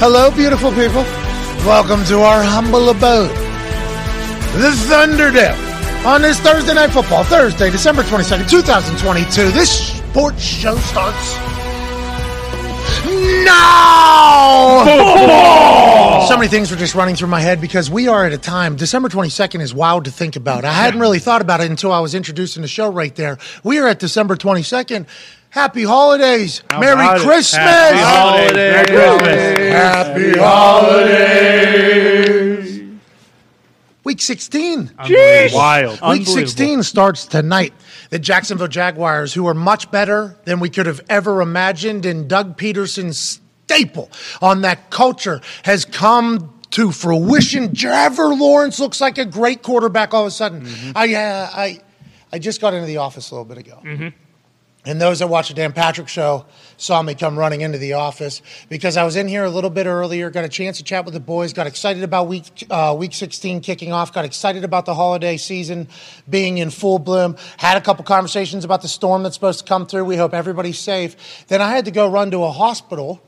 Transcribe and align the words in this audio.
Hello, 0.00 0.30
beautiful 0.30 0.70
people. 0.70 1.02
Welcome 1.66 2.04
to 2.04 2.20
our 2.20 2.40
humble 2.40 2.88
abode, 2.88 3.34
the 4.54 4.70
Thunderdome. 4.86 5.58
On 6.06 6.22
this 6.22 6.38
Thursday 6.38 6.72
Night 6.72 6.92
Football, 6.92 7.24
Thursday, 7.24 7.68
December 7.68 8.04
22nd, 8.04 8.48
2022, 8.48 9.50
this 9.50 9.98
sports 9.98 10.40
show 10.40 10.76
starts 10.76 11.34
now. 13.44 14.84
So 16.26 16.36
many 16.36 16.48
things 16.48 16.70
were 16.70 16.76
just 16.76 16.94
running 16.94 17.14
through 17.14 17.28
my 17.28 17.40
head 17.40 17.60
because 17.60 17.90
we 17.90 18.08
are 18.08 18.24
at 18.24 18.32
a 18.32 18.38
time. 18.38 18.76
December 18.76 19.08
22nd 19.08 19.60
is 19.60 19.72
wild 19.72 20.06
to 20.06 20.10
think 20.10 20.36
about. 20.36 20.64
I 20.64 20.72
hadn't 20.72 21.00
really 21.00 21.18
thought 21.20 21.40
about 21.40 21.60
it 21.60 21.70
until 21.70 21.92
I 21.92 22.00
was 22.00 22.14
introducing 22.14 22.62
the 22.62 22.68
show 22.68 22.90
right 22.90 23.14
there. 23.14 23.38
We 23.62 23.78
are 23.78 23.86
at 23.88 23.98
December 23.98 24.36
22nd. 24.36 25.06
Happy 25.50 25.84
holidays. 25.84 26.62
Merry 26.70 26.92
about 26.92 27.20
it? 27.20 27.22
Christmas. 27.22 27.60
Happy 27.60 27.98
holidays. 27.98 28.56
Merry 28.56 29.18
Christmas. 29.18 29.72
Happy 29.72 30.38
holidays. 30.38 31.78
Week 34.04 34.20
16. 34.20 34.92
Wild. 34.98 35.92
Week 35.92 36.02
Unbelievable. 36.02 36.32
16 36.32 36.82
starts 36.82 37.26
tonight. 37.26 37.72
The 38.10 38.18
Jacksonville 38.18 38.68
Jaguars, 38.68 39.34
who 39.34 39.46
are 39.46 39.54
much 39.54 39.90
better 39.90 40.36
than 40.44 40.60
we 40.60 40.70
could 40.70 40.86
have 40.86 41.00
ever 41.08 41.42
imagined, 41.42 42.06
and 42.06 42.28
Doug 42.28 42.56
Pederson's 42.56 43.40
staple 43.68 44.10
on 44.40 44.62
that 44.62 44.90
culture 44.90 45.40
has 45.64 45.84
come 45.84 46.54
to 46.70 46.90
fruition. 46.90 47.74
Trevor 47.74 48.34
Lawrence 48.34 48.80
looks 48.80 49.00
like 49.00 49.18
a 49.18 49.26
great 49.26 49.62
quarterback 49.62 50.14
all 50.14 50.22
of 50.22 50.28
a 50.28 50.30
sudden. 50.30 50.66
I, 50.96 51.14
uh, 51.14 51.50
I, 51.52 51.80
I 52.32 52.38
just 52.38 52.60
got 52.62 52.72
into 52.72 52.86
the 52.86 52.96
office 52.98 53.30
a 53.30 53.34
little 53.34 53.44
bit 53.44 53.58
ago. 53.58 53.80
And 54.86 54.98
those 54.98 55.18
that 55.18 55.26
watch 55.26 55.48
the 55.48 55.54
Dan 55.54 55.72
Patrick 55.72 56.08
show 56.08 56.46
saw 56.78 57.02
me 57.02 57.14
come 57.14 57.38
running 57.38 57.60
into 57.60 57.76
the 57.76 57.94
office 57.94 58.40
because 58.70 58.96
I 58.96 59.04
was 59.04 59.16
in 59.16 59.28
here 59.28 59.44
a 59.44 59.50
little 59.50 59.68
bit 59.68 59.84
earlier, 59.86 60.30
got 60.30 60.44
a 60.44 60.48
chance 60.48 60.78
to 60.78 60.84
chat 60.84 61.04
with 61.04 61.12
the 61.12 61.20
boys, 61.20 61.52
got 61.52 61.66
excited 61.66 62.02
about 62.02 62.26
week 62.28 62.44
uh, 62.70 62.94
week 62.98 63.12
16 63.12 63.60
kicking 63.60 63.92
off, 63.92 64.14
got 64.14 64.24
excited 64.24 64.64
about 64.64 64.86
the 64.86 64.94
holiday 64.94 65.36
season 65.36 65.88
being 66.30 66.56
in 66.56 66.70
full 66.70 66.98
bloom, 66.98 67.36
had 67.58 67.76
a 67.76 67.82
couple 67.82 68.02
conversations 68.04 68.64
about 68.64 68.80
the 68.80 68.88
storm 68.88 69.24
that's 69.24 69.34
supposed 69.34 69.58
to 69.58 69.64
come 69.66 69.84
through. 69.84 70.06
We 70.06 70.16
hope 70.16 70.32
everybody's 70.32 70.78
safe. 70.78 71.46
Then 71.48 71.60
I 71.60 71.68
had 71.68 71.84
to 71.84 71.90
go 71.90 72.08
run 72.08 72.30
to 72.30 72.44
a 72.44 72.50
hospital 72.50 73.20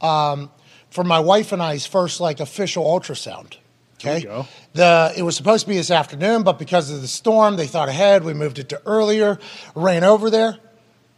um, 0.00 0.50
for 0.90 1.04
my 1.04 1.18
wife 1.20 1.52
and 1.52 1.62
I's 1.62 1.86
first 1.86 2.20
like 2.20 2.40
official 2.40 2.84
ultrasound. 2.84 3.56
Okay. 3.98 4.22
go. 4.22 4.46
The 4.74 5.12
it 5.16 5.22
was 5.22 5.36
supposed 5.36 5.64
to 5.64 5.68
be 5.70 5.76
this 5.76 5.90
afternoon, 5.90 6.42
but 6.42 6.58
because 6.58 6.90
of 6.90 7.00
the 7.00 7.08
storm, 7.08 7.56
they 7.56 7.66
thought 7.66 7.88
ahead. 7.88 8.24
We 8.24 8.34
moved 8.34 8.58
it 8.58 8.68
to 8.70 8.82
earlier. 8.86 9.38
Ran 9.74 10.04
over 10.04 10.28
there. 10.30 10.58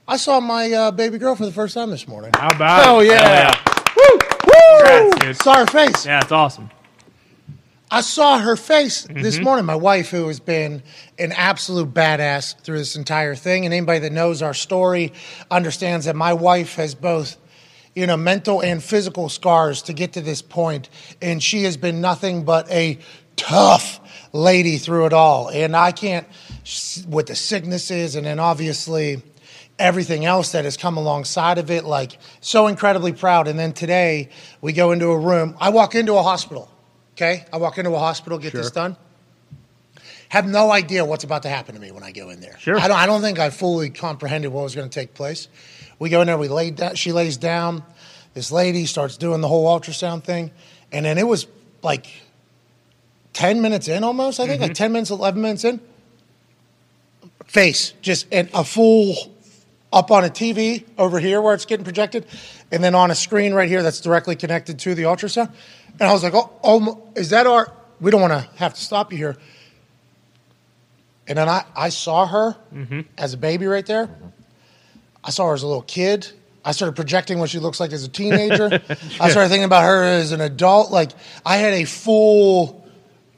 I 0.06 0.16
saw 0.16 0.40
my 0.40 0.72
uh, 0.72 0.90
baby 0.92 1.18
girl 1.18 1.34
for 1.34 1.44
the 1.44 1.52
first 1.52 1.74
time 1.74 1.90
this 1.90 2.06
morning. 2.08 2.30
How 2.34 2.48
about 2.54 2.86
Oh 2.86 3.00
it? 3.00 3.08
yeah! 3.08 3.52
Woo! 3.96 4.18
Congrats. 5.18 5.42
Saw 5.44 5.56
her 5.56 5.66
face. 5.66 6.06
Yeah, 6.06 6.20
it's 6.22 6.32
awesome. 6.32 6.70
I 7.90 8.00
saw 8.02 8.38
her 8.38 8.56
face 8.56 9.06
Mm-hmm. 9.06 9.22
this 9.22 9.40
morning. 9.40 9.64
My 9.66 9.74
wife, 9.74 10.10
who 10.10 10.28
has 10.28 10.40
been 10.40 10.82
an 11.18 11.32
absolute 11.32 11.92
badass 11.92 12.58
through 12.60 12.78
this 12.78 12.96
entire 12.96 13.34
thing, 13.34 13.64
and 13.64 13.72
anybody 13.74 13.98
that 14.00 14.12
knows 14.12 14.40
our 14.42 14.54
story 14.54 15.12
understands 15.50 16.04
that 16.06 16.14
my 16.16 16.32
wife 16.34 16.74
has 16.76 16.94
both, 16.94 17.36
you 17.98 18.06
know, 18.06 18.16
mental 18.16 18.60
and 18.60 18.80
physical 18.80 19.28
scars 19.28 19.82
to 19.82 19.92
get 19.92 20.12
to 20.12 20.20
this 20.20 20.41
point, 20.41 20.88
and 21.20 21.42
she 21.42 21.64
has 21.64 21.77
been 21.77 22.00
nothing 22.00 22.44
but 22.44 22.70
a 22.70 22.96
tough 23.34 23.98
lady 24.32 24.78
through 24.78 25.06
it 25.06 25.12
all. 25.12 25.48
And 25.48 25.77
I 25.77 25.90
can't, 25.90 26.24
with 27.08 27.27
the 27.27 27.34
sicknesses, 27.34 28.14
and 28.14 28.24
then 28.24 28.38
obviously 28.38 29.20
everything 29.80 30.24
else 30.24 30.52
that 30.52 30.64
has 30.64 30.77
come 30.77 30.96
alongside 30.96 31.58
of 31.58 31.72
it, 31.72 31.84
like 31.84 32.18
so 32.40 32.68
incredibly 32.68 33.12
proud. 33.12 33.48
And 33.48 33.58
then 33.58 33.72
today 33.72 34.28
we 34.60 34.72
go 34.72 34.92
into 34.92 35.08
a 35.08 35.18
room. 35.18 35.56
I 35.60 35.70
walk 35.70 35.96
into 35.96 36.14
a 36.14 36.22
hospital. 36.22 36.70
Okay, 37.16 37.46
I 37.52 37.56
walk 37.56 37.78
into 37.78 37.90
a 37.90 37.98
hospital, 37.98 38.38
get 38.38 38.52
this 38.52 38.70
done. 38.70 38.96
Have 40.28 40.46
no 40.46 40.70
idea 40.70 41.05
what's 41.05 41.24
about 41.24 41.42
to 41.42 41.48
happen 41.48 41.74
to 41.74 41.80
me 41.80 41.90
when 41.90 42.05
I 42.05 42.12
go 42.12 42.30
in 42.30 42.40
there. 42.40 42.58
Sure. 42.60 42.78
I 42.78 42.86
don't, 42.86 42.96
I 42.96 43.06
don't 43.06 43.23
think 43.23 43.40
I 43.40 43.50
fully 43.50 43.90
comprehended 43.90 44.52
what 44.52 44.62
was 44.62 44.77
going 44.77 44.89
to 44.89 44.94
take 44.94 45.14
place. 45.14 45.48
We 45.98 46.11
go 46.11 46.20
in 46.20 46.27
there, 46.27 46.39
we 46.39 46.48
lay 46.48 46.70
down, 46.70 46.95
she 46.95 47.13
lays 47.13 47.36
down. 47.36 47.83
This 48.35 48.53
lady 48.53 48.86
starts 48.86 49.17
doing 49.17 49.41
the 49.41 49.48
whole 49.48 49.67
ultrasound 49.67 50.25
thing. 50.25 50.51
And 50.92 51.05
then 51.05 51.19
it 51.19 51.27
was 51.27 51.47
like 51.83 52.07
10 53.33 53.61
minutes 53.61 53.89
in 53.89 54.05
almost, 54.05 54.41
I 54.41 54.47
think, 54.47 54.61
like 54.61 54.70
mm-hmm. 54.70 54.85
10 54.85 54.92
minutes, 54.92 55.11
11 55.11 55.41
minutes 55.41 55.64
in. 55.64 55.81
Face, 57.47 57.95
just 58.03 58.27
and 58.31 58.51
a 58.53 58.63
full 58.63 59.14
up 59.91 60.11
on 60.11 60.23
a 60.25 60.29
TV 60.29 60.85
over 60.98 61.19
here 61.19 61.41
where 61.41 61.55
it's 61.55 61.64
getting 61.64 61.85
projected, 61.85 62.27
and 62.70 62.85
then 62.85 62.95
on 62.95 63.11
a 63.11 63.15
screen 63.15 63.55
right 63.55 63.69
here 63.69 63.83
that's 63.83 64.03
directly 64.03 64.36
connected 64.36 64.79
to 64.80 64.95
the 64.95 65.05
ultrasound. 65.05 65.51
And 65.98 66.03
I 66.03 66.13
was 66.13 66.23
like, 66.23 66.35
oh, 66.35 66.53
oh 66.63 67.11
is 67.17 67.30
that 67.30 67.47
our? 67.47 67.73
We 68.01 68.11
don't 68.11 68.20
want 68.20 68.35
to 68.35 68.48
have 68.57 68.75
to 68.75 68.80
stop 68.80 69.13
you 69.13 69.19
here. 69.19 69.36
And 71.27 71.39
then 71.39 71.48
I, 71.48 71.65
I 71.75 71.89
saw 71.89 72.27
her 72.27 72.57
mm-hmm. 72.73 73.01
as 73.17 73.35
a 73.35 73.39
baby 73.39 73.67
right 73.67 73.85
there. 73.85 74.07
Mm-hmm. 74.07 74.37
I 75.24 75.30
saw 75.30 75.48
her 75.48 75.55
as 75.55 75.62
a 75.62 75.67
little 75.67 75.83
kid. 75.83 76.29
I 76.64 76.73
started 76.73 76.96
projecting 76.96 77.39
what 77.39 77.51
she 77.51 77.58
looks 77.58 77.80
like 77.80 77.92
as 77.92 78.05
a 78.05 78.08
teenager. 78.08 78.67
I 79.20 79.30
started 79.30 79.48
thinking 79.48 79.64
about 79.64 79.84
her 79.84 80.05
as 80.05 80.33
an 80.33 80.40
adult. 80.40 80.90
Like 80.90 81.12
I 81.45 81.56
had 81.56 81.74
a 81.74 81.84
full 81.84 82.87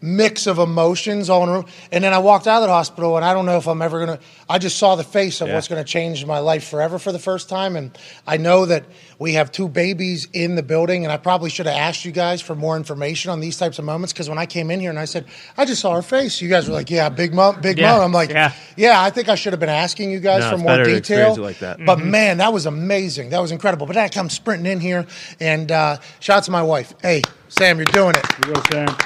mix 0.02 0.46
of 0.46 0.58
emotions 0.58 1.28
all 1.28 1.42
in 1.42 1.48
a 1.48 1.52
room. 1.52 1.66
And 1.92 2.02
then 2.02 2.12
I 2.14 2.18
walked 2.18 2.46
out 2.46 2.62
of 2.62 2.68
the 2.68 2.72
hospital, 2.72 3.16
and 3.16 3.24
I 3.24 3.34
don't 3.34 3.46
know 3.46 3.56
if 3.58 3.66
I'm 3.66 3.82
ever 3.82 3.98
gonna. 4.00 4.18
I 4.48 4.58
just 4.58 4.78
saw 4.78 4.96
the 4.96 5.04
face 5.04 5.40
of 5.40 5.48
Yeah. 5.48 5.54
what's 5.54 5.68
gonna 5.68 5.84
change 5.84 6.24
my 6.24 6.38
life 6.38 6.64
forever 6.68 6.98
for 6.98 7.12
the 7.12 7.18
first 7.18 7.48
time. 7.48 7.76
And 7.76 7.96
I 8.26 8.36
know 8.38 8.64
that 8.66 8.84
we 9.18 9.34
have 9.34 9.52
two 9.52 9.68
babies 9.68 10.26
in 10.32 10.54
the 10.54 10.62
building, 10.62 11.04
and 11.04 11.12
I 11.12 11.16
probably 11.18 11.50
should 11.50 11.66
have 11.66 11.76
asked 11.76 12.04
you 12.04 12.12
guys 12.12 12.40
for 12.40 12.54
more 12.54 12.76
information 12.76 13.30
on 13.30 13.40
these 13.40 13.58
types 13.58 13.78
of 13.78 13.84
moments 13.84 14.12
because 14.12 14.28
when 14.28 14.38
I 14.38 14.46
came 14.46 14.70
in 14.70 14.80
here 14.80 14.90
and 14.90 14.98
I 14.98 15.04
said 15.04 15.26
I 15.58 15.64
just 15.66 15.80
saw 15.82 15.94
her 15.94 16.02
face, 16.02 16.40
you 16.40 16.48
guys 16.48 16.66
were 16.66 16.74
like, 16.74 16.90
"Yeah, 16.90 17.08
big 17.10 17.34
mom, 17.34 17.60
big 17.60 17.78
Yeah, 17.78 17.92
mom." 17.92 18.00
I'm 18.02 18.12
like, 18.12 18.30
yeah. 18.30 18.52
"Yeah, 18.76 19.02
I 19.02 19.10
think 19.10 19.28
I 19.28 19.34
should 19.34 19.52
have 19.52 19.60
been 19.60 19.68
asking 19.68 20.10
you 20.10 20.20
guys 20.20 20.40
No, 20.40 20.48
for 20.50 20.54
it's 20.54 20.62
more 20.62 20.72
better 20.76 20.84
detail." 20.84 21.36
like 21.36 21.58
that. 21.58 21.84
But 21.84 21.98
man, 22.00 22.38
that 22.38 22.52
was 22.52 22.64
amazing. 22.66 23.30
That 23.30 23.40
was 23.42 23.52
incredible. 23.52 23.86
But 23.86 23.94
then 23.96 24.04
I 24.04 24.08
come 24.08 24.30
sprinting 24.30 24.70
in 24.72 24.80
here, 24.80 25.06
and 25.40 25.70
uh, 25.70 25.98
shout 26.20 26.38
out 26.38 26.44
to 26.44 26.50
my 26.50 26.62
wife. 26.62 26.94
Hey, 27.02 27.22
Sam, 27.48 27.76
you're 27.76 27.84
doing 27.86 28.14
it. 28.14 28.24
Here 28.26 28.38
we 28.48 28.52
go, 28.54 28.62
Sam. 28.70 28.96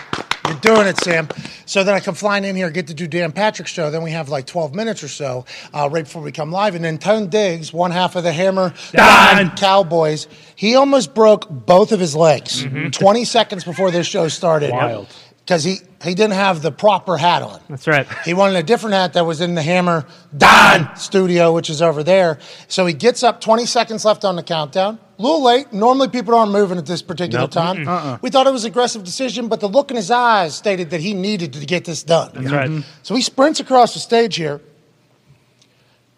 Doing 0.61 0.87
it, 0.87 0.99
Sam. 0.99 1.29
So 1.67 1.85
then 1.85 1.95
I 1.95 2.01
come 2.01 2.15
flying 2.15 2.45
in 2.45 2.57
here, 2.57 2.71
get 2.71 2.87
to 2.89 2.95
do 2.95 3.07
Dan 3.07 3.33
Patrick's 3.33 3.71
show. 3.71 3.91
Then 3.91 4.03
we 4.03 4.11
have 4.13 4.29
like 4.29 4.47
12 4.47 4.75
minutes 4.75 5.03
or 5.03 5.09
so 5.09 5.45
uh, 5.73 5.89
right 5.91 6.05
before 6.05 6.23
we 6.23 6.33
come 6.33 6.51
live. 6.53 6.75
And 6.75 6.85
then 6.85 6.99
Tone 6.99 7.29
Digs, 7.29 7.73
one 7.73 7.91
half 7.91 8.17
of 8.17 8.25
the 8.25 8.33
Hammer 8.33 8.75
Dahn. 8.93 9.57
Cowboys, 9.57 10.27
he 10.57 10.75
almost 10.75 11.15
broke 11.15 11.49
both 11.49 11.93
of 11.93 12.01
his 12.01 12.15
legs 12.15 12.65
20 12.93 13.25
seconds 13.25 13.65
before 13.65 13.91
this 13.91 14.07
show 14.07 14.29
started. 14.29 14.71
Wild. 14.71 15.09
Because 15.39 15.63
he, 15.63 15.77
he 16.03 16.15
didn't 16.15 16.33
have 16.33 16.63
the 16.63 16.73
proper 16.73 17.19
hat 17.19 17.43
on. 17.43 17.61
That's 17.69 17.87
right. 17.87 18.07
He 18.25 18.33
wanted 18.33 18.57
a 18.57 18.63
different 18.63 18.95
hat 18.95 19.13
that 19.13 19.27
was 19.27 19.43
in 19.43 19.55
the 19.55 19.63
Hammer 19.63 20.07
Dahn 20.35 20.97
studio, 20.97 21.53
which 21.53 21.69
is 21.69 21.83
over 21.83 22.03
there. 22.03 22.39
So 22.69 22.87
he 22.87 22.95
gets 22.95 23.23
up, 23.23 23.43
20 23.43 23.67
seconds 23.67 24.07
left 24.07 24.25
on 24.25 24.37
the 24.37 24.43
countdown. 24.43 24.99
A 25.17 25.23
little 25.23 25.43
late. 25.45 25.73
Normally, 25.73 26.09
people 26.09 26.35
aren't 26.35 26.51
moving 26.53 26.77
at 26.77 26.87
this 26.87 27.03
particular 27.03 27.43
Nope. 27.43 27.51
time. 27.53 27.87
Uh-uh. 27.87 28.19
We 28.21 28.31
thought 28.31 28.47
it 28.47 28.53
was 28.53 28.65
an 28.65 28.73
aggressive 28.73 29.05
decision, 29.05 29.49
but 29.49 29.61
the 29.61 29.69
look 29.69 29.91
in 29.91 29.97
his 29.97 30.11
eyes 30.11 30.55
stated 30.57 30.91
that 30.91 31.01
he 31.01 31.15
needed 31.15 31.53
to 31.53 31.65
get 31.65 31.85
this 31.85 32.03
done. 32.03 32.33
That's 32.35 32.51
right. 32.51 32.69
Mm-hmm. 32.69 32.89
So 33.03 33.15
he 33.15 33.23
sprints 33.23 33.61
across 33.61 33.95
the 33.95 34.01
stage 34.01 34.35
here. 34.37 34.61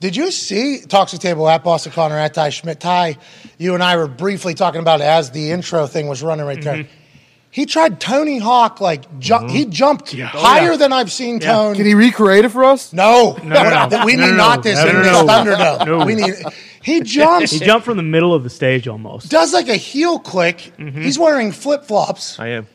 Did 0.01 0.15
you 0.15 0.31
see 0.31 0.81
Talks 0.81 1.17
Table 1.19 1.49
at 1.49 1.65
Boston 1.65 1.93
Connor 1.93 2.19
at 2.19 2.35
Ty 2.35 2.51
Schmidt? 2.51 2.81
Ty, 2.81 3.17
you 3.59 3.75
and 3.75 3.83
I 3.83 3.97
were 3.97 4.09
briefly 4.09 4.55
talking 4.55 4.81
about 4.81 5.01
it 5.01 5.05
as 5.05 5.31
the 5.31 5.51
intro 5.51 5.87
thing 5.87 6.07
was 6.07 6.23
running 6.23 6.45
right 6.47 6.63
there. 6.63 6.77
Mm-hmm. 6.85 6.93
He 7.57 7.65
tried 7.65 8.01
Tony 8.01 8.37
Hawk 8.39 8.83
like 8.83 9.19
ju- 9.19 9.47
he 9.49 9.65
jumped 9.65 10.13
higher 10.15 10.77
than 10.77 10.93
I've 10.93 11.11
seen 11.11 11.41
Tone. 11.41 11.75
Can 11.75 11.87
he 11.87 11.95
recreate 11.95 12.45
it 12.45 12.51
for 12.51 12.65
us? 12.65 12.93
No, 12.93 13.39
no, 13.43 13.89
no. 13.89 14.05
we 14.05 14.13
need 14.13 14.21
No, 14.21 14.31
no, 14.33 14.37
not 14.37 14.63
this 14.63 14.77
No, 14.77 14.87
in 14.91 14.95
no, 14.97 15.03
this 15.03 15.13
no. 15.13 15.27
Thunderdome. 15.27 15.87
No. 15.87 16.05
We 16.05 16.17
need. 16.17 16.35
He 16.83 17.01
jumps. 17.17 17.53
He 17.53 17.59
jumped 17.61 17.87
from 17.87 17.97
the 17.97 18.03
middle 18.03 18.35
of 18.35 18.43
the 18.45 18.51
stage 18.51 18.87
almost. 18.87 19.31
does 19.31 19.55
like 19.55 19.71
a 19.71 19.77
heel 19.77 20.19
click. 20.19 20.59
Mm-hmm. 20.77 21.01
He's 21.01 21.19
wearing 21.19 21.51
flip 21.51 21.85
flops. 21.85 22.39
I 22.39 22.49
am. 22.49 22.67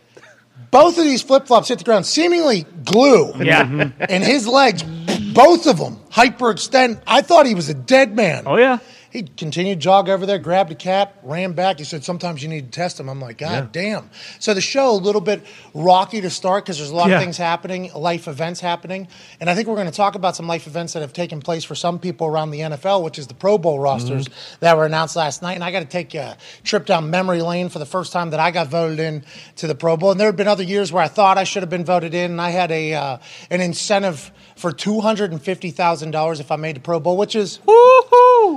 Both 0.71 0.97
of 0.97 1.03
these 1.03 1.21
flip 1.21 1.45
flops 1.45 1.67
hit 1.67 1.77
the 1.77 1.83
ground, 1.83 2.07
seemingly 2.07 2.65
glue. 2.83 3.33
Yeah. 3.35 3.91
And 3.99 4.23
his 4.23 4.47
legs, 4.47 4.81
both 4.81 5.67
of 5.67 5.77
them, 5.77 5.99
hyperextend. 6.09 7.03
I 7.05 7.21
thought 7.21 7.45
he 7.45 7.53
was 7.53 7.69
a 7.69 7.75
dead 7.75 8.15
man. 8.15 8.45
Oh 8.47 8.57
yeah. 8.57 8.79
He 9.11 9.23
continued 9.23 9.75
to 9.75 9.83
jog 9.83 10.07
over 10.09 10.25
there, 10.25 10.39
grabbed 10.39 10.71
a 10.71 10.75
cap, 10.75 11.17
ran 11.21 11.51
back. 11.51 11.79
He 11.79 11.83
said, 11.83 12.03
Sometimes 12.03 12.41
you 12.41 12.47
need 12.49 12.71
to 12.71 12.79
test 12.79 12.99
him. 12.99 13.09
I'm 13.09 13.19
like, 13.19 13.37
God 13.39 13.71
damn. 13.71 14.09
So 14.39 14.53
the 14.53 14.61
show, 14.61 14.91
a 14.91 14.93
little 14.95 15.19
bit 15.21 15.43
rocky 15.73 16.21
to 16.21 16.29
start 16.29 16.63
because 16.63 16.77
there's 16.77 16.91
a 16.91 16.95
lot 16.95 17.09
Yeah. 17.09 17.15
of 17.17 17.21
things 17.21 17.37
happening, 17.37 17.91
life 17.93 18.27
events 18.29 18.61
happening. 18.61 19.07
And 19.41 19.49
I 19.49 19.55
think 19.55 19.67
we're 19.67 19.75
going 19.75 19.89
to 19.89 19.93
talk 19.93 20.15
about 20.15 20.35
some 20.37 20.47
life 20.47 20.65
events 20.65 20.93
that 20.93 21.01
have 21.01 21.11
taken 21.11 21.41
place 21.41 21.63
for 21.65 21.75
some 21.75 21.99
people 21.99 22.25
around 22.27 22.51
the 22.51 22.61
NFL, 22.61 23.03
which 23.03 23.19
is 23.19 23.27
the 23.27 23.33
Pro 23.33 23.57
Bowl 23.57 23.79
rosters 23.79 24.27
that 24.61 24.77
were 24.77 24.85
announced 24.85 25.15
last 25.17 25.41
night. 25.41 25.55
And 25.55 25.63
I 25.63 25.71
got 25.71 25.81
to 25.81 25.85
take 25.85 26.15
a 26.15 26.37
trip 26.63 26.85
down 26.85 27.09
memory 27.09 27.41
lane 27.41 27.67
for 27.67 27.79
the 27.79 27.85
first 27.85 28.13
time 28.13 28.29
that 28.29 28.39
I 28.39 28.51
got 28.51 28.67
voted 28.67 28.99
in 28.99 29.25
to 29.57 29.67
the 29.67 29.75
Pro 29.75 29.97
Bowl. 29.97 30.11
And 30.11 30.19
there 30.19 30.27
have 30.29 30.37
been 30.37 30.47
other 30.47 30.63
years 30.63 30.91
where 30.93 31.03
I 31.03 31.09
thought 31.09 31.37
I 31.37 31.43
should 31.43 31.63
have 31.63 31.69
been 31.69 31.83
voted 31.85 32.13
in, 32.13 32.31
and 32.31 32.39
I 32.41 32.51
had 32.51 32.71
a 32.71 32.93
uh, 32.93 33.17
an 33.49 33.59
incentive 33.59 34.31
for 34.55 34.71
$250,000 34.71 36.39
if 36.39 36.51
I 36.51 36.55
made 36.55 36.75
the 36.75 36.79
Pro 36.79 36.99
Bowl, 36.99 37.17
which 37.17 37.35
is 37.35 37.59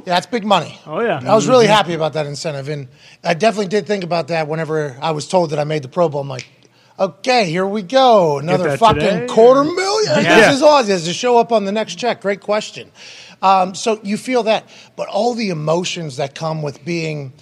Yeah, 0.07 0.15
that's 0.15 0.27
big 0.27 0.45
money. 0.45 0.79
Oh, 0.87 1.01
yeah. 1.01 1.21
I 1.25 1.35
was 1.35 1.49
really 1.49 1.67
happy 1.67 1.95
about 1.95 2.15
that 2.15 2.27
incentive, 2.27 2.69
and 2.69 2.89
I 3.23 3.35
definitely 3.35 3.69
did 3.69 3.87
think 3.87 4.05
about 4.05 4.29
that 4.29 4.49
whenever 4.49 4.97
I 5.01 5.13
was 5.13 5.29
told 5.29 5.51
that 5.51 5.59
I 5.59 5.65
made 5.65 5.83
the 5.83 5.89
Pro 5.89 6.09
Bowl. 6.09 6.21
I'm 6.21 6.29
like, 6.29 6.47
okay, 6.99 7.51
here 7.51 7.67
we 7.67 7.83
go, 7.83 8.39
another 8.39 8.77
fucking 8.77 9.01
today, 9.01 9.27
quarter 9.27 9.65
million. 9.65 10.25
Yeah. 10.25 10.41
This 10.41 10.57
is 10.57 10.63
awesome. 10.63 10.93
It 10.93 11.15
show 11.15 11.39
up 11.39 11.53
on 11.53 11.65
the 11.65 11.73
next 11.73 11.97
check? 11.97 12.21
Great 12.21 12.41
question. 12.41 12.91
Um, 13.43 13.75
so 13.75 14.01
you 14.03 14.17
feel 14.17 14.45
that, 14.45 14.69
but 14.97 15.09
all 15.09 15.35
the 15.35 15.51
emotions 15.51 16.17
that 16.17 16.35
come 16.35 16.63
with 16.63 16.85
being, 16.85 17.33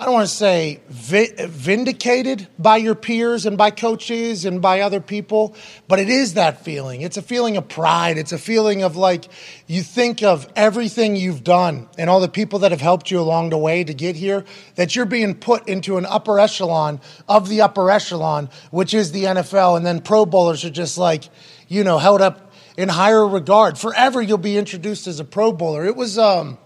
I 0.00 0.06
don't 0.06 0.14
want 0.14 0.28
to 0.30 0.34
say 0.34 0.80
vindicated 0.88 2.48
by 2.58 2.78
your 2.78 2.94
peers 2.94 3.44
and 3.44 3.58
by 3.58 3.70
coaches 3.70 4.46
and 4.46 4.62
by 4.62 4.80
other 4.80 4.98
people, 4.98 5.54
but 5.88 5.98
it 5.98 6.08
is 6.08 6.34
that 6.34 6.64
feeling. 6.64 7.02
It's 7.02 7.18
a 7.18 7.22
feeling 7.22 7.58
of 7.58 7.68
pride. 7.68 8.16
It's 8.16 8.32
a 8.32 8.38
feeling 8.38 8.82
of 8.82 8.96
like 8.96 9.28
you 9.66 9.82
think 9.82 10.22
of 10.22 10.50
everything 10.56 11.16
you've 11.16 11.44
done 11.44 11.86
and 11.98 12.08
all 12.08 12.20
the 12.20 12.30
people 12.30 12.60
that 12.60 12.70
have 12.70 12.80
helped 12.80 13.10
you 13.10 13.20
along 13.20 13.50
the 13.50 13.58
way 13.58 13.84
to 13.84 13.92
get 13.92 14.16
here, 14.16 14.46
that 14.76 14.96
you're 14.96 15.04
being 15.04 15.34
put 15.34 15.68
into 15.68 15.98
an 15.98 16.06
upper 16.06 16.40
echelon 16.40 16.98
of 17.28 17.50
the 17.50 17.60
upper 17.60 17.90
echelon, 17.90 18.48
which 18.70 18.94
is 18.94 19.12
the 19.12 19.24
NFL. 19.24 19.76
And 19.76 19.84
then 19.84 20.00
Pro 20.00 20.24
Bowlers 20.24 20.64
are 20.64 20.70
just 20.70 20.96
like, 20.96 21.24
you 21.68 21.84
know, 21.84 21.98
held 21.98 22.22
up 22.22 22.54
in 22.78 22.88
higher 22.88 23.28
regard. 23.28 23.76
Forever 23.76 24.22
you'll 24.22 24.38
be 24.38 24.56
introduced 24.56 25.06
as 25.06 25.20
a 25.20 25.24
Pro 25.26 25.52
Bowler. 25.52 25.84
It 25.84 25.94
was 25.94 26.16
um 26.16 26.56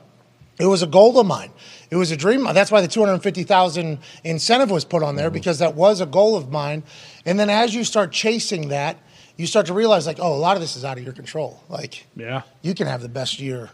it 0.57 0.67
was 0.67 0.83
a 0.83 0.87
goal 0.87 1.19
of 1.19 1.27
mine. 1.27 1.51
It 1.94 1.96
was 1.96 2.11
a 2.11 2.17
dream. 2.17 2.43
That's 2.43 2.73
why 2.73 2.81
the 2.81 2.88
250,000 2.88 4.00
incentive 4.25 4.69
was 4.69 4.85
put 4.85 5.05
on 5.05 5.14
there 5.14 5.29
mm-hmm. 5.29 5.35
because 5.35 5.61
that 5.61 5.76
was 5.76 6.00
a 6.00 6.06
goal 6.06 6.35
of 6.35 6.50
mine. 6.50 6.82
And 7.25 7.38
then 7.38 7.49
as 7.49 7.73
you 7.73 7.85
start 7.85 8.11
chasing 8.11 8.70
that, 8.70 8.99
you 9.37 9.46
start 9.46 9.67
to 9.67 9.75
realize 9.75 10.05
like, 10.05 10.19
oh, 10.20 10.35
a 10.35 10.37
lot 10.37 10.56
of 10.56 10.61
this 10.61 10.75
is 10.75 10.85
out 10.85 10.99
of 10.99 11.05
your 11.05 11.12
control. 11.12 11.62
Like 11.69 12.06
Yeah. 12.17 12.43
you 12.62 12.75
can 12.75 12.88
have 12.88 13.00
the 13.00 13.08
best 13.08 13.38
year 13.38 13.70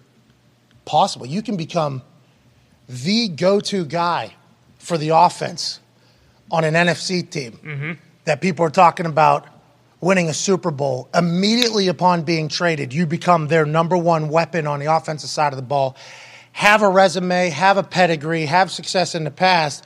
possible. 0.85 1.25
You 1.25 1.41
can 1.41 1.57
become 1.57 2.03
the 2.91 3.29
go-to 3.29 3.87
guy 3.87 4.35
for 4.79 4.99
the 4.99 5.11
offense 5.11 5.81
on 6.51 6.65
an 6.65 6.75
NFC 6.75 7.29
team 7.29 7.53
mm-hmm. 7.53 7.93
that 8.27 8.43
people 8.43 8.67
are 8.67 8.71
talking 8.71 9.07
about 9.07 9.47
winning 10.03 10.29
a 10.29 10.35
Super 10.35 10.71
Bowl. 10.71 11.09
Immediately 11.15 11.89
upon 11.89 12.25
being 12.25 12.49
traded, 12.49 12.93
you 12.93 13.07
become 13.07 13.49
their 13.49 13.65
number 13.65 13.97
one 13.97 14.29
weapon 14.29 14.67
on 14.67 14.79
the 14.79 14.95
offensive 14.95 15.31
side 15.31 15.55
of 15.55 15.57
the 15.57 15.63
ball. 15.63 15.97
Have 16.61 16.83
a 16.83 16.89
resume, 16.91 17.49
have 17.49 17.79
a 17.79 17.83
pedigree, 17.83 18.45
have 18.45 18.71
success 18.71 19.15
in 19.15 19.25
the 19.25 19.31
past, 19.31 19.83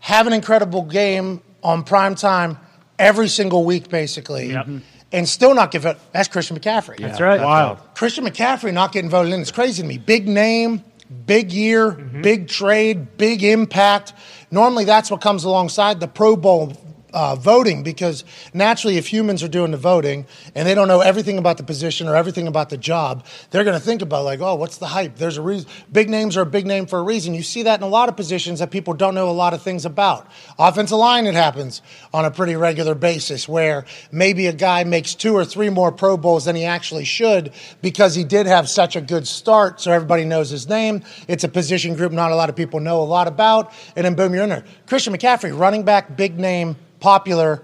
have 0.00 0.26
an 0.26 0.32
incredible 0.32 0.82
game 0.82 1.40
on 1.62 1.84
prime 1.84 2.16
time 2.16 2.58
every 2.98 3.28
single 3.28 3.64
week, 3.64 3.88
basically, 3.88 4.48
Yep. 4.50 4.66
Mm-hmm. 4.66 4.78
and 5.12 5.28
still 5.28 5.54
not 5.54 5.70
give 5.70 5.86
it. 5.86 5.96
That's 6.10 6.26
Christian 6.26 6.58
McCaffrey. 6.58 6.98
That's 6.98 7.20
right. 7.20 7.40
Wild. 7.40 7.78
Christian 7.94 8.24
McCaffrey 8.24 8.72
not 8.72 8.90
getting 8.90 9.08
voted 9.08 9.34
in 9.34 9.40
is 9.40 9.52
crazy 9.52 9.82
to 9.82 9.88
me. 9.88 9.98
Big 9.98 10.26
name, 10.26 10.82
big 11.26 11.52
year, 11.52 11.92
mm-hmm. 11.92 12.22
big 12.22 12.48
trade, 12.48 13.16
big 13.16 13.44
impact. 13.44 14.12
Normally, 14.50 14.84
that's 14.84 15.12
what 15.12 15.20
comes 15.20 15.44
alongside 15.44 16.00
the 16.00 16.08
Pro 16.08 16.34
Bowl 16.34 16.72
uh, 17.12 17.34
voting 17.36 17.82
because 17.82 18.24
naturally, 18.52 18.96
if 18.96 19.12
humans 19.12 19.42
are 19.42 19.48
doing 19.48 19.70
the 19.70 19.76
voting 19.76 20.26
and 20.54 20.66
they 20.66 20.74
don't 20.74 20.88
know 20.88 21.00
everything 21.00 21.38
about 21.38 21.56
the 21.56 21.62
position 21.62 22.08
or 22.08 22.16
everything 22.16 22.46
about 22.46 22.68
the 22.68 22.76
job, 22.76 23.24
they're 23.50 23.64
going 23.64 23.78
to 23.78 23.84
think 23.84 24.02
about 24.02 24.24
like, 24.24 24.40
oh, 24.40 24.54
what's 24.54 24.78
the 24.78 24.86
hype? 24.86 25.16
There's 25.16 25.36
a 25.36 25.42
reason. 25.42 25.68
Big 25.90 26.10
names 26.10 26.36
are 26.36 26.42
a 26.42 26.46
big 26.46 26.66
name 26.66 26.86
for 26.86 26.98
a 26.98 27.02
reason. 27.02 27.34
You 27.34 27.42
see 27.42 27.62
that 27.64 27.80
in 27.80 27.84
a 27.84 27.88
lot 27.88 28.08
of 28.08 28.16
positions 28.16 28.58
that 28.58 28.70
people 28.70 28.94
don't 28.94 29.14
know 29.14 29.28
a 29.28 29.32
lot 29.32 29.54
of 29.54 29.62
things 29.62 29.84
about. 29.84 30.26
Offensive 30.58 30.98
line, 30.98 31.26
it 31.26 31.34
happens 31.34 31.82
on 32.12 32.24
a 32.24 32.30
pretty 32.30 32.56
regular 32.56 32.94
basis 32.94 33.48
where 33.48 33.84
maybe 34.10 34.46
a 34.46 34.52
guy 34.52 34.84
makes 34.84 35.14
two 35.14 35.34
or 35.34 35.44
three 35.44 35.70
more 35.70 35.92
Pro 35.92 36.16
Bowls 36.16 36.44
than 36.44 36.56
he 36.56 36.64
actually 36.64 37.04
should 37.04 37.52
because 37.82 38.14
he 38.14 38.24
did 38.24 38.46
have 38.46 38.68
such 38.68 38.96
a 38.96 39.00
good 39.00 39.26
start, 39.26 39.80
so 39.80 39.92
everybody 39.92 40.24
knows 40.24 40.50
his 40.50 40.68
name. 40.68 41.02
It's 41.28 41.44
a 41.44 41.48
position 41.48 41.94
group 41.94 42.12
not 42.12 42.32
a 42.32 42.36
lot 42.36 42.48
of 42.48 42.56
people 42.56 42.80
know 42.80 43.00
a 43.00 43.04
lot 43.04 43.28
about, 43.28 43.72
and 43.94 44.04
then 44.04 44.14
boom, 44.14 44.34
you're 44.34 44.44
in 44.44 44.50
there. 44.50 44.64
Christian 44.86 45.14
McCaffrey, 45.14 45.56
running 45.56 45.84
back, 45.84 46.16
big 46.16 46.38
name, 46.38 46.76
popular, 47.00 47.62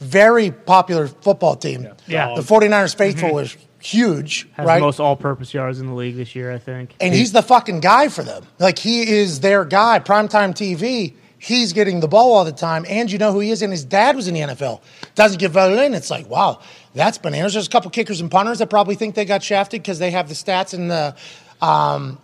very 0.00 0.50
popular 0.50 1.08
football 1.08 1.56
team. 1.56 1.88
Yeah. 2.06 2.34
The 2.34 2.42
49ers 2.42 2.96
faithful 2.96 3.32
was 3.34 3.56
huge, 3.80 4.48
Has 4.54 4.66
right? 4.66 4.76
the 4.76 4.84
most 4.84 5.00
all-purpose 5.00 5.52
yards 5.52 5.78
in 5.80 5.86
the 5.86 5.94
league 5.94 6.16
this 6.16 6.34
year, 6.34 6.50
I 6.52 6.58
think. 6.58 6.94
and 7.00 7.12
he's 7.14 7.32
the 7.32 7.42
fucking 7.42 7.80
guy 7.80 8.08
for 8.08 8.22
them. 8.22 8.44
Like 8.58 8.78
he 8.78 9.08
is 9.08 9.40
their 9.40 9.64
guy, 9.64 9.98
primetime 10.00 10.52
TV. 10.54 11.14
He's 11.38 11.74
getting 11.74 12.00
the 12.00 12.08
ball 12.08 12.32
all 12.32 12.46
the 12.46 12.52
time, 12.52 12.86
and 12.88 13.12
you 13.12 13.18
know 13.18 13.30
who 13.30 13.40
he 13.40 13.50
is. 13.50 13.60
And 13.60 13.70
his 13.70 13.84
dad 13.84 14.16
was 14.16 14.28
in 14.28 14.32
the 14.34 14.40
NFL. 14.40 14.80
Doesn't 15.14 15.38
get 15.38 15.50
voted 15.50 15.78
in. 15.78 15.92
It's 15.92 16.08
like, 16.08 16.26
wow, 16.30 16.60
that's 16.94 17.18
bananas. 17.18 17.52
There's 17.52 17.66
a 17.66 17.70
couple 17.70 17.90
kickers 17.90 18.22
and 18.22 18.30
punters 18.30 18.60
that 18.60 18.70
probably 18.70 18.94
think 18.94 19.14
they 19.14 19.26
got 19.26 19.42
shafted 19.42 19.82
because 19.82 19.98
they 19.98 20.10
have 20.12 20.30
the 20.30 20.34
stats 20.34 20.72
and 20.72 20.90
the, 20.90 21.14
um, 21.60 22.18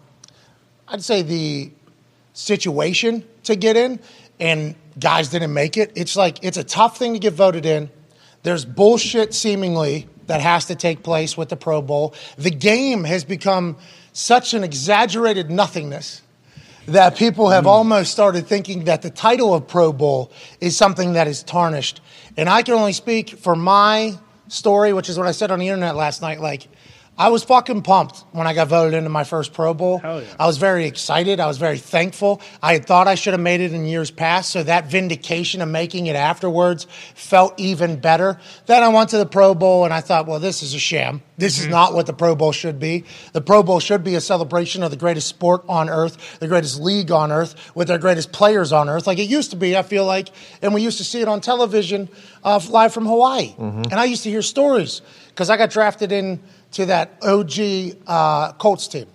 I'd 0.88 1.04
say 1.04 1.20
the 1.20 1.70
situation 2.32 3.24
to 3.44 3.56
get 3.56 3.76
in, 3.76 4.00
and 4.38 4.74
guys 4.98 5.28
didn't 5.28 5.52
make 5.52 5.76
it. 5.76 5.92
It's 5.94 6.16
like 6.16 6.42
it's 6.42 6.56
a 6.56 6.64
tough 6.64 6.98
thing 6.98 7.14
to 7.14 7.18
get 7.18 7.34
voted 7.34 7.66
in. 7.66 7.90
There's 8.42 8.64
bullshit 8.64 9.34
seemingly 9.34 10.08
that 10.26 10.40
has 10.40 10.66
to 10.66 10.74
take 10.74 11.02
place 11.02 11.36
with 11.36 11.48
the 11.48 11.56
Pro 11.56 11.82
Bowl. 11.82 12.14
The 12.38 12.50
game 12.50 13.04
has 13.04 13.24
become 13.24 13.76
such 14.12 14.54
an 14.54 14.64
exaggerated 14.64 15.50
nothingness 15.50 16.22
that 16.86 17.16
people 17.16 17.50
have 17.50 17.64
hmm. 17.64 17.70
almost 17.70 18.12
started 18.12 18.46
thinking 18.46 18.84
that 18.84 19.02
the 19.02 19.10
title 19.10 19.54
of 19.54 19.68
Pro 19.68 19.92
Bowl 19.92 20.32
is 20.60 20.76
something 20.76 21.12
that 21.12 21.26
is 21.26 21.42
tarnished. 21.42 22.00
And 22.36 22.48
I 22.48 22.62
can 22.62 22.74
only 22.74 22.92
speak 22.92 23.30
for 23.30 23.54
my 23.54 24.18
story, 24.48 24.92
which 24.92 25.08
is 25.08 25.18
what 25.18 25.26
I 25.26 25.32
said 25.32 25.50
on 25.50 25.58
the 25.58 25.68
internet 25.68 25.94
last 25.94 26.22
night. 26.22 26.40
Like, 26.40 26.68
I 27.20 27.28
was 27.28 27.44
fucking 27.44 27.82
pumped 27.82 28.24
when 28.32 28.46
I 28.46 28.54
got 28.54 28.68
voted 28.68 28.94
into 28.94 29.10
my 29.10 29.24
first 29.24 29.52
Pro 29.52 29.74
Bowl. 29.74 29.98
Hell 29.98 30.22
yeah. 30.22 30.28
I 30.40 30.46
was 30.46 30.56
very 30.56 30.86
excited. 30.86 31.38
I 31.38 31.48
was 31.48 31.58
very 31.58 31.76
thankful. 31.76 32.40
I 32.62 32.72
had 32.72 32.86
thought 32.86 33.08
I 33.08 33.14
should 33.14 33.34
have 33.34 33.42
made 33.42 33.60
it 33.60 33.74
in 33.74 33.84
years 33.84 34.10
past, 34.10 34.48
so 34.48 34.62
that 34.62 34.86
vindication 34.86 35.60
of 35.60 35.68
making 35.68 36.06
it 36.06 36.16
afterwards 36.16 36.86
felt 37.14 37.60
even 37.60 38.00
better. 38.00 38.40
Then 38.64 38.82
I 38.82 38.88
went 38.88 39.10
to 39.10 39.18
the 39.18 39.26
Pro 39.26 39.54
Bowl 39.54 39.84
and 39.84 39.92
I 39.92 40.00
thought, 40.00 40.26
well, 40.26 40.40
this 40.40 40.62
is 40.62 40.72
a 40.72 40.78
sham. 40.78 41.20
This 41.36 41.58
is 41.58 41.66
not 41.66 41.92
what 41.92 42.06
the 42.06 42.14
Pro 42.14 42.34
Bowl 42.34 42.52
should 42.52 42.78
be. 42.78 43.04
The 43.34 43.42
Pro 43.42 43.62
Bowl 43.62 43.80
should 43.80 44.02
be 44.02 44.14
a 44.14 44.20
celebration 44.22 44.82
of 44.82 44.90
the 44.90 44.96
greatest 44.96 45.26
sport 45.28 45.62
on 45.68 45.90
earth, 45.90 46.38
the 46.40 46.48
greatest 46.48 46.80
league 46.80 47.10
on 47.10 47.30
earth, 47.32 47.54
with 47.74 47.88
their 47.88 47.98
greatest 47.98 48.32
players 48.32 48.72
on 48.72 48.88
earth, 48.88 49.06
like 49.06 49.18
it 49.18 49.28
used 49.28 49.50
to 49.50 49.56
be, 49.56 49.76
I 49.76 49.82
feel 49.82 50.06
like. 50.06 50.30
And 50.62 50.72
we 50.72 50.80
used 50.80 50.96
to 50.98 51.04
see 51.04 51.20
it 51.20 51.28
on 51.28 51.42
television 51.42 52.08
uh, 52.44 52.60
live 52.70 52.94
from 52.94 53.04
Hawaii. 53.04 53.54
And 53.58 53.92
I 53.94 54.04
used 54.04 54.22
to 54.22 54.30
hear 54.30 54.40
stories 54.42 55.02
because 55.28 55.50
I 55.50 55.58
got 55.58 55.70
drafted 55.70 56.12
in 56.12 56.40
to 56.72 56.86
that 56.86 57.18
OG 57.22 57.96
uh, 58.06 58.52
Colts 58.54 58.88
team 58.88 59.06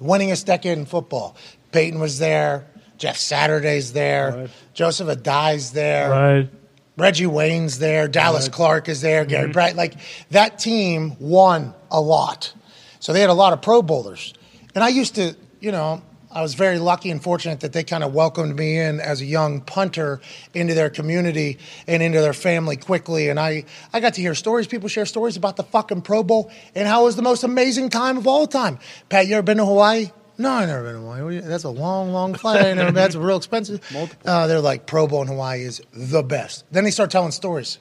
winningest 0.00 0.44
decade 0.44 0.78
in 0.78 0.86
football. 0.86 1.36
Peyton 1.72 2.00
was 2.00 2.18
there. 2.18 2.66
Jeff 2.96 3.16
Saturday's 3.16 3.92
there. 3.92 4.32
Right. 4.32 4.50
Joseph 4.74 5.08
Addai's 5.08 5.72
there. 5.72 6.10
Right. 6.10 6.50
Reggie 6.96 7.26
Wayne's 7.26 7.78
there. 7.78 8.08
Dallas 8.08 8.48
Clark 8.48 8.88
is 8.88 9.00
there. 9.00 9.24
Gary 9.24 9.52
Bright. 9.52 9.76
Like 9.76 9.94
that 10.30 10.58
team 10.58 11.16
won 11.20 11.74
a 11.90 12.00
lot. 12.00 12.52
So 12.98 13.12
they 13.12 13.20
had 13.20 13.30
a 13.30 13.34
lot 13.34 13.52
of 13.52 13.62
Pro 13.62 13.82
Bowlers. 13.82 14.34
And 14.74 14.82
I 14.82 14.88
used 14.88 15.14
to, 15.14 15.36
you 15.60 15.70
know, 15.70 16.02
I 16.30 16.42
was 16.42 16.54
very 16.54 16.78
lucky 16.78 17.10
and 17.10 17.22
fortunate 17.22 17.60
that 17.60 17.72
they 17.72 17.84
kind 17.84 18.04
of 18.04 18.12
welcomed 18.12 18.54
me 18.54 18.78
in 18.78 19.00
as 19.00 19.22
a 19.22 19.24
young 19.24 19.62
punter 19.62 20.20
into 20.52 20.74
their 20.74 20.90
community 20.90 21.58
and 21.86 22.02
into 22.02 22.20
their 22.20 22.34
family 22.34 22.76
quickly. 22.76 23.30
And 23.30 23.40
I, 23.40 23.64
I 23.92 24.00
got 24.00 24.14
to 24.14 24.20
hear 24.20 24.34
stories. 24.34 24.66
People 24.66 24.88
share 24.88 25.06
stories 25.06 25.36
about 25.36 25.56
the 25.56 25.62
fucking 25.62 26.02
Pro 26.02 26.22
Bowl 26.22 26.50
and 26.74 26.86
how 26.86 27.02
it 27.02 27.04
was 27.04 27.16
the 27.16 27.22
most 27.22 27.44
amazing 27.44 27.88
time 27.88 28.18
of 28.18 28.26
all 28.26 28.46
time. 28.46 28.78
Pat, 29.08 29.26
you 29.26 29.36
ever 29.36 29.42
been 29.42 29.56
to 29.56 29.64
Hawaii? 29.64 30.10
No, 30.36 30.50
I 30.50 30.66
never 30.66 30.84
been 30.84 30.94
to 30.94 31.00
Hawaii. 31.00 31.40
That's 31.40 31.64
a 31.64 31.70
long, 31.70 32.12
long 32.12 32.34
flight. 32.34 32.64
I 32.64 32.74
never. 32.74 32.92
That's 32.92 33.16
real 33.16 33.38
expensive. 33.38 33.80
Multiple. 33.92 34.30
Uh, 34.30 34.46
they're 34.46 34.60
like 34.60 34.86
Pro 34.86 35.06
Bowl 35.06 35.22
in 35.22 35.28
Hawaii 35.28 35.62
is 35.62 35.80
the 35.92 36.22
best. 36.22 36.64
Then 36.70 36.84
they 36.84 36.90
start 36.90 37.10
telling 37.10 37.32
stories. 37.32 37.78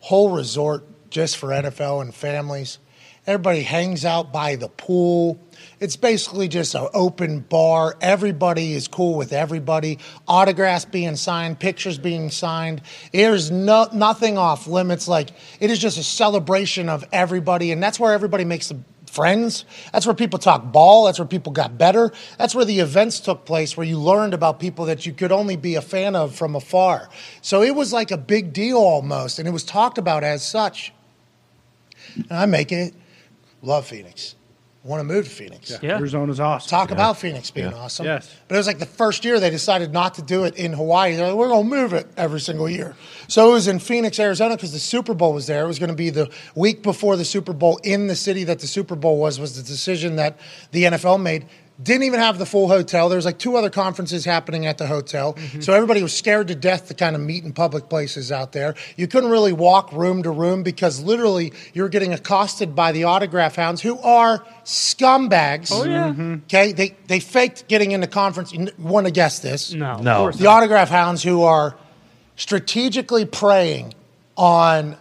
Whole 0.00 0.30
resort 0.30 0.84
just 1.10 1.38
for 1.38 1.48
NFL 1.48 2.02
and 2.02 2.14
families. 2.14 2.78
Everybody 3.26 3.62
hangs 3.62 4.04
out 4.04 4.32
by 4.32 4.56
the 4.56 4.68
pool. 4.68 5.40
It's 5.82 5.96
basically 5.96 6.46
just 6.46 6.76
an 6.76 6.86
open 6.94 7.40
bar. 7.40 7.96
Everybody 8.00 8.74
is 8.74 8.86
cool 8.86 9.16
with 9.16 9.32
everybody. 9.32 9.98
Autographs 10.28 10.84
being 10.84 11.16
signed, 11.16 11.58
pictures 11.58 11.98
being 11.98 12.30
signed. 12.30 12.82
There's 13.12 13.50
no, 13.50 13.88
nothing 13.92 14.38
off 14.38 14.68
limits. 14.68 15.08
Like 15.08 15.30
it 15.58 15.72
is 15.72 15.80
just 15.80 15.98
a 15.98 16.04
celebration 16.04 16.88
of 16.88 17.04
everybody, 17.12 17.72
and 17.72 17.82
that's 17.82 17.98
where 17.98 18.12
everybody 18.12 18.44
makes 18.44 18.68
the 18.68 18.78
friends. 19.10 19.64
That's 19.92 20.06
where 20.06 20.14
people 20.14 20.38
talk 20.38 20.70
ball. 20.70 21.06
That's 21.06 21.18
where 21.18 21.26
people 21.26 21.52
got 21.52 21.76
better. 21.76 22.12
That's 22.38 22.54
where 22.54 22.64
the 22.64 22.78
events 22.78 23.18
took 23.18 23.44
place, 23.44 23.76
where 23.76 23.84
you 23.84 23.98
learned 23.98 24.34
about 24.34 24.60
people 24.60 24.84
that 24.84 25.04
you 25.04 25.12
could 25.12 25.32
only 25.32 25.56
be 25.56 25.74
a 25.74 25.82
fan 25.82 26.14
of 26.14 26.32
from 26.32 26.54
afar. 26.54 27.08
So 27.40 27.60
it 27.60 27.74
was 27.74 27.92
like 27.92 28.12
a 28.12 28.16
big 28.16 28.52
deal 28.52 28.78
almost, 28.78 29.40
and 29.40 29.48
it 29.48 29.50
was 29.50 29.64
talked 29.64 29.98
about 29.98 30.22
as 30.22 30.46
such. 30.46 30.92
And 32.14 32.30
I 32.30 32.46
make 32.46 32.70
it. 32.70 32.94
Love 33.62 33.84
Phoenix. 33.84 34.36
Want 34.84 35.00
to 35.00 35.04
move 35.04 35.24
to 35.24 35.30
Phoenix. 35.30 35.70
Yeah. 35.70 35.78
Yeah. 35.82 35.98
Arizona's 35.98 36.40
awesome. 36.40 36.68
Talk 36.68 36.90
about 36.90 37.16
Phoenix 37.16 37.50
being 37.50 37.72
awesome. 37.72 38.06
Yes. 38.06 38.34
But 38.48 38.56
it 38.56 38.58
was 38.58 38.66
like 38.66 38.78
the 38.78 38.86
first 38.86 39.24
year 39.24 39.38
they 39.38 39.50
decided 39.50 39.92
not 39.92 40.14
to 40.14 40.22
do 40.22 40.44
it 40.44 40.56
in 40.56 40.72
Hawaii. 40.72 41.14
They're 41.14 41.28
like, 41.28 41.36
we're 41.36 41.48
going 41.48 41.68
to 41.68 41.76
move 41.76 41.92
it 41.92 42.08
every 42.16 42.40
single 42.40 42.68
year. 42.68 42.96
So 43.28 43.50
it 43.50 43.52
was 43.52 43.68
in 43.68 43.78
Phoenix, 43.78 44.18
Arizona, 44.18 44.56
because 44.56 44.72
the 44.72 44.80
Super 44.80 45.14
Bowl 45.14 45.32
was 45.32 45.46
there. 45.46 45.64
It 45.64 45.68
was 45.68 45.78
going 45.78 45.90
to 45.90 45.96
be 45.96 46.10
the 46.10 46.30
week 46.56 46.82
before 46.82 47.16
the 47.16 47.24
Super 47.24 47.52
Bowl 47.52 47.78
in 47.84 48.08
the 48.08 48.16
city 48.16 48.44
that 48.44 48.58
the 48.58 48.66
Super 48.66 48.96
Bowl 48.96 49.18
was, 49.18 49.38
was 49.38 49.56
the 49.56 49.62
decision 49.62 50.16
that 50.16 50.38
the 50.72 50.84
NFL 50.84 51.22
made. 51.22 51.46
Didn't 51.82 52.04
even 52.04 52.20
have 52.20 52.38
the 52.38 52.46
full 52.46 52.68
hotel. 52.68 53.08
There 53.08 53.16
was 53.16 53.24
like 53.24 53.38
two 53.38 53.56
other 53.56 53.70
conferences 53.70 54.24
happening 54.24 54.66
at 54.66 54.78
the 54.78 54.86
hotel. 54.86 55.34
Mm-hmm. 55.34 55.60
So 55.62 55.72
everybody 55.72 56.02
was 56.02 56.16
scared 56.16 56.48
to 56.48 56.54
death 56.54 56.88
to 56.88 56.94
kind 56.94 57.16
of 57.16 57.22
meet 57.22 57.44
in 57.44 57.52
public 57.52 57.88
places 57.88 58.30
out 58.30 58.52
there. 58.52 58.74
You 58.96 59.08
couldn't 59.08 59.30
really 59.30 59.52
walk 59.52 59.92
room 59.92 60.22
to 60.22 60.30
room 60.30 60.62
because 60.62 61.00
literally 61.00 61.52
you 61.72 61.82
were 61.82 61.88
getting 61.88 62.12
accosted 62.12 62.76
by 62.76 62.92
the 62.92 63.04
autograph 63.04 63.56
hounds 63.56 63.80
who 63.80 63.98
are 63.98 64.44
scumbags. 64.64 65.70
Oh 65.72 65.84
yeah. 65.84 66.08
Mm-hmm. 66.10 66.34
Okay, 66.44 66.72
they 66.72 66.96
they 67.06 67.20
faked 67.20 67.68
getting 67.68 67.92
into 67.92 68.06
conference. 68.06 68.52
You 68.52 68.68
want 68.78 69.06
to 69.06 69.12
guess 69.12 69.40
this? 69.40 69.72
No. 69.72 69.96
No. 69.96 70.28
Of 70.28 70.38
The 70.38 70.44
not. 70.44 70.58
autograph 70.58 70.90
hounds 70.90 71.22
who 71.22 71.42
are 71.42 71.76
strategically 72.36 73.24
preying 73.24 73.94
on 74.36 74.96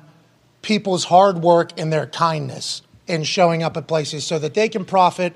people's 0.61 1.05
hard 1.05 1.39
work 1.39 1.71
and 1.77 1.91
their 1.91 2.05
kindness 2.07 2.81
and 3.07 3.25
showing 3.25 3.63
up 3.63 3.75
at 3.77 3.87
places 3.87 4.25
so 4.25 4.39
that 4.39 4.53
they 4.53 4.69
can 4.69 4.85
profit 4.85 5.35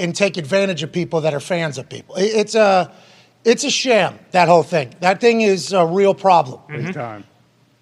and 0.00 0.14
take 0.14 0.36
advantage 0.36 0.82
of 0.82 0.90
people 0.90 1.20
that 1.20 1.34
are 1.34 1.40
fans 1.40 1.78
of 1.78 1.88
people. 1.88 2.16
It's 2.18 2.54
a 2.54 2.92
it's 3.44 3.64
a 3.64 3.70
sham. 3.70 4.18
That 4.32 4.48
whole 4.48 4.62
thing. 4.62 4.94
That 5.00 5.20
thing 5.20 5.40
is 5.40 5.72
a 5.72 5.86
real 5.86 6.14
problem 6.14 6.60
Big 6.68 6.80
mm-hmm. 6.80 6.92
time. 6.92 7.24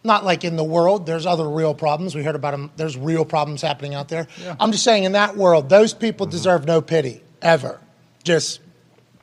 not 0.05 0.25
like 0.25 0.45
in 0.45 0.57
the 0.57 0.65
world. 0.65 1.07
There's 1.07 1.27
other 1.27 1.49
real 1.49 1.75
problems. 1.75 2.15
We 2.15 2.23
heard 2.23 2.37
about 2.37 2.53
them. 2.53 2.71
There's 2.77 2.97
real 2.97 3.25
problems 3.25 3.63
happening 3.63 3.95
out 3.95 4.09
there. 4.09 4.29
I'm 4.61 4.73
just 4.73 4.85
saying, 4.85 5.05
in 5.05 5.13
that 5.13 5.37
world, 5.37 5.69
those 5.69 5.95
people 5.95 6.27
mm-hmm. 6.27 6.33
deserve 6.33 6.67
no 6.67 6.81
pity 6.81 7.23
ever. 7.43 7.81
Just 8.23 8.61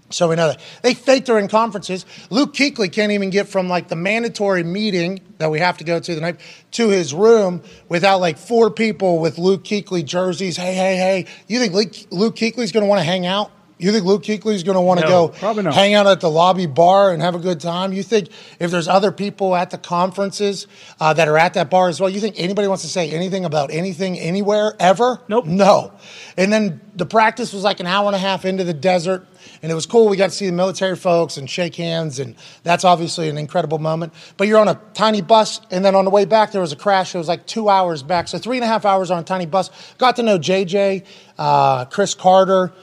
so 0.10 0.30
we 0.30 0.36
know 0.36 0.50
that 0.50 0.60
they 0.84 0.94
fake 0.94 1.26
their 1.26 1.40
in 1.40 1.48
conferences. 1.48 2.06
Luke 2.30 2.54
Kuechly 2.54 2.92
can't 2.92 3.12
even 3.12 3.32
get 3.32 3.48
from 3.48 3.68
like 3.68 3.88
the 3.88 3.96
mandatory 3.96 4.64
meeting 4.64 5.20
that 5.40 5.50
we 5.50 5.60
have 5.60 5.78
to 5.80 5.84
go 5.84 6.00
to 6.00 6.16
the 6.16 6.22
night 6.22 6.40
to 6.72 6.90
his 6.90 7.14
room 7.14 7.64
without 7.90 8.20
like 8.20 8.38
four 8.38 8.70
people 8.70 9.20
with 9.20 9.38
Luke 9.38 9.64
Kuechly 9.64 10.06
jerseys. 10.06 10.58
Hey, 10.58 10.76
hey, 10.76 10.96
hey! 10.96 11.26
You 11.48 11.60
think 11.60 11.74
Luke, 12.12 12.36
Kuechly's 12.36 12.72
going 12.72 12.84
to 12.84 12.88
want 12.88 13.00
to 13.00 13.06
hang 13.06 13.26
out? 13.26 13.52
You 13.78 13.92
think 13.92 14.06
Luke 14.06 14.24
Kuechly's 14.24 14.64
going 14.64 14.76
to 14.76 14.82
want 14.82 15.02
to 15.02 15.06
No, 15.06 15.28
go 15.28 15.72
hang 15.72 15.96
out 15.96 16.08
at 16.08 16.22
the 16.22 16.30
lobby 16.30 16.66
bar 16.66 17.12
and 17.12 17.22
have 17.22 17.36
a 17.36 17.40
good 17.40 17.60
time? 17.60 17.92
You 17.92 18.04
think 18.04 18.30
if 18.58 18.72
there's 18.72 18.88
other 18.88 19.12
people 19.12 19.54
at 19.54 19.70
the 19.70 19.78
conferences 19.78 20.68
uh, 21.00 21.14
that 21.14 21.28
are 21.28 21.38
at 21.38 21.56
that 21.56 21.70
bar 21.70 21.90
as 21.90 22.00
well, 22.00 22.10
you 22.10 22.22
think 22.22 22.36
anybody 22.38 22.70
wants 22.70 22.84
to 22.84 22.90
say 22.90 23.12
anything 23.12 23.44
about 23.44 23.72
anything 23.72 24.18
anywhere 24.18 24.76
ever? 24.80 25.20
Nope. 25.28 25.46
No. 25.46 25.92
And 26.38 26.54
then 26.54 26.80
the 26.96 27.06
practice 27.06 27.52
was 27.52 27.64
like 27.64 27.82
an 27.82 27.86
hour 27.86 28.08
and 28.08 28.16
a 28.16 28.20
half 28.20 28.46
into 28.46 28.64
the 28.64 28.74
desert, 28.74 29.28
and 29.62 29.70
it 29.70 29.76
was 29.76 29.86
cool. 29.86 30.08
We 30.08 30.16
got 30.16 30.30
to 30.30 30.36
see 30.36 30.46
the 30.46 30.54
military 30.54 30.96
folks 30.96 31.36
and 31.36 31.50
shake 31.50 31.76
hands, 31.76 32.20
and 32.20 32.36
that's 32.64 32.86
obviously 32.86 33.28
an 33.28 33.38
incredible 33.38 33.80
moment. 33.80 34.14
But 34.38 34.48
you're 34.48 34.60
on 34.60 34.70
a 34.70 34.80
tiny 34.94 35.20
bus, 35.22 35.60
and 35.70 35.84
then 35.84 35.96
on 35.96 36.06
the 36.06 36.12
way 36.12 36.24
back, 36.24 36.54
there 36.54 36.62
was 36.62 36.72
a 36.72 36.78
crash. 36.78 37.14
It 37.14 37.18
was 37.18 37.28
like 37.28 37.46
two 37.46 37.68
hours 37.68 38.04
back. 38.04 38.30
So 38.30 38.38
three 38.38 38.56
and 38.56 38.64
a 38.64 38.68
half 38.68 38.86
hours 38.86 39.12
on 39.12 39.20
a 39.20 39.24
tiny 39.24 39.46
bus. 39.46 39.70
Got 39.98 40.16
to 40.16 40.24
know 40.24 40.40
JJ, 40.40 41.06
uh, 41.38 41.86
Chris 41.86 42.14
Carter, 42.14 42.74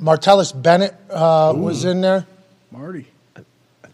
Martellus 0.00 0.50
Bennett 0.60 0.94
uh, 1.10 1.52
was 1.54 1.84
in 1.84 2.00
there. 2.00 2.26
Marty. 2.70 3.06
I 3.36 3.42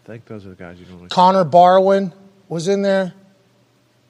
think 0.05 0.25
those 0.25 0.45
are 0.45 0.49
the 0.49 0.55
guys 0.55 0.79
you 0.79 0.85
don't 0.85 1.01
like. 1.01 1.09
Connor 1.09 1.43
Barwin 1.43 2.13
was 2.47 2.67
in 2.67 2.81
there. 2.81 3.13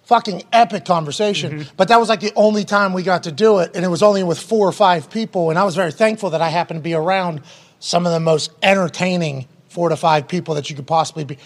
Fucking 0.04 0.44
epic 0.54 0.86
conversation. 0.86 1.66
But 1.76 1.90
that 1.90 2.00
was 2.00 2.08
like 2.08 2.22
the 2.22 2.32
only 2.36 2.64
time 2.64 2.94
we 2.94 3.04
got 3.04 3.24
to 3.24 3.32
do 3.32 3.60
it, 3.60 3.76
and 3.76 3.84
it 3.84 3.90
was 3.90 4.04
only 4.04 4.24
with 4.24 4.40
four 4.40 4.68
or 4.68 4.72
five 4.72 5.10
people. 5.10 5.50
And 5.50 5.60
I 5.60 5.66
was 5.66 5.76
very 5.76 5.92
thankful 5.92 6.30
that 6.30 6.42
I 6.42 6.50
happened 6.50 6.80
to 6.80 6.84
be 6.84 6.94
around 6.94 7.42
some 7.80 8.06
of 8.06 8.14
the 8.14 8.20
most 8.20 8.52
entertaining 8.64 9.48
four 9.70 9.90
to 9.90 9.98
five 9.98 10.28
people 10.28 10.56
that 10.56 10.70
you 10.70 10.76
could 10.76 10.88
possibly 10.88 11.26
be. 11.26 11.38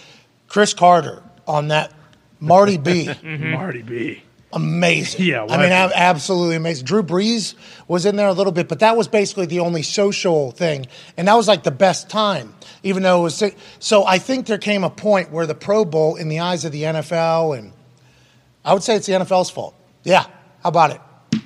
Chris 0.47 0.73
Carter 0.73 1.23
on 1.47 1.69
that, 1.69 1.91
Marty 2.39 2.77
B. 2.77 3.09
Marty 3.23 3.81
B. 3.81 4.21
amazing. 4.53 5.25
Yeah, 5.25 5.43
I 5.43 5.57
mean, 5.57 5.71
I 5.71 5.85
ab- 5.85 5.91
absolutely 5.93 6.55
amazing. 6.55 6.85
Drew 6.85 7.03
Brees 7.03 7.55
was 7.87 8.05
in 8.05 8.15
there 8.15 8.27
a 8.27 8.33
little 8.33 8.51
bit, 8.51 8.67
but 8.67 8.79
that 8.79 8.97
was 8.97 9.07
basically 9.07 9.45
the 9.45 9.59
only 9.59 9.81
social 9.81 10.51
thing, 10.51 10.87
and 11.17 11.27
that 11.27 11.35
was 11.35 11.47
like 11.47 11.63
the 11.63 11.71
best 11.71 12.09
time, 12.09 12.53
even 12.83 13.03
though 13.03 13.21
it 13.21 13.23
was. 13.23 13.43
So 13.79 14.05
I 14.05 14.17
think 14.17 14.47
there 14.47 14.57
came 14.57 14.83
a 14.83 14.89
point 14.89 15.31
where 15.31 15.45
the 15.45 15.55
Pro 15.55 15.85
Bowl, 15.85 16.15
in 16.15 16.29
the 16.29 16.39
eyes 16.39 16.65
of 16.65 16.71
the 16.71 16.83
NFL, 16.83 17.57
and 17.57 17.73
I 18.63 18.73
would 18.73 18.83
say 18.83 18.95
it's 18.95 19.07
the 19.07 19.13
NFL's 19.13 19.49
fault. 19.49 19.75
Yeah, 20.03 20.23
how 20.63 20.69
about 20.69 20.91
it? 20.91 21.01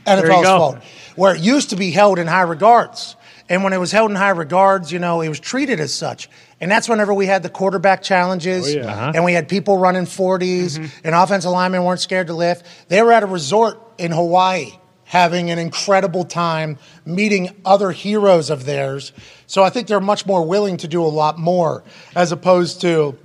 NFL's 0.06 0.46
fault, 0.46 0.84
where 1.16 1.36
it 1.36 1.42
used 1.42 1.72
to 1.72 1.76
be 1.76 1.92
held 1.92 2.20
in 2.20 2.28
high 2.28 2.42
regards. 2.42 3.16
And 3.48 3.64
when 3.64 3.74
it 3.74 3.78
was 3.78 3.92
held 3.92 4.10
in 4.10 4.16
high 4.16 4.30
regards, 4.30 4.92
you 4.92 4.98
know, 4.98 5.22
it 5.22 5.30
was 5.30 5.40
treated 5.40 5.80
as 5.80 5.94
such. 5.94 6.30
And 6.66 6.72
that's 6.72 6.90
whenever 6.90 7.14
we 7.14 7.28
had 7.28 7.44
the 7.44 7.50
quarterback 7.50 8.02
challenges 8.02 8.66
Oh, 8.66 8.80
yeah. 8.80 8.92
Uh-huh. 8.92 9.12
and 9.14 9.24
we 9.24 9.34
had 9.34 9.48
people 9.48 9.78
running 9.78 10.06
40s 10.06 10.80
and 11.04 11.14
offensive 11.14 11.52
linemen 11.52 11.84
weren't 11.84 12.00
scared 12.00 12.26
to 12.26 12.34
lift. 12.34 12.66
They 12.88 13.04
were 13.04 13.12
at 13.12 13.22
a 13.22 13.28
resort 13.28 13.80
in 14.00 14.12
Hawaii 14.12 14.72
having 15.04 15.52
an 15.52 15.60
incredible 15.60 16.26
time 16.26 16.80
meeting 17.06 17.56
other 17.66 17.92
heroes 17.92 18.50
of 18.50 18.66
theirs. 18.66 19.12
So 19.46 19.62
I 19.62 19.70
think 19.70 19.88
they're 19.88 20.00
much 20.00 20.26
more 20.26 20.44
willing 20.44 20.78
to 20.78 20.88
do 20.88 21.04
a 21.04 21.06
lot 21.06 21.38
more 21.38 21.84
as 22.16 22.32
opposed 22.32 22.82
to 22.82 23.16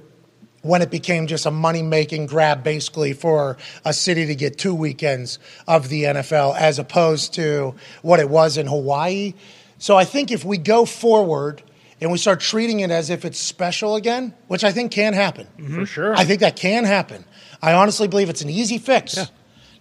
when 0.60 0.82
it 0.82 0.90
became 0.90 1.26
just 1.26 1.46
a 1.46 1.50
money 1.50 1.80
making 1.80 2.26
grab 2.26 2.62
basically 2.62 3.14
for 3.14 3.56
a 3.86 3.94
city 3.94 4.26
to 4.26 4.34
get 4.34 4.58
two 4.58 4.74
weekends 4.74 5.38
of 5.66 5.88
the 5.88 6.02
NFL 6.04 6.58
as 6.58 6.78
opposed 6.78 7.32
to 7.36 7.74
what 8.02 8.20
it 8.20 8.28
was 8.28 8.58
in 8.58 8.66
Hawaii. 8.66 9.32
So 9.78 9.96
I 9.96 10.04
think 10.04 10.30
if 10.30 10.44
we 10.44 10.58
go 10.58 10.84
forward 10.84 11.62
and 12.00 12.10
we 12.10 12.18
start 12.18 12.40
treating 12.40 12.80
it 12.80 12.90
as 12.90 13.10
if 13.10 13.24
it's 13.24 13.38
special 13.38 13.96
again, 13.96 14.34
which 14.48 14.64
I 14.64 14.72
think 14.72 14.90
can 14.92 15.12
happen. 15.12 15.46
Mm-hmm. 15.58 15.80
For 15.80 15.86
sure. 15.86 16.16
I 16.16 16.24
think 16.24 16.40
that 16.40 16.56
can 16.56 16.84
happen. 16.84 17.24
I 17.62 17.74
honestly 17.74 18.08
believe 18.08 18.30
it's 18.30 18.42
an 18.42 18.50
easy 18.50 18.78
fix. 18.78 19.18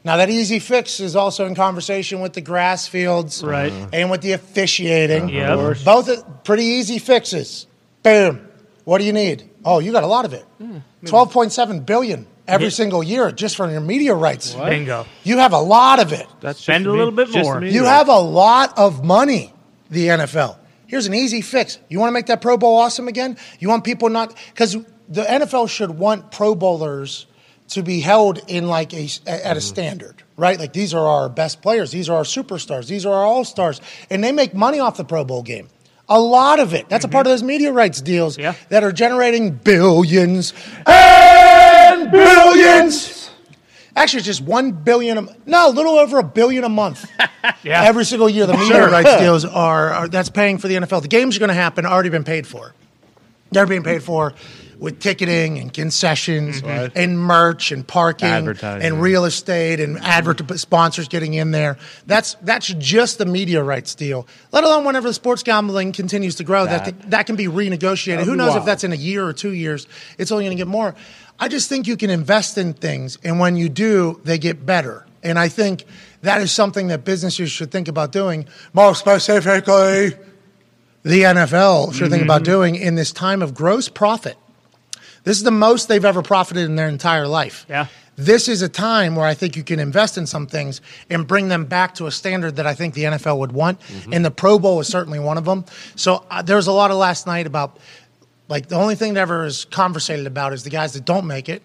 Now 0.03 0.17
that 0.17 0.29
easy 0.29 0.59
fix 0.59 0.99
is 0.99 1.15
also 1.15 1.45
in 1.45 1.55
conversation 1.55 2.21
with 2.21 2.33
the 2.33 2.41
grass 2.41 2.87
fields 2.87 3.43
Right. 3.43 3.71
Uh-huh. 3.71 3.87
and 3.93 4.09
with 4.11 4.21
the 4.21 4.31
officiating. 4.33 5.23
Uh-huh. 5.23 5.31
Yep. 5.33 5.77
Of. 5.77 5.85
Both 5.85 6.09
are 6.09 6.21
pretty 6.43 6.63
easy 6.63 6.99
fixes. 6.99 7.67
Boom. 8.03 8.47
What 8.85 8.99
do 8.99 9.03
you 9.03 9.13
need? 9.13 9.49
Oh, 9.65 9.79
you 9.79 9.91
got 9.91 10.03
a 10.03 10.07
lot 10.07 10.25
of 10.25 10.33
it. 10.33 10.45
Hmm. 10.57 10.77
Twelve 11.05 11.31
point 11.31 11.51
seven 11.51 11.81
billion 11.81 12.27
every 12.47 12.67
Yeah. 12.67 12.71
single 12.71 13.03
year 13.03 13.31
just 13.31 13.55
from 13.57 13.71
your 13.71 13.81
media 13.81 14.13
rights. 14.15 14.53
Bingo. 14.53 15.05
You 15.23 15.37
have 15.39 15.53
a 15.53 15.59
lot 15.59 15.99
of 15.99 16.11
it. 16.13 16.27
That's 16.41 16.59
Spend 16.61 16.87
a 16.87 16.91
little 16.91 17.11
bit 17.11 17.29
more. 17.31 17.63
You 17.63 17.83
have 17.85 18.07
a 18.09 18.19
lot 18.19 18.77
of 18.77 19.03
money, 19.03 19.53
the 19.91 20.07
NFL. 20.07 20.55
Here's 20.89 21.05
an 21.05 21.13
easy 21.13 21.41
fix. 21.41 21.77
You 21.87 21.99
want 21.99 22.09
to 22.09 22.13
make 22.13 22.25
that 22.25 22.41
Pro 22.41 22.57
Bowl 22.57 22.75
awesome 22.75 23.07
again? 23.07 23.37
You 23.59 23.69
want 23.69 23.83
people 23.83 24.09
not 24.09 24.35
because 24.47 24.73
the 25.07 25.21
NFL 25.21 25.69
should 25.69 25.91
want 25.91 26.31
Pro 26.31 26.55
Bowlers 26.55 27.27
to 27.69 27.83
be 27.83 27.99
held 27.99 28.41
in 28.47 28.67
like 28.67 28.91
a 28.95 29.03
at 29.27 29.29
a 29.29 29.29
mm-hmm. 29.29 29.59
standard, 29.59 30.23
right? 30.35 30.57
Like 30.57 30.73
these 30.73 30.95
are 30.95 31.05
our 31.05 31.29
best 31.29 31.61
players, 31.61 31.91
these 31.91 32.09
are 32.09 32.17
our 32.17 32.23
superstars, 32.23 32.87
these 32.87 33.05
are 33.05 33.13
our 33.13 33.23
all 33.23 33.45
stars, 33.45 33.81
and 34.09 34.23
they 34.23 34.31
make 34.31 34.55
money 34.55 34.79
off 34.79 34.97
the 34.97 35.05
Pro 35.05 35.23
Bowl 35.23 35.43
game. 35.43 35.69
A 36.11 36.19
lot 36.19 36.59
of 36.59 36.73
it. 36.73 36.89
That's 36.89 37.05
a 37.05 37.07
part 37.07 37.27
of 37.27 37.29
mm-hmm. 37.29 37.33
those 37.35 37.43
media 37.43 37.71
rights 37.71 38.01
deals 38.01 38.35
Yeah. 38.35 38.55
that 38.69 38.83
are 38.83 38.91
generating 38.91 39.51
billions 39.51 40.55
and 40.87 42.09
billions. 42.09 43.18
Actually, 43.99 44.19
it's 44.19 44.27
just 44.27 44.41
one 44.41 44.71
billion. 44.71 45.17
A, 45.17 45.27
no, 45.45 45.69
a 45.69 45.71
little 45.71 45.95
over 45.95 46.19
a 46.19 46.23
billion 46.23 46.63
a 46.63 46.69
month. 46.69 47.09
Yeah. 47.63 47.83
Every 47.83 48.03
single 48.03 48.29
year, 48.29 48.45
the 48.45 48.57
media 48.57 48.89
rights 48.89 49.17
deals 49.19 49.45
are, 49.45 49.91
are 49.91 50.07
that's 50.09 50.29
paying 50.29 50.57
for 50.57 50.67
the 50.67 50.75
NFL. 50.75 51.01
The 51.01 51.07
games 51.07 51.37
are 51.37 51.39
going 51.39 51.49
to 51.49 51.53
happen. 51.53 51.85
Already 51.85 52.09
been 52.09 52.25
paid 52.25 52.45
for. 52.45 52.73
They're 53.51 53.65
being 53.65 53.83
paid 53.83 54.03
for 54.03 54.33
with 54.79 54.99
ticketing 54.99 55.59
and 55.59 55.73
concessions 55.73 56.61
mm-hmm. 56.61 56.97
and 56.97 57.19
merch 57.19 57.71
and 57.71 57.85
parking 57.85 58.27
and 58.29 59.01
real 59.01 59.25
estate 59.25 59.79
and 59.79 59.97
advert 59.99 60.57
sponsors 60.59 61.07
getting 61.07 61.33
in 61.33 61.51
there. 61.51 61.77
That's 62.05 62.35
that's 62.41 62.67
just 62.67 63.17
the 63.17 63.25
media 63.25 63.61
rights 63.61 63.93
deal. 63.95 64.25
Let 64.51 64.63
alone 64.63 64.85
whenever 64.85 65.07
the 65.07 65.13
sports 65.13 65.43
gambling 65.43 65.91
continues 65.91 66.35
to 66.35 66.43
grow, 66.43 66.65
that 66.65 66.85
That. 66.85 66.99
can, 67.01 67.09
that 67.09 67.25
can 67.25 67.35
be 67.35 67.45
renegotiated. 67.45 68.23
Who 68.23 68.31
be 68.31 68.37
knows 68.37 68.55
if 68.55 68.65
that's 68.65 68.83
in 68.83 68.93
a 68.93 68.97
year 68.97 69.25
or 69.25 69.33
two 69.33 69.53
years? 69.53 69.87
It's 70.17 70.31
only 70.31 70.45
going 70.45 70.55
to 70.55 70.61
get 70.61 70.67
more. 70.67 70.95
I 71.39 71.47
just 71.47 71.69
think 71.69 71.87
you 71.87 71.95
can 71.95 72.09
invest 72.09 72.57
in 72.57 72.73
things, 72.73 73.17
and 73.23 73.39
when 73.39 73.55
you 73.55 73.69
do, 73.69 74.19
they 74.23 74.37
get 74.37 74.65
better. 74.65 75.05
And 75.23 75.39
I 75.39 75.49
think 75.49 75.85
that 76.21 76.41
is 76.41 76.51
something 76.51 76.87
that 76.87 77.05
businesses 77.05 77.51
should 77.51 77.71
think 77.71 77.87
about 77.87 78.11
doing. 78.11 78.45
More 78.73 78.95
specifically, 78.95 80.13
the 81.03 81.21
NFL 81.21 81.93
should 81.93 82.09
think 82.09 82.23
about 82.23 82.43
doing 82.43 82.75
in 82.75 82.95
this 82.95 83.11
time 83.11 83.41
of 83.41 83.53
gross 83.53 83.89
profit. 83.89 84.37
This 85.23 85.37
is 85.37 85.43
the 85.43 85.51
most 85.51 85.87
they've 85.87 86.03
ever 86.05 86.21
profited 86.21 86.65
in 86.65 86.75
their 86.75 86.87
entire 86.87 87.27
life. 87.27 87.65
Yeah. 87.69 87.87
This 88.15 88.49
is 88.49 88.61
a 88.61 88.67
time 88.67 89.15
where 89.15 89.25
I 89.25 89.33
think 89.33 89.55
you 89.55 89.63
can 89.63 89.79
invest 89.79 90.17
in 90.17 90.25
some 90.25 90.45
things 90.45 90.81
and 91.09 91.25
bring 91.25 91.47
them 91.47 91.65
back 91.65 91.95
to 91.95 92.07
a 92.07 92.11
standard 92.11 92.57
that 92.57 92.67
I 92.67 92.73
think 92.73 92.93
the 92.93 93.03
NFL 93.03 93.39
would 93.39 93.53
want. 93.53 93.79
And 94.11 94.25
the 94.25 94.31
Pro 94.31 94.59
Bowl 94.59 94.81
is 94.81 94.87
certainly 94.87 95.19
one 95.19 95.37
of 95.37 95.45
them. 95.45 95.63
So 95.95 96.25
uh, 96.29 96.41
there 96.41 96.57
was 96.57 96.67
a 96.67 96.73
lot 96.73 96.91
of 96.91 96.97
last 96.97 97.27
night 97.27 97.47
about, 97.47 97.79
like, 98.49 98.67
the 98.67 98.75
only 98.75 98.95
thing 98.95 99.13
that 99.13 99.21
ever 99.21 99.45
is 99.45 99.65
conversated 99.65 100.27
about 100.27 100.51
is 100.53 100.63
the 100.63 100.69
guys 100.69 100.93
that 100.93 101.05
don't 101.05 101.25
make 101.27 101.47
it, 101.47 101.61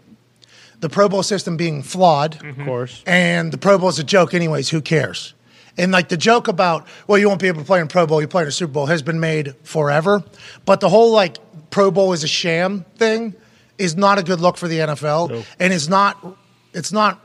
the 0.81 0.89
Pro 0.89 1.09
Bowl 1.09 1.23
system 1.23 1.57
being 1.57 1.83
flawed, 1.83 2.45
Of 2.45 2.59
course. 2.65 3.03
and 3.07 3.51
the 3.53 3.59
Pro 3.59 3.79
Bowl 3.79 3.89
is 3.89 3.99
a 3.99 4.05
joke, 4.05 4.35
anyways. 4.35 4.69
Who 4.71 4.81
cares? 4.83 5.35
And 5.77 5.91
like 5.91 6.09
the 6.09 6.17
joke 6.17 6.47
about, 6.47 6.87
well, 7.09 7.19
you 7.19 7.27
won't 7.29 7.41
be 7.41 7.49
able 7.49 7.61
to 7.63 7.67
play 7.67 7.81
in 7.81 7.89
Pro 7.89 8.07
Bowl, 8.07 8.21
you 8.21 8.29
play 8.29 8.43
in 8.43 8.49
a 8.49 8.53
Super 8.53 8.73
Bowl 8.73 8.87
has 8.87 9.03
been 9.03 9.19
made 9.19 9.55
forever. 9.65 10.23
But 10.65 10.81
the 10.81 10.89
whole 10.89 11.11
like 11.11 11.39
Pro 11.71 11.91
Bowl 11.91 12.13
is 12.13 12.23
a 12.23 12.29
sham 12.29 12.85
thing 12.97 13.35
is 13.79 13.97
not 13.97 14.19
a 14.19 14.23
good 14.23 14.41
look 14.41 14.57
for 14.57 14.69
the 14.69 14.79
NFL. 14.79 15.45
And 15.59 15.73
it's 15.73 15.89
not 15.89 16.25
it's 16.75 16.93
not 16.93 17.21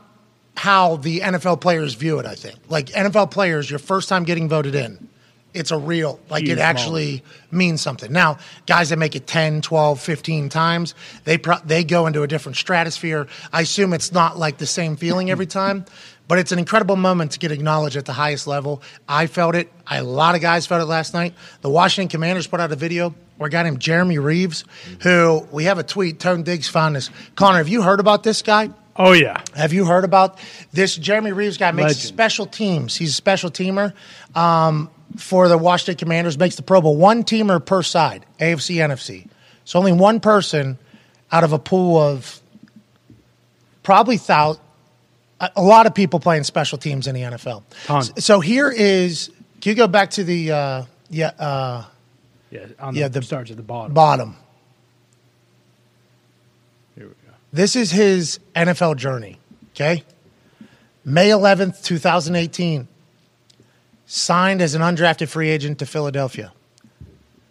how 0.56 0.96
the 0.96 1.20
NFL 1.20 1.60
players 1.60 1.94
view 1.94 2.18
it, 2.18 2.26
I 2.26 2.34
think. 2.34 2.56
Like 2.68 2.86
NFL 2.86 3.30
players, 3.30 3.70
your 3.70 3.78
first 3.78 4.08
time 4.08 4.24
getting 4.24 4.48
voted 4.48 4.74
in, 4.74 5.08
it's 5.54 5.70
a 5.70 5.78
real, 5.78 6.20
like 6.28 6.42
Huge 6.44 6.52
it 6.52 6.58
actually 6.58 7.22
means 7.50 7.80
something. 7.80 8.12
Now, 8.12 8.38
guys 8.66 8.90
that 8.90 8.98
make 8.98 9.16
it 9.16 9.26
10, 9.26 9.62
12, 9.62 10.00
15 10.00 10.48
times, 10.48 10.94
they 11.24 11.38
pro- 11.38 11.58
they 11.64 11.84
go 11.84 12.06
into 12.06 12.22
a 12.22 12.26
different 12.26 12.56
stratosphere. 12.56 13.26
I 13.52 13.62
assume 13.62 13.92
it's 13.92 14.12
not 14.12 14.38
like 14.38 14.58
the 14.58 14.66
same 14.66 14.96
feeling 14.96 15.30
every 15.30 15.46
time, 15.60 15.84
but 16.28 16.38
it's 16.38 16.52
an 16.52 16.58
incredible 16.58 16.96
moment 16.96 17.32
to 17.32 17.38
get 17.38 17.50
acknowledged 17.50 17.96
at 17.96 18.04
the 18.04 18.12
highest 18.12 18.46
level. 18.46 18.82
I 19.08 19.26
felt 19.26 19.54
it. 19.54 19.72
I, 19.86 19.98
a 19.98 20.04
lot 20.04 20.34
of 20.34 20.40
guys 20.40 20.66
felt 20.66 20.82
it 20.82 20.86
last 20.86 21.14
night. 21.14 21.34
The 21.60 21.70
Washington 21.70 22.08
Commanders 22.08 22.46
put 22.46 22.60
out 22.60 22.70
a 22.70 22.76
video 22.76 23.14
where 23.36 23.48
a 23.48 23.50
guy 23.50 23.62
named 23.62 23.80
Jeremy 23.80 24.18
Reaves, 24.18 24.64
who 25.00 25.46
we 25.50 25.64
have 25.64 25.78
a 25.78 25.82
tweet, 25.82 26.20
Tone 26.20 26.42
Digs 26.42 26.68
found 26.68 26.94
this. 26.94 27.10
Connor, 27.34 27.58
have 27.58 27.68
you 27.68 27.82
heard 27.82 27.98
about 27.98 28.22
this 28.22 28.42
guy? 28.42 28.70
Oh 28.96 29.12
yeah. 29.12 29.42
Have 29.56 29.72
you 29.72 29.86
heard 29.86 30.04
about 30.04 30.38
this 30.72 30.94
Jeremy 30.94 31.32
Reaves 31.32 31.56
guy? 31.56 31.72
Makes 31.72 31.86
Legend. 31.86 32.02
special 32.02 32.46
teams. 32.46 32.96
He's 32.96 33.10
a 33.10 33.14
special 33.14 33.50
teamer 33.50 33.94
um, 34.34 34.90
for 35.16 35.48
the 35.48 35.58
Washington 35.58 35.96
Commanders. 35.96 36.38
Makes 36.38 36.56
the 36.56 36.62
Pro 36.62 36.80
Bowl. 36.80 36.96
One 36.96 37.24
teamer 37.24 37.64
per 37.64 37.82
side, 37.82 38.24
AFC, 38.40 38.76
NFC. 38.76 39.26
So 39.64 39.78
only 39.78 39.92
one 39.92 40.20
person 40.20 40.78
out 41.32 41.44
of 41.44 41.52
a 41.52 41.58
pool 41.58 41.98
of 41.98 42.40
probably 43.82 44.16
thousand. 44.16 44.62
A 45.56 45.62
lot 45.62 45.86
of 45.86 45.94
people 45.94 46.20
playing 46.20 46.44
special 46.44 46.76
teams 46.76 47.06
in 47.06 47.14
the 47.14 47.22
NFL. 47.22 47.62
Ton. 47.84 48.02
So 48.20 48.40
here 48.40 48.70
is. 48.70 49.30
Can 49.62 49.70
you 49.70 49.76
go 49.76 49.86
back 49.88 50.10
to 50.10 50.24
the 50.24 50.52
uh, 50.52 50.84
yeah 51.08 51.28
uh, 51.38 51.84
Yeah. 52.50 52.66
On 52.78 52.94
Yeah, 52.94 53.08
the, 53.08 53.20
the 53.20 53.26
starts 53.26 53.50
at 53.50 53.56
the 53.56 53.62
bottom. 53.62 53.94
bottom? 53.94 54.36
Here 56.96 57.06
we 57.06 57.12
go. 57.26 57.34
This 57.52 57.76
is 57.76 57.90
his 57.90 58.38
NFL 58.54 58.96
journey. 58.96 59.38
Okay. 59.74 60.04
May 61.04 61.28
11th, 61.30 61.82
2018. 61.84 62.86
Signed 64.12 64.60
as 64.60 64.74
an 64.74 64.82
undrafted 64.82 65.28
free 65.28 65.50
agent 65.50 65.78
to 65.78 65.86
Philadelphia. 65.86 66.52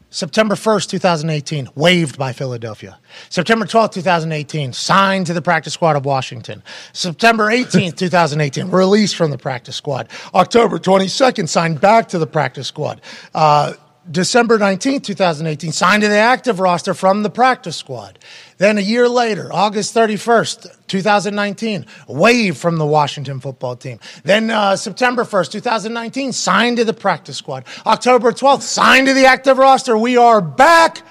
September 0.09 0.55
1st, 0.55 0.89
2018, 0.89 1.69
waived 1.73 2.17
by 2.17 2.33
Philadelphia. 2.33 2.99
September 3.29 3.65
12th, 3.65 3.93
2018, 3.93 4.73
signed 4.73 5.25
to 5.25 5.33
the 5.33 5.41
practice 5.41 5.73
squad 5.73 5.95
of 5.95 6.03
Washington. 6.03 6.61
September 6.91 7.45
18th, 7.45 7.95
2018, 7.95 8.71
released 8.71 9.15
from 9.15 9.31
the 9.31 9.37
practice 9.37 9.77
squad. 9.77 10.09
October 10.33 10.77
22nd, 10.79 11.47
signed 11.47 11.79
back 11.79 12.09
to 12.09 12.19
the 12.19 12.27
practice 12.27 12.67
squad. 12.67 12.99
Uh, 13.33 13.71
December 14.09 14.57
19th, 14.57 15.03
2018, 15.03 15.71
signed 15.71 16.01
to 16.01 16.07
the 16.07 16.15
active 16.15 16.59
roster 16.59 16.93
from 16.93 17.21
the 17.21 17.29
practice 17.29 17.75
squad. 17.75 18.17
Then 18.57 18.77
a 18.77 18.81
year 18.81 19.07
later, 19.07 19.51
August 19.53 19.93
31st, 19.93 20.87
2019, 20.87 21.85
waived 22.07 22.57
from 22.57 22.77
the 22.77 22.85
Washington 22.85 23.39
football 23.39 23.75
team. 23.75 23.99
Then 24.23 24.49
uh, 24.49 24.75
September 24.75 25.23
1st, 25.23 25.51
2019, 25.51 26.31
signed 26.31 26.77
to 26.77 26.85
the 26.85 26.93
practice 26.93 27.37
squad. 27.37 27.65
October 27.85 28.31
12th, 28.31 28.61
signed 28.61 29.07
to 29.07 29.13
the 29.13 29.25
active 29.25 29.57
roster. 29.57 29.97
We 29.97 30.17
are 30.17 30.41
back 30.41 31.01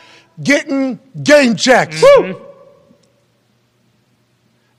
getting 0.42 0.98
game 1.22 1.56
checks. 1.56 2.02
Woo! 2.02 2.47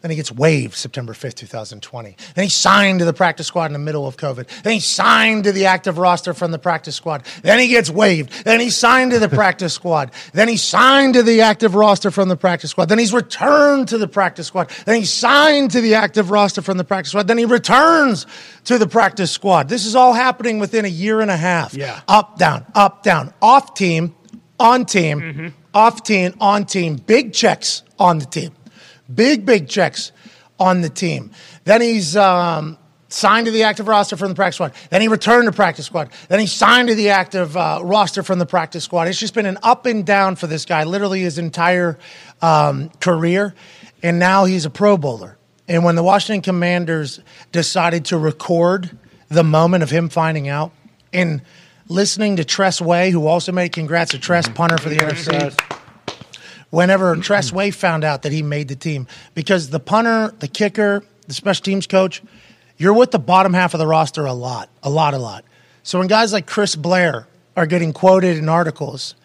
Then 0.01 0.11
he 0.11 0.15
gets 0.15 0.31
waived 0.31 0.75
September 0.75 1.11
5th, 1.11 1.35
2020. 1.35 2.15
Then 2.33 2.43
he 2.43 2.49
signed 2.49 2.99
to 2.99 3.05
the 3.05 3.11
practice 3.11 3.47
squad 3.47 3.65
in 3.65 3.73
the 3.73 3.79
middle 3.79 4.07
of 4.07 4.15
COVID. 4.15 4.47
Then 4.63 4.73
he 4.73 4.79
signed 4.79 5.43
to 5.43 5.51
the 5.51 5.65
active 5.65 5.97
roster 5.97 6.33
from 6.33 6.51
the 6.51 6.59
practice 6.59 6.95
squad. 6.95 7.25
Then 7.41 7.59
he 7.59 7.67
gets 7.67 7.89
waived. 7.89 8.45
Then 8.45 8.61
he 8.61 8.69
signed 8.69 9.11
to 9.11 9.19
the 9.19 9.27
practice 9.27 9.73
squad. 9.73 10.11
Then 10.31 10.47
he 10.47 10.55
signed 10.55 11.15
to 11.15 11.23
the 11.23 11.41
active 11.41 11.75
roster 11.75 12.11
from 12.11 12.29
the 12.29 12.37
practice 12.37 12.71
squad. 12.71 12.87
Then 12.87 12.97
he's 12.97 13.11
returned 13.11 13.89
to 13.89 13.97
the 13.97 14.07
practice 14.07 14.47
squad. 14.47 14.69
Then 14.85 14.95
he 14.95 15.05
signed 15.05 15.71
to 15.71 15.81
the 15.81 15.95
active 15.95 16.31
roster 16.31 16.61
from 16.61 16.77
the 16.77 16.85
practice 16.85 17.11
squad. 17.11 17.27
Then 17.27 17.37
he 17.37 17.45
returns 17.45 18.25
to 18.65 18.77
the 18.77 18.87
practice 18.87 19.31
squad. 19.31 19.67
This 19.67 19.85
is 19.85 19.95
all 19.95 20.13
happening 20.13 20.59
within 20.59 20.85
a 20.85 20.89
year 20.89 21.19
and 21.19 21.29
a 21.29 21.37
half. 21.37 21.73
Yeah. 21.73 21.99
Up, 22.07 22.37
down, 22.37 22.65
up, 22.73 23.03
down, 23.03 23.33
off 23.41 23.73
team, 23.73 24.15
on 24.61 24.85
team, 24.85 25.19
mm-hmm. 25.19 25.47
off 25.73 26.03
team, 26.03 26.35
on 26.39 26.65
team, 26.65 26.95
big 26.95 27.33
checks 27.33 27.83
on 27.99 28.19
the 28.19 28.25
team. 28.25 28.51
Big, 29.13 29.45
big 29.45 29.67
checks 29.67 30.11
on 30.59 30.81
the 30.81 30.89
team. 30.89 31.31
Then 31.63 31.81
he's 31.81 32.15
um, 32.15 32.77
signed 33.07 33.45
to 33.47 33.51
the 33.51 33.63
active 33.63 33.87
roster 33.87 34.15
from 34.15 34.29
the 34.29 34.35
practice 34.35 34.55
squad. 34.55 34.73
Then 34.89 35.01
he 35.01 35.07
returned 35.07 35.45
to 35.45 35.51
practice 35.51 35.85
squad. 35.85 36.11
Then 36.27 36.39
he 36.39 36.47
signed 36.47 36.89
to 36.89 36.95
the 36.95 37.09
active 37.09 37.57
uh, 37.57 37.79
roster 37.83 38.23
from 38.23 38.39
the 38.39 38.45
practice 38.45 38.83
squad. 38.83 39.07
It's 39.07 39.19
just 39.19 39.33
been 39.33 39.45
an 39.45 39.57
up 39.63 39.85
and 39.85 40.05
down 40.05 40.35
for 40.35 40.47
this 40.47 40.65
guy, 40.65 40.83
literally 40.83 41.21
his 41.21 41.37
entire 41.37 41.97
um, 42.41 42.89
career. 42.99 43.55
And 44.03 44.19
now 44.19 44.45
he's 44.45 44.65
a 44.65 44.69
Pro 44.69 44.97
Bowler. 44.97 45.37
And 45.67 45.83
when 45.83 45.95
the 45.95 46.03
Washington 46.03 46.41
Commanders 46.41 47.19
decided 47.51 48.05
to 48.05 48.17
record 48.17 48.97
the 49.27 49.43
moment 49.43 49.83
of 49.83 49.89
him 49.89 50.09
finding 50.09 50.47
out 50.47 50.71
and 51.13 51.41
listening 51.87 52.37
to 52.37 52.45
Tress 52.45 52.81
Way, 52.81 53.11
who 53.11 53.27
also 53.27 53.51
made 53.51 53.71
congrats 53.71 54.11
to 54.11 54.19
Tress, 54.19 54.47
punter 54.49 54.77
for 54.77 54.89
the 54.89 54.97
NFC 54.97 55.78
whenever 56.69 57.13
mm-hmm. 57.13 57.21
Tress 57.21 57.51
Way 57.51 57.71
found 57.71 58.03
out 58.03 58.23
that 58.23 58.31
he 58.31 58.41
made 58.41 58.67
the 58.67 58.75
team 58.75 59.07
because 59.33 59.69
the 59.69 59.79
punter, 59.79 60.33
the 60.39 60.47
kicker, 60.47 61.03
the 61.27 61.33
special 61.33 61.63
teams 61.63 61.87
coach, 61.87 62.21
you're 62.77 62.93
with 62.93 63.11
the 63.11 63.19
bottom 63.19 63.53
half 63.53 63.73
of 63.73 63.79
the 63.79 63.87
roster 63.87 64.25
a 64.25 64.33
lot, 64.33 64.69
a 64.83 64.89
lot, 64.89 65.13
a 65.13 65.17
lot. 65.17 65.43
So 65.83 65.99
when 65.99 66.07
guys 66.07 66.33
like 66.33 66.47
Chris 66.47 66.75
Blair 66.75 67.27
are 67.55 67.65
getting 67.65 67.93
quoted 67.93 68.37
in 68.37 68.47
articles 68.47 69.15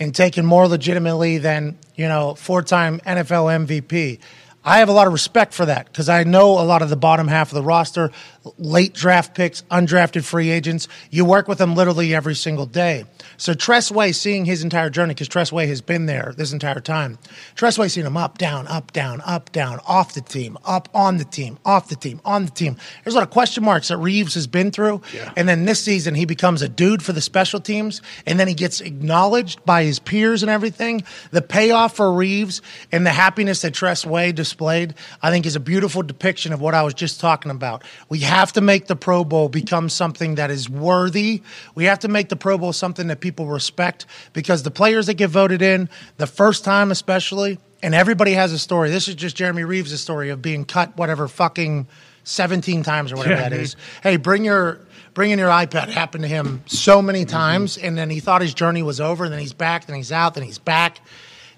and 0.00 0.14
taken 0.14 0.44
more 0.44 0.66
legitimately 0.66 1.38
than, 1.38 1.78
you 1.94 2.08
know, 2.08 2.34
four-time 2.34 3.00
NFL 3.00 3.66
MVP, 3.66 4.18
I 4.64 4.78
have 4.78 4.88
a 4.88 4.92
lot 4.92 5.06
of 5.06 5.12
respect 5.12 5.52
for 5.52 5.66
that 5.66 5.86
because 5.86 6.08
I 6.08 6.24
know 6.24 6.58
a 6.58 6.64
lot 6.64 6.82
of 6.82 6.88
the 6.88 6.96
bottom 6.96 7.28
half 7.28 7.50
of 7.50 7.54
the 7.54 7.62
roster, 7.62 8.10
late 8.58 8.94
draft 8.94 9.34
picks, 9.34 9.62
undrafted 9.62 10.24
free 10.24 10.50
agents. 10.50 10.88
You 11.10 11.24
work 11.24 11.48
with 11.48 11.58
them 11.58 11.74
literally 11.74 12.14
every 12.14 12.34
single 12.34 12.66
day. 12.66 13.04
So 13.36 13.54
Tress 13.54 13.90
Way 13.90 14.12
seeing 14.12 14.44
his 14.44 14.62
entire 14.62 14.90
journey, 14.90 15.14
because 15.14 15.28
Tress 15.28 15.50
Way 15.50 15.66
has 15.68 15.80
been 15.80 16.06
there 16.06 16.34
this 16.36 16.52
entire 16.52 16.80
time. 16.80 17.18
Tress 17.54 17.78
Way 17.78 17.88
seeing 17.88 18.06
him 18.06 18.16
up, 18.16 18.38
down, 18.38 18.66
up, 18.66 18.92
down, 18.92 19.22
up, 19.24 19.50
down, 19.52 19.80
off 19.86 20.14
the 20.14 20.20
team, 20.20 20.58
up 20.64 20.88
on 20.94 21.16
the 21.16 21.24
team, 21.24 21.58
off 21.64 21.88
the 21.88 21.96
team, 21.96 22.20
on 22.24 22.44
the 22.44 22.50
team. 22.50 22.76
There's 23.02 23.14
a 23.14 23.18
lot 23.18 23.26
of 23.26 23.32
question 23.32 23.64
marks 23.64 23.88
that 23.88 23.96
Reaves 23.96 24.34
has 24.34 24.46
been 24.46 24.70
through. 24.70 25.00
And 25.36 25.48
then 25.48 25.64
this 25.64 25.82
season 25.82 26.14
he 26.14 26.26
becomes 26.26 26.60
a 26.60 26.68
dude 26.68 27.02
for 27.02 27.12
the 27.12 27.20
special 27.20 27.60
teams, 27.60 28.02
and 28.26 28.38
then 28.38 28.48
he 28.48 28.54
gets 28.54 28.80
acknowledged 28.80 29.64
by 29.64 29.84
his 29.84 29.98
peers 29.98 30.42
and 30.42 30.50
everything. 30.50 31.02
The 31.30 31.42
payoff 31.42 31.96
for 31.96 32.12
Reaves 32.12 32.60
and 32.92 33.06
the 33.06 33.10
happiness 33.10 33.62
that 33.62 33.72
Tress 33.72 34.04
Way 34.04 34.32
displayed, 34.32 34.94
I 35.22 35.30
think, 35.30 35.46
is 35.46 35.56
a 35.56 35.60
beautiful 35.60 36.02
depiction 36.02 36.52
of 36.52 36.60
what 36.60 36.74
I 36.74 36.82
was 36.82 36.94
just 36.94 37.20
talking 37.20 37.50
about. 37.50 37.82
We 38.08 38.20
have 38.20 38.33
to 38.54 38.60
make 38.60 38.86
the 38.86 38.96
Pro 38.96 39.24
Bowl 39.24 39.48
become 39.48 39.88
something 39.88 40.34
that 40.34 40.50
is 40.50 40.68
worthy. 40.68 41.42
We 41.74 41.84
have 41.84 42.00
to 42.00 42.08
make 42.08 42.28
the 42.28 42.36
Pro 42.36 42.58
Bowl 42.58 42.72
something 42.72 43.06
that 43.06 43.20
people 43.20 43.46
respect 43.46 44.06
because 44.32 44.62
the 44.62 44.70
players 44.70 45.06
that 45.06 45.14
get 45.14 45.30
voted 45.30 45.62
in, 45.62 45.88
the 46.16 46.26
first 46.26 46.64
time 46.64 46.90
especially, 46.90 47.58
and 47.82 47.94
everybody 47.94 48.32
has 48.32 48.52
a 48.52 48.58
story. 48.58 48.90
This 48.90 49.08
is 49.08 49.14
just 49.14 49.36
Jeremy 49.36 49.62
Reaves' 49.62 50.00
story 50.00 50.30
of 50.30 50.42
being 50.42 50.64
cut 50.64 50.96
whatever 50.96 51.28
fucking 51.28 51.86
17 52.24 52.82
times 52.82 53.12
or 53.12 53.16
whatever 53.16 53.40
that 53.40 53.52
is. 53.52 53.76
Hey, 54.02 54.16
bring 54.16 54.44
your 54.44 54.80
bring 55.12 55.30
in 55.30 55.38
your 55.38 55.50
iPad. 55.50 55.90
Happened 55.90 56.22
to 56.22 56.28
him 56.28 56.62
so 56.66 57.00
many 57.00 57.20
mm-hmm. 57.20 57.30
times, 57.30 57.78
and 57.78 57.96
then 57.96 58.10
he 58.10 58.20
thought 58.20 58.42
his 58.42 58.54
journey 58.54 58.82
was 58.82 59.00
over, 59.00 59.24
and 59.24 59.32
then 59.32 59.40
he's 59.40 59.52
back, 59.52 59.86
then 59.86 59.96
he's 59.96 60.12
out, 60.12 60.34
then 60.34 60.42
he's 60.42 60.58
back. 60.58 61.00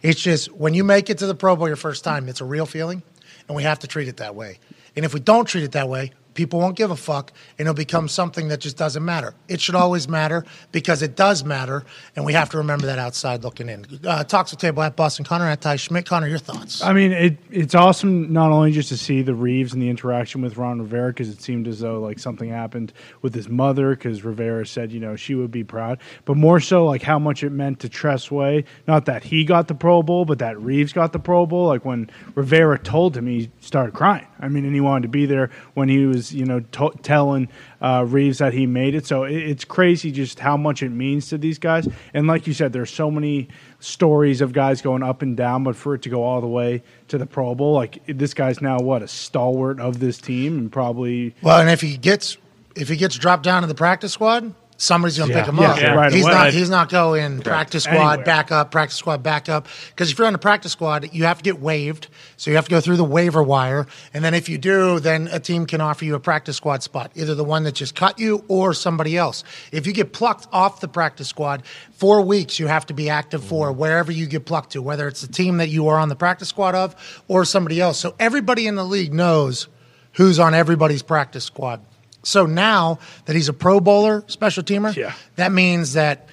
It's 0.02 0.20
just 0.20 0.52
when 0.52 0.74
you 0.74 0.84
make 0.84 1.08
it 1.08 1.18
to 1.18 1.26
the 1.26 1.34
Pro 1.34 1.56
Bowl 1.56 1.68
your 1.68 1.76
first 1.76 2.04
time, 2.04 2.28
it's 2.28 2.40
a 2.40 2.44
real 2.44 2.66
feeling, 2.66 3.02
and 3.48 3.56
we 3.56 3.62
have 3.62 3.78
to 3.78 3.86
treat 3.86 4.08
it 4.08 4.18
that 4.18 4.34
way. 4.34 4.58
And 4.94 5.04
if 5.04 5.14
we 5.14 5.20
don't 5.20 5.46
treat 5.46 5.64
it 5.64 5.72
that 5.72 5.88
way, 5.88 6.12
people 6.36 6.60
won't 6.60 6.76
give 6.76 6.90
a 6.90 6.96
fuck, 6.96 7.32
and 7.58 7.66
it'll 7.66 7.74
become 7.74 8.06
something 8.08 8.48
that 8.48 8.60
just 8.60 8.76
doesn't 8.76 9.04
matter. 9.04 9.34
It 9.48 9.60
should 9.60 9.74
always 9.74 10.08
matter 10.08 10.44
because 10.70 11.02
it 11.02 11.16
does 11.16 11.42
matter, 11.42 11.84
and 12.14 12.24
we 12.24 12.34
have 12.34 12.50
to 12.50 12.58
remember 12.58 12.86
that 12.86 12.98
outside 12.98 13.42
looking 13.42 13.68
in. 13.68 13.84
Uh, 14.06 14.22
Talks 14.22 14.52
with 14.52 14.60
Table 14.60 14.82
at 14.82 14.94
Boston 14.94 15.24
Connor 15.24 15.46
at 15.46 15.60
Ty 15.60 15.76
Schmidt. 15.76 16.06
Connor, 16.06 16.28
your 16.28 16.38
thoughts? 16.38 16.82
I 16.82 16.92
mean, 16.92 17.12
it 17.12 17.38
it's 17.50 17.74
awesome 17.74 18.32
not 18.32 18.52
only 18.52 18.70
just 18.70 18.90
to 18.90 18.96
see 18.96 19.22
the 19.22 19.34
Reaves 19.34 19.72
and 19.72 19.82
the 19.82 19.88
interaction 19.88 20.42
with 20.42 20.56
Ron 20.56 20.80
Rivera 20.80 21.08
because 21.08 21.28
it 21.28 21.40
seemed 21.40 21.66
as 21.66 21.80
though 21.80 22.00
like 22.00 22.18
something 22.18 22.48
happened 22.48 22.92
with 23.22 23.34
his 23.34 23.48
mother 23.48 23.90
because 23.90 24.22
Rivera 24.22 24.66
said 24.66 24.92
you 24.92 25.00
know 25.00 25.16
she 25.16 25.34
would 25.34 25.50
be 25.50 25.64
proud, 25.64 25.98
but 26.24 26.36
more 26.36 26.60
so 26.60 26.84
like 26.84 27.02
how 27.02 27.18
much 27.18 27.42
it 27.42 27.50
meant 27.50 27.80
to 27.80 27.88
Tress 27.88 28.30
Way. 28.30 28.64
Not 28.86 29.06
that 29.06 29.24
he 29.24 29.44
got 29.44 29.68
the 29.68 29.74
Pro 29.74 30.02
Bowl, 30.02 30.24
but 30.24 30.38
that 30.38 30.60
Reaves 30.60 30.92
got 30.92 31.12
the 31.12 31.18
Pro 31.18 31.46
Bowl. 31.46 31.66
Like 31.66 31.84
when 31.84 32.10
Rivera 32.34 32.78
told 32.78 33.16
him, 33.16 33.26
he 33.26 33.50
started 33.60 33.94
crying. 33.94 34.26
I 34.38 34.48
mean, 34.48 34.64
and 34.66 34.74
he 34.74 34.80
wanted 34.80 35.02
to 35.02 35.08
be 35.08 35.24
there 35.26 35.50
when 35.74 35.88
he 35.88 36.04
was 36.04 36.25
you 36.32 36.44
know 36.44 36.60
to- 36.60 36.94
telling 37.02 37.48
uh, 37.80 38.04
Reaves 38.06 38.38
that 38.38 38.52
he 38.52 38.66
made 38.66 38.94
it. 38.94 39.06
So 39.06 39.24
it, 39.24 39.36
it's 39.36 39.64
crazy 39.64 40.10
just 40.10 40.38
how 40.38 40.56
much 40.56 40.82
it 40.82 40.90
means 40.90 41.28
to 41.28 41.38
these 41.38 41.58
guys. 41.58 41.88
And 42.14 42.26
like 42.26 42.46
you 42.46 42.54
said, 42.54 42.72
there's 42.72 42.90
so 42.90 43.10
many 43.10 43.48
stories 43.80 44.40
of 44.40 44.52
guys 44.52 44.82
going 44.82 45.02
up 45.02 45.22
and 45.22 45.36
down, 45.36 45.64
but 45.64 45.76
for 45.76 45.94
it 45.94 46.02
to 46.02 46.08
go 46.08 46.22
all 46.22 46.40
the 46.40 46.46
way 46.46 46.82
to 47.08 47.18
the 47.18 47.26
Pro 47.26 47.54
Bowl, 47.54 47.74
like 47.74 48.02
this 48.06 48.34
guy's 48.34 48.60
now 48.60 48.78
what 48.78 49.02
a 49.02 49.08
stalwart 49.08 49.80
of 49.80 50.00
this 50.00 50.18
team, 50.18 50.58
and 50.58 50.72
probably 50.72 51.34
Well, 51.42 51.60
and 51.60 51.70
if 51.70 51.80
he 51.80 51.96
gets 51.96 52.38
if 52.74 52.88
he 52.88 52.96
gets 52.96 53.16
dropped 53.16 53.42
down 53.42 53.62
to 53.62 53.68
the 53.68 53.74
practice 53.74 54.12
squad, 54.12 54.54
somebody's 54.76 55.16
going 55.18 55.30
to 55.30 55.36
Yeah. 55.36 55.42
pick 55.42 55.48
him 55.52 55.58
Yeah, 55.58 55.70
up. 55.70 55.80
yeah, 55.80 55.94
right 55.94 56.12
he's 56.12 56.24
away. 56.24 56.32
not. 56.34 56.52
He's 56.52 56.70
not 56.70 56.88
going 56.88 57.40
practice 57.40 57.84
squad 57.84 57.94
Anywhere. 57.96 58.24
backup, 58.24 58.70
practice 58.70 58.98
squad 58.98 59.22
backup. 59.22 59.68
Because 59.90 60.10
if 60.10 60.18
you're 60.18 60.26
on 60.26 60.32
the 60.32 60.38
practice 60.38 60.72
squad, 60.72 61.08
you 61.12 61.24
have 61.24 61.38
to 61.38 61.42
get 61.42 61.60
waived, 61.60 62.08
so 62.36 62.50
you 62.50 62.56
have 62.56 62.66
to 62.66 62.70
go 62.70 62.80
through 62.80 62.96
the 62.96 63.04
waiver 63.04 63.42
wire, 63.42 63.86
and 64.12 64.24
then 64.24 64.34
if 64.34 64.48
you 64.48 64.58
do, 64.58 65.00
then 65.00 65.28
a 65.32 65.40
team 65.40 65.66
can 65.66 65.80
offer 65.80 66.04
you 66.04 66.14
a 66.14 66.20
practice 66.20 66.56
squad 66.56 66.82
spot, 66.82 67.10
either 67.14 67.34
the 67.34 67.44
one 67.44 67.64
that 67.64 67.74
just 67.74 67.94
cut 67.94 68.18
you 68.18 68.44
or 68.48 68.74
somebody 68.74 69.16
else. 69.16 69.44
If 69.72 69.86
you 69.86 69.92
get 69.92 70.12
plucked 70.12 70.46
off 70.52 70.80
the 70.80 70.88
practice 70.88 71.28
squad, 71.28 71.62
four 71.92 72.20
weeks 72.22 72.58
you 72.58 72.66
have 72.66 72.86
to 72.86 72.94
be 72.94 73.08
active 73.08 73.42
for 73.42 73.70
mm-hmm. 73.70 73.78
wherever 73.80 74.12
you 74.12 74.26
get 74.26 74.44
plucked 74.46 74.72
to, 74.72 74.82
whether 74.82 75.08
it's 75.08 75.22
the 75.22 75.32
team 75.32 75.56
that 75.58 75.68
you 75.68 75.88
are 75.88 75.98
on 75.98 76.08
the 76.08 76.16
practice 76.16 76.48
squad 76.48 76.74
of 76.74 76.94
or 77.28 77.44
somebody 77.44 77.80
else. 77.80 77.98
So 77.98 78.14
everybody 78.18 78.66
in 78.66 78.74
the 78.74 78.84
league 78.84 79.14
knows 79.14 79.68
who's 80.12 80.38
on 80.38 80.54
everybody's 80.54 81.02
practice 81.02 81.44
squad. 81.44 81.80
So 82.26 82.44
now 82.44 82.98
that 83.26 83.36
he's 83.36 83.48
a 83.48 83.52
Pro 83.52 83.78
Bowler, 83.78 84.24
special 84.26 84.64
teamer, 84.64 84.94
Yeah. 84.94 85.12
that 85.36 85.52
means 85.52 85.92
that 85.92 86.28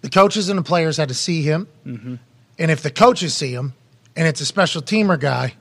the 0.00 0.10
coaches 0.10 0.48
and 0.48 0.58
the 0.58 0.62
players 0.62 0.96
had 0.96 1.08
to 1.08 1.14
see 1.14 1.42
him. 1.42 1.68
Mm-hmm. 1.86 2.16
And 2.58 2.70
if 2.70 2.82
the 2.82 2.90
coaches 2.90 3.32
see 3.32 3.52
him 3.52 3.74
and 4.16 4.26
it's 4.26 4.40
a 4.40 4.46
special 4.46 4.82
teamer 4.82 5.18
guy, 5.18 5.54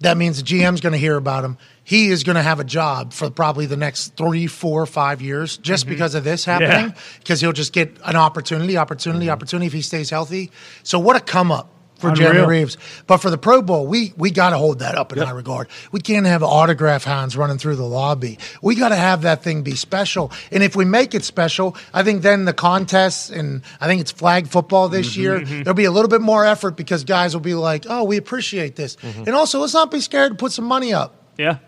that 0.00 0.16
means 0.16 0.38
the 0.38 0.44
GM's 0.44 0.80
going 0.80 0.94
to 0.94 0.98
hear 0.98 1.16
about 1.16 1.44
him. 1.44 1.58
He 1.84 2.08
is 2.08 2.24
going 2.24 2.36
to 2.36 2.42
have 2.42 2.58
a 2.58 2.64
job 2.64 3.12
for 3.12 3.30
probably 3.30 3.66
the 3.66 3.76
next 3.76 4.16
three, 4.16 4.46
four, 4.46 4.86
five 4.86 5.20
years 5.20 5.58
just 5.58 5.84
mm-hmm. 5.84 5.94
because 5.94 6.14
of 6.14 6.24
this 6.24 6.44
happening. 6.46 6.94
Because 7.18 7.40
he'll 7.42 7.52
just 7.52 7.74
get 7.74 7.98
an 8.04 8.16
opportunity, 8.16 8.78
opportunity, 8.78 9.26
mm-hmm. 9.26 9.32
opportunity 9.32 9.66
if 9.66 9.72
he 9.74 9.82
stays 9.82 10.08
healthy. 10.08 10.50
So 10.82 10.98
what 10.98 11.16
a 11.16 11.20
come 11.20 11.52
up 11.52 11.70
for 12.06 12.12
Unreal. 12.12 12.32
Jeremy 12.32 12.58
Reaves. 12.58 12.76
But 13.06 13.18
for 13.18 13.30
the 13.30 13.38
Pro 13.38 13.62
Bowl, 13.62 13.86
we 13.86 14.12
we 14.16 14.30
got 14.30 14.50
to 14.50 14.58
hold 14.58 14.78
that 14.80 14.94
up 14.94 15.12
in 15.12 15.18
high 15.18 15.30
regard. 15.30 15.68
We 15.92 16.00
can't 16.00 16.26
have 16.26 16.42
autograph 16.42 17.04
hounds 17.04 17.36
running 17.36 17.58
through 17.58 17.76
the 17.76 17.86
lobby. 17.86 18.38
We 18.62 18.74
got 18.74 18.90
to 18.90 18.96
have 18.96 19.22
that 19.22 19.42
thing 19.42 19.62
be 19.62 19.74
special. 19.74 20.32
And 20.50 20.62
if 20.62 20.76
we 20.76 20.84
make 20.84 21.14
it 21.14 21.24
special, 21.24 21.76
I 21.92 22.02
think 22.02 22.22
then 22.22 22.44
the 22.44 22.52
contests 22.52 23.30
and 23.30 23.62
I 23.80 23.86
think 23.86 24.00
it's 24.00 24.12
flag 24.12 24.48
football 24.48 24.88
this 24.88 25.12
mm-hmm. 25.12 25.20
year. 25.20 25.40
Mm-hmm. 25.40 25.62
There'll 25.62 25.74
be 25.74 25.84
a 25.84 25.90
little 25.90 26.08
bit 26.08 26.20
more 26.20 26.44
effort 26.44 26.76
because 26.76 27.04
guys 27.04 27.34
will 27.34 27.40
be 27.40 27.54
like, 27.54 27.86
"Oh, 27.88 28.04
we 28.04 28.16
appreciate 28.16 28.76
this." 28.76 28.96
Mm-hmm. 28.96 29.24
And 29.26 29.30
also, 29.30 29.60
let's 29.60 29.74
not 29.74 29.90
be 29.90 30.00
scared 30.00 30.32
to 30.32 30.36
put 30.36 30.52
some 30.52 30.64
money 30.64 30.92
up. 30.92 31.14
Yeah. 31.36 31.58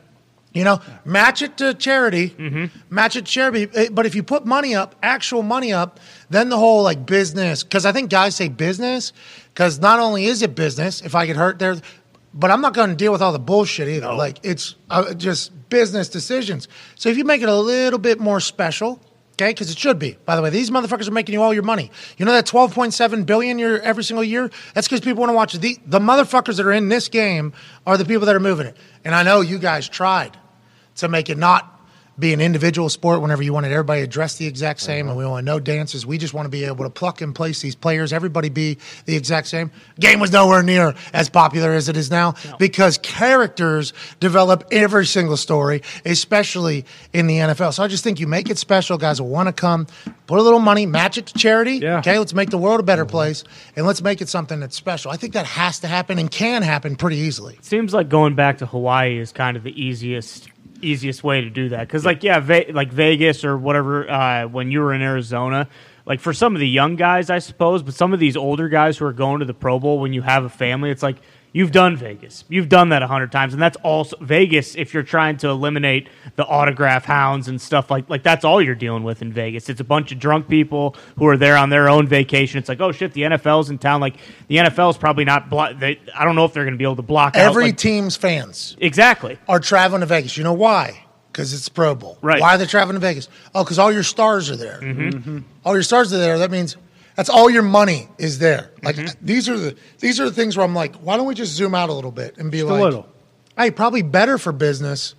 You 0.55 0.65
know, 0.65 0.81
match 1.05 1.43
it 1.43 1.59
to 1.59 1.75
charity, 1.75 2.35
match 2.89 3.17
it 3.17 3.27
to 3.27 3.31
charity. 3.31 3.69
Eh, 3.75 3.89
But 3.93 4.07
if 4.07 4.15
you 4.15 4.23
put 4.23 4.47
money 4.47 4.75
up, 4.75 4.97
actual 5.03 5.43
money 5.43 5.75
up, 5.75 6.01
then 6.31 6.49
the 6.49 6.57
whole 6.57 6.83
like 6.83 7.05
business, 7.05 7.63
because 7.63 7.85
I 7.85 7.93
think 7.93 8.09
guys 8.09 8.35
say 8.35 8.49
business, 8.49 9.13
because 9.59 9.81
not 9.81 9.99
only 9.99 10.27
is 10.27 10.41
it 10.43 10.55
business, 10.55 11.03
if 11.03 11.17
I 11.17 11.27
get 11.27 11.35
hurt 11.35 11.59
there, 11.59 11.75
but 12.33 12.53
I'm 12.53 12.61
not 12.61 12.75
going 12.75 12.91
to 12.91 12.95
deal 12.95 13.11
with 13.11 13.21
all 13.21 13.33
the 13.33 13.41
bullshit 13.41 13.89
either. 13.89 14.13
Like 14.15 14.39
it's 14.45 14.77
uh, 14.89 15.15
just 15.15 15.69
business 15.69 16.09
decisions. 16.09 16.69
So 16.95 17.09
if 17.09 17.17
you 17.17 17.25
make 17.25 17.43
it 17.43 17.49
a 17.49 17.57
little 17.57 17.99
bit 17.99 18.21
more 18.21 18.39
special, 18.39 19.01
okay, 19.33 19.51
because 19.51 19.69
it 19.69 19.77
should 19.77 19.99
be. 19.99 20.17
By 20.25 20.37
the 20.37 20.43
way, 20.43 20.51
these 20.51 20.71
motherfuckers 20.71 21.09
are 21.09 21.13
making 21.13 21.33
you 21.33 21.43
all 21.43 21.53
your 21.53 21.65
money. 21.65 21.91
You 22.19 22.25
know 22.25 22.31
that 22.31 22.47
12.7 22.47 23.27
billion 23.27 23.59
year 23.59 23.81
every 23.81 24.05
single 24.05 24.23
year. 24.23 24.49
That's 24.75 24.87
because 24.87 25.01
people 25.01 25.23
want 25.23 25.31
to 25.31 25.35
watch 25.35 25.57
it. 25.57 25.61
the 25.61 25.77
the 25.87 25.99
motherfuckers 25.99 26.59
that 26.59 26.65
are 26.65 26.71
in 26.71 26.89
this 26.89 27.09
game 27.09 27.53
are 27.85 27.97
the 27.97 28.05
people 28.05 28.27
that 28.27 28.37
are 28.37 28.41
moving 28.41 28.69
it. 28.69 28.77
And 29.05 29.13
I 29.13 29.25
know 29.25 29.41
you 29.41 29.59
guys 29.59 29.89
tried 29.89 30.37
to 30.99 31.09
make 31.09 31.31
it 31.31 31.37
not 31.37 31.78
be 32.19 32.33
an 32.33 32.41
individual 32.41 32.89
sport 32.89 33.21
whenever 33.21 33.43
you 33.43 33.53
wanted 33.53 33.73
everybody 33.73 34.01
to 34.01 34.07
dress 34.07 34.37
the 34.37 34.47
exact 34.47 34.81
same 34.81 35.09
and 35.09 35.11
uh-huh. 35.11 35.19
we 35.19 35.27
want 35.27 35.45
no 35.45 35.61
dances. 35.61 36.05
We 36.05 36.19
just 36.19 36.35
want 36.35 36.47
to 36.47 36.51
be 36.51 36.65
able 36.65 36.85
to 36.85 36.91
pluck 36.91 37.21
and 37.21 37.35
place 37.35 37.61
these 37.63 37.75
players, 37.75 38.13
everybody 38.13 38.49
be 38.49 38.79
the 39.05 39.17
exact 39.17 39.47
same. 39.47 39.71
Game 40.01 40.21
was 40.21 40.33
nowhere 40.33 40.63
near 40.63 40.95
as 41.13 41.29
popular 41.29 41.73
as 41.73 41.89
it 41.89 41.97
is 41.97 42.11
now 42.11 42.35
because 42.59 42.99
characters 42.99 43.93
develop 44.21 44.65
every 44.71 45.07
single 45.07 45.37
story, 45.37 45.83
especially 46.05 46.85
in 47.13 47.27
the 47.27 47.37
NFL. 47.37 47.75
So 47.75 47.83
I 47.83 47.89
just 47.89 48.05
think 48.05 48.21
you 48.21 48.27
make 48.27 48.51
it 48.51 48.59
special. 48.59 48.99
Guys 48.99 49.21
will 49.21 49.29
want 49.29 49.49
to 49.49 49.53
come, 49.53 49.87
put 50.27 50.39
a 50.39 50.43
little 50.43 50.59
money, 50.61 50.87
match 50.87 51.19
it 51.19 51.27
to 51.27 51.35
charity. 51.35 51.77
Yeah. 51.77 51.99
Okay, 51.99 52.19
let's 52.19 52.35
make 52.35 52.51
the 52.51 52.59
world 52.59 52.81
a 52.81 52.83
better 52.83 53.05
mm-hmm. 53.05 53.11
place 53.11 53.45
and 53.77 53.87
let's 53.87 54.03
make 54.03 54.21
it 54.21 54.29
something 54.29 54.61
that's 54.61 54.77
special. 54.77 55.11
I 55.11 55.17
think 55.17 55.35
that 55.35 55.47
has 55.47 55.81
to 55.81 55.87
happen 55.87 56.19
and 56.19 56.31
can 56.31 56.63
happen 56.63 56.97
pretty 56.97 57.17
easily. 57.17 57.59
Seems 57.63 57.95
like 57.95 58.09
going 58.09 58.35
back 58.35 58.59
to 58.59 58.67
Hawaii 58.67 59.19
is 59.19 59.33
kind 59.33 59.57
of 59.57 59.63
the 59.63 59.81
easiest 59.81 60.49
easiest 60.83 61.25
way 61.25 61.41
to 61.41 61.51
do 61.51 61.71
that. 61.71 61.87
Because 61.87 62.05
like 62.05 62.23
yeah 62.23 62.41
Ve- 62.41 62.73
like 62.73 62.93
Vegas 62.93 63.45
or 63.45 63.57
whatever 63.57 64.09
uh, 64.11 64.47
when 64.47 64.71
you 64.71 64.81
were 64.81 64.93
in 64.95 65.03
Arizona 65.03 65.69
like 66.07 66.21
for 66.21 66.33
some 66.33 66.55
of 66.55 66.61
the 66.61 66.69
young 66.69 66.97
guys 66.97 67.31
I 67.31 67.39
suppose 67.39 67.83
but 67.83 67.95
some 67.95 68.13
of 68.13 68.21
these 68.21 68.37
older 68.37 68.69
guys 68.69 68.99
who 68.99 69.05
are 69.07 69.13
going 69.13 69.41
to 69.41 69.45
the 69.45 69.55
Pro 69.55 69.79
Bowl 69.79 69.99
when 69.99 70.13
you 70.13 70.23
have 70.23 70.45
a 70.45 70.49
family 70.49 70.91
it's 70.91 71.03
like 71.03 71.17
you've 71.53 71.73
done 71.73 71.97
Vegas 71.97 72.45
you've 72.49 72.69
done 72.69 72.91
that 72.91 73.03
a 73.03 73.07
hundred 73.07 73.33
times 73.33 73.53
and 73.53 73.63
that's 73.63 73.77
also 73.83 74.17
Vegas 74.21 74.75
if 74.77 74.95
you're 74.95 75.03
trying 75.03 75.37
to 75.39 75.49
eliminate 75.49 76.09
the 76.37 76.47
autograph 76.47 77.05
hounds 77.05 77.49
and 77.49 77.61
stuff 77.61 77.91
like 77.91 78.09
like 78.09 78.23
that's 78.23 78.45
all 78.45 78.63
you're 78.63 78.75
dealing 78.75 79.03
with 79.03 79.23
in 79.23 79.33
Vegas 79.33 79.69
it's 79.69 79.81
a 79.81 79.85
bunch 79.85 80.13
of 80.13 80.19
drunk 80.19 80.49
people 80.49 80.97
who 81.17 81.27
are 81.27 81.37
there 81.37 81.57
on 81.57 81.71
their 81.71 81.89
own 81.89 82.07
vacation 82.07 82.59
it's 82.59 82.69
like 82.69 82.81
oh 82.81 82.93
shit 82.93 83.13
the 83.13 83.23
NFL's 83.23 83.71
in 83.71 83.79
town 83.79 84.01
like 84.01 84.17
the 84.49 84.57
NFL's 84.57 84.97
probably 84.97 85.25
not 85.25 85.51
blo- 85.51 85.73
they, 85.75 85.99
I 86.15 86.25
don't 86.25 86.37
know 86.37 86.45
if 86.45 86.53
they're 86.53 86.65
going 86.65 86.75
to 86.75 86.79
be 86.79 86.85
able 86.85 86.97
to 86.97 87.03
block 87.03 87.37
out 87.37 87.49
Every 87.49 87.65
like, 87.65 87.77
team's 87.77 88.17
fans 88.17 88.77
exactly 88.81 89.39
are 89.49 89.61
traveling 89.61 90.01
to 90.01 90.07
Vegas. 90.07 90.37
You 90.37 90.45
know 90.45 90.53
why? 90.53 91.05
Because 91.33 91.53
it's 91.53 91.69
Pro 91.69 91.95
Bowl. 91.95 92.19
Right. 92.21 92.41
Why 92.41 92.55
are 92.55 92.59
they 92.59 92.67
traveling 92.67 92.95
to 92.95 93.01
Vegas? 93.01 93.29
Oh, 93.55 93.65
because 93.65 93.79
all 93.79 93.93
your 93.93 94.03
stars 94.03 94.51
are 94.51 94.57
there. 94.57 94.81
Mm-hmm. 94.81 95.41
All 95.65 95.75
your 95.75 95.83
stars 95.83 96.13
are 96.13 96.19
there. 96.19 96.39
That 96.39 96.51
means 96.51 96.77
that's 97.19 97.29
all 97.29 97.51
your 97.51 97.63
money 97.65 98.09
is 98.17 98.39
there. 98.39 98.71
Like 98.83 98.95
Mm-hmm. 98.95 99.27
these 99.27 99.49
are 99.49 99.59
the 99.59 99.77
these 99.99 100.21
are 100.21 100.25
the 100.27 100.35
things 100.35 100.57
where 100.57 100.65
I'm 100.65 100.75
like, 100.75 100.95
why 100.97 101.17
don't 101.17 101.27
we 101.27 101.35
just 101.35 101.53
zoom 101.53 101.75
out 101.75 101.89
a 101.89 101.93
little 101.93 102.13
bit 102.13 102.39
and 102.39 102.49
be 102.51 102.59
Just 102.59 102.71
a 102.71 102.73
like, 102.75 102.83
little. 102.83 103.09
hey, 103.59 103.73
probably 103.73 104.03
better 104.03 104.39
for 104.39 104.53
business 104.53 105.17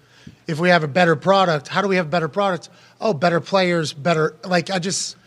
if 0.47 0.59
we 0.59 0.69
have 0.69 0.83
a 0.83 0.87
better 0.87 1.17
product. 1.17 1.67
How 1.67 1.81
do 1.81 1.89
we 1.89 1.97
have 1.97 2.09
better 2.09 2.29
products? 2.29 2.69
Oh, 3.01 3.13
better 3.13 3.41
players, 3.41 3.91
better. 3.91 4.35
Like 4.45 4.69
I 4.69 4.79
just 4.79 5.17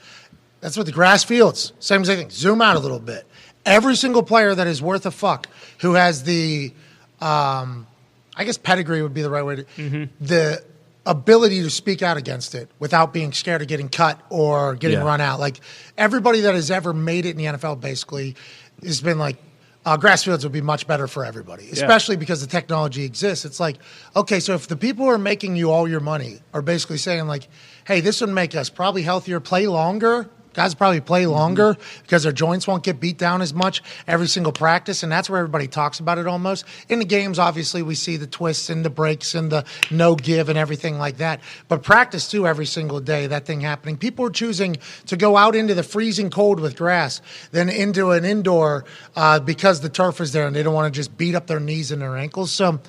that's 0.63 0.77
what 0.79 0.87
the 0.87 0.93
grass 0.93 1.25
fields. 1.25 1.75
Same 1.79 2.05
same 2.07 2.19
thing. 2.19 2.31
Zoom 2.31 2.63
out 2.63 2.77
a 2.77 2.81
little 2.81 2.99
bit. 3.01 3.27
Every 3.67 3.95
single 3.95 4.23
player 4.23 4.55
that 4.55 4.67
is 4.67 4.81
worth 4.81 5.05
a 5.07 5.11
fuck 5.11 5.47
who 5.81 5.93
has 5.95 6.25
the, 6.25 6.73
um, 7.21 7.87
I 8.35 8.45
guess 8.45 8.57
pedigree 8.59 9.03
would 9.03 9.15
be 9.15 9.23
the 9.23 9.31
right 9.31 9.45
way 9.45 9.57
to 9.57 10.09
the 10.21 10.65
ability 11.07 11.63
to 11.63 11.71
speak 11.71 12.03
out 12.03 12.17
against 12.17 12.55
it 12.55 12.71
without 12.79 13.13
being 13.13 13.33
scared 13.33 13.61
of 13.63 13.69
getting 13.69 13.89
cut 13.89 14.21
or 14.31 14.75
getting 14.77 14.99
Yeah. 14.99 15.05
run 15.05 15.21
out. 15.21 15.41
Like 15.41 15.61
everybody 15.99 16.41
that 16.43 16.55
has 16.55 16.71
ever 16.71 16.93
made 16.93 17.27
it 17.27 17.31
in 17.31 17.37
the 17.39 17.45
NFL 17.47 17.81
basically 17.81 18.37
has 18.83 19.01
been 19.01 19.19
like. 19.19 19.37
Uh, 19.85 19.97
grass 19.97 20.23
fields 20.23 20.45
would 20.45 20.53
be 20.53 20.61
much 20.61 20.87
better 20.87 21.09
for 21.09 21.25
everybody, 21.25 21.69
especially 21.73 22.15
because 22.15 22.41
the 22.41 22.47
technology 22.47 23.03
exists. 23.03 23.45
It's 23.45 23.59
like, 23.59 23.79
okay, 24.15 24.39
so 24.39 24.55
if 24.55 24.69
the 24.69 24.77
people 24.77 25.07
who 25.07 25.11
are 25.11 25.19
making 25.19 25.57
you 25.57 25.73
all 25.73 25.89
your 25.89 25.99
money 25.99 26.39
are 26.55 26.63
basically 26.63 26.99
saying 26.99 27.27
like, 27.27 27.49
"Hey, 27.85 28.01
this 28.01 28.21
would 28.21 28.31
make 28.31 28.55
us 28.55 28.71
probably 28.71 29.03
healthier, 29.03 29.41
play 29.41 29.67
longer," 29.67 30.31
guys 30.55 30.75
probably 30.75 31.01
play 31.01 31.27
longer 31.27 31.77
because 32.03 32.23
their 32.23 32.33
joints 32.33 32.67
won't 32.67 32.83
get 32.83 33.01
beat 33.01 33.19
down 33.19 33.43
as 33.43 33.55
much 33.55 33.83
every 34.07 34.29
single 34.29 34.53
practice, 34.53 35.03
and 35.03 35.11
that's 35.11 35.29
where 35.29 35.39
everybody 35.39 35.67
talks 35.67 36.01
about 36.01 36.19
it 36.19 36.27
almost. 36.27 36.65
In 36.89 36.99
the 36.99 37.05
games, 37.05 37.39
obviously, 37.39 37.83
we 37.83 37.95
see 37.95 38.17
the 38.17 38.27
twists 38.27 38.71
and 38.71 38.85
the 38.85 38.91
breaks 38.91 39.35
and 39.35 39.51
the 39.51 39.65
no 39.91 40.15
give 40.15 40.49
and 40.49 40.59
everything 40.59 40.99
like 40.99 41.19
that. 41.19 41.41
But 41.69 41.83
practice 41.83 42.31
too, 42.31 42.47
every 42.47 42.67
single 42.67 43.01
day, 43.01 43.27
that 43.27 43.47
thing 43.47 43.61
happening. 43.61 43.97
People 43.97 44.27
are 44.27 44.31
choosing 44.31 44.77
to 45.07 45.17
go 45.17 45.37
out 45.37 45.55
into 45.55 45.75
the 45.75 45.83
freezing 45.83 46.31
cold 46.31 46.61
with 46.61 46.77
grass 46.77 47.21
than 47.51 47.69
into 47.69 48.11
an 48.11 48.25
indoor 48.25 48.85
uh, 49.17 49.41
because 49.41 49.81
the 49.81 49.89
turf 49.89 50.21
is 50.21 50.33
there 50.33 50.47
and 50.47 50.55
they 50.55 50.63
don't 50.63 50.75
want 50.75 50.93
to 50.93 50.97
just 50.97 51.17
beat 51.17 51.35
up 51.35 51.47
their 51.47 51.61
knees 51.61 51.93
and 51.93 52.03
their 52.03 52.17
ankles. 52.17 52.53
So 52.53 52.81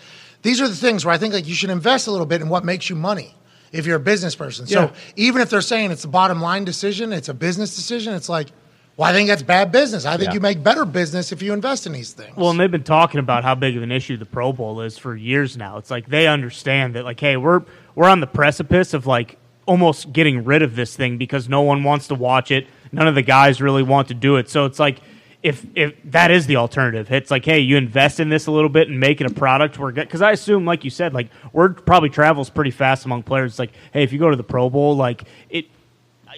these 0.42 0.62
are 0.62 0.68
the 0.68 0.76
things 0.76 1.06
where 1.06 1.14
I 1.14 1.18
think 1.18 1.34
like 1.34 1.48
you 1.48 1.56
should 1.56 1.70
invest 1.70 2.08
a 2.08 2.12
little 2.12 2.26
bit 2.26 2.42
in 2.42 2.50
what 2.50 2.66
makes 2.66 2.90
you 2.90 2.96
money 2.96 3.36
if 3.74 3.86
you're 3.86 3.98
a 3.98 4.00
business 4.00 4.36
person. 4.36 4.66
Yeah. 4.68 4.88
So 4.88 4.94
even 5.18 5.42
if 5.42 5.50
they're 5.50 5.62
saying 5.62 5.92
it's 5.92 6.06
a 6.06 6.08
bottom 6.08 6.40
line 6.40 6.64
decision, 6.64 7.12
it's 7.12 7.28
a 7.28 7.34
business 7.34 7.76
decision, 7.76 8.14
it's 8.14 8.30
like, 8.30 8.48
well, 8.96 9.10
I 9.10 9.14
think 9.14 9.28
that's 9.28 9.42
bad 9.42 9.72
business. 9.72 10.06
I 10.06 10.18
think 10.18 10.28
Yeah. 10.30 10.36
you 10.36 10.40
make 10.40 10.62
better 10.64 10.86
business 10.86 11.32
if 11.32 11.42
you 11.42 11.52
invest 11.52 11.88
in 11.88 11.94
these 11.94 12.12
things. 12.14 12.38
Well, 12.38 12.52
and 12.52 12.60
they've 12.60 12.70
been 12.72 12.84
talking 12.84 13.20
about 13.20 13.44
how 13.44 13.56
big 13.56 13.76
of 13.76 13.82
an 13.82 13.92
issue 13.92 14.18
the 14.18 14.26
Pro 14.26 14.54
Bowl 14.54 14.82
is 14.82 14.98
for 15.00 15.16
years 15.16 15.58
now. 15.58 15.78
It's 15.78 15.90
like 15.90 16.08
they 16.08 16.28
understand 16.28 16.94
that, 16.96 17.04
like, 17.04 17.20
hey, 17.20 17.36
we're 17.36 17.64
we're 17.96 18.08
on 18.08 18.20
the 18.20 18.28
precipice 18.28 18.94
of 18.94 19.08
like 19.08 19.38
almost 19.66 20.14
getting 20.14 20.44
rid 20.44 20.62
of 20.62 20.76
this 20.76 20.96
thing 20.96 21.18
because 21.18 21.50
no 21.50 21.62
one 21.62 21.84
wants 21.84 22.08
to 22.10 22.16
watch 22.16 22.52
it. 22.52 22.68
None 22.92 23.08
of 23.08 23.16
the 23.16 23.22
guys 23.24 23.62
really 23.62 23.82
want 23.84 24.10
to 24.10 24.14
do 24.14 24.36
it. 24.36 24.48
So 24.50 24.66
it's 24.66 24.78
like 24.80 25.00
if 25.44 25.66
if 25.76 25.94
that 26.06 26.32
is 26.32 26.48
the 26.48 26.56
alternative, 26.56 27.12
it's 27.12 27.30
like, 27.30 27.44
hey, 27.44 27.60
you 27.60 27.76
invest 27.76 28.22
in 28.22 28.30
this 28.30 28.48
a 28.48 28.52
little 28.52 28.70
bit 28.70 28.88
and 28.88 28.98
make 29.00 29.20
it 29.20 29.28
a 29.28 29.34
product. 29.34 29.78
We're 29.78 29.92
because 29.92 30.22
I 30.22 30.32
assume, 30.32 30.66
like 30.66 30.86
you 30.86 30.90
said, 30.90 31.14
like 31.14 31.28
word 31.52 31.86
probably 31.86 32.10
travels 32.10 32.50
pretty 32.50 32.72
fast 32.72 33.06
among 33.06 33.24
players. 33.24 33.52
It's 33.52 33.60
like, 33.60 33.74
hey, 33.92 34.04
if 34.04 34.14
you 34.14 34.20
go 34.20 34.30
to 34.30 34.38
the 34.38 34.44
Pro 34.44 34.70
Bowl, 34.70 34.96
like 34.96 35.26
it 35.50 35.66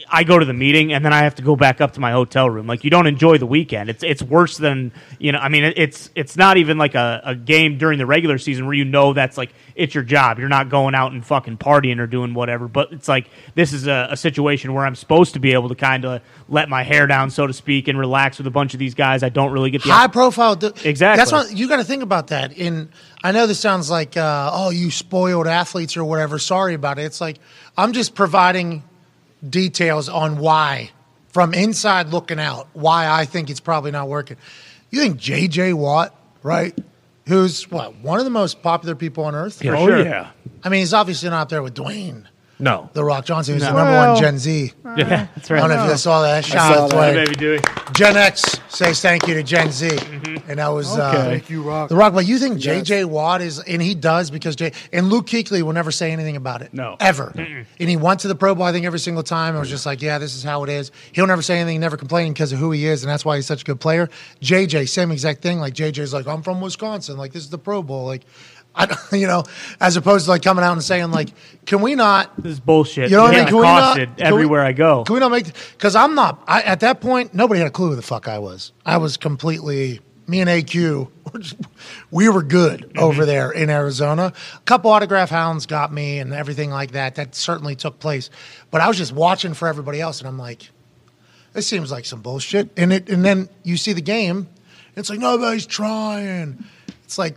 I 0.10 0.24
go 0.24 0.38
to 0.38 0.46
the 0.46 0.54
meeting 0.54 0.94
and 0.94 1.04
then 1.04 1.14
I 1.14 1.20
have 1.20 1.36
to 1.36 1.42
go 1.42 1.56
back 1.56 1.82
up 1.82 1.94
to 1.94 2.00
my 2.00 2.12
hotel 2.12 2.50
room. 2.50 2.68
Like 2.68 2.84
you 2.84 2.90
don't 2.90 3.08
enjoy 3.08 3.38
the 3.38 3.46
weekend. 3.46 3.90
It's 3.90 4.04
it's 4.04 4.22
worse 4.22 4.58
than 4.58 4.92
you 5.20 5.32
know. 5.32 5.40
I 5.40 5.50
mean, 5.50 5.64
it's 5.64 6.10
it's 6.16 6.36
not 6.36 6.58
even 6.58 6.78
like 6.78 6.96
a, 6.96 7.22
a 7.24 7.36
game 7.36 7.78
during 7.78 7.98
the 8.00 8.06
regular 8.06 8.38
season 8.38 8.66
where 8.66 8.74
you 8.74 8.86
know 8.86 9.14
that's 9.14 9.38
like 9.38 9.54
it's 9.76 9.94
your 9.94 10.04
job. 10.04 10.40
You're 10.40 10.50
not 10.50 10.70
going 10.70 10.96
out 10.96 11.12
and 11.12 11.26
fucking 11.26 11.58
partying 11.58 12.00
or 12.00 12.08
doing 12.08 12.34
whatever. 12.34 12.68
But 12.68 12.92
it's 12.92 13.08
like 13.08 13.30
this 13.56 13.74
is 13.74 13.88
a, 13.88 14.10
a 14.12 14.18
situation 14.18 14.74
where 14.74 14.86
I'm 14.86 14.96
supposed 14.96 15.34
to 15.34 15.40
be 15.40 15.54
able 15.54 15.70
to 15.70 15.76
kind 15.76 16.06
of 16.06 16.22
let 16.48 16.70
my 16.70 16.84
hair 16.84 17.08
down, 17.08 17.30
so 17.30 17.48
to 17.48 17.54
speak, 17.54 17.88
and 17.88 17.98
relax 17.98 18.38
with 18.38 18.48
a 18.48 18.52
bunch 18.52 18.74
of 18.74 18.80
these 18.80 18.96
guys. 18.96 19.24
I 19.24 19.30
don't 19.30 19.52
really 19.52 19.72
get 19.72 19.84
the 19.84 19.90
high 19.90 20.08
profile. 20.08 20.54
exactly. 20.54 21.18
That's 21.18 21.32
what 21.32 21.56
you 21.56 21.68
got 21.68 21.78
to 21.78 21.84
think 21.84 22.04
about 22.04 22.28
that. 22.28 22.58
In 22.58 22.90
I 23.24 23.32
know 23.32 23.48
this 23.48 23.60
sounds 23.60 23.90
like 23.90 24.18
uh, 24.18 24.52
oh 24.54 24.70
you 24.70 24.92
spoiled 24.92 25.48
athletes 25.48 25.98
or 25.98 26.04
whatever. 26.04 26.40
Sorry 26.40 26.74
about 26.74 27.00
it. 27.00 27.04
It's 27.04 27.22
like 27.22 27.40
I'm 27.78 27.94
just 27.94 28.16
providing 28.16 28.84
details 29.50 30.10
on 30.10 30.38
why, 30.38 30.92
from 31.30 31.54
inside 31.54 32.08
looking 32.10 32.40
out, 32.40 32.68
why 32.74 33.08
I 33.10 33.26
think 33.26 33.50
it's 33.50 33.60
probably 33.60 33.92
not 33.92 34.08
working. 34.08 34.38
You 34.90 35.00
think 35.02 35.18
J.J. 35.18 35.74
Watt, 35.74 36.16
right? 36.44 36.78
Who's 37.28 37.70
what 37.72 37.96
one 37.98 38.20
of 38.20 38.26
the 38.26 38.32
most 38.32 38.62
popular 38.62 38.96
people 38.96 39.24
on 39.26 39.34
earth? 39.36 39.64
Yeah, 39.64 39.78
oh 39.78 39.88
sure. 39.88 40.04
yeah. 40.04 40.30
I 40.64 40.70
mean, 40.70 40.82
he's 40.82 40.94
obviously 40.94 41.30
not 41.30 41.42
up 41.42 41.50
there 41.50 41.64
with 41.64 41.74
Dwayne. 41.74 42.26
No. 42.60 42.90
The 42.94 43.04
Rock 43.04 43.26
Johnson, 43.26 43.56
who's 43.56 43.64
no. 43.64 43.70
the 43.70 43.76
number 43.76 43.92
well, 43.92 44.14
one 44.14 44.22
Gen 44.22 44.38
Z. 44.38 44.74
Yeah, 44.98 45.28
that's 45.36 45.52
right. 45.52 45.62
I 45.62 45.68
don't 45.68 45.78
know 45.78 45.86
if 45.86 45.92
you 45.92 45.98
saw 45.98 46.22
that. 46.22 46.46
Shout 46.46 46.78
out 46.78 46.90
to 46.92 46.96
Baby 46.96 47.62
Gen 47.94 48.16
X 48.16 48.60
says 48.70 49.02
thank 49.02 49.28
you 49.28 49.34
to 49.34 49.44
Gen 49.44 49.72
Z. 49.72 49.90
Mm-hmm. 49.90 50.50
And 50.50 50.60
that 50.60 50.68
was 50.70 50.98
uh, 50.98 51.10
okay. 51.10 51.18
uh, 51.18 51.24
thank 51.26 51.50
you, 51.50 51.64
Rock. 51.64 51.90
The 51.90 51.96
Rock. 51.96 52.14
But 52.14 52.28
you 52.28 52.38
think 52.38 52.64
yes. 52.64 52.88
JJ 52.88 53.06
Watt 53.06 53.42
is, 53.42 53.60
and 53.60 53.82
he 53.82 53.96
does 53.96 54.30
because 54.30 54.56
J, 54.56 54.72
and 54.92 55.10
Luke 55.10 55.28
Kuechly 55.28 55.62
will 55.62 55.74
never 55.74 55.92
say 55.92 56.12
anything 56.12 56.36
about 56.36 56.62
it. 56.62 56.74
No. 56.74 56.96
Ever. 57.00 57.34
Mm-mm. 57.36 57.66
And 57.80 57.90
he 57.90 57.98
went 57.98 58.22
to 58.22 58.28
the 58.28 58.36
Pro 58.36 58.56
Bowl, 58.56 58.66
I 58.66 58.72
think, 58.72 58.86
every 58.86 59.00
single 59.00 59.24
time. 59.24 59.56
I 59.56 59.60
was 59.60 59.70
just 59.70 59.86
like, 59.86 60.02
yeah, 60.02 60.18
this 60.18 60.36
is 60.36 60.44
how 60.44 60.64
it 60.64 60.70
is. 60.70 60.92
He'll 61.12 61.28
never 61.28 61.42
say 61.42 61.60
anything, 61.60 61.80
never 61.80 61.98
complain 61.98 62.34
because 62.34 62.52
of 62.52 62.60
who 62.60 62.72
he 62.72 62.86
is, 62.86 63.04
and 63.04 63.10
that's 63.10 63.26
why 63.26 63.36
he's 63.36 63.46
such 63.46 63.62
a 63.62 63.66
good 63.66 63.80
player. 63.80 64.10
JJ, 64.42 64.90
same 64.90 65.12
exact 65.12 65.42
thing. 65.42 65.60
Like, 65.60 65.74
JJ's 65.74 66.14
like, 66.14 66.28
I'm 66.28 66.42
from 66.42 66.62
Wisconsin. 66.62 67.18
Like, 67.18 67.34
this 67.34 67.44
is 67.44 67.50
the 67.50 67.58
Pro 67.58 67.82
Bowl. 67.82 68.06
Like, 68.06 68.24
I, 68.76 68.96
you 69.16 69.28
know, 69.28 69.44
as 69.80 69.98
opposed 69.98 70.26
to 70.26 70.32
like 70.32 70.42
coming 70.42 70.64
out 70.64 70.74
and 70.74 70.84
saying 70.84 71.12
like, 71.12 71.30
"Can 71.66 71.82
we 71.82 71.96
not?" 71.96 72.36
This 72.38 72.54
is 72.54 72.60
bullshit. 72.60 73.10
You 73.10 73.18
know 73.18 73.24
what 73.24 73.36
I 73.36 73.40
mean? 73.40 73.48
Can 73.48 73.58
we 73.58 73.64
not? 73.64 74.20
Everywhere 74.20 74.64
we, 74.64 74.70
I 74.70 74.74
go, 74.74 75.04
can 75.04 75.14
we 75.14 75.20
not 75.20 75.32
make? 75.32 75.46
Because 75.72 75.96
I'm 75.96 76.16
not. 76.16 76.44
I, 76.48 76.62
at 76.62 76.82
that 76.82 77.02
point, 77.02 77.34
nobody 77.34 77.60
had 77.60 77.68
a 77.68 77.72
clue 77.72 77.90
who 77.90 77.96
the 77.96 78.02
fuck 78.02 78.28
I 78.28 78.40
was. 78.40 78.72
I 78.86 78.98
was 78.98 79.18
completely 79.18 80.02
me 80.28 80.42
and 80.42 80.50
AQ. 80.50 81.12
We 82.12 82.30
were 82.30 82.44
good 82.44 82.82
mm-hmm. 82.82 83.00
over 83.00 83.26
there 83.26 83.52
in 83.52 83.70
Arizona. 83.70 84.32
A 84.56 84.60
couple 84.62 84.90
autograph 84.90 85.30
hounds 85.30 85.66
got 85.66 85.92
me 85.92 86.20
and 86.20 86.34
everything 86.34 86.70
like 86.70 86.92
that. 86.92 87.16
That 87.16 87.36
certainly 87.36 87.76
took 87.76 88.00
place. 88.00 88.30
But 88.72 88.80
I 88.80 88.88
was 88.88 88.98
just 88.98 89.12
watching 89.12 89.54
for 89.54 89.68
everybody 89.68 90.00
else, 90.00 90.20
and 90.20 90.28
I'm 90.30 90.38
like, 90.38 90.70
this 91.52 91.68
seems 91.68 91.92
like 91.92 92.06
some 92.06 92.22
bullshit. 92.22 92.70
And 92.78 92.94
it, 92.94 93.10
and 93.10 93.26
then 93.26 93.50
you 93.64 93.76
see 93.76 93.92
the 93.92 94.02
game. 94.02 94.48
It's 94.96 95.10
like 95.10 95.20
nobody's 95.20 95.66
trying. 95.66 96.64
It's 97.04 97.18
like 97.18 97.36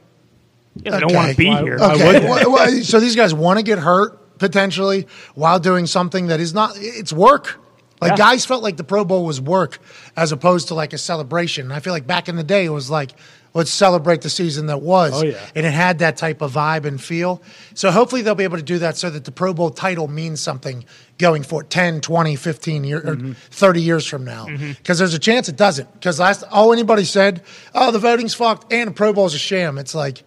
yeah, 0.85 0.93
they 0.93 1.01
don't 1.01 1.15
want 1.15 1.31
to 1.31 1.37
be 1.37 1.51
here. 1.51 1.79
Okay. 1.81 2.83
so 2.83 3.01
these 3.01 3.17
guys 3.17 3.35
want 3.35 3.59
to 3.59 3.63
get 3.63 3.79
hurt 3.79 4.39
potentially 4.39 5.07
while 5.35 5.59
doing 5.59 5.87
something 5.87 6.29
that 6.29 6.41
is 6.41 6.55
not. 6.55 6.73
It's 6.77 7.13
work. 7.13 7.59
Like 8.01 8.13
yeah. 8.13 8.17
guys 8.17 8.47
felt 8.47 8.63
like 8.63 8.77
the 8.77 8.85
Pro 8.85 9.05
Bowl 9.05 9.25
was 9.25 9.41
work 9.41 9.79
as 10.17 10.31
opposed 10.31 10.69
to 10.69 10.75
like 10.75 10.93
a 10.93 10.99
celebration. 10.99 11.67
And 11.67 11.73
I 11.73 11.81
feel 11.81 11.93
like 11.93 12.07
back 12.07 12.29
in 12.29 12.37
the 12.37 12.45
day 12.45 12.65
it 12.65 12.71
was 12.71 12.89
like 12.89 13.13
let's 13.55 13.71
celebrate 13.71 14.23
the 14.23 14.31
season 14.31 14.67
that 14.67 14.81
was. 14.81 15.13
Oh, 15.15 15.25
yeah. 15.25 15.39
And 15.55 15.67
it 15.67 15.73
had 15.73 15.99
that 15.99 16.17
type 16.17 16.41
of 16.43 16.53
vibe 16.53 16.85
and 16.85 17.03
feel. 17.03 17.43
So 17.75 17.91
hopefully 17.91 18.23
they'll 18.23 18.35
be 18.35 18.45
able 18.45 18.59
to 18.59 18.63
do 18.63 18.79
that 18.79 18.97
so 18.97 19.11
that 19.11 19.25
the 19.25 19.33
Pro 19.33 19.53
Bowl 19.53 19.71
title 19.71 20.07
means 20.07 20.41
something 20.41 20.85
going 21.19 21.43
for 21.43 21.63
10, 21.63 22.01
20, 22.01 22.37
15 22.37 22.85
years 22.85 23.05
mm-hmm. 23.05 23.33
or 23.33 23.35
30 23.35 23.83
years 23.83 24.07
from 24.07 24.25
now. 24.25 24.47
Because 24.47 24.61
mm-hmm. 24.61 24.95
there's 24.99 25.15
a 25.15 25.19
chance 25.19 25.49
it 25.49 25.57
doesn't. 25.57 25.93
Because 25.95 26.21
last 26.21 26.45
all 26.51 26.73
anybody 26.73 27.05
said, 27.05 27.43
oh, 27.75 27.91
the 27.91 27.99
voting's 27.99 28.35
fucked 28.35 28.73
and 28.73 28.91
the 28.91 28.95
Pro 28.95 29.13
Bowl's 29.13 29.35
a 29.35 29.39
sham. 29.39 29.79
It's 29.79 29.95
like 29.95 30.23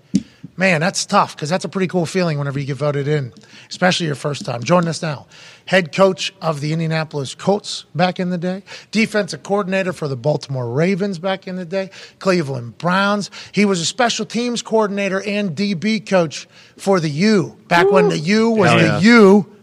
Man, 0.62 0.80
that's 0.80 1.08
tough 1.08 1.36
because 1.36 1.50
that's 1.50 1.65
a 1.65 1.69
pretty 1.69 1.88
cool 1.88 2.06
feeling 2.06 2.38
whenever 2.38 2.60
you 2.60 2.67
get 2.67 2.78
voted 2.78 3.08
in, 3.08 3.34
especially 3.67 4.06
your 4.06 4.13
first 4.13 4.45
time. 4.45 4.62
Joining 4.62 4.89
us 4.89 5.02
now, 5.02 5.26
head 5.65 5.91
coach 5.91 6.36
of 6.39 6.62
the 6.62 6.71
Indianapolis 6.71 7.34
Colts 7.34 7.86
back 7.95 8.19
in 8.19 8.30
the 8.30 8.38
day, 8.38 8.62
defensive 8.91 9.41
coordinator 9.41 9.91
for 9.91 10.08
the 10.08 10.15
Baltimore 10.15 10.69
Ravens 10.69 11.17
back 11.17 11.47
in 11.47 11.56
the 11.56 11.65
day, 11.65 11.89
Cleveland 12.19 12.78
Browns. 12.78 13.32
He 13.52 13.65
was 13.65 13.82
a 13.82 13.86
special 13.86 14.24
teams 14.24 14.62
coordinator 14.62 15.19
and 15.24 15.58
DB 15.58 16.08
coach 16.08 16.47
for 16.78 17.00
the 17.00 17.10
U 17.10 17.58
back 17.67 17.89
when 17.89 18.10
the 18.10 18.19
U 18.19 18.52
was 18.52 18.69
Hell 18.69 18.78
the 18.78 18.86
yeah. 18.86 19.00
U. 19.00 19.56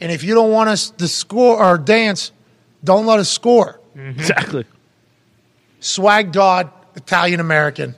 And 0.00 0.10
if 0.10 0.24
you 0.24 0.34
don't 0.34 0.50
want 0.50 0.68
us 0.68 0.90
to 0.90 1.06
score 1.06 1.62
or 1.62 1.78
dance, 1.78 2.32
don't 2.82 3.06
let 3.06 3.20
us 3.20 3.30
score. 3.30 3.78
Mm-hmm. 3.96 4.18
Exactly. 4.18 4.64
Swag 5.78 6.32
God, 6.32 6.72
Italian 6.96 7.38
American 7.38 7.94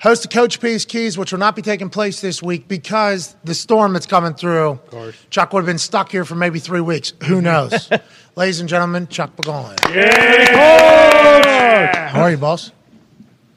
host 0.00 0.24
of 0.24 0.30
Coach 0.30 0.60
P's 0.60 0.84
Keys, 0.84 1.16
which 1.16 1.32
will 1.32 1.38
not 1.38 1.54
be 1.54 1.62
taking 1.62 1.90
place 1.90 2.20
this 2.20 2.42
week 2.42 2.66
because 2.68 3.36
the 3.44 3.54
storm 3.54 3.92
that's 3.92 4.06
coming 4.06 4.34
through. 4.34 4.70
Of 4.70 4.90
course. 4.90 5.16
Chuck 5.30 5.52
would 5.52 5.60
have 5.60 5.66
been 5.66 5.78
stuck 5.78 6.10
here 6.10 6.24
for 6.24 6.34
maybe 6.34 6.58
three 6.58 6.80
weeks. 6.80 7.12
Who 7.24 7.40
knows? 7.42 7.90
Ladies 8.36 8.60
and 8.60 8.68
gentlemen, 8.68 9.06
Chuck 9.08 9.36
Pagano. 9.36 9.76
Yeah. 9.94 11.28
How 12.08 12.22
are 12.22 12.30
you, 12.30 12.36
boss? 12.36 12.72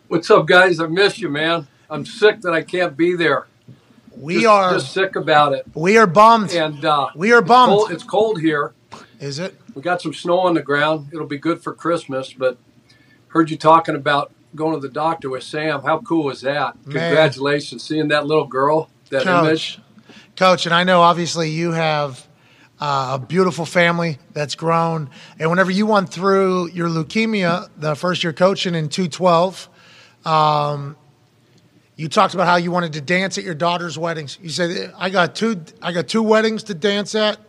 What's 0.08 0.30
up, 0.30 0.46
guys? 0.46 0.80
I 0.80 0.88
miss 0.88 1.20
you, 1.20 1.30
man. 1.30 1.68
I'm 1.90 2.06
sick 2.06 2.42
that 2.42 2.54
I 2.54 2.62
can't 2.62 2.96
be 2.96 3.16
there. 3.16 3.48
We 4.16 4.36
just, 4.36 4.48
are 4.48 4.74
just 4.74 4.94
sick 4.94 5.16
about 5.16 5.54
it. 5.54 5.66
We 5.74 5.98
are 5.98 6.06
bummed, 6.06 6.54
and 6.54 6.86
uh, 6.86 7.08
we 7.16 7.32
are 7.32 7.42
bummed. 7.42 7.74
It's 7.74 7.82
cold, 7.82 7.92
it's 7.92 8.04
cold 8.04 8.42
here. 8.42 8.74
Is 9.20 9.40
it? 9.40 9.56
We 9.74 9.82
got 9.82 10.04
some 10.04 10.14
snow 10.14 10.38
on 10.40 10.54
the 10.54 10.62
ground. 10.62 11.08
It'll 11.12 11.26
be 11.26 11.40
good 11.40 11.64
for 11.64 11.74
Christmas. 11.74 12.32
But 12.32 12.58
heard 13.30 13.50
you 13.50 13.58
talking 13.58 13.96
about 13.96 14.32
going 14.56 14.74
to 14.74 14.80
the 14.80 14.94
doctor 14.94 15.30
with 15.30 15.44
Sam. 15.44 15.82
How 15.82 16.00
cool 16.00 16.30
is 16.30 16.42
that? 16.42 16.76
Man. 16.86 16.94
Congratulations, 16.94 17.84
seeing 17.84 18.10
that 18.10 18.26
little 18.26 18.46
girl, 18.46 18.90
that 19.10 19.24
Coach, 19.24 19.48
image. 19.48 19.80
Coach, 20.36 20.66
and 20.66 20.74
I 20.74 20.84
know 20.84 21.02
obviously 21.02 21.50
you 21.50 21.72
have 21.72 22.28
uh, 22.80 23.20
a 23.22 23.26
beautiful 23.26 23.66
family 23.66 24.18
that's 24.34 24.56
grown. 24.56 25.10
And 25.40 25.50
whenever 25.50 25.72
you 25.72 25.86
went 25.86 26.10
through 26.10 26.70
your 26.72 26.90
leukemia, 26.90 27.70
the 27.78 27.96
first 27.96 28.24
year 28.24 28.34
coaching 28.34 28.76
in 28.76 28.90
212, 28.90 29.70
um, 30.26 30.98
you 31.96 32.10
talked 32.10 32.34
about 32.34 32.48
how 32.48 32.56
you 32.56 32.72
wanted 32.72 32.94
to 32.94 33.02
dance 33.02 33.38
at 33.38 33.44
your 33.44 33.54
daughter's 33.54 33.98
weddings. 33.98 34.40
You 34.42 34.50
said, 34.50 34.94
"I 34.98 35.10
got 35.10 35.36
two, 35.36 35.64
I 35.82 35.92
got 35.92 36.08
two 36.08 36.24
weddings 36.24 36.64
to 36.64 36.74
dance 36.74 37.14
at, 37.14 37.40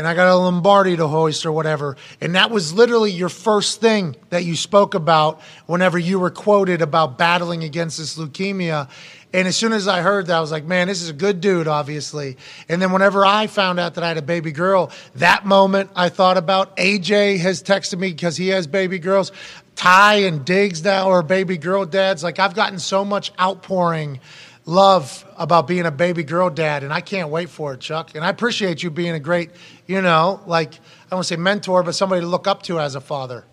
and 0.00 0.08
I 0.08 0.14
got 0.14 0.28
a 0.28 0.34
Lombardi 0.34 0.96
to 0.96 1.06
hoist 1.06 1.44
or 1.44 1.52
whatever. 1.52 1.94
And 2.22 2.34
that 2.34 2.50
was 2.50 2.72
literally 2.72 3.12
your 3.12 3.28
first 3.28 3.82
thing 3.82 4.16
that 4.30 4.44
you 4.44 4.56
spoke 4.56 4.94
about 4.94 5.42
whenever 5.66 5.98
you 5.98 6.18
were 6.18 6.30
quoted 6.30 6.80
about 6.80 7.18
battling 7.18 7.64
against 7.64 7.98
this 7.98 8.16
leukemia. 8.16 8.88
And 9.34 9.46
as 9.46 9.58
soon 9.58 9.74
as 9.74 9.86
I 9.86 10.00
heard 10.00 10.28
that, 10.28 10.38
I 10.38 10.40
was 10.40 10.50
like, 10.50 10.64
man, 10.64 10.88
this 10.88 11.02
is 11.02 11.10
a 11.10 11.12
good 11.12 11.42
dude, 11.42 11.68
obviously. 11.68 12.38
And 12.66 12.80
then 12.80 12.92
whenever 12.92 13.26
I 13.26 13.46
found 13.46 13.78
out 13.78 13.96
that 13.96 14.02
I 14.02 14.08
had 14.08 14.16
a 14.16 14.22
baby 14.22 14.52
girl, 14.52 14.90
that 15.16 15.44
moment 15.44 15.90
I 15.94 16.08
thought 16.08 16.38
about 16.38 16.78
AJ 16.78 17.40
has 17.40 17.62
texted 17.62 17.98
me 17.98 18.10
because 18.10 18.38
he 18.38 18.48
has 18.48 18.66
baby 18.66 18.98
girls. 18.98 19.32
Ty 19.76 20.14
and 20.22 20.46
Diggs 20.46 20.82
now 20.82 21.10
are 21.10 21.22
baby 21.22 21.58
girl 21.58 21.84
dads. 21.84 22.24
Like 22.24 22.38
I've 22.38 22.54
gotten 22.54 22.78
so 22.78 23.04
much 23.04 23.32
outpouring 23.38 24.20
love 24.66 25.24
about 25.36 25.66
being 25.66 25.86
a 25.86 25.90
baby 25.90 26.22
girl 26.22 26.50
dad, 26.50 26.82
and 26.82 26.92
I 26.92 27.00
can't 27.00 27.28
wait 27.30 27.48
for 27.48 27.74
it, 27.74 27.80
Chuck. 27.80 28.14
And 28.14 28.24
I 28.24 28.28
appreciate 28.28 28.82
you 28.82 28.90
being 28.90 29.14
a 29.14 29.20
great, 29.20 29.50
you 29.86 30.00
know, 30.00 30.40
like 30.46 30.74
I 30.74 31.16
don't 31.16 31.24
say 31.24 31.36
mentor, 31.36 31.82
but 31.82 31.94
somebody 31.94 32.20
to 32.20 32.26
look 32.26 32.46
up 32.46 32.62
to 32.64 32.78
as 32.80 32.94
a 32.94 33.00
father. 33.00 33.44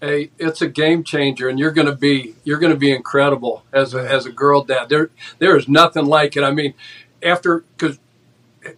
Hey, 0.00 0.30
it's 0.38 0.60
a 0.60 0.68
game 0.68 1.04
changer, 1.04 1.48
and 1.48 1.58
you're 1.58 1.70
going 1.72 1.86
to 1.86 1.94
be 1.94 2.34
you're 2.44 2.58
going 2.58 2.72
to 2.72 2.78
be 2.78 2.92
incredible 2.92 3.64
as 3.72 3.94
a 3.94 4.00
as 4.00 4.26
a 4.26 4.32
girl 4.32 4.62
dad. 4.62 4.88
There 4.88 5.10
there 5.38 5.56
is 5.56 5.68
nothing 5.68 6.06
like 6.06 6.36
it. 6.36 6.44
I 6.44 6.50
mean, 6.50 6.74
after 7.22 7.64
because 7.76 7.98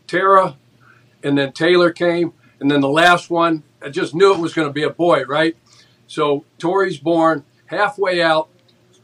Tara, 0.06 0.56
and 1.22 1.36
then 1.36 1.52
Taylor 1.52 1.90
came, 1.90 2.32
and 2.60 2.70
then 2.70 2.80
the 2.80 2.88
last 2.88 3.30
one, 3.30 3.64
I 3.82 3.88
just 3.88 4.14
knew 4.14 4.32
it 4.32 4.38
was 4.40 4.54
going 4.54 4.68
to 4.68 4.72
be 4.72 4.84
a 4.84 4.90
boy, 4.90 5.24
right? 5.24 5.56
So 6.06 6.44
Tori's 6.58 6.98
born 6.98 7.44
halfway 7.66 8.22
out, 8.22 8.48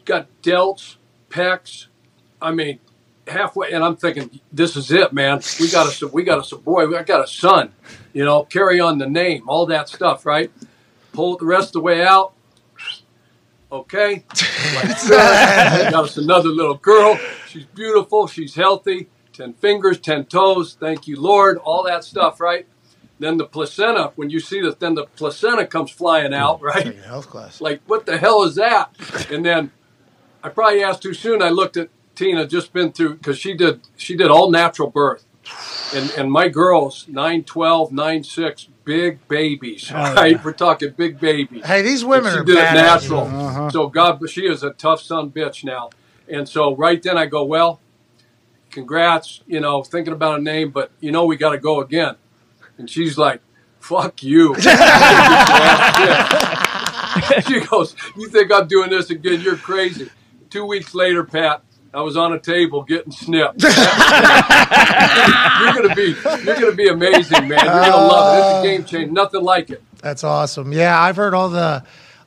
got 0.04 0.28
delts, 0.42 0.96
pecs, 1.28 1.86
I 2.40 2.52
mean, 2.52 2.78
halfway, 3.26 3.72
and 3.72 3.82
I'm 3.82 3.96
thinking, 3.96 4.40
this 4.52 4.76
is 4.76 4.90
it, 4.90 5.12
man. 5.12 5.40
We 5.58 5.70
got 5.70 6.02
a, 6.02 6.08
we 6.08 6.24
got 6.24 6.52
a 6.52 6.56
boy, 6.56 6.94
I 6.96 7.02
got 7.02 7.24
a 7.24 7.26
son. 7.26 7.72
You 8.12 8.24
know, 8.24 8.44
carry 8.44 8.80
on 8.80 8.98
the 8.98 9.08
name, 9.08 9.48
all 9.48 9.66
that 9.66 9.88
stuff, 9.88 10.26
right? 10.26 10.50
Pull 11.12 11.34
it 11.34 11.40
the 11.40 11.46
rest 11.46 11.68
of 11.68 11.72
the 11.74 11.80
way 11.80 12.02
out. 12.02 12.32
Okay, 13.72 14.24
like, 14.76 15.08
got 15.08 16.04
us 16.04 16.16
another 16.16 16.50
little 16.50 16.76
girl. 16.76 17.18
She's 17.48 17.64
beautiful. 17.64 18.28
She's 18.28 18.54
healthy. 18.54 19.08
Ten 19.32 19.52
fingers, 19.54 19.98
ten 19.98 20.26
toes. 20.26 20.76
Thank 20.78 21.08
you, 21.08 21.20
Lord. 21.20 21.58
All 21.58 21.82
that 21.82 22.04
stuff, 22.04 22.40
right? 22.40 22.68
Then 23.18 23.36
the 23.36 23.46
placenta. 23.46 24.12
When 24.14 24.30
you 24.30 24.38
see 24.38 24.60
this, 24.60 24.76
then 24.76 24.94
the 24.94 25.06
placenta 25.06 25.66
comes 25.66 25.90
flying 25.90 26.32
out, 26.32 26.62
right? 26.62 26.94
Health 26.98 27.28
class. 27.28 27.60
Like, 27.60 27.80
what 27.86 28.06
the 28.06 28.16
hell 28.16 28.44
is 28.44 28.54
that? 28.54 28.90
And 29.28 29.44
then 29.44 29.72
I 30.44 30.50
probably 30.50 30.84
asked 30.84 31.02
too 31.02 31.14
soon. 31.14 31.42
I 31.42 31.48
looked 31.48 31.76
at 31.76 31.88
Tina 32.14 32.46
just 32.46 32.72
been 32.72 32.92
through 32.92 33.14
because 33.16 33.38
she 33.38 33.54
did 33.54 33.80
she 33.96 34.16
did 34.16 34.30
all 34.30 34.50
natural 34.50 34.90
birth. 34.90 35.24
and 35.94 36.10
and 36.16 36.32
my 36.32 36.48
girls 36.48 37.06
9 37.08 37.44
12 37.44 37.92
9 37.92 38.24
6 38.24 38.68
big 38.84 39.28
babies 39.28 39.90
oh, 39.94 40.14
right? 40.14 40.42
we're 40.44 40.52
talking 40.52 40.90
big 40.96 41.20
babies. 41.20 41.64
Hey, 41.66 41.82
these 41.82 42.04
women 42.04 42.32
she 42.32 42.38
are 42.38 42.44
did 42.44 42.56
it 42.56 42.64
badass. 42.64 42.74
natural. 42.74 43.20
Uh-huh. 43.22 43.70
So 43.70 43.88
god 43.88 44.20
but 44.20 44.30
she 44.30 44.46
is 44.46 44.62
a 44.62 44.70
tough 44.70 45.02
son 45.02 45.30
bitch 45.30 45.62
now. 45.64 45.90
And 46.28 46.48
so 46.48 46.74
right 46.76 47.02
then 47.02 47.18
i 47.18 47.26
go 47.26 47.44
well 47.44 47.80
congrats 48.70 49.42
you 49.46 49.60
know 49.60 49.82
thinking 49.82 50.12
about 50.12 50.38
a 50.40 50.42
name 50.42 50.70
but 50.70 50.90
you 51.00 51.12
know 51.12 51.24
we 51.26 51.36
got 51.36 51.50
to 51.50 51.58
go 51.58 51.80
again. 51.80 52.16
And 52.78 52.88
she's 52.88 53.18
like 53.18 53.40
fuck 53.80 54.22
you. 54.22 54.54
She 57.46 57.60
goes 57.60 57.94
you 58.16 58.28
think 58.28 58.52
i'm 58.52 58.66
doing 58.66 58.90
this 58.90 59.10
again? 59.10 59.40
You're 59.40 59.56
crazy. 59.56 60.10
Two 60.50 60.64
weeks 60.66 60.94
later 60.94 61.22
pat 61.24 61.62
I 61.94 62.00
was 62.00 62.16
on 62.16 62.32
a 62.32 62.40
table 62.40 62.82
getting 62.82 63.12
snipped. 63.12 63.62
you're 63.62 63.72
gonna 65.72 65.94
be, 65.94 66.16
you're 66.44 66.60
gonna 66.60 66.72
be 66.72 66.88
amazing, 66.88 67.46
man. 67.46 67.64
You're 67.64 67.72
gonna 67.72 67.96
love 67.96 68.36
it. 68.36 68.40
It's 68.40 68.58
a 68.58 68.62
game 68.68 68.84
changer. 68.84 69.12
Nothing 69.12 69.42
like 69.42 69.70
it. 69.70 69.80
That's 69.98 70.24
awesome. 70.24 70.72
Yeah, 70.72 71.00
I've 71.00 71.14
heard 71.14 71.34
all 71.34 71.48
the 71.48 71.84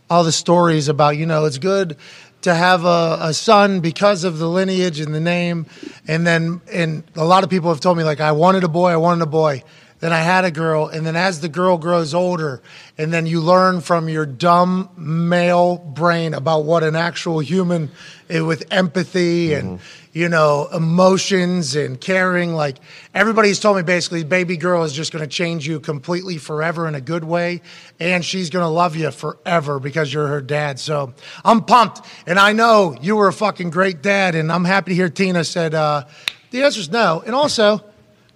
all 0.10 0.24
the 0.24 0.32
stories 0.32 0.88
about 0.88 1.18
you 1.18 1.26
know 1.26 1.44
it's 1.44 1.58
good 1.58 1.98
to 2.44 2.56
have 2.56 2.86
a, 2.86 3.18
a 3.22 3.34
son 3.34 3.82
because 3.82 4.24
of 4.24 4.38
the 4.38 4.48
lineage 4.48 5.02
and 5.02 5.14
the 5.14 5.20
name, 5.20 5.66
and 6.08 6.26
then 6.26 6.62
and 6.72 7.04
a 7.16 7.26
lot 7.26 7.44
of 7.44 7.50
people 7.50 7.70
have 7.70 7.82
told 7.82 7.98
me 7.98 8.06
like 8.06 8.22
I 8.22 8.32
wanted 8.32 8.64
a 8.64 8.70
boy, 8.70 8.92
I 8.92 8.98
wanted 8.98 9.24
a 9.24 9.28
boy. 9.28 9.64
Then 10.00 10.14
I 10.14 10.20
had 10.20 10.46
a 10.46 10.52
girl, 10.52 10.88
and 10.88 11.08
then 11.08 11.16
as 11.16 11.42
the 11.42 11.50
girl 11.50 11.80
grows 11.80 12.14
older, 12.14 12.62
and 13.00 13.12
then 13.12 13.26
you 13.26 13.42
learn 13.42 13.82
from 13.82 14.10
your 14.10 14.28
dumb 14.28 14.90
male 14.96 15.78
brain 15.78 16.36
about 16.36 16.66
what 16.66 16.84
an 16.84 16.96
actual 16.96 17.40
human 17.40 17.90
eh, 18.30 18.42
with 18.42 18.72
empathy 18.72 19.56
and 19.56 19.80
you 20.14 20.30
know 20.30 20.68
emotions 20.72 21.76
and 21.76 22.00
caring. 22.00 22.54
Like 22.54 22.78
everybody's 23.16 23.60
told 23.60 23.78
me, 23.78 23.82
basically, 23.82 24.24
baby 24.24 24.56
girl 24.56 24.84
is 24.84 24.94
just 24.94 25.12
going 25.12 25.24
to 25.24 25.28
change 25.28 25.68
you 25.68 25.80
completely 25.80 26.38
forever 26.38 26.88
in 26.88 26.94
a 26.94 27.02
good 27.02 27.24
way, 27.24 27.64
and 28.00 28.24
she's 28.24 28.52
going 28.52 28.64
to 28.64 28.70
love 28.70 28.96
you 28.96 29.10
forever 29.10 29.80
because 29.80 30.14
you're 30.14 30.28
her 30.28 30.42
dad. 30.42 30.80
So 30.80 31.16
I'm 31.44 31.64
pumped, 31.64 32.06
and 32.28 32.38
I 32.38 32.54
know 32.54 32.96
you 33.02 33.16
were 33.16 33.30
a 33.30 33.34
fucking 33.34 33.72
great 33.72 34.04
dad, 34.04 34.36
and 34.36 34.52
I'm 34.52 34.66
happy 34.66 34.92
to 34.92 34.96
hear 34.96 35.10
Tina 35.10 35.44
said 35.44 35.74
uh, 35.74 36.06
the 36.52 36.62
is 36.62 36.92
no, 36.92 37.24
and 37.26 37.34
also. 37.34 37.84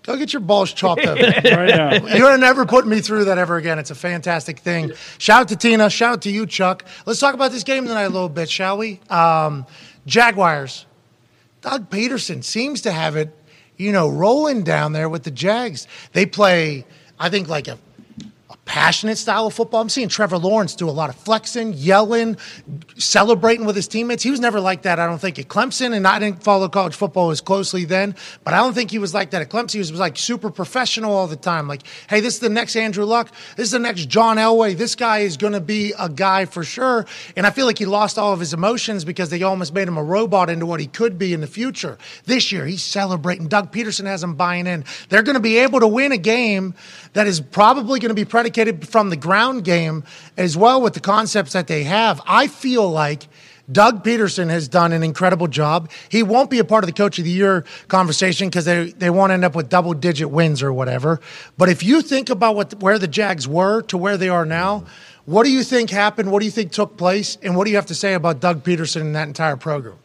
Go 0.03 0.17
get 0.17 0.33
your 0.33 0.39
balls 0.39 0.73
chopped 0.73 1.05
up. 1.05 1.17
right. 1.43 2.17
You're 2.17 2.37
never 2.37 2.65
putting 2.65 2.89
me 2.89 3.01
through 3.01 3.25
that 3.25 3.37
ever 3.37 3.57
again. 3.57 3.77
It's 3.77 3.91
a 3.91 3.95
fantastic 3.95 4.59
thing. 4.59 4.91
Shout 5.19 5.41
out 5.41 5.47
to 5.49 5.55
Tina. 5.55 5.89
Shout 5.89 6.13
out 6.13 6.21
to 6.23 6.31
you, 6.31 6.47
Chuck. 6.47 6.85
Let's 7.05 7.19
talk 7.19 7.35
about 7.35 7.51
this 7.51 7.63
game 7.63 7.85
tonight 7.85 8.03
a 8.03 8.09
little 8.09 8.29
bit, 8.29 8.49
shall 8.49 8.77
we? 8.77 8.99
Um, 9.09 9.65
Jaguars. 10.07 10.85
Doug 11.61 11.91
Pederson 11.91 12.43
seems 12.43 12.81
to 12.81 12.91
have 12.91 13.15
it, 13.15 13.35
you 13.77 13.91
know, 13.91 14.09
rolling 14.09 14.63
down 14.63 14.93
there 14.93 15.07
with 15.07 15.23
the 15.23 15.31
Jags. 15.31 15.87
They 16.13 16.25
play, 16.25 16.85
I 17.19 17.29
think, 17.29 17.47
like 17.47 17.67
a, 17.67 17.73
a 17.73 17.77
passionate 18.71 19.17
style 19.17 19.47
of 19.47 19.53
football. 19.53 19.81
I'm 19.81 19.89
seeing 19.89 20.07
Trevor 20.07 20.37
Lawrence 20.37 20.75
do 20.75 20.87
a 20.87 20.91
lot 20.91 21.09
of 21.09 21.17
flexing, 21.17 21.73
yelling, 21.73 22.37
celebrating 22.95 23.65
with 23.65 23.75
his 23.75 23.85
teammates. 23.85 24.23
He 24.23 24.31
was 24.31 24.39
never 24.39 24.61
like 24.61 24.83
that, 24.83 24.97
I 24.97 25.07
don't 25.07 25.19
think, 25.19 25.37
at 25.37 25.49
Clemson, 25.49 25.93
and 25.93 26.07
I 26.07 26.19
didn't 26.19 26.41
follow 26.41 26.69
college 26.69 26.95
football 26.95 27.31
as 27.31 27.41
closely 27.41 27.83
then, 27.83 28.15
but 28.45 28.53
I 28.53 28.59
don't 28.59 28.71
think 28.71 28.89
he 28.89 28.97
was 28.97 29.13
like 29.13 29.31
that 29.31 29.41
at 29.41 29.49
Clemson. 29.49 29.73
He 29.73 29.79
was, 29.79 29.91
was 29.91 29.99
like 29.99 30.17
super 30.17 30.49
professional 30.49 31.13
all 31.13 31.27
the 31.27 31.35
time. 31.35 31.67
Like, 31.67 31.81
hey, 32.09 32.21
this 32.21 32.35
is 32.35 32.39
the 32.39 32.47
next 32.47 32.77
Andrew 32.77 33.03
Luck. 33.03 33.33
This 33.57 33.65
is 33.65 33.71
the 33.71 33.79
next 33.79 34.05
John 34.07 34.37
Elway. 34.37 34.77
This 34.77 34.95
guy 34.95 35.19
is 35.19 35.35
going 35.35 35.51
to 35.51 35.59
be 35.59 35.93
a 35.99 36.07
guy 36.07 36.45
for 36.45 36.63
sure. 36.63 37.05
And 37.35 37.45
I 37.45 37.49
feel 37.49 37.65
like 37.65 37.77
he 37.77 37.85
lost 37.85 38.17
all 38.17 38.31
of 38.31 38.39
his 38.39 38.53
emotions 38.53 39.03
because 39.03 39.29
they 39.29 39.43
almost 39.43 39.73
made 39.73 39.89
him 39.89 39.97
a 39.97 40.03
robot 40.03 40.49
into 40.49 40.65
what 40.65 40.79
he 40.79 40.87
could 40.87 41.17
be 41.17 41.33
in 41.33 41.41
the 41.41 41.47
future. 41.47 41.97
This 42.23 42.53
year, 42.53 42.65
he's 42.65 42.83
celebrating. 42.83 43.49
Doug 43.49 43.73
Pederson 43.73 44.05
has 44.05 44.23
him 44.23 44.35
buying 44.35 44.65
in. 44.65 44.85
They're 45.09 45.23
going 45.23 45.35
to 45.35 45.41
be 45.41 45.57
able 45.57 45.81
to 45.81 45.87
win 45.89 46.13
a 46.13 46.17
game 46.17 46.73
that 47.11 47.27
is 47.27 47.41
probably 47.41 47.99
going 47.99 48.11
to 48.11 48.15
be 48.15 48.23
predicated 48.23 48.60
from 48.87 49.09
the 49.09 49.15
ground 49.15 49.63
game 49.63 50.03
as 50.37 50.57
well 50.57 50.81
with 50.81 50.93
the 50.93 50.99
concepts 50.99 51.53
that 51.53 51.67
they 51.67 51.83
have. 51.83 52.21
I 52.25 52.47
feel 52.47 52.89
like 52.89 53.27
Doug 53.71 54.03
Pederson 54.03 54.49
has 54.49 54.67
done 54.67 54.91
an 54.91 55.03
incredible 55.03 55.47
job. 55.47 55.89
He 56.09 56.23
won't 56.23 56.49
be 56.49 56.59
a 56.59 56.63
part 56.63 56.83
of 56.83 56.87
the 56.87 56.93
coach 56.93 57.19
of 57.19 57.25
the 57.25 57.31
year 57.31 57.63
conversation 57.87 58.49
because 58.49 58.65
they, 58.65 58.91
they 58.91 59.09
won't 59.09 59.31
end 59.31 59.45
up 59.45 59.55
with 59.55 59.69
double 59.69 59.93
digit 59.93 60.29
wins 60.29 60.61
or 60.61 60.73
whatever. 60.73 61.19
But 61.57 61.69
if 61.69 61.83
you 61.83 62.01
think 62.01 62.29
about 62.29 62.55
what 62.55 62.79
where 62.81 62.99
the 62.99 63.07
Jags 63.07 63.47
were 63.47 63.81
to 63.83 63.97
where 63.97 64.17
they 64.17 64.29
are 64.29 64.45
now, 64.45 64.85
what 65.25 65.43
do 65.43 65.51
you 65.51 65.63
think 65.63 65.89
happened? 65.89 66.31
What 66.31 66.39
do 66.39 66.45
you 66.45 66.51
think 66.51 66.71
took 66.71 66.97
place? 66.97 67.37
And 67.41 67.55
what 67.55 67.65
do 67.65 67.71
you 67.71 67.77
have 67.77 67.85
to 67.87 67.95
say 67.95 68.13
about 68.13 68.39
Doug 68.39 68.63
Pederson 68.63 69.01
and 69.01 69.15
that 69.15 69.27
entire 69.27 69.57
program? 69.57 69.97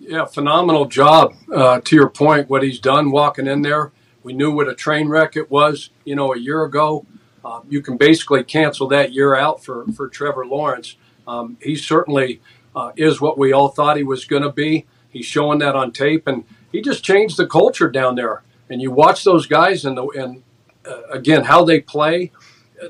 Yeah, 0.00 0.24
phenomenal 0.24 0.86
job. 0.86 1.34
Uh, 1.52 1.80
to 1.80 1.96
your 1.96 2.08
point, 2.08 2.48
what 2.48 2.62
he's 2.62 2.78
done 2.78 3.10
walking 3.10 3.46
in 3.46 3.62
there, 3.62 3.92
we 4.28 4.34
knew 4.34 4.52
what 4.52 4.68
a 4.68 4.74
train 4.74 5.08
wreck 5.08 5.36
it 5.36 5.50
was, 5.50 5.88
you 6.04 6.14
know, 6.14 6.34
a 6.34 6.38
year 6.38 6.62
ago. 6.62 7.06
Uh, 7.42 7.60
you 7.66 7.80
can 7.80 7.96
basically 7.96 8.44
cancel 8.44 8.86
that 8.86 9.14
year 9.14 9.34
out 9.34 9.64
for, 9.64 9.86
for 9.92 10.06
Trevor 10.06 10.44
Lawrence. 10.44 10.96
Um, 11.26 11.56
he 11.62 11.74
certainly 11.76 12.42
uh, 12.76 12.92
is 12.94 13.22
what 13.22 13.38
we 13.38 13.54
all 13.54 13.68
thought 13.68 13.96
he 13.96 14.02
was 14.02 14.26
going 14.26 14.42
to 14.42 14.52
be. 14.52 14.84
He's 15.08 15.24
showing 15.24 15.60
that 15.60 15.74
on 15.74 15.92
tape, 15.92 16.26
and 16.26 16.44
he 16.70 16.82
just 16.82 17.02
changed 17.02 17.38
the 17.38 17.46
culture 17.46 17.90
down 17.90 18.16
there. 18.16 18.42
And 18.68 18.82
you 18.82 18.90
watch 18.90 19.24
those 19.24 19.46
guys, 19.46 19.86
and 19.86 19.96
the, 19.96 20.06
and 20.08 20.42
uh, 20.86 21.04
again 21.10 21.44
how 21.44 21.64
they 21.64 21.80
play. 21.80 22.30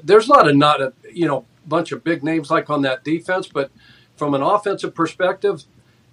There's 0.02 0.26
not 0.26 0.48
a 0.48 0.52
not 0.52 0.80
a 0.80 0.92
you 1.14 1.28
know 1.28 1.44
bunch 1.68 1.92
of 1.92 2.02
big 2.02 2.24
names 2.24 2.50
like 2.50 2.68
on 2.68 2.82
that 2.82 3.04
defense, 3.04 3.46
but 3.46 3.70
from 4.16 4.34
an 4.34 4.42
offensive 4.42 4.92
perspective, 4.92 5.62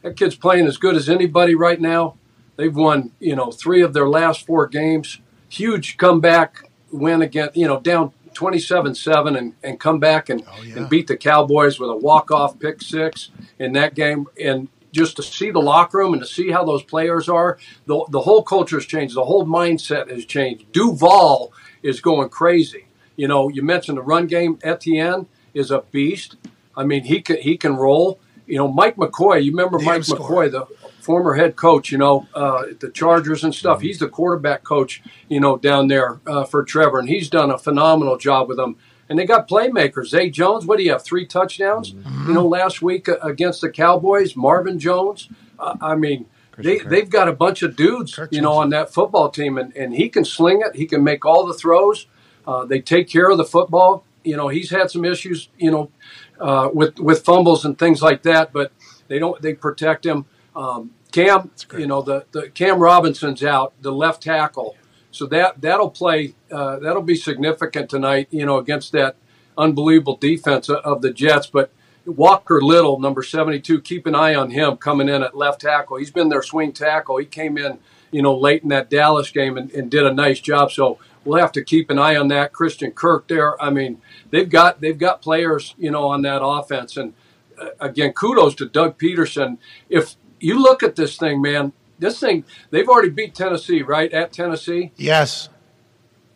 that 0.04 0.18
kid's 0.18 0.36
playing 0.36 0.68
as 0.68 0.78
good 0.78 0.96
as 0.96 1.10
anybody 1.10 1.56
right 1.56 1.82
now. 1.82 2.16
They've 2.58 2.76
won, 2.76 3.12
you 3.20 3.36
know, 3.36 3.52
three 3.52 3.82
of 3.82 3.94
their 3.94 4.08
last 4.08 4.46
four 4.46 4.68
games. 4.68 5.20
Huge 5.50 5.98
comeback 5.98 6.70
win 6.92 7.22
again, 7.22 7.50
you 7.54 7.68
know, 7.68 7.80
down 7.80 8.14
27-7 8.34 9.38
and, 9.38 9.54
and 9.64 9.80
come 9.80 10.00
back 10.00 10.30
and, 10.30 10.44
and 10.76 10.90
beat 10.90 11.08
the 11.08 11.18
Cowboys 11.18 11.80
with 11.80 11.90
a 11.90 11.96
walk-off 11.96 12.60
pick 12.60 12.82
six 12.82 13.32
in 13.60 13.74
that 13.74 13.96
game. 13.96 14.28
And 14.42 14.68
just 14.92 15.18
to 15.18 15.24
see 15.24 15.52
the 15.52 15.60
locker 15.60 15.98
room 15.98 16.14
and 16.14 16.22
to 16.22 16.28
see 16.28 16.52
how 16.52 16.64
those 16.64 16.84
players 16.84 17.28
are, 17.28 17.58
the, 17.86 18.06
the 18.10 18.22
whole 18.22 18.44
culture 18.44 18.78
has 18.78 18.86
changed. 18.86 19.16
The 19.16 19.26
whole 19.26 19.46
mindset 19.46 20.10
has 20.10 20.26
changed. 20.26 20.72
Duval 20.72 21.54
is 21.84 22.00
going 22.00 22.30
crazy. 22.30 22.88
You 23.16 23.28
know, 23.28 23.50
you 23.50 23.62
mentioned 23.62 23.98
the 23.98 24.02
run 24.02 24.28
game. 24.28 24.60
Etienne 24.64 25.28
is 25.54 25.72
a 25.72 25.82
beast. 25.92 26.36
I 26.76 26.84
mean, 26.84 27.04
he 27.04 27.22
can 27.22 27.38
he 27.38 27.58
can 27.58 27.76
roll. 27.76 28.20
You 28.46 28.58
know, 28.58 28.68
Mike 28.68 28.98
McCoy. 28.98 29.44
You 29.44 29.52
remember 29.52 29.78
Damn 29.78 29.88
Mike. 29.88 30.04
McCoy, 30.04 30.52
the 30.52 30.68
former 31.06 31.36
head 31.36 31.56
coach. 31.56 31.92
You 31.92 32.00
know, 32.00 32.28
uh, 32.34 32.64
the 32.80 32.90
Chargers 32.90 33.44
and 33.44 33.54
stuff. 33.54 33.82
He's 33.82 34.00
the 34.00 34.10
quarterback 34.10 34.64
coach. 34.64 35.02
You 35.30 35.40
know, 35.40 35.58
down 35.58 35.88
there 35.88 36.20
uh, 36.28 36.44
for 36.44 36.64
Trevor, 36.64 37.00
and 37.00 37.10
he's 37.10 37.30
done 37.30 37.52
a 37.52 37.58
phenomenal 37.58 38.18
job 38.18 38.50
with 38.50 38.58
them. 38.58 38.76
And 39.08 39.20
they 39.20 39.26
got 39.26 39.48
playmakers. 39.48 40.08
Zay 40.08 40.30
Jones. 40.30 40.66
What 40.66 40.78
do 40.78 40.84
you 40.84 40.92
have? 40.92 41.04
Three 41.04 41.28
touchdowns. 41.28 41.94
You 42.28 42.34
know, 42.34 42.48
last 42.48 42.82
week 42.82 43.08
uh, 43.08 43.18
against 43.22 43.62
the 43.62 43.70
Cowboys. 43.70 44.36
Marvin 44.36 44.80
Jones. 44.80 45.30
Uh, 45.60 45.76
I 45.80 45.96
mean. 45.96 46.26
They, 46.58 46.80
they've 46.80 47.10
got 47.10 47.28
a 47.28 47.34
bunch 47.34 47.64
of 47.64 47.76
dudes, 47.76 48.18
you 48.32 48.40
know, 48.40 48.54
on 48.54 48.70
that 48.70 48.94
football 48.94 49.30
team, 49.30 49.58
and, 49.58 49.76
and 49.76 49.94
he 49.94 50.08
can 50.08 50.24
sling 50.24 50.62
it. 50.66 50.74
He 50.74 50.86
can 50.86 51.04
make 51.04 51.26
all 51.26 51.46
the 51.46 51.54
throws. 51.54 52.08
Uh, 52.48 52.64
they 52.64 52.80
take 52.80 53.10
care 53.10 53.30
of 53.30 53.38
the 53.38 53.44
football. 53.44 54.06
You 54.24 54.38
know, 54.38 54.48
he's 54.48 54.70
had 54.70 54.90
some 54.90 55.04
issues, 55.04 55.50
you 55.58 55.70
know, 55.70 55.92
uh, 56.40 56.70
with 56.74 56.98
with 56.98 57.26
fumbles 57.26 57.66
and 57.66 57.78
things 57.78 58.02
like 58.02 58.24
that, 58.24 58.54
but 58.54 58.72
they 59.10 59.20
don't. 59.20 59.42
They 59.42 59.54
protect 59.54 60.06
him. 60.06 60.26
Um, 60.56 60.92
Cam, 61.16 61.52
you 61.78 61.88
know, 61.88 62.02
the, 62.02 62.26
the 62.32 62.50
Cam 62.50 62.78
Robinson's 62.80 63.42
out, 63.44 63.74
the 63.82 63.92
left 64.04 64.22
tackle, 64.22 64.76
so 65.12 65.26
that 65.28 65.62
that'll 65.62 65.90
play. 65.90 66.36
Uh, 66.52 66.78
that'll 66.80 67.02
be 67.14 67.16
significant 67.16 67.90
tonight, 67.90 68.28
you 68.32 68.46
know, 68.46 68.58
against 68.58 68.92
that 68.92 69.16
unbelievable 69.58 70.18
defense 70.18 70.70
of- 70.70 71.02
the 71.02 71.12
Jets. 71.12 71.48
But 71.48 71.72
Walker 72.06 72.62
Little, 72.62 73.00
number 73.00 73.24
seventy-two, 73.24 73.80
keep 73.82 74.06
an 74.06 74.14
eye 74.14 74.36
on 74.36 74.52
him 74.52 74.76
coming 74.76 75.08
in 75.08 75.24
at 75.24 75.38
left 75.38 75.62
tackle. 75.62 75.98
He's 75.98 76.12
been 76.12 76.30
their 76.30 76.44
swing 76.44 76.74
tackle. 76.74 77.18
He 77.18 77.26
came 77.26 77.58
in, 77.58 77.80
you 78.12 78.22
know, 78.22 78.36
late 78.38 78.64
in 78.64 78.70
that 78.70 78.90
Dallas 78.90 79.32
game 79.32 79.58
and, 79.58 79.72
and 79.72 79.90
did 79.90 80.06
a 80.06 80.14
nice 80.14 80.42
job. 80.42 80.72
So 80.72 81.00
we'll 81.24 81.40
have 81.40 81.54
to 81.54 81.64
keep 81.64 81.90
an 81.90 81.98
eye 81.98 82.18
on 82.18 82.28
that. 82.28 82.52
Christian 82.52 82.92
Kirk 82.92 83.28
there. 83.30 83.56
I 83.64 83.70
mean, 83.70 84.02
they've 84.32 84.50
got 84.50 84.82
they've 84.82 85.00
got 85.00 85.22
players, 85.22 85.76
you 85.78 85.92
know, 85.92 86.08
on 86.08 86.24
that 86.24 86.44
offense. 86.44 86.98
And 86.98 87.14
uh, 87.58 87.70
again, 87.80 88.12
kudos 88.12 88.54
to 88.56 88.66
Doug 88.66 89.00
Pederson. 89.00 89.58
If 89.90 90.16
you 90.46 90.62
look 90.62 90.84
at 90.84 90.96
this 90.96 91.18
thing, 91.18 91.42
man, 91.42 91.74
this 92.00 92.20
thing 92.20 92.44
they've 92.72 92.88
already 92.88 93.10
beat 93.10 93.34
Tennessee, 93.36 93.82
right? 93.82 94.12
At 94.14 94.32
Tennessee, 94.34 94.92
Yes. 94.98 95.50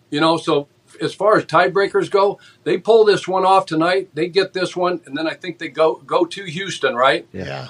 you 0.09 0.19
know. 0.19 0.37
So 0.37 0.67
as 1.01 1.13
far 1.13 1.37
as 1.37 1.45
tiebreakers 1.45 2.09
go, 2.09 2.39
they 2.63 2.77
pull 2.77 3.05
this 3.05 3.27
one 3.27 3.45
off 3.45 3.65
tonight. 3.65 4.09
They 4.13 4.27
get 4.27 4.53
this 4.53 4.75
one, 4.75 5.01
and 5.05 5.15
then 5.17 5.27
I 5.27 5.33
think 5.33 5.59
they 5.59 5.67
go 5.69 5.95
go 6.05 6.25
to 6.25 6.43
Houston, 6.45 6.95
right? 6.95 7.27
Yeah. 7.33 7.69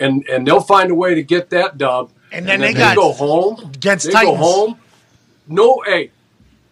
And 0.00 0.24
and 0.28 0.46
they'll 0.46 0.60
find 0.60 0.90
a 0.90 0.94
way 0.94 1.14
to 1.14 1.22
get 1.22 1.50
that 1.50 1.78
dub. 1.78 2.10
And 2.32 2.46
then 2.48 2.60
they 2.60 2.72
got- 2.74 2.96
go 2.96 3.12
home. 3.12 3.70
Against 3.74 4.06
they 4.06 4.12
Titans. 4.12 4.36
go 4.38 4.44
home. 4.44 4.78
No, 5.46 5.82
hey, 5.86 6.10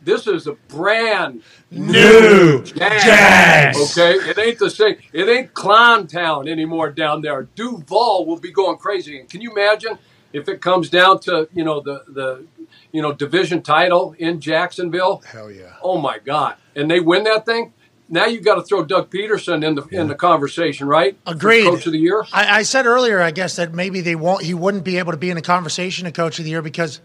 this 0.04 0.26
is 0.26 0.46
a 0.46 0.52
brand 0.68 1.42
New 1.70 2.62
Jags. 2.64 3.96
Okay, 3.96 4.14
it 4.14 4.38
ain't 4.38 4.58
the 4.58 4.70
same. 4.70 4.96
It 5.12 5.28
ain't 5.28 5.54
Clown 5.54 6.06
Town 6.06 6.48
anymore 6.48 6.90
down 6.90 7.22
there. 7.22 7.42
Duval 7.54 8.26
will 8.26 8.38
be 8.38 8.50
going 8.50 8.78
crazy. 8.78 9.18
And 9.18 9.28
can 9.28 9.40
you 9.40 9.50
imagine 9.52 9.98
if 10.32 10.48
it 10.48 10.60
comes 10.60 10.90
down 10.90 11.20
to 11.20 11.48
you 11.52 11.64
know 11.64 11.80
the 11.80 12.04
the 12.08 12.46
you 12.92 13.02
know 13.02 13.12
division 13.12 13.62
title 13.62 14.14
in 14.18 14.40
Jacksonville, 14.40 15.22
Hell 15.26 15.50
yeah. 15.50 15.74
oh 15.82 15.98
my 15.98 16.18
God, 16.18 16.56
and 16.74 16.90
they 16.90 17.00
win 17.00 17.24
that 17.24 17.46
thing. 17.46 17.72
Now 18.08 18.26
you've 18.26 18.44
got 18.44 18.56
to 18.56 18.62
throw 18.62 18.84
Doug 18.84 19.10
Pederson 19.10 19.64
in 19.64 19.74
the 19.74 19.86
in 19.88 20.08
the 20.08 20.14
conversation, 20.14 20.86
right? 20.86 21.16
Agreed. 21.26 21.64
Coach 21.64 21.86
of 21.86 21.92
the 21.92 21.98
year. 21.98 22.24
I, 22.32 22.58
I 22.58 22.62
said 22.62 22.84
earlier, 22.84 23.22
I 23.22 23.30
guess 23.30 23.56
that 23.56 23.72
maybe 23.72 24.02
they 24.02 24.16
won't. 24.16 24.42
He 24.42 24.52
wouldn't 24.52 24.84
be 24.84 24.98
able 24.98 25.12
to 25.12 25.18
be 25.18 25.30
in 25.30 25.36
the 25.36 25.42
conversation 25.42 26.06
of 26.06 26.12
coach 26.12 26.38
of 26.38 26.44
the 26.44 26.50
year 26.50 26.60
because 26.60 27.00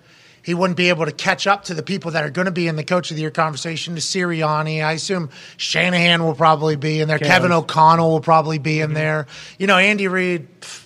he 0.48 0.54
wouldn't 0.54 0.78
be 0.78 0.88
able 0.88 1.04
to 1.04 1.12
catch 1.12 1.46
up 1.46 1.66
to 1.66 1.74
the 1.74 1.84
people 1.84 2.12
that 2.12 2.24
are 2.24 2.30
going 2.30 2.46
to 2.46 2.54
be 2.54 2.70
in 2.70 2.78
the 2.78 2.84
coach 2.86 3.12
of 3.12 3.18
the 3.18 3.22
year 3.22 3.32
conversation. 3.32 3.96
To 3.96 4.00
Sirianni, 4.02 4.82
I 4.82 4.94
assume 4.94 5.30
Shanahan 5.58 6.24
will 6.24 6.36
probably 6.36 6.78
be 6.78 7.02
in 7.02 7.10
there. 7.10 7.20
Kevin 7.20 7.52
O'Connell 7.52 8.10
will 8.12 8.22
probably 8.22 8.58
be 8.58 8.80
in 8.80 8.88
mm-hmm. 8.88 8.94
there. 8.94 9.28
You 9.60 9.68
know, 9.68 9.76
Andy 9.76 10.08
Reid. 10.08 10.62
pff, 10.62 10.86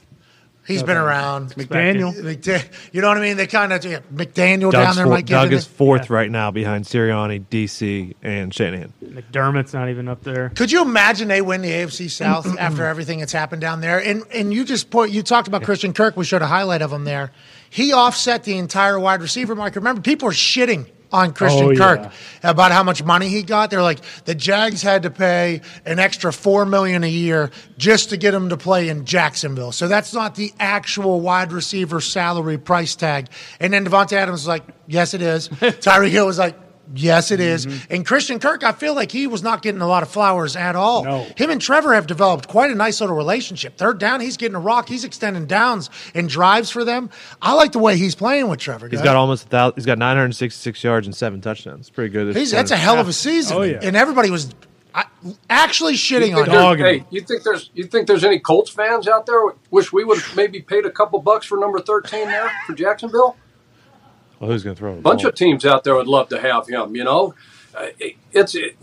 He's 0.66 0.82
been 0.82 0.97
around. 0.97 1.53
McDaniel. 1.53 2.12
McDa- 2.12 2.66
You 2.91 3.01
know 3.01 3.09
what 3.09 3.20
I 3.20 3.22
mean? 3.22 3.38
They 3.38 3.45
kind 3.45 3.72
of 3.72 3.86
yeah, 3.86 3.99
McDaniel 4.12 4.72
down 4.72 4.95
there 4.95 5.05
four- 5.05 5.14
might 5.14 5.28
get 5.28 5.36
Doug 5.36 5.47
in 5.49 5.53
is 5.53 5.68
it. 5.68 5.70
fourth 5.70 6.09
right 6.09 6.32
now 6.32 6.49
behind 6.49 6.86
Sirianni, 6.86 7.45
DC, 7.45 8.16
and 8.24 8.51
Shanahan. 8.51 8.93
McDermott's 9.03 9.76
not 9.76 9.89
even 9.89 10.07
up 10.07 10.24
there. 10.24 10.49
Could 10.49 10.72
you 10.72 10.82
imagine 10.82 11.28
they 11.28 11.43
win 11.43 11.62
the 11.62 11.70
AFC 11.70 12.09
South 12.09 12.47
after 12.57 12.88
everything 12.88 13.20
that's 13.20 13.34
happened 13.34 13.62
down 13.62 13.82
there? 13.82 13.99
And 14.03 14.24
and 14.34 14.51
you 14.51 14.66
just 14.66 14.89
put 14.89 15.12
you 15.12 15.22
talked 15.22 15.47
about 15.47 15.62
Christian 15.62 15.93
Kirk. 15.93 16.18
We 16.18 16.26
showed 16.26 16.41
a 16.41 16.47
highlight 16.47 16.82
of 16.82 16.91
him 16.91 17.03
there. 17.03 17.32
He 17.72 17.94
offset 17.94 18.44
the 18.44 18.58
entire 18.60 19.00
wide 19.00 19.22
receiver 19.22 19.56
market. 19.56 19.80
Remember, 19.80 20.02
people 20.02 20.28
are 20.28 20.34
shitting 20.34 20.86
on 21.12 21.34
Christian 21.34 21.66
Oh, 21.66 21.76
Kirk 21.76 22.00
yeah. 22.04 22.12
about 22.52 22.72
how 22.72 22.84
much 22.84 23.04
money 23.04 23.28
he 23.30 23.44
got. 23.44 23.70
They're 23.70 23.82
like 23.82 24.00
the 24.26 24.36
Jags 24.36 24.82
had 24.82 25.04
to 25.04 25.10
pay 25.10 25.62
an 25.86 25.98
extra 26.00 26.32
four 26.32 26.66
million 26.66 27.04
a 27.04 27.10
year 27.10 27.50
just 27.78 28.10
to 28.12 28.18
get 28.18 28.34
him 28.34 28.50
to 28.50 28.58
play 28.58 28.88
in 28.90 29.06
Jacksonville. 29.06 29.72
So 29.72 29.88
that's 29.88 30.14
not 30.14 30.36
the 30.36 30.54
actual 30.60 31.20
wide 31.20 31.52
receiver 31.52 32.00
salary 32.02 32.58
price 32.58 32.96
tag. 32.96 33.28
And 33.60 33.74
then 33.74 33.86
Davante 33.86 34.14
Adams 34.14 34.42
was 34.42 34.48
like, 34.48 34.64
"Yes, 34.88 35.14
it 35.14 35.22
is." 35.22 35.50
Tyreek 35.50 36.12
Hill 36.12 36.26
was 36.28 36.38
like. 36.40 36.56
Yes, 36.94 37.32
it 37.32 37.39
is. 37.39 37.66
Mm-hmm. 37.66 37.94
And 37.94 38.06
Christian 38.06 38.39
Kirk, 38.39 38.64
I 38.64 38.72
feel 38.72 38.94
like 38.96 39.12
he 39.12 39.28
was 39.28 39.44
not 39.44 39.62
getting 39.62 39.82
a 39.82 39.88
lot 39.88 40.04
of 40.04 40.10
flowers 40.10 40.56
at 40.56 40.76
all. 40.76 41.04
No. 41.04 41.26
Him 41.38 41.50
and 41.50 41.62
Trevor 41.62 41.94
have 41.94 42.08
developed 42.08 42.48
quite 42.48 42.72
a 42.72 42.76
nice 42.76 43.02
little 43.02 43.16
relationship. 43.16 43.78
Third 43.78 44.00
down, 44.00 44.20
he's 44.22 44.38
getting 44.38 44.56
a 44.56 44.60
rock. 44.60 44.89
He's 44.89 45.04
extending 45.04 45.46
downs 45.46 45.89
and 46.14 46.28
drives 46.30 46.70
for 46.70 46.84
them. 46.84 47.10
I 47.42 47.54
like 47.54 47.72
the 47.72 47.80
way 47.80 47.98
he's 47.98 48.16
playing 48.16 48.50
with 48.50 48.60
Trevor. 48.60 48.88
He's 48.89 49.00
guys. 49.00 49.06
got 49.06 49.16
almost 49.16 49.46
a 49.46 49.50
thousand, 49.50 49.76
he's 49.78 49.86
got 49.86 49.98
966 49.98 50.84
yards 50.84 51.08
and 51.08 51.16
seven 51.16 51.42
touchdowns. 51.42 51.89
Pretty 51.89 52.12
good. 52.12 52.36
He's, 52.36 52.52
that's 52.52 52.72
a 52.72 52.78
hell 52.78 53.00
of 53.00 53.08
a 53.08 53.14
season. 53.14 53.58
Oh, 53.58 53.62
yeah. 53.62 53.80
And 53.82 53.96
everybody 53.96 54.30
was 54.30 54.54
I, 54.94 55.06
actually 55.50 55.94
shitting 55.94 56.30
You 56.32 56.39
on 56.39 56.46
think 56.46 56.48
him. 56.48 56.52
there's- 56.54 56.64
Dogging 56.64 56.86
hey, 56.86 57.06
you 57.10 57.22
think 57.22 57.44
there's 57.44 57.70
you 57.74 57.86
think 57.86 58.08
there's 58.08 58.26
any 58.26 58.39
Colts 58.39 58.70
fans 58.72 59.08
out 59.08 59.26
there? 59.26 59.39
Wish 59.70 59.94
we 59.94 60.04
would 60.04 60.20
have 60.20 60.36
maybe 60.36 60.62
paid 60.62 60.86
a 60.86 60.92
couple 60.92 61.22
bucks 61.22 61.46
for 61.46 61.58
number 61.58 61.80
thirteen 61.80 62.26
there 62.26 62.52
for 62.68 62.74
Jacksonville. 62.74 63.38
Well, 64.42 64.50
who's 64.50 64.64
going 64.64 64.76
to 64.76 64.80
throw 64.80 64.94
a 64.94 65.02
bunch 65.02 65.22
ball? 65.22 65.30
of 65.30 65.36
teams 65.36 65.66
out 65.66 65.84
there 65.84 65.94
would 65.94 66.08
love 66.08 66.30
to 66.30 66.42
have 66.42 66.68
him. 66.68 66.96
You 66.96 67.04
know, 67.04 67.36
uh, 67.76 67.89
it's 68.34 68.56
it, 68.56 68.76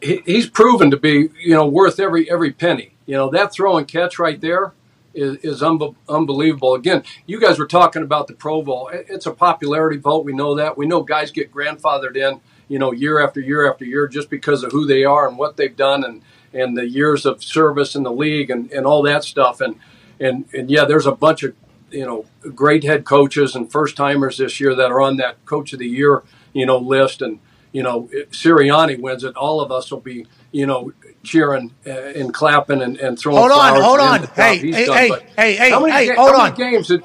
he's 0.00 0.48
proven 0.48 0.92
to 0.92 0.96
be 0.96 1.28
you 1.40 1.54
know 1.54 1.66
worth 1.66 1.98
every 1.98 2.30
every 2.30 2.52
penny. 2.52 2.92
You 3.04 3.16
know 3.16 3.28
that 3.30 3.52
throw 3.52 3.76
and 3.76 3.88
catch 3.88 4.20
right 4.20 4.40
there 4.40 4.72
is, 5.12 5.38
is 5.38 5.60
unbe- 5.60 5.96
unbelievable. 6.08 6.74
Again, 6.74 7.02
you 7.26 7.40
guys 7.40 7.58
were 7.58 7.66
talking 7.66 8.02
about 8.02 8.28
the 8.28 8.34
Pro 8.34 8.62
Bowl. 8.62 8.90
It's 8.92 9.26
a 9.26 9.32
popularity 9.32 9.98
vote. 9.98 10.24
We 10.24 10.32
know 10.32 10.54
that. 10.54 10.78
We 10.78 10.86
know 10.86 11.02
guys 11.02 11.32
get 11.32 11.52
grandfathered 11.52 12.16
in. 12.16 12.40
You 12.68 12.78
know, 12.78 12.92
year 12.92 13.18
after 13.20 13.40
year 13.40 13.70
after 13.70 13.84
year, 13.84 14.06
just 14.06 14.30
because 14.30 14.62
of 14.62 14.70
who 14.70 14.86
they 14.86 15.02
are 15.04 15.28
and 15.28 15.36
what 15.36 15.56
they've 15.56 15.76
done, 15.76 16.04
and 16.04 16.22
and 16.54 16.76
the 16.76 16.88
years 16.88 17.26
of 17.26 17.42
service 17.42 17.96
in 17.96 18.04
the 18.04 18.12
league 18.12 18.50
and, 18.50 18.70
and 18.70 18.86
all 18.86 19.02
that 19.02 19.24
stuff. 19.24 19.60
And 19.60 19.80
and 20.20 20.44
and 20.54 20.70
yeah, 20.70 20.84
there's 20.84 21.06
a 21.06 21.12
bunch 21.12 21.42
of 21.42 21.56
you 21.92 22.04
know 22.06 22.24
great 22.54 22.84
head 22.84 23.04
coaches 23.04 23.54
and 23.54 23.70
first 23.70 23.96
timers 23.96 24.38
this 24.38 24.60
year 24.60 24.74
that 24.74 24.90
are 24.90 25.00
on 25.00 25.16
that 25.18 25.44
coach 25.44 25.72
of 25.72 25.78
the 25.78 25.86
year 25.86 26.22
you 26.52 26.66
know 26.66 26.78
list 26.78 27.22
and 27.22 27.38
you 27.72 27.82
know 27.82 28.08
if 28.12 28.30
Sirianni 28.30 29.00
wins 29.00 29.24
it 29.24 29.36
all 29.36 29.60
of 29.60 29.70
us 29.70 29.90
will 29.90 30.00
be 30.00 30.26
you 30.50 30.66
know 30.66 30.92
cheering 31.22 31.72
and 31.84 32.34
clapping 32.34 32.82
and, 32.82 32.96
and 32.98 33.18
throwing 33.18 33.38
Hold 33.38 33.52
on, 33.52 33.80
hold 33.80 34.00
on. 34.00 34.24
Hey, 34.34 34.56
hey, 34.58 34.86
done. 34.86 34.96
hey, 34.96 35.10
hey, 35.36 35.56
hey, 35.56 35.70
many, 35.70 35.92
hey, 35.92 36.06
ga- 36.08 36.16
hold 36.16 36.34
on. 36.34 36.54
games 36.54 36.88
did, 36.88 37.02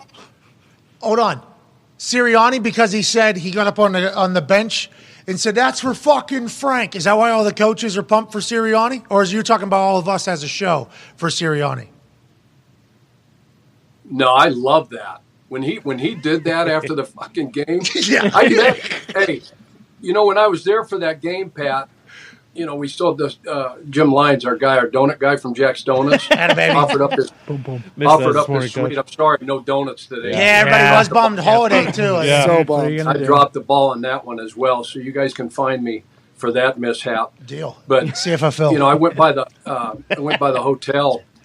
Hold 1.01 1.19
on. 1.19 1.45
Sirianni, 1.99 2.61
because 2.61 2.91
he 2.91 3.01
said 3.01 3.37
he 3.37 3.51
got 3.51 3.67
up 3.67 3.79
on 3.79 3.91
the 3.93 4.15
on 4.15 4.33
the 4.33 4.41
bench 4.41 4.89
and 5.27 5.39
said, 5.39 5.55
That's 5.55 5.81
for 5.81 5.93
fucking 5.93 6.47
Frank. 6.47 6.95
Is 6.95 7.03
that 7.03 7.13
why 7.13 7.31
all 7.31 7.43
the 7.43 7.53
coaches 7.53 7.97
are 7.97 8.03
pumped 8.03 8.31
for 8.31 8.39
Sirianni? 8.39 9.05
Or 9.09 9.21
is 9.21 9.33
you 9.33 9.43
talking 9.43 9.67
about 9.67 9.81
all 9.81 9.97
of 9.97 10.07
us 10.07 10.27
as 10.27 10.43
a 10.43 10.47
show 10.47 10.87
for 11.17 11.29
Sirianni? 11.29 11.89
No, 14.09 14.33
I 14.33 14.47
love 14.49 14.89
that. 14.89 15.21
When 15.49 15.63
he 15.63 15.75
when 15.77 15.99
he 15.99 16.15
did 16.15 16.43
that 16.45 16.67
after 16.67 16.93
the 16.95 17.05
fucking 17.05 17.51
game, 17.51 17.81
Yeah. 18.03 18.29
I 18.33 18.49
met. 18.49 18.77
Hey, 19.15 19.41
you 20.01 20.13
know 20.13 20.25
when 20.25 20.37
I 20.37 20.47
was 20.47 20.63
there 20.63 20.83
for 20.83 20.97
that 20.99 21.21
game, 21.21 21.49
Pat. 21.49 21.89
You 22.53 22.65
know 22.65 22.73
we 22.75 22.87
still 22.87 23.09
have 23.09 23.17
this 23.17 23.37
uh, 23.47 23.75
Jim 23.89 24.11
Lyons, 24.11 24.43
our 24.43 24.55
guy, 24.55 24.77
our 24.77 24.87
donut 24.87 25.19
guy 25.19 25.35
from 25.37 25.53
Jack's 25.53 25.83
Donuts, 25.83 26.27
Atta 26.31 26.55
baby. 26.55 26.73
offered 26.75 27.01
up 27.03 27.13
his 27.13 27.29
Boom, 27.45 27.61
boom. 27.61 27.83
Missed 27.95 28.09
offered 28.09 28.35
up 28.35 28.47
this 28.47 28.63
his 28.63 28.71
sweet. 28.73 28.95
Coach. 28.95 28.97
I'm 28.97 29.07
sorry, 29.13 29.37
no 29.41 29.59
donuts 29.59 30.07
today. 30.07 30.31
Yeah, 30.31 30.37
everybody 30.37 30.83
Yeah. 30.83 30.97
was 30.97 31.07
bummed. 31.09 31.37
Holiday, 31.39 31.91
too. 31.91 32.01
Yeah. 32.25 32.45
So 32.45 32.47
So 32.47 32.57
What 32.57 32.67
bummed. 32.67 32.99
I 33.01 33.23
dropped 33.23 33.53
the 33.53 33.59
ball 33.61 33.91
on 33.91 34.01
that 34.01 34.25
one 34.25 34.39
as 34.39 34.57
well, 34.57 34.83
so 34.83 34.97
you 34.97 35.11
guys 35.11 35.35
can 35.35 35.51
find 35.51 35.83
me 35.83 36.03
for 36.35 36.51
that 36.53 36.79
mishap. 36.79 37.31
Deal. 37.45 37.77
But 37.87 38.05
CFF 38.07 38.53
Phil. 38.55 38.71
you 38.71 38.79
know, 38.79 38.87
I 38.87 38.95
went 38.95 39.15
by 39.15 39.33
the 39.33 39.45
uh, 39.67 39.95
I 40.15 40.19
went 40.19 40.39
by 40.39 40.49
the 40.51 40.61
hotel 40.63 41.21
the 41.35 41.36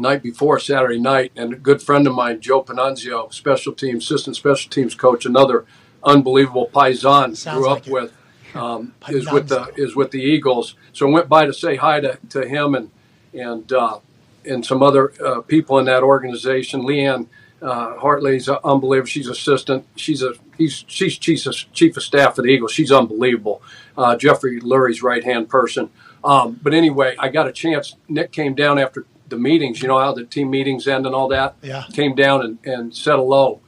night 0.00 0.22
before 0.22 0.58
Saturday 0.58 0.98
night, 0.98 1.32
and 1.36 1.52
a 1.52 1.56
good 1.56 1.82
friend 1.82 2.06
of 2.06 2.14
mine, 2.14 2.40
Joe 2.40 2.62
Pannunzio, 2.62 3.32
special 3.32 3.72
teams 3.72 4.04
assistant 4.04 4.36
special 4.36 4.70
teams 4.70 4.94
coach, 4.94 5.26
another 5.26 5.64
unbelievable 6.04 6.70
paisan 6.72 7.36
Sounds 7.36 7.58
grew 7.58 7.68
like 7.68 7.80
up 7.82 7.86
it. 7.86 7.92
with, 7.92 8.12
um, 8.54 8.94
is 9.08 9.30
with 9.30 9.48
the 9.48 9.72
is 9.76 9.96
with 9.96 10.10
the 10.10 10.22
Eagles. 10.22 10.74
So 10.92 11.08
I 11.08 11.10
went 11.10 11.28
by 11.28 11.46
to 11.46 11.52
say 11.52 11.76
hi 11.76 12.00
to, 12.00 12.18
to 12.30 12.46
him 12.46 12.74
and 12.74 12.90
and 13.32 13.72
uh, 13.72 13.98
and 14.44 14.64
some 14.64 14.82
other 14.82 15.12
uh, 15.24 15.40
people 15.42 15.78
in 15.78 15.86
that 15.86 16.02
organization. 16.02 16.82
Leanne 16.82 17.26
uh, 17.62 17.98
Hartley's 17.98 18.48
unbelievable. 18.48 19.06
She's 19.06 19.28
assistant. 19.28 19.86
She's 19.96 20.22
a 20.22 20.34
he's 20.56 20.84
she's 20.86 21.18
chief 21.18 21.46
of, 21.46 21.54
chief 21.72 21.96
of 21.96 22.02
staff 22.02 22.36
for 22.36 22.42
the 22.42 22.48
Eagles. 22.48 22.72
She's 22.72 22.92
unbelievable. 22.92 23.62
Uh, 23.96 24.16
Jeffrey 24.16 24.60
Lurie's 24.60 25.02
right 25.02 25.24
hand 25.24 25.48
person. 25.48 25.90
Um, 26.22 26.58
but 26.62 26.74
anyway, 26.74 27.14
I 27.18 27.28
got 27.28 27.46
a 27.46 27.52
chance. 27.52 27.96
Nick 28.08 28.32
came 28.32 28.54
down 28.54 28.78
after 28.78 29.06
the 29.28 29.36
meetings. 29.36 29.82
You 29.82 29.88
know 29.88 29.98
how 29.98 30.12
the 30.12 30.24
team 30.24 30.50
meetings 30.50 30.86
end 30.86 31.06
and 31.06 31.14
all 31.14 31.28
that. 31.28 31.56
Yeah. 31.62 31.84
Came 31.92 32.14
down 32.14 32.42
and, 32.42 32.58
and 32.64 32.94
said 32.94 33.16
hello. 33.16 33.60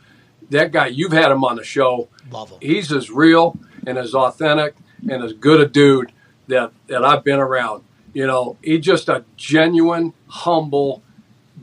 That 0.50 0.72
guy, 0.72 0.86
you've 0.86 1.12
had 1.12 1.30
him 1.30 1.44
on 1.44 1.56
the 1.56 1.64
show. 1.64 2.08
Love 2.30 2.50
him. 2.50 2.58
He's 2.60 2.92
as 2.92 3.10
real 3.10 3.58
and 3.86 3.98
as 3.98 4.14
authentic 4.14 4.74
and 5.08 5.22
as 5.22 5.32
good 5.32 5.60
a 5.60 5.66
dude 5.66 6.12
that 6.48 6.72
that 6.86 7.04
I've 7.04 7.24
been 7.24 7.38
around. 7.38 7.84
You 8.14 8.26
know, 8.26 8.56
he's 8.62 8.80
just 8.80 9.08
a 9.08 9.24
genuine, 9.36 10.14
humble, 10.26 11.02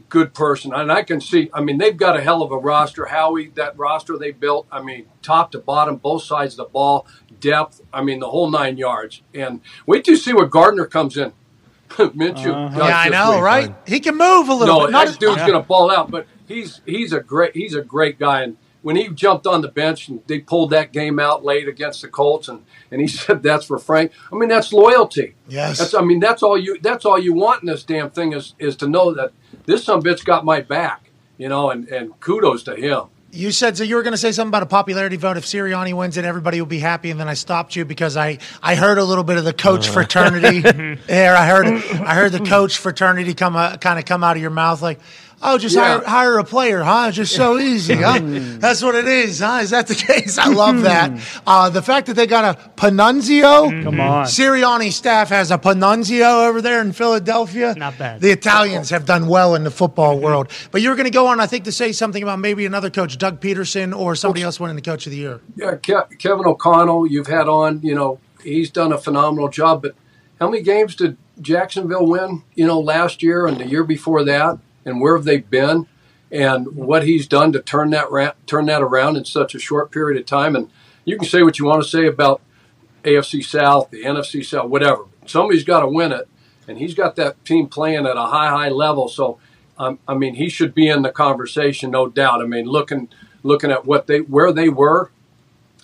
good 0.10 0.34
person. 0.34 0.74
And 0.74 0.92
I 0.92 1.04
can 1.04 1.20
see, 1.20 1.50
I 1.54 1.62
mean, 1.62 1.78
they've 1.78 1.98
got 1.98 2.18
a 2.18 2.22
hell 2.22 2.42
of 2.44 2.52
a 2.52 2.58
roster. 2.58 3.08
Howie, 3.08 3.50
that 3.56 3.78
roster 3.78 4.18
they 4.18 4.32
built, 4.32 4.68
I 4.72 4.82
mean, 4.82 5.08
top 5.22 5.52
to 5.52 5.60
bottom, 5.60 5.98
both 5.98 6.24
sides 6.24 6.54
of 6.54 6.58
the 6.58 6.72
ball, 6.72 7.08
depth, 7.40 7.82
I 7.92 8.04
mean, 8.04 8.20
the 8.20 8.30
whole 8.30 8.50
nine 8.50 8.78
yards. 8.78 9.22
And 9.34 9.62
wait 9.86 10.06
till 10.06 10.14
you 10.14 10.20
see 10.20 10.34
what 10.34 10.52
Gardner 10.52 10.86
comes 10.86 11.18
in. 11.18 11.34
Minshew. 11.90 12.54
Uh-huh. 12.54 12.86
yeah, 12.86 12.98
I 13.00 13.10
know, 13.10 13.34
week. 13.36 13.42
right? 13.44 13.76
He 13.88 14.00
can 14.00 14.18
move 14.18 14.50
a 14.50 14.54
little 14.54 14.80
No, 14.80 14.86
bit. 14.86 14.92
Not 14.92 15.06
that 15.06 15.12
as, 15.12 15.18
dude's 15.18 15.38
going 15.38 15.54
to 15.54 15.60
ball 15.62 15.92
out, 15.92 16.10
but 16.12 16.28
he's 16.48 16.82
he's 16.86 17.14
a 17.14 17.20
great 17.20 17.56
he's 17.56 17.76
a 17.76 17.82
great 17.82 18.18
guy. 18.20 18.42
And 18.44 18.58
when 18.82 18.96
he 18.96 19.08
jumped 19.10 19.48
on 19.48 19.62
the 19.62 19.68
bench 19.68 20.08
and 20.10 20.22
they 20.28 20.40
pulled 20.40 20.70
that 20.72 20.92
game 20.92 21.20
out 21.20 21.44
late 21.46 21.68
against 21.68 22.02
the 22.02 22.08
Colts, 22.08 22.48
and, 22.48 22.64
and 22.92 23.02
he 23.02 23.08
said 23.22 23.44
that's 23.44 23.66
for 23.66 23.78
Frank. 23.80 24.12
I 24.32 24.36
mean, 24.36 24.50
that's 24.50 24.74
loyalty. 24.74 25.36
Yes. 25.48 25.78
That's 25.80 25.94
I 25.94 26.02
mean 26.02 26.20
that's 26.20 26.44
all 26.44 26.58
you 26.58 26.80
that's 26.82 27.06
all 27.06 27.20
you 27.20 27.34
want 27.34 27.62
in 27.64 27.68
this 27.68 27.84
damn 27.84 28.10
thing 28.10 28.34
is 28.34 28.56
is 28.60 28.76
to 28.78 28.88
know 28.88 29.14
that 29.14 29.32
this 29.66 29.84
some 29.84 30.02
bitch 30.02 30.26
got 30.26 30.44
my 30.46 30.62
back, 30.62 31.12
you 31.38 31.50
know, 31.50 31.70
and 31.70 31.88
and 31.90 32.20
kudos 32.20 32.64
to 32.64 32.76
him. 32.76 33.06
You 33.36 33.52
said 33.52 33.78
so. 33.78 33.84
You 33.84 33.96
were 33.98 34.04
going 34.04 34.14
to 34.14 34.18
say 34.18 34.32
something 34.32 34.50
about 34.50 34.64
a 34.64 34.68
popularity 34.68 35.18
vote. 35.18 35.36
If 35.36 35.46
Sirianni 35.46 35.94
wins 35.94 36.16
it, 36.16 36.24
everybody 36.24 36.62
will 36.62 36.68
be 36.68 36.80
happy. 36.80 37.12
And 37.12 37.20
then 37.20 37.28
I 37.28 37.34
stopped 37.34 37.76
you 37.76 37.84
because 37.84 38.16
I, 38.16 38.38
I 38.64 38.76
heard 38.76 38.98
a 38.98 39.04
little 39.04 39.26
bit 39.26 39.38
of 39.38 39.44
the 39.44 39.54
coach 39.54 39.90
fraternity 39.90 40.60
there. 41.08 41.36
I 41.36 41.46
heard 41.46 41.66
I 41.68 42.16
heard 42.16 42.32
the 42.32 42.40
coach 42.40 42.78
fraternity 42.78 43.34
come 43.34 43.56
uh, 43.56 43.76
kind 43.78 44.00
of 44.00 44.06
come 44.06 44.24
out 44.24 44.38
of 44.38 44.42
your 44.42 44.52
mouth 44.52 44.82
like, 44.82 45.00
oh, 45.42 45.58
just 45.58 45.76
Yeah. 45.76 46.00
hire 46.00 46.04
hire 46.06 46.38
a 46.40 46.44
player, 46.44 46.82
huh? 46.84 47.06
It's 47.10 47.18
just 47.18 47.36
so 47.36 47.58
easy, 47.72 47.96
huh? 47.96 48.20
That's 48.24 48.82
what 48.84 48.96
it 48.96 49.08
is, 49.08 49.40
huh? 49.40 49.60
Is 49.62 49.70
that 49.72 49.88
the 49.88 49.96
case? 50.08 50.38
I 50.38 50.48
love 50.48 50.82
that. 50.82 51.12
Uh, 51.46 51.70
the 51.70 51.82
fact 51.82 52.08
that 52.08 52.14
they 52.16 52.28
got 52.28 52.56
a 52.56 52.60
Pannunzio. 52.72 53.84
Come 53.84 54.00
on. 54.00 54.26
Sirianni 54.26 54.92
staff 54.92 55.30
has 55.30 55.52
a 55.52 55.58
Pannunzio 55.58 56.48
over 56.48 56.62
there 56.62 56.82
in 56.82 56.92
Philadelphia. 56.92 57.74
Not 57.78 57.98
bad. 57.98 58.22
The 58.22 58.32
Italians 58.32 58.90
have 58.90 59.06
done 59.06 59.28
well 59.28 59.56
in 59.56 59.64
the 59.64 59.72
football 59.72 60.20
world. 60.20 60.50
But 60.72 60.82
you're 60.82 60.96
going 60.96 61.06
to 61.06 61.12
go 61.12 61.28
on, 61.28 61.40
I 61.40 61.48
think, 61.48 61.66
to 61.66 61.72
say 61.72 61.92
something 61.92 62.24
about 62.24 62.40
maybe 62.40 62.66
another 62.66 62.90
coach, 62.90 63.18
Doug 63.18 63.40
Pederson, 63.42 63.98
or 63.98 64.16
somebody 64.16 64.44
else 64.44 64.60
winning 64.60 64.76
the 64.76 64.82
coach 64.82 65.06
of 65.06 65.12
the 65.12 65.18
year. 65.18 65.42
Yeah, 65.56 65.76
Ke- 65.76 66.18
Kevin 66.20 66.46
O'Connell, 66.46 67.08
you've 67.08 67.28
had 67.28 67.48
on, 67.48 67.82
you 67.82 67.96
know, 67.96 68.20
he's 68.44 68.70
done 68.70 68.92
a 68.92 68.98
phenomenal 68.98 69.50
job. 69.50 69.82
But 69.82 69.96
how 70.40 70.50
many 70.50 70.64
games 70.64 70.96
did 70.96 71.18
Jacksonville 71.42 72.06
win, 72.08 72.44
you 72.56 72.66
know, 72.66 72.80
last 72.80 73.22
year 73.24 73.46
and 73.48 73.58
the 73.58 73.68
year 73.68 73.84
before 73.84 74.24
that? 74.26 74.58
And 74.86 75.02
where 75.02 75.16
have 75.16 75.26
they 75.26 75.38
been? 75.38 75.88
and 76.32 76.76
what 76.76 77.04
he's 77.04 77.28
done 77.28 77.52
to 77.54 77.62
turn 77.62 77.92
that 77.92 78.12
ra- 78.12 78.34
turn 78.46 78.66
that 78.66 78.82
around 78.82 79.16
in 79.16 79.26
such 79.26 79.56
a 79.56 79.60
short 79.60 79.92
period 79.92 80.20
of 80.20 80.26
time. 80.26 80.56
And 80.56 80.70
you 81.06 81.18
can 81.18 81.28
say 81.28 81.44
what 81.44 81.60
you 81.60 81.66
want 81.66 81.84
to 81.84 81.90
say 81.90 82.08
about 82.08 82.42
AFC 83.04 83.44
South, 83.44 83.92
the 83.92 84.04
NFC 84.04 84.44
South, 84.44 84.70
whatever. 84.70 85.06
Somebody's 85.26 85.64
got 85.64 85.82
to 85.82 85.88
win 85.88 86.12
it, 86.12 86.28
and 86.68 86.78
he's 86.78 86.94
got 86.94 87.16
that 87.16 87.44
team 87.46 87.68
playing 87.68 88.06
at 88.06 88.18
a 88.18 88.26
high, 88.26 88.50
high 88.50 88.70
level. 88.70 89.08
So, 89.08 89.40
um, 89.78 90.00
I 90.08 90.16
mean, 90.16 90.36
he 90.36 90.50
should 90.50 90.74
be 90.74 90.88
in 90.90 91.04
the 91.04 91.12
conversation, 91.12 91.92
no 91.92 92.08
doubt. 92.08 92.42
I 92.42 92.46
mean, 92.46 92.66
looking 92.66 93.10
looking 93.44 93.72
at 93.72 93.86
what 93.86 94.08
they 94.08 94.20
where 94.20 94.52
they 94.52 94.70
were 94.70 95.12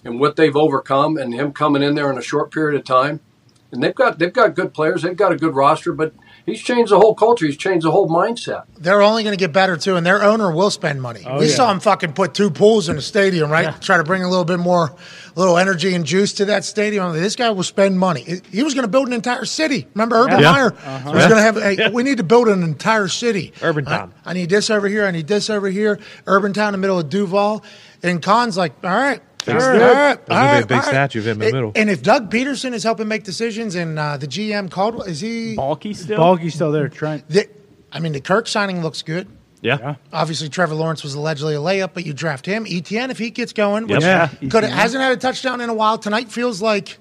and 0.04 0.20
what 0.20 0.36
they've 0.36 0.56
overcome, 0.56 1.18
and 1.18 1.34
him 1.34 1.54
coming 1.54 1.84
in 1.84 1.95
there 1.95 2.12
in 2.12 2.18
a 2.18 2.24
short 2.24 2.52
period 2.52 2.80
of 2.80 2.86
time, 2.86 3.20
and 3.72 3.84
they've 3.84 3.95
got 3.95 4.18
they've 4.20 4.34
got 4.34 4.56
good 4.56 4.74
players, 4.74 5.04
they've 5.04 5.16
got 5.16 5.32
a 5.32 5.38
good 5.38 5.56
roster, 5.56 5.93
but 5.93 6.14
he's 6.46 6.62
changed 6.62 6.92
the 6.92 7.00
whole 7.00 7.16
culture. 7.16 7.46
He's 7.46 7.58
changed 7.58 7.86
the 7.86 7.92
whole 7.92 8.08
mindset. 8.10 8.64
They're 8.78 9.02
only 9.02 9.24
going 9.24 9.34
to 9.34 9.39
get 9.39 9.54
better 9.54 9.78
too, 9.78 9.96
and 9.96 10.06
their 10.06 10.24
owner 10.24 10.52
will 10.52 10.70
spend 10.72 11.02
money. 11.02 11.22
Oh, 11.26 11.39
we 11.39 11.48
yeah. 11.50 11.56
saw 11.56 11.72
him 11.72 11.80
fucking 11.80 12.14
put 12.14 12.34
two 12.34 12.50
pools 12.50 12.89
in 12.89 12.96
the 12.96 13.02
stadium, 13.02 13.52
right? 13.52 13.80
Try 13.82 13.98
to 13.98 14.04
bring 14.04 14.24
a 14.24 14.30
little 14.30 14.46
bit 14.46 14.60
more, 14.60 14.88
a 15.36 15.39
little 15.39 15.58
energy 15.58 15.94
and 15.94 16.06
juice 16.06 16.34
to 16.34 16.46
that 16.46 16.64
stadium. 16.66 17.14
This 17.14 17.36
guy 17.36 17.50
will 17.52 17.64
spend 17.64 18.00
money. 18.00 18.22
He- 18.22 18.42
He 18.52 18.64
was 18.64 18.74
going 18.74 18.84
to 18.86 18.92
build 18.92 19.08
an 19.08 19.14
entire 19.14 19.46
city. 19.46 19.88
Remember, 19.94 20.16
Urban 20.18 20.39
Yeah. 20.39 20.52
Meyer 20.52 20.74
uh-huh. 20.74 21.12
was 21.14 21.28
going 21.28 21.38
to 21.38 21.42
have. 21.42 21.56
Hey, 21.62 21.89
we 21.89 22.04
need 22.04 22.18
to 22.18 22.24
build 22.24 22.48
an 22.48 22.64
entire 22.64 23.08
city. 23.08 23.54
Urban 23.62 23.88
I- 23.88 24.08
I, 24.26 24.34
need 24.34 24.50
this 24.50 24.70
over 24.70 24.88
here. 24.88 25.06
I 25.06 25.12
need 25.12 25.28
this 25.28 25.50
over 25.50 25.70
here. 25.70 26.00
Urban 26.28 26.54
Town 26.54 26.70
in 26.70 26.72
the 26.74 26.78
middle 26.80 27.00
of 27.00 27.10
Duval, 27.10 27.64
and 28.04 28.22
Khan's 28.22 28.58
like, 28.58 28.74
all 28.84 28.89
right. 28.89 29.22
All 29.47 29.56
right, 29.56 29.64
all 29.64 29.70
right, 29.72 30.20
There's 30.28 30.30
gonna 30.30 30.60
a 30.62 30.66
big 30.68 30.72
all 30.72 30.78
right." 30.78 30.86
statue 30.86 31.20
of 31.20 31.26
him 31.28 31.32
in 31.34 31.39
the 31.39 31.45
And- 31.47 31.54
middle. 31.56 31.72
And 31.76 31.89
if 31.89 32.04
Doug 32.04 32.30
Pederson 32.32 32.74
is 32.74 32.84
helping 32.84 33.08
make 33.08 33.24
decisions, 33.24 33.74
and 33.74 33.97
uh, 33.97 34.18
the 34.18 34.28
GM 34.28 34.70
Caldwell 34.70 35.04
is 35.08 35.20
he? 35.20 35.56
Baalke 35.56 35.95
still. 35.95 36.20
Baalke's 36.20 36.54
still 36.54 36.72
there. 36.72 36.89
Trent. 36.89 37.28
The, 37.28 37.47
I 37.91 37.99
mean, 37.99 38.12
the 38.14 38.22
Kirk 38.22 38.47
signing 38.47 38.84
looks 38.84 39.02
good. 39.02 39.28
Yeah. 39.62 39.78
Yeah. 39.80 39.95
Obviously, 40.14 40.47
Trevor 40.49 40.76
Lawrence 40.76 41.04
was 41.04 41.16
allegedly 41.16 41.56
a 41.56 41.60
layup, 41.60 41.91
but 41.95 42.06
you 42.06 42.14
draft 42.14 42.45
him. 42.45 42.66
Etienne, 42.70 43.10
if 43.12 43.18
he 43.18 43.30
gets 43.32 43.52
going, 43.54 43.88
which 43.88 44.02
Yeah, 44.04 44.28
could 44.28 44.64
Etienne. 44.64 44.72
hasn't 44.74 45.04
had 45.04 45.12
a 45.12 45.18
touchdown 45.18 45.60
in 45.62 45.70
a 45.70 45.74
while. 45.74 45.97
Tonight 45.97 46.32
feels 46.32 46.62
like 46.62 46.97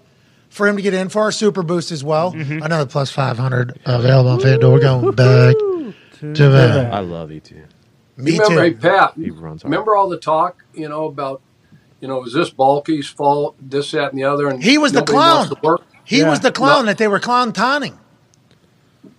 for 0.48 0.66
him 0.66 0.76
to 0.76 0.82
get 0.82 0.92
in 0.94 1.08
for 1.10 1.22
our 1.22 1.32
super 1.32 1.62
boost 1.62 1.90
as 1.92 2.02
well. 2.04 2.32
Another 2.34 2.86
plus 2.86 3.10
500 3.10 3.78
available 3.86 4.30
on 4.30 4.40
FanDuel. 4.40 4.72
We're 4.72 4.80
going 4.80 5.14
back 5.14 6.34
to 6.34 6.48
that. 6.50 6.92
I 6.92 7.00
love 7.00 7.30
Etienne. 7.32 7.66
Me 8.22 8.32
You 8.32 8.42
remember, 8.42 8.62
hey, 8.62 8.70
too. 8.70 8.76
Pat, 8.76 9.12
He 9.16 9.30
runs 9.30 9.62
hard. 9.62 9.70
remember 9.72 9.96
all 9.96 10.08
the 10.08 10.18
talk, 10.18 10.64
you 10.74 10.88
know, 10.88 11.06
about, 11.06 11.40
you 12.00 12.08
know, 12.08 12.24
is 12.24 12.32
this 12.32 12.50
Baalke's 12.50 13.08
fault, 13.08 13.56
this, 13.60 13.90
that, 13.92 14.12
and 14.12 14.18
the 14.20 14.24
other? 14.24 14.48
And 14.48 14.62
He 14.62 14.78
was 14.78 14.92
the 14.92 15.00
nobody 15.00 15.16
wants 15.16 15.48
clown. 15.48 15.60
to 15.60 15.66
work? 15.66 15.82
He 16.04 16.20
Yeah. 16.20 16.30
was 16.30 16.40
the 16.40 16.52
clown 16.52 16.84
No. 16.84 16.86
that 16.86 16.98
they 16.98 17.08
were 17.08 17.20
clown 17.20 17.52
taunting. 17.52 17.98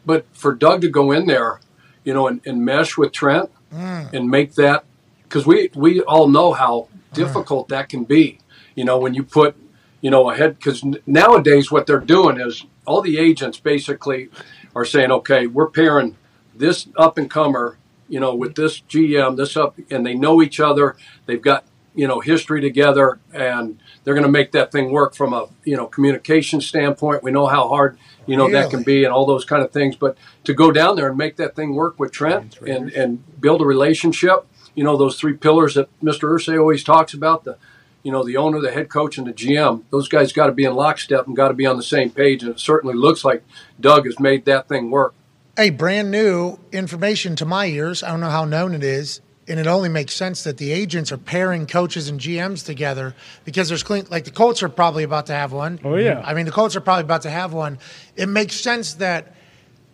But 0.06 0.26
for 0.34 0.54
Doug 0.54 0.82
to 0.82 0.90
go 0.90 1.12
in 1.12 1.26
there, 1.28 1.60
you 2.04 2.14
know, 2.14 2.28
and, 2.28 2.42
and 2.46 2.64
mesh 2.66 2.98
with 2.98 3.12
Trent 3.12 3.50
mm. 3.74 4.12
and 4.14 4.30
make 4.30 4.56
that, 4.56 4.84
because 5.24 5.46
we, 5.46 5.70
we 5.76 6.02
all 6.02 6.28
know 6.28 6.54
how 6.54 6.88
mm. 6.92 7.14
difficult 7.14 7.68
that 7.70 7.90
can 7.90 8.04
be, 8.04 8.40
you 8.76 8.84
know, 8.84 8.98
when 8.98 9.14
you 9.14 9.24
put, 9.24 9.56
you 10.02 10.10
know, 10.10 10.30
ahead, 10.32 10.58
because 10.58 10.84
nowadays 11.06 11.72
what 11.72 11.86
they're 11.86 12.00
doing 12.00 12.40
is 12.40 12.66
all 12.86 13.02
the 13.02 13.18
agents 13.20 13.60
basically 13.60 14.30
are 14.76 14.86
saying, 14.86 15.12
okay, 15.12 15.46
we're 15.46 15.70
pairing 15.70 16.18
this 16.56 16.88
up 16.98 17.18
and 17.18 17.30
comer, 17.30 17.78
you 18.12 18.20
know, 18.20 18.36
with 18.36 18.56
this 18.56 18.82
GM, 18.82 19.38
this 19.38 19.56
up, 19.56 19.78
and 19.90 20.06
they 20.06 20.14
know 20.14 20.42
each 20.42 20.60
other. 20.60 20.98
They've 21.28 21.42
got, 21.42 21.64
you 21.96 22.08
know, 22.10 22.20
history 22.20 22.60
together, 22.60 23.20
and 23.34 23.80
they're 24.04 24.14
going 24.14 24.26
to 24.26 24.32
make 24.32 24.52
that 24.52 24.70
thing 24.70 24.92
work 24.92 25.16
from 25.16 25.32
a, 25.32 25.48
you 25.64 25.78
know, 25.78 25.88
communication 25.88 26.60
standpoint. 26.60 27.24
We 27.24 27.32
know 27.32 27.48
how 27.48 27.70
hard, 27.70 27.98
you 28.26 28.36
know, 28.36 28.52
that 28.52 28.70
can 28.70 28.84
be 28.84 29.06
and 29.06 29.14
all 29.14 29.26
those 29.26 29.46
kind 29.46 29.64
of 29.64 29.72
things. 29.72 29.96
But 29.96 30.18
to 30.44 30.54
go 30.54 30.74
down 30.74 30.98
there 30.98 31.08
and 31.08 31.18
make 31.18 31.38
that 31.38 31.56
thing 31.56 31.74
work 31.74 32.02
with 32.02 32.12
Trent 32.12 32.60
and, 32.60 32.92
and 32.92 33.40
build 33.40 33.62
a 33.62 33.66
relationship, 33.66 34.46
you 34.76 34.84
know, 34.84 34.98
those 34.98 35.18
three 35.18 35.38
pillars 35.38 35.76
that 35.76 35.88
Mr. 36.02 36.30
Irsay 36.30 36.60
always 36.60 36.84
talks 36.84 37.14
about, 37.14 37.46
the, 37.46 37.58
you 38.04 38.12
know, 38.12 38.26
the 38.26 38.36
owner, 38.36 38.60
the 38.60 38.74
head 38.74 38.90
coach, 38.90 39.18
and 39.18 39.26
the 39.26 39.34
GM, 39.34 39.84
those 39.90 40.10
guys 40.10 40.34
got 40.34 40.48
to 40.48 40.52
be 40.52 40.66
in 40.66 40.74
lockstep 40.74 41.28
and 41.28 41.36
got 41.36 41.48
to 41.48 41.54
be 41.54 41.66
on 41.66 41.78
the 41.78 41.84
same 41.84 42.10
page. 42.10 42.44
And 42.44 42.52
it 42.52 42.60
certainly 42.60 42.96
looks 42.96 43.24
like 43.24 43.46
Doug 43.80 44.06
has 44.06 44.20
made 44.20 44.44
that 44.46 44.68
thing 44.68 44.92
work. 44.92 45.14
Hey, 45.62 45.70
brand 45.70 46.10
new 46.10 46.58
information 46.72 47.36
to 47.36 47.46
my 47.46 47.68
ears. 47.68 48.02
I 48.02 48.10
don't 48.10 48.20
know 48.20 48.32
how 48.32 48.46
known 48.46 48.74
it 48.74 48.84
is. 48.84 49.22
And 49.48 49.60
it 49.60 49.68
only 49.68 49.90
makes 49.90 50.16
sense 50.16 50.44
that 50.46 50.58
the 50.58 50.72
agents 50.72 51.12
are 51.12 51.20
pairing 51.20 51.68
coaches 51.68 52.10
and 52.10 52.20
GMs 52.20 52.66
together 52.66 53.14
because 53.46 53.70
there's 53.70 53.84
clean, 53.84 54.08
like 54.10 54.24
the 54.24 54.32
Colts 54.32 54.64
are 54.64 54.70
probably 54.70 55.04
about 55.04 55.28
to 55.28 55.34
have 55.34 55.54
one. 55.54 55.80
Oh, 55.84 55.98
yeah. 55.98 56.20
I 56.26 56.34
mean, 56.34 56.48
the 56.48 56.52
Colts 56.52 56.76
are 56.76 56.82
probably 56.82 57.04
about 57.04 57.22
to 57.22 57.30
have 57.30 57.54
one. 57.54 57.78
It 58.16 58.26
makes 58.26 58.56
sense 58.56 58.96
that 58.96 59.36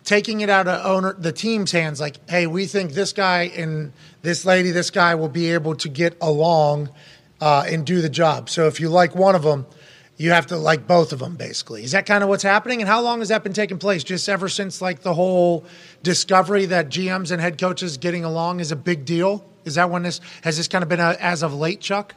taking 0.04 0.40
it 0.40 0.48
out 0.48 0.68
of 0.68 0.86
owner 0.86 1.12
the 1.12 1.32
team's 1.32 1.70
hands, 1.70 2.00
like, 2.00 2.16
hey, 2.30 2.46
we 2.46 2.64
think 2.64 2.92
this 2.92 3.12
guy 3.12 3.42
and 3.54 3.92
this 4.22 4.46
lady, 4.46 4.70
this 4.70 4.88
guy 4.88 5.16
will 5.16 5.28
be 5.28 5.52
able 5.52 5.74
to 5.74 5.90
get 5.90 6.16
along 6.22 6.88
uh, 7.42 7.66
and 7.68 7.84
do 7.84 8.00
the 8.00 8.08
job. 8.08 8.48
So 8.48 8.68
if 8.68 8.80
you 8.80 8.88
like 8.88 9.14
one 9.14 9.34
of 9.34 9.42
them, 9.42 9.66
you 10.18 10.32
have 10.32 10.46
to 10.48 10.56
like 10.56 10.86
both 10.86 11.12
of 11.12 11.20
them, 11.20 11.36
basically. 11.36 11.84
Is 11.84 11.92
that 11.92 12.04
kind 12.04 12.22
of 12.22 12.28
what's 12.28 12.42
happening? 12.42 12.80
And 12.80 12.88
how 12.88 13.00
long 13.00 13.20
has 13.20 13.28
that 13.28 13.44
been 13.44 13.52
taking 13.52 13.78
place? 13.78 14.02
Just 14.02 14.28
ever 14.28 14.48
since 14.48 14.82
like 14.82 15.00
the 15.02 15.14
whole 15.14 15.64
discovery 16.02 16.66
that 16.66 16.88
GMs 16.88 17.30
and 17.30 17.40
head 17.40 17.56
coaches 17.56 17.96
getting 17.96 18.24
along 18.24 18.58
is 18.58 18.72
a 18.72 18.76
big 18.76 19.04
deal? 19.04 19.48
Is 19.64 19.76
that 19.76 19.90
when 19.90 20.02
this 20.02 20.20
has 20.42 20.56
this 20.56 20.66
kind 20.66 20.82
of 20.82 20.88
been 20.88 21.00
a, 21.00 21.16
as 21.20 21.42
of 21.44 21.54
late, 21.54 21.80
Chuck? 21.80 22.14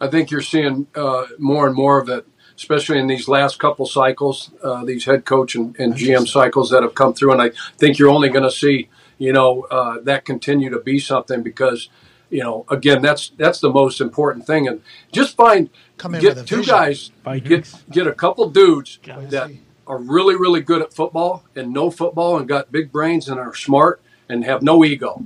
I 0.00 0.06
think 0.08 0.30
you're 0.30 0.42
seeing 0.42 0.86
uh, 0.94 1.26
more 1.38 1.66
and 1.66 1.74
more 1.74 2.00
of 2.00 2.08
it, 2.08 2.26
especially 2.56 2.98
in 2.98 3.08
these 3.08 3.26
last 3.26 3.58
couple 3.58 3.86
cycles, 3.86 4.50
uh, 4.62 4.84
these 4.84 5.06
head 5.06 5.24
coach 5.24 5.56
and, 5.56 5.74
and 5.80 5.94
GM 5.94 6.28
cycles 6.28 6.70
that 6.70 6.82
have 6.82 6.94
come 6.94 7.14
through. 7.14 7.32
And 7.32 7.42
I 7.42 7.50
think 7.78 7.98
you're 7.98 8.10
only 8.10 8.28
going 8.28 8.44
to 8.44 8.50
see, 8.50 8.88
you 9.18 9.32
know, 9.32 9.62
uh, 9.70 10.00
that 10.02 10.24
continue 10.24 10.70
to 10.70 10.78
be 10.78 11.00
something 11.00 11.42
because, 11.42 11.88
you 12.30 12.42
know, 12.42 12.64
again, 12.68 13.02
that's 13.02 13.30
that's 13.38 13.60
the 13.60 13.70
most 13.70 14.00
important 14.00 14.46
thing. 14.46 14.68
And 14.68 14.82
just 15.10 15.36
find 15.36 15.70
Come 15.96 16.14
in 16.16 16.20
get 16.20 16.34
with 16.36 16.44
a 16.44 16.46
two 16.46 16.56
vision. 16.56 16.74
guys, 16.74 17.08
get 17.08 17.22
Vikings. 17.24 17.84
get 17.90 18.06
a 18.06 18.12
couple 18.12 18.48
dudes 18.50 18.98
Gotta 19.02 19.26
that 19.28 19.50
are 19.86 19.98
really 19.98 20.34
really 20.34 20.60
good 20.60 20.82
at 20.82 20.92
football 20.92 21.44
and 21.54 21.72
know 21.72 21.90
football 21.90 22.36
and 22.38 22.48
got 22.48 22.72
big 22.72 22.90
brains 22.90 23.28
and 23.28 23.38
are 23.38 23.54
smart 23.54 24.00
and 24.28 24.44
have 24.44 24.62
no 24.62 24.84
ego. 24.84 25.22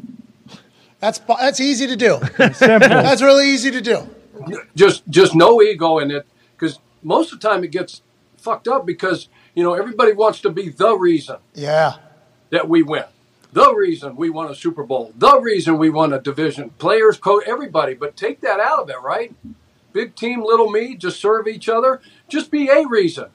That's 1.00 1.18
that's 1.20 1.60
easy 1.60 1.86
to 1.86 1.96
do. 1.96 2.18
That's 2.36 3.22
really 3.22 3.48
easy 3.50 3.70
to 3.70 3.80
do. 3.80 4.08
just 4.74 5.06
just 5.08 5.34
no 5.34 5.62
ego 5.62 5.98
in 5.98 6.10
it 6.10 6.26
because 6.56 6.78
most 7.02 7.32
of 7.32 7.40
the 7.40 7.48
time 7.48 7.64
it 7.64 7.70
gets 7.70 8.02
fucked 8.36 8.68
up 8.68 8.84
because 8.86 9.28
you 9.54 9.62
know 9.62 9.74
everybody 9.74 10.12
wants 10.12 10.40
to 10.42 10.50
be 10.50 10.68
the 10.68 10.96
reason 10.96 11.36
Yeah. 11.54 11.94
that 12.50 12.68
we 12.68 12.82
win 12.82 13.04
the 13.52 13.74
reason 13.74 14.14
we 14.14 14.30
won 14.30 14.48
a 14.50 14.54
super 14.54 14.84
bowl 14.84 15.12
the 15.16 15.40
reason 15.40 15.76
we 15.78 15.90
won 15.90 16.12
a 16.12 16.20
division 16.20 16.70
players 16.78 17.16
coach 17.18 17.42
everybody 17.46 17.94
but 17.94 18.16
take 18.16 18.40
that 18.42 18.60
out 18.60 18.78
of 18.80 18.90
it 18.90 19.00
right 19.02 19.34
big 19.98 20.14
team 20.14 20.42
little 20.42 20.70
me 20.70 20.94
just 20.94 21.20
serve 21.20 21.46
each 21.46 21.68
other 21.68 22.00
just 22.28 22.50
be 22.50 22.68
a 22.68 22.86
reason 22.86 23.26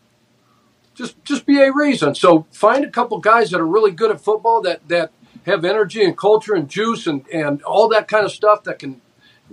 just 0.93 1.23
just 1.23 1.45
be 1.45 1.59
a 1.61 1.71
reason 1.73 2.13
so 2.15 2.45
find 2.51 2.83
a 2.85 2.89
couple 2.89 3.17
guys 3.19 3.51
that 3.51 3.59
are 3.59 3.67
really 3.67 3.91
good 3.91 4.11
at 4.11 4.21
football 4.21 4.61
that 4.61 4.87
that 4.87 5.11
have 5.45 5.65
energy 5.65 6.03
and 6.03 6.17
culture 6.17 6.53
and 6.53 6.69
juice 6.69 7.07
and 7.07 7.27
and 7.29 7.61
all 7.63 7.87
that 7.89 8.07
kind 8.07 8.25
of 8.25 8.31
stuff 8.31 8.63
that 8.63 8.79
can 8.79 9.01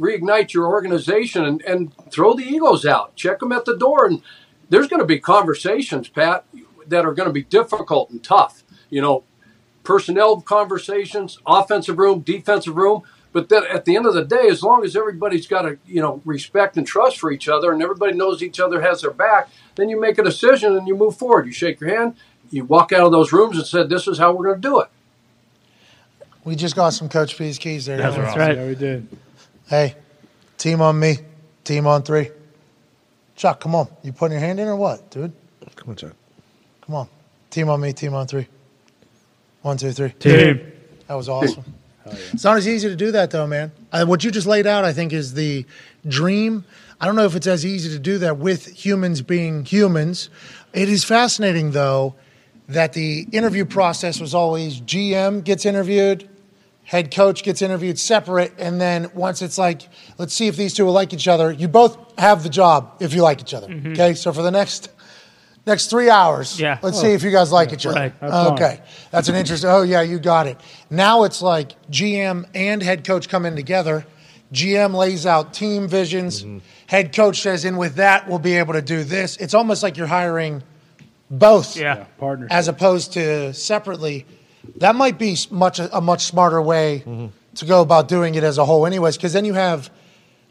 reignite 0.01 0.53
your 0.53 0.67
organization 0.67 1.45
and, 1.45 1.63
and 1.63 1.93
throw 2.11 2.35
the 2.35 2.45
egos 2.45 2.87
out. 2.87 3.15
Check 3.17 3.41
them 3.41 3.53
at 3.53 3.67
the 3.67 3.77
door. 3.77 4.07
And 4.07 4.23
there's 4.69 4.89
going 4.89 5.01
to 5.01 5.07
be 5.07 5.21
conversations, 5.21 6.09
Pat, 6.09 6.45
that 6.87 7.05
are 7.05 7.13
going 7.13 7.29
to 7.29 7.33
be 7.33 7.43
difficult 7.43 8.11
and 8.11 8.23
tough. 8.25 8.65
You 8.89 9.03
know, 9.03 9.25
personnel 9.85 10.41
conversations, 10.41 11.39
offensive 11.47 11.99
room, 11.99 12.21
defensive 12.21 12.77
room. 12.77 13.03
But 13.33 13.49
then 13.49 13.65
at 13.67 13.85
the 13.85 13.97
end 13.97 14.07
of 14.07 14.15
the 14.15 14.25
day, 14.25 14.49
as 14.49 14.63
long 14.63 14.85
as 14.85 14.97
everybody's 14.97 15.47
got 15.47 15.65
a 15.65 15.79
you 15.87 16.01
know 16.01 16.21
respect 16.25 16.77
and 16.77 16.87
trust 16.87 17.19
for 17.19 17.31
each 17.31 17.49
other, 17.49 17.73
and 17.73 17.83
everybody 17.83 18.13
knows 18.13 18.43
each 18.43 18.59
other 18.59 18.81
has 18.81 19.03
their 19.03 19.11
back, 19.11 19.49
then 19.77 19.89
you 19.89 20.01
make 20.01 20.19
a 20.19 20.23
decision 20.25 20.77
and 20.77 20.89
you 20.89 20.97
move 20.97 21.17
forward. 21.17 21.47
You 21.47 21.53
shake 21.53 21.81
your 21.81 21.97
hand, 21.97 22.17
you 22.51 22.65
walk 22.65 22.93
out 22.93 23.07
of 23.07 23.13
those 23.13 23.33
rooms 23.33 23.57
and 23.57 23.67
said, 23.67 23.89
"This 23.89 24.09
is 24.09 24.19
how 24.19 24.33
we're 24.33 24.47
going 24.47 24.61
to 24.61 24.69
do 24.69 24.81
it." 24.81 24.89
We 26.45 26.57
just 26.57 26.75
got 26.75 26.91
some 26.91 27.09
Coach 27.09 27.37
P's 27.37 27.59
keys 27.59 27.87
there. 27.87 27.99
That's 27.99 28.17
don't 28.17 28.25
we? 28.25 28.31
right. 28.31 28.39
Right. 28.39 28.57
Yeah, 28.57 28.67
we 28.67 28.75
did. 28.75 29.09
Hey, 29.69 29.95
team 30.59 30.81
on 30.81 30.99
me, 30.99 31.19
team 31.63 31.87
on 31.87 32.03
three. 32.03 32.31
Chuck, 33.37 33.61
come 33.61 33.75
on. 33.75 33.89
You 34.03 34.13
putting 34.13 34.33
your 34.33 34.41
hand 34.41 34.59
in 34.59 34.67
or 34.69 34.77
what, 34.77 35.11
dude? 35.11 35.33
Come 35.77 35.91
on, 35.91 35.97
Chuck. 35.97 36.15
Come 36.83 36.95
on. 36.97 37.09
Team 37.51 37.69
on 37.69 37.81
me, 37.81 37.93
team 37.93 38.15
on 38.15 38.27
three. 38.27 38.49
One, 39.63 39.77
two, 39.77 39.93
three. 39.93 40.11
Team. 40.11 40.73
That 41.07 41.15
was 41.15 41.29
awesome. 41.29 41.65
It's 42.07 42.45
not 42.45 42.57
as 42.57 42.67
easy 42.67 42.89
to 42.89 42.97
do 42.97 43.13
that, 43.13 43.31
though, 43.31 43.47
man. 43.47 43.73
Uh, 43.93 44.05
what 44.05 44.25
you 44.25 44.31
just 44.31 44.47
laid 44.47 44.67
out, 44.67 44.85
I 44.85 44.93
think, 44.93 45.13
is 45.13 45.35
the 45.35 45.67
dream. 46.07 46.65
I 47.01 47.07
don't 47.07 47.17
know 47.17 47.25
if 47.25 47.35
it's 47.35 47.47
as 47.47 47.65
easy 47.65 47.91
to 47.91 47.99
do 47.99 48.19
that 48.19 48.39
with 48.39 48.67
humans 48.67 49.23
being 49.23 49.65
humans. 49.65 50.31
It 50.73 50.89
is 50.89 51.05
fascinating, 51.05 51.73
though, 51.73 52.15
that 52.69 52.93
the 52.93 53.27
interview 53.33 53.65
process 53.65 54.21
was 54.21 54.35
always 54.35 54.81
GM 54.81 55.45
gets 55.45 55.67
interviewed, 55.67 56.29
head 56.85 57.13
coach 57.15 57.43
gets 57.43 57.63
interviewed 57.63 57.99
separate, 57.99 58.53
and 58.59 58.81
then 58.81 59.11
once 59.15 59.43
it's 59.43 59.59
like, 59.59 59.89
let's 60.19 60.33
see 60.35 60.47
if 60.47 60.57
these 60.57 60.75
two 60.75 60.85
will 60.85 60.93
like 60.93 61.13
each 61.13 61.29
other, 61.29 61.53
you 61.53 61.69
both 61.69 61.97
have 62.19 62.43
the 62.43 62.49
job 62.49 62.97
if 63.01 63.13
you 63.13 63.23
like 63.23 63.41
each 63.41 63.55
other. 63.55 63.69
Okay, 63.89 64.15
so 64.15 64.33
for 64.33 64.43
the 64.43 64.51
next 64.51 64.91
Next 65.67 65.89
three 65.89 66.09
hours. 66.09 66.59
Yeah. 66.59 66.79
Let's 66.83 67.01
see 67.01 67.13
if 67.13 67.23
you 67.23 67.31
guys 67.31 67.53
like 67.53 67.73
each 67.73 67.85
other. 67.87 68.01
right. 68.01 68.13
Have 68.21 68.31
fun. 68.31 68.53
Okay. 68.55 68.81
That's 69.11 69.29
an 69.29 69.35
interesting. 69.35 69.69
Oh, 69.71 69.83
yeah, 69.83 70.01
you 70.01 70.19
got 70.19 70.47
it. 70.47 70.59
Now 70.89 71.25
it's 71.25 71.43
like 71.43 71.73
GM 71.91 72.47
and 72.55 72.83
head 72.83 73.05
coach 73.05 73.29
come 73.29 73.45
in 73.45 73.57
together. 73.57 74.07
GM 74.53 74.95
lays 74.95 75.27
out 75.27 75.53
team 75.55 75.87
visions. 75.87 76.43
Mm-hmm. 76.43 76.59
Head 76.87 77.15
coach 77.15 77.41
says, 77.41 77.65
and 77.65 77.79
with 77.79 77.97
that, 77.97 78.29
we'll 78.29 78.39
be 78.39 78.57
able 78.57 78.73
to 78.73 78.83
do 78.83 79.05
this. 79.05 79.37
It's 79.37 79.55
almost 79.55 79.83
like 79.83 79.97
you're 79.97 80.07
hiring 80.07 80.63
both 81.31 81.77
Yeah. 81.77 82.05
Partnership. 82.19 82.53
as 82.53 82.69
opposed 82.69 83.13
to 83.13 83.55
separately. 83.55 84.27
That 84.77 84.97
might 84.97 85.19
be 85.19 85.37
much 85.51 85.79
a 85.79 86.01
much 86.01 86.25
smarter 86.25 86.61
way 86.61 87.01
mm-hmm. 87.07 87.27
to 87.57 87.65
go 87.65 87.81
about 87.81 88.09
doing 88.09 88.35
it 88.35 88.43
as 88.43 88.59
a 88.59 88.65
whole, 88.65 88.87
anyways, 88.87 89.17
because 89.17 89.33
then 89.33 89.45
you 89.45 89.55
have 89.55 89.91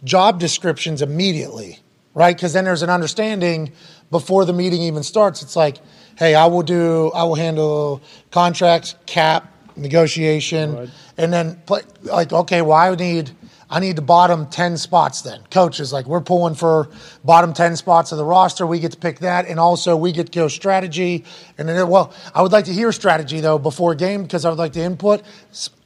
job 0.04 0.40
descriptions 0.40 1.02
immediately, 1.02 1.80
right? 2.20 2.36
Because 2.36 2.52
then 2.52 2.66
there's 2.66 2.82
an 2.82 2.90
understanding 2.90 3.72
before 4.12 4.44
the 4.44 4.52
meeting 4.52 4.82
even 4.82 5.04
starts. 5.04 5.42
It's 5.42 5.56
like, 5.56 5.78
hey, 6.18 6.36
I 6.36 6.48
will 6.48 6.64
do, 6.64 7.12
I 7.16 7.24
will 7.24 7.36
handle 7.36 8.02
contracts, 8.30 8.96
cap, 9.06 9.50
negotiation, 9.78 10.76
Right. 10.76 10.90
and 11.18 11.32
then 11.32 11.62
play, 11.66 11.80
like, 12.02 12.34
okay, 12.34 12.62
well, 12.62 12.76
I 12.78 12.94
need, 12.94 13.32
I 13.70 13.80
need 13.80 13.96
the 13.96 14.02
bottom 14.02 14.48
ten 14.48 14.76
spots. 14.76 15.22
Then 15.22 15.40
Coaches, 15.50 15.94
like, 15.94 16.08
we're 16.08 16.20
pulling 16.20 16.56
for 16.56 16.90
bottom 17.24 17.54
ten 17.54 17.78
spots 17.78 18.12
of 18.12 18.18
the 18.18 18.26
roster. 18.26 18.68
We 18.68 18.82
get 18.82 18.92
to 18.92 18.98
pick 18.98 19.20
that, 19.20 19.48
and 19.48 19.58
also 19.58 19.96
we 19.96 20.12
get 20.12 20.26
to 20.26 20.32
go 20.34 20.50
strategy. 20.50 21.24
And 21.58 21.70
then, 21.70 21.88
well, 21.88 22.12
I 22.36 22.42
would 22.42 22.52
like 22.52 22.66
to 22.66 22.74
hear 22.74 22.92
strategy 22.92 23.40
though 23.40 23.60
before 23.60 23.96
game 23.96 24.24
because 24.24 24.44
I 24.44 24.50
would 24.50 24.60
like 24.60 24.74
to 24.74 24.82
input. 24.82 25.22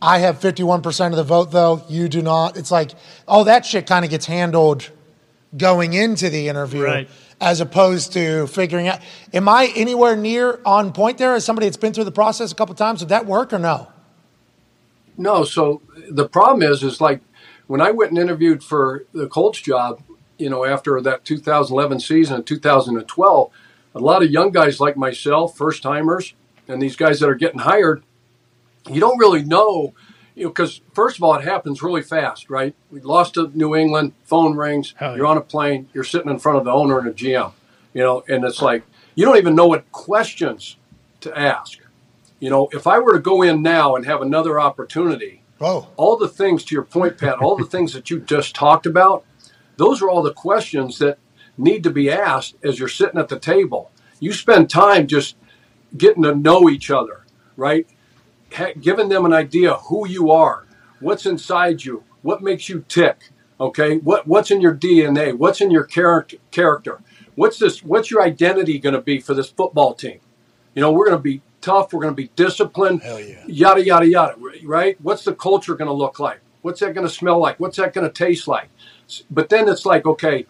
I 0.01 0.17
have 0.19 0.39
fifty-one 0.41 0.81
percent 0.81 1.13
of 1.13 1.17
the 1.17 1.25
vote 1.25 1.51
though. 1.51 1.84
You 1.88 2.09
do 2.09 2.23
not. 2.23 2.57
It's 2.57 2.71
like, 2.71 2.89
all 3.27 3.43
that 3.43 3.67
shit 3.67 3.86
kind 3.86 4.03
of 4.03 4.09
gets 4.09 4.25
handled 4.25 4.89
going 5.57 5.93
into 5.93 6.29
the 6.29 6.47
interview 6.49 6.83
Right. 6.83 7.09
as 7.39 7.61
opposed 7.61 8.13
to 8.13 8.47
figuring 8.47 8.87
out 8.87 8.99
am 9.33 9.47
i 9.47 9.71
anywhere 9.75 10.15
near 10.15 10.59
on 10.65 10.91
point 10.93 11.17
there 11.17 11.35
as 11.35 11.45
somebody 11.45 11.67
that's 11.67 11.77
been 11.77 11.93
through 11.93 12.05
the 12.05 12.11
process 12.11 12.51
a 12.51 12.55
couple 12.55 12.73
times 12.75 13.01
would 13.01 13.09
that 13.09 13.25
work 13.25 13.53
or 13.53 13.59
no 13.59 13.87
No, 15.17 15.43
so 15.43 15.81
the 16.09 16.27
problem 16.27 16.63
is, 16.63 16.81
is 16.81 16.99
like 16.99 17.21
when 17.67 17.81
I 17.81 17.91
went 17.91 18.11
and 18.11 18.17
interviewed 18.19 18.63
for 18.63 19.05
the 19.13 19.27
Colts 19.27 19.61
job, 19.61 20.01
you 20.39 20.49
know, 20.49 20.65
after 20.65 20.99
that 21.01 21.23
2011 21.23 21.99
season 21.99 22.37
in 22.37 22.43
2012, 22.43 23.51
a 23.95 23.99
lot 23.99 24.23
of 24.23 24.31
young 24.31 24.51
guys 24.51 24.79
like 24.79 24.97
myself, 24.97 25.55
first 25.55 25.83
timers, 25.83 26.33
and 26.67 26.81
these 26.81 26.95
guys 26.95 27.19
that 27.19 27.29
are 27.29 27.35
getting 27.35 27.59
hired, 27.59 28.03
you 28.89 28.99
don't 28.99 29.19
really 29.19 29.43
know, 29.43 29.93
you 30.36 30.43
know, 30.43 30.49
because 30.49 30.81
first 30.93 31.17
of 31.17 31.23
all, 31.23 31.36
it 31.36 31.43
happens 31.43 31.84
really 31.84 32.01
fast, 32.01 32.49
right? 32.49 32.75
We 32.91 33.01
lost 33.01 33.36
to 33.36 33.51
New 33.53 33.75
England, 33.75 34.13
phone 34.23 34.55
rings, 34.55 34.93
Hell 34.97 35.15
you're 35.15 35.25
on 35.25 35.38
a 35.38 35.41
plane, 35.41 35.89
you're 35.93 36.03
sitting 36.03 36.31
in 36.31 36.39
front 36.39 36.57
of 36.57 36.65
the 36.65 36.71
owner 36.71 36.99
and 36.99 37.07
a 37.07 37.13
GM, 37.13 37.53
you 37.93 38.01
know, 38.01 38.23
and 38.27 38.43
it's 38.43 38.61
like 38.61 38.84
you 39.15 39.25
don't 39.25 39.38
even 39.38 39.55
know 39.55 39.67
what 39.67 39.91
questions 39.91 40.77
to 41.21 41.38
ask. 41.38 41.79
You 42.39 42.49
know, 42.49 42.67
if 42.71 42.88
I 42.88 42.99
were 42.99 43.13
to 43.13 43.19
go 43.19 43.41
in 43.41 43.61
now 43.61 43.95
and 43.95 44.05
have 44.05 44.21
another 44.21 44.59
opportunity, 44.59 45.43
oh 45.61 45.88
all 45.95 46.17
the 46.17 46.27
things 46.27 46.63
to 46.65 46.75
your 46.75 46.84
point, 46.84 47.17
Pat, 47.17 47.39
all 47.39 47.55
the 47.55 47.65
things 47.65 47.93
that 47.93 48.09
you 48.09 48.19
just 48.19 48.55
talked 48.55 48.86
about, 48.86 49.25
those 49.77 50.01
are 50.01 50.09
all 50.09 50.21
the 50.21 50.34
questions 50.34 50.99
that 50.99 51.17
need 51.57 51.84
to 51.84 51.91
be 51.91 52.09
asked 52.09 52.55
as 52.63 52.79
you're 52.79 52.88
sitting 52.88 53.19
at 53.19 53.29
the 53.29 53.39
table. 53.39 53.91
You 54.19 54.34
spend 54.34 54.69
time 54.69 55.07
just 55.07 55.36
getting 55.95 56.23
to 56.23 56.36
know 56.36 56.69
each 56.69 56.89
other, 56.89 57.25
right? 57.55 57.88
Giving 58.79 59.09
them 59.09 59.25
an 59.25 59.33
idea 59.33 59.75
who 59.75 60.07
you 60.07 60.31
are, 60.31 60.65
what's 60.99 61.25
inside 61.25 61.83
you, 61.83 62.03
what 62.21 62.41
makes 62.41 62.69
you 62.69 62.85
tick, 62.87 63.29
okay? 63.59 63.97
What 63.97 64.27
what's 64.27 64.51
in 64.51 64.61
your 64.61 64.75
DNA? 64.75 65.37
What's 65.37 65.61
in 65.61 65.71
your 65.71 65.83
character? 65.83 66.37
Character? 66.51 67.01
What's 67.35 67.57
this? 67.59 67.83
What's 67.83 68.11
your 68.11 68.21
identity 68.21 68.79
going 68.79 68.95
to 68.95 69.01
be 69.01 69.19
for 69.19 69.33
this 69.33 69.49
football 69.49 69.93
team? 69.93 70.19
You 70.75 70.81
know, 70.81 70.91
we're 70.91 71.05
going 71.05 71.17
to 71.17 71.23
be 71.23 71.41
tough. 71.61 71.93
We're 71.93 72.01
going 72.01 72.13
to 72.15 72.21
be 72.21 72.29
disciplined. 72.35 73.01
Hell 73.01 73.19
yeah. 73.19 73.43
Yada 73.47 73.83
yada 73.83 74.07
yada. 74.07 74.35
Right? 74.63 74.99
What's 75.01 75.23
the 75.23 75.33
culture 75.35 75.75
going 75.75 75.87
to 75.87 75.93
look 75.93 76.19
like? 76.19 76.39
What's 76.61 76.79
that 76.79 76.93
going 76.93 77.07
to 77.07 77.13
smell 77.13 77.39
like? 77.39 77.59
What's 77.59 77.77
that 77.77 77.93
going 77.93 78.07
to 78.07 78.13
taste 78.13 78.47
like? 78.47 78.69
But 79.29 79.49
then 79.49 79.67
it's 79.67 79.85
like, 79.85 80.05
okay, 80.05 80.45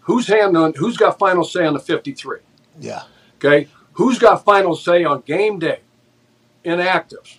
who's 0.00 0.28
handling? 0.28 0.74
Who's 0.76 0.96
got 0.96 1.18
final 1.18 1.44
say 1.44 1.66
on 1.66 1.74
the 1.74 1.80
fifty-three? 1.80 2.40
yeah 2.78 3.04
Okay, 3.36 3.68
who's 3.94 4.18
got 4.18 4.44
final 4.44 4.76
say 4.76 5.02
on 5.04 5.22
game 5.22 5.58
day? 5.58 5.80
Inactives. 6.64 7.38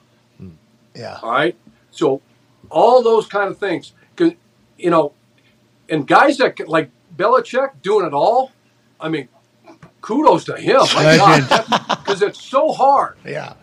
yeah 0.95 1.19
All 1.21 1.31
right. 1.31 1.55
So 1.91 2.21
all 2.69 3.01
those 3.03 3.27
kind 3.27 3.49
of 3.49 3.57
things, 3.57 3.93
you 4.77 4.89
know, 4.89 5.13
and 5.89 6.07
guys 6.07 6.37
that 6.37 6.55
can- 6.55 6.67
like 6.67 6.89
Belichick 7.15 7.81
doing 7.81 8.05
it 8.05 8.13
all. 8.13 8.51
I 8.99 9.09
mean, 9.09 9.27
kudos 10.01 10.45
to 10.45 10.55
him. 10.57 10.81
Because 10.81 12.21
it's 12.27 12.41
so 12.41 12.71
hard. 12.71 13.17
yeah 13.25 13.53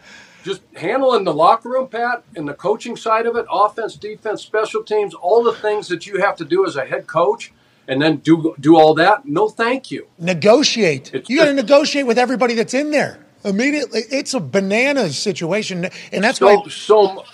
Just 0.44 0.62
handling 0.76 1.24
the 1.24 1.34
locker 1.34 1.68
room, 1.68 1.88
Pat, 1.88 2.22
and 2.36 2.48
the 2.48 2.54
coaching 2.54 2.96
side 2.96 3.26
of 3.26 3.36
it, 3.36 3.46
offense, 3.50 3.96
defense, 3.96 4.42
special 4.42 4.82
teams, 4.82 5.12
all 5.14 5.42
the 5.42 5.52
things 5.52 5.88
that 5.88 6.06
you 6.06 6.18
have 6.20 6.36
to 6.36 6.44
do 6.44 6.66
as 6.66 6.76
a 6.76 6.84
head 6.86 7.06
coach, 7.06 7.52
and 7.88 8.00
then 8.00 8.16
do 8.18 8.54
do 8.60 8.76
all 8.76 8.94
that. 8.94 9.24
No, 9.26 9.48
thank 9.48 9.90
you. 9.90 10.06
negotiate 10.18 11.08
It's- 11.14 11.28
you 11.28 11.38
got 11.38 11.46
to 11.46 11.54
negotiate 11.54 12.06
with 12.06 12.18
everybody 12.18 12.54
that's 12.54 12.74
in 12.74 12.90
there 12.90 13.18
immediately 13.44 14.02
it's 14.10 14.34
a 14.34 14.40
banana 14.40 15.08
situation 15.10 15.86
and 16.12 16.24
that's 16.24 16.40
why 16.40 16.56
So 16.64 16.68
so 16.68 17.24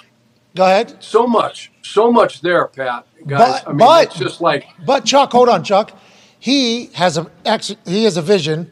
go 0.55 0.65
ahead 0.65 0.97
so 1.03 1.27
much, 1.27 1.71
so 1.83 2.11
much 2.11 2.41
there, 2.41 2.67
Pat. 2.69 3.07
Guys, 3.27 3.39
But- 3.39 3.65
I 3.67 3.71
mean, 3.71 3.79
but- 3.79 4.07
it's 4.07 4.19
just 4.19 4.41
like 4.41 4.67
But 4.85 5.05
Chuck, 5.05 5.33
hold 5.33 5.49
on, 5.49 5.65
Chuck. 5.65 5.93
He 6.39 6.87
has 6.95 7.19
a 7.19 7.31
he 7.87 8.05
has 8.05 8.17
a 8.17 8.23
vision 8.23 8.71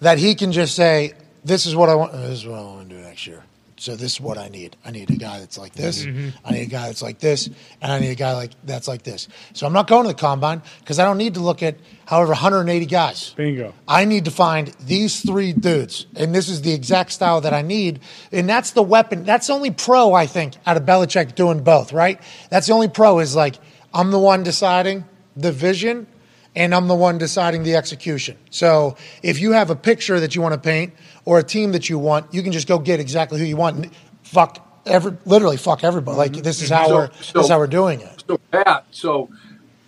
that 0.00 0.18
he 0.18 0.34
can 0.34 0.52
just 0.52 0.74
say, 0.76 1.14
"This 1.44 1.66
is 1.66 1.74
what 1.74 1.88
I 1.88 1.94
want. 1.94 2.12
This 2.12 2.30
is 2.40 2.46
what 2.46 2.58
I 2.58 2.62
want 2.62 2.88
to 2.88 2.94
do 2.94 3.02
next 3.02 3.26
year." 3.26 3.42
So 3.80 3.96
this 3.96 4.12
is 4.12 4.20
what 4.20 4.36
I 4.36 4.48
need. 4.48 4.76
I 4.84 4.90
need 4.90 5.08
a 5.08 5.16
guy 5.16 5.38
that's 5.38 5.56
like 5.56 5.72
this. 5.72 6.04
Mm-hmm. 6.04 6.36
I 6.44 6.50
need 6.52 6.62
a 6.64 6.70
guy 6.70 6.88
that's 6.88 7.00
like 7.00 7.18
this, 7.18 7.48
and 7.80 7.90
I 7.90 7.98
need 7.98 8.10
a 8.10 8.14
guy 8.14 8.34
like 8.34 8.50
that's 8.62 8.86
like 8.86 9.04
this. 9.04 9.26
So 9.54 9.66
I'm 9.66 9.72
not 9.72 9.88
going 9.88 10.02
to 10.02 10.08
the 10.08 10.14
combine 10.14 10.60
because 10.80 10.98
I 10.98 11.06
don't 11.06 11.16
need 11.16 11.32
to 11.32 11.40
look 11.40 11.62
at 11.62 11.76
however 12.04 12.32
180 12.32 12.84
guys. 12.84 13.30
Bingo. 13.30 13.72
I 13.88 14.04
need 14.04 14.26
to 14.26 14.30
find 14.30 14.68
these 14.80 15.22
three 15.22 15.54
dudes, 15.54 16.04
and 16.14 16.34
this 16.34 16.50
is 16.50 16.60
the 16.60 16.74
exact 16.74 17.12
style 17.12 17.40
that 17.40 17.54
I 17.54 17.62
need. 17.62 18.00
And 18.32 18.46
that's 18.46 18.72
the 18.72 18.82
weapon. 18.82 19.24
That's 19.24 19.46
the 19.46 19.54
only 19.54 19.70
pro 19.70 20.12
I 20.12 20.26
think 20.26 20.56
out 20.66 20.76
of 20.76 20.82
Belichick 20.82 21.34
doing 21.34 21.62
both. 21.62 21.94
Right? 21.94 22.20
That's 22.50 22.66
the 22.66 22.74
only 22.74 22.88
pro 22.88 23.20
is 23.20 23.34
like 23.34 23.56
I'm 23.94 24.10
the 24.10 24.18
one 24.18 24.42
deciding 24.42 25.06
the 25.36 25.52
vision, 25.52 26.06
and 26.54 26.74
I'm 26.74 26.88
the 26.88 26.94
one 26.94 27.18
deciding 27.18 27.62
the 27.62 27.76
execution. 27.76 28.36
So 28.50 28.96
if 29.22 29.40
you 29.40 29.52
have 29.52 29.70
a 29.70 29.76
picture 29.76 30.20
that 30.20 30.34
you 30.34 30.42
want 30.42 30.54
to 30.54 30.60
paint 30.60 30.94
or 31.24 31.38
a 31.38 31.44
team 31.44 31.72
that 31.72 31.88
you 31.88 31.98
want, 31.98 32.32
you 32.34 32.42
can 32.42 32.52
just 32.52 32.66
go 32.66 32.78
get 32.78 33.00
exactly 33.00 33.38
who 33.38 33.44
you 33.44 33.56
want. 33.56 33.76
And 33.76 33.90
fuck 34.22 34.66
every, 34.86 35.16
literally 35.24 35.56
fuck 35.56 35.84
everybody. 35.84 36.16
Like 36.16 36.32
mm-hmm. 36.32 36.42
this 36.42 36.62
is 36.62 36.70
how 36.70 36.88
So- 36.88 36.94
we're 36.94 37.10
so- 37.20 37.38
this 37.38 37.44
is 37.44 37.50
how 37.50 37.58
we're 37.58 37.66
doing 37.66 38.00
it. 38.00 38.24
So 38.28 38.38
Pat, 38.50 38.86
so 38.90 39.28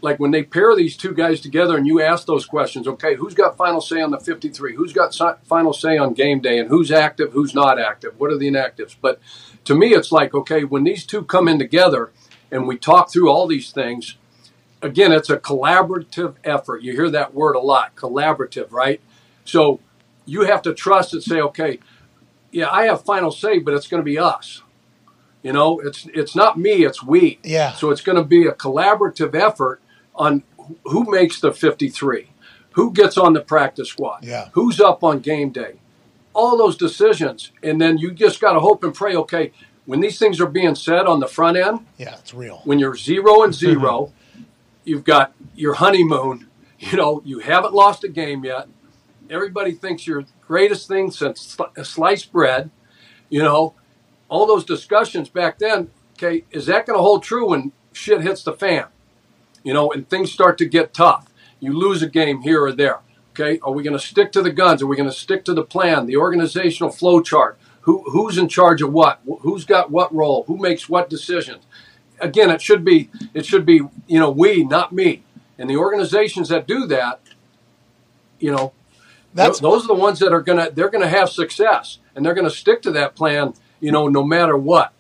like 0.03 0.19
when 0.19 0.33
they 0.33 0.43
pair 0.43 0.75
these 0.75 0.97
two 0.97 1.15
guys 1.15 1.41
together 1.41 1.77
and 1.77 1.87
you 1.87 2.03
ask 2.03 2.27
those 2.27 2.45
questions, 2.45 2.89
okay, 2.89 3.15
who's 3.15 3.35
got 3.35 3.57
final 3.57 3.81
say 3.81 4.01
on 4.01 4.11
the 4.11 4.19
53? 4.19 4.75
Who's 4.75 4.93
got 4.93 5.15
final 5.45 5.73
say 5.73 5.97
on 5.97 6.13
game 6.13 6.41
day 6.41 6.59
and 6.59 6.69
who's 6.69 6.91
active, 6.91 7.33
who's 7.33 7.55
not 7.55 7.81
active? 7.81 8.19
What 8.19 8.33
are 8.33 8.37
the 8.37 8.49
inactives? 8.49 8.97
But 9.01 9.21
to 9.65 9.75
me, 9.75 9.95
it's 9.95 10.11
like, 10.11 10.35
okay, 10.35 10.65
when 10.65 10.85
these 10.85 11.07
two 11.07 11.23
come 11.23 11.47
in 11.47 11.59
together 11.59 12.11
and 12.51 12.67
we 12.67 12.77
talk 12.77 13.13
through 13.13 13.31
all 13.31 13.47
these 13.47 13.71
things, 13.71 14.17
again, 14.83 15.13
it's 15.13 15.31
a 15.31 15.39
collaborative 15.39 16.35
effort. 16.45 16.83
You 16.83 16.93
hear 16.93 17.11
that 17.11 17.35
word 17.35 17.55
a 17.57 17.61
lot, 17.61 17.95
collaborative, 17.97 18.71
right? 18.73 19.01
So 19.45 19.81
you 20.27 20.43
have 20.43 20.63
to 20.63 20.75
trust 20.75 21.15
and 21.15 21.23
say, 21.23 21.41
okay, 21.41 21.79
yeah, 22.51 22.69
I 22.71 22.85
have 22.85 23.03
final 23.05 23.31
say, 23.31 23.59
but 23.59 23.75
it's 23.75 23.87
going 23.87 24.01
to 24.01 24.05
be 24.05 24.19
us. 24.19 24.63
You 25.43 25.53
know, 25.53 25.81
it's 25.81 26.07
it's 26.15 26.37
not 26.37 26.59
me, 26.59 26.85
it's 26.85 27.03
we. 27.03 27.39
Yeah. 27.43 27.73
So 27.73 27.91
it's 27.91 28.01
going 28.03 28.17
to 28.17 28.25
be 28.25 28.47
a 28.47 28.53
collaborative 28.53 29.35
effort 29.35 29.81
on 30.15 30.43
who 30.85 31.11
makes 31.11 31.41
the 31.41 31.53
53, 31.53 32.29
who 32.73 32.93
gets 32.93 33.19
on 33.19 33.33
the 33.33 33.41
practice 33.41 33.89
squad, 33.89 34.23
Yeah. 34.25 34.51
who's 34.53 34.81
up 34.81 35.03
on 35.03 35.19
game 35.19 35.51
day, 35.51 35.75
all 36.35 36.57
those 36.57 36.77
decisions, 36.77 37.51
and 37.63 37.81
then 37.81 37.99
you 37.99 38.13
just 38.13 38.41
got 38.41 38.53
to 38.53 38.61
hope 38.61 38.85
and 38.85 38.95
pray. 38.95 39.17
Okay, 39.17 39.51
when 39.87 39.99
these 40.01 40.19
things 40.21 40.41
are 40.41 40.47
being 40.47 40.77
said 40.77 41.07
on 41.07 41.19
the 41.19 41.27
front 41.27 41.57
end, 41.57 41.81
Yeah, 41.99 42.15
it's 42.19 42.33
real. 42.33 42.61
when 42.65 42.79
you're 42.79 42.95
zero 42.97 43.43
and 43.43 43.53
0 43.53 44.13
you've 44.85 45.05
got 45.05 45.35
your 45.55 45.75
honeymoon. 45.75 46.49
You 46.85 46.99
know, 46.99 47.23
you 47.25 47.39
haven't 47.39 47.75
lost 47.75 48.03
a 48.03 48.09
game 48.09 48.45
yet. 48.45 48.67
Everybody 49.31 49.71
thinks 49.71 50.05
you're 50.05 50.25
the 50.25 50.33
greatest 50.45 50.89
thing 50.89 51.13
since 51.13 51.57
sliced 51.85 52.33
bread. 52.33 52.73
You 53.29 53.41
know, 53.41 53.75
all 54.29 54.47
those 54.47 54.65
discussions 54.65 55.29
back 55.29 55.61
then. 55.61 55.93
Okay, 56.15 56.45
is 56.51 56.67
that 56.67 56.87
going 56.87 56.99
to 56.99 57.03
hold 57.03 57.23
true 57.23 57.51
when 57.51 57.71
shit 57.93 58.23
hits 58.23 58.43
the 58.43 58.53
fan? 58.53 58.87
You 59.63 59.73
know, 59.73 59.93
and 59.93 60.09
things 60.09 60.33
start 60.33 60.59
to 60.59 60.65
get 60.65 60.93
tough. 60.93 61.33
You 61.61 61.73
lose 61.73 62.03
a 62.03 62.09
game 62.09 62.41
here 62.41 62.65
or 62.65 62.73
there. 62.73 62.99
Okay, 63.31 63.61
are 63.63 63.71
we 63.71 63.85
going 63.85 63.97
to 63.97 64.05
stick 64.05 64.33
to 64.33 64.43
the 64.43 64.51
guns? 64.51 64.83
Are 64.83 64.89
we 64.89 64.97
going 64.97 65.09
to 65.09 65.15
stick 65.15 65.45
to 65.45 65.55
the 65.55 65.63
plan, 65.63 66.07
the 66.07 66.17
organizational 66.17 66.91
flow 66.91 67.23
chart? 67.23 67.59
Who 67.83 68.03
who's 68.11 68.39
in 68.39 68.49
charge 68.49 68.83
of 68.83 68.93
what? 68.93 69.21
Who's 69.41 69.65
got 69.65 69.91
what 69.91 70.15
role? 70.15 70.45
Who 70.49 70.57
makes 70.57 70.89
what 70.89 71.09
decisions? 71.09 71.65
Again, 72.23 72.51
it 72.51 72.63
should 72.63 72.85
be 72.85 73.11
it 73.35 73.45
should 73.45 73.67
be 73.67 73.83
you 74.07 74.19
know 74.19 74.31
we, 74.31 74.65
not 74.65 74.93
me. 74.93 75.23
And 75.59 75.69
the 75.69 75.77
organizations 75.77 76.49
that 76.49 76.67
do 76.67 76.87
that, 76.87 77.21
you 78.39 78.51
know, 78.51 78.73
That's- 79.35 79.61
those 79.61 79.85
are 79.85 79.89
the 79.89 79.95
ones 79.95 80.19
that 80.21 80.33
are 80.33 80.41
gonna 80.43 80.71
they're 80.71 80.89
gonna 80.91 81.09
have 81.09 81.31
success 81.31 81.99
and 82.15 82.25
they're 82.25 82.35
gonna 82.35 82.51
stick 82.51 82.83
to 82.83 82.91
that 82.93 83.15
plan. 83.15 83.55
You 83.81 83.93
know, 83.93 84.09
no 84.09 84.23
matter 84.23 84.57
what. 84.57 84.93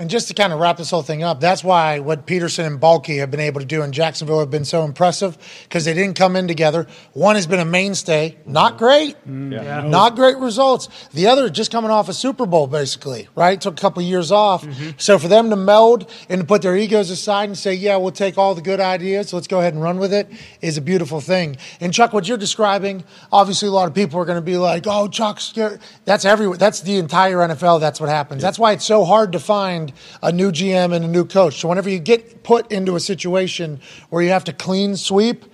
And 0.00 0.08
just 0.08 0.28
to 0.28 0.34
kind 0.34 0.52
of 0.52 0.60
wrap 0.60 0.76
this 0.76 0.90
whole 0.90 1.02
thing 1.02 1.24
up, 1.24 1.40
that's 1.40 1.64
why 1.64 1.98
what 1.98 2.24
Pederson 2.24 2.66
and 2.66 2.80
Baalke 2.80 3.18
have 3.18 3.32
been 3.32 3.40
able 3.40 3.60
to 3.60 3.66
do 3.66 3.82
in 3.82 3.90
Jacksonville 3.90 4.38
have 4.38 4.50
been 4.50 4.64
so 4.64 4.84
impressive 4.84 5.36
because 5.64 5.84
they 5.84 5.92
didn't 5.92 6.14
come 6.14 6.36
in 6.36 6.46
together. 6.46 6.86
One 7.14 7.34
has 7.34 7.48
been 7.48 7.58
a 7.58 7.64
mainstay, 7.64 8.36
not 8.46 8.78
great, 8.78 9.16
mm. 9.26 9.88
not 9.88 10.14
great 10.14 10.36
results. 10.36 10.88
The 11.14 11.26
other 11.26 11.50
just 11.50 11.72
coming 11.72 11.90
off 11.90 12.08
a 12.08 12.14
Super 12.14 12.46
Bowl, 12.46 12.68
basically, 12.68 13.26
right? 13.34 13.60
Took 13.60 13.76
a 13.76 13.80
couple 13.80 14.00
years 14.02 14.30
off. 14.30 14.64
Mm-hmm. 14.64 14.90
So 14.98 15.18
for 15.18 15.26
them 15.26 15.50
to 15.50 15.56
meld 15.56 16.08
and 16.28 16.42
to 16.42 16.46
put 16.46 16.62
their 16.62 16.76
egos 16.76 17.10
aside 17.10 17.48
and 17.48 17.58
say, 17.58 17.74
yeah, 17.74 17.96
we'll 17.96 18.12
take 18.12 18.38
all 18.38 18.54
the 18.54 18.62
good 18.62 18.78
ideas, 18.78 19.32
let's 19.32 19.48
go 19.48 19.58
ahead 19.58 19.74
and 19.74 19.82
run 19.82 19.98
with 19.98 20.12
it, 20.12 20.28
is 20.60 20.76
a 20.76 20.80
beautiful 20.80 21.20
thing. 21.20 21.56
And 21.80 21.92
Chuck, 21.92 22.12
what 22.12 22.28
you're 22.28 22.38
describing, 22.38 23.02
obviously 23.32 23.68
a 23.68 23.72
lot 23.72 23.88
of 23.88 23.94
people 23.94 24.20
are 24.20 24.24
going 24.24 24.38
to 24.38 24.42
be 24.42 24.58
like, 24.58 24.84
oh, 24.86 25.08
Chuck's 25.08 25.42
scared. 25.42 25.80
That's 26.04 26.24
everywhere. 26.24 26.56
That's 26.56 26.82
the 26.82 26.98
entire 26.98 27.38
NFL. 27.38 27.80
That's 27.80 28.00
what 28.00 28.08
happens. 28.08 28.42
That's 28.42 28.60
why 28.60 28.72
it's 28.72 28.84
so 28.84 29.04
hard 29.04 29.32
to 29.32 29.40
find 29.40 29.87
a 30.22 30.32
new 30.32 30.50
GM 30.50 30.94
and 30.94 31.04
a 31.04 31.08
new 31.08 31.24
coach. 31.24 31.60
So 31.60 31.68
whenever 31.68 31.88
you 31.88 31.98
get 31.98 32.42
put 32.42 32.70
into 32.72 32.96
a 32.96 33.00
situation 33.00 33.80
where 34.10 34.22
you 34.22 34.30
have 34.30 34.44
to 34.44 34.52
clean 34.52 34.96
sweep, 34.96 35.44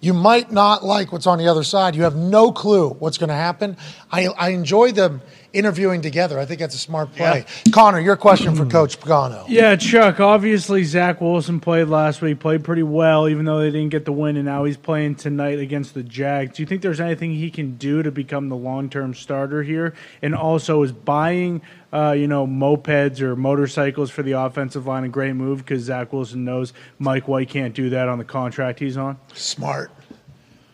you 0.00 0.14
might 0.14 0.52
not 0.52 0.84
like 0.84 1.12
what's 1.12 1.26
on 1.26 1.38
the 1.38 1.48
other 1.48 1.64
side. 1.64 1.96
You 1.96 2.04
have 2.04 2.16
no 2.16 2.52
clue 2.52 2.90
what's 2.90 3.18
going 3.18 3.28
to 3.28 3.34
happen. 3.34 3.76
I, 4.12 4.26
I 4.28 4.50
enjoy 4.50 4.92
them 4.92 5.20
interviewing 5.52 6.02
together. 6.02 6.38
I 6.38 6.44
think 6.44 6.60
that's 6.60 6.74
a 6.74 6.78
smart 6.78 7.14
play. 7.14 7.44
Connor, 7.72 8.00
your 8.00 8.16
question 8.16 8.54
for 8.54 8.66
Coach 8.66 9.00
Pagano. 9.00 9.44
Yeah, 9.48 9.76
Chuck. 9.76 10.20
Obviously, 10.20 10.84
Zach 10.84 11.20
Wilson 11.20 11.60
played 11.60 11.88
last 11.88 12.20
week, 12.20 12.40
played 12.40 12.64
pretty 12.64 12.82
well, 12.82 13.28
even 13.28 13.44
though 13.44 13.58
they 13.58 13.70
didn't 13.70 13.88
get 13.88 14.04
the 14.04 14.12
win, 14.12 14.36
and 14.36 14.44
now 14.44 14.64
he's 14.64 14.76
playing 14.76 15.14
tonight 15.14 15.58
against 15.58 15.94
the 15.94 16.02
Jags. 16.02 16.56
Do 16.56 16.62
you 16.62 16.66
think 16.66 16.82
there's 16.82 17.00
anything 17.00 17.34
he 17.34 17.50
can 17.50 17.76
do 17.76 18.02
to 18.02 18.10
become 18.10 18.48
the 18.48 18.56
long-term 18.56 19.14
starter 19.14 19.62
here? 19.62 19.94
And 20.22 20.34
also, 20.34 20.82
is 20.82 20.92
buying, 20.92 21.62
uh, 21.92 22.12
you 22.12 22.28
know, 22.28 22.46
mopeds 22.46 23.20
or 23.20 23.34
motorcycles 23.36 24.10
for 24.10 24.22
the 24.22 24.32
offensive 24.32 24.86
line 24.86 25.04
a 25.04 25.08
great 25.08 25.34
move 25.34 25.58
because 25.58 25.82
Zach 25.82 26.12
Wilson 26.12 26.44
knows 26.44 26.72
Mike 26.98 27.26
White 27.26 27.48
can't 27.48 27.74
do 27.74 27.90
that 27.90 28.08
on 28.08 28.18
the 28.18 28.24
contract 28.24 28.78
he's 28.78 28.96
on? 28.96 29.18
Smart. 29.34 29.90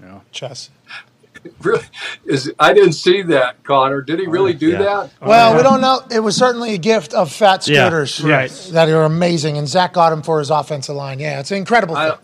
Yeah. 0.00 0.20
Chess. 0.32 0.70
Really, 1.62 1.84
is 2.24 2.50
I 2.58 2.72
didn't 2.72 2.94
see 2.94 3.22
that, 3.22 3.62
Connor. 3.64 4.00
Did 4.02 4.18
he 4.20 4.26
really 4.26 4.54
oh, 4.54 4.58
do 4.58 4.68
Yeah. 4.70 4.78
that? 4.78 5.10
Oh, 5.22 5.28
well, 5.28 5.56
we 5.56 5.62
don't 5.62 5.80
know. 5.80 6.00
It 6.10 6.20
was 6.20 6.36
certainly 6.36 6.74
a 6.74 6.78
gift 6.78 7.12
of 7.14 7.30
fat 7.32 7.66
Yeah. 7.68 7.86
scooters 7.88 8.22
Right. 8.22 8.50
that 8.72 8.88
are 8.88 9.04
amazing, 9.04 9.58
and 9.58 9.68
Zach 9.68 9.92
got 9.94 10.12
him 10.12 10.22
for 10.22 10.38
his 10.38 10.50
offensive 10.50 10.96
line. 10.96 11.18
Yeah, 11.20 11.40
it's 11.40 11.50
an 11.50 11.58
incredible 11.58 11.96
I, 11.96 12.10
thing. 12.10 12.18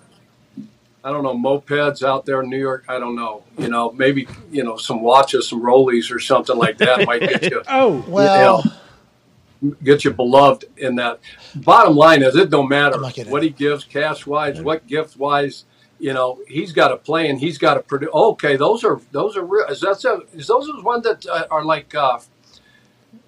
I 1.05 1.11
don't 1.11 1.23
know 1.23 1.35
mopeds 1.35 2.03
out 2.03 2.27
there 2.27 2.43
in 2.43 2.51
New 2.51 2.59
York. 2.59 2.85
I 2.89 2.99
don't 2.99 3.15
know. 3.17 3.43
You 3.59 3.69
know, 3.69 3.93
maybe 3.93 4.27
you 4.51 4.65
know 4.65 4.77
some 4.77 5.01
watches, 5.03 5.49
some 5.49 5.63
rollies, 5.63 6.11
or 6.15 6.19
something 6.19 6.57
like 6.57 6.79
that 6.79 7.07
might 7.07 7.21
get 7.21 7.43
you 7.51 7.63
Oh, 7.69 8.05
Well, 8.09 8.65
get 9.83 10.05
you 10.05 10.13
beloved 10.13 10.65
in 10.77 10.97
that. 10.97 11.21
Bottom 11.55 11.95
line 11.97 12.23
is, 12.23 12.37
it 12.37 12.51
don't 12.51 12.69
matter 12.69 12.97
I'm 12.97 13.03
not 13.03 13.15
kidding. 13.15 13.31
what 13.33 13.43
he 13.43 13.51
gives 13.51 13.85
cash 13.85 14.27
wise, 14.27 14.61
what 14.63 14.87
gift 14.87 15.17
wise. 15.19 15.65
You 16.01 16.15
know, 16.15 16.41
he's 16.49 16.73
got 16.73 16.89
to 16.89 16.97
play 16.97 17.29
and 17.29 17.39
he's 17.39 17.59
got 17.59 17.75
to 17.75 17.81
produce. 17.81 18.09
Okay, 18.13 18.57
those 18.57 18.85
are 18.85 19.01
those 19.13 19.37
are 19.37 19.45
real. 19.45 19.67
Is 19.67 19.81
that 19.81 20.01
so- 20.01 20.25
is 20.33 20.47
those 20.47 20.67
the 20.67 20.83
ones 20.83 21.05
that 21.05 21.27
uh, 21.27 21.47
are 21.51 21.63
like 21.65 21.95
uh, 21.95 22.19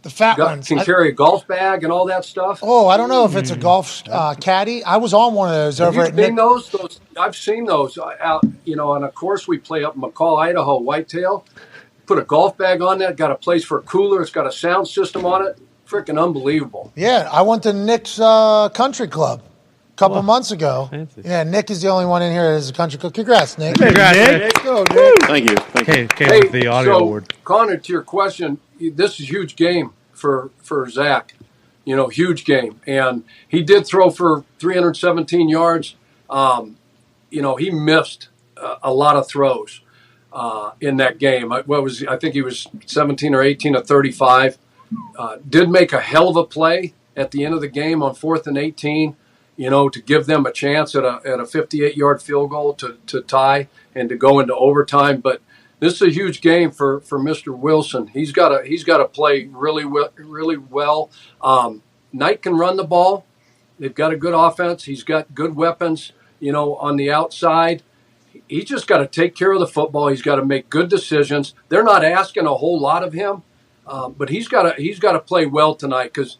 the 0.02 0.10
fat 0.10 0.36
got, 0.38 0.50
ones. 0.52 0.68
can 0.68 0.78
I- 0.78 0.84
carry 0.84 1.08
a 1.10 1.12
golf 1.12 1.46
bag 1.46 1.84
and 1.84 1.92
all 1.92 2.06
that 2.06 2.24
stuff? 2.24 2.60
oh, 2.62 2.88
I 2.88 2.96
don't 2.96 3.08
know 3.10 3.24
if 3.26 3.36
it's 3.36 3.50
a 3.50 3.56
golf 3.56 4.02
uh, 4.08 4.34
caddy. 4.40 4.82
I 4.84 4.96
was 4.96 5.12
on 5.12 5.34
one 5.34 5.48
of 5.50 5.54
those 5.54 5.78
Have 5.78 5.88
over 5.88 5.96
you 5.98 6.02
at 6.02 6.08
seen 6.08 6.16
Nick. 6.16 6.36
those? 6.36 6.70
Those 6.70 7.00
I've 7.18 7.36
seen 7.36 7.66
those 7.66 7.98
uh, 7.98 8.10
out. 8.20 8.44
You 8.64 8.76
know, 8.76 8.94
and 8.94 9.04
of 9.04 9.14
course 9.14 9.46
we 9.46 9.58
play 9.58 9.84
up 9.84 9.94
in 9.94 10.00
McCall, 10.00 10.40
Idaho, 10.40 10.80
whitetail. 10.80 11.44
Put 12.06 12.18
a 12.18 12.22
golf 12.22 12.56
bag 12.56 12.80
on 12.82 12.98
that. 12.98 13.16
Got 13.16 13.30
a 13.32 13.36
place 13.36 13.64
for 13.64 13.78
a 13.78 13.82
cooler. 13.82 14.22
It's 14.22 14.30
got 14.32 14.46
a 14.46 14.52
sound 14.52 14.88
system 14.88 15.24
on 15.26 15.46
it. 15.46 15.58
Freaking 15.86 16.20
unbelievable. 16.20 16.90
Yeah, 16.96 17.28
I 17.30 17.42
went 17.42 17.62
to 17.64 17.72
Nick's 17.74 18.18
uh, 18.18 18.70
country 18.70 19.08
club 19.08 19.42
a 19.92 19.96
couple 19.96 20.22
months 20.22 20.50
ago. 20.50 20.88
fancy. 20.90 21.22
Yeah, 21.24 21.42
Nick 21.44 21.70
is 21.70 21.82
the 21.82 21.88
only 21.88 22.06
one 22.06 22.22
in 22.22 22.32
here 22.32 22.52
that 22.52 22.56
is 22.58 22.70
a 22.70 22.72
country 22.72 22.98
club. 22.98 23.14
Congrats, 23.14 23.58
Nick. 23.58 23.76
Congrats, 23.76 24.16
Nick. 24.18 24.42
Nick. 24.54 24.64
Go, 24.64 24.82
Nick. 24.84 25.22
Thank 25.22 25.50
you. 25.50 25.56
Thank 25.56 25.88
you. 25.88 25.94
Came, 25.94 26.08
came 26.08 26.40
with 26.40 26.52
the 26.52 26.66
audio 26.66 26.98
so, 26.98 27.04
award. 27.04 27.34
Connor, 27.44 27.76
to 27.76 27.92
your 27.92 28.02
question, 28.02 28.58
this 28.80 29.20
is 29.20 29.26
a 29.26 29.28
huge 29.28 29.56
game 29.56 29.92
for 30.12 30.50
for 30.58 30.88
Zach. 30.88 31.34
You 31.84 31.96
know, 31.96 32.06
huge 32.08 32.44
game, 32.44 32.80
and 32.86 33.24
he 33.48 33.60
did 33.62 33.86
throw 33.86 34.08
for 34.10 34.44
317 34.60 35.48
yards. 35.48 35.96
Um, 36.30 36.76
you 37.28 37.42
know, 37.42 37.56
he 37.56 37.70
missed 37.70 38.28
a, 38.56 38.76
a 38.84 38.94
lot 38.94 39.16
of 39.16 39.26
throws 39.26 39.80
uh, 40.32 40.72
in 40.80 40.98
that 40.98 41.18
game. 41.18 41.52
I- 41.52 41.62
What 41.62 41.82
was 41.82 42.04
I 42.04 42.16
think 42.18 42.34
he 42.34 42.42
was 42.42 42.68
17 42.86 43.34
or 43.34 43.42
18 43.42 43.74
or 43.74 43.82
35. 43.82 44.58
Uh, 45.18 45.38
did 45.48 45.70
make 45.70 45.92
a 45.92 46.00
hell 46.00 46.28
of 46.28 46.36
a 46.36 46.44
play 46.44 46.92
at 47.16 47.30
the 47.32 47.44
end 47.44 47.54
of 47.54 47.60
the 47.60 47.68
game 47.68 48.00
on 48.02 48.14
fourth 48.14 48.46
and 48.46 48.56
18. 48.56 49.16
You 49.56 49.68
know, 49.70 49.88
to 49.88 50.00
give 50.00 50.26
them 50.26 50.46
a 50.46 50.52
chance 50.52 50.94
at 50.94 51.04
a 51.04 51.20
at 51.24 51.40
a 51.40 51.46
58 51.46 51.96
yard 51.96 52.22
field 52.22 52.50
goal 52.50 52.74
to 52.74 52.98
to 53.06 53.20
tie 53.20 53.68
and 53.94 54.08
to 54.08 54.16
go 54.16 54.40
into 54.40 54.54
overtime, 54.54 55.20
but 55.20 55.42
this 55.82 55.94
is 55.94 56.02
a 56.02 56.10
huge 56.10 56.40
game 56.40 56.70
for, 56.70 57.00
for 57.00 57.18
Mr. 57.18 57.58
Wilson. 57.58 58.06
He's 58.06 58.30
got 58.30 58.50
to 58.50 58.64
he's 58.64 58.84
got 58.84 58.98
to 58.98 59.04
play 59.04 59.48
really 59.50 59.84
well, 59.84 60.10
really 60.16 60.56
well. 60.56 61.10
Um, 61.40 61.82
Knight 62.12 62.40
can 62.40 62.54
run 62.54 62.76
the 62.76 62.84
ball. 62.84 63.26
They've 63.80 63.92
got 63.92 64.12
a 64.12 64.16
good 64.16 64.32
offense. 64.32 64.84
He's 64.84 65.02
got 65.02 65.34
good 65.34 65.56
weapons. 65.56 66.12
You 66.38 66.52
know, 66.52 66.76
on 66.76 66.96
the 66.96 67.10
outside, 67.10 67.82
he's 68.46 68.66
just 68.66 68.86
got 68.86 68.98
to 68.98 69.08
take 69.08 69.34
care 69.34 69.50
of 69.50 69.58
the 69.58 69.66
football. 69.66 70.06
He's 70.06 70.22
got 70.22 70.36
to 70.36 70.44
make 70.44 70.70
good 70.70 70.88
decisions. 70.88 71.52
They're 71.68 71.82
not 71.82 72.04
asking 72.04 72.46
a 72.46 72.54
whole 72.54 72.78
lot 72.78 73.02
of 73.02 73.12
him, 73.12 73.42
uh, 73.84 74.08
but 74.08 74.28
he's 74.28 74.46
got 74.46 74.62
to 74.62 74.80
he's 74.80 75.00
got 75.00 75.12
to 75.12 75.20
play 75.20 75.46
well 75.46 75.74
tonight 75.74 76.12
because. 76.14 76.38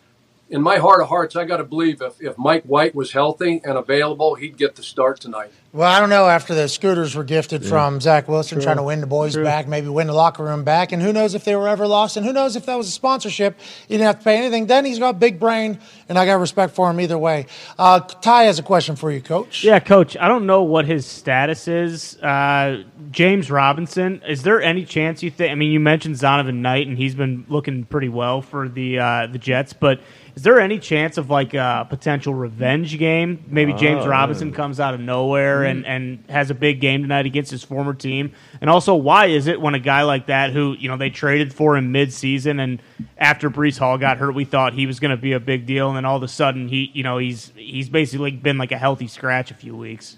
In 0.53 0.61
my 0.61 0.77
heart 0.77 1.01
of 1.01 1.09
hearts, 1.09 1.35
I 1.35 1.47
got 1.47 1.57
to 1.57 1.65
believe 1.65 2.03
if, 2.03 2.21
if 2.21 2.37
Mike 2.37 2.65
White 2.65 2.95
was 2.95 3.13
healthy 3.13 3.63
and 3.65 3.79
available, 3.79 4.35
he'd 4.35 4.59
get 4.59 4.77
the 4.77 4.83
start 4.83 5.19
tonight. 5.19 5.51
Well, 5.73 5.91
I 5.91 5.99
don't 5.99 6.11
know. 6.11 6.27
After 6.29 6.55
the 6.55 6.69
scooters 6.69 7.15
were 7.15 7.25
gifted 7.25 7.65
from 7.65 7.99
Zach 7.99 8.29
Wilson, 8.29 8.61
trying 8.61 8.77
to 8.77 8.83
win 8.83 9.01
the 9.01 9.07
boys 9.07 9.35
back, 9.35 9.67
maybe 9.67 9.89
win 9.89 10.07
the 10.07 10.13
locker 10.13 10.45
room 10.45 10.65
back, 10.65 10.93
and 10.93 11.01
who 11.01 11.15
knows 11.15 11.35
if 11.35 11.45
they 11.45 11.57
were 11.57 11.67
ever 11.67 11.87
lost, 11.87 12.19
and 12.19 12.27
who 12.27 12.33
knows 12.35 12.57
if 12.57 12.67
that 12.67 12.75
was 12.75 12.89
a 12.89 12.91
sponsorship, 12.91 13.59
He 13.89 13.95
didn't 13.95 14.05
have 14.05 14.19
to 14.19 14.25
pay 14.25 14.37
anything. 14.37 14.67
Then 14.67 14.85
he's 14.85 14.99
got 14.99 15.09
a 15.09 15.19
big 15.19 15.41
brain, 15.41 15.79
and 16.11 16.19
I 16.19 16.27
got 16.27 16.35
respect 16.35 16.75
for 16.75 16.91
him 16.91 17.01
either 17.01 17.17
way. 17.17 17.47
Uh, 17.79 18.01
Ty 18.01 18.43
has 18.43 18.59
a 18.59 18.63
question 18.63 18.97
for 18.97 19.11
you, 19.11 19.23
Coach. 19.23 19.65
Yeah, 19.65 19.79
coach. 19.79 20.15
I 20.19 20.29
don't 20.29 20.45
know 20.45 20.63
what 20.65 20.85
his 20.85 21.07
status 21.07 21.67
is. 21.67 22.19
Uh, 22.19 22.83
James 23.11 23.51
Robinson. 23.51 24.21
Is 24.29 24.43
there 24.43 24.61
any 24.61 24.85
chance 24.85 25.23
you 25.23 25.31
think? 25.31 25.51
I 25.51 25.55
mean, 25.55 25.73
you 25.73 25.81
mentioned 25.81 26.17
Zonovan 26.17 26.57
Knight, 26.57 26.87
and 26.87 26.99
he's 26.99 27.15
been 27.15 27.47
looking 27.49 27.85
pretty 27.87 28.11
well 28.11 28.43
for 28.43 28.69
the 28.69 28.99
uh, 28.99 29.27
the 29.27 29.39
Jets. 29.39 29.73
But 29.73 30.01
is 30.35 30.43
there 30.45 30.59
any 30.61 30.78
chance 30.78 31.18
of 31.18 31.28
like 31.28 31.53
a 31.53 31.87
potential 31.91 32.33
revenge 32.33 32.99
game? 32.99 33.45
Maybe 33.49 33.74
James 33.74 34.07
oh, 34.07 34.09
Robinson 34.09 34.53
comes 34.53 34.80
out 34.80 34.95
of 34.95 35.01
nowhere 35.01 35.64
and 35.64 35.85
mm. 35.85 35.89
and 35.89 36.24
has 36.30 36.51
a 36.51 36.55
big 36.55 36.80
game 36.80 37.03
tonight 37.03 37.26
against 37.26 37.51
his 37.51 37.62
former 37.62 37.93
team. 37.93 38.33
And 38.61 38.70
also, 38.70 38.95
why 38.95 39.26
is 39.26 39.47
it 39.47 39.61
when 39.61 39.74
a 39.74 39.78
guy 39.78 40.03
like 40.03 40.26
that, 40.26 40.53
who 40.53 40.74
you 40.78 40.89
know 40.89 40.97
they 40.97 41.11
traded 41.11 41.53
for 41.53 41.76
him 41.76 41.93
mid 41.93 42.12
season, 42.14 42.61
and 42.61 42.80
after 43.18 43.51
Breece 43.51 43.78
Hall 43.78 43.99
got 43.99 44.16
hurt, 44.16 44.35
we 44.35 44.47
thought 44.47 44.72
he 44.72 44.87
was 44.87 45.01
going 45.01 45.11
to 45.11 45.18
be 45.18 45.33
a 45.33 45.41
big 45.41 45.66
deal, 45.66 45.89
and 45.89 45.97
then 45.97 46.07
all 46.07 46.16
of 46.16 46.22
a 46.22 46.28
sudden 46.28 46.68
he 46.68 46.91
you 46.95 47.03
know 47.03 47.18
he's 47.18 47.53
he's 47.55 47.91
basically 47.91 48.30
been 48.30 48.57
like 48.57 48.72
a 48.72 48.78
healthy 48.78 49.09
scratch 49.09 49.51
a 49.51 49.55
few 49.55 49.76
weeks. 49.76 50.16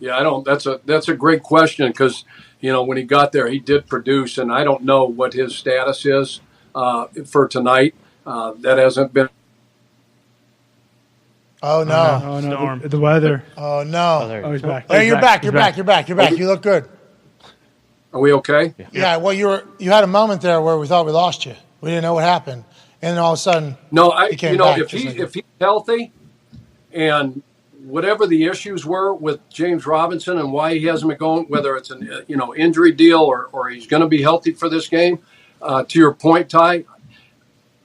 Yeah, 0.00 0.16
I 0.16 0.24
don't. 0.24 0.44
That's 0.44 0.66
a 0.66 0.80
that's 0.84 1.08
a 1.08 1.14
great 1.14 1.44
question 1.44 1.86
because 1.86 2.24
you 2.60 2.72
know 2.72 2.82
when 2.82 2.96
he 2.96 3.04
got 3.04 3.30
there, 3.30 3.48
he 3.48 3.60
did 3.60 3.86
produce, 3.86 4.36
and 4.36 4.52
I 4.52 4.64
don't 4.64 4.82
know 4.82 5.04
what 5.04 5.32
his 5.32 5.54
status 5.54 6.04
is 6.04 6.40
uh, 6.74 7.06
for 7.26 7.48
tonight. 7.48 7.94
Uh, 8.26 8.52
that 8.60 8.78
hasn't 8.78 9.12
been. 9.12 9.28
Oh 11.62 11.84
no! 11.84 12.20
Oh 12.24 12.40
no, 12.40 12.50
Storm. 12.56 12.80
the, 12.80 12.88
the 12.88 12.98
weather. 12.98 13.44
Oh 13.56 13.84
no! 13.86 14.26
there 14.26 14.40
you 14.40 14.44
Oh, 14.44 14.48
go. 14.48 14.52
he's 14.52 14.62
back. 14.62 14.88
Hey, 14.90 15.06
you're 15.06 15.14
back. 15.16 15.22
back. 15.22 15.44
You're 15.44 15.52
back. 15.52 15.60
back. 15.62 15.76
You're 15.76 15.84
back. 15.86 16.08
You're 16.08 16.16
back. 16.16 16.32
You 16.38 16.46
look 16.48 16.62
good. 16.62 16.88
Are 18.12 18.20
we 18.20 18.32
okay? 18.34 18.74
Yeah. 18.92 19.18
Well, 19.18 19.32
you 19.32 19.46
were. 19.46 19.64
You 19.78 19.90
had 19.92 20.02
a 20.04 20.08
moment 20.08 20.42
there 20.42 20.60
where 20.60 20.76
we 20.76 20.86
thought 20.88 21.06
we 21.06 21.12
lost 21.12 21.46
you. 21.46 21.54
We 21.80 21.90
didn't 21.90 22.02
know 22.02 22.14
what 22.14 22.24
happened, 22.24 22.64
and 23.00 23.12
then 23.16 23.18
all 23.18 23.32
of 23.32 23.38
a 23.38 23.40
sudden, 23.40 23.76
No, 23.92 24.10
I. 24.10 24.30
He 24.30 24.36
came 24.36 24.52
You 24.52 24.58
know, 24.58 24.64
back 24.64 24.78
if 24.78 24.88
just 24.88 25.02
he 25.04 25.08
like- 25.10 25.18
if 25.20 25.34
he's 25.34 25.44
healthy, 25.60 26.10
and 26.92 27.42
whatever 27.84 28.26
the 28.26 28.44
issues 28.46 28.84
were 28.84 29.14
with 29.14 29.48
James 29.48 29.86
Robinson 29.86 30.38
and 30.38 30.52
why 30.52 30.74
he 30.78 30.86
hasn't 30.86 31.08
been 31.08 31.18
going, 31.18 31.44
whether 31.44 31.76
it's 31.76 31.90
an 31.90 32.10
uh, 32.12 32.20
you 32.26 32.36
know 32.36 32.54
injury 32.56 32.90
deal 32.92 33.20
or 33.20 33.48
or 33.52 33.68
he's 33.70 33.86
going 33.86 34.02
to 34.02 34.08
be 34.08 34.20
healthy 34.20 34.50
for 34.52 34.68
this 34.68 34.88
game. 34.88 35.20
Uh, 35.62 35.84
to 35.84 35.98
your 35.98 36.12
point, 36.14 36.50
Ty, 36.50 36.84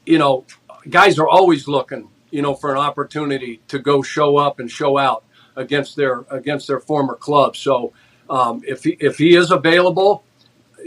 you 0.05 0.17
know, 0.17 0.45
guys 0.89 1.19
are 1.19 1.27
always 1.27 1.67
looking, 1.67 2.09
you 2.31 2.41
know, 2.41 2.55
for 2.55 2.71
an 2.71 2.77
opportunity 2.77 3.61
to 3.67 3.79
go 3.79 4.01
show 4.01 4.37
up 4.37 4.59
and 4.59 4.69
show 4.71 4.97
out 4.97 5.23
against 5.55 5.95
their 5.95 6.25
against 6.29 6.67
their 6.67 6.79
former 6.79 7.15
club. 7.15 7.55
So 7.55 7.93
um, 8.29 8.61
if 8.65 8.83
he 8.83 8.97
if 8.99 9.17
he 9.17 9.35
is 9.35 9.51
available, 9.51 10.23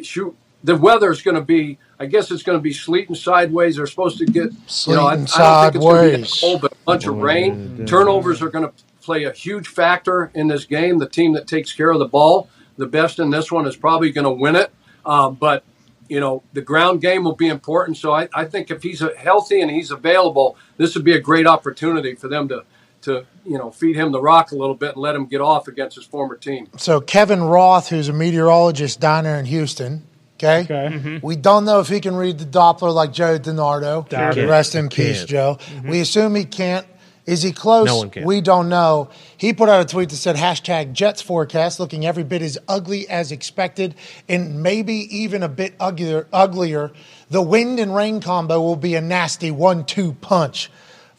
shoot, 0.03 0.36
the 0.64 0.76
weather 0.76 1.11
is 1.11 1.22
going 1.22 1.36
to 1.36 1.43
be. 1.43 1.78
I 1.99 2.07
guess 2.07 2.30
it's 2.30 2.43
going 2.43 2.57
to 2.59 2.62
be 2.62 2.72
sleeting 2.72 3.14
sideways. 3.14 3.76
They're 3.76 3.86
supposed 3.86 4.16
to 4.18 4.24
get, 4.24 4.53
you 4.86 4.95
know, 4.97 5.07
I, 5.07 5.12
I 5.12 5.16
don't 5.16 5.26
Sleeting 5.28 5.72
think 5.72 5.74
it's 5.76 5.84
going 5.84 6.03
to 6.03 6.18
be 6.18 6.24
sideways. 6.24 6.41
cold, 6.41 6.61
but 6.62 6.72
a 6.72 6.76
bunch 6.86 7.07
of 7.07 7.16
rain. 7.18 7.86
Turnovers 7.86 8.41
are 8.41 8.49
going 8.49 8.64
to 8.66 8.72
play 9.03 9.24
a 9.24 9.32
huge 9.32 9.68
factor 9.68 10.30
in 10.34 10.49
this 10.49 10.64
game. 10.64 10.99
The 10.99 11.09
team 11.09 11.34
that 11.34 11.47
takes 11.47 11.72
care 11.74 11.91
of 11.91 11.99
the 11.99 12.09
ball, 12.09 12.49
the 12.78 12.86
best 12.86 13.18
in 13.18 13.28
this 13.28 13.53
one 13.53 13.66
is 13.66 13.76
probably 13.76 14.11
going 14.12 14.24
to 14.24 14.30
win 14.30 14.57
it. 14.57 14.72
Uh, 15.05 15.28
but 15.30 15.62
you 16.11 16.19
know, 16.19 16.43
the 16.53 16.61
ground 16.61 17.01
game 17.01 17.23
will 17.23 17.37
be 17.37 17.47
important. 17.47 17.97
So 17.97 18.13
I, 18.13 18.29
I 18.35 18.45
think 18.45 18.71
if 18.71 18.83
he's 18.83 19.03
healthy 19.17 19.61
and 19.61 19.71
he's 19.71 19.93
available, 19.93 20.57
this 20.77 20.95
would 20.97 21.05
be 21.05 21.15
a 21.15 21.21
great 21.21 21.47
opportunity 21.47 22.15
for 22.15 22.29
them 22.29 22.49
to 22.49 22.65
to 23.03 23.25
you 23.47 23.57
know 23.57 23.71
feed 23.71 23.97
him 23.97 24.13
the 24.13 24.21
rock 24.21 24.53
a 24.53 24.57
little 24.57 24.75
bit 24.75 24.91
and 24.91 24.99
let 24.99 25.15
him 25.15 25.25
get 25.25 25.41
off 25.41 25.69
against 25.69 25.97
his 25.97 26.05
former 26.05 26.37
team. 26.37 26.69
So 26.77 27.01
Kevin 27.01 27.43
Roth, 27.45 27.89
who's 27.89 28.09
a 28.09 28.13
meteorologist 28.13 29.01
down 29.01 29.25
there 29.25 29.39
in 29.39 29.47
Houston. 29.47 30.03
Okay. 30.35 30.63
Okay. 30.63 30.97
Mm-hmm. 30.97 31.27
We 31.27 31.37
don't 31.37 31.65
know 31.65 31.81
if 31.81 31.89
he 31.89 32.01
can 32.01 32.17
read 32.17 32.39
the 32.39 32.45
Doppler 32.45 32.93
like 32.93 33.13
Joe 33.13 33.39
DiNardo. 33.39 34.49
Rest 34.49 34.75
in 34.75 34.89
peace, 34.89 35.19
Can't. 35.19 35.29
Joe. 35.29 35.59
Mm-hmm. 35.61 35.91
We 35.91 36.01
assume 36.01 36.35
he 36.35 36.45
can't. 36.45 36.87
Is 37.27 37.43
he 37.43 37.53
close? 37.53 37.87
No 37.87 37.99
one 37.99 38.11
can. 38.11 38.25
We 38.25 38.41
don't 38.41 38.68
know. 38.68 39.11
He 39.37 39.53
put 39.53 39.68
out 39.68 39.81
a 39.81 39.85
tweet 39.85 40.09
that 40.09 40.16
said 40.16 40.37
hashtag 40.37 40.93
Jets 40.93 41.23
forecast 41.23 41.79
looking 41.79 42.07
every 42.07 42.25
bit 42.25 42.43
as 42.43 42.59
ugly 42.66 43.09
as 43.09 43.31
expected 43.31 43.95
and 44.29 44.62
maybe 44.62 44.95
even 45.16 45.43
a 45.43 45.49
bit 45.49 45.75
uglier. 45.79 46.27
uglier. 46.33 46.93
The 47.29 47.43
wind 47.43 47.79
and 47.79 47.95
rain 47.95 48.21
combo 48.21 48.61
will 48.61 48.77
be 48.77 48.95
a 48.95 49.01
nasty 49.01 49.51
one-two 49.51 50.14
punch 50.14 50.71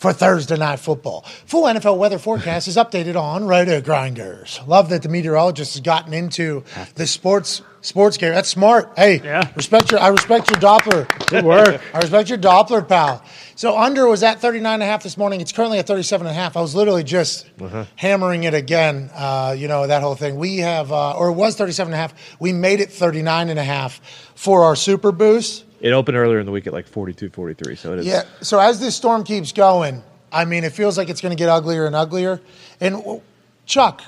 for 0.01 0.11
Thursday 0.11 0.57
night 0.57 0.79
football. 0.79 1.21
Full 1.45 1.63
NFL 1.65 1.95
weather 1.97 2.17
forecast 2.17 2.67
is 2.67 2.75
updated 2.75 3.15
on 3.15 3.45
Roto 3.45 3.79
Grinders. 3.81 4.59
Love 4.65 4.89
that 4.89 5.03
the 5.03 5.09
meteorologist 5.09 5.75
has 5.75 5.81
gotten 5.81 6.11
into 6.11 6.63
the 6.95 7.05
sports 7.05 7.61
sports 7.81 8.17
game. 8.17 8.33
That's 8.33 8.49
smart. 8.49 8.91
Hey, 8.97 9.21
Yeah. 9.23 9.51
respect 9.55 9.91
your 9.91 9.99
I 9.99 10.07
respect 10.07 10.49
your 10.49 10.59
Doppler. 10.59 11.07
Good 11.27 11.45
work. 11.45 11.79
I 11.93 11.99
respect 11.99 12.29
your 12.29 12.39
Doppler, 12.39 12.87
pal. 12.87 13.23
So 13.55 13.77
under 13.77 14.07
was 14.07 14.23
at 14.23 14.39
39 14.39 14.73
and 14.73 14.81
a 14.83 14.85
half 14.87 15.03
this 15.03 15.17
morning. 15.17 15.39
It's 15.39 15.51
currently 15.51 15.77
at 15.77 15.85
37 15.85 16.25
and 16.25 16.35
a 16.35 16.39
half. 16.39 16.57
I 16.57 16.61
was 16.61 16.73
literally 16.73 17.03
just 17.03 17.47
hammering 17.95 18.43
it 18.45 18.55
again, 18.55 19.11
uh, 19.13 19.55
you 19.55 19.67
know, 19.67 19.85
that 19.85 20.01
whole 20.01 20.15
thing. 20.15 20.35
We 20.37 20.57
have, 20.57 20.91
uh, 20.91 21.11
or 21.15 21.29
it 21.29 21.33
was 21.33 21.55
37 21.55 21.93
and 21.93 21.99
a 21.99 22.01
half. 22.01 22.13
We 22.39 22.53
made 22.53 22.79
it 22.79 22.91
39 22.91 23.49
and 23.49 23.59
a 23.59 23.63
half 23.63 24.01
for 24.33 24.63
our 24.63 24.75
super 24.75 25.11
boost. 25.11 25.65
It 25.81 25.93
opened 25.93 26.15
earlier 26.15 26.39
in 26.39 26.45
the 26.45 26.51
week 26.51 26.67
at 26.67 26.73
like 26.73 26.87
42, 26.87 27.29
43. 27.29 27.75
So 27.75 27.93
it 27.93 27.99
is. 27.99 28.05
Yeah. 28.05 28.23
So 28.41 28.59
as 28.59 28.79
this 28.79 28.95
storm 28.95 29.23
keeps 29.23 29.51
going, 29.51 30.03
I 30.31 30.45
mean, 30.45 30.63
it 30.63 30.71
feels 30.71 30.97
like 30.97 31.09
it's 31.09 31.21
going 31.21 31.35
to 31.35 31.41
get 31.41 31.49
uglier 31.49 31.85
and 31.85 31.95
uglier. 31.95 32.39
And 32.79 33.21
Chuck, 33.65 34.01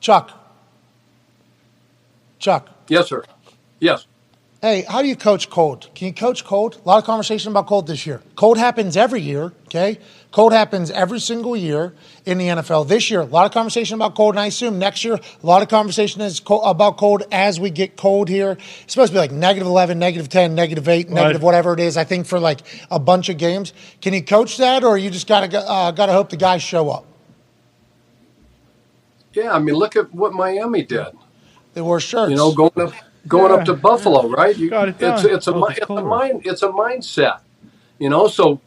Chuck, 0.00 0.32
Chuck, 2.38 2.68
Yes, 2.88 3.08
sir. 3.08 3.22
Yes. 3.78 4.06
Hey, 4.62 4.82
how 4.82 5.00
do 5.00 5.08
you 5.08 5.16
coach 5.16 5.48
cold? 5.48 5.88
Can 5.94 6.08
you 6.08 6.12
coach 6.12 6.44
cold? 6.44 6.78
A 6.84 6.86
lot 6.86 6.98
of 6.98 7.04
conversation 7.04 7.50
about 7.50 7.66
cold 7.66 7.86
this 7.86 8.04
year. 8.04 8.20
Cold 8.36 8.58
happens 8.58 8.94
every 8.94 9.22
year, 9.22 9.54
okay? 9.68 9.98
Cold 10.32 10.52
happens 10.52 10.90
every 10.90 11.18
single 11.18 11.56
year 11.56 11.94
in 12.26 12.36
the 12.36 12.48
NFL. 12.48 12.86
This 12.86 13.10
year, 13.10 13.20
a 13.20 13.24
lot 13.24 13.46
of 13.46 13.52
conversation 13.52 13.94
about 13.94 14.14
cold, 14.14 14.34
and 14.34 14.40
I 14.40 14.46
assume 14.46 14.78
next 14.78 15.02
year, 15.02 15.14
a 15.14 15.46
lot 15.46 15.62
of 15.62 15.68
conversation 15.70 16.20
is 16.20 16.40
co- 16.40 16.60
about 16.60 16.98
cold 16.98 17.22
as 17.32 17.58
we 17.58 17.70
get 17.70 17.96
cold 17.96 18.28
here. 18.28 18.58
It's 18.82 18.92
supposed 18.92 19.12
to 19.12 19.14
be 19.14 19.18
like 19.18 19.32
negative 19.32 19.66
11, 19.66 19.98
negative 19.98 20.28
10, 20.28 20.54
negative 20.54 20.86
8, 20.90 21.08
negative 21.08 21.42
whatever 21.42 21.72
it 21.72 21.80
is, 21.80 21.96
I 21.96 22.04
think, 22.04 22.26
for 22.26 22.38
like 22.38 22.60
a 22.90 22.98
bunch 22.98 23.30
of 23.30 23.38
games. 23.38 23.72
Can 24.02 24.12
you 24.12 24.22
coach 24.22 24.58
that, 24.58 24.84
or 24.84 24.98
you 24.98 25.08
just 25.08 25.26
got 25.26 25.50
to 25.50 25.58
uh, 25.58 25.90
gotta 25.92 26.12
hope 26.12 26.28
the 26.28 26.36
guys 26.36 26.62
show 26.62 26.90
up? 26.90 27.06
Yeah, 29.32 29.54
I 29.54 29.58
mean, 29.58 29.74
look 29.74 29.96
at 29.96 30.14
what 30.14 30.34
Miami 30.34 30.82
did. 30.82 31.06
They 31.72 31.80
wore 31.80 32.00
shirts. 32.00 32.30
You 32.30 32.36
know, 32.36 32.52
going 32.52 32.72
up, 32.76 32.92
going 33.28 33.52
up 33.52 33.64
to 33.66 33.74
Buffalo, 33.74 34.28
right? 34.28 34.56
You, 34.56 34.70
Got 34.70 34.88
it 34.88 34.96
it's 35.00 35.22
done. 35.22 35.34
it's 35.34 35.46
a 35.48 35.54
Oh, 35.54 35.64
it's 35.66 35.78
it's 35.78 35.90
a 35.90 36.02
mind 36.02 36.42
it's 36.44 36.62
a 36.62 36.68
mindset. 36.68 37.40
You 37.98 38.08
know, 38.08 38.28
so 38.28 38.60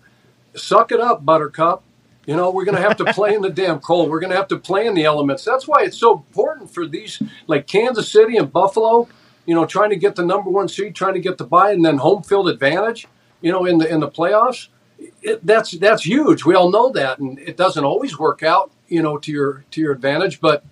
suck 0.55 0.91
it 0.91 0.99
up, 0.99 1.25
Buttercup. 1.25 1.83
You 2.25 2.37
know, 2.37 2.51
we're 2.51 2.63
going 2.65 2.77
to 2.77 2.81
have 2.81 2.95
to 2.97 3.05
play 3.13 3.33
in 3.35 3.41
the 3.41 3.49
damn 3.49 3.79
cold. 3.79 4.09
We're 4.09 4.21
going 4.21 4.29
to 4.31 4.37
have 4.37 4.47
to 4.49 4.57
play 4.57 4.87
in 4.87 4.93
the 4.93 5.03
elements. 5.03 5.43
That's 5.43 5.67
why 5.67 5.83
it's 5.83 5.97
so 5.97 6.13
important 6.13 6.73
for 6.73 6.85
these, 6.87 7.21
like 7.47 7.67
Kansas 7.67 8.09
City 8.09 8.37
and 8.37 8.51
Buffalo. 8.51 9.09
You 9.45 9.55
know, 9.55 9.65
trying 9.65 9.89
to 9.89 9.97
get 9.97 10.15
the 10.15 10.25
number 10.25 10.49
one 10.49 10.69
seed, 10.69 10.95
trying 10.95 11.15
to 11.15 11.19
get 11.19 11.37
the 11.37 11.43
buy, 11.43 11.71
and 11.71 11.83
then 11.83 11.97
home 11.97 12.23
field 12.23 12.47
advantage. 12.47 13.07
You 13.41 13.51
know, 13.51 13.65
in 13.65 13.77
the 13.77 13.87
in 13.91 13.99
the 13.99 14.07
playoffs, 14.09 14.69
it, 15.21 15.45
that's 15.45 15.71
that's 15.71 16.05
huge. 16.05 16.45
We 16.45 16.55
all 16.55 16.71
know 16.71 16.91
that, 16.93 17.19
and 17.19 17.37
it 17.39 17.57
doesn't 17.57 17.83
always 17.83 18.17
work 18.17 18.41
out. 18.41 18.71
You 18.87 19.01
know, 19.01 19.17
to 19.17 19.31
your 19.31 19.65
to 19.71 19.81
your 19.81 19.91
advantage, 19.91 20.39
but 20.39 20.63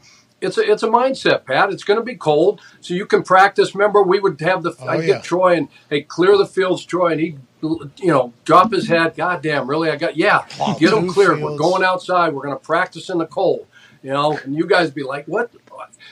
it's 0.42 0.58
a 0.58 0.70
it's 0.70 0.84
a 0.84 0.88
mindset, 0.88 1.46
Pat. 1.46 1.72
It's 1.72 1.84
going 1.84 2.00
to 2.00 2.04
be 2.06 2.16
cold, 2.16 2.62
so 2.82 2.94
you 2.94 3.06
can 3.06 3.24
practice. 3.24 3.76
Remember, 3.76 4.02
we 4.02 4.20
would 4.20 4.40
have 4.42 4.64
the 4.64 4.76
I'd 4.82 5.02
yeah. 5.02 5.16
get 5.16 5.24
Troy 5.24 5.56
and 5.56 5.70
hey, 5.90 6.02
clear 6.02 6.38
the 6.38 6.46
fields, 6.46 6.84
Troy, 6.84 7.12
and 7.12 7.22
he'd 7.22 7.40
you 7.62 8.08
know 8.08 8.34
drop 8.44 8.72
his 8.72 8.88
head. 8.88 9.16
God 9.16 9.42
damn, 9.44 9.70
really? 9.70 9.90
I 9.90 9.96
got 9.96 10.18
yeah, 10.18 10.46
get 10.80 10.92
them 10.92 11.08
two 11.08 11.14
cleared. 11.14 11.42
We're 11.42 11.58
going 11.58 11.84
outside. 11.84 12.34
We're 12.34 12.44
going 12.44 12.58
to 12.58 12.64
practice 12.64 13.10
in 13.10 13.20
the 13.20 13.28
cold. 13.28 13.68
You 14.04 14.10
know, 14.10 14.38
and 14.38 14.56
you 14.56 14.66
guys 14.66 14.90
be 14.90 15.04
like, 15.04 15.26
what? 15.26 15.52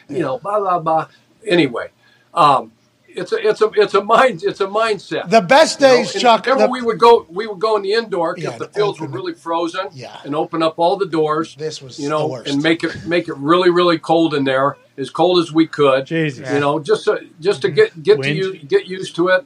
You 0.07 0.19
know, 0.19 0.37
blah 0.37 0.59
blah 0.59 0.79
blah. 0.79 1.07
Anyway, 1.45 1.89
um, 2.33 2.71
it's 3.19 3.31
a 3.31 3.47
it's 3.47 3.61
a 3.61 3.69
it's 3.75 3.93
a 3.93 4.03
mind 4.03 4.43
it's 4.43 4.61
a 4.61 4.67
mindset. 4.67 5.29
the 5.29 5.41
best 5.41 5.79
You 5.81 5.87
know, 5.87 5.95
days, 5.97 6.13
Chuck. 6.13 6.45
Remember, 6.45 6.65
the- 6.67 6.71
we 6.71 6.81
would 6.81 6.99
go 6.99 7.25
we 7.29 7.47
would 7.47 7.59
go 7.59 7.75
in 7.75 7.83
the 7.83 7.93
indoor 7.93 8.35
Yeah, 8.37 8.51
if 8.51 8.59
the 8.59 8.65
and 8.65 8.73
fields 8.73 8.99
were 8.99 9.05
open 9.05 9.13
it. 9.15 9.17
really 9.19 9.33
frozen. 9.33 9.87
Yeah. 9.93 10.19
and 10.23 10.35
open 10.35 10.63
up 10.63 10.75
all 10.77 10.97
the 10.97 11.05
doors. 11.05 11.55
This 11.55 11.81
was 11.81 11.99
you 11.99 12.05
the 12.05 12.09
know, 12.11 12.27
worst. 12.27 12.49
and 12.49 12.63
make 12.63 12.83
it 12.83 13.05
make 13.05 13.27
it 13.27 13.35
really 13.37 13.69
really 13.69 13.99
cold 13.99 14.33
in 14.33 14.43
there, 14.43 14.77
as 14.97 15.09
cold 15.09 15.39
as 15.43 15.51
we 15.51 15.67
could. 15.67 16.05
Jesus. 16.05 16.51
You 16.51 16.59
know, 16.59 16.79
just 16.79 17.05
to, 17.05 17.25
just 17.39 17.61
to 17.61 17.67
mm-hmm. 17.67 17.75
get 17.75 18.03
get 18.03 18.21
to 18.23 18.33
you 18.33 18.57
get 18.59 18.87
used 18.87 19.15
to 19.17 19.27
it. 19.29 19.45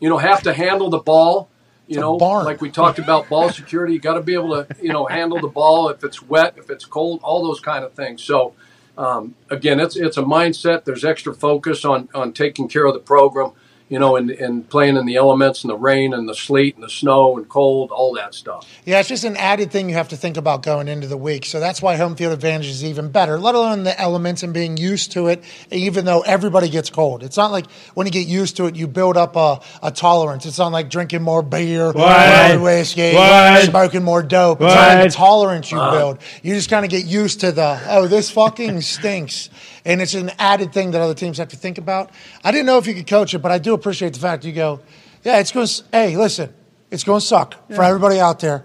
You 0.00 0.08
know, 0.08 0.18
have 0.18 0.42
to 0.42 0.52
handle 0.52 0.90
the 0.90 0.98
ball. 0.98 1.48
You 1.86 1.98
a 1.98 2.00
know, 2.00 2.14
like 2.16 2.60
we 2.60 2.70
talked 2.70 2.98
about 2.98 3.28
ball 3.28 3.50
security. 3.50 3.94
You 3.94 4.00
got 4.00 4.14
to 4.14 4.22
be 4.22 4.34
able 4.34 4.50
to 4.64 4.66
you 4.80 4.92
know 4.92 5.06
handle 5.06 5.38
the 5.40 5.48
ball 5.48 5.88
if 5.90 6.02
it's 6.04 6.22
wet, 6.22 6.54
if 6.56 6.70
it's 6.70 6.84
cold, 6.84 7.20
all 7.22 7.44
those 7.44 7.60
kind 7.60 7.84
of 7.84 7.94
things. 7.94 8.22
So. 8.22 8.54
Um, 8.98 9.34
again, 9.50 9.80
it's 9.80 9.96
it's 9.96 10.16
a 10.16 10.22
mindset. 10.22 10.84
There's 10.84 11.04
extra 11.04 11.34
focus 11.34 11.84
on 11.84 12.08
on 12.14 12.32
taking 12.32 12.68
care 12.68 12.86
of 12.86 12.94
the 12.94 13.00
program, 13.00 13.52
you 13.92 13.98
know, 13.98 14.16
and, 14.16 14.30
and 14.30 14.66
playing 14.70 14.96
in 14.96 15.04
the 15.04 15.16
elements 15.16 15.64
and 15.64 15.70
the 15.70 15.76
rain 15.76 16.14
and 16.14 16.26
the 16.26 16.34
sleet 16.34 16.76
and 16.76 16.82
the 16.82 16.88
snow 16.88 17.36
and 17.36 17.46
cold, 17.46 17.90
all 17.90 18.14
that 18.14 18.32
stuff. 18.32 18.66
Yeah, 18.86 19.00
it's 19.00 19.08
just 19.10 19.24
an 19.24 19.36
added 19.36 19.70
thing 19.70 19.90
you 19.90 19.96
have 19.96 20.08
to 20.08 20.16
think 20.16 20.38
about 20.38 20.62
going 20.62 20.88
into 20.88 21.06
the 21.06 21.18
week. 21.18 21.44
So 21.44 21.60
that's 21.60 21.82
why 21.82 21.96
home 21.96 22.16
field 22.16 22.32
advantage 22.32 22.68
is 22.68 22.82
even 22.86 23.10
better, 23.10 23.38
let 23.38 23.54
alone 23.54 23.82
the 23.82 24.00
elements 24.00 24.42
and 24.42 24.54
being 24.54 24.78
used 24.78 25.12
to 25.12 25.26
it, 25.26 25.44
even 25.70 26.06
though 26.06 26.22
everybody 26.22 26.70
gets 26.70 26.88
cold. 26.88 27.22
It's 27.22 27.36
not 27.36 27.52
like 27.52 27.70
when 27.92 28.06
you 28.06 28.12
get 28.14 28.26
used 28.26 28.56
to 28.56 28.64
it, 28.64 28.76
you 28.76 28.86
build 28.86 29.18
up 29.18 29.36
a, 29.36 29.60
a 29.82 29.90
tolerance. 29.90 30.46
It's 30.46 30.58
not 30.58 30.72
like 30.72 30.88
drinking 30.88 31.20
more 31.20 31.42
beer, 31.42 31.92
What? 31.92 32.54
more 32.54 32.64
whiskey, 32.64 33.12
What? 33.12 33.62
smoking 33.66 34.04
more 34.04 34.22
dope. 34.22 34.62
It's 34.62 34.74
not 34.74 34.88
like 34.88 34.98
a 35.00 35.02
What? 35.02 35.12
tolerance 35.12 35.70
you 35.70 35.78
uh-huh. 35.78 35.98
build. 35.98 36.18
You 36.42 36.54
just 36.54 36.70
kind 36.70 36.86
of 36.86 36.90
get 36.90 37.04
used 37.04 37.40
to 37.40 37.52
the, 37.52 37.78
oh, 37.90 38.06
this 38.06 38.30
fucking 38.30 38.80
stinks. 38.80 39.50
And 39.84 40.00
it's 40.00 40.14
an 40.14 40.30
added 40.38 40.72
thing 40.72 40.92
that 40.92 41.00
other 41.00 41.14
teams 41.14 41.38
have 41.38 41.48
to 41.48 41.56
think 41.56 41.78
about. 41.78 42.10
I 42.44 42.52
didn't 42.52 42.66
know 42.66 42.78
if 42.78 42.86
you 42.86 42.94
could 42.94 43.06
coach 43.06 43.34
it, 43.34 43.38
but 43.38 43.50
I 43.50 43.58
do 43.58 43.74
appreciate 43.74 44.14
the 44.14 44.20
fact 44.20 44.44
you 44.44 44.52
go, 44.52 44.80
yeah, 45.24 45.38
it's 45.38 45.52
going 45.52 45.66
to, 45.66 45.84
hey, 45.92 46.16
listen, 46.16 46.52
it's 46.90 47.04
going 47.04 47.20
to 47.20 47.26
suck 47.26 47.56
for 47.68 47.82
everybody 47.82 48.20
out 48.20 48.40
there. 48.40 48.64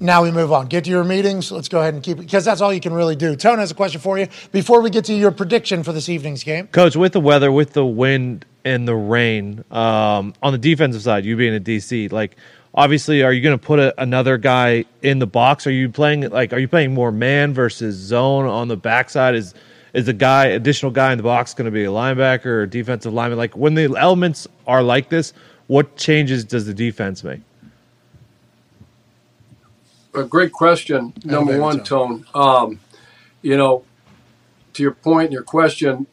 Now 0.00 0.22
we 0.22 0.32
move 0.32 0.52
on. 0.52 0.66
Get 0.66 0.84
to 0.84 0.90
your 0.90 1.04
meetings. 1.04 1.52
Let's 1.52 1.68
go 1.68 1.80
ahead 1.80 1.94
and 1.94 2.02
keep 2.02 2.18
it 2.18 2.22
because 2.22 2.44
that's 2.44 2.60
all 2.60 2.72
you 2.72 2.80
can 2.80 2.92
really 2.92 3.14
do. 3.14 3.36
Tone 3.36 3.58
has 3.58 3.70
a 3.70 3.74
question 3.74 4.00
for 4.00 4.18
you 4.18 4.26
before 4.50 4.80
we 4.80 4.90
get 4.90 5.04
to 5.04 5.14
your 5.14 5.30
prediction 5.30 5.84
for 5.84 5.92
this 5.92 6.08
evening's 6.08 6.42
game. 6.42 6.66
Coach, 6.66 6.96
with 6.96 7.12
the 7.12 7.20
weather, 7.20 7.52
with 7.52 7.74
the 7.74 7.86
wind 7.86 8.44
and 8.64 8.88
the 8.88 8.94
rain, 8.94 9.64
um, 9.70 10.34
on 10.42 10.52
the 10.52 10.58
defensive 10.58 11.02
side, 11.02 11.24
you 11.24 11.36
being 11.36 11.54
a 11.54 11.60
DC, 11.60 12.10
like 12.10 12.36
obviously, 12.74 13.22
are 13.22 13.32
you 13.32 13.40
going 13.40 13.56
to 13.56 13.64
put 13.64 13.78
a, 13.78 14.00
another 14.02 14.36
guy 14.36 14.84
in 15.00 15.20
the 15.20 15.28
box? 15.28 15.64
Are 15.66 15.72
you 15.72 15.88
playing 15.88 16.28
like 16.28 16.52
are 16.52 16.58
you 16.58 16.68
playing 16.68 16.92
more 16.92 17.12
man 17.12 17.54
versus 17.54 17.94
zone 17.94 18.46
on 18.46 18.66
the 18.66 18.76
backside? 18.76 19.36
Is 19.36 19.54
is 19.94 20.06
the 20.06 20.12
guy 20.12 20.46
additional 20.46 20.90
guy 20.90 21.12
in 21.12 21.18
the 21.18 21.22
box 21.22 21.54
going 21.54 21.66
to 21.66 21.70
be 21.70 21.84
a 21.84 21.88
linebacker 21.88 22.46
or 22.46 22.66
defensive 22.66 23.14
lineman? 23.14 23.38
Like 23.38 23.56
when 23.56 23.74
the 23.74 23.94
elements 23.96 24.46
are 24.66 24.82
like 24.82 25.08
this, 25.08 25.32
what 25.68 25.96
changes 25.96 26.44
does 26.44 26.66
the 26.66 26.74
defense 26.74 27.24
make? 27.24 27.40
A 30.14 30.24
great 30.24 30.52
question, 30.52 31.12
number 31.24 31.58
one, 31.58 31.82
Tone. 31.82 32.26
Um, 32.34 32.80
you 33.42 33.56
know, 33.56 33.84
to 34.74 34.82
your 34.82 34.92
point 34.92 35.26
and 35.26 35.32
your 35.32 35.42
question, 35.42 36.06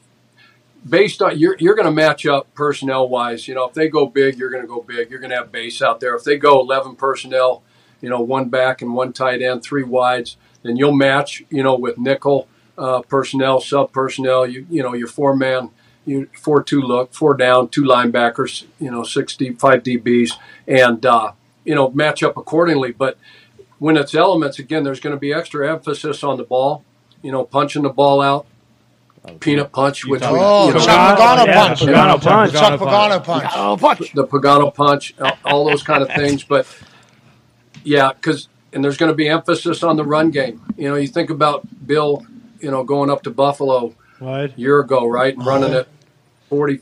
based 0.87 1.21
on 1.21 1.37
you're 1.37 1.55
you're 1.59 1.75
going 1.75 1.85
to 1.85 1.91
match 1.91 2.25
up 2.25 2.51
personnel 2.55 3.07
wise. 3.09 3.47
You 3.47 3.53
know, 3.53 3.67
if 3.67 3.73
they 3.73 3.89
go 3.89 4.07
big, 4.07 4.37
you're 4.37 4.49
going 4.49 4.63
to 4.63 4.67
go 4.67 4.81
big. 4.81 5.11
You're 5.11 5.19
going 5.19 5.29
to 5.29 5.37
have 5.37 5.51
base 5.51 5.81
out 5.81 5.99
there. 5.99 6.15
If 6.15 6.23
they 6.23 6.37
go 6.37 6.59
11 6.59 6.95
personnel, 6.95 7.61
you 7.99 8.09
know, 8.09 8.21
one 8.21 8.49
back 8.49 8.81
and 8.81 8.95
one 8.95 9.13
tight 9.13 9.41
end, 9.41 9.61
three 9.61 9.83
wides, 9.83 10.37
then 10.63 10.77
you'll 10.77 10.95
match. 10.95 11.43
You 11.49 11.61
know, 11.61 11.75
with 11.75 11.99
nickel 11.99 12.47
uh, 12.77 13.01
personnel, 13.03 13.59
sub 13.61 13.91
personnel. 13.91 14.45
You 14.47 14.65
you 14.69 14.81
know 14.83 14.93
your 14.93 15.07
four 15.07 15.35
man. 15.35 15.69
You 16.05 16.27
four 16.33 16.63
two 16.63 16.81
look, 16.81 17.13
four 17.13 17.35
down, 17.35 17.69
two 17.69 17.83
linebackers, 17.83 18.65
you 18.79 18.89
know, 18.89 19.03
six 19.03 19.35
deep, 19.35 19.59
five 19.59 19.83
DBs, 19.83 20.31
and 20.67 21.05
uh, 21.05 21.33
you 21.63 21.75
know 21.75 21.91
match 21.91 22.23
up 22.23 22.37
accordingly. 22.37 22.91
But 22.91 23.17
when 23.77 23.97
it's 23.97 24.15
elements, 24.15 24.57
again, 24.57 24.83
there's 24.83 24.99
going 24.99 25.15
to 25.15 25.19
be 25.19 25.31
extra 25.31 25.71
emphasis 25.71 26.23
on 26.23 26.37
the 26.37 26.43
ball. 26.43 26.83
You 27.21 27.31
know, 27.31 27.43
punching 27.43 27.83
the 27.83 27.89
ball 27.89 28.19
out, 28.19 28.47
peanut 29.39 29.71
punch, 29.71 30.05
which 30.05 30.21
we, 30.21 30.27
Oh, 30.27 30.69
you 30.69 30.73
know, 30.73 30.79
Chuck 30.79 31.19
Pagano 31.19 31.45
yeah, 31.45 31.67
punch. 31.67 31.81
Pagano 31.81 32.21
punch. 32.21 32.51
Chuck 32.53 32.79
Pagano 32.79 33.23
punch. 33.23 33.45
Oh, 33.55 33.77
punch. 33.79 34.11
the 34.13 34.25
Pagano 34.25 34.73
punch, 34.73 35.13
all- 35.21 35.37
all 35.45 35.65
those 35.65 35.83
kind 35.83 36.01
of 36.01 36.09
things. 36.15 36.43
But 36.43 36.65
yeah, 37.83 38.11
because 38.13 38.49
and 38.73 38.83
there's 38.83 38.97
going 38.97 39.11
to 39.11 39.15
be 39.15 39.27
emphasis 39.29 39.83
on 39.83 39.97
the 39.97 40.03
run 40.05 40.31
game. 40.31 40.61
You 40.77 40.89
know, 40.89 40.95
you 40.95 41.07
think 41.07 41.29
about 41.29 41.67
Bill, 41.85 42.25
you 42.61 42.71
know, 42.71 42.83
going 42.83 43.09
up 43.09 43.23
to 43.23 43.31
Buffalo. 43.31 43.95
What? 44.19 44.57
year 44.57 44.79
ago, 44.81 45.07
right? 45.07 45.35
And 45.35 45.43
running 45.43 45.73
it 45.73 45.87
40, 46.49 46.79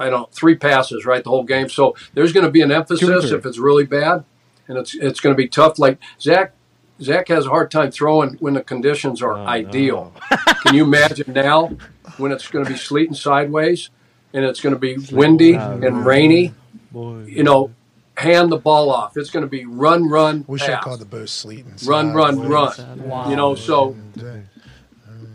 I 0.00 0.10
don't 0.10 0.20
know, 0.22 0.28
three 0.32 0.56
passes, 0.56 1.06
right? 1.06 1.22
The 1.22 1.30
whole 1.30 1.44
game. 1.44 1.68
So 1.68 1.94
there's 2.14 2.32
going 2.32 2.44
to 2.44 2.50
be 2.50 2.60
an 2.60 2.72
emphasis 2.72 3.30
if 3.30 3.46
it's 3.46 3.58
really 3.58 3.84
bad, 3.84 4.24
and 4.66 4.76
it's 4.76 4.92
it's 4.96 5.20
going 5.20 5.32
to 5.32 5.36
be 5.36 5.46
tough. 5.46 5.78
Like 5.78 5.98
Zach, 6.20 6.54
Zach 7.00 7.28
has 7.28 7.46
a 7.46 7.50
hard 7.50 7.70
time 7.70 7.92
throwing 7.92 8.30
when 8.40 8.54
the 8.54 8.62
conditions 8.64 9.22
are 9.22 9.36
ideal. 9.38 10.12
Can 10.64 10.74
you 10.74 10.82
imagine 10.82 11.32
now 11.32 11.76
when 12.16 12.32
it's 12.32 12.48
going 12.48 12.64
to 12.64 12.70
be 12.70 12.76
sleeting 12.76 13.14
sideways 13.14 13.90
and 14.32 14.44
it's 14.44 14.60
going 14.60 14.74
to 14.74 14.78
be 14.78 14.96
windy 15.14 15.54
and 15.54 16.04
rainy? 16.04 16.52
You 16.92 17.44
know, 17.44 17.72
hand 18.16 18.50
the 18.50 18.58
ball 18.58 18.90
off. 18.90 19.16
It's 19.16 19.30
going 19.30 19.44
to 19.44 19.48
be 19.48 19.64
run, 19.66 20.08
run, 20.08 20.44
We 20.48 20.58
should 20.58 20.68
pass. 20.68 20.84
call 20.84 20.96
the 20.96 21.04
boost 21.04 21.36
sleeting. 21.36 21.74
run, 21.86 22.12
run, 22.12 22.40
run. 22.40 22.72
Wow. 23.08 23.30
You 23.30 23.36
know, 23.36 23.54
so 23.54 23.96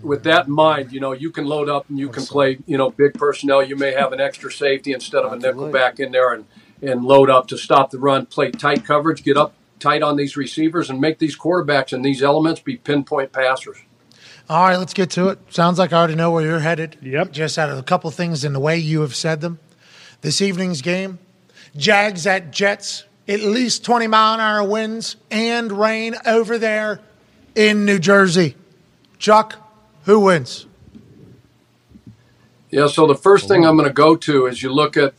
with 0.01 0.23
that 0.23 0.47
in 0.47 0.53
mind, 0.53 0.91
you 0.91 0.99
know, 0.99 1.11
you 1.11 1.31
can 1.31 1.45
load 1.45 1.69
up 1.69 1.89
and 1.89 1.97
you 1.97 2.09
can 2.09 2.25
play, 2.25 2.59
you 2.65 2.77
know, 2.77 2.89
big 2.91 3.13
personnel. 3.13 3.63
You 3.63 3.75
may 3.75 3.93
have 3.93 4.13
an 4.13 4.19
extra 4.19 4.51
safety 4.51 4.93
instead 4.93 5.23
of 5.23 5.33
a 5.33 5.37
nickel 5.37 5.71
back 5.71 5.99
in 5.99 6.11
there 6.11 6.33
and, 6.33 6.45
and 6.81 7.03
load 7.03 7.29
up 7.29 7.47
to 7.47 7.57
stop 7.57 7.91
the 7.91 7.99
run, 7.99 8.25
play 8.25 8.51
tight 8.51 8.85
coverage, 8.85 9.23
get 9.23 9.37
up 9.37 9.53
tight 9.79 10.01
on 10.01 10.15
these 10.15 10.35
receivers 10.35 10.89
and 10.89 10.99
make 10.99 11.19
these 11.19 11.37
quarterbacks 11.37 11.93
and 11.93 12.03
these 12.03 12.23
elements 12.23 12.61
be 12.61 12.77
pinpoint 12.77 13.31
passers. 13.31 13.77
All 14.49 14.63
right, 14.63 14.77
let's 14.77 14.93
get 14.93 15.09
to 15.11 15.27
it. 15.27 15.39
Sounds 15.49 15.77
like 15.77 15.91
I 15.91 15.97
already 15.97 16.15
know 16.15 16.31
where 16.31 16.43
you're 16.43 16.59
headed. 16.59 16.97
Yep. 17.01 17.31
Just 17.31 17.57
out 17.57 17.69
of 17.69 17.77
a 17.77 17.83
couple 17.83 18.09
things 18.11 18.45
in 18.45 18.53
the 18.53 18.59
way 18.59 18.77
you 18.77 19.01
have 19.01 19.15
said 19.15 19.41
them. 19.41 19.59
This 20.21 20.41
evening's 20.41 20.81
game, 20.81 21.19
Jags 21.75 22.25
at 22.25 22.51
Jets, 22.51 23.03
at 23.27 23.41
least 23.41 23.83
20 23.83 24.07
mile 24.07 24.35
an 24.35 24.39
hour 24.39 24.63
winds 24.63 25.17
and 25.29 25.71
rain 25.71 26.15
over 26.25 26.57
there 26.57 27.01
in 27.55 27.85
New 27.85 27.99
Jersey. 27.99 28.55
Chuck, 29.19 29.66
who 30.07 30.21
wins? 30.21 30.65
Yeah, 32.71 32.87
so 32.87 33.05
the 33.05 33.15
first 33.15 33.47
thing 33.47 33.65
I'm 33.65 33.77
going 33.77 33.87
to 33.87 33.93
go 33.93 34.15
to 34.15 34.47
is 34.47 34.63
you 34.63 34.73
look 34.73 34.97
at, 34.97 35.13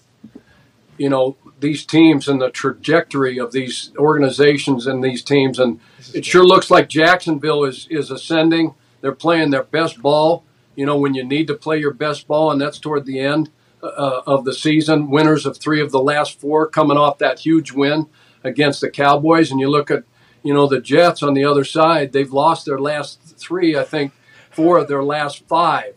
you 0.97 1.09
know, 1.09 1.37
these 1.61 1.85
teams 1.85 2.27
and 2.27 2.41
the 2.41 2.51
trajectory 2.51 3.39
of 3.39 3.53
these 3.53 3.93
organizations 3.99 4.87
and 4.87 5.05
these 5.05 5.23
teams, 5.23 5.59
and 5.59 5.79
it 6.15 6.25
sure 6.25 6.45
looks 6.45 6.71
like 6.71 6.89
Jacksonville 6.89 7.65
is 7.65 7.87
is 7.91 8.11
ascending. 8.11 8.75
They're 9.01 9.13
playing 9.13 9.51
their 9.51 9.65
best 9.65 10.01
ball. 10.01 10.45
You 10.75 10.87
know, 10.87 10.97
when 10.97 11.15
you 11.15 11.25
need 11.25 11.49
to 11.49 11.55
play 11.55 11.79
your 11.79 11.93
best 11.93 12.27
ball, 12.27 12.51
and 12.51 12.61
that's 12.61 12.79
toward 12.79 13.05
the 13.05 13.21
end 13.21 13.51
uh, 13.83 14.23
of 14.27 14.45
the 14.45 14.55
season. 14.55 15.11
Winners 15.11 15.47
of 15.47 15.57
three 15.57 15.81
of 15.81 15.91
the 15.91 16.03
last 16.03 16.41
four, 16.41 16.67
coming 16.67 16.97
off 16.97 17.19
that 17.19 17.41
huge 17.41 17.73
win 17.73 18.07
against 18.45 18.81
the 18.81 18.91
Cowboys, 18.91 19.51
and 19.51 19.61
you 19.61 19.69
look 19.69 19.91
at, 19.91 20.05
you 20.43 20.55
know, 20.55 20.67
the 20.67 20.81
Jets 20.81 21.23
on 21.23 21.35
the 21.35 21.45
other 21.45 21.65
side. 21.65 22.13
They've 22.13 22.33
lost 22.33 22.65
their 22.65 22.79
last 22.79 23.21
three, 23.37 23.77
I 23.77 23.85
think, 23.85 24.13
four 24.59 24.79
of 24.79 24.89
their 24.89 25.05
last 25.05 25.47
five. 25.47 25.95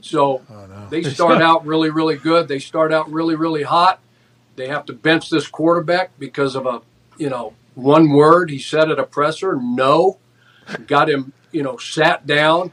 So 0.00 0.42
they 0.90 1.02
start 1.02 1.42
out 1.42 1.66
really, 1.66 1.90
really 1.90 2.16
good. 2.16 2.46
They 2.46 2.60
start 2.60 2.92
out 2.92 3.10
really, 3.10 3.34
really 3.34 3.64
hot. 3.64 3.98
They 4.56 4.68
have 4.68 4.86
to 4.86 4.92
bench 4.92 5.30
this 5.30 5.48
quarterback 5.48 6.16
because 6.18 6.54
of 6.54 6.64
a, 6.66 6.82
you 7.18 7.28
know, 7.28 7.54
one 7.74 8.10
word 8.10 8.50
he 8.50 8.58
said 8.60 8.88
at 8.90 8.98
a 9.00 9.04
presser, 9.04 9.56
no. 9.60 10.18
Got 10.86 11.10
him, 11.10 11.32
you 11.52 11.62
know, 11.62 11.76
sat 11.76 12.26
down, 12.26 12.70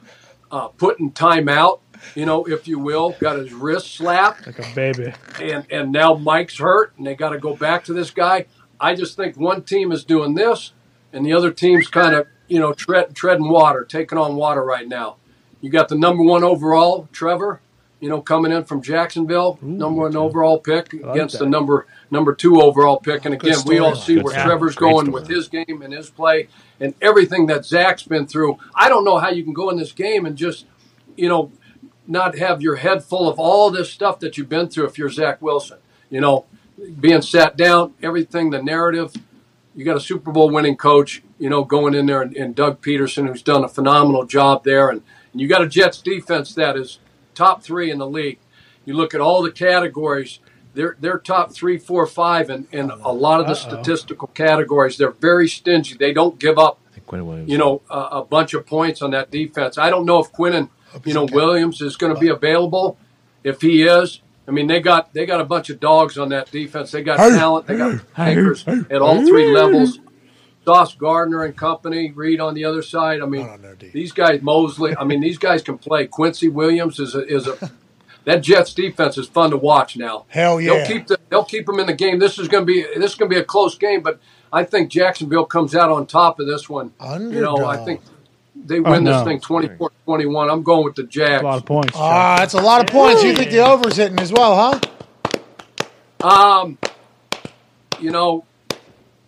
uh, 0.52 0.68
put 0.68 1.00
in 1.00 1.12
timeout, 1.12 1.80
you 2.16 2.26
know, 2.26 2.46
if 2.46 2.68
you 2.68 2.78
will. 2.80 3.16
Got 3.20 3.40
his 3.40 3.52
wrist 3.52 3.96
slapped 3.96 4.46
Like 4.46 4.60
a 4.60 4.76
baby. 4.76 5.14
and 5.42 5.66
and 5.72 5.92
now 5.92 6.14
Mike's 6.14 6.60
hurt, 6.60 6.94
and 6.98 7.08
they 7.08 7.16
got 7.16 7.30
to 7.30 7.40
go 7.40 7.56
back 7.56 7.84
to 7.86 7.94
this 7.94 8.12
guy. 8.12 8.46
I 8.80 8.94
just 8.96 9.16
think 9.18 9.38
one 9.38 9.64
team 9.64 9.92
is 9.92 10.04
doing 10.04 10.36
this, 10.36 10.74
and 11.14 11.26
the 11.26 11.34
other 11.34 11.52
team's 11.52 11.88
kind 11.88 12.14
of 12.16 12.28
you 12.48 12.60
know 12.60 12.74
tread, 12.74 13.16
treading 13.16 13.50
water, 13.50 13.84
taking 13.86 14.18
on 14.18 14.36
water 14.36 14.64
right 14.64 14.88
now. 14.88 15.18
You 15.62 15.70
got 15.70 15.88
the 15.88 15.98
number 15.98 16.24
one 16.24 16.44
overall, 16.44 17.08
Trevor, 17.12 17.62
you 18.00 18.10
know, 18.10 18.20
coming 18.20 18.52
in 18.52 18.64
from 18.64 18.82
Jacksonville, 18.82 19.60
number 19.62 20.02
one 20.02 20.16
overall 20.16 20.58
pick 20.60 20.92
against 20.94 21.38
the 21.38 21.46
number 21.46 21.86
number 22.10 22.34
two 22.34 22.60
overall 22.60 23.00
pick. 23.00 23.26
And 23.26 23.36
again, 23.36 23.58
we 23.68 23.78
all 23.78 23.96
see 23.96 24.16
Good 24.16 24.24
where 24.24 24.34
story. 24.34 24.48
Trevor's 24.48 24.76
Great 24.76 24.92
going 24.92 25.06
story. 25.06 25.22
with 25.22 25.30
his 25.30 25.48
game 25.48 25.84
and 25.84 25.94
his 25.94 26.10
play 26.10 26.48
and 26.80 26.96
everything 27.00 27.46
that 27.46 27.64
Zach's 27.64 28.04
been 28.04 28.26
through. 28.26 28.58
I 28.74 28.90
don't 28.90 29.06
know 29.06 29.20
how 29.20 29.30
you 29.30 29.44
can 29.44 29.54
go 29.54 29.70
in 29.70 29.78
this 29.78 29.92
game 29.92 30.26
and 30.26 30.36
just, 30.36 30.66
you 31.16 31.30
know, 31.30 31.52
not 32.08 32.38
have 32.40 32.62
your 32.62 32.78
head 32.78 33.04
full 33.04 33.30
of 33.30 33.38
all 33.40 33.70
this 33.70 33.92
stuff 33.92 34.20
that 34.20 34.36
you've 34.36 34.50
been 34.50 34.68
through 34.68 34.86
if 34.86 34.98
you're 34.98 35.10
Zach 35.10 35.40
Wilson. 35.40 35.78
You 36.10 36.22
know, 36.22 36.46
being 37.00 37.22
sat 37.22 37.56
down, 37.56 37.94
everything, 38.02 38.50
the 38.50 38.64
narrative. 38.64 39.14
You 39.76 39.86
got 39.86 39.96
a 39.96 40.02
Super 40.02 40.32
Bowl 40.32 40.50
winning 40.50 40.76
coach, 40.76 41.22
you 41.38 41.50
know, 41.50 41.64
going 41.64 41.94
in 41.94 42.08
there 42.08 42.24
and, 42.24 42.36
and 42.36 42.56
Doug 42.56 42.82
Pederson, 42.82 43.28
who's 43.28 43.44
done 43.44 43.64
a 43.64 43.70
phenomenal 43.70 44.26
job 44.26 44.64
there. 44.64 44.90
And, 44.90 45.04
and 45.32 45.42
you 45.42 45.48
got 45.48 45.62
a 45.62 45.68
Jets 45.68 46.02
defense 46.02 46.54
that 46.56 46.76
is 46.78 47.00
top 47.36 47.64
three 47.64 47.92
in 47.92 47.98
the 47.98 48.08
league. 48.08 48.40
You 48.86 48.96
look 48.96 49.14
at 49.14 49.22
all 49.22 49.42
the 49.42 49.52
categories, 49.52 50.40
they're, 50.74 50.96
they're 51.00 51.20
top 51.20 51.54
three, 51.54 51.78
four, 51.78 52.06
five, 52.08 52.50
in, 52.50 52.68
in 52.72 52.90
a 52.90 53.12
lot 53.12 53.42
of 53.42 53.48
the 53.48 53.54
statistical 53.56 54.30
categories. 54.30 54.98
They're 54.98 55.12
very 55.12 55.48
stingy. 55.48 55.96
They 55.96 56.14
don't 56.14 56.40
give 56.40 56.58
up 56.58 56.80
you 57.48 57.58
know, 57.58 57.82
a, 57.90 58.00
a 58.20 58.24
bunch 58.24 58.54
of 58.54 58.66
points 58.66 59.02
on 59.02 59.12
that 59.12 59.32
defense. 59.32 59.78
I 59.78 59.90
don't 59.90 60.06
know 60.06 60.20
if 60.20 60.32
Quinnen, 60.32 60.70
you 61.06 61.14
know, 61.14 61.26
Williams 61.26 61.82
is 61.82 61.98
going 61.98 62.14
to 62.14 62.20
be 62.20 62.30
available. 62.30 62.98
If 63.44 63.62
he 63.62 63.84
is, 63.84 64.22
I 64.48 64.52
mean, 64.52 64.68
they 64.68 64.80
got 64.80 65.14
they 65.14 65.26
got 65.26 65.42
a 65.42 65.46
bunch 65.46 65.70
of 65.70 65.80
dogs 65.80 66.18
on 66.18 66.30
that 66.30 66.52
defense. 66.52 66.92
They 66.92 67.04
got 67.04 67.18
talent. 67.18 67.68
They 67.68 67.78
got 67.78 68.02
anchors 68.18 68.68
at 68.68 69.02
all 69.02 69.26
three 69.26 69.54
levels. 69.54 70.00
Sauce 70.66 70.94
Gardner 70.96 71.44
and 71.44 71.56
company, 71.56 72.12
Reed 72.12 72.40
on 72.40 72.54
the 72.54 72.66
other 72.66 72.82
side. 72.82 73.22
I 73.22 73.26
mean, 73.26 73.42
Not 73.42 73.54
on 73.54 73.62
their 73.62 73.76
D. 73.76 73.90
these 73.90 74.12
guys, 74.12 74.42
Mosley. 74.42 74.96
I 74.96 75.04
mean, 75.04 75.22
these 75.22 75.38
guys 75.38 75.64
can 75.64 75.78
play. 75.78 76.08
Quincy 76.08 76.50
Williams 76.50 77.00
is 77.00 77.16
a, 77.16 77.26
is 77.26 77.48
a 77.48 77.72
that 78.26 78.42
Jets 78.42 78.74
defense 78.74 79.18
is 79.18 79.28
fun 79.28 79.52
to 79.52 79.58
watch 79.58 79.98
now. 79.98 80.26
Hell 80.28 80.62
yeah. 80.62 80.74
They'll 80.74 80.88
keep 80.88 81.08
the, 81.08 81.20
they'll 81.30 81.46
keep 81.46 81.66
them 81.66 81.80
in 81.80 81.88
the 81.88 81.94
game. 81.94 82.20
This 82.20 82.38
is 82.38 82.48
going 82.48 82.66
to 82.66 82.66
be 82.66 82.82
this 82.82 83.12
is 83.12 83.16
going 83.16 83.30
to 83.30 83.36
be 83.36 83.42
a 83.42 83.44
close 83.44 83.78
game, 83.78 84.02
but 84.02 84.20
I 84.54 84.64
think 84.64 84.92
Jacksonville 84.92 85.46
comes 85.46 85.76
out 85.76 85.90
on 85.90 86.06
top 86.06 86.40
of 86.40 86.46
this 86.46 86.70
one. 86.70 86.94
You 87.02 87.42
know, 87.42 87.66
I 87.66 87.78
think 87.84 88.02
they 88.56 88.80
win 88.80 89.04
no. 89.04 89.14
this 89.14 89.24
thing 89.24 89.40
24-21. 89.40 90.52
I'm 90.52 90.62
going 90.62 90.84
with 90.84 90.96
the 90.96 91.04
Jags. 91.04 91.42
A 91.42 91.46
lot 91.46 91.58
of 91.58 91.66
points. 91.66 91.94
Chuck. 91.94 92.02
Ah, 92.02 92.36
that's 92.40 92.54
a 92.54 92.62
lot 92.62 92.82
of 92.82 92.88
points. 92.88 93.24
You 93.24 93.36
think 93.36 93.50
the 93.50 93.60
over's 93.60 93.96
hitting 93.96 94.20
as 94.20 94.32
well, 94.32 94.80
huh? 96.22 96.28
Um, 96.28 96.78
you 98.00 98.12
know, 98.12 98.46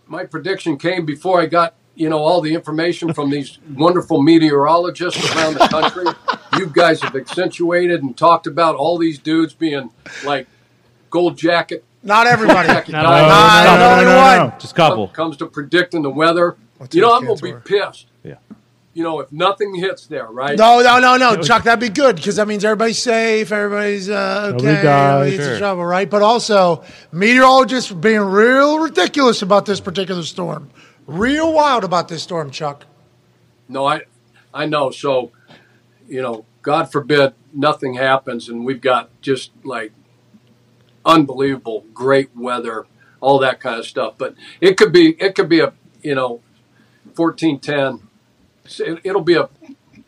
my 0.08 0.26
prediction 0.26 0.78
came 0.78 1.06
before 1.06 1.42
I 1.42 1.46
got 1.46 1.76
you 1.96 2.10
know 2.10 2.20
all 2.20 2.42
the 2.42 2.54
information 2.54 3.14
from 3.14 3.30
these 3.30 3.60
wonderful 3.76 4.22
meteorologists 4.22 5.36
around 5.36 5.56
the 5.56 5.68
country. 5.68 6.06
you 6.60 6.68
guys 6.68 7.02
have 7.02 7.16
accentuated 7.16 8.02
and 8.04 8.16
talked 8.18 8.48
about 8.48 8.76
all 8.76 8.98
these 8.98 9.20
dudes 9.20 9.54
being 9.54 9.92
like 10.26 10.48
gold 11.10 11.38
jacket. 11.38 11.84
Not 12.06 12.28
everybody. 12.28 12.68
jacket 12.68 12.92
No, 12.92 13.02
guys. 13.04 13.22
no, 13.22 13.28
Nah, 13.30 13.64
no, 13.64 13.64
there's 13.64 13.80
no, 13.80 13.92
only 13.94 14.06
no, 14.06 14.18
one. 14.42 14.50
no. 14.50 14.60
Just 14.60 14.74
a 14.74 14.76
couple. 14.76 15.08
comes 15.10 15.38
to 15.38 15.46
predicting 15.46 16.02
the 16.02 16.10
weather. 16.10 16.58
What's 16.78 16.94
you 16.96 17.02
know, 17.02 17.10
his 17.12 17.18
I'm 17.20 17.26
going 17.26 17.38
to 17.38 17.44
be 17.44 17.52
Cantore? 17.52 17.66
pissed. 17.92 18.08
Yeah. 18.24 18.36
You 18.96 19.02
know, 19.02 19.22
if 19.22 19.32
nothing 19.32 19.74
hits 19.74 20.06
there, 20.06 20.28
right? 20.28 20.56
No, 20.56 20.82
no, 20.82 21.00
no, 21.00 21.18
no, 21.18 21.42
Chuck. 21.42 21.64
That'd 21.64 21.80
be 21.80 21.90
good 21.90 22.16
because 22.18 22.36
that 22.36 22.48
means 22.48 22.64
everybody's 22.64 23.02
safe, 23.02 23.52
everybody's 23.52 24.08
uh, 24.08 24.52
okay, 24.54 24.66
Nobody 24.66 24.84
dies. 24.84 25.28
everybody's 25.34 25.54
in 25.54 25.58
trouble, 25.58 25.86
right? 25.86 26.08
But 26.08 26.22
also, 26.22 26.84
meteorologists 27.12 27.92
are 27.92 27.96
being 27.96 28.22
real 28.22 28.78
ridiculous 28.78 29.42
about 29.42 29.66
this 29.66 29.80
particular 29.80 30.22
storm. 30.22 30.70
Real 31.08 31.52
wild 31.52 31.84
about 31.84 32.08
this 32.08 32.22
storm, 32.22 32.52
Chuck. 32.52 32.86
No, 33.68 33.86
I, 33.86 34.02
I 34.54 34.68
know. 34.68 34.92
So, 34.92 35.32
you 36.08 36.22
know, 36.22 36.46
God 36.62 36.92
forbid 36.92 37.34
nothing 37.52 37.96
happens, 37.96 38.48
and 38.48 38.64
we've 38.64 38.80
got 38.82 39.10
just 39.22 39.52
like 39.64 39.92
unbelievable, 41.04 41.86
great 41.96 42.36
weather, 42.36 42.86
all 43.22 43.40
that 43.40 43.60
kind 43.60 43.80
of 43.80 43.88
stuff. 43.88 44.14
But 44.20 44.36
it 44.62 44.78
could 44.78 44.94
be, 44.94 45.20
it 45.20 45.34
could 45.34 45.50
be 45.50 45.62
a, 45.62 45.74
you 46.04 46.14
know, 46.14 46.42
fourteen 47.16 47.60
ten. 47.60 48.08
It, 48.66 49.02
it'll 49.04 49.22
be 49.22 49.36
a, 49.36 49.50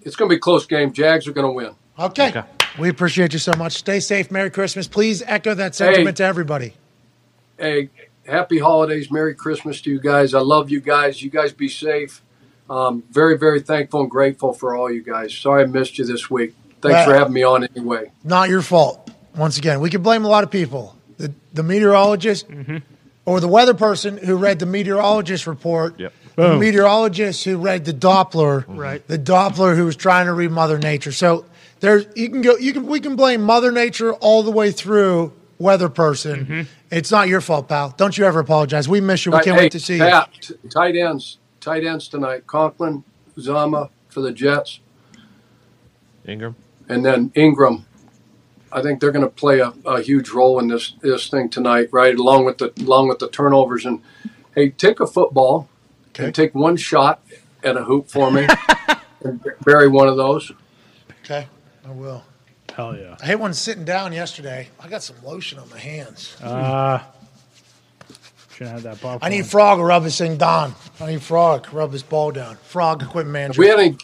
it's 0.01 0.15
going 0.15 0.29
to 0.29 0.33
be 0.33 0.37
a 0.37 0.39
close 0.39 0.65
game. 0.65 0.93
Jags 0.93 1.27
are 1.27 1.33
going 1.33 1.47
to 1.47 1.51
win. 1.51 1.75
Okay. 1.97 2.29
Okay. 2.29 2.43
We 2.77 2.89
appreciate 2.89 3.33
you 3.33 3.39
so 3.39 3.53
much. 3.57 3.73
Stay 3.73 3.99
safe. 3.99 4.31
Merry 4.31 4.49
Christmas. 4.49 4.87
Please 4.87 5.23
echo 5.25 5.53
that 5.53 5.75
sentiment 5.75 6.17
to 6.17 6.25
everybody. 6.25 6.73
Hey, 7.57 7.89
happy 8.25 8.59
holidays, 8.59 9.09
Merry 9.09 9.33
Christmas 9.33 9.79
to 9.81 9.89
you 9.91 9.99
guys. 9.99 10.33
I 10.33 10.41
love 10.41 10.69
you 10.69 10.81
guys. 10.81 11.21
You 11.21 11.29
guys 11.29 11.53
be 11.53 11.69
safe. 11.69 12.21
Um, 12.69 13.03
very, 13.11 13.37
very 13.37 13.61
thankful 13.61 14.01
and 14.01 14.11
grateful 14.11 14.51
for 14.51 14.75
all 14.75 14.91
you 14.91 15.03
guys. 15.03 15.33
Sorry 15.37 15.63
I 15.63 15.65
missed 15.67 15.97
you 15.97 16.05
this 16.05 16.29
week. 16.29 16.55
Thanks 16.81 17.05
for 17.05 17.13
having 17.15 17.33
me 17.33 17.43
on 17.43 17.63
anyway. 17.63 18.11
Not 18.23 18.49
your 18.49 18.61
fault. 18.61 19.09
Once 19.35 19.57
again, 19.57 19.79
we 19.79 19.89
can 19.89 20.01
blame 20.01 20.25
a 20.25 20.27
lot 20.27 20.43
of 20.43 20.51
people. 20.51 20.95
The, 21.17 21.33
the 21.53 21.63
meteorologist 21.63 22.47
or 23.25 23.39
the 23.39 23.47
weather 23.47 23.73
person 23.73 24.17
who 24.17 24.35
read 24.35 24.59
the 24.59 24.65
meteorologist 24.65 25.47
report. 25.47 25.99
Yep. 25.99 26.13
The 26.35 26.41
Boom. 26.49 26.59
meteorologist 26.59 27.45
who 27.45 27.57
read 27.57 27.85
the 27.85 27.93
Doppler. 27.93 28.65
Right. 28.67 29.05
The 29.07 29.17
Doppler 29.17 29.75
who 29.75 29.85
was 29.85 29.95
trying 29.95 30.25
to 30.25 30.33
read 30.33 30.51
Mother 30.51 30.77
Nature. 30.77 31.11
So 31.13 31.45
there's 31.79 32.05
you 32.15 32.29
can 32.29 32.41
go 32.41 32.57
you 32.57 32.73
can 32.73 32.85
we 32.87 32.99
can 32.99 33.15
blame 33.15 33.41
Mother 33.41 33.71
Nature 33.71 34.13
all 34.15 34.43
the 34.43 34.51
way 34.51 34.71
through 34.71 35.31
weather 35.59 35.87
person. 35.89 36.45
Mm-hmm. 36.45 36.61
It's 36.91 37.09
not 37.11 37.27
your 37.29 37.39
fault, 37.41 37.67
pal. 37.69 37.93
Don't 37.97 38.17
you 38.17 38.25
ever 38.25 38.39
apologize. 38.39 38.87
We 38.89 38.99
miss 39.01 39.25
you. 39.25 39.31
We 39.31 39.39
can't 39.39 39.55
Hey, 39.57 39.63
wait 39.63 39.71
to 39.73 39.79
see 39.79 39.97
Pat, 39.97 40.29
t- 40.41 40.55
tight 40.69 40.95
ends, 40.95 41.37
tight 41.61 41.83
ends 41.85 42.07
tonight. 42.09 42.45
Conklin, 42.47 43.03
Zama 43.39 43.89
for 44.09 44.21
the 44.21 44.31
Jets. 44.33 44.79
Engram. 46.27 46.55
and 46.89 47.05
then 47.05 47.29
Engram. 47.31 47.83
I 48.71 48.81
think 48.81 48.99
they're 48.99 49.11
going 49.11 49.23
to 49.25 49.31
play 49.31 49.59
a, 49.59 49.73
a 49.85 50.01
huge 50.01 50.29
role 50.31 50.59
in 50.59 50.67
this 50.67 50.93
this 51.01 51.29
thing 51.29 51.49
tonight, 51.49 51.87
right? 51.91 52.13
Along 52.15 52.43
with 52.45 52.57
the 52.57 52.73
along 52.81 53.07
with 53.07 53.19
the 53.19 53.29
turnovers 53.29 53.85
and 53.85 54.01
hey, 54.53 54.69
take 54.71 54.99
a 54.99 55.07
football 55.07 55.69
Okay. 56.15 56.25
and 56.25 56.33
take 56.35 56.55
one 56.55 56.77
shot 56.77 57.21
at 57.61 57.75
a 57.75 57.83
hoop 57.83 58.09
for 58.09 58.31
me 58.31 58.47
and 59.23 59.43
bury 59.65 59.89
one 59.89 60.07
of 60.07 60.15
those. 60.15 60.49
Okay, 61.23 61.45
I 61.85 61.91
will. 61.91 62.23
Hell 62.73 62.95
yeah. 62.95 63.17
I 63.21 63.25
hate 63.25 63.35
one 63.35 63.53
sitting 63.53 63.83
down 63.85 64.13
yesterday. 64.13 64.69
I 64.79 64.87
got 64.87 65.03
some 65.03 65.17
lotion 65.23 65.59
on 65.59 65.69
my 65.69 65.77
hands. 65.77 66.35
Uh, 66.41 67.01
should 68.53 68.67
have 68.67 68.83
that 68.83 69.01
popcorn. 69.01 69.19
I 69.21 69.27
need 69.29 69.45
Frog 69.45 69.79
to 69.79 69.83
rub 69.83 70.03
this 70.03 70.17
thing 70.17 70.37
down. 70.37 70.73
I 71.01 71.07
need 71.07 71.21
Frog 71.21 71.65
to 71.65 71.75
rub 71.75 71.91
this 71.91 72.03
ball 72.03 72.31
down. 72.31 72.55
Frog 72.57 73.01
equipment 73.01 73.35
Have 73.35 73.57
manager. 73.57 73.61
we 73.61 73.67
had 73.67 73.79
any 73.79 73.97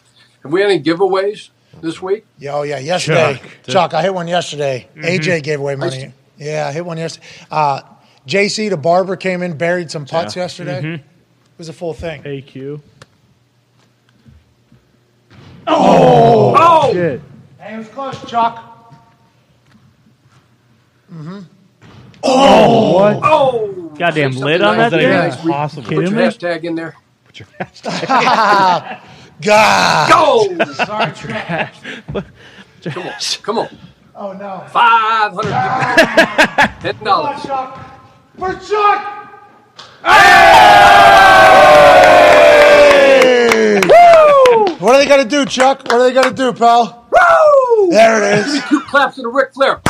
have 0.43 0.51
we 0.51 0.61
had 0.61 0.69
any 0.71 0.83
giveaways 0.83 1.49
this 1.81 2.01
week? 2.01 2.25
Yeah, 2.37 2.55
oh 2.55 2.63
yeah, 2.63 2.79
yesterday. 2.79 3.39
Chuck, 3.41 3.51
Chuck. 3.67 3.93
I 3.93 4.01
hit 4.01 4.13
one 4.13 4.27
yesterday. 4.27 4.89
AJ 4.97 5.43
gave 5.43 5.59
away 5.61 5.75
money. 5.75 6.05
Nice. 6.05 6.13
Yeah, 6.37 6.67
I 6.67 6.73
hit 6.73 6.85
one 6.85 6.97
yesterday. 6.97 7.25
Uh, 7.49 7.81
JC, 8.27 8.69
the 8.69 8.77
barber, 8.77 9.15
came 9.15 9.41
in, 9.41 9.57
buried 9.57 9.89
some 9.91 10.05
putts 10.05 10.35
yesterday. 10.35 10.95
It 10.95 11.01
was 11.61 11.69
a 11.69 11.73
full 11.73 11.93
thing. 11.93 12.23
AQ. 12.23 12.81
Oh! 15.67 16.55
oh, 16.57 16.91
Shit. 16.91 17.21
Hey, 17.59 17.75
it 17.75 17.77
was 17.77 17.87
close, 17.89 18.19
Chuck. 18.27 18.95
Mm-hmm. 21.13 21.41
Oh! 22.23 22.93
What? 22.95 23.19
oh! 23.21 23.93
Goddamn 23.95 24.33
Say 24.33 24.39
lid 24.43 24.63
on 24.63 24.77
that 24.77 24.91
nice. 24.91 24.99
thing? 24.99 25.01
Yeah. 25.11 25.29
That's 25.29 25.43
impossible. 25.43 25.83
Put 25.83 25.91
your 25.91 26.01
Kidding 26.01 26.17
me? 26.17 26.23
hashtag 26.23 26.63
in 26.63 26.73
there. 26.73 26.95
Put 27.25 27.37
your 27.39 27.47
God. 29.43 30.09
Go! 30.09 30.73
Sorry, 30.73 31.11
Chuck. 31.13 31.73
Come 32.83 33.03
on, 33.07 33.13
come 33.43 33.57
on. 33.59 33.77
Oh 34.15 34.33
no. 34.33 34.65
Five 34.71 35.33
hundred 35.33 35.51
ten 36.81 36.95
Come 36.97 37.07
on, 37.07 37.35
dollars. 37.35 37.43
Chuck. 37.43 38.01
For 38.39 38.53
Chuck. 38.67 39.20
What 44.79 44.95
are 44.95 44.97
they 44.97 45.05
gonna 45.07 45.25
do, 45.25 45.45
Chuck? 45.45 45.83
What 45.83 45.93
are 45.93 46.03
they 46.03 46.13
gonna 46.13 46.33
do, 46.33 46.53
pal? 46.53 47.07
There 47.89 48.23
it 48.23 48.39
is. 48.39 48.45
Give 48.45 48.53
me 48.55 48.61
Two 48.69 48.81
claps 48.81 49.17
and 49.17 49.27
a 49.27 49.29
Ric 49.29 49.53
Flair. 49.53 49.81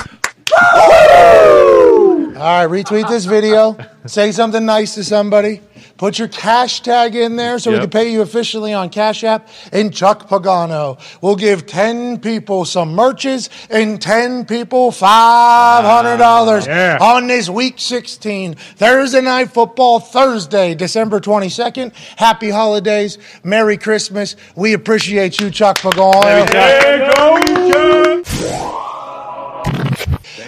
All 2.42 2.66
right, 2.66 2.68
retweet 2.68 3.08
this 3.08 3.26
video. 3.26 3.78
Say 4.06 4.32
something 4.32 4.66
nice 4.66 4.96
to 4.96 5.04
somebody. 5.04 5.62
Put 6.02 6.18
your 6.18 6.30
cash 6.30 6.82
tag 6.82 7.16
in 7.16 7.36
there 7.36 7.60
so 7.60 7.72
we 7.72 7.78
can 7.78 7.92
pay 7.92 8.12
you 8.12 8.24
officially 8.24 8.74
on 8.74 8.90
Cash 8.90 9.24
App. 9.24 9.48
And 9.72 9.94
Chuck 9.94 10.28
Pagano 10.28 11.00
we'll 11.22 11.36
give 11.36 11.68
10 11.68 12.22
people 12.22 12.66
some 12.66 12.96
merches 12.96 13.52
and 13.70 14.02
10 14.02 14.46
people 14.46 14.90
$500 14.90 15.04
ah, 15.04 16.66
yeah. 16.66 16.98
on 17.00 17.28
this 17.28 17.50
week 17.50 17.76
16. 17.78 18.56
Thursday 18.56 19.22
night 19.22 19.52
football, 19.52 20.00
Thursday, 20.00 20.74
December 20.74 21.20
22nd. 21.20 21.94
Happy 22.18 22.50
holidays. 22.50 23.20
Merry 23.44 23.78
Christmas. 23.78 24.36
We 24.56 24.74
appreciate 24.74 25.40
you, 25.40 25.52
Chuck 25.52 25.78
Pagano. 25.78 26.48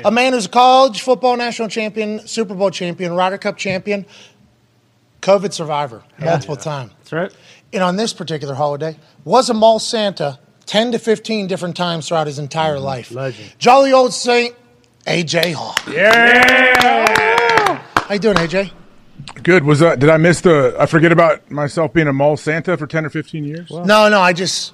A 0.06 0.12
man 0.12 0.34
who's 0.34 0.48
a 0.48 0.50
college 0.50 1.02
football 1.02 1.38
national 1.38 1.70
champion, 1.70 2.28
Super 2.28 2.56
Bowl 2.56 2.72
champion, 2.72 3.14
Ryder 3.14 3.38
Cup 3.38 3.58
champion, 3.58 4.06
COVID 5.24 5.54
survivor 5.54 6.04
multiple 6.20 6.58
times. 6.58 6.92
That's 7.00 7.12
right. 7.14 7.34
And 7.72 7.82
on 7.82 7.96
this 7.96 8.14
particular 8.14 8.54
holiday, 8.54 8.98
was 9.24 9.50
a 9.50 9.54
mall 9.54 9.80
Santa 9.80 10.38
10 10.66 10.92
to 10.92 11.00
15 11.00 11.48
different 11.48 11.76
times 11.76 12.08
throughout 12.08 12.28
his 12.28 12.40
entire 12.40 12.80
life. 12.80 13.10
Legend. 13.12 13.56
Jolly 13.58 13.94
old 13.94 14.14
Saint 14.14 14.56
AJ 15.08 15.54
Hawk. 15.54 15.82
Yeah. 15.88 17.82
How 17.96 18.14
you 18.14 18.20
doing, 18.20 18.36
AJ? 18.36 18.72
Good. 19.42 19.64
Was 19.64 19.82
uh, 19.82 19.96
did 19.96 20.10
I 20.10 20.18
miss 20.18 20.42
the? 20.42 20.76
I 20.78 20.86
forget 20.86 21.12
about 21.12 21.50
myself 21.50 21.94
being 21.94 22.08
a 22.08 22.14
mall 22.14 22.38
Santa 22.38 22.78
for 22.78 22.86
ten 22.88 23.06
or 23.06 23.10
fifteen 23.10 23.46
years. 23.46 23.72
No, 23.72 24.10
no, 24.10 24.20
I 24.20 24.34
just 24.34 24.74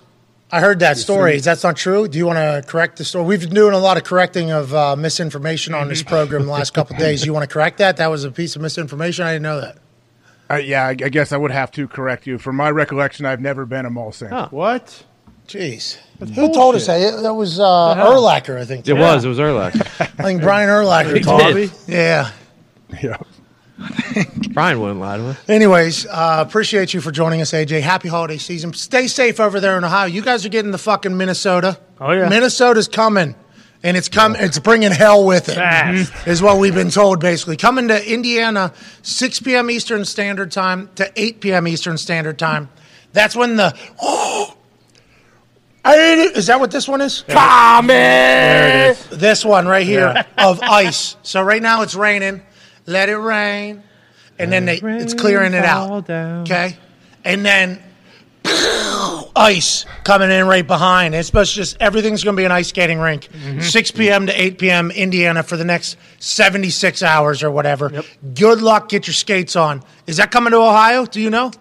I 0.52 0.60
heard 0.60 0.80
that 0.80 0.98
story. 0.98 1.36
Is 1.36 1.46
that 1.46 1.64
not 1.64 1.78
true? 1.78 2.08
Do 2.08 2.18
you 2.18 2.26
want 2.26 2.38
to 2.38 2.64
correct 2.68 2.98
the 2.98 3.06
story? 3.06 3.26
We've 3.26 3.42
been 3.42 3.54
doing 3.54 3.76
a 3.76 3.80
lot 3.80 3.98
of 3.98 4.04
correcting 4.04 4.52
of 4.52 4.74
uh, 4.74 4.96
misinformation 4.96 5.76
on 5.76 5.88
this 5.88 6.02
program 6.02 6.46
the 6.46 6.52
last 6.52 6.74
couple 6.74 6.96
of 6.96 7.00
days. 7.00 7.26
You 7.26 7.34
want 7.34 7.48
to 7.48 7.54
correct 7.54 7.78
that? 7.78 7.98
That 7.98 8.08
was 8.08 8.24
a 8.24 8.32
piece 8.32 8.56
of 8.56 8.62
misinformation. 8.62 9.26
I 9.26 9.34
didn't 9.34 9.44
know 9.44 9.62
that. 9.62 9.78
Uh, 10.50 10.56
yeah, 10.56 10.84
I, 10.86 10.90
I 10.90 10.94
guess 10.94 11.32
I 11.32 11.38
would 11.38 11.52
have 11.52 11.72
to 11.74 11.88
correct 11.88 12.26
you. 12.26 12.38
From 12.38 12.56
my 12.56 12.72
recollection, 12.72 13.26
I've 13.26 13.42
never 13.42 13.66
been 13.66 13.86
a 13.86 13.90
mall 13.90 14.12
Santa. 14.12 14.48
What? 14.50 15.04
Jeez. 15.48 15.98
Who 16.20 16.54
told 16.54 16.76
us 16.76 16.88
that? 16.88 17.22
That 17.24 17.34
was 17.34 17.60
uh, 17.60 17.64
Urlacher, 17.96 18.60
I 18.60 18.66
think. 18.66 18.88
It 18.88 18.94
was. 18.94 19.26
It 19.26 19.30
was 19.30 19.40
Urlach. 19.40 19.76
I 20.20 20.24
think 20.24 20.42
Brian 20.42 20.70
Urlacher 20.70 21.24
told 21.24 21.56
me. 21.56 21.70
Yeah. 21.88 22.32
Yeah. 23.02 23.18
Brian 24.52 24.80
wouldn't 24.80 25.00
lie 25.00 25.18
to 25.18 25.28
us. 25.30 25.50
Anyways, 25.50 26.06
uh, 26.06 26.44
appreciate 26.46 26.94
you 26.94 27.02
for 27.02 27.12
joining 27.12 27.42
us, 27.42 27.52
AJ. 27.52 27.82
Happy 27.82 28.10
holiday 28.10 28.38
season. 28.38 28.74
Stay 28.74 29.08
safe 29.08 29.40
over 29.40 29.60
there 29.60 29.78
in 29.78 29.84
Ohio. 29.84 30.06
You 30.08 30.22
guys 30.22 30.46
are 30.46 30.50
getting 30.50 30.72
the 30.72 30.78
fucking 30.78 31.16
Minnesota. 31.16 31.80
Oh, 32.00 32.12
yeah. 32.12 32.28
Minnesota's 32.28 32.88
coming. 32.88 33.36
And 33.82 33.96
it's 33.96 34.10
come. 34.10 34.36
It's 34.36 34.60
bringing 34.60 34.92
hell 34.92 35.26
with 35.26 35.48
it. 35.48 35.56
Fast. 35.56 36.28
Is 36.28 36.42
what 36.42 36.58
we've 36.58 36.76
been 36.76 36.90
told. 36.90 37.22
Basically, 37.22 37.56
coming 37.56 37.88
to 37.88 38.14
Indiana, 38.14 38.74
6 39.04 39.40
p.m. 39.40 39.72
Eastern 39.72 40.04
Standard 40.04 40.52
Time 40.52 40.90
to 40.96 41.10
8 41.16 41.40
p.m. 41.40 41.68
Eastern 41.68 41.98
Standard 41.98 42.38
Time. 42.38 42.70
That's 43.14 43.36
when 43.36 43.56
the. 43.56 43.74
I 45.86 45.96
ate 45.96 46.20
it. 46.20 46.36
Is 46.38 46.48
that 46.48 46.60
what 46.60 46.72
this 46.72 46.90
one 46.90 47.00
is? 47.00 47.24
There 47.88 48.90
it 48.90 48.92
is. 48.92 49.18
This 49.18 49.46
one 49.46 49.66
right 49.66 49.86
here 49.86 50.26
of 50.38 50.60
ice. 50.62 51.16
So 51.24 51.42
right 51.42 51.62
now 51.62 51.82
it's 51.82 51.96
raining. 51.96 52.42
Let 52.86 53.08
it 53.08 53.16
rain, 53.18 53.84
and 54.38 54.52
then 54.52 54.66
they, 54.66 54.78
it's 54.78 55.14
clearing 55.14 55.54
it 55.54 55.64
out. 55.64 56.06
down. 56.06 56.42
Okay, 56.42 56.76
and 57.24 57.46
then 57.46 57.82
ice 59.36 59.86
coming 60.04 60.32
in 60.32 60.48
right 60.48 60.66
behind. 60.66 61.16
It's 61.16 61.28
supposed 61.28 61.52
to 61.54 61.58
just 61.58 61.78
everything's 61.80 62.24
going 62.24 62.36
to 62.36 62.40
be 62.40 62.46
an 62.46 62.52
ice 62.52 62.70
skating 62.70 63.00
rink. 63.00 63.28
Mm-hmm. 63.28 63.62
6 63.62 63.92
p.m. 63.92 64.28
to 64.28 64.42
8 64.42 64.60
p.m. 64.60 64.92
Indiana 64.92 65.44
for 65.44 65.58
the 65.58 65.66
next 65.66 65.98
76 66.20 67.02
hours 67.04 67.44
or 67.44 67.52
whatever. 67.52 68.04
Good 68.34 68.62
luck. 68.62 68.90
Get 68.90 69.08
your 69.08 69.14
skates 69.14 69.56
on. 69.56 69.84
Is 70.08 70.18
that 70.18 70.32
coming 70.32 70.52
to 70.52 70.58
Ohio? 70.58 71.06
Do 71.06 71.22
you 71.22 71.30
know? 71.30 71.52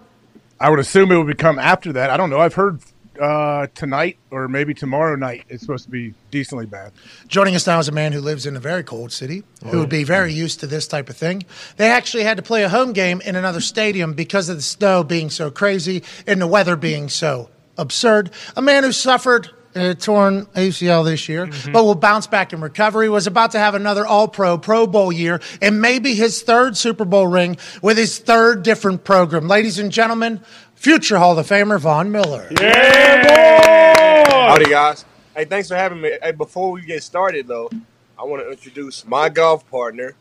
I 0.59 0.69
would 0.69 0.79
assume 0.79 1.11
it 1.11 1.17
would 1.17 1.27
become 1.27 1.57
after 1.57 1.93
that. 1.93 2.09
I 2.09 2.17
don't 2.17 2.29
know. 2.29 2.39
I've 2.39 2.53
heard 2.53 2.81
uh, 3.19 3.67
tonight 3.75 4.17
or 4.31 4.47
maybe 4.47 4.73
tomorrow 4.73 5.15
night 5.15 5.43
it's 5.49 5.61
supposed 5.61 5.85
to 5.85 5.91
be 5.91 6.13
decently 6.31 6.65
bad. 6.65 6.91
Joining 7.27 7.55
us 7.55 7.67
now 7.67 7.79
is 7.79 7.87
a 7.87 7.91
man 7.91 8.11
who 8.11 8.21
lives 8.21 8.45
in 8.45 8.55
a 8.55 8.59
very 8.59 8.83
cold 8.83 9.11
city, 9.11 9.43
who 9.65 9.79
would 9.79 9.89
be 9.89 10.03
very 10.03 10.31
mm. 10.31 10.35
used 10.35 10.59
to 10.61 10.67
this 10.67 10.87
type 10.87 11.09
of 11.09 11.17
thing. 11.17 11.43
They 11.77 11.89
actually 11.89 12.23
had 12.23 12.37
to 12.37 12.43
play 12.43 12.63
a 12.63 12.69
home 12.69 12.93
game 12.93 13.21
in 13.21 13.35
another 13.35 13.61
stadium 13.61 14.13
because 14.13 14.49
of 14.49 14.57
the 14.57 14.61
snow 14.61 15.03
being 15.03 15.29
so 15.29 15.51
crazy 15.51 16.03
and 16.25 16.41
the 16.41 16.47
weather 16.47 16.75
being 16.75 17.09
so 17.09 17.49
absurd. 17.77 18.31
A 18.55 18.61
man 18.61 18.83
who 18.83 18.91
suffered 18.91 19.49
uh, 19.75 19.89
a 19.91 19.95
torn 19.95 20.45
ACL 20.47 21.05
this 21.05 21.29
year, 21.29 21.45
mm-hmm. 21.45 21.71
but 21.71 21.83
will 21.83 21.93
bounce 21.93 22.25
back 22.25 22.53
in 22.53 22.61
recovery, 22.61 23.07
was 23.07 23.27
about 23.27 23.51
to 23.51 23.59
have 23.59 23.75
another 23.75 24.05
All 24.05 24.27
Pro, 24.27 24.57
Pro 24.57 24.87
Bowl 24.87 25.11
year, 25.11 25.39
and 25.61 25.79
maybe 25.79 26.15
his 26.15 26.41
third 26.41 26.75
Super 26.75 27.05
Bowl 27.05 27.27
ring 27.27 27.55
with 27.81 27.97
his 27.97 28.17
third 28.17 28.63
different 28.63 29.03
program. 29.03 29.47
Ladies 29.47 29.77
and 29.77 29.91
gentlemen, 29.91 30.41
future 30.79 31.17
Hall 31.19 31.37
of 31.37 31.47
Famer 31.47 31.79
Von 31.79 32.11
Miller. 32.11 32.47
Yeah, 32.51 33.23
boy! 33.23 34.31
Howdy, 34.31 34.65
guys. 34.69 35.05
Hey, 35.35 35.45
thanks 35.45 35.67
for 35.67 35.75
having 35.75 36.01
me. 36.01 36.17
Hey, 36.23 36.31
before 36.31 36.71
we 36.71 36.81
get 36.85 37.03
started, 37.03 37.47
though, 37.47 37.69
I 38.17 38.23
want 38.23 38.41
to 38.43 38.49
introduce 38.49 39.05
my 39.05 39.29
golf 39.29 39.69
partner. 39.69 40.15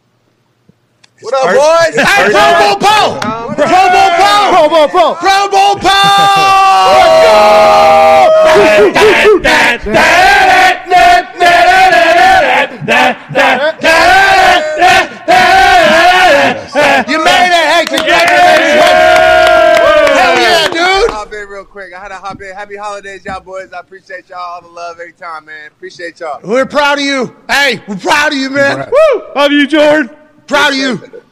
What 1.20 1.34
up, 1.34 1.46
boys? 1.46 1.94
Hey, 1.96 2.30
Pro 2.30 2.58
Bowl 2.58 2.76
Paul! 2.76 3.18
Pro 3.54 3.88
Bowl 3.94 4.10
Paul! 4.18 4.50
Pro 4.52 4.68
Bowl 4.68 4.88
Paul! 4.88 5.14
Pro 5.16 5.48
Bowl 5.48 5.74
Paul! 5.76 5.88
You 17.08 17.18
made 17.24 17.50
it! 17.50 17.66
Hey, 17.72 17.84
congratulations! 17.86 18.82
Hell 20.18 20.34
yeah, 20.36 20.68
dude! 20.68 21.10
Hop 21.10 21.32
in 21.32 21.48
real 21.48 21.64
quick. 21.78 21.94
I 21.94 22.00
had 22.00 22.08
to 22.08 22.16
hop 22.16 22.42
in. 22.42 22.52
Happy 22.56 22.74
holidays, 22.74 23.24
y'all 23.24 23.38
boys. 23.40 23.72
I 23.72 23.78
appreciate 23.78 24.28
y'all 24.28 24.38
all 24.38 24.62
the 24.62 24.66
love 24.66 24.98
every 24.98 25.12
time, 25.12 25.44
man. 25.44 25.68
Appreciate 25.68 26.18
y'all. 26.18 26.40
We're 26.42 26.66
proud 26.66 26.98
of 26.98 27.04
you. 27.04 27.36
Hey, 27.48 27.80
we're 27.86 27.94
proud 27.94 28.32
of 28.32 28.38
you, 28.38 28.50
man. 28.50 28.90
Woo! 28.90 29.22
Love 29.36 29.52
you, 29.52 29.64
Jordan. 29.68 30.10
Proud 30.48 30.72
of 30.72 30.76
you. 30.76 31.22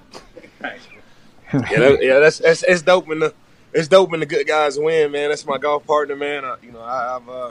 Yeah, 1.52 1.78
that, 1.78 1.98
yeah, 2.00 2.18
that's, 2.20 2.38
that's 2.38 2.62
it's 2.62 2.82
dope 2.82 3.08
when 3.08 3.18
the 3.18 3.34
it's 3.72 3.88
dope 3.88 4.10
when 4.10 4.20
the 4.20 4.26
good 4.26 4.46
guys 4.46 4.78
win, 4.78 5.10
man. 5.10 5.30
That's 5.30 5.44
my 5.46 5.58
golf 5.58 5.84
partner, 5.84 6.14
man. 6.14 6.44
I, 6.44 6.56
you 6.62 6.70
know, 6.70 6.80
I, 6.80 7.16
I've 7.16 7.28
uh, 7.28 7.50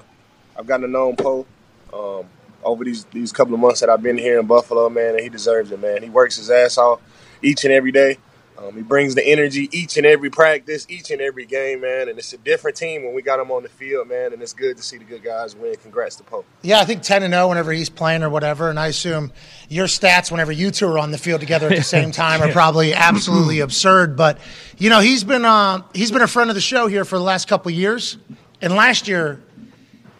I've 0.57 0.67
gotten 0.67 0.85
to 0.85 0.91
know 0.91 1.09
him, 1.09 1.15
Poe, 1.17 1.45
um, 1.91 2.25
over 2.63 2.85
these 2.85 3.03
these 3.05 3.33
couple 3.33 3.53
of 3.55 3.59
months 3.59 3.81
that 3.81 3.89
I've 3.89 4.03
been 4.03 4.17
here 4.17 4.39
in 4.39 4.47
Buffalo, 4.47 4.87
man, 4.89 5.15
and 5.15 5.19
he 5.19 5.27
deserves 5.27 5.71
it, 5.71 5.81
man. 5.81 6.01
He 6.01 6.09
works 6.09 6.37
his 6.37 6.49
ass 6.49 6.77
off 6.77 7.01
each 7.41 7.65
and 7.65 7.73
every 7.73 7.91
day, 7.91 8.19
Um, 8.57 8.75
he 8.75 8.81
brings 8.81 9.15
the 9.15 9.27
energy 9.27 9.69
each 9.71 9.97
and 9.97 10.05
every 10.05 10.29
practice, 10.29 10.85
each 10.89 11.11
and 11.11 11.21
every 11.21 11.45
game, 11.45 11.81
man. 11.81 12.07
And 12.07 12.17
it's 12.17 12.31
a 12.33 12.37
different 12.37 12.77
team 12.77 13.03
when 13.03 13.13
we 13.13 13.21
got 13.21 13.39
him 13.39 13.51
on 13.51 13.63
the 13.63 13.69
field, 13.69 14.07
man. 14.07 14.33
And 14.33 14.41
it's 14.41 14.53
good 14.53 14.77
to 14.77 14.83
see 14.83 14.97
the 14.97 15.03
good 15.03 15.23
guys 15.23 15.55
win. 15.55 15.75
Congrats 15.75 16.15
to 16.17 16.23
Pope. 16.23 16.45
Yeah, 16.61 16.79
I 16.79 16.85
think 16.85 17.01
10 17.01 17.23
and 17.23 17.33
0 17.33 17.49
whenever 17.49 17.73
he's 17.73 17.89
playing 17.89 18.23
or 18.23 18.29
whatever. 18.29 18.69
And 18.69 18.79
I 18.79 18.87
assume 18.87 19.33
your 19.67 19.87
stats 19.87 20.31
whenever 20.31 20.51
you 20.51 20.71
two 20.71 20.87
are 20.87 20.99
on 20.99 21.11
the 21.11 21.17
field 21.17 21.41
together 21.41 21.67
at 21.67 21.75
the 21.75 21.83
same 21.83 22.11
time 22.13 22.41
are 22.41 22.51
probably 22.51 22.93
absolutely 22.93 23.59
absurd. 23.61 24.15
But, 24.15 24.39
you 24.77 24.89
know, 24.89 25.01
he's 25.01 25.23
been, 25.23 25.43
uh, 25.43 25.81
he's 25.93 26.11
been 26.11 26.21
a 26.21 26.27
friend 26.27 26.49
of 26.49 26.55
the 26.55 26.61
show 26.61 26.87
here 26.87 27.03
for 27.03 27.17
the 27.17 27.23
last 27.23 27.47
couple 27.47 27.71
of 27.71 27.77
years. 27.77 28.17
And 28.61 28.73
last 28.73 29.07
year, 29.07 29.41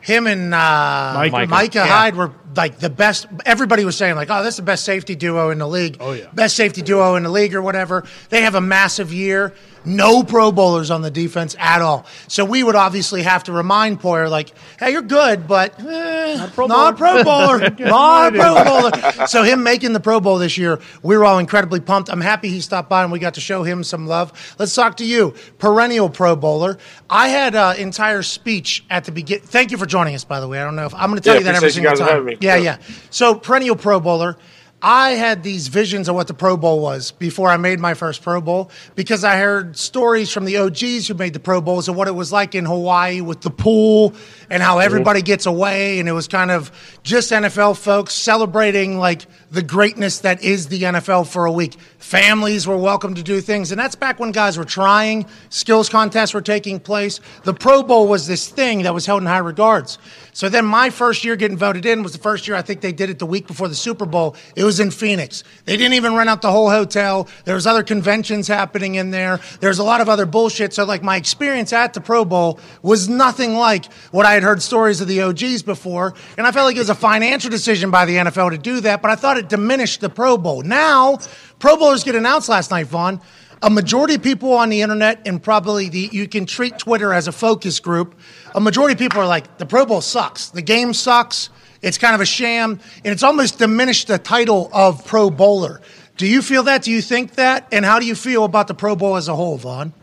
him 0.06 0.28
and 0.28 0.54
uh, 0.54 1.28
Micah. 1.32 1.48
Micah, 1.48 1.86
Hyde 1.86 2.16
were 2.16 2.32
like 2.56 2.78
the 2.78 2.92
best. 2.92 3.26
Everybody 3.44 3.86
was 3.86 3.98
saying 3.98 4.16
like, 4.16 4.30
"Oh, 4.30 4.44
that's 4.44 4.58
the 4.58 4.62
best 4.62 4.86
safety 4.86 5.16
duo 5.16 5.50
in 5.50 5.58
the 5.58 5.68
league." 5.68 5.98
Oh, 6.00 6.14
yeah. 6.14 6.28
best 6.32 6.56
safety 6.56 6.84
duo 6.84 7.16
in 7.16 7.24
the 7.24 7.32
league 7.32 7.56
or 7.56 7.62
whatever. 7.64 8.06
They 8.30 8.44
have 8.44 8.54
a 8.54 8.62
massive 8.62 9.12
year. 9.12 9.54
No 9.86 10.24
Pro 10.24 10.52
Bowlers 10.52 10.92
on 10.92 11.02
the 11.02 11.12
defense 11.12 11.56
at 11.60 11.82
all. 11.82 12.06
So 12.28 12.44
we 12.46 12.64
would 12.64 12.76
obviously 12.76 13.24
have 13.24 13.44
to 13.46 13.52
remind 13.52 14.02
Poyer 14.02 14.30
like, 14.30 14.52
"Hey, 14.80 14.92
you're 14.92 15.02
good, 15.02 15.48
but 15.48 15.80
eh, 15.80 16.36
not, 16.38 16.54
Pro 16.54 16.66
a 16.66 16.94
Pro 16.94 17.24
Bowler, 17.24 17.70
not 17.80 18.36
a 18.36 18.40
Pro 18.40 18.64
Bowler." 18.64 19.28
So 19.28 19.44
him 19.44 19.64
making 19.64 19.94
the 19.94 20.00
Pro 20.00 20.20
Bowl 20.20 20.38
this 20.38 20.58
year, 20.58 20.80
we 21.04 21.18
were 21.18 21.26
all 21.26 21.40
incredibly 21.40 21.80
pumped. 21.80 22.10
I'm 22.10 22.22
happy 22.22 22.50
he 22.50 22.62
stopped 22.62 22.90
by 22.90 23.04
and 23.04 23.12
we 23.12 23.20
got 23.20 23.36
to 23.36 23.42
show 23.42 23.64
him 23.64 23.84
some 23.84 24.08
love. 24.08 24.56
Let's 24.60 24.74
talk 24.74 24.98
to 24.98 25.06
you, 25.06 25.34
perennial 25.60 26.10
Pro 26.10 26.36
Bowler. 26.36 26.78
I 27.10 27.30
had 27.30 27.56
an 27.56 27.78
entire 27.78 28.24
speech 28.24 28.84
at 28.90 29.06
the 29.06 29.12
beginning. 29.12 29.46
Thank 29.46 29.72
you 29.72 29.78
for 29.78 29.86
joining 29.86 30.16
us, 30.16 30.24
by 30.24 30.40
the 30.40 30.48
way. 30.48 30.60
I 30.60 30.64
don't 30.64 30.76
know 30.76 30.86
if 30.86 30.94
I'm 30.96 31.10
going 31.10 31.22
to 31.22 31.24
tell 31.24 31.34
Yeah, 31.36 31.40
you 31.40 31.46
that 31.46 31.56
every 31.56 31.70
appreciate 31.70 31.84
you 31.84 31.90
single 31.96 32.06
guys 32.08 32.16
time. 32.16 32.26
me. 32.26 32.38
Yeah, 32.42 32.56
Yeah. 32.56 32.78
yeah. 32.80 32.96
So 33.12 33.36
perennial 33.36 33.76
Pro 33.76 34.00
Bowler. 34.00 34.38
I 34.82 35.12
had 35.12 35.42
these 35.42 35.68
visions 35.68 36.10
of 36.10 36.16
what 36.16 36.28
the 36.28 36.34
Pro 36.34 36.58
Bowl 36.58 36.80
was 36.80 37.12
before 37.12 37.50
I 37.50 37.58
made 37.58 37.80
my 37.80 37.94
first 37.94 38.22
Pro 38.22 38.42
Bowl 38.42 38.70
because 38.94 39.24
I 39.24 39.38
heard 39.38 39.78
stories 39.78 40.32
from 40.32 40.46
the 40.46 40.58
OGs 40.58 41.08
who 41.08 41.14
made 41.14 41.34
the 41.34 41.40
Pro 41.40 41.62
Bowls 41.62 41.88
of 41.88 41.96
what 41.96 42.08
it 42.08 42.16
was 42.16 42.32
like 42.32 42.56
in 42.56 42.66
Hawaii 42.66 43.22
with 43.22 43.42
the 43.42 43.50
pool 43.50 44.14
and 44.50 44.62
how 44.62 44.80
everybody 44.80 45.22
gets 45.22 45.46
away. 45.46 46.00
And 46.00 46.08
it 46.08 46.12
was 46.12 46.28
kind 46.28 46.52
of 46.52 46.72
just 47.04 47.32
NFL 47.32 47.78
folks 47.78 48.14
celebrating 48.14 48.98
like 48.98 49.26
the 49.52 49.64
greatness 49.64 50.20
that 50.20 50.44
is 50.44 50.68
the 50.68 50.84
NFL 50.84 51.28
for 51.28 51.46
a 51.46 51.52
week. 51.52 51.76
Families 52.00 52.68
were 52.68 52.78
welcome 52.78 53.16
to 53.16 53.24
do 53.24 53.42
things. 53.42 53.72
And 53.72 53.80
that's 53.80 53.96
back 53.96 54.20
when 54.20 54.32
guys 54.32 54.58
were 54.58 54.66
trying, 54.66 55.26
skills 55.50 55.90
contests 55.90 56.34
were 56.34 56.42
taking 56.42 56.80
place. 56.80 57.20
The 57.44 57.54
Pro 57.54 57.82
Bowl 57.82 58.08
was 58.08 58.28
this 58.28 58.48
thing 58.48 58.84
that 58.84 58.94
was 58.94 59.06
held 59.06 59.22
in 59.22 59.28
high 59.28 59.40
regards. 59.40 59.98
So 60.34 60.50
then 60.50 60.66
my 60.66 60.90
first 60.90 61.24
year 61.24 61.36
getting 61.36 61.58
voted 61.58 61.86
in 61.86 62.04
was 62.04 62.12
the 62.12 62.20
first 62.20 62.48
year 62.48 62.58
I 62.58 62.62
think 62.62 62.82
they 62.82 62.92
did 62.92 63.10
it 63.10 63.20
the 63.20 63.26
week 63.26 63.48
before 63.48 63.70
the 63.70 63.76
Super 63.76 64.06
Bowl. 64.06 64.36
It 64.56 64.66
was 64.66 64.80
in 64.80 64.92
Phoenix. 64.92 65.44
They 65.64 65.78
didn't 65.78 65.94
even 65.94 66.14
rent 66.14 66.30
out 66.30 66.42
the 66.42 66.52
whole 66.52 66.70
hotel. 66.70 67.28
There 67.46 67.56
was 67.56 67.66
other 67.66 67.84
conventions 67.84 68.48
happening 68.48 68.96
in 68.96 69.12
there. 69.12 69.40
There's 69.62 69.80
a 69.80 69.84
lot 69.84 70.02
of 70.02 70.10
other 70.10 70.26
bullshit. 70.26 70.74
So 70.74 70.84
like 70.84 71.02
my 71.02 71.16
experience 71.16 71.72
at 71.72 71.94
the 71.94 72.02
Pro 72.02 72.26
Bowl 72.26 72.60
was 72.82 73.08
nothing 73.08 73.56
like 73.56 73.86
what 74.12 74.26
I 74.26 74.35
had 74.36 74.44
heard 74.44 74.62
stories 74.62 75.02
of 75.02 75.08
the 75.08 75.22
OGs 75.22 75.64
before. 75.64 76.14
And 76.38 76.46
I 76.46 76.52
felt 76.52 76.66
like 76.66 76.76
it 76.76 76.80
was 76.80 76.90
a 76.90 76.96
financial 76.96 77.50
decision 77.50 77.92
by 77.92 78.06
the 78.06 78.18
NFL 78.18 78.52
to 78.52 78.58
do 78.58 78.82
that, 78.82 79.02
but 79.02 79.12
I 79.12 79.16
thought 79.16 79.38
it 79.38 79.50
diminished 79.50 80.02
the 80.02 80.10
Pro 80.10 80.38
Bowl. 80.38 80.62
Now, 80.62 81.18
Pro 81.60 81.76
Bowlers 81.76 82.04
get 82.04 82.16
announced 82.16 82.48
last 82.48 82.72
night, 82.72 82.88
Von 82.88 83.22
a 83.62 83.70
majority 83.70 84.16
of 84.16 84.22
people 84.22 84.54
on 84.54 84.70
the 84.70 84.82
internet 84.82 85.22
and 85.26 85.42
probably 85.42 85.90
the 85.90 86.10
you 86.12 86.28
can 86.28 86.46
treat 86.46 86.78
Twitter 86.78 87.14
as 87.14 87.28
a 87.28 87.32
focus 87.32 87.80
group. 87.80 88.16
A 88.54 88.60
majority 88.60 88.94
of 88.94 89.00
people 89.00 89.20
are 89.20 89.28
like, 89.28 89.58
the 89.58 89.66
Pro 89.66 89.86
Bowl 89.86 90.02
sucks. 90.02 90.50
The 90.50 90.62
game 90.62 90.94
sucks. 90.94 91.50
It's 91.82 91.98
kind 91.98 92.16
of 92.16 92.22
a 92.22 92.26
sham, 92.26 92.80
and 93.04 93.14
it's 93.14 93.22
almost 93.22 93.60
diminished 93.60 94.08
the 94.08 94.18
title 94.18 94.70
of 94.74 95.06
Pro 95.06 95.30
Bowler. 95.30 95.82
Do 96.18 96.26
you 96.26 96.42
feel 96.42 96.64
that? 96.64 96.84
Do 96.84 96.92
you 96.92 97.02
think 97.02 97.36
that? 97.36 97.68
And 97.72 97.86
how 97.86 98.00
do 98.00 98.06
you 98.06 98.16
feel 98.16 98.46
about 98.46 98.68
the 98.68 98.74
Pro 98.74 98.96
Bowl 98.96 99.18
as 99.18 99.28
a 99.28 99.36
whole, 99.36 99.58
Von? 99.58 99.94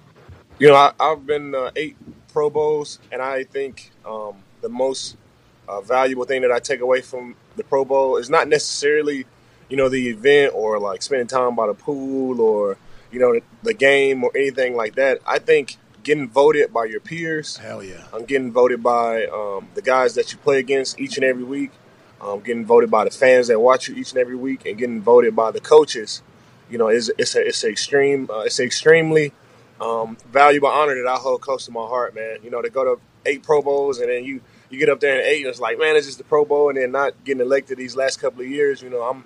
You 0.59 0.69
know, 0.69 0.75
I, 0.75 0.93
I've 1.01 1.27
been 1.27 1.55
uh, 1.55 1.71
eight 1.75 1.97
Pro 2.33 2.51
Bowls, 2.51 2.99
and 3.11 3.21
I 3.21 3.45
think 3.45 3.91
um, 4.07 4.37
the 4.61 4.69
most 4.69 5.17
uh, 5.69 5.81
valuable 5.81 6.25
thing 6.25 6.43
that 6.43 6.51
I 6.51 6.59
take 6.59 6.81
away 6.81 7.01
from 7.01 7.37
the 7.57 7.65
Pro 7.65 7.85
Bowl 7.85 8.17
is 8.17 8.31
not 8.31 8.49
necessarily, 8.49 9.27
you 9.69 9.77
know, 9.77 9.89
the 9.89 10.09
event 10.09 10.55
or 10.55 10.79
like 10.79 11.03
spending 11.03 11.27
time 11.27 11.55
by 11.55 11.67
the 11.67 11.75
pool 11.75 12.41
or 12.41 12.77
you 13.11 13.21
know 13.21 13.35
the, 13.35 13.43
the 13.63 13.75
game 13.75 14.25
or 14.25 14.31
anything 14.35 14.75
like 14.75 14.95
that. 14.97 15.19
I 15.27 15.39
think 15.39 15.77
getting 16.03 16.29
voted 16.29 16.73
by 16.73 16.87
your 16.87 17.01
peers. 17.01 17.59
Hell 17.59 17.83
yeah. 17.83 18.05
I'm 18.13 18.25
getting 18.25 18.53
voted 18.53 18.83
by 18.83 19.27
um, 19.27 19.69
the 19.75 19.83
guys 19.83 20.15
that 20.17 20.33
you 20.33 20.39
play 20.39 20.59
against 20.59 20.99
each 20.99 21.17
and 21.17 21.25
every 21.25 21.45
week. 21.45 21.71
Um, 22.21 22.41
getting 22.41 22.65
voted 22.65 22.89
by 22.91 23.05
the 23.05 23.11
fans 23.11 23.49
that 23.49 23.59
watch 23.59 23.89
you 23.89 23.97
each 23.97 24.13
and 24.13 24.21
every 24.21 24.37
week, 24.37 24.65
and 24.65 24.79
getting 24.79 25.03
voted 25.03 25.35
by 25.35 25.51
the 25.51 25.61
coaches. 25.61 26.23
You 26.71 26.79
know, 26.79 26.89
it's 26.89 27.11
it's 27.19 27.35
a 27.35 27.47
it's 27.47 27.65
a 27.65 27.69
extreme 27.69 28.29
uh, 28.31 28.41
it's 28.41 28.61
extremely 28.61 29.33
um, 29.83 30.17
valuable 30.31 30.69
honor 30.69 30.95
that 30.95 31.09
I 31.09 31.17
hold 31.17 31.41
close 31.41 31.67
to 31.67 31.73
my 31.73 31.87
heart, 31.87 32.15
man. 32.15 32.39
You 32.43 32.51
know, 32.51 32.63
to 32.63 32.71
go 32.71 32.85
to 32.85 33.01
eight 33.27 33.43
Pro 33.43 33.63
Bowls 33.63 33.99
and 33.99 34.09
then 34.09 34.25
you 34.25 34.41
you 34.71 34.79
get 34.79 34.89
up 34.89 35.01
there 35.01 35.21
in 35.21 35.27
eight, 35.27 35.41
and 35.41 35.49
it's 35.49 35.61
like, 35.61 35.79
man, 35.79 35.97
it's 35.97 36.07
just 36.07 36.19
the 36.19 36.25
Pro 36.25 36.45
Bowl, 36.45 36.71
and 36.71 36.79
then 36.79 36.93
not 36.93 37.13
getting 37.25 37.43
elected 37.43 37.77
these 37.77 37.95
last 37.95 38.19
couple 38.21 38.41
of 38.41 38.49
years. 38.49 38.81
You 38.81 38.89
know, 38.89 39.03
I'm 39.03 39.25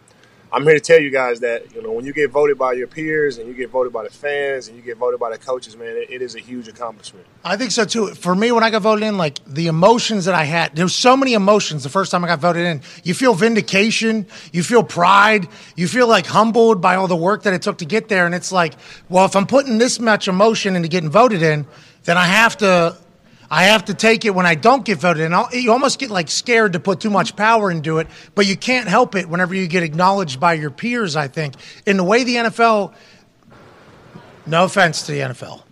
I'm 0.53 0.63
here 0.63 0.75
to 0.75 0.81
tell 0.81 1.01
you 1.01 1.11
guys 1.11 1.41
that 1.41 1.75
you 1.75 1.83
know 1.83 1.93
when 1.93 2.05
you 2.05 2.13
get 2.13 2.31
voted 2.31 2.57
by 2.57 2.73
your 2.73 2.87
peers 2.87 3.39
and 3.39 3.49
you 3.49 3.55
get 3.55 3.71
voted 3.71 3.93
by 3.93 4.05
the 4.05 4.11
fans 4.11 4.69
and 4.69 4.77
you 4.77 4.83
get 4.83 4.97
voted 4.97 5.19
by 5.19 5.31
the 5.31 5.39
coaches, 5.39 5.77
man, 5.77 5.97
it, 5.97 6.11
it 6.11 6.23
is 6.23 6.35
a 6.35 6.39
huge 6.39 6.69
accomplishment. 6.69 7.27
I 7.45 7.57
think 7.57 7.73
so 7.73 7.85
too. 7.85 8.15
For 8.15 8.35
me, 8.35 8.53
when 8.53 8.63
I 8.63 8.71
got 8.71 8.83
voted 8.83 9.05
in, 9.05 9.19
like 9.19 9.45
the 9.45 9.67
emotions 9.67 10.27
that 10.27 10.35
I 10.35 10.45
had, 10.45 10.75
there's 10.77 10.95
so 10.95 11.17
many 11.17 11.35
emotions 11.35 11.83
the 11.83 11.89
first 11.89 12.11
time 12.11 12.25
I 12.25 12.29
got 12.29 12.39
voted 12.39 12.65
in. 12.65 12.83
You 13.03 13.15
feel 13.15 13.35
vindication, 13.35 14.27
you 14.53 14.63
feel 14.63 14.85
pride, 14.85 15.49
you 15.75 15.89
feel 15.89 16.07
like 16.07 16.27
humbled 16.27 16.81
by 16.81 16.95
all 16.95 17.09
the 17.09 17.17
work 17.17 17.43
that 17.43 17.53
it 17.53 17.63
took 17.63 17.79
to 17.79 17.85
get 17.85 18.09
there. 18.09 18.27
And 18.27 18.35
it's 18.35 18.53
like, 18.53 18.75
well, 19.09 19.25
if 19.25 19.35
I'm 19.35 19.47
putting 19.47 19.79
this 19.79 19.99
much 19.99 20.29
emotion 20.29 20.77
into 20.77 20.89
getting 20.89 21.11
voted 21.11 21.43
in, 21.43 21.67
then 22.05 22.17
I 22.17 22.25
have 22.25 22.57
to. 22.59 22.97
I 23.51 23.65
have 23.65 23.85
to 23.87 23.95
take 23.95 24.25
it 24.25 24.35
when 24.35 24.47
I 24.47 24.55
don't 24.55 24.85
get 24.85 24.99
voted 24.99 25.23
in. 25.23 25.35
I'll, 25.35 25.49
you 25.53 25.73
almost 25.73 25.99
get 25.99 26.11
like 26.11 26.29
scared 26.29 26.73
to 26.73 26.81
put 26.81 27.01
too 27.01 27.11
much 27.11 27.37
power 27.37 27.71
into 27.71 27.99
it, 27.99 28.09
but 28.35 28.47
you 28.47 28.57
can't 28.57 28.89
help 28.89 29.15
it 29.15 29.29
whenever 29.29 29.55
you 29.55 29.67
get 29.67 29.83
acknowledged 29.83 30.41
by 30.41 30.55
your 30.55 30.71
peers. 30.71 31.17
I 31.17 31.29
think 31.29 31.55
in 31.87 31.97
the 31.97 32.05
way 32.05 32.25
the 32.25 32.37
NFL. 32.37 32.95
No 34.49 34.65
offense 34.65 35.07
to 35.07 35.13
the 35.13 35.21
NFL 35.21 35.63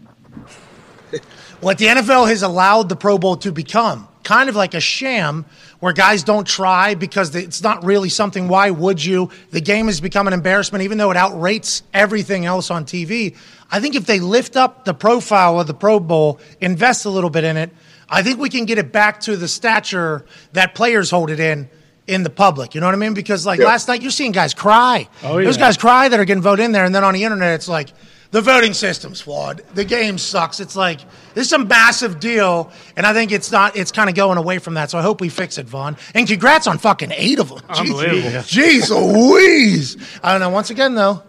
what 1.61 1.79
the 1.79 1.87
NFL 1.87 2.29
has 2.29 2.43
allowed 2.43 2.89
the 2.89 2.97
Pro 2.97 3.19
Bowl 3.19 3.37
to 3.37 3.53
become, 3.53 4.09
kind 4.25 4.49
of 4.49 4.57
like 4.57 4.75
a 4.75 4.81
sham 4.81 5.47
where 5.85 5.93
guys 5.93 6.23
don't 6.25 6.47
try 6.47 6.95
because 6.95 7.35
it's 7.37 7.63
not 7.63 7.85
really 7.85 8.09
something. 8.09 8.49
Why 8.49 8.71
would 8.71 9.05
you? 9.05 9.29
The 9.51 9.61
game 9.61 9.85
has 9.89 10.01
become 10.01 10.27
an 10.27 10.33
embarrassment, 10.33 10.83
even 10.83 10.97
though 10.97 11.11
it 11.11 11.17
outrates 11.19 11.83
everything 11.93 12.47
else 12.47 12.71
on 12.71 12.87
TV. 12.87 13.37
I 13.71 13.81
think 13.81 13.95
if 13.95 14.07
they 14.07 14.19
lift 14.19 14.57
up 14.57 14.87
the 14.87 14.95
profile 14.95 15.61
of 15.61 15.67
the 15.67 15.75
Pro 15.75 16.01
Bowl, 16.01 16.41
invest 16.59 17.05
a 17.05 17.11
little 17.11 17.29
bit 17.29 17.45
in 17.45 17.59
it, 17.59 17.71
I 18.09 18.23
think 18.23 18.39
we 18.39 18.49
can 18.49 18.65
get 18.65 18.79
it 18.79 18.93
back 18.93 19.21
to 19.21 19.37
the 19.37 19.47
stature 19.47 20.25
that 20.55 20.75
players 20.75 21.11
hold 21.11 21.29
it 21.29 21.39
in 21.39 21.69
in 22.07 22.23
the 22.23 22.31
public. 22.31 22.75
You 22.75 22.81
know 22.81 22.87
what 22.87 22.95
I 22.95 22.97
mean? 22.99 23.13
Because 23.13 23.45
like 23.45 23.61
Yeah. 23.61 23.67
last 23.67 23.87
night, 23.87 24.01
you're 24.01 24.11
seeing 24.11 24.33
guys 24.33 24.55
cry. 24.55 25.07
Oh, 25.23 25.45
Those 25.45 25.59
guys 25.59 25.77
cry 25.77 26.09
that 26.09 26.19
are 26.19 26.25
getting 26.25 26.43
voted 26.43 26.65
in 26.65 26.73
there, 26.73 26.87
and 26.87 26.95
then 26.95 27.05
on 27.05 27.13
the 27.13 27.25
internet, 27.25 27.53
it's 27.57 27.69
like 27.69 27.91
the 28.35 28.41
voting 28.41 28.73
system's 28.73 29.21
flawed. 29.21 29.63
The 29.75 29.85
game 29.85 30.19
sucks. 30.19 30.59
It's 30.59 30.75
like 30.75 30.99
this 31.35 31.47
is 31.47 31.53
a 31.53 31.59
massive 31.59 32.19
deal, 32.19 32.73
and 32.97 33.07
I 33.07 33.13
think 33.13 33.31
it's 33.31 33.53
not. 33.53 33.77
It's 33.77 33.93
kind 33.93 34.11
of 34.11 34.17
going 34.17 34.39
away 34.39 34.59
from 34.59 34.75
that. 34.75 34.91
So 34.91 34.99
I 34.99 35.03
hope 35.03 35.21
we 35.21 35.29
fix 35.29 35.57
it, 35.57 35.67
Von. 35.67 35.97
And 36.17 36.27
congrats 36.27 36.67
on 36.67 36.79
fucking 36.79 37.13
eight 37.13 37.39
of 37.39 37.51
them. 37.51 37.61
Unbelievable. 37.69 38.41
Jeez, 38.41 38.89
Jeez 38.89 38.91
Louise. 38.91 39.97
I 40.21 40.33
don't 40.33 40.41
know. 40.41 40.51
Once 40.51 40.71
again, 40.71 40.97
though. 40.97 41.23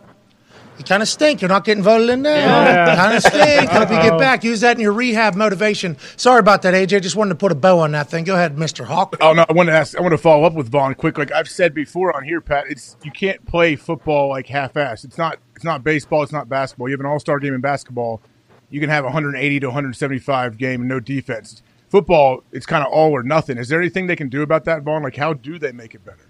You 0.80 0.84
kind 0.84 1.04
of 1.04 1.08
stink. 1.08 1.42
You're 1.42 1.50
not 1.50 1.64
getting 1.64 1.84
voted 1.84 2.10
in 2.10 2.24
there. 2.24 2.40
Yeah. 2.40 2.96
Kind 2.96 3.16
of 3.16 3.22
stink. 3.22 3.70
Hope 3.70 3.90
you 3.92 4.10
get 4.10 4.18
back. 4.18 4.44
Use 4.44 4.62
that 4.62 4.76
in 4.76 4.82
your 4.82 4.92
rehab 4.92 5.36
motivation. 5.36 5.98
Sorry 6.18 6.40
about 6.40 6.64
that, 6.64 6.74
AJ. 6.74 7.04
Just 7.04 7.16
wanted 7.16 7.30
to 7.30 7.36
put 7.36 7.52
a 7.52 7.56
bow 7.56 7.80
on 7.80 7.92
that 7.92 8.10
thing. 8.10 8.24
Go 8.24 8.34
ahead, 8.34 8.56
Mr. 8.56 8.84
Hawk. 8.84 9.16
Oh 9.22 9.34
no, 9.34 9.46
I 9.48 9.54
want 9.54 9.68
to 9.68 9.74
ask. 9.74 9.96
I 9.96 10.02
want 10.02 10.14
to 10.14 10.18
follow 10.18 10.44
up 10.44 10.54
with 10.54 10.70
Von 10.72 10.96
quick. 10.96 11.20
Like 11.20 11.32
I've 11.32 11.48
said 11.48 11.76
before 11.76 12.16
on 12.18 12.24
here, 12.24 12.42
Pat, 12.42 12.66
it's 12.68 12.98
you 13.04 13.12
can't 13.12 13.46
play 13.46 13.76
football 13.76 14.30
like 14.30 14.48
half-ass. 14.48 15.04
It's 15.04 15.20
not. 15.20 15.38
It's 15.66 15.72
not 15.72 15.84
baseball. 15.84 16.22
It's 16.22 16.32
not 16.32 16.48
basketball. 16.48 16.90
You 16.90 16.94
have 16.94 17.00
an 17.00 17.08
all-star 17.08 17.40
game 17.40 17.56
in 17.56 17.60
basketball. 17.60 18.22
You 18.70 18.80
can 18.80 18.88
have 18.88 19.04
180 19.04 19.60
to 19.62 19.66
175 19.66 20.60
game 20.60 20.82
and 20.82 20.88
no 20.88 21.00
defense. 21.00 21.64
Football, 21.90 22.44
it's 22.52 22.68
kind 22.68 22.86
of 22.86 22.94
all 22.94 23.14
or 23.14 23.24
nothing. 23.24 23.58
Is 23.58 23.68
there 23.68 23.82
anything 23.82 24.06
they 24.06 24.16
can 24.16 24.30
do 24.30 24.44
about 24.44 24.66
that, 24.66 24.84
Von? 24.84 25.02
Like 25.02 25.16
how 25.16 25.34
do 25.34 25.58
they 25.58 25.72
make 25.72 25.96
it 25.96 26.06
better? 26.06 26.28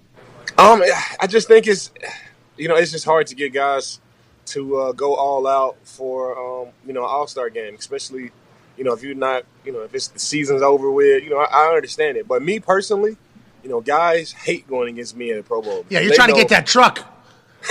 Um, 0.58 0.82
I 1.20 1.28
just 1.28 1.50
think 1.50 1.68
it's, 1.68 1.92
you 2.56 2.70
know, 2.70 2.78
it's 2.78 2.94
just 2.94 3.04
hard 3.04 3.28
to 3.28 3.36
get 3.36 3.52
guys 3.52 4.00
to 4.46 4.78
uh, 4.78 4.92
go 4.94 5.16
all 5.16 5.46
out 5.48 5.76
for, 5.84 6.40
um, 6.40 6.70
you 6.88 6.94
know, 6.94 7.04
an 7.04 7.10
All 7.10 7.28
Star 7.28 7.50
game, 7.50 7.76
especially, 7.76 8.32
you 8.78 8.86
know, 8.86 8.94
if 8.94 9.04
you're 9.04 9.16
not, 9.16 9.44
you 9.66 9.74
know, 9.74 9.82
if 9.82 9.94
it's 9.94 10.08
the 10.08 10.20
season's 10.20 10.62
over 10.62 10.90
with, 10.90 11.26
you 11.26 11.30
know, 11.30 11.40
I, 11.40 11.48
I 11.52 11.76
understand 11.76 12.16
it. 12.16 12.26
But 12.26 12.42
me 12.42 12.62
personally, 12.62 13.18
you 13.64 13.70
know, 13.70 13.82
guys 13.82 14.32
hate 14.32 14.66
going 14.66 14.94
against 14.94 15.18
me 15.18 15.32
in 15.32 15.36
the 15.36 15.44
Pro 15.44 15.62
Bowl. 15.62 15.86
Yeah, 15.90 16.00
you're 16.00 16.12
They 16.12 16.16
trying 16.16 16.30
to 16.30 16.36
get 16.36 16.48
that 16.50 16.66
truck. 16.66 17.12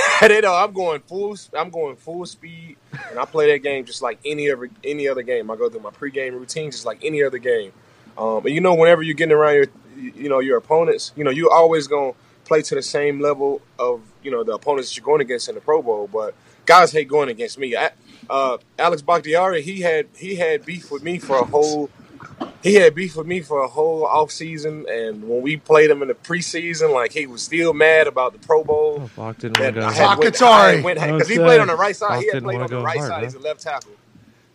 they 0.21 0.41
know 0.41 0.55
I'm 0.55 0.73
going 0.73 1.01
full. 1.01 1.37
I'm 1.57 1.71
going 1.71 1.97
full 1.97 2.27
speed, 2.27 2.77
and 3.11 3.19
I 3.19 3.25
play 3.25 3.51
that 3.53 3.59
game 3.63 3.85
just 3.85 4.03
like 4.03 4.19
any 4.25 4.51
other 4.51 4.69
any 4.83 5.09
other 5.09 5.23
game. 5.23 5.51
I 5.51 5.57
go 5.57 5.69
through 5.69 5.81
my 5.81 5.91
pregame 5.91 6.33
routine 6.33 6.71
just 6.71 6.87
like 6.87 7.05
any 7.05 7.23
other 7.23 7.39
game. 7.39 7.73
Um, 8.17 8.45
and 8.47 8.55
you 8.55 8.61
know, 8.61 8.75
whenever 8.75 9.03
you're 9.03 9.15
getting 9.15 9.35
around 9.35 9.55
your, 9.55 9.67
you 9.97 10.29
know, 10.29 10.41
your 10.41 10.59
opponents, 10.59 11.13
you 11.17 11.25
know, 11.25 11.31
you're 11.31 11.53
always 11.53 11.87
gonna 11.87 12.13
play 12.45 12.63
to 12.63 12.75
the 12.75 12.83
same 12.83 13.21
level 13.21 13.63
of 13.79 14.03
you 14.23 14.31
know 14.31 14.45
the 14.45 14.53
opponents 14.53 14.97
you're 14.97 15.05
going 15.05 15.21
against 15.21 15.49
in 15.49 15.55
the 15.55 15.61
Pro 15.61 15.83
Bowl. 15.83 16.09
But 16.13 16.35
guys 16.67 16.93
hate 16.93 17.09
going 17.09 17.29
against 17.29 17.59
me. 17.59 17.77
I, 17.77 17.91
uh, 18.29 18.59
Alex 18.79 19.03
Bakhtiari, 19.03 19.63
he 19.63 19.81
had 19.81 20.07
he 20.17 20.37
had 20.37 20.65
beef 20.65 20.91
with 20.91 21.03
me 21.03 21.19
for 21.19 21.39
a 21.39 21.45
whole 21.45 21.91
he 22.63 22.75
had 22.75 22.95
beef 22.95 23.17
with 23.17 23.27
me 23.27 23.41
for 23.41 23.63
a 23.63 23.69
whole 23.69 24.05
off 24.07 24.31
season, 24.31 24.87
and 24.89 25.29
when 25.29 25.43
we 25.43 25.57
played 25.57 25.91
him 25.91 26.03
in 26.03 26.09
the 26.09 26.15
preseason, 26.15 26.93
like 26.93 27.13
he 27.13 27.27
was 27.27 27.43
still 27.43 27.73
mad 27.75 28.07
about 28.07 28.33
the 28.33 28.39
Pro 28.39 28.65
Bowl. 28.65 29.03
Oh, 29.03 29.11
Bach 29.17 29.39
didn't 29.39 29.59
want 29.61 29.75
that 29.75 29.81
to 29.81 29.87
I 29.87 29.93
had 29.93 30.19
went- 30.19 30.33
Bakhtiari. 30.33 30.79
I 30.79 30.83
went 30.83 30.99
because 31.01 31.19
was 31.21 31.29
he 31.29 31.37
played 31.37 31.61
on 31.61 31.67
the 31.69 31.77
right 31.77 31.95
side. 31.97 32.09
Bach 32.11 32.21
He 32.23 32.31
had 32.33 32.43
played 32.43 32.61
on 32.61 32.71
the 32.71 32.79
right 32.79 32.97
hard, 32.99 33.09
side. 33.11 33.19
huh? 33.21 33.25
He's 33.25 33.35
a 33.35 33.39
left 33.41 33.61
tackle. 33.63 33.93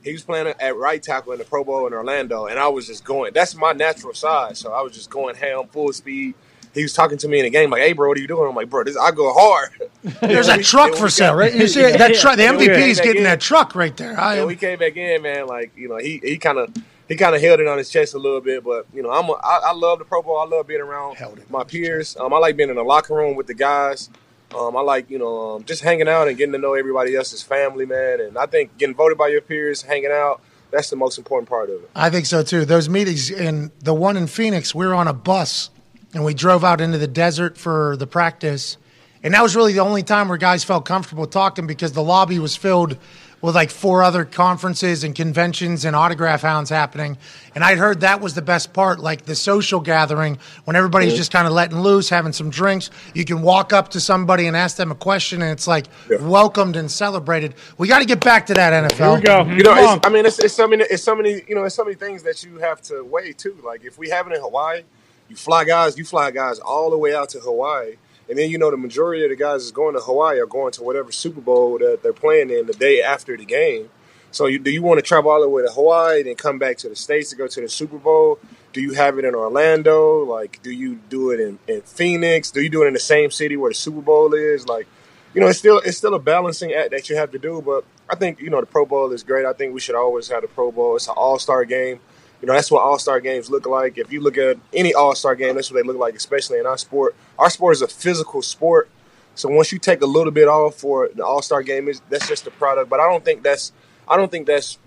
He 0.03 0.13
was 0.13 0.23
playing 0.23 0.47
at 0.47 0.75
right 0.77 1.03
tackle 1.03 1.33
in 1.33 1.39
the 1.39 1.45
Pro 1.45 1.63
Bowl 1.63 1.85
in 1.85 1.93
Orlando, 1.93 2.45
and 2.47 2.57
I 2.57 2.67
was 2.69 2.87
just 2.87 3.03
going. 3.03 3.33
That's 3.33 3.53
my 3.55 3.73
natural 3.73 4.13
side, 4.13 4.57
so 4.57 4.71
I 4.71 4.81
was 4.81 4.93
just 4.93 5.09
going 5.09 5.35
ham, 5.35 5.67
full 5.71 5.91
speed. 5.93 6.35
He 6.73 6.83
was 6.83 6.93
talking 6.93 7.17
to 7.17 7.27
me 7.27 7.39
in 7.39 7.43
the 7.45 7.49
game, 7.49 7.69
like, 7.71 7.81
"Hey, 7.81 7.93
bro, 7.93 8.07
what 8.07 8.17
are 8.17 8.21
you 8.21 8.27
doing?" 8.27 8.47
I'm 8.47 8.55
like, 8.55 8.69
"Bro, 8.69 8.85
this 8.85 8.95
I 8.95 9.11
go 9.11 9.33
hard." 9.33 9.71
There's 10.21 10.47
Yeah, 10.47 10.57
that 10.57 10.63
truck 10.63 10.95
for 10.95 11.09
sale, 11.09 11.35
right? 11.35 11.53
You 11.53 11.67
see 11.67 11.81
that 11.81 12.15
truck? 12.21 12.37
The 12.37 12.43
MVP 12.43 12.77
is 12.89 12.99
getting 13.01 13.17
in. 13.17 13.23
that 13.23 13.41
truck 13.41 13.75
right 13.75 13.95
there. 13.97 14.17
I 14.19 14.35
Yeah, 14.35 14.41
am. 14.43 14.47
we 14.47 14.55
came 14.55 14.79
back 14.79 14.95
in, 14.95 15.21
man. 15.21 15.47
Like 15.47 15.71
you 15.75 15.89
know, 15.89 15.97
he 15.97 16.19
he 16.23 16.37
kind 16.37 16.59
of 16.59 16.73
he 17.09 17.15
kind 17.15 17.35
of 17.35 17.41
held 17.41 17.59
it 17.59 17.67
on 17.67 17.79
his 17.79 17.89
chest 17.89 18.13
a 18.13 18.19
little 18.19 18.39
bit, 18.39 18.63
but 18.63 18.85
you 18.93 19.01
know, 19.01 19.09
I'm 19.09 19.27
a, 19.27 19.33
I, 19.33 19.61
I 19.65 19.73
love 19.73 19.99
the 19.99 20.05
Pro 20.05 20.21
Bowl. 20.21 20.37
I 20.37 20.45
love 20.45 20.67
being 20.67 20.79
around 20.79 21.17
my 21.49 21.63
peers. 21.63 22.15
Um, 22.15 22.33
I 22.33 22.37
like 22.37 22.55
being 22.55 22.69
in 22.69 22.75
the 22.75 22.83
locker 22.83 23.15
room 23.15 23.35
with 23.35 23.47
the 23.47 23.55
guys. 23.55 24.09
Um, 24.55 24.77
I 24.77 24.81
like 24.81 25.09
you 25.09 25.19
know 25.19 25.55
um, 25.55 25.63
just 25.65 25.81
hanging 25.81 26.07
out 26.07 26.27
and 26.27 26.37
getting 26.37 26.53
to 26.53 26.59
know 26.59 26.75
everybody 26.75 27.15
else's 27.15 27.41
family, 27.43 27.85
man. 27.85 28.21
And 28.21 28.37
I 28.37 28.45
think 28.45 28.77
getting 28.77 28.95
voted 28.95 29.17
by 29.17 29.27
your 29.27 29.41
peers, 29.41 29.81
hanging 29.81 30.11
out, 30.11 30.41
that's 30.71 30.89
the 30.91 30.95
most 30.95 31.17
important 31.17 31.49
part 31.49 31.69
of 31.69 31.81
it. 31.81 31.89
I 31.95 32.11
think 32.11 32.27
so 32.27 32.43
too. 32.43 32.63
Those 32.63 32.87
meetings 32.87 33.31
in 33.31 33.71
the 33.79 33.93
one 33.93 34.15
in 34.15 34.27
Phoenix, 34.27 34.73
we 34.75 34.85
were 34.85 34.95
on 34.95 35.07
a 35.07 35.13
bus 35.13 35.71
and 36.13 36.23
we 36.23 36.33
drove 36.35 36.63
out 36.63 36.79
into 36.79 36.97
the 36.97 37.07
desert 37.07 37.57
for 37.57 37.97
the 37.97 38.07
practice. 38.07 38.77
And 39.23 39.33
that 39.33 39.41
was 39.43 39.55
really 39.55 39.73
the 39.73 39.79
only 39.79 40.03
time 40.03 40.29
where 40.29 40.37
guys 40.37 40.63
felt 40.63 40.85
comfortable 40.85 41.27
talking 41.27 41.67
because 41.67 41.91
the 41.93 42.03
lobby 42.03 42.39
was 42.39 42.55
filled 42.55 42.97
with 43.41 43.55
like 43.55 43.69
four 43.69 44.03
other 44.03 44.25
conferences 44.25 45.03
and 45.03 45.15
conventions 45.15 45.85
and 45.85 45.95
autograph 45.95 46.41
hounds 46.41 46.69
happening. 46.69 47.17
And 47.55 47.63
I'd 47.63 47.77
heard 47.77 48.01
that 48.01 48.21
was 48.21 48.33
the 48.33 48.41
best 48.41 48.73
part, 48.73 48.99
like 48.99 49.25
the 49.25 49.35
social 49.35 49.79
gathering 49.79 50.37
when 50.65 50.75
everybody's 50.75 51.15
just 51.15 51.31
kind 51.31 51.47
of 51.47 51.53
letting 51.53 51.79
loose, 51.79 52.09
having 52.09 52.33
some 52.33 52.49
drinks. 52.49 52.89
You 53.13 53.25
can 53.25 53.41
walk 53.41 53.73
up 53.73 53.89
to 53.89 53.99
somebody 53.99 54.47
and 54.47 54.55
ask 54.55 54.77
them 54.77 54.91
a 54.91 54.95
question 54.95 55.41
and 55.41 55.51
it's 55.51 55.67
like 55.67 55.87
welcomed 56.21 56.75
and 56.75 56.89
celebrated. 56.91 57.55
We 57.77 57.87
got 57.87 57.99
to 57.99 58.05
get 58.05 58.23
back 58.23 58.45
to 58.47 58.53
that 58.53 58.91
NFL. 58.91 58.97
Here 58.97 59.15
we 59.15 59.21
go. 59.21 59.43
Mm-hmm. 59.43 59.57
You 59.57 59.63
know, 59.63 59.93
it's, 59.95 60.07
I 60.07 60.09
mean, 60.09 60.25
it's, 60.25 60.39
it's 60.39 60.53
so 60.53 60.67
many, 60.67 60.83
it's 60.89 61.03
so 61.03 61.15
many, 61.15 61.41
you 61.47 61.55
know, 61.55 61.63
it's 61.63 61.75
so 61.75 61.83
many 61.83 61.95
things 61.95 62.23
that 62.23 62.43
you 62.43 62.57
have 62.57 62.81
to 62.83 63.03
weigh 63.03 63.33
too. 63.33 63.57
Like 63.63 63.83
if 63.85 63.97
we 63.97 64.09
have 64.09 64.27
it 64.27 64.33
in 64.33 64.41
Hawaii, 64.41 64.83
you 65.29 65.35
fly 65.35 65.63
guys, 65.63 65.97
you 65.97 66.03
fly 66.03 66.31
guys 66.31 66.59
all 66.59 66.89
the 66.89 66.97
way 66.97 67.15
out 67.15 67.29
to 67.29 67.39
Hawaii, 67.39 67.95
and 68.29 68.37
then 68.37 68.49
you 68.49 68.57
know 68.57 68.69
the 68.71 68.77
majority 68.77 69.23
of 69.23 69.29
the 69.29 69.35
guys 69.35 69.63
that's 69.63 69.71
going 69.71 69.95
to 69.95 70.01
Hawaii 70.01 70.39
are 70.39 70.45
going 70.45 70.71
to 70.73 70.83
whatever 70.83 71.11
Super 71.11 71.41
Bowl 71.41 71.79
that 71.79 72.01
they're 72.03 72.13
playing 72.13 72.51
in 72.51 72.67
the 72.67 72.73
day 72.73 73.01
after 73.01 73.35
the 73.35 73.45
game. 73.45 73.89
So 74.31 74.45
you, 74.45 74.59
do 74.59 74.69
you 74.69 74.83
want 74.83 74.99
to 74.99 75.01
travel 75.01 75.31
all 75.31 75.41
the 75.41 75.49
way 75.49 75.63
to 75.63 75.69
Hawaii, 75.69 76.21
then 76.21 76.35
come 76.35 76.59
back 76.59 76.77
to 76.77 76.89
the 76.89 76.95
states 76.95 77.31
to 77.31 77.35
go 77.35 77.47
to 77.47 77.61
the 77.61 77.69
Super 77.69 77.97
Bowl? 77.97 78.37
Do 78.73 78.81
you 78.81 78.93
have 78.93 79.17
it 79.17 79.25
in 79.25 79.33
Orlando? 79.33 80.23
Like, 80.23 80.61
do 80.61 80.69
you 80.69 80.99
do 81.09 81.31
it 81.31 81.39
in, 81.39 81.57
in 81.67 81.81
Phoenix? 81.81 82.51
Do 82.51 82.61
you 82.61 82.69
do 82.69 82.83
it 82.83 82.87
in 82.87 82.93
the 82.93 82.99
same 82.99 83.31
city 83.31 83.57
where 83.57 83.71
the 83.71 83.75
Super 83.75 84.01
Bowl 84.01 84.35
is? 84.35 84.67
Like, 84.67 84.87
you 85.33 85.41
know, 85.41 85.47
it's 85.47 85.57
still 85.57 85.79
it's 85.79 85.97
still 85.97 86.13
a 86.13 86.19
balancing 86.19 86.73
act 86.73 86.91
that 86.91 87.09
you 87.09 87.15
have 87.15 87.31
to 87.31 87.39
do. 87.39 87.61
But 87.63 87.85
I 88.07 88.15
think 88.15 88.39
you 88.39 88.51
know 88.51 88.59
the 88.59 88.67
Pro 88.67 88.85
Bowl 88.85 89.11
is 89.11 89.23
great. 89.23 89.45
I 89.45 89.53
think 89.53 89.73
we 89.73 89.79
should 89.79 89.95
always 89.95 90.27
have 90.29 90.43
the 90.43 90.47
Pro 90.47 90.71
Bowl. 90.71 90.95
It's 90.95 91.07
an 91.07 91.15
All 91.17 91.39
Star 91.39 91.65
game. 91.65 91.99
You 92.41 92.47
know, 92.47 92.53
that's 92.53 92.71
what 92.71 92.81
All 92.83 92.97
Star 92.99 93.19
games 93.19 93.49
look 93.49 93.65
like. 93.65 93.97
If 93.97 94.11
you 94.13 94.21
look 94.21 94.37
at 94.37 94.57
any 94.73 94.93
All 94.93 95.13
Star 95.15 95.35
game, 95.35 95.55
that's 95.55 95.69
what 95.71 95.81
they 95.81 95.87
look 95.87 95.97
like. 95.97 96.15
Especially 96.15 96.59
in 96.59 96.65
our 96.65 96.77
sport. 96.77 97.15
Our 97.37 97.49
sport 97.49 97.73
is 97.75 97.81
a 97.81 97.87
physical 97.87 98.41
sport. 98.41 98.89
So 99.35 99.49
once 99.49 99.71
you 99.71 99.79
take 99.79 100.01
a 100.01 100.05
little 100.05 100.31
bit 100.31 100.47
off 100.47 100.75
for 100.75 101.09
the 101.13 101.25
All 101.25 101.41
Star 101.41 101.61
game, 101.63 101.87
is 101.87 102.01
that's 102.09 102.27
just 102.27 102.45
the 102.45 102.51
product. 102.51 102.89
But 102.89 102.99
I 102.99 103.09
don't 103.09 103.23
think 103.25 103.43
that's 103.43 103.71
I 104.07 104.15
don't 104.17 104.31
think 104.31 104.47
that's 104.47 104.77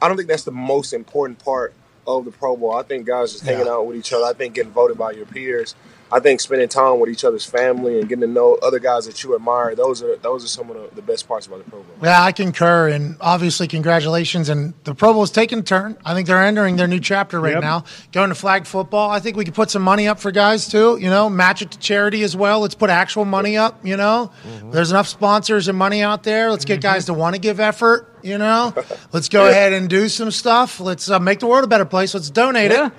I 0.00 0.08
don't 0.08 0.16
think 0.16 0.28
that's 0.28 0.44
the 0.44 0.52
most 0.52 0.92
important 0.94 1.38
part 1.38 1.74
of 2.06 2.24
the 2.24 2.30
Pro 2.30 2.56
Bowl. 2.56 2.74
I 2.74 2.82
think 2.82 3.06
guys 3.06 3.32
just 3.32 3.44
hanging 3.44 3.66
Yeah. 3.66 3.72
out 3.72 3.86
with 3.86 3.96
each 3.96 4.12
other. 4.12 4.24
I 4.24 4.32
think 4.32 4.54
getting 4.54 4.72
voted 4.72 4.96
by 4.96 5.12
your 5.12 5.26
peers. 5.26 5.74
I 6.12 6.18
think 6.20 6.40
spending 6.40 6.68
time 6.68 6.98
with 6.98 7.08
each 7.10 7.24
other's 7.24 7.44
family 7.44 8.00
and 8.00 8.08
getting 8.08 8.22
to 8.22 8.26
know 8.26 8.54
other 8.62 8.80
guys 8.80 9.06
that 9.06 9.22
you 9.22 9.34
admire. 9.36 9.74
Those 9.76 10.02
are 10.02 10.16
those 10.16 10.44
are 10.44 10.48
some 10.48 10.68
of 10.70 10.76
the, 10.90 10.96
the 10.96 11.02
best 11.02 11.28
parts 11.28 11.46
about 11.46 11.64
the 11.64 11.70
Pro 11.70 11.82
Bowl. 11.82 11.94
Yeah, 12.02 12.20
I 12.22 12.32
concur, 12.32 12.88
and 12.88 13.16
obviously, 13.20 13.68
congratulations. 13.68 14.48
And 14.48 14.74
the 14.84 14.94
Pro 14.94 15.12
Bowl 15.12 15.22
is 15.22 15.30
taking 15.30 15.60
a 15.60 15.62
turn. 15.62 15.96
I 16.04 16.14
think 16.14 16.26
they're 16.26 16.42
entering 16.44 16.76
their 16.76 16.88
new 16.88 16.98
chapter 17.00 17.38
right 17.40 17.52
Yep. 17.54 17.62
now, 17.62 17.84
going 18.12 18.30
to 18.30 18.34
flag 18.34 18.66
football. 18.66 19.10
I 19.10 19.20
think 19.20 19.36
we 19.36 19.44
could 19.44 19.54
put 19.54 19.70
some 19.70 19.82
money 19.82 20.08
up 20.08 20.18
for 20.18 20.32
guys 20.32 20.66
too. 20.68 20.98
You 21.00 21.10
know, 21.10 21.30
match 21.30 21.62
it 21.62 21.70
to 21.70 21.78
charity 21.78 22.22
as 22.24 22.34
well. 22.36 22.60
Let's 22.60 22.74
put 22.74 22.90
actual 22.90 23.24
money 23.24 23.56
up. 23.56 23.84
You 23.86 23.96
know, 23.96 24.32
there's 24.72 24.90
enough 24.90 25.06
sponsors 25.08 25.68
and 25.68 25.78
money 25.78 26.02
out 26.02 26.24
there. 26.24 26.50
Let's 26.50 26.64
get 26.64 26.80
guys 26.80 27.04
to 27.06 27.14
want 27.14 27.34
to 27.36 27.40
give 27.40 27.60
effort. 27.60 28.08
You 28.22 28.36
know, 28.36 28.74
let's 29.12 29.28
go 29.28 29.46
ahead 29.48 29.72
and 29.72 29.88
do 29.88 30.08
some 30.08 30.30
stuff. 30.30 30.80
Let's 30.80 31.08
uh, 31.08 31.18
make 31.20 31.38
the 31.38 31.46
world 31.46 31.64
a 31.64 31.68
better 31.68 31.84
place. 31.84 32.14
Let's 32.14 32.30
donate 32.30 32.70
Yeah. 32.72 32.88
it. 32.88 32.92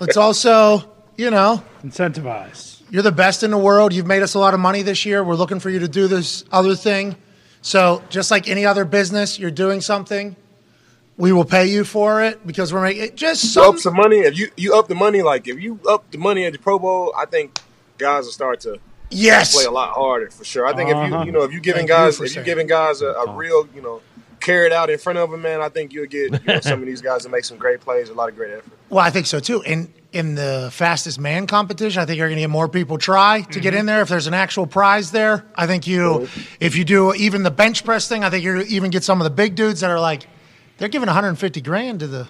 Let's 0.00 0.16
also, 0.16 0.93
you 1.16 1.30
know, 1.30 1.62
Incentivize. 1.84 2.82
you're 2.90 3.02
the 3.02 3.12
best 3.12 3.42
in 3.42 3.50
the 3.50 3.58
world. 3.58 3.92
You've 3.92 4.06
made 4.06 4.22
us 4.22 4.34
a 4.34 4.38
lot 4.38 4.54
of 4.54 4.60
money 4.60 4.82
this 4.82 5.04
year. 5.04 5.22
We're 5.24 5.34
looking 5.36 5.60
for 5.60 5.70
you 5.70 5.78
to 5.80 5.88
do 5.88 6.06
this 6.08 6.44
other 6.52 6.74
thing. 6.74 7.16
So, 7.62 8.02
just 8.10 8.30
like 8.30 8.48
any 8.48 8.66
other 8.66 8.84
business, 8.84 9.38
you're 9.38 9.50
doing 9.50 9.80
something. 9.80 10.36
We 11.16 11.32
will 11.32 11.44
pay 11.44 11.66
you 11.66 11.84
for 11.84 12.22
it 12.22 12.44
because 12.46 12.72
we're 12.72 12.82
making 12.82 13.02
it 13.04 13.16
just 13.16 13.54
You 13.54 13.62
up 13.62 13.66
some. 13.74 13.78
some 13.78 13.96
money. 13.96 14.18
If 14.18 14.36
you 14.36 14.50
you 14.56 14.74
up 14.74 14.88
the 14.88 14.94
money, 14.96 15.22
like 15.22 15.46
if 15.46 15.60
you 15.60 15.78
up 15.88 16.10
the 16.10 16.18
money 16.18 16.44
at 16.44 16.52
the 16.52 16.58
Pro 16.58 16.78
Bowl, 16.78 17.14
I 17.16 17.24
think 17.26 17.58
guys 17.98 18.24
will 18.24 18.32
start 18.32 18.60
to 18.60 18.78
Yes. 19.10 19.54
play 19.54 19.64
a 19.64 19.70
lot 19.70 19.90
harder 19.94 20.28
for 20.30 20.44
sure. 20.44 20.66
I 20.66 20.74
think 20.74 20.90
if 20.90 20.96
Uh-huh. 20.96 21.20
you 21.20 21.26
you 21.26 21.32
know 21.32 21.42
if 21.44 21.52
you 21.52 21.60
giving 21.60 21.86
Thank 21.86 21.90
guys 21.90 22.16
for 22.16 22.24
if 22.24 22.30
you 22.30 22.34
saying 22.34 22.46
giving 22.46 22.66
guys 22.66 23.00
a, 23.00 23.06
a 23.10 23.32
real 23.32 23.68
you 23.74 23.80
know 23.80 24.00
carried 24.40 24.72
out 24.72 24.90
in 24.90 24.98
front 24.98 25.18
of 25.20 25.30
them, 25.30 25.40
man, 25.40 25.62
I 25.62 25.68
think 25.68 25.92
you'll 25.92 26.06
get 26.06 26.32
you 26.32 26.38
know, 26.46 26.60
some 26.62 26.80
of 26.80 26.86
these 26.86 27.00
guys 27.00 27.22
to 27.22 27.28
make 27.28 27.44
some 27.44 27.58
great 27.58 27.80
plays, 27.80 28.08
a 28.10 28.14
lot 28.14 28.28
of 28.28 28.34
great 28.34 28.50
effort. 28.52 28.72
Well, 28.90 29.04
I 29.04 29.10
think 29.10 29.26
so 29.26 29.38
too. 29.38 29.62
And 29.62 29.92
in 30.14 30.36
the 30.36 30.70
fastest 30.72 31.18
man 31.18 31.48
competition, 31.48 32.00
I 32.00 32.06
think 32.06 32.18
you're 32.18 32.28
going 32.28 32.36
to 32.36 32.42
get 32.42 32.50
more 32.50 32.68
people 32.68 32.98
try 32.98 33.42
to 33.42 33.60
get 33.60 33.74
in 33.74 33.84
there. 33.84 34.00
If 34.00 34.08
there's 34.08 34.28
an 34.28 34.34
actual 34.34 34.66
prize 34.66 35.10
there, 35.10 35.44
I 35.56 35.66
think 35.66 35.88
you, 35.88 36.28
if 36.60 36.76
you 36.76 36.84
do 36.84 37.12
even 37.14 37.42
the 37.42 37.50
bench 37.50 37.84
press 37.84 38.08
thing, 38.08 38.22
I 38.22 38.30
think 38.30 38.44
you're 38.44 38.60
even 38.60 38.90
get 38.90 39.02
some 39.02 39.20
of 39.20 39.24
the 39.24 39.30
big 39.30 39.56
dudes 39.56 39.80
that 39.80 39.90
are 39.90 39.98
like, 39.98 40.28
they're 40.78 40.88
giving 40.88 41.08
150 41.08 41.60
grand 41.62 42.00
to 42.00 42.06
the. 42.06 42.28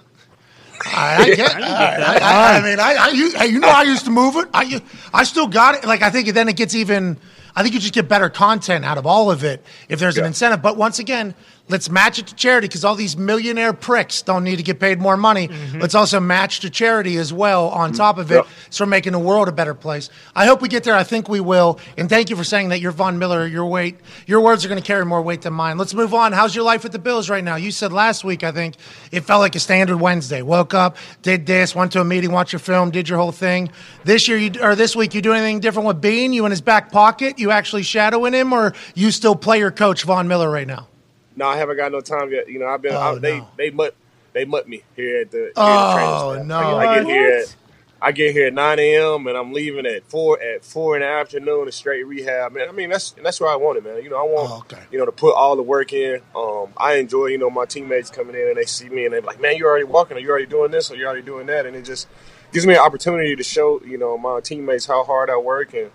I, 0.83 1.15
I 1.17 1.35
get. 1.35 1.55
I, 1.55 2.17
I, 2.17 2.57
I 2.57 2.61
mean, 2.61 2.79
I, 2.79 2.95
I, 2.95 3.07
you, 3.09 3.53
you 3.53 3.59
know, 3.59 3.69
I 3.69 3.83
used 3.83 4.05
to 4.05 4.11
move 4.11 4.35
it. 4.35 4.47
I, 4.51 4.81
I 5.13 5.23
still 5.23 5.47
got 5.47 5.75
it. 5.75 5.85
Like, 5.85 6.01
I 6.01 6.09
think 6.09 6.27
then 6.33 6.49
it 6.49 6.55
gets 6.55 6.73
even. 6.73 7.17
I 7.55 7.61
think 7.63 7.73
you 7.73 7.79
just 7.79 7.93
get 7.93 8.09
better 8.09 8.29
content 8.29 8.83
out 8.83 8.97
of 8.97 9.05
all 9.05 9.31
of 9.31 9.43
it 9.43 9.63
if 9.87 9.99
there's 9.99 10.17
an 10.17 10.25
incentive. 10.25 10.61
But 10.61 10.75
once 10.75 10.99
again, 10.99 11.33
let's 11.67 11.89
match 11.89 12.19
it 12.19 12.27
to 12.27 12.35
charity 12.35 12.67
because 12.67 12.85
all 12.85 12.95
these 12.95 13.17
millionaire 13.17 13.73
pricks 13.73 14.21
don't 14.21 14.43
need 14.43 14.57
to 14.57 14.63
get 14.63 14.79
paid 14.79 14.99
more 14.99 15.17
money. 15.17 15.47
Mm-hmm. 15.47 15.79
Let's 15.79 15.95
also 15.95 16.19
match 16.19 16.59
to 16.59 16.69
charity 16.69 17.17
as 17.17 17.33
well 17.33 17.69
on 17.69 17.89
mm-hmm. 17.89 17.97
top 17.97 18.17
of 18.17 18.31
it. 18.31 18.35
Yep. 18.35 18.47
So 18.69 18.85
we're 18.85 18.89
making 18.89 19.13
the 19.13 19.19
world 19.19 19.47
a 19.47 19.51
better 19.51 19.73
place. 19.73 20.09
I 20.35 20.45
hope 20.45 20.61
we 20.61 20.67
get 20.67 20.83
there. 20.83 20.95
I 20.95 21.03
think 21.03 21.27
we 21.27 21.39
will. 21.39 21.79
And 21.97 22.09
thank 22.09 22.29
you 22.29 22.35
for 22.35 22.43
saying 22.43 22.69
that 22.69 22.81
you're 22.81 22.91
Von 22.91 23.17
Miller. 23.17 23.47
Your 23.47 23.65
weight, 23.65 23.97
your 24.27 24.41
words 24.41 24.63
are 24.65 24.67
going 24.67 24.81
to 24.81 24.85
carry 24.85 25.05
more 25.05 25.21
weight 25.21 25.41
than 25.41 25.53
mine. 25.53 25.77
Let's 25.77 25.93
move 25.93 26.13
on. 26.13 26.33
How's 26.33 26.55
your 26.55 26.63
life 26.63 26.83
with 26.83 26.91
the 26.91 26.99
Bills 26.99 27.29
right 27.29 27.43
now? 27.43 27.55
You 27.55 27.71
said 27.71 27.91
last 27.91 28.23
week, 28.23 28.43
I 28.43 28.51
think 28.51 28.75
it 29.11 29.21
felt 29.21 29.41
like 29.41 29.55
a 29.55 29.59
standard 29.59 29.97
Wednesday. 29.97 30.41
Woke 30.41 30.73
up, 30.73 30.97
did 31.21 31.45
this, 31.45 31.75
went 31.75 31.91
to 31.93 32.01
a 32.01 32.05
meeting, 32.05 32.31
watched 32.31 32.53
your 32.53 32.59
film, 32.59 32.91
did 32.91 33.09
your 33.09 33.17
whole 33.17 33.31
thing. 33.31 33.71
This 34.03 34.27
year, 34.27 34.37
you, 34.37 34.51
or 34.61 34.75
this 34.75 34.95
week, 34.95 35.13
you 35.13 35.21
do 35.21 35.33
anything 35.33 35.59
different 35.59 35.87
with 35.87 36.01
Bean? 36.01 36.33
You 36.33 36.45
in 36.45 36.51
his 36.51 36.61
back 36.61 36.91
pocket? 36.91 37.39
You 37.39 37.51
actually 37.51 37.83
shadowing 37.83 38.33
him, 38.33 38.53
or 38.53 38.73
you 38.93 39.11
still 39.11 39.35
play 39.35 39.59
your 39.59 39.71
coach 39.71 40.03
Von 40.03 40.27
Miller 40.27 40.49
right 40.49 40.67
now? 40.67 40.87
No, 41.35 41.47
I 41.47 41.57
haven't 41.57 41.77
got 41.77 41.91
no 41.91 42.01
time 42.01 42.31
yet. 42.31 42.49
You 42.49 42.59
know, 42.59 42.67
I've 42.67 42.81
been 42.81 42.93
Oh, 42.93 43.15
I, 43.15 43.19
they 43.19 43.39
no. 43.39 43.47
they 43.57 43.69
mutt 43.71 43.95
they 44.33 44.45
mutt 44.45 44.67
me 44.67 44.83
here 44.95 45.21
at 45.21 45.31
the, 45.31 45.37
here 45.37 45.47
at 45.47 45.53
the 45.55 45.61
Oh, 45.61 46.43
no. 46.43 46.59
staff. 46.59 46.77
I, 46.77 46.81
I 46.81 46.93
get 46.99 47.05
here 47.07 47.31
at 47.39 47.55
I 48.01 48.11
get 48.11 48.33
here 48.33 48.47
at 48.47 48.53
nine 48.53 48.77
a.m. 48.79 49.25
and 49.27 49.37
I'm 49.37 49.53
leaving 49.53 49.85
at 49.85 50.03
four 50.03 50.39
at 50.41 50.63
four 50.65 50.95
in 50.95 51.01
the 51.01 51.07
afternoon 51.07 51.65
to 51.65 51.71
straight 51.71 52.03
rehab. 52.05 52.51
Man, 52.53 52.67
I 52.69 52.71
mean 52.71 52.89
that's 52.89 53.11
that's 53.23 53.39
where 53.41 53.49
I 53.49 53.55
want 53.55 53.77
it, 53.77 53.83
man. 53.83 54.03
You 54.03 54.09
know, 54.09 54.17
I 54.19 54.23
want 54.23 54.51
Oh, 54.51 54.57
okay. 54.59 54.83
you 54.91 54.99
know 54.99 55.05
to 55.05 55.11
put 55.11 55.33
all 55.33 55.55
the 55.55 55.63
work 55.63 55.93
in. 55.93 56.21
Um, 56.35 56.67
I 56.77 56.95
enjoy 56.95 57.27
you 57.27 57.37
know 57.37 57.49
my 57.49 57.65
teammates 57.65 58.09
coming 58.09 58.35
in 58.35 58.49
and 58.49 58.57
they 58.57 58.65
see 58.65 58.89
me 58.89 59.05
and 59.05 59.13
they're 59.13 59.21
like, 59.21 59.39
man, 59.41 59.55
you're 59.57 59.69
already 59.69 59.85
walking, 59.85 60.17
or 60.17 60.19
you're 60.19 60.31
already 60.31 60.45
doing 60.45 60.71
this, 60.71 60.91
or 60.91 60.95
you're 60.95 61.07
already 61.07 61.23
doing 61.25 61.47
that, 61.47 61.65
and 61.65 61.75
it 61.75 61.83
just 61.85 62.07
gives 62.51 62.65
me 62.67 62.73
an 62.73 62.79
opportunity 62.81 63.35
to 63.35 63.43
show 63.43 63.81
you 63.83 63.97
know 63.97 64.17
my 64.17 64.39
teammates 64.41 64.85
how 64.85 65.03
hard 65.03 65.29
I 65.29 65.37
work 65.37 65.73
and. 65.73 65.89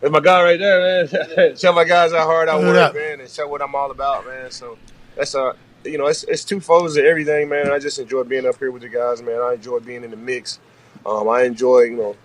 There's 0.00 0.12
my 0.12 0.20
guy 0.20 0.42
right 0.42 0.58
there, 0.58 1.06
man. 1.06 1.56
show 1.56 1.72
my 1.72 1.84
guys 1.84 2.12
how 2.12 2.24
hard 2.24 2.48
I 2.48 2.58
work, 2.58 2.94
man, 2.94 3.20
and 3.20 3.28
show 3.30 3.48
what 3.48 3.62
I'm 3.62 3.74
all 3.74 3.90
about, 3.90 4.26
man. 4.26 4.50
So 4.50 4.78
that's 5.14 5.34
uh 5.34 5.54
you 5.84 5.98
know 5.98 6.06
it's 6.06 6.24
it's 6.24 6.44
two 6.44 6.60
folds 6.60 6.96
of 6.96 7.04
everything, 7.04 7.48
man. 7.48 7.70
I 7.70 7.78
just 7.78 7.98
enjoy 7.98 8.24
being 8.24 8.46
up 8.46 8.58
here 8.58 8.70
with 8.70 8.82
the 8.82 8.88
guys, 8.88 9.22
man. 9.22 9.40
I 9.40 9.54
enjoy 9.54 9.80
being 9.80 10.04
in 10.04 10.10
the 10.10 10.16
mix. 10.16 10.58
Um, 11.04 11.28
I 11.28 11.42
enjoy 11.42 11.82
you 11.82 11.96
know 11.96 12.16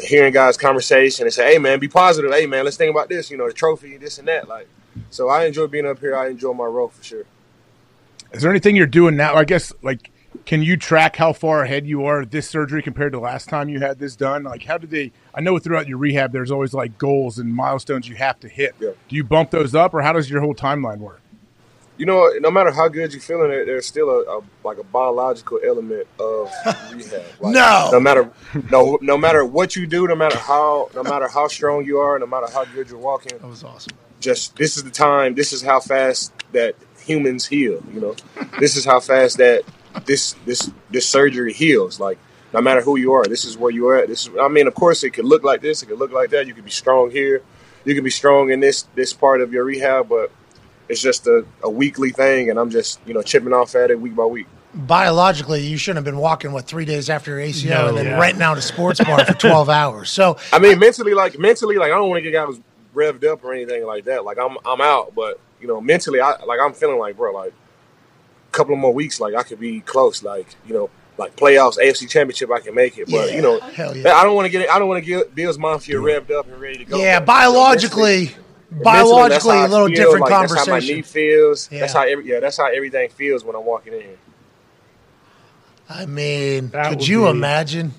hearing 0.00 0.32
guys' 0.32 0.56
conversation 0.56 1.26
and 1.26 1.32
say, 1.32 1.52
hey 1.52 1.58
man, 1.58 1.78
be 1.78 1.88
positive. 1.88 2.32
Hey 2.32 2.46
man, 2.46 2.64
let's 2.64 2.76
think 2.76 2.90
about 2.90 3.08
this. 3.08 3.30
You 3.30 3.36
know 3.36 3.46
the 3.46 3.54
trophy, 3.54 3.96
this 3.96 4.18
and 4.18 4.28
that. 4.28 4.48
Like, 4.48 4.68
so 5.10 5.28
I 5.28 5.46
enjoy 5.46 5.66
being 5.68 5.86
up 5.86 6.00
here. 6.00 6.16
I 6.16 6.28
enjoy 6.28 6.52
my 6.52 6.64
role 6.64 6.88
for 6.88 7.02
sure. 7.02 7.24
Is 8.32 8.42
there 8.42 8.50
anything 8.50 8.76
you're 8.76 8.86
doing 8.86 9.16
now? 9.16 9.34
I 9.34 9.44
guess 9.44 9.72
like 9.82 10.10
can 10.46 10.62
you 10.62 10.76
track 10.76 11.16
how 11.16 11.32
far 11.32 11.62
ahead 11.64 11.86
you 11.86 12.04
are 12.04 12.22
at 12.22 12.30
this 12.30 12.48
surgery 12.48 12.82
compared 12.82 13.12
to 13.12 13.18
last 13.20 13.48
time 13.48 13.68
you 13.68 13.80
had 13.80 13.98
this 13.98 14.14
done? 14.16 14.44
Like, 14.44 14.62
how 14.64 14.78
did 14.78 14.90
they? 14.90 15.12
I 15.34 15.40
know 15.40 15.58
throughout 15.58 15.88
your 15.88 15.98
rehab, 15.98 16.32
there's 16.32 16.50
always 16.50 16.72
like 16.72 16.98
goals 16.98 17.38
and 17.38 17.54
milestones 17.54 18.08
you 18.08 18.14
have 18.16 18.38
to 18.40 18.48
hit. 18.48 18.74
Yeah. 18.80 18.90
Do 19.08 19.16
you 19.16 19.24
bump 19.24 19.50
those 19.50 19.74
up, 19.74 19.92
or 19.94 20.02
how 20.02 20.12
does 20.12 20.30
your 20.30 20.40
whole 20.40 20.54
timeline 20.54 20.98
work? 20.98 21.20
You 21.98 22.06
know, 22.06 22.30
no 22.40 22.50
matter 22.50 22.70
how 22.72 22.88
good 22.88 23.12
you're 23.12 23.20
feeling, 23.20 23.50
there's 23.50 23.84
still 23.84 24.08
a, 24.08 24.38
a 24.38 24.42
like 24.64 24.78
a 24.78 24.84
biological 24.84 25.60
element 25.66 26.06
of 26.18 26.50
rehab. 26.94 27.22
Like, 27.40 27.52
No. 27.54 27.90
no 27.92 28.00
matter 28.00 28.30
no 28.70 28.98
no 29.02 29.18
matter 29.18 29.44
what 29.44 29.76
you 29.76 29.86
do, 29.86 30.06
no 30.06 30.14
matter 30.14 30.38
how 30.38 30.88
no 30.94 31.02
matter 31.02 31.28
how 31.28 31.48
strong 31.48 31.84
you 31.84 31.98
are, 31.98 32.18
no 32.18 32.26
matter 32.26 32.46
how 32.50 32.64
good 32.64 32.88
you're 32.88 32.98
walking, 32.98 33.36
That 33.38 33.46
was 33.48 33.64
awesome. 33.64 33.92
just 34.20 34.56
this 34.56 34.76
is 34.78 34.84
the 34.84 34.90
time. 34.90 35.34
This 35.34 35.52
is 35.52 35.60
how 35.60 35.80
fast 35.80 36.32
that 36.52 36.74
humans 37.04 37.44
heal. 37.46 37.82
You 37.92 38.00
know, 38.00 38.16
this 38.58 38.76
is 38.76 38.84
how 38.86 39.00
fast 39.00 39.36
that 39.36 39.64
this 40.06 40.34
this 40.46 40.70
this 40.90 41.08
surgery 41.08 41.52
heals. 41.52 41.98
Like 42.00 42.18
no 42.52 42.60
matter 42.60 42.80
who 42.80 42.96
you 42.98 43.12
are, 43.12 43.24
this 43.24 43.44
is 43.44 43.56
where 43.56 43.70
you 43.70 43.88
are 43.88 43.96
at. 43.98 44.08
This 44.08 44.26
is. 44.26 44.30
I 44.40 44.48
mean, 44.48 44.66
of 44.66 44.74
course, 44.74 45.04
it 45.04 45.10
could 45.10 45.24
look 45.24 45.44
like 45.44 45.60
this. 45.60 45.82
It 45.82 45.86
could 45.86 45.98
look 45.98 46.12
like 46.12 46.30
that. 46.30 46.46
You 46.46 46.54
could 46.54 46.64
be 46.64 46.70
strong 46.70 47.10
here. 47.10 47.42
You 47.84 47.94
can 47.94 48.04
be 48.04 48.10
strong 48.10 48.50
in 48.50 48.60
this 48.60 48.82
this 48.94 49.12
part 49.12 49.40
of 49.40 49.52
your 49.52 49.64
rehab, 49.64 50.08
but 50.08 50.30
it's 50.88 51.00
just 51.00 51.26
a, 51.26 51.44
a 51.62 51.70
weekly 51.70 52.10
thing, 52.10 52.50
and 52.50 52.58
I'm 52.58 52.70
just 52.70 53.00
you 53.06 53.14
know 53.14 53.22
chipping 53.22 53.52
off 53.52 53.74
at 53.74 53.90
it 53.90 54.00
week 54.00 54.14
by 54.16 54.24
week. 54.24 54.46
Biologically, 54.74 55.60
you 55.66 55.76
shouldn't 55.76 55.98
have 55.98 56.04
been 56.12 56.20
walking 56.20 56.52
what 56.52 56.66
three 56.66 56.84
days 56.84 57.08
after 57.08 57.30
your 57.38 57.40
ACL 57.48 57.68
No. 57.68 57.88
and 57.88 57.98
then 57.98 58.06
Yeah. 58.06 58.20
renting 58.20 58.42
out 58.42 58.58
a 58.58 58.62
sports 58.62 58.98
bar 59.02 59.24
for 59.24 59.34
twelve 59.34 59.68
hours. 59.80 60.10
So 60.10 60.36
I 60.52 60.58
mean, 60.58 60.78
mentally, 60.78 61.14
like 61.14 61.38
mentally, 61.38 61.76
like 61.76 61.92
I 61.92 61.94
don't 61.94 62.08
want 62.10 62.22
to 62.24 62.30
get 62.30 62.32
guys 62.32 62.60
revved 62.94 63.24
up 63.24 63.44
or 63.44 63.52
anything 63.54 63.84
like 63.86 64.04
that. 64.06 64.24
Like 64.24 64.38
I'm 64.38 64.56
I'm 64.66 64.80
out, 64.80 65.14
but 65.14 65.38
you 65.60 65.68
know, 65.68 65.80
mentally, 65.80 66.20
I 66.20 66.42
like 66.44 66.58
I'm 66.60 66.72
feeling 66.72 66.98
like 66.98 67.16
bro, 67.16 67.32
like 67.32 67.52
a 67.52 67.59
couple 68.50 68.74
of 68.74 68.80
more 68.80 68.92
weeks, 68.92 69.20
like 69.20 69.34
I 69.34 69.42
could 69.42 69.60
be 69.60 69.80
close. 69.80 70.22
Like 70.22 70.46
you 70.66 70.74
know, 70.74 70.90
like 71.18 71.36
playoffs, 71.36 71.78
AFC 71.78 72.08
Championship, 72.08 72.50
I 72.50 72.60
can 72.60 72.74
make 72.74 72.98
it. 72.98 73.06
But 73.10 73.28
Yeah. 73.30 73.36
you 73.36 73.42
know, 73.42 73.60
Hell 73.60 73.96
yeah. 73.96 74.14
I 74.14 74.24
don't 74.24 74.34
want 74.34 74.46
to 74.46 74.50
get 74.50 74.62
it. 74.62 74.70
I 74.70 74.78
don't 74.78 74.88
want 74.88 75.02
to 75.04 75.06
get 75.08 75.34
Bills 75.34 75.58
Mafia 75.58 75.96
revved 75.96 76.30
up 76.30 76.46
and 76.46 76.60
ready 76.60 76.78
to 76.78 76.84
go. 76.84 76.98
yeah, 76.98 77.18
But, 77.20 77.26
biologically, 77.26 78.34
biologically, 78.70 79.58
a 79.58 79.66
little 79.68 79.86
feel, 79.88 79.96
different 79.96 80.20
like, 80.30 80.48
That's 80.48 80.66
how 80.66 80.72
my 80.72 80.78
knee 80.78 81.02
feels. 81.02 81.70
Yeah. 81.70 81.80
That's 81.80 81.92
how 81.92 82.02
every, 82.06 82.26
yeah, 82.26 82.40
that's 82.40 82.56
how 82.56 82.66
everything 82.72 83.10
feels 83.10 83.44
when 83.44 83.54
I'm 83.56 83.64
walking 83.66 83.92
in. 83.94 84.16
I 85.88 86.06
mean, 86.06 86.68
That 86.68 86.88
could 86.90 87.06
you 87.06 87.24
be- 87.24 87.30
imagine 87.30 87.92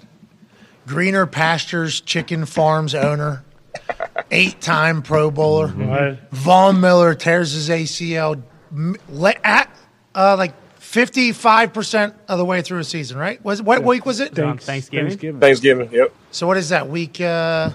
greener 0.88 1.26
pastures 1.26 2.00
chicken 2.02 2.46
farms 2.46 2.96
owner, 2.96 3.44
eight-time 4.32 5.02
Pro 5.02 5.30
Bowler, 5.30 5.68
What? 5.70 6.20
Von 6.32 6.80
Miller 6.82 7.14
tears 7.16 7.52
his 7.52 7.70
ACL 7.70 8.42
m- 8.72 8.96
at 9.44 9.70
uh, 10.16 10.36
like 10.38 10.54
fifty-five 10.80 11.74
percent 11.74 12.14
of 12.28 12.38
the 12.38 12.46
way 12.46 12.62
through 12.62 12.80
a 12.80 12.84
season, 12.84 13.18
right? 13.18 13.44
Was 13.44 13.62
what 13.62 13.84
week 13.84 14.06
was 14.06 14.20
it? 14.20 14.38
On 14.40 14.58
Thanksgiving? 14.58 15.08
Thanksgiving. 15.10 15.40
Thanksgiving, 15.42 15.90
yep, 15.92 16.14
So 16.32 16.48
what 16.48 16.58
is 16.58 16.70
that 16.70 16.90
week? 16.90 17.20
Uh, 17.22 17.72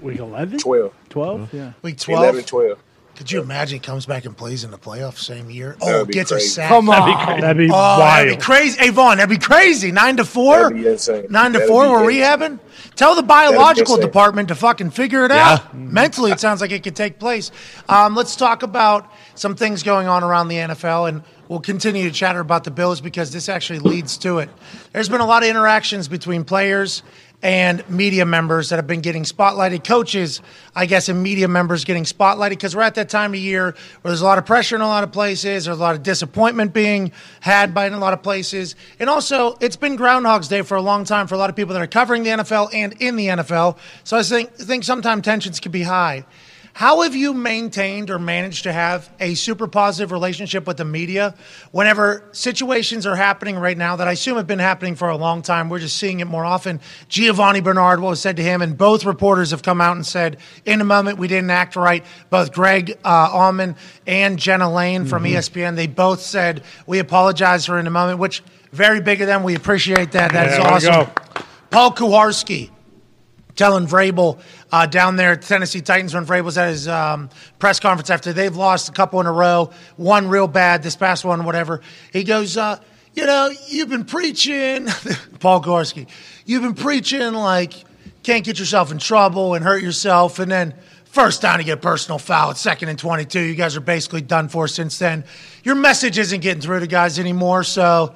Week 0.00 0.18
11? 0.18 0.58
12, 0.58 0.92
12? 1.10 1.54
Yeah. 1.54 1.72
week 1.82 2.08
11, 2.08 2.42
twelve. 2.44 2.46
12. 2.46 2.78
Could 3.14 3.30
you 3.30 3.40
imagine 3.40 3.76
he 3.76 3.78
comes 3.78 4.04
back 4.04 4.24
and 4.24 4.36
plays 4.36 4.64
in 4.64 4.72
the 4.72 4.78
playoffs 4.78 5.18
same 5.18 5.48
year? 5.48 5.76
That 5.78 5.86
Oh, 5.94 5.98
would 6.00 6.08
be 6.08 6.14
gets 6.14 6.32
a 6.32 6.36
crazy. 6.36 6.48
sack. 6.48 6.68
Come 6.70 6.88
on. 6.90 7.40
That'd 7.40 7.56
be 7.58 7.68
Oh, 7.70 7.72
wild. 7.72 8.00
that'd 8.00 8.38
be 8.38 8.42
crazy. 8.42 8.78
Hey, 8.80 8.88
Von, 8.88 9.18
that'd 9.18 9.30
be 9.30 9.36
crazy. 9.38 9.92
Nine 9.92 10.16
to 10.16 10.24
four. 10.24 10.56
That'd 10.70 10.76
be 10.82 10.88
insane. 10.88 11.26
Nine 11.30 11.52
to 11.52 11.58
That'd 11.60 11.68
four. 11.68 11.84
be 11.84 11.90
We're 11.90 12.10
insane. 12.10 12.58
rehabbing. 12.58 12.58
Tell 12.96 13.14
the 13.14 13.22
biological 13.22 13.94
insane. 13.94 14.08
department 14.08 14.48
to 14.48 14.54
fucking 14.56 14.90
figure 14.90 15.24
it 15.24 15.30
out. 15.30 15.72
Mentally, 15.76 16.32
it 16.32 16.40
sounds 16.40 16.60
like 16.60 16.72
it 16.72 16.82
could 16.82 16.96
take 16.96 17.20
place. 17.20 17.52
Um, 17.88 18.16
let's 18.16 18.34
talk 18.34 18.64
about 18.64 19.08
some 19.36 19.54
things 19.54 19.84
going 19.84 20.08
on 20.08 20.24
around 20.24 20.48
the 20.48 20.56
NFL, 20.56 21.08
and 21.08 21.22
we'll 21.52 21.60
continue 21.60 22.08
to 22.08 22.10
chatter 22.10 22.40
about 22.40 22.64
the 22.64 22.70
Bills 22.70 23.02
because 23.02 23.30
this 23.30 23.46
actually 23.46 23.78
leads 23.78 24.16
to 24.16 24.38
it. 24.38 24.48
There's 24.92 25.10
been 25.10 25.20
a 25.20 25.26
lot 25.26 25.42
of 25.42 25.50
interactions 25.50 26.08
between 26.08 26.44
players 26.44 27.02
and 27.42 27.86
media 27.90 28.24
members 28.24 28.70
that 28.70 28.76
have 28.76 28.86
been 28.86 29.02
getting 29.02 29.24
spotlighted. 29.24 29.84
Coaches, 29.84 30.40
I 30.74 30.86
guess, 30.86 31.10
and 31.10 31.22
media 31.22 31.48
members 31.48 31.84
getting 31.84 32.04
spotlighted 32.04 32.50
because 32.50 32.74
we're 32.74 32.82
at 32.82 32.94
that 32.94 33.10
time 33.10 33.34
of 33.34 33.40
year 33.40 33.64
where 34.00 34.10
there's 34.10 34.22
a 34.22 34.24
lot 34.24 34.38
of 34.38 34.46
pressure 34.46 34.76
in 34.76 34.80
a 34.80 34.86
lot 34.86 35.04
of 35.04 35.12
places. 35.12 35.66
There's 35.66 35.76
a 35.76 35.80
lot 35.80 35.94
of 35.94 36.02
disappointment 36.02 36.72
being 36.72 37.12
had 37.40 37.74
by 37.74 37.86
in 37.86 37.92
a 37.92 37.98
lot 37.98 38.14
of 38.14 38.22
places. 38.22 38.74
And 38.98 39.10
also, 39.10 39.58
it's 39.60 39.76
been 39.76 39.96
Groundhog's 39.96 40.48
Day 40.48 40.62
for 40.62 40.78
a 40.78 40.82
long 40.82 41.04
time 41.04 41.26
for 41.26 41.34
a 41.34 41.38
lot 41.38 41.50
of 41.50 41.56
people 41.56 41.74
that 41.74 41.82
are 41.82 41.86
covering 41.86 42.22
the 42.22 42.30
NFL 42.30 42.72
and 42.72 42.94
in 42.98 43.16
the 43.16 43.26
NFL. 43.26 43.76
So 44.04 44.16
I 44.16 44.22
think, 44.22 44.54
think 44.54 44.84
sometimes 44.84 45.22
tensions 45.22 45.60
can 45.60 45.70
be 45.70 45.82
high. 45.82 46.24
How 46.74 47.02
have 47.02 47.14
you 47.14 47.34
maintained 47.34 48.08
or 48.08 48.18
managed 48.18 48.62
to 48.62 48.72
have 48.72 49.10
a 49.20 49.34
super 49.34 49.66
positive 49.66 50.10
relationship 50.10 50.66
with 50.66 50.78
the 50.78 50.86
media 50.86 51.34
whenever 51.70 52.24
situations 52.32 53.04
are 53.06 53.14
happening 53.14 53.56
right 53.56 53.76
now 53.76 53.96
that 53.96 54.08
I 54.08 54.12
assume 54.12 54.38
have 54.38 54.46
been 54.46 54.58
happening 54.58 54.94
for 54.94 55.10
a 55.10 55.16
long 55.16 55.42
time? 55.42 55.68
We're 55.68 55.80
just 55.80 55.98
seeing 55.98 56.20
it 56.20 56.26
more 56.26 56.46
often. 56.46 56.80
Giovani 57.10 57.60
Bernard, 57.60 58.00
what 58.00 58.08
was 58.10 58.20
said 58.20 58.36
to 58.36 58.42
him, 58.42 58.62
and 58.62 58.76
both 58.78 59.04
reporters 59.04 59.50
have 59.50 59.62
come 59.62 59.82
out 59.82 59.96
and 59.96 60.06
said, 60.06 60.38
in 60.64 60.80
a 60.80 60.84
moment, 60.84 61.18
we 61.18 61.28
didn't 61.28 61.50
act 61.50 61.76
right. 61.76 62.04
Both 62.30 62.52
Greg 62.52 62.98
uh, 63.04 63.28
Auman 63.28 63.76
and 64.06 64.38
Jenna 64.38 64.72
Laine 64.72 65.04
from 65.04 65.26
E 65.26 65.32
ESPN, 65.34 65.76
they 65.76 65.86
both 65.86 66.22
said, 66.22 66.64
we 66.86 67.00
apologize 67.00 67.66
for 67.66 67.78
in 67.78 67.86
a 67.86 67.90
moment, 67.90 68.18
which 68.18 68.42
very 68.72 69.02
big 69.02 69.20
of 69.20 69.26
them. 69.26 69.42
We 69.42 69.54
appreciate 69.56 70.12
that. 70.12 70.32
That 70.32 70.46
is 70.48 70.58
Yeah, 70.58 70.78
to 70.78 71.00
awesome. 71.00 71.44
Paul 71.70 71.92
Kuharsky 71.92 72.70
telling 73.56 73.86
Vrabel 73.86 74.40
uh, 74.72 74.86
down 74.86 75.16
there 75.16 75.32
at 75.32 75.42
Tennessee 75.42 75.82
Titans 75.82 76.14
when 76.14 76.24
Vrabel's 76.24 76.56
at 76.56 76.70
his 76.70 76.88
um, 76.88 77.28
press 77.58 77.78
conference 77.78 78.08
after 78.08 78.32
they've 78.32 78.56
lost 78.56 78.88
a 78.88 78.92
couple 78.92 79.20
in 79.20 79.26
a 79.26 79.32
row, 79.32 79.70
one 79.96 80.28
real 80.28 80.48
bad, 80.48 80.82
this 80.82 80.96
past 80.96 81.24
one, 81.24 81.44
whatever. 81.44 81.82
He 82.12 82.24
goes, 82.24 82.56
uh, 82.56 82.78
you 83.14 83.26
know, 83.26 83.52
you've 83.68 83.90
been 83.90 84.06
preaching, 84.06 84.88
Paul 85.40 85.62
Kuharsky, 85.62 86.08
you've 86.46 86.62
been 86.62 86.74
preaching 86.74 87.34
like 87.34 87.74
can't 88.22 88.44
get 88.44 88.58
yourself 88.58 88.90
in 88.90 88.98
trouble 88.98 89.54
and 89.54 89.64
hurt 89.64 89.82
yourself, 89.82 90.38
and 90.38 90.50
then 90.50 90.74
first 91.04 91.42
down 91.42 91.58
to 91.58 91.64
get 91.64 91.82
personal 91.82 92.18
foul, 92.18 92.52
it's 92.52 92.60
second 92.60 92.88
and 92.88 92.98
22. 92.98 93.40
You 93.40 93.54
guys 93.54 93.76
are 93.76 93.80
basically 93.80 94.22
done 94.22 94.48
for 94.48 94.68
since 94.68 94.98
then. 94.98 95.24
Your 95.64 95.74
message 95.74 96.18
isn't 96.18 96.40
getting 96.40 96.62
through 96.62 96.80
to 96.80 96.86
guys 96.86 97.18
anymore, 97.18 97.64
so 97.64 98.14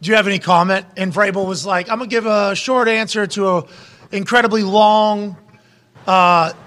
do 0.00 0.10
you 0.10 0.16
have 0.16 0.26
any 0.26 0.38
comment? 0.38 0.86
And 0.96 1.12
Vrabel 1.12 1.46
was 1.46 1.66
like, 1.66 1.90
I'm 1.90 1.98
going 1.98 2.08
to 2.08 2.14
give 2.14 2.26
a 2.26 2.54
short 2.54 2.88
answer 2.88 3.26
to 3.26 3.48
a 3.48 3.64
incredibly 4.12 4.62
long, 4.62 5.36
Terrible. 6.06 6.58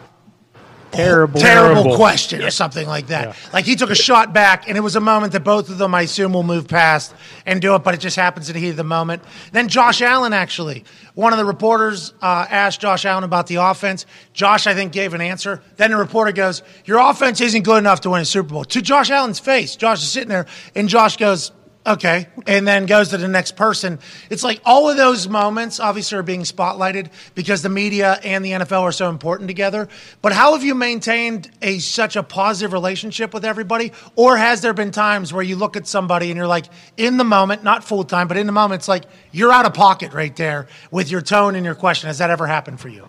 terrible, 1.41 1.41
Terrible. 1.41 1.95
question 1.97 2.41
or 2.41 2.51
something 2.51 2.87
like 2.87 3.07
that. 3.07 3.35
Like 3.51 3.65
he 3.65 3.75
took 3.75 3.89
a 3.89 3.95
shot 3.95 4.33
back, 4.33 4.69
and 4.69 4.77
it 4.77 4.81
was 4.81 4.95
a 4.95 5.01
moment 5.01 5.33
that 5.33 5.43
both 5.43 5.69
of 5.69 5.77
them, 5.77 5.93
I 5.93 6.03
assume, 6.03 6.31
will 6.31 6.43
move 6.43 6.69
past 6.69 7.13
and 7.45 7.61
do 7.61 7.75
it, 7.75 7.83
but 7.83 7.93
it 7.93 7.99
just 7.99 8.15
happens 8.15 8.49
in 8.49 8.53
the 8.53 8.61
heat 8.61 8.69
of 8.69 8.77
the 8.77 8.85
moment. 8.85 9.21
Then 9.51 9.67
Josh 9.67 10.01
Allen, 10.01 10.31
actually, 10.31 10.85
one 11.13 11.33
of 11.33 11.37
the 11.37 11.43
reporters 11.43 12.13
uh, 12.21 12.45
asked 12.49 12.79
Josh 12.79 13.03
Allen 13.03 13.25
about 13.25 13.47
the 13.47 13.55
offense. 13.55 14.05
Josh, 14.31 14.67
I 14.67 14.73
think, 14.73 14.93
gave 14.93 15.13
an 15.13 15.19
answer. 15.21 15.61
Then 15.75 15.91
the 15.91 15.97
reporter 15.97 16.31
goes, 16.31 16.61
Your 16.85 16.99
offense 16.99 17.41
isn't 17.41 17.63
good 17.63 17.77
enough 17.77 18.01
to 18.01 18.11
win 18.11 18.21
a 18.21 18.25
Super 18.25 18.53
Bowl. 18.53 18.63
To 18.63 18.81
Josh 18.81 19.09
Allen's 19.09 19.39
face, 19.39 19.75
Josh 19.75 20.01
is 20.01 20.09
sitting 20.09 20.29
there, 20.29 20.45
and 20.75 20.87
Josh 20.87 21.17
goes, 21.17 21.51
Okay. 21.87 22.27
And 22.47 22.67
then 22.67 22.87
goes 22.87 23.09
to 23.09 23.17
the 23.17 23.27
next 23.27 23.55
person. 23.55 23.99
It's 24.31 24.43
like 24.43 24.59
all 24.65 24.89
of 24.89 24.97
those 24.97 25.27
moments 25.27 25.79
obviously 25.79 26.17
are 26.17 26.23
being 26.23 26.41
spotlighted 26.41 27.11
because 27.35 27.61
the 27.61 27.69
media 27.69 28.19
and 28.23 28.43
the 28.43 28.51
NFL 28.51 28.81
are 28.81 28.91
so 28.91 29.07
important 29.07 29.47
together. 29.47 29.87
But 30.23 30.33
how 30.33 30.53
have 30.53 30.63
you 30.63 30.73
maintained 30.73 31.51
a 31.61 31.77
such 31.77 32.15
a 32.15 32.23
positive 32.23 32.73
relationship 32.73 33.35
with 33.35 33.45
everybody? 33.45 33.91
Or 34.15 34.35
has 34.35 34.61
there 34.61 34.73
been 34.73 34.89
times 34.89 35.31
where 35.31 35.43
you 35.43 35.55
look 35.55 35.75
at 35.75 35.85
somebody 35.85 36.31
and 36.31 36.37
you're 36.37 36.47
like, 36.47 36.65
in 36.97 37.17
the 37.17 37.23
moment, 37.23 37.63
not 37.63 37.83
full 37.83 38.03
time, 38.03 38.27
but 38.27 38.37
in 38.37 38.47
the 38.47 38.51
moment, 38.51 38.81
it's 38.81 38.87
like 38.87 39.03
you're 39.31 39.51
out 39.51 39.67
of 39.67 39.75
pocket 39.75 40.11
right 40.11 40.35
there 40.35 40.67
with 40.89 41.11
your 41.11 41.21
tone 41.21 41.55
and 41.55 41.63
your 41.63 41.75
question. 41.75 42.07
Has 42.07 42.17
that 42.17 42.31
ever 42.31 42.47
happened 42.47 42.79
for 42.79 42.89
you? 42.89 43.07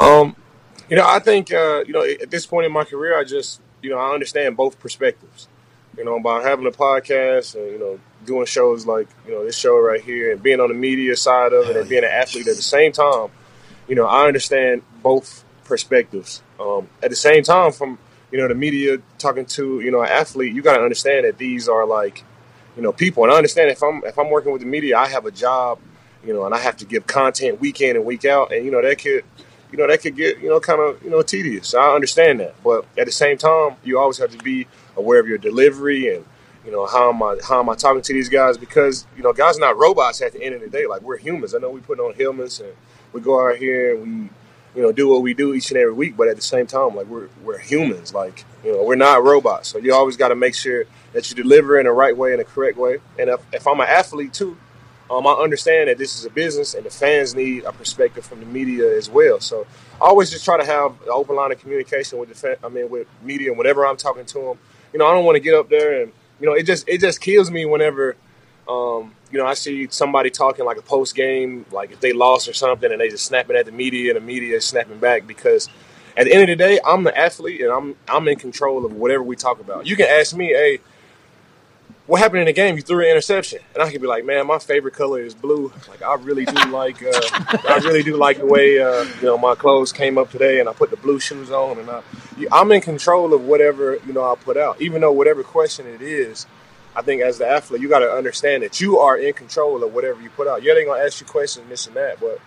Um, 0.00 0.34
you 0.88 0.96
know, 0.96 1.06
I 1.06 1.20
think 1.20 1.52
uh, 1.52 1.84
you 1.86 1.92
know 1.92 2.02
at 2.02 2.30
this 2.30 2.44
point 2.44 2.66
in 2.66 2.72
my 2.72 2.84
career, 2.84 3.18
I 3.18 3.22
just 3.22 3.60
you 3.82 3.90
know 3.90 3.98
I 3.98 4.12
understand 4.12 4.56
both 4.56 4.80
perspectives. 4.80 5.46
You 5.98 6.04
know, 6.04 6.20
by 6.20 6.42
having 6.42 6.66
a 6.66 6.70
podcast 6.70 7.56
and 7.56 7.72
you 7.72 7.78
know 7.78 8.00
doing 8.24 8.46
shows 8.46 8.86
like 8.86 9.08
you 9.26 9.32
know 9.32 9.44
this 9.44 9.58
show 9.58 9.78
right 9.78 10.00
here 10.00 10.32
and 10.32 10.42
being 10.42 10.60
on 10.60 10.68
the 10.68 10.74
media 10.74 11.16
side 11.16 11.52
of 11.52 11.68
it 11.68 11.76
and 11.76 11.88
being 11.88 12.04
an 12.04 12.10
athlete 12.10 12.46
at 12.46 12.56
the 12.56 12.62
same 12.62 12.92
time, 12.92 13.30
you 13.88 13.94
know, 13.94 14.06
I 14.06 14.26
understand 14.26 14.82
both 15.02 15.44
perspectives. 15.64 16.42
Um, 16.60 16.88
at 17.02 17.10
the 17.10 17.16
same 17.16 17.42
time, 17.42 17.72
from 17.72 17.98
you 18.30 18.38
know 18.38 18.48
the 18.48 18.54
media 18.54 18.98
talking 19.18 19.46
to 19.46 19.80
you 19.80 19.90
know 19.90 20.02
an 20.02 20.08
athlete, 20.08 20.54
you 20.54 20.62
got 20.62 20.76
to 20.76 20.82
understand 20.82 21.24
that 21.24 21.38
these 21.38 21.68
are 21.68 21.86
like 21.86 22.24
you 22.76 22.82
know 22.82 22.92
people, 22.92 23.24
and 23.24 23.32
I 23.32 23.36
understand 23.36 23.70
if 23.70 23.82
I'm 23.82 24.02
if 24.04 24.18
I'm 24.18 24.30
working 24.30 24.52
with 24.52 24.62
the 24.62 24.68
media, 24.68 24.98
I 24.98 25.08
have 25.08 25.26
a 25.26 25.30
job, 25.30 25.78
you 26.24 26.32
know, 26.32 26.44
and 26.46 26.54
I 26.54 26.58
have 26.58 26.76
to 26.78 26.84
give 26.84 27.06
content 27.06 27.60
week 27.60 27.80
in 27.80 27.96
and 27.96 28.04
week 28.04 28.24
out, 28.24 28.52
and 28.52 28.64
you 28.64 28.70
know 28.70 28.82
that 28.82 28.98
could 28.98 29.24
you 29.70 29.78
know 29.78 29.86
that 29.86 30.00
could 30.00 30.16
get 30.16 30.38
you 30.40 30.48
know 30.48 30.60
kind 30.60 30.80
of 30.80 31.02
you 31.02 31.10
know 31.10 31.22
tedious. 31.22 31.74
I 31.74 31.94
understand 31.94 32.40
that, 32.40 32.54
but 32.62 32.86
at 32.96 33.06
the 33.06 33.12
same 33.12 33.38
time, 33.38 33.76
you 33.84 33.98
always 33.98 34.18
have 34.18 34.30
to 34.30 34.38
be 34.38 34.66
aware 34.98 35.20
of 35.20 35.28
your 35.28 35.38
delivery 35.38 36.14
and 36.14 36.24
you 36.66 36.72
know 36.72 36.86
how 36.86 37.10
am 37.10 37.22
I 37.22 37.38
how 37.42 37.60
am 37.60 37.70
I 37.70 37.74
talking 37.74 38.02
to 38.02 38.12
these 38.12 38.28
guys 38.28 38.58
because 38.58 39.06
you 39.16 39.22
know 39.22 39.32
guys 39.32 39.56
are 39.56 39.60
not 39.60 39.78
robots 39.78 40.20
at 40.20 40.32
the 40.32 40.42
end 40.42 40.54
of 40.54 40.60
the 40.60 40.68
day. 40.68 40.86
Like 40.86 41.02
we're 41.02 41.16
humans. 41.16 41.54
I 41.54 41.58
know 41.58 41.70
we 41.70 41.80
put 41.80 41.98
on 41.98 42.12
helmets 42.14 42.60
and 42.60 42.72
we 43.12 43.20
go 43.20 43.48
out 43.48 43.56
here 43.56 43.94
and 43.94 44.02
we 44.02 44.30
you 44.74 44.82
know, 44.82 44.92
do 44.92 45.08
what 45.08 45.22
we 45.22 45.34
do 45.34 45.54
each 45.54 45.70
and 45.70 45.78
every 45.78 45.92
week. 45.92 46.16
But 46.16 46.28
at 46.28 46.36
the 46.36 46.42
same 46.42 46.66
time, 46.66 46.94
like 46.94 47.06
we're 47.06 47.28
we're 47.42 47.58
humans. 47.58 48.14
Like 48.14 48.44
you 48.64 48.72
know, 48.72 48.84
we're 48.84 48.96
not 48.96 49.24
robots. 49.24 49.68
So 49.68 49.78
you 49.78 49.94
always 49.94 50.16
got 50.16 50.28
to 50.28 50.36
make 50.36 50.54
sure 50.54 50.84
that 51.12 51.28
you 51.28 51.36
deliver 51.36 51.78
in 51.78 51.86
the 51.86 51.92
right 51.92 52.16
way, 52.16 52.32
in 52.32 52.38
the 52.38 52.44
correct 52.44 52.76
way. 52.78 52.98
And 53.18 53.30
if, 53.30 53.40
if 53.52 53.66
I'm 53.66 53.80
an 53.80 53.88
athlete 53.88 54.32
too, 54.32 54.56
um, 55.10 55.26
I 55.26 55.32
understand 55.32 55.88
that 55.88 55.98
this 55.98 56.16
is 56.18 56.24
a 56.26 56.30
business 56.30 56.74
and 56.74 56.84
the 56.84 56.90
fans 56.90 57.34
need 57.34 57.64
a 57.64 57.72
perspective 57.72 58.24
from 58.24 58.40
the 58.40 58.46
media 58.46 58.96
as 58.96 59.08
well. 59.08 59.40
So 59.40 59.66
I 60.00 60.06
always 60.06 60.30
just 60.30 60.44
try 60.44 60.58
to 60.58 60.66
have 60.66 60.92
an 61.02 61.08
open 61.08 61.34
line 61.34 61.50
of 61.50 61.58
communication 61.58 62.18
with 62.18 62.28
the 62.28 62.34
fan, 62.34 62.56
I 62.62 62.68
mean 62.68 62.90
with 62.90 63.08
media 63.22 63.48
and 63.48 63.58
whenever 63.58 63.86
I'm 63.86 63.96
talking 63.96 64.26
to 64.26 64.38
them. 64.38 64.58
You 64.92 64.98
know, 64.98 65.06
I 65.06 65.12
don't 65.12 65.24
want 65.24 65.36
to 65.36 65.40
get 65.40 65.54
up 65.54 65.68
there 65.68 66.02
and 66.02 66.12
you 66.40 66.46
know 66.46 66.54
it 66.54 66.64
just 66.64 66.88
it 66.88 67.00
just 67.00 67.20
kills 67.20 67.50
me 67.50 67.64
whenever 67.64 68.16
um, 68.68 69.14
you 69.30 69.38
know 69.38 69.46
I 69.46 69.54
see 69.54 69.88
somebody 69.90 70.30
talking 70.30 70.64
like 70.64 70.76
a 70.76 70.82
post 70.82 71.14
game 71.14 71.66
like 71.72 71.90
if 71.90 72.00
they 72.00 72.12
lost 72.12 72.48
or 72.48 72.52
something 72.52 72.90
and 72.90 73.00
they 73.00 73.08
just 73.08 73.24
snapping 73.24 73.56
at 73.56 73.66
the 73.66 73.72
media 73.72 74.14
and 74.14 74.16
the 74.16 74.26
media 74.26 74.56
is 74.56 74.64
snapping 74.64 74.98
back 74.98 75.26
because 75.26 75.68
at 76.16 76.24
the 76.24 76.32
end 76.32 76.42
of 76.42 76.48
the 76.48 76.56
day 76.56 76.78
I'm 76.86 77.04
the 77.04 77.16
athlete 77.16 77.60
and 77.60 77.70
I'm 77.70 77.96
I'm 78.08 78.28
in 78.28 78.38
control 78.38 78.84
of 78.84 78.92
whatever 78.92 79.22
we 79.22 79.36
talk 79.36 79.60
about. 79.60 79.86
You 79.86 79.96
can 79.96 80.06
ask 80.06 80.34
me, 80.36 80.48
hey 80.48 80.80
what 82.08 82.20
happened 82.20 82.40
in 82.40 82.46
the 82.46 82.54
game? 82.54 82.76
You 82.76 82.82
threw 82.82 83.04
an 83.04 83.10
interception, 83.10 83.60
and 83.74 83.82
I 83.82 83.92
could 83.92 84.00
be 84.00 84.06
like, 84.06 84.24
man, 84.24 84.46
my 84.46 84.58
favorite 84.58 84.94
color 84.94 85.20
is 85.20 85.34
blue. 85.34 85.70
Like 85.88 86.02
I 86.02 86.14
really 86.14 86.46
do 86.46 86.54
like, 86.70 87.02
uh, 87.02 87.20
I 87.68 87.80
really 87.84 88.02
do 88.02 88.16
like 88.16 88.38
the 88.38 88.46
way 88.46 88.80
uh, 88.80 89.04
you 89.20 89.26
know 89.26 89.36
my 89.36 89.54
clothes 89.54 89.92
came 89.92 90.16
up 90.16 90.30
today, 90.30 90.58
and 90.58 90.68
I 90.68 90.72
put 90.72 90.90
the 90.90 90.96
blue 90.96 91.20
shoes 91.20 91.50
on, 91.50 91.78
and 91.78 91.90
I, 91.90 92.02
I'm 92.50 92.72
in 92.72 92.80
control 92.80 93.34
of 93.34 93.42
whatever 93.42 93.98
you 94.06 94.14
know 94.14 94.24
I 94.24 94.34
put 94.36 94.56
out. 94.56 94.80
Even 94.80 95.02
though 95.02 95.12
whatever 95.12 95.42
question 95.42 95.86
it 95.86 96.00
is, 96.00 96.46
I 96.96 97.02
think 97.02 97.20
as 97.20 97.36
the 97.36 97.46
athlete, 97.46 97.82
you 97.82 97.90
got 97.90 97.98
to 97.98 98.10
understand 98.10 98.62
that 98.62 98.80
you 98.80 98.98
are 98.98 99.18
in 99.18 99.34
control 99.34 99.84
of 99.84 99.92
whatever 99.92 100.22
you 100.22 100.30
put 100.30 100.48
out. 100.48 100.62
Yeah, 100.62 100.72
they're 100.72 100.86
gonna 100.86 101.04
ask 101.04 101.20
you 101.20 101.26
questions, 101.26 101.68
this 101.68 101.86
and 101.86 101.96
that, 101.96 102.20
but 102.20 102.40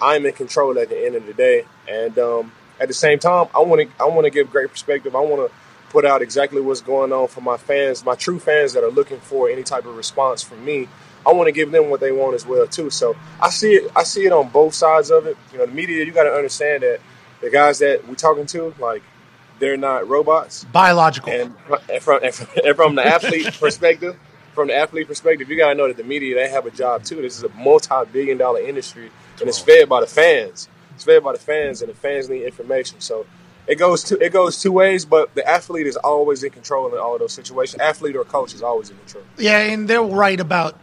I'm 0.00 0.24
in 0.24 0.32
control 0.32 0.78
at 0.78 0.88
the 0.88 1.04
end 1.04 1.14
of 1.14 1.26
the 1.26 1.34
day, 1.34 1.66
and 1.86 2.18
um, 2.18 2.52
at 2.80 2.88
the 2.88 2.94
same 2.94 3.18
time, 3.18 3.48
I 3.54 3.60
want 3.60 3.82
to 3.82 4.02
I 4.02 4.08
want 4.08 4.24
to 4.24 4.30
give 4.30 4.50
great 4.50 4.70
perspective. 4.70 5.14
I 5.14 5.20
want 5.20 5.50
to 5.50 5.54
put 5.94 6.04
out 6.04 6.22
exactly 6.22 6.60
what's 6.60 6.80
going 6.80 7.12
on 7.12 7.28
for 7.28 7.40
my 7.40 7.56
fans, 7.56 8.04
my 8.04 8.16
true 8.16 8.40
fans 8.40 8.72
that 8.72 8.82
are 8.82 8.90
looking 8.90 9.20
for 9.20 9.48
any 9.48 9.62
type 9.62 9.86
of 9.86 9.96
response 9.96 10.42
from 10.42 10.64
me. 10.64 10.88
I 11.24 11.32
want 11.32 11.46
to 11.46 11.52
give 11.52 11.70
them 11.70 11.88
what 11.88 12.00
they 12.00 12.10
want 12.10 12.34
as 12.34 12.44
well 12.44 12.66
too. 12.66 12.90
So 12.90 13.14
I 13.40 13.50
see 13.50 13.74
it. 13.74 13.92
I 13.94 14.02
see 14.02 14.26
it 14.26 14.32
on 14.32 14.48
both 14.48 14.74
sides 14.74 15.12
of 15.12 15.26
it. 15.26 15.36
You 15.52 15.58
know, 15.58 15.66
the 15.66 15.72
media. 15.72 16.04
You 16.04 16.10
got 16.10 16.24
to 16.24 16.32
understand 16.32 16.82
that 16.82 16.98
the 17.40 17.48
guys 17.48 17.78
that 17.78 18.08
we're 18.08 18.16
talking 18.16 18.44
to, 18.46 18.74
like, 18.80 19.04
they're 19.60 19.76
not 19.76 20.08
robots. 20.08 20.64
Biological. 20.64 21.32
And, 21.32 21.54
and 21.88 22.02
from 22.02 22.24
and 22.24 22.34
from, 22.34 22.48
and 22.64 22.76
from 22.76 22.94
the 22.96 23.06
athlete 23.06 23.54
perspective, 23.60 24.18
from 24.52 24.66
the 24.66 24.74
athlete 24.74 25.06
perspective, 25.06 25.48
you 25.48 25.56
got 25.56 25.68
to 25.68 25.74
know 25.76 25.86
that 25.86 25.96
the 25.96 26.02
media 26.02 26.34
they 26.34 26.48
have 26.48 26.66
a 26.66 26.72
job 26.72 27.04
too. 27.04 27.22
This 27.22 27.38
is 27.38 27.44
a 27.44 27.50
multi-billion-dollar 27.50 28.62
industry, 28.62 29.12
and 29.38 29.48
it's 29.48 29.60
fed 29.60 29.88
by 29.88 30.00
the 30.00 30.08
fans. 30.08 30.68
It's 30.96 31.04
fed 31.04 31.22
by 31.22 31.32
the 31.34 31.38
fans, 31.38 31.82
and 31.82 31.90
the 31.90 31.94
fans 31.94 32.28
need 32.28 32.42
information. 32.42 33.00
So 33.00 33.26
it 33.66 33.76
goes 33.76 34.04
two 34.04 34.16
it 34.20 34.32
goes 34.32 34.60
two 34.60 34.72
ways, 34.72 35.04
but 35.04 35.34
the 35.34 35.46
athlete 35.48 35.86
is 35.86 35.96
always 35.96 36.42
in 36.42 36.50
control 36.50 36.92
in 36.92 36.98
all 36.98 37.14
of 37.14 37.20
those 37.20 37.32
situations. 37.32 37.80
Athlete 37.80 38.16
or 38.16 38.24
coach 38.24 38.54
is 38.54 38.62
always 38.62 38.90
in 38.90 38.96
control. 38.98 39.24
Yeah, 39.38 39.58
and 39.58 39.88
they're 39.88 40.02
right 40.02 40.38
about 40.38 40.78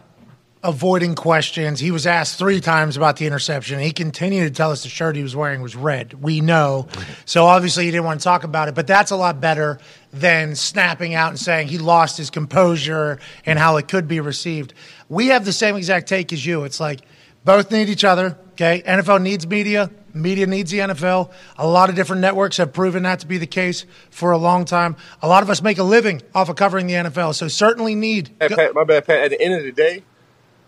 avoiding 0.64 1.14
questions. 1.14 1.80
He 1.80 1.90
was 1.90 2.06
asked 2.06 2.38
three 2.38 2.60
times 2.60 2.96
about 2.96 3.16
the 3.16 3.26
interception. 3.26 3.80
He 3.80 3.90
continued 3.90 4.44
to 4.44 4.50
tell 4.50 4.70
us 4.70 4.84
the 4.84 4.88
shirt 4.88 5.16
he 5.16 5.22
was 5.22 5.34
wearing 5.34 5.60
was 5.60 5.74
red. 5.74 6.14
We 6.22 6.40
know. 6.40 6.86
So 7.24 7.46
obviously 7.46 7.84
he 7.84 7.90
didn't 7.90 8.04
want 8.04 8.20
to 8.20 8.24
talk 8.24 8.44
about 8.44 8.68
it, 8.68 8.74
but 8.74 8.86
that's 8.86 9.10
a 9.10 9.16
lot 9.16 9.40
better 9.40 9.78
than 10.12 10.54
snapping 10.54 11.14
out 11.14 11.30
and 11.30 11.38
saying 11.38 11.68
he 11.68 11.78
lost 11.78 12.16
his 12.16 12.30
composure 12.30 13.18
and 13.44 13.58
how 13.58 13.76
it 13.76 13.88
could 13.88 14.06
be 14.06 14.20
received. 14.20 14.72
We 15.08 15.28
have 15.28 15.44
the 15.44 15.52
same 15.52 15.74
exact 15.74 16.08
take 16.08 16.32
as 16.32 16.46
you. 16.46 16.62
It's 16.62 16.78
like 16.78 17.00
both 17.44 17.70
need 17.70 17.88
each 17.88 18.04
other. 18.04 18.38
Okay. 18.52 18.82
NFL 18.86 19.22
needs 19.22 19.46
media. 19.46 19.90
Media 20.14 20.46
needs 20.46 20.70
the 20.70 20.78
NFL. 20.78 21.32
A 21.56 21.66
lot 21.66 21.88
of 21.88 21.96
different 21.96 22.20
networks 22.20 22.58
have 22.58 22.72
proven 22.72 23.02
that 23.04 23.20
to 23.20 23.26
be 23.26 23.38
the 23.38 23.46
case 23.46 23.86
for 24.10 24.30
a 24.30 24.38
long 24.38 24.64
time. 24.66 24.94
A 25.22 25.28
lot 25.28 25.42
of 25.42 25.48
us 25.48 25.62
make 25.62 25.78
a 25.78 25.82
living 25.82 26.20
off 26.34 26.50
of 26.50 26.56
covering 26.56 26.86
the 26.86 26.94
NFL, 26.94 27.34
so 27.34 27.48
certainly 27.48 27.94
need. 27.94 28.30
Hey, 28.38 28.48
Pat, 28.48 28.74
my 28.74 28.84
bad, 28.84 29.06
Pat. 29.06 29.20
At 29.20 29.30
the 29.30 29.40
end 29.40 29.54
of 29.54 29.64
the 29.64 29.72
day, 29.72 30.02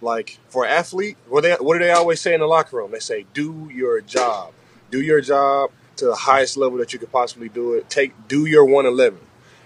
like 0.00 0.38
for 0.48 0.66
athlete, 0.66 1.18
what 1.28 1.42
they 1.42 1.52
what 1.54 1.74
do 1.78 1.84
they 1.84 1.90
always 1.90 2.20
say 2.20 2.32
in 2.32 2.40
the 2.40 2.46
locker 2.46 2.76
room? 2.76 2.90
They 2.90 3.00
say, 3.00 3.26
"Do 3.34 3.70
your 3.72 4.00
job. 4.00 4.52
Do 4.90 5.00
your 5.00 5.20
job 5.20 5.70
to 5.96 6.06
the 6.06 6.14
highest 6.14 6.56
level 6.56 6.78
that 6.78 6.92
you 6.92 6.98
could 6.98 7.12
possibly 7.12 7.50
do 7.50 7.74
it. 7.74 7.90
Take 7.90 8.28
do 8.28 8.46
your 8.46 8.64
one 8.64 8.86
eleven." 8.86 9.20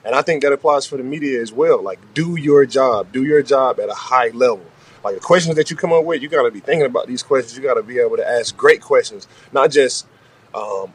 And 0.04 0.14
I 0.14 0.22
think 0.22 0.42
that 0.42 0.52
applies 0.52 0.86
for 0.86 0.96
the 0.96 1.02
media 1.02 1.40
as 1.40 1.52
well. 1.52 1.82
Like, 1.82 1.98
do 2.14 2.36
your 2.36 2.64
job. 2.66 3.12
Do 3.12 3.24
your 3.24 3.42
job 3.42 3.78
at 3.78 3.88
a 3.88 3.94
high 3.94 4.28
level. 4.28 4.64
Like 5.04 5.14
the 5.14 5.20
questions 5.20 5.56
that 5.56 5.70
you 5.70 5.76
come 5.76 5.92
up 5.92 6.04
with, 6.04 6.22
you 6.22 6.28
got 6.28 6.42
to 6.42 6.50
be 6.50 6.60
thinking 6.60 6.86
about 6.86 7.06
these 7.06 7.22
questions. 7.22 7.56
You 7.56 7.62
got 7.62 7.74
to 7.74 7.82
be 7.82 7.98
able 7.98 8.16
to 8.16 8.28
ask 8.28 8.56
great 8.56 8.80
questions, 8.80 9.28
not 9.52 9.70
just 9.70 10.06
um, 10.54 10.92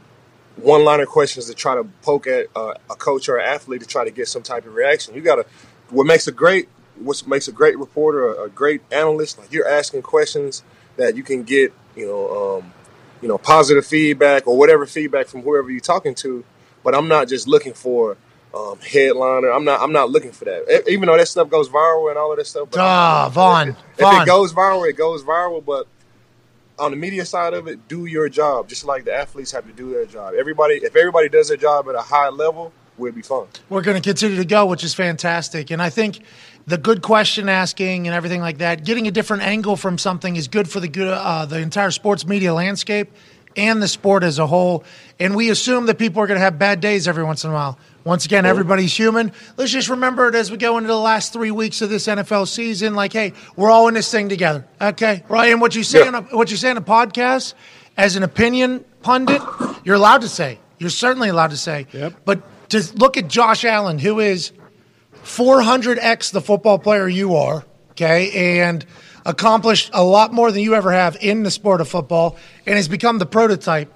one-liner 0.57 1.05
questions 1.05 1.45
to 1.47 1.53
try 1.53 1.75
to 1.75 1.83
poke 2.01 2.27
at 2.27 2.47
uh, 2.55 2.73
a 2.89 2.95
coach 2.95 3.29
or 3.29 3.37
an 3.37 3.47
athlete 3.47 3.81
to 3.81 3.87
try 3.87 4.03
to 4.03 4.11
get 4.11 4.27
some 4.27 4.43
type 4.43 4.65
of 4.65 4.75
reaction. 4.75 5.15
You 5.15 5.21
got 5.21 5.35
to. 5.35 5.45
What 5.89 6.05
makes 6.05 6.27
a 6.27 6.31
great 6.31 6.69
what 6.95 7.25
makes 7.27 7.47
a 7.47 7.51
great 7.51 7.77
reporter, 7.77 8.33
a, 8.33 8.43
a, 8.43 8.49
great 8.49 8.81
analyst, 8.91 9.39
like 9.39 9.51
you're 9.51 9.67
asking 9.67 10.01
questions 10.01 10.63
that 10.97 11.15
you 11.15 11.23
can 11.23 11.43
get, 11.43 11.73
you 11.95 12.05
know, 12.05 12.59
um, 12.59 12.73
you 13.21 13.27
know, 13.27 13.37
positive 13.37 13.85
feedback 13.85 14.47
or 14.47 14.57
whatever 14.57 14.85
feedback 14.85 15.27
from 15.27 15.41
whoever 15.41 15.71
you're 15.71 15.79
talking 15.79 16.13
to. 16.15 16.43
But 16.83 16.93
I'm 16.93 17.07
not 17.07 17.27
just 17.27 17.47
looking 17.47 17.73
for 17.73 18.17
um, 18.53 18.79
headliner. 18.79 19.49
I'm 19.49 19.65
not. 19.65 19.81
I'm 19.81 19.91
not 19.91 20.09
looking 20.09 20.31
for 20.31 20.45
that. 20.45 20.83
Even 20.87 21.07
though 21.07 21.17
that 21.17 21.27
stuff 21.27 21.49
goes 21.49 21.69
viral 21.69 22.09
and 22.09 22.17
all 22.17 22.31
of 22.31 22.37
that 22.37 22.45
stuff. 22.45 22.69
Ah, 22.77 23.29
Von. 23.33 23.69
If, 23.69 23.75
Von. 23.99 24.15
if 24.15 24.21
it 24.23 24.25
goes 24.25 24.53
viral, 24.53 24.87
it 24.87 24.93
goes 24.93 25.23
viral. 25.23 25.63
But 25.63 25.87
on 26.77 26.91
the 26.91 26.97
media 26.97 27.25
side 27.25 27.53
of 27.53 27.67
it, 27.67 27.87
do 27.87 28.05
your 28.05 28.29
job, 28.29 28.67
just 28.67 28.85
like 28.85 29.05
the 29.05 29.13
athletes 29.13 29.51
have 29.51 29.65
to 29.65 29.73
do 29.73 29.91
their 29.91 30.05
job. 30.05 30.33
Everybody, 30.37 30.75
if 30.75 30.95
everybody 30.95 31.29
does 31.29 31.47
their 31.47 31.57
job 31.57 31.87
at 31.89 31.95
a 31.95 32.01
high 32.01 32.29
level, 32.29 32.73
we'll 32.97 33.11
be 33.11 33.21
fun. 33.21 33.47
We're 33.69 33.81
going 33.81 34.01
to 34.01 34.07
continue 34.07 34.37
to 34.37 34.45
go, 34.45 34.65
which 34.65 34.83
is 34.83 34.93
fantastic. 34.93 35.71
And 35.71 35.81
I 35.81 35.89
think 35.89 36.19
the 36.65 36.77
good 36.77 37.01
question 37.01 37.49
asking 37.49 38.07
and 38.07 38.15
everything 38.15 38.41
like 38.41 38.59
that, 38.59 38.85
getting 38.85 39.07
a 39.07 39.11
different 39.11 39.43
angle 39.43 39.75
from 39.75 39.97
something 39.97 40.35
is 40.35 40.47
good 40.47 40.69
for 40.69 40.79
the 40.79 40.87
good 40.87 41.09
uh, 41.09 41.45
the 41.45 41.59
entire 41.59 41.91
sports 41.91 42.25
media 42.25 42.53
landscape 42.53 43.11
and 43.55 43.81
the 43.81 43.87
sport 43.87 44.23
as 44.23 44.39
a 44.39 44.47
whole. 44.47 44.83
And 45.19 45.35
we 45.35 45.49
assume 45.49 45.85
that 45.87 45.97
people 45.97 46.21
are 46.21 46.27
going 46.27 46.39
to 46.39 46.43
have 46.43 46.57
bad 46.57 46.79
days 46.79 47.07
every 47.07 47.23
once 47.23 47.43
in 47.43 47.51
a 47.51 47.53
while. 47.53 47.77
Once 48.05 48.25
again, 48.25 48.45
everybody's 48.45 48.93
human. 48.93 49.31
Let's 49.55 49.71
just 49.71 49.87
remember 49.87 50.27
it 50.27 50.35
as 50.35 50.51
we 50.51 50.57
go 50.57 50.77
into 50.77 50.87
the 50.87 50.97
last 50.97 51.31
three 51.31 51.51
weeks 51.51 51.81
of 51.81 51.89
this 51.89 52.07
NFL 52.07 52.49
season. 52.49 52.95
Like, 52.95 53.13
hey, 53.13 53.31
we're 53.55 53.71
all 53.71 53.87
in 53.87 53.93
this 53.93 54.11
thing 54.11 54.27
together. 54.27 54.67
Okay, 54.81 55.23
Ryan, 55.29 55.61
what 55.61 55.73
you 55.73 55.83
say, 55.83 55.99
yeah. 55.99 56.07
on 56.07 56.15
a, 56.15 56.21
what 56.23 56.51
you 56.51 56.57
say 56.57 56.69
in 56.69 56.77
a 56.77 56.81
podcast, 56.81 57.53
as 57.95 58.17
an 58.17 58.23
opinion 58.23 58.83
pundit, 59.01 59.41
you're 59.85 59.95
allowed 59.95 60.21
to 60.21 60.27
say. 60.27 60.59
You're 60.79 60.89
certainly 60.89 61.29
allowed 61.29 61.51
to 61.51 61.57
say. 61.57 61.87
Yep. 61.93 62.13
But 62.25 62.69
to 62.71 62.83
look 62.95 63.15
at 63.15 63.29
Josh 63.29 63.63
Allen, 63.63 63.99
who 63.99 64.19
is 64.19 64.51
400x 65.23 66.33
the 66.33 66.41
football 66.41 66.79
player 66.79 67.07
you 67.07 67.35
are, 67.37 67.63
okay, 67.91 68.59
and 68.59 68.85
accomplished 69.25 69.91
a 69.93 70.03
lot 70.03 70.33
more 70.33 70.51
than 70.51 70.61
you 70.61 70.75
ever 70.75 70.91
have 70.91 71.15
in 71.21 71.43
the 71.43 71.51
sport 71.51 71.79
of 71.79 71.87
football, 71.87 72.35
and 72.65 72.75
has 72.75 72.89
become 72.89 73.19
the 73.19 73.25
prototype. 73.25 73.93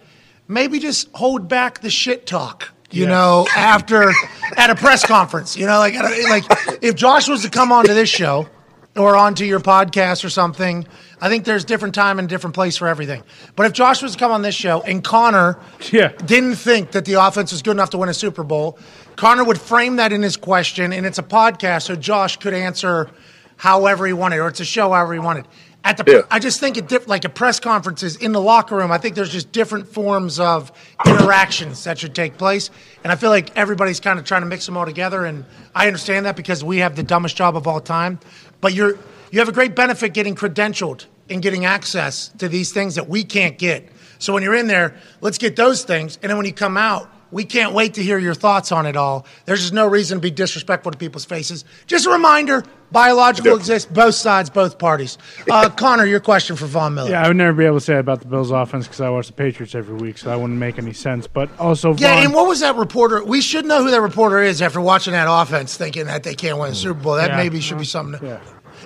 Maybe 0.48 0.80
just 0.80 1.10
hold 1.14 1.50
back 1.50 1.82
the 1.82 1.90
shit 1.90 2.26
talk 2.26 2.70
you 2.92 3.02
yes. 3.02 3.10
know, 3.10 3.48
after 3.56 4.12
at 4.56 4.70
a 4.70 4.76
press 4.76 5.06
conference. 5.06 5.58
You 5.58 5.66
know, 5.66 5.80
like 5.80 5.94
like 5.96 6.44
if 6.82 6.96
Josh 6.96 7.28
was 7.28 7.44
to 7.44 7.50
come 7.50 7.72
onto 7.72 7.94
this 7.94 8.10
show 8.10 8.48
or 8.96 9.16
onto 9.16 9.46
your 9.46 9.60
podcast 9.60 10.24
or 10.24 10.30
something, 10.30 10.88
I 11.20 11.30
think 11.30 11.46
there's 11.46 11.66
different 11.66 11.96
time 11.96 12.20
and 12.20 12.30
different 12.30 12.54
place 12.54 12.78
for 12.78 12.88
everything. 12.88 13.24
But 13.56 13.66
if 13.66 13.74
Josh 13.74 14.02
was 14.02 14.14
to 14.14 14.18
come 14.18 14.32
on 14.32 14.42
this 14.42 14.56
show 14.56 14.82
and 14.82 15.04
Connor 15.04 15.60
yeah. 15.92 16.10
didn't 16.10 16.56
think 16.56 16.92
that 16.92 17.06
the 17.06 17.14
offense 17.14 17.52
was 17.52 17.62
good 17.62 17.72
enough 17.72 17.90
to 17.92 17.98
win 17.98 18.10
a 18.10 18.14
Super 18.14 18.44
Bowl, 18.44 18.78
Connor 19.16 19.44
would 19.44 19.60
frame 19.60 19.98
that 19.98 20.14
in 20.14 20.22
his 20.22 20.38
question, 20.38 20.94
and 20.94 21.06
it's 21.06 21.18
a 21.18 21.24
podcast, 21.24 21.84
so 21.84 21.96
Josh 21.96 22.38
could 22.38 22.54
answer 22.54 23.10
however 23.56 24.06
he 24.06 24.14
wanted, 24.14 24.38
or 24.38 24.48
it's 24.48 24.60
a 24.60 24.66
show 24.66 24.92
however 24.92 25.14
he 25.14 25.20
wanted. 25.20 25.48
At 25.88 25.96
the, 25.96 26.04
yeah. 26.06 26.22
I 26.30 26.40
just 26.40 26.60
think 26.60 26.76
it 26.76 26.90
diff, 26.90 27.08
like 27.08 27.24
a 27.24 27.30
press 27.30 27.62
conferences 27.62 28.18
in 28.18 28.34
the 28.34 28.42
locker 28.42 28.76
room. 28.76 28.92
I 28.92 28.98
think 28.98 29.16
there's 29.16 29.32
just 29.32 29.54
different 29.54 29.88
forms 29.88 30.38
of 30.38 30.70
interactions 31.06 31.86
that 31.86 31.98
should 31.98 32.14
take 32.14 32.38
place, 32.38 32.70
and 33.06 33.14
I 33.14 33.16
feel 33.16 33.30
like 33.30 33.56
everybody's 33.56 34.02
kind 34.02 34.20
of 34.20 34.26
trying 34.26 34.42
to 34.42 34.48
mix 34.48 34.66
them 34.66 34.76
all 34.76 34.84
together. 34.84 35.24
And 35.24 35.46
I 35.74 35.88
understand 35.88 36.26
that 36.26 36.36
because 36.36 36.62
we 36.62 36.80
have 36.80 36.98
the 36.98 37.04
dumbest 37.04 37.38
job 37.38 37.56
of 37.56 37.68
all 37.68 37.80
time, 37.80 38.20
but 38.60 38.74
you're 38.74 39.00
you 39.32 39.40
have 39.40 39.48
a 39.48 39.54
great 39.54 39.78
benefit 39.78 40.14
getting 40.14 40.36
credentialed 40.36 41.06
and 41.30 41.42
getting 41.42 41.64
access 41.64 42.30
to 42.40 42.50
these 42.50 42.74
things 42.74 42.96
that 42.96 43.08
we 43.08 43.24
can't 43.24 43.58
get. 43.58 43.88
So 44.20 44.34
when 44.34 44.44
you're 44.44 44.56
in 44.56 44.68
there, 44.68 44.94
let's 45.22 45.38
get 45.38 45.56
those 45.56 45.86
things, 45.86 46.20
and 46.22 46.30
then 46.30 46.36
when 46.36 46.46
you 46.46 46.54
come 46.54 46.76
out, 46.76 47.10
we 47.32 47.44
can't 47.44 47.74
wait 47.74 47.96
to 47.96 48.04
hear 48.04 48.18
your 48.18 48.34
thoughts 48.34 48.72
on 48.72 48.86
it 48.86 48.96
all. 48.96 49.26
There's 49.46 49.62
just 49.62 49.74
no 49.74 49.88
reason 49.88 50.18
to 50.18 50.22
be 50.22 50.32
disrespectful 50.32 50.92
to 50.92 50.98
people's 50.98 51.26
faces. 51.26 51.66
Just 51.86 52.06
a 52.06 52.10
reminder 52.12 52.64
biological 52.92 53.56
exists, 53.56 53.90
both 53.92 54.16
sides, 54.16 54.50
both 54.50 54.78
parties. 54.80 55.18
Uh, 55.50 55.70
Connor, 55.76 56.06
your 56.06 56.20
question 56.20 56.56
for 56.56 56.66
Von 56.68 56.96
Miller. 56.96 57.10
Yeah, 57.10 57.24
I 57.24 57.28
would 57.28 57.38
never 57.38 57.54
be 57.54 57.66
able 57.66 57.78
to 57.78 57.86
say 57.86 57.98
about 57.98 58.22
the 58.22 58.28
Bills 58.28 58.52
offense 58.52 58.86
because 58.86 59.02
I 59.02 59.10
watch 59.10 59.28
the 59.28 59.34
Patriots 59.34 59.76
every 59.76 59.96
week, 59.96 60.18
so 60.18 60.30
that 60.30 60.40
wouldn't 60.40 60.60
make 60.60 60.78
any 60.78 60.94
sense. 60.94 61.28
But 61.28 61.50
also, 61.60 61.94
Von, 61.94 62.02
yeah, 62.02 62.24
and 62.24 62.34
what 62.34 62.48
was 62.48 62.62
that 62.62 62.76
reporter? 62.76 63.24
We 63.24 63.42
should 63.42 63.66
know 63.66 63.84
who 63.84 63.92
that 63.92 64.02
reporter 64.02 64.42
is 64.42 64.62
after 64.62 64.80
watching 64.82 65.14
that 65.14 65.28
offense, 65.30 65.76
thinking 65.76 66.06
that 66.06 66.24
they 66.24 66.36
can't 66.36 66.58
win 66.58 66.72
a 66.72 66.76
Super 66.76 67.00
Bowl. 67.02 67.16
That 67.16 67.32
yeah, 67.32 67.38
maybe 67.38 67.60
should 67.60 67.78
be 67.78 67.86
something. 67.86 68.20
To, 68.20 68.26
yeah. 68.26 68.40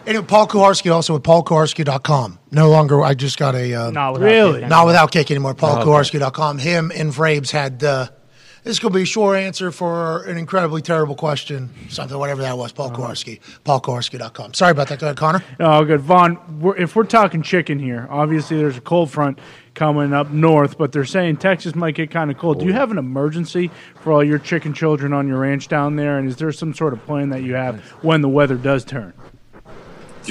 Anyway, 0.07 0.25
Paul 0.25 0.47
Kuharsky 0.47 0.91
also 0.91 1.15
at 1.15 1.21
paulkuharsky.com. 1.23 2.39
No 2.51 2.69
longer, 2.69 3.03
I 3.03 3.13
just 3.13 3.37
got 3.37 3.55
a. 3.55 3.73
Uh, 3.73 3.91
Not 3.91 4.13
without 4.13 4.25
Really? 4.25 4.53
getting- 4.53 4.69
Not 4.69 4.85
without 4.87 5.11
kick 5.11 5.29
anymore. 5.29 5.53
PaulKuharsky.com. 5.53 6.57
Him 6.57 6.91
and 6.95 7.11
Vrabes 7.11 7.51
had. 7.51 7.83
Uh, 7.83 8.07
this 8.63 8.73
is 8.73 8.79
going 8.79 8.93
to 8.93 8.97
be 8.97 9.03
a 9.03 9.05
short 9.05 9.37
answer 9.37 9.71
for 9.71 10.23
an 10.23 10.37
incredibly 10.37 10.81
terrible 10.81 11.15
question. 11.15 11.69
Something, 11.89 12.17
whatever 12.17 12.41
that 12.43 12.57
was. 12.57 12.71
Paul 12.71 12.87
uh-huh. 12.87 12.97
Kuharsky. 12.97 13.39
PaulKuharsky.com. 13.65 14.53
Sorry 14.53 14.71
about 14.71 14.87
that. 14.89 14.99
Go 14.99 15.07
ahead, 15.07 15.17
Connor. 15.17 15.43
Oh, 15.59 15.83
good. 15.83 16.01
Von, 16.01 16.59
we're, 16.59 16.77
if 16.77 16.95
we're 16.95 17.05
talking 17.05 17.41
chicken 17.41 17.79
here, 17.79 18.07
obviously 18.09 18.57
there's 18.57 18.77
a 18.77 18.81
cold 18.81 19.09
front 19.09 19.39
coming 19.73 20.13
up 20.13 20.29
north, 20.29 20.77
but 20.77 20.91
they're 20.91 21.05
saying 21.05 21.37
Texas 21.37 21.73
might 21.73 21.95
get 21.95 22.11
kind 22.11 22.29
of 22.29 22.37
cold. 22.37 22.59
Do 22.59 22.65
you 22.65 22.71
oh. 22.71 22.75
have 22.75 22.91
an 22.91 22.97
emergency 22.97 23.71
for 23.95 24.11
all 24.11 24.23
your 24.23 24.37
chicken 24.37 24.73
children 24.73 25.11
on 25.13 25.27
your 25.27 25.39
ranch 25.39 25.67
down 25.67 25.95
there? 25.95 26.19
And 26.19 26.27
is 26.27 26.35
there 26.35 26.51
some 26.51 26.73
sort 26.73 26.93
of 26.93 27.03
plan 27.05 27.29
that 27.29 27.41
you 27.41 27.55
have 27.55 27.79
when 28.03 28.21
the 28.21 28.29
weather 28.29 28.57
does 28.57 28.85
turn? 28.85 29.13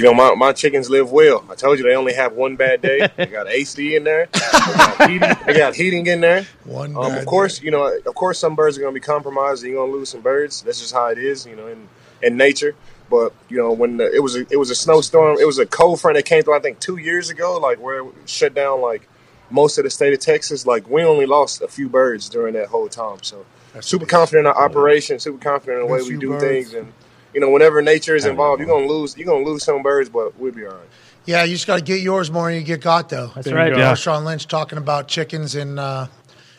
You 0.01 0.07
know, 0.07 0.13
my, 0.15 0.33
my 0.33 0.51
chickens 0.51 0.89
live 0.89 1.11
well. 1.11 1.45
I 1.47 1.53
told 1.53 1.77
you 1.77 1.83
they 1.83 1.95
only 1.95 2.13
have 2.13 2.33
one 2.33 2.55
bad 2.55 2.81
day. 2.81 3.07
They 3.15 3.27
got 3.27 3.47
AC 3.49 3.95
in 3.95 4.03
there. 4.03 4.29
They 4.33 4.39
got 4.39 5.09
heating, 5.09 5.29
they 5.45 5.53
got 5.53 5.75
heating 5.75 6.07
in 6.07 6.21
there. 6.21 6.47
One 6.63 6.95
Um, 6.95 7.13
of 7.13 7.25
course, 7.27 7.61
you 7.61 7.69
know, 7.69 7.85
of 7.85 8.15
course, 8.15 8.39
some 8.39 8.55
birds 8.55 8.77
are 8.77 8.81
going 8.81 8.95
to 8.95 8.99
be 8.99 9.05
compromised. 9.05 9.63
You're 9.63 9.75
going 9.75 9.91
to 9.91 9.97
lose 9.97 10.09
some 10.09 10.21
birds. 10.21 10.63
That's 10.63 10.79
just 10.79 10.91
how 10.91 11.05
it 11.07 11.19
is, 11.19 11.45
you 11.45 11.55
know, 11.55 11.67
in, 11.67 11.87
in 12.23 12.35
nature. 12.35 12.75
But 13.11 13.33
you 13.47 13.57
know, 13.57 13.73
when 13.73 13.97
the, 13.97 14.11
it 14.11 14.23
was 14.23 14.35
a, 14.35 14.47
it 14.49 14.57
was 14.57 14.71
a 14.71 14.75
snowstorm, 14.75 15.37
it 15.39 15.45
was 15.45 15.59
a 15.59 15.67
cold 15.67 16.01
front 16.01 16.15
that 16.15 16.23
came 16.23 16.41
through. 16.41 16.55
I 16.55 16.61
think 16.61 16.79
two 16.79 16.97
years 16.97 17.29
ago, 17.29 17.59
like 17.59 17.77
where 17.79 17.99
it 17.99 18.11
shut 18.25 18.55
down 18.55 18.81
like 18.81 19.07
most 19.51 19.77
of 19.77 19.83
the 19.83 19.89
state 19.89 20.13
of 20.13 20.19
Texas. 20.19 20.65
Like 20.65 20.89
we 20.89 21.03
only 21.03 21.27
lost 21.27 21.61
a 21.61 21.67
few 21.67 21.89
birds 21.89 22.27
during 22.29 22.53
that 22.55 22.69
whole 22.69 22.87
time. 22.89 23.19
So 23.21 23.45
super 23.81 24.05
confident 24.05 24.47
in 24.47 24.53
our 24.53 24.65
operation, 24.65 25.19
super 25.19 25.37
confident 25.37 25.81
in 25.81 25.87
the 25.87 25.93
way 25.93 26.01
we 26.01 26.17
do 26.17 26.29
birds. 26.29 26.43
things, 26.43 26.73
and 26.73 26.93
you 27.33 27.41
know, 27.41 27.49
whenever 27.49 27.81
nature 27.81 28.15
is 28.15 28.25
involved, 28.25 28.59
you're 28.59 28.67
gonna 28.69 28.87
lose. 28.87 29.17
You're 29.17 29.27
gonna 29.27 29.45
lose 29.45 29.63
some 29.63 29.81
birds, 29.83 30.09
but 30.09 30.37
we'll 30.37 30.51
be 30.51 30.65
all 30.65 30.73
right. 30.73 30.89
Yeah, 31.25 31.43
you 31.43 31.53
just 31.53 31.67
got 31.67 31.77
to 31.77 31.83
get 31.83 32.01
yours 32.01 32.31
more 32.31 32.49
than 32.49 32.59
you 32.59 32.65
get 32.65 32.81
got, 32.81 33.09
though. 33.09 33.27
That's 33.35 33.51
right. 33.51 33.69
Bingo. 33.69 33.85
Marshawn 33.85 34.25
Lynch 34.25 34.47
talking 34.47 34.77
about 34.77 35.07
chickens 35.07 35.55
and 35.55 35.79
uh, 35.79 36.07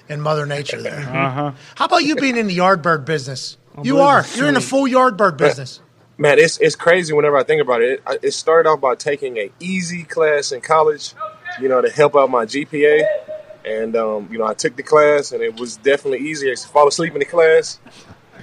and 0.08 0.22
Mother 0.22 0.46
Nature 0.46 0.80
there. 0.80 1.00
Uh 1.12 1.30
huh. 1.30 1.52
How 1.74 1.86
about 1.86 2.04
you 2.04 2.16
being 2.16 2.36
in 2.36 2.46
the 2.46 2.54
yard 2.54 2.82
bird 2.82 3.04
business? 3.04 3.56
You 3.82 4.00
are. 4.00 4.24
You're 4.34 4.48
in 4.48 4.54
the 4.54 4.60
full 4.60 4.86
yard 4.86 5.16
bird 5.16 5.36
business. 5.36 5.80
Man, 6.18 6.38
it's 6.38 6.58
it's 6.58 6.76
crazy 6.76 7.12
whenever 7.12 7.36
I 7.36 7.42
think 7.42 7.62
about 7.62 7.82
it. 7.82 8.02
It, 8.06 8.18
it 8.22 8.30
started 8.32 8.68
off 8.68 8.80
by 8.80 8.94
taking 8.94 9.38
a 9.38 9.50
easy 9.60 10.04
class 10.04 10.52
in 10.52 10.60
college, 10.60 11.14
you 11.60 11.68
know, 11.68 11.80
to 11.80 11.90
help 11.90 12.14
out 12.14 12.30
my 12.30 12.44
GPA, 12.44 13.02
and 13.64 13.96
um, 13.96 14.28
you 14.30 14.38
know, 14.38 14.44
I 14.44 14.54
took 14.54 14.76
the 14.76 14.82
class, 14.82 15.32
and 15.32 15.42
it 15.42 15.58
was 15.58 15.76
definitely 15.78 16.28
easier. 16.28 16.52
I 16.52 16.54
to 16.54 16.68
fall 16.68 16.86
asleep 16.86 17.14
in 17.14 17.18
the 17.18 17.24
class. 17.24 17.80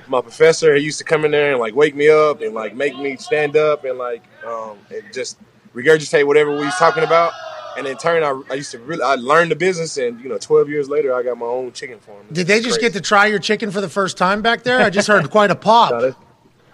My 0.10 0.22
professor 0.22 0.73
he 0.76 0.84
used 0.84 0.98
to 0.98 1.06
come 1.06 1.23
in 1.23 1.31
there 1.31 1.52
and 1.52 1.60
like 1.60 1.76
wake 1.76 1.95
me 1.95 2.10
up 2.10 2.41
and 2.41 2.53
like 2.53 2.76
make 2.76 2.98
me 2.98 3.15
stand 3.18 3.56
up 3.56 3.86
and 3.86 3.98
like 3.98 4.23
um, 4.45 4.77
and 4.90 5.03
just 5.14 5.38
regurgitate 5.73 6.26
whatever 6.26 6.52
we 6.52 6.65
was 6.65 6.76
talking 6.76 7.03
about. 7.03 7.31
And 7.77 7.88
in 7.88 7.95
turn, 7.98 8.23
I, 8.23 8.41
I 8.52 8.56
used 8.56 8.72
to 8.72 8.80
really 8.80 9.03
I 9.03 9.15
learned 9.15 9.52
the 9.52 9.56
business, 9.56 9.98
and 9.98 10.19
you 10.19 10.27
know, 10.27 10.38
12 10.38 10.69
years 10.69 10.90
later, 10.90 11.14
I 11.14 11.23
got 11.23 11.38
my 11.38 11.45
own 11.45 11.72
chicken 11.72 11.99
farm. 11.99 12.26
Did 12.31 12.48
they 12.48 12.60
just 12.60 12.80
Crazy. 12.80 12.81
get 12.81 12.94
to 12.94 13.02
try 13.02 13.27
your 13.27 13.40
chicken 13.40 13.72
for 13.72 13.80
the 13.80 13.88
first 13.88 14.18
time 14.18 14.41
back 14.41 14.64
there? 14.64 14.81
I 14.81 14.90
just 14.90 15.07
heard 15.07 15.30
quite 15.31 15.52
a 15.52 15.56
pop. 15.56 15.91
No, 15.91 16.02
that's, 16.02 16.18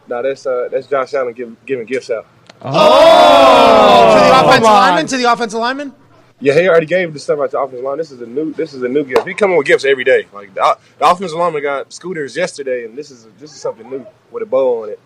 no, 0.08 0.24
that's 0.24 0.46
uh, 0.46 0.70
that's 0.72 0.88
Josh 0.88 1.14
Allen 1.14 1.34
giving 1.34 1.58
giving 1.66 1.86
gifts 1.86 2.10
out. 2.10 2.26
Oh, 2.62 4.16
to 4.16 4.30
the 4.30 4.48
offensive 4.48 4.64
lineman. 4.64 5.08
To 5.08 5.18
the 5.18 5.32
offensive 5.32 5.60
lineman. 5.60 5.94
Yeah, 6.42 6.54
he 6.60 6.68
already 6.68 6.86
gave 6.86 7.14
the 7.14 7.20
stuff 7.20 7.40
out 7.40 7.46
to 7.46 7.52
the 7.52 7.60
offensive 7.60 7.84
line. 7.86 7.98
This 7.98 8.12
is 8.12 8.22
a 8.22 8.26
new. 8.26 8.52
This 8.54 8.74
is 8.74 8.84
a 8.84 8.90
new 8.90 9.04
gift. 9.06 9.26
He 9.28 9.34
coming 9.34 9.58
with 9.58 9.66
gifts 9.68 9.86
every 9.86 10.04
day. 10.04 10.28
Like 10.34 10.54
the, 10.54 10.78
the 11.00 11.10
offensive 11.10 11.38
lineman 11.38 11.64
got 11.64 11.94
scooters 11.94 12.36
yesterday, 12.36 12.86
and 12.86 12.98
this 12.98 13.10
is 13.10 13.28
this 13.40 13.54
is 13.54 13.62
something 13.62 13.90
new 13.90 14.06
with 14.32 14.44
a 14.44 14.46
bow 14.46 14.84
on 14.84 14.90
it. 14.90 15.00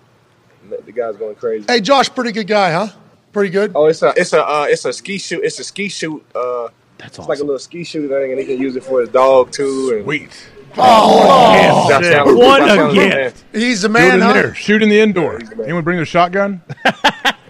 And 0.63 0.71
the, 0.71 0.77
the 0.83 0.91
guy's 0.91 1.15
going 1.17 1.35
crazy. 1.35 1.65
Hey, 1.67 1.81
Josh, 1.81 2.09
pretty 2.13 2.31
good 2.31 2.47
guy, 2.47 2.71
huh? 2.71 2.87
Pretty 3.31 3.51
good. 3.51 3.73
Oh, 3.75 3.85
it's 3.85 4.01
a 4.01 4.11
it's 4.17 4.33
a 4.33 4.43
uh, 4.43 4.65
it's 4.67 4.83
a 4.85 4.91
ski 4.91 5.19
shoot. 5.19 5.41
It's 5.43 5.59
a 5.59 5.63
ski 5.63 5.87
shoot. 5.87 6.25
Uh, 6.33 6.69
That's 6.97 7.19
it's 7.19 7.27
like 7.27 7.37
a 7.39 7.43
little 7.43 7.59
ski 7.59 7.83
shoot 7.83 8.09
thing, 8.09 8.31
and 8.31 8.39
he 8.39 8.45
can 8.47 8.59
use 8.59 8.75
it 8.75 8.83
for 8.83 9.01
his 9.01 9.09
dog 9.09 9.51
too. 9.51 9.93
And 9.97 10.05
Wait. 10.07 10.31
Josh 10.75 12.03
shit. 12.03 12.13
Allen- 12.13 12.37
What 12.37 12.59
Josh 12.59 12.91
a 12.91 12.93
gift. 12.93 13.43
man. 13.53 13.61
He's 13.61 13.81
the 13.81 13.87
Shoot 13.87 13.91
man, 13.93 14.15
in 14.15 14.21
huh? 14.21 14.33
there. 14.33 14.55
Shoot 14.55 14.81
in 14.83 14.89
the 14.89 14.99
indoor. 14.99 15.39
Anyone 15.63 15.83
bring 15.83 15.97
their 15.97 16.05
shotgun? 16.05 16.61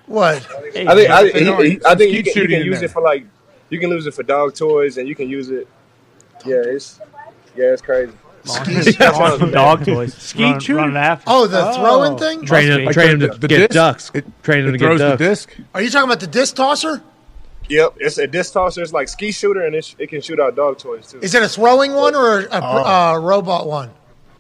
What? 0.06 0.38
I 0.38 0.72
think 0.72 0.89
I, 1.11 1.30
Hey, 1.30 1.43
no, 1.45 1.57
he, 1.61 1.69
he, 1.72 1.80
I 1.85 1.93
think 1.93 2.11
you 2.11 2.23
can, 2.23 2.26
you 2.26 2.34
shooting 2.34 2.57
can 2.57 2.65
use 2.65 2.80
there. 2.80 2.85
it 2.89 2.91
for 2.91 3.03
like 3.03 3.27
you 3.69 3.79
can 3.79 3.89
use 3.89 4.05
it 4.07 4.13
for 4.13 4.23
dog 4.23 4.55
toys, 4.55 4.97
and 4.97 5.07
you 5.07 5.15
can 5.15 5.29
use 5.29 5.49
it. 5.49 5.67
Yeah, 6.45 6.61
it's 6.65 6.99
yeah, 7.55 7.73
it's 7.73 7.81
crazy. 7.81 8.13
Awesome 8.47 9.51
dog 9.51 9.85
toys. 9.85 10.13
Ski 10.13 10.43
Run- 10.43 10.59
shooter? 10.59 10.97
after. 10.97 11.25
Oh, 11.27 11.45
the 11.47 11.73
throwing 11.73 12.17
thing? 12.17 12.45
Train 12.45 12.67
him, 12.71 12.85
Must 12.85 12.95
be. 12.97 13.01
train 13.01 13.09
him 13.11 13.19
to 13.31 13.37
the 13.37 13.47
get 13.47 13.57
disc? 13.57 13.71
ducks. 13.71 14.11
It- 14.13 14.25
train 14.43 14.61
him 14.63 14.69
It 14.69 14.71
to 14.73 14.77
get 14.77 14.85
throws 14.85 14.99
the 14.99 15.09
ducks. 15.09 15.19
disc. 15.19 15.57
Are 15.75 15.81
you 15.81 15.89
talking 15.89 16.07
about 16.09 16.21
the 16.21 16.27
disc 16.27 16.55
tosser? 16.55 17.01
Yep, 17.67 17.95
it's 17.97 18.17
a 18.17 18.25
disc 18.25 18.53
tosser. 18.53 18.81
It's 18.81 18.93
like 18.93 19.09
ski 19.09 19.31
shooter, 19.31 19.65
and 19.65 19.75
it, 19.75 19.93
it 19.99 20.07
can 20.09 20.21
shoot 20.21 20.39
out 20.39 20.55
dog 20.55 20.77
toys 20.79 21.11
too. 21.11 21.19
Is 21.19 21.35
it 21.35 21.43
a 21.43 21.49
throwing 21.49 21.93
one 21.93 22.15
or 22.15 22.39
a, 22.39 22.45
a 22.51 22.57
uh, 23.13 23.19
robot 23.19 23.67
one? 23.67 23.91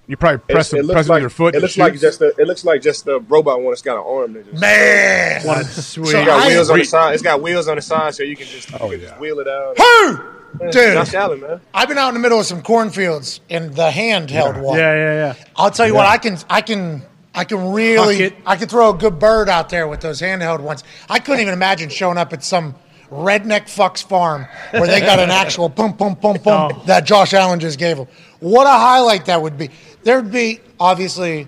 You 0.09 0.17
probably 0.17 0.39
press, 0.39 0.73
It's- 0.73 0.87
the, 0.87 0.91
press 0.93 1.07
it 1.07 1.11
with 1.11 1.21
your 1.21 1.29
foot. 1.29 1.53
It 1.55 1.61
looks 1.61 1.73
shoot. 1.73 1.81
like 1.83 1.99
just 1.99 2.17
the. 2.17 2.33
It 2.39 2.47
looks 2.47 2.65
like 2.65 2.81
just 2.81 3.05
the 3.05 3.19
robot 3.21 3.61
one. 3.61 3.71
It's 3.73 3.83
got 3.83 3.97
an 3.97 4.03
arm. 4.05 4.33
That 4.33 4.49
just, 4.49 4.59
Man. 4.59 5.41
That's 5.45 5.85
sweet. 5.93 6.07
So 6.07 6.17
it's 6.19 6.25
got 6.27 6.41
I- 6.43 6.47
wheels 6.47 6.69
on 6.71 6.79
the 6.79 6.83
side. 6.85 7.13
It's 7.13 7.21
got 7.23 7.41
wheels 7.43 7.67
on 7.67 7.75
the 7.75 7.81
side, 7.83 8.15
so 8.15 8.23
you 8.23 8.35
can 8.35 8.47
just, 8.47 8.71
you 8.71 8.77
Oh, 8.81 8.89
can 8.89 8.99
yeah. 8.99 9.07
just 9.09 9.19
wheel 9.19 9.39
it 9.39 9.47
out. 9.47 9.77
Who? 9.77 10.19
Yeah, 10.61 10.71
Dude. 10.71 10.93
Josh 10.95 11.13
Allen, 11.13 11.41
man. 11.41 11.61
I've 11.75 11.87
been 11.87 11.99
out 11.99 12.07
in 12.07 12.15
the 12.15 12.19
middle 12.21 12.39
of 12.39 12.45
some 12.47 12.63
cornfields 12.63 13.39
in 13.49 13.71
the 13.75 13.91
handheld 13.91 14.59
one. 14.59 14.79
yeah, 14.79 14.95
yeah, 14.95 15.13
yeah. 15.37 15.43
I'll 15.55 15.69
tell 15.69 15.85
you 15.85 15.93
what, 15.93 16.07
I 16.07 16.17
can, 16.17 16.39
I 16.49 16.61
can, 16.61 17.03
I 17.35 17.43
can 17.43 17.71
really, 17.71 18.35
I 18.47 18.55
can 18.55 18.67
throw 18.67 18.89
a 18.89 18.97
good 18.97 19.19
bird 19.19 19.47
out 19.47 19.69
there 19.69 19.87
with 19.87 20.01
those 20.01 20.19
handheld 20.21 20.61
ones. 20.61 20.83
I 21.07 21.19
couldn't 21.19 21.41
even 21.41 21.53
imagine 21.53 21.89
showing 21.89 22.17
up 22.17 22.33
at 22.33 22.43
some 22.43 22.73
redneck 23.11 23.61
fucks 23.65 24.03
farm 24.03 24.47
where 24.71 24.87
they 24.87 24.99
got 25.01 25.19
an 25.19 25.29
actual 25.31 25.69
boom, 25.69 25.91
boom, 25.93 26.15
boom, 26.15 26.33
boom 26.37 26.41
Oh. 26.47 26.83
that 26.87 27.05
Josh 27.05 27.33
Allen 27.35 27.59
just 27.59 27.77
gave 27.77 27.97
them. 27.97 28.07
What 28.39 28.65
a 28.65 28.71
highlight 28.71 29.25
that 29.25 29.41
would 29.41 29.57
be! 29.57 29.69
There'd 30.03 30.31
be 30.31 30.59
obviously 30.79 31.47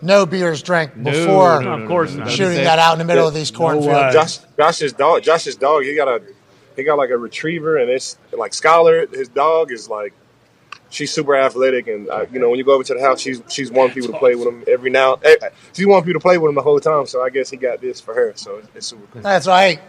no 0.00 0.26
beers 0.26 0.62
drank 0.62 0.94
before 1.02 1.62
no, 1.62 1.72
of 1.74 1.88
course 1.88 2.12
not. 2.14 2.30
shooting 2.30 2.64
that 2.64 2.78
out 2.78 2.92
in 2.92 2.98
the 2.98 3.04
middle 3.04 3.26
of 3.28 3.34
these 3.34 3.50
cornfields. 3.50 3.86
way. 3.88 4.10
Josh, 4.12 4.38
Josh's 4.56 4.92
dog. 4.92 5.22
Josh's 5.22 5.56
dog. 5.56 5.84
He 5.84 5.94
got 5.94 6.08
a, 6.08 6.22
he 6.76 6.84
got 6.84 6.98
like 6.98 7.10
a 7.10 7.16
retriever, 7.18 7.76
and 7.76 7.90
it's 7.90 8.16
like 8.32 8.54
Scholar. 8.54 9.06
His 9.06 9.28
dog 9.28 9.70
is 9.70 9.88
like, 9.88 10.12
she's 10.90 11.12
super 11.12 11.36
athletic, 11.36 11.86
and 11.88 12.08
uh, 12.08 12.26
you 12.32 12.38
know 12.40 12.48
when 12.50 12.58
you 12.58 12.64
go 12.64 12.74
over 12.74 12.84
to 12.84 12.94
the 12.94 13.00
house, 13.00 13.20
she's 13.20 13.42
she's 13.48 13.70
wanting 13.70 13.94
people 13.94 14.10
to 14.12 14.18
play 14.18 14.34
with 14.34 14.48
him 14.48 14.64
every 14.66 14.90
now. 14.90 15.14
eh, 15.22 15.36
She 15.72 15.84
wants 15.86 16.06
people 16.06 16.20
to 16.20 16.22
play 16.22 16.38
with 16.38 16.48
him 16.48 16.54
the 16.54 16.62
whole 16.62 16.80
time. 16.80 17.06
So 17.06 17.22
I 17.22 17.30
guess 17.30 17.50
he 17.50 17.56
got 17.56 17.80
this 17.80 18.00
for 18.00 18.14
her. 18.14 18.32
So 18.36 18.56
it's, 18.58 18.68
it's 18.74 18.86
super 18.86 19.06
cool. 19.12 19.22
That's 19.22 19.46
right. 19.46 19.80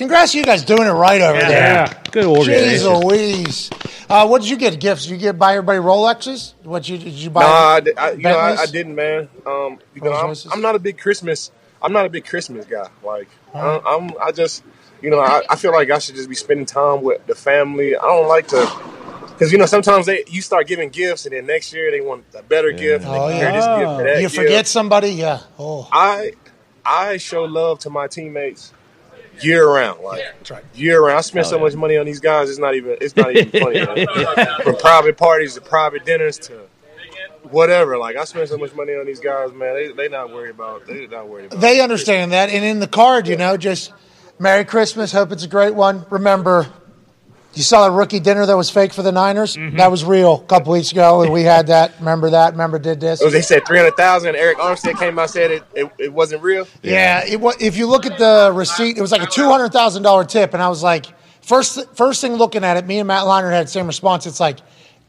Congrats, 0.00 0.34
you 0.34 0.42
guys 0.42 0.64
doing 0.64 0.88
it 0.88 0.92
right 0.92 1.20
over 1.20 1.38
there. 1.38 1.50
Yeah. 1.50 2.02
Good 2.10 2.24
Jeez 2.24 2.38
organization. 2.38 3.00
Louise. 3.06 3.70
Uh, 4.08 4.26
what 4.26 4.40
did 4.40 4.48
you 4.50 4.56
get? 4.56 4.80
Gifts? 4.80 5.06
You 5.06 5.18
get 5.18 5.38
buy 5.38 5.56
everybody 5.56 5.78
Rolexes? 5.78 6.54
What 6.62 6.88
you 6.88 6.96
did 6.96 7.12
you 7.12 7.28
buy? 7.28 7.42
No, 7.42 7.46
I, 7.46 7.82
I, 8.06 8.10
you 8.12 8.22
know, 8.22 8.30
I, 8.38 8.56
I 8.62 8.64
didn't, 8.64 8.94
man. 8.94 9.28
Um, 9.44 9.78
you 9.94 10.00
know, 10.00 10.12
I'm, 10.14 10.34
I'm 10.54 10.62
not 10.62 10.74
a 10.74 10.78
big 10.78 10.96
Christmas. 10.96 11.50
I'm 11.82 11.92
not 11.92 12.06
a 12.06 12.08
big 12.08 12.24
Christmas 12.24 12.64
guy. 12.64 12.88
Like, 13.04 13.28
I, 13.52 13.78
I'm, 13.86 14.10
I 14.22 14.32
just, 14.32 14.64
you 15.02 15.10
know, 15.10 15.20
I, 15.20 15.42
I 15.50 15.56
feel 15.56 15.72
like 15.72 15.90
I 15.90 15.98
should 15.98 16.14
just 16.14 16.30
be 16.30 16.34
spending 16.34 16.64
time 16.64 17.02
with 17.02 17.26
the 17.26 17.34
family. 17.34 17.94
I 17.94 18.00
don't 18.00 18.26
like 18.26 18.48
to, 18.48 18.72
because 19.26 19.52
you 19.52 19.58
know, 19.58 19.66
sometimes 19.66 20.06
they 20.06 20.24
you 20.28 20.40
start 20.40 20.66
giving 20.66 20.88
gifts, 20.88 21.26
and 21.26 21.34
then 21.34 21.44
next 21.44 21.74
year 21.74 21.90
they 21.90 22.00
want 22.00 22.24
a 22.34 22.42
better 22.42 22.72
gift. 22.72 23.04
And 23.04 23.14
Oh, 23.14 23.28
they 23.28 23.36
yeah. 23.36 23.52
this 23.52 23.66
gift 23.66 23.98
to 23.98 24.04
that 24.04 24.16
You 24.16 24.28
gift. 24.28 24.34
forget 24.36 24.66
somebody? 24.66 25.10
Yeah. 25.10 25.40
Oh, 25.58 25.86
I, 25.92 26.32
I 26.86 27.18
show 27.18 27.44
love 27.44 27.80
to 27.80 27.90
my 27.90 28.06
teammates 28.06 28.72
year 29.42 29.68
round. 29.68 30.00
Like 30.00 30.22
right. 30.50 30.64
year 30.74 31.04
round. 31.04 31.18
I 31.18 31.20
spend 31.22 31.46
so 31.46 31.58
oh, 31.58 31.60
much 31.60 31.74
money 31.74 31.96
on 31.96 32.06
these 32.06 32.20
guys. 32.20 32.50
It's 32.50 32.58
not 32.58 32.74
even. 32.74 32.96
It's 33.00 33.16
not 33.16 33.34
even 33.34 33.60
funny. 33.60 33.84
man. 34.36 34.46
From 34.62 34.76
private 34.76 35.16
parties 35.16 35.54
to 35.54 35.60
private 35.60 36.04
dinners 36.04 36.38
to 36.40 36.66
whatever. 37.50 37.98
Like 37.98 38.16
I 38.16 38.24
spend 38.24 38.48
so 38.48 38.58
much 38.58 38.74
money 38.74 38.92
on 38.92 39.06
these 39.06 39.20
guys, 39.20 39.52
man. 39.52 39.74
They 39.74 39.92
they 39.92 40.08
not 40.08 40.32
worried 40.32 40.50
about. 40.50 40.86
They 40.86 41.06
not 41.06 41.28
worried 41.28 41.46
about. 41.46 41.60
they 41.60 41.80
understand 41.80 42.32
that, 42.32 42.50
and 42.50 42.64
in 42.64 42.80
the 42.80 42.88
card, 42.88 43.28
you 43.28 43.36
know, 43.36 43.56
just 43.56 43.92
Merry 44.38 44.64
Christmas. 44.64 45.12
Hope 45.12 45.32
it's 45.32 45.44
a 45.44 45.48
great 45.48 45.74
one. 45.74 46.06
Remember, 46.10 46.66
you 47.54 47.62
saw 47.62 47.88
the 47.88 47.90
rookie 47.94 48.20
dinner 48.20 48.46
that 48.46 48.56
was 48.56 48.70
fake 48.70 48.92
for 48.92 49.02
the 49.02 49.10
Niners. 49.12 49.56
Mm-hmm. 49.56 49.76
That 49.78 49.90
was 49.90 50.04
real 50.04 50.34
a 50.34 50.44
couple 50.44 50.72
weeks 50.72 50.92
ago, 50.92 51.22
and 51.22 51.32
we 51.32 51.42
had 51.42 51.66
that. 51.66 51.94
Remember 51.98 52.30
that? 52.30 52.52
Remember 52.52 52.78
did 52.78 53.00
this? 53.00 53.20
It 53.20 53.24
was- 53.24 53.32
they 53.34 53.42
said 53.42 53.66
three 53.66 53.78
hundred 53.78 53.96
thousand. 53.96 54.34
Arik 54.36 54.54
Armstead 54.54 54.98
came 54.98 55.18
out 55.18 55.22
and 55.22 55.30
said 55.30 55.50
it, 55.50 55.62
it. 55.74 55.90
It 55.98 56.12
wasn't 56.12 56.42
real. 56.42 56.66
Yeah, 56.82 57.24
it 57.26 57.40
was, 57.40 57.56
if 57.60 57.76
you 57.76 57.86
look 57.86 58.06
at 58.06 58.18
the 58.18 58.52
receipt, 58.54 58.96
it 58.96 59.00
was 59.00 59.12
like 59.12 59.22
a 59.22 59.26
two 59.26 59.48
hundred 59.48 59.72
thousand 59.72 60.02
dollar 60.02 60.24
tip, 60.24 60.54
and 60.54 60.62
I 60.62 60.68
was 60.68 60.82
like, 60.82 61.06
first 61.42 61.92
first 61.94 62.20
thing 62.20 62.34
looking 62.34 62.62
at 62.64 62.76
it, 62.76 62.86
me 62.86 62.98
and 62.98 63.08
Matt 63.08 63.26
Liner 63.26 63.50
had 63.50 63.66
the 63.66 63.70
same 63.70 63.86
response. 63.86 64.26
It's 64.26 64.40
like, 64.40 64.58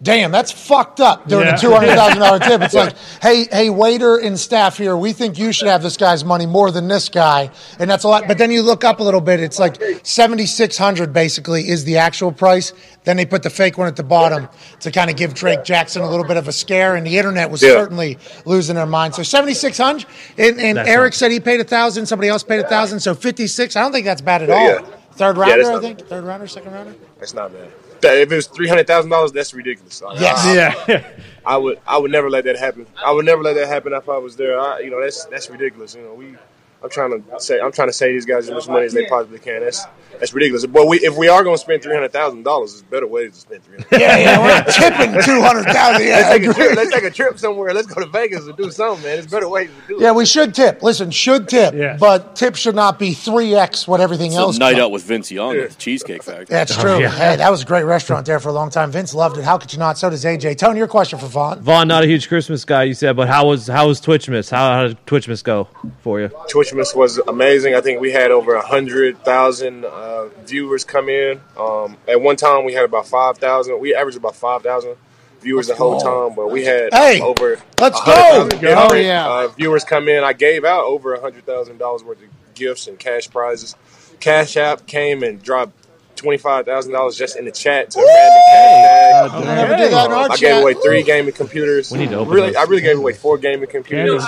Damn, 0.04 0.32
that's 0.32 0.52
fucked 0.52 1.00
up 1.00 1.28
during 1.28 1.46
Yeah. 1.46 1.56
a 1.56 1.58
two 1.60 1.72
hundred 1.72 1.90
thousand 1.94 2.20
dollar 2.22 2.40
tip. 2.48 2.60
It's 2.62 2.74
like, 2.74 2.96
hey, 3.22 3.46
hey, 3.52 3.70
waiter 3.70 4.18
and 4.18 4.40
staff 4.40 4.76
here, 4.78 4.98
we 4.98 5.14
think 5.14 5.38
you 5.38 5.52
should 5.52 5.68
have 5.68 5.84
this 5.84 5.96
guy's 5.96 6.26
money 6.26 6.48
more 6.48 6.72
than 6.72 6.88
this 6.88 7.08
guy, 7.08 7.52
and 7.78 7.88
that's 7.88 8.04
a 8.04 8.08
lot. 8.08 8.24
But 8.28 8.40
then 8.40 8.50
you 8.50 8.64
look 8.64 8.84
up 8.84 9.00
a 9.00 9.04
little 9.04 9.22
bit, 9.22 9.40
it's 9.40 9.60
like 9.60 9.80
seventy 10.02 10.48
six 10.48 10.76
hundred 10.76 11.14
basically 11.14 11.70
is 11.70 11.84
the 11.86 11.98
actual 11.98 12.32
price. 12.32 12.74
Then 13.04 13.16
they 13.18 13.28
put 13.28 13.44
the 13.44 13.52
fake 13.52 13.78
one 13.78 13.88
at 13.88 13.96
the 13.96 14.04
bottom 14.04 14.50
to 14.80 14.90
kind 14.92 15.12
of 15.12 15.18
give 15.18 15.36
Drake 15.36 15.64
Jackson 15.64 16.02
a 16.02 16.10
little 16.10 16.26
bit 16.26 16.38
of 16.38 16.48
a 16.48 16.52
scare, 16.52 16.96
and 16.96 17.06
the 17.06 17.20
internet 17.20 17.52
was 17.52 17.62
Yeah. 17.62 17.70
certainly 17.70 18.18
losing 18.46 18.76
their 18.78 18.88
mind. 18.88 19.14
So 19.14 19.22
seventy 19.22 19.54
six 19.54 19.78
hundred, 19.78 20.08
and, 20.36 20.60
and 20.60 20.80
Arik 20.80 21.04
not- 21.04 21.14
said 21.14 21.32
he 21.32 21.40
paid 21.40 21.60
a 21.60 21.64
thousand, 21.64 22.08
somebody 22.08 22.28
else 22.30 22.42
paid 22.42 22.60
a 22.62 22.68
thousand, 22.68 23.02
so 23.02 23.14
fifty 23.14 23.46
six. 23.46 23.76
I 23.76 23.82
don't 23.82 23.92
think 23.92 24.06
that's 24.06 24.22
bad 24.22 24.42
at 24.42 24.50
all. 24.50 24.66
Yeah. 24.66 24.80
Third 25.14 25.38
rounder, 25.38 25.58
that's 25.58 25.70
I 25.70 25.74
not- 25.74 25.82
think. 25.84 26.08
Third 26.08 26.24
rounder, 26.24 26.48
second 26.48 26.74
rounder. 26.74 26.96
It's 27.22 27.36
not 27.36 27.54
bad. 27.54 27.68
That- 28.02 28.18
If 28.18 28.32
it 28.32 28.36
was 28.36 28.48
three 28.48 28.68
hundred 28.68 28.88
thousand 28.88 29.10
dollars, 29.12 29.32
that's 29.32 29.54
ridiculous. 29.54 30.02
Like, 30.02 30.20
Yes. 30.20 30.46
I, 30.46 30.56
Yeah. 30.56 31.04
I 31.46 31.58
would 31.58 31.80
I 31.88 31.98
would 31.98 32.12
never 32.12 32.30
let 32.30 32.44
that 32.46 32.58
happen. 32.58 32.86
I 33.04 33.12
would 33.12 33.26
never 33.26 33.42
let 33.44 33.54
that 33.56 33.68
happen 33.68 33.94
if 33.94 34.08
I 34.10 34.18
was 34.18 34.36
there. 34.36 34.60
I, 34.60 34.80
you 34.80 34.92
know, 34.92 35.02
that's 35.02 35.26
that's 35.26 35.50
ridiculous. 35.50 35.96
You 35.96 36.04
know, 36.04 36.14
we 36.14 36.36
I'm 36.84 36.90
trying 36.90 37.22
to 37.22 37.40
say 37.40 37.60
I'm 37.60 37.72
trying 37.72 37.90
to 37.90 37.94
save 37.94 38.14
these 38.14 38.26
guys 38.26 38.50
as 38.50 38.52
much 38.52 38.68
money 38.68 38.86
as 38.86 38.94
they 38.94 39.06
possibly 39.06 39.38
can. 39.40 39.62
That's 39.62 39.86
that's 40.20 40.34
ridiculous. 40.34 40.66
But 40.66 40.88
we 40.88 40.98
if 41.00 41.16
we 41.16 41.28
are 41.28 41.44
going 41.44 41.56
to 41.56 41.62
spend 41.62 41.84
three 41.84 41.94
hundred 41.94 42.12
thousand 42.12 42.44
dollars, 42.44 42.72
there's 42.72 42.82
better 42.84 43.06
ways 43.08 43.34
to 43.34 43.40
spend 43.40 43.64
three 43.64 43.78
hundred. 43.78 44.02
Yeah, 44.02 44.18
yeah, 44.18 44.40
we're 44.40 44.48
not 44.48 44.68
tipping 44.68 45.12
two 45.24 45.42
hundred 45.42 45.66
thousand. 45.66 46.08
Yeah, 46.08 46.16
Let's 46.18 46.30
take, 46.30 46.44
a 46.50 46.54
trip, 46.54 46.76
let's 46.76 46.92
take 46.92 47.04
a 47.04 47.12
trip 47.12 47.38
somewhere. 47.40 47.74
Let's 47.74 47.88
go 47.88 48.02
to 48.02 48.08
Vegas 48.08 48.46
and 48.48 48.58
do 48.58 48.72
something, 48.72 49.04
man. 49.04 49.16
There's 49.18 49.28
better 49.28 49.48
ways 49.48 49.70
to 49.70 49.88
do 49.88 50.00
it. 50.00 50.04
Yeah, 50.04 50.12
we 50.12 50.26
should 50.26 50.56
tip. 50.56 50.82
Listen, 50.82 51.12
should 51.12 51.48
tip, 51.48 51.76
Yes. 51.76 52.00
but 52.00 52.36
tip 52.36 52.56
should 52.56 52.76
not 52.76 52.98
be 52.98 53.14
three 53.14 53.54
x 53.54 53.88
what 53.88 54.02
everything 54.02 54.28
It's 54.32 54.38
else. 54.38 54.56
a 54.58 54.60
night 54.60 54.72
costs. 54.72 54.82
out 54.84 54.92
with 54.92 55.04
Vince 55.04 55.32
Young 55.32 55.56
at 55.58 55.70
the 55.70 55.76
Cheesecake 55.76 56.24
Factory. 56.24 56.46
That's 56.46 56.78
oh, 56.78 56.82
true. 56.82 57.08
Hey, 57.08 57.36
that 57.36 57.52
was 57.52 57.62
a 57.62 57.66
great 57.66 57.84
restaurant 57.84 58.26
there 58.26 58.40
for 58.40 58.50
a 58.50 58.54
long 58.54 58.72
time. 58.72 58.92
Vince 58.92 59.14
loved 59.14 59.38
it. 59.38 59.44
How 59.44 59.58
could 59.60 59.72
you 59.72 59.78
not? 59.80 59.98
So 60.00 60.10
does 60.10 60.26
AJ. 60.26 60.58
Tony, 60.58 60.80
your 60.80 60.88
question 60.88 61.20
for 61.20 61.28
Von. 61.28 61.62
Von, 61.62 61.88
not 61.88 62.04
a 62.04 62.08
huge 62.08 62.28
Christmas 62.28 62.66
guy, 62.66 62.84
you 62.84 62.96
said, 62.96 63.16
but 63.16 63.28
how 63.28 63.46
was 63.48 63.68
how 63.68 63.88
was 63.88 64.02
Twitchmas? 64.02 64.50
How, 64.50 64.72
how 64.74 64.88
did 64.88 65.06
Twitchmas 65.06 65.44
go 65.44 65.68
for 66.02 66.20
you? 66.20 66.32
Twitchmas 66.72 66.96
was 66.96 67.18
amazing. 67.18 67.76
I 67.76 67.82
think 67.82 68.00
we 68.00 68.12
had 68.12 68.32
over 68.32 68.56
a 68.56 68.66
hundred 68.66 69.18
thousand 69.24 69.86
uh, 69.86 70.28
viewers 70.46 70.84
come 70.84 71.10
in. 71.10 71.42
Um, 71.58 71.98
at 72.08 72.22
one 72.22 72.36
time, 72.36 72.66
we 72.66 72.74
had 72.74 72.86
about 72.86 73.08
five 73.08 73.38
thousand. 73.38 73.80
We 73.80 73.94
averaged 73.96 74.18
about 74.18 74.36
five 74.36 74.64
thousand 74.64 74.96
viewers 75.42 75.68
the 75.68 75.76
whole 75.76 76.00
time, 76.00 76.36
but 76.36 76.50
we 76.52 76.64
had 76.66 76.94
Hey, 76.94 77.20
over 77.22 77.60
let's 77.80 78.00
go. 78.06 78.48
different, 78.50 78.78
Oh, 78.78 78.94
yeah. 78.96 79.28
uh, 79.28 79.48
viewers 79.50 79.84
come 79.84 80.08
in. 80.08 80.24
I 80.24 80.34
gave 80.34 80.64
out 80.64 80.86
over 80.86 81.14
a 81.14 81.20
hundred 81.22 81.46
thousand 81.46 81.78
dollars 81.78 82.04
worth 82.04 82.22
of 82.22 82.30
gifts 82.56 82.88
and 82.88 82.98
cash 82.98 83.30
prizes. 83.30 83.76
Cash 84.20 84.56
App 84.58 84.86
came 84.88 85.24
and 85.24 85.42
dropped. 85.42 85.74
Twenty-five 86.18 86.66
thousand 86.68 86.92
dollars 86.92 87.18
just 87.18 87.36
in 87.36 87.46
the 87.46 87.52
chat 87.52 87.90
to 87.92 88.00
a 88.00 88.06
random 88.06 88.42
cash 88.52 89.32
tag. 89.32 89.46
Never 89.70 89.76
did 89.76 89.92
that 89.92 90.06
in 90.06 90.12
our 90.12 90.24
I 90.26 90.28
chat. 90.28 90.40
gave 90.40 90.62
away 90.62 90.74
three 90.76 91.02
gaming 91.02 91.34
computers. 91.34 91.90
We 91.92 91.98
need 91.98 92.10
to 92.12 92.18
open 92.18 92.34
really, 92.34 92.48
those. 92.50 92.58
I 92.58 92.64
really 92.66 92.84
gave 92.84 92.98
away 93.00 93.14
four 93.14 93.40
gaming 93.40 93.68
computers, 93.68 94.24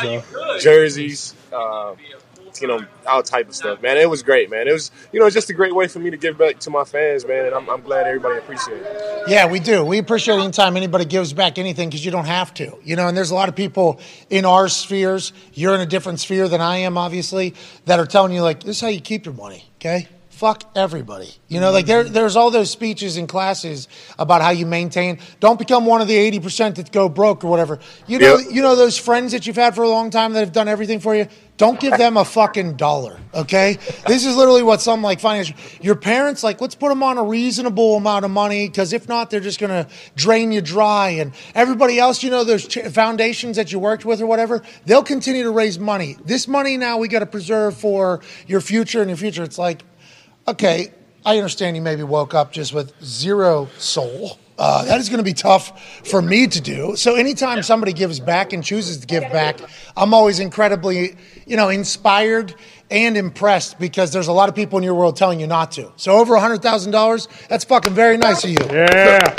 jerseys, 0.60 1.36
uh, 1.52 1.94
you 2.62 2.68
know, 2.68 2.86
all 3.08 3.24
type 3.24 3.50
of 3.50 3.56
stuff, 3.56 3.82
man. 3.82 3.98
It 3.98 4.10
was 4.10 4.24
great, 4.24 4.50
man. 4.50 4.68
It 4.68 4.74
was, 4.74 4.92
you 5.12 5.20
know, 5.20 5.30
just 5.30 5.50
a 5.50 5.54
great 5.54 5.76
way 5.76 5.88
for 5.88 6.00
me 6.00 6.10
to 6.10 6.18
give 6.18 6.38
back 6.38 6.60
to 6.60 6.70
my 6.70 6.84
fans, 6.84 7.26
man. 7.26 7.46
And 7.46 7.56
I'm, 7.56 7.70
I'm 7.70 7.82
glad 7.82 8.08
everybody 8.08 8.38
appreciated 8.38 8.86
it. 8.86 9.24
Yeah, 9.28 9.48
we 9.48 9.60
do. 9.60 9.86
We 9.86 9.98
appreciate 9.98 10.40
anytime 10.40 10.76
anybody 10.78 11.06
gives 11.06 11.34
back 11.34 11.58
anything 11.58 11.90
because 11.90 12.04
you 12.06 12.12
don't 12.12 12.26
have 12.26 12.54
to. 12.56 12.78
You 12.84 12.96
know, 12.96 13.08
and 13.08 13.16
there's 13.16 13.32
a 13.32 13.36
lot 13.36 13.50
of 13.50 13.56
people 13.56 14.00
in 14.30 14.46
our 14.46 14.68
spheres, 14.68 15.34
you're 15.54 15.76
in 15.76 15.82
a 15.82 15.86
different 15.86 16.20
sphere 16.20 16.48
than 16.48 16.62
I 16.62 16.78
am, 16.78 16.98
obviously, 16.98 17.56
that 17.86 18.00
are 18.00 18.06
telling 18.06 18.34
you, 18.34 18.42
like, 18.42 18.64
this 18.64 18.78
is 18.78 18.82
how 18.82 18.88
you 18.88 19.02
keep 19.02 19.26
your 19.26 19.36
money, 19.36 19.66
okay? 19.78 20.08
Fuck 20.44 20.66
everybody. 20.76 21.30
You 21.48 21.62
know, 21.62 21.72
like 21.72 21.86
there, 21.86 22.04
there's 22.04 22.36
all 22.36 22.52
those 22.52 22.70
speeches 22.70 23.16
in 23.16 23.28
classes 23.28 23.88
about 24.20 24.42
how 24.42 24.50
you 24.50 24.66
maintain. 24.66 25.20
Don't 25.40 25.58
become 25.58 25.86
one 25.86 26.02
of 26.02 26.10
the 26.10 26.18
80% 26.32 26.76
that 26.76 26.92
go 26.92 27.08
broke 27.08 27.46
or 27.46 27.48
whatever. 27.48 27.80
You 28.08 28.20
know, 28.20 28.36
Yep. 28.40 28.48
you 28.52 28.62
know 28.62 28.76
those 28.76 28.98
friends 28.98 29.32
that 29.32 29.48
you've 29.48 29.56
had 29.56 29.74
for 29.74 29.84
a 29.84 29.88
long 29.88 30.10
time 30.10 30.34
that 30.34 30.42
have 30.42 30.52
done 30.52 30.68
everything 30.68 31.00
for 31.00 31.16
you? 31.16 31.30
Don't 31.56 31.80
give 31.80 31.98
them 31.98 32.18
a 32.18 32.26
fucking 32.26 32.76
dollar, 32.76 33.20
okay? 33.34 33.78
This 34.06 34.26
is 34.26 34.36
literally 34.36 34.64
what 34.64 34.82
some 34.82 35.02
like 35.02 35.22
financial. 35.22 35.56
Your 35.80 35.96
parents 35.96 36.44
like, 36.44 36.60
let's 36.60 36.76
put 36.76 36.90
them 36.90 37.04
on 37.04 37.18
a 37.18 37.24
reasonable 37.24 37.96
amount 37.96 38.26
of 38.26 38.32
money 38.32 38.68
because 38.68 38.92
if 38.92 39.08
not, 39.08 39.30
they're 39.30 39.40
just 39.40 39.62
gonna 39.62 39.88
drain 40.18 40.52
you 40.52 40.60
dry. 40.60 41.10
And 41.12 41.32
everybody 41.56 42.00
else, 42.00 42.22
you 42.22 42.32
know, 42.32 42.44
those 42.44 42.68
ch- 42.68 42.80
foundations 42.92 43.56
that 43.56 43.72
you 43.72 43.80
worked 43.80 44.04
with 44.04 44.20
or 44.20 44.26
whatever, 44.26 44.62
they'll 44.86 45.04
continue 45.04 45.44
to 45.44 45.52
raise 45.52 45.80
money. 45.80 46.18
This 46.26 46.50
money 46.50 46.76
now 46.76 46.98
we 46.98 47.08
got 47.08 47.20
to 47.20 47.28
preserve 47.28 47.78
for 47.78 48.20
your 48.46 48.60
future 48.60 49.00
and 49.00 49.10
your 49.10 49.16
future. 49.18 49.44
It's 49.44 49.60
like, 49.60 49.84
okay, 50.48 50.94
I 51.26 51.38
understand 51.38 51.76
you 51.76 51.82
maybe 51.82 52.04
woke 52.04 52.34
up 52.34 52.52
just 52.52 52.74
with 52.74 52.94
zero 53.04 53.70
soul. 53.78 54.38
Uh, 54.58 54.86
that 54.86 55.00
is 55.00 55.10
going 55.10 55.18
to 55.18 55.24
be 55.24 55.34
tough 55.34 56.06
for 56.08 56.22
me 56.22 56.46
to 56.48 56.62
do. 56.62 56.96
So 56.96 57.16
anytime 57.16 57.64
somebody 57.64 57.92
gives 57.92 58.20
back 58.20 58.54
and 58.54 58.64
chooses 58.64 58.98
to 58.98 59.08
give 59.08 59.24
back, 59.32 59.60
I'm 59.98 60.14
always 60.14 60.40
incredibly, 60.40 61.16
you 61.48 61.58
know, 61.58 61.70
inspired 61.70 62.54
and 62.92 63.18
impressed 63.18 63.80
because 63.80 64.14
there's 64.14 64.28
a 64.28 64.34
lot 64.34 64.50
of 64.50 64.56
people 64.56 64.78
in 64.78 64.84
your 64.84 64.94
world 64.94 65.18
telling 65.18 65.40
you 65.40 65.48
not 65.48 65.72
to. 65.74 65.92
So 65.96 66.14
over 66.14 66.38
hundred 66.38 66.62
thousand 66.62 66.92
dollars, 66.92 67.28
that's 67.50 67.64
fucking 67.64 67.94
very 67.94 68.18
nice 68.18 68.44
of 68.44 68.52
you. 68.52 68.58
Yeah. 68.70 69.36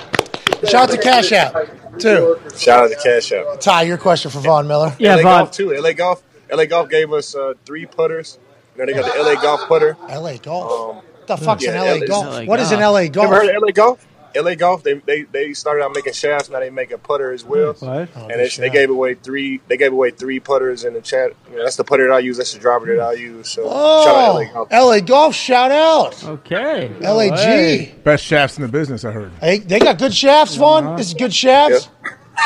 Shout 0.68 0.74
out 0.74 0.90
to 0.90 0.98
Cash 0.98 1.31
App 1.31 1.52
too. 1.98 2.40
Shout 2.56 2.85
out 2.85 2.90
to 2.90 2.97
Cash 2.97 3.31
App. 3.32 3.60
Ty, 3.60 3.82
your 3.82 3.98
question 3.98 4.31
for 4.31 4.40
Von 4.40 4.66
Miller. 4.66 4.97
Yeah, 4.98 5.16
LA 5.16 5.22
Vaughn. 5.22 5.39
Golf 5.40 5.51
too. 5.52 5.70
LA 5.70 5.93
Golf. 5.93 6.22
LA 6.52 6.64
Golf 6.66 6.89
gave 6.89 7.12
us 7.12 7.35
uh, 7.35 7.55
three 7.64 7.86
putters. 7.86 8.39
You 8.77 8.87
know, 8.87 8.93
they 8.93 8.93
got 9.01 9.15
the 9.15 9.23
LA 9.23 9.41
Golf 9.41 9.69
putter. 9.69 9.97
LA 10.09 10.37
Golf. 10.39 10.97
what 10.97 11.27
the 11.27 11.37
fuck's 11.37 11.65
yeah, 11.65 11.83
an 11.83 11.87
LA 11.87 11.93
LA 12.01 12.07
Golf? 12.07 12.27
LA 12.27 12.45
What 12.45 12.61
is 12.61 12.73
an 12.73 12.81
LA 12.81 13.07
Golf? 13.09 13.27
ever 13.27 13.35
heard 13.37 13.55
of 13.57 13.63
LA 13.63 13.71
Golf? 13.71 14.07
LA 14.37 14.57
Golf. 14.57 14.83
They, 14.83 14.95
they 14.95 15.23
they 15.23 15.53
started 15.53 15.85
out 15.85 15.93
making 15.95 16.13
shafts. 16.13 16.51
Now 16.51 16.59
they 16.59 16.69
make 16.71 16.91
a 16.91 16.99
putter 16.99 17.31
as 17.31 17.45
well. 17.45 17.75
What? 17.75 18.09
Oh, 18.17 18.29
and 18.29 18.41
they, 18.41 18.49
they 18.49 18.69
gave 18.69 18.91
away 18.91 19.15
three. 19.15 19.61
They 19.69 19.77
gave 19.77 19.93
away 19.93 20.11
three 20.11 20.41
putters 20.41 20.83
in 20.85 20.95
the 20.95 21.01
chat. 21.01 21.31
You 21.51 21.59
know, 21.59 21.63
that's 21.63 21.77
the 21.77 21.85
putter 21.85 22.09
that 22.09 22.13
I 22.15 22.19
use. 22.19 22.37
That's 22.37 22.53
the 22.53 22.59
driver 22.59 22.87
that 22.87 23.01
I 23.01 23.13
use. 23.13 23.49
So 23.51 23.63
shout 23.63 23.73
out 23.73 24.35
Oh, 24.35 24.35
LA 24.35 24.53
Golf. 24.53 24.73
LA 24.73 25.01
Golf, 25.01 25.35
shout 25.37 25.71
out. 25.71 26.25
Okay. 26.25 26.89
LAG. 27.01 28.03
Best 28.03 28.25
shafts 28.25 28.57
in 28.57 28.63
the 28.63 28.69
business, 28.69 29.05
I 29.05 29.13
heard. 29.13 29.31
Hey, 29.41 29.59
they 29.59 29.79
got 29.79 29.99
good 29.99 30.13
shafts, 30.15 30.57
Von. 30.57 30.97
This 30.97 31.09
is 31.09 31.15
good 31.15 31.33
shafts. 31.33 31.89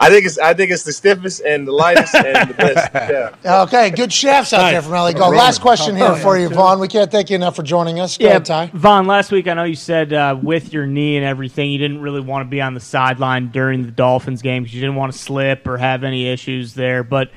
I 0.00 0.10
think 0.10 0.26
it's 0.26 0.38
I 0.38 0.54
think 0.54 0.70
it's 0.70 0.84
the 0.84 0.92
stiffest 0.92 1.40
and 1.40 1.66
the 1.66 1.72
lightest 1.72 2.14
and 2.14 2.50
the 2.50 2.54
best. 2.54 2.92
Yeah. 3.44 3.62
Okay, 3.62 3.90
good 3.90 4.12
shafts 4.12 4.52
out 4.52 4.70
there 4.70 4.82
from 4.82 4.92
LA 4.92 5.12
Golf. 5.12 5.34
Last 5.34 5.60
question 5.60 5.96
here 5.96 6.14
for 6.16 6.38
you, 6.38 6.48
Von. 6.48 6.78
We 6.80 6.88
can't 6.88 7.10
thank 7.10 7.30
you 7.30 7.36
enough 7.36 7.56
for 7.56 7.62
joining 7.62 7.98
us. 8.00 8.16
Go 8.18 8.24
Yeah, 8.24 8.30
ahead, 8.30 8.44
Ty. 8.44 8.70
Von. 8.74 9.06
Last 9.06 9.32
week, 9.32 9.48
I 9.48 9.54
know 9.54 9.64
you 9.64 9.74
said 9.74 10.12
uh, 10.12 10.38
with 10.40 10.72
your 10.72 10.86
knee 10.86 11.16
and 11.16 11.24
everything, 11.24 11.70
you 11.70 11.78
didn't 11.78 12.00
really 12.00 12.20
want 12.20 12.44
to 12.46 12.50
be 12.50 12.60
on 12.60 12.74
the 12.74 12.80
sideline 12.80 13.48
during 13.48 13.84
the 13.86 13.90
Dolphins 13.92 14.42
game 14.42 14.62
because 14.62 14.74
you 14.74 14.80
didn't 14.80 14.96
want 14.96 15.12
to 15.12 15.18
slip 15.18 15.66
or 15.66 15.76
have 15.78 16.04
any 16.04 16.28
issues 16.28 16.74
there. 16.74 17.02
But 17.02 17.30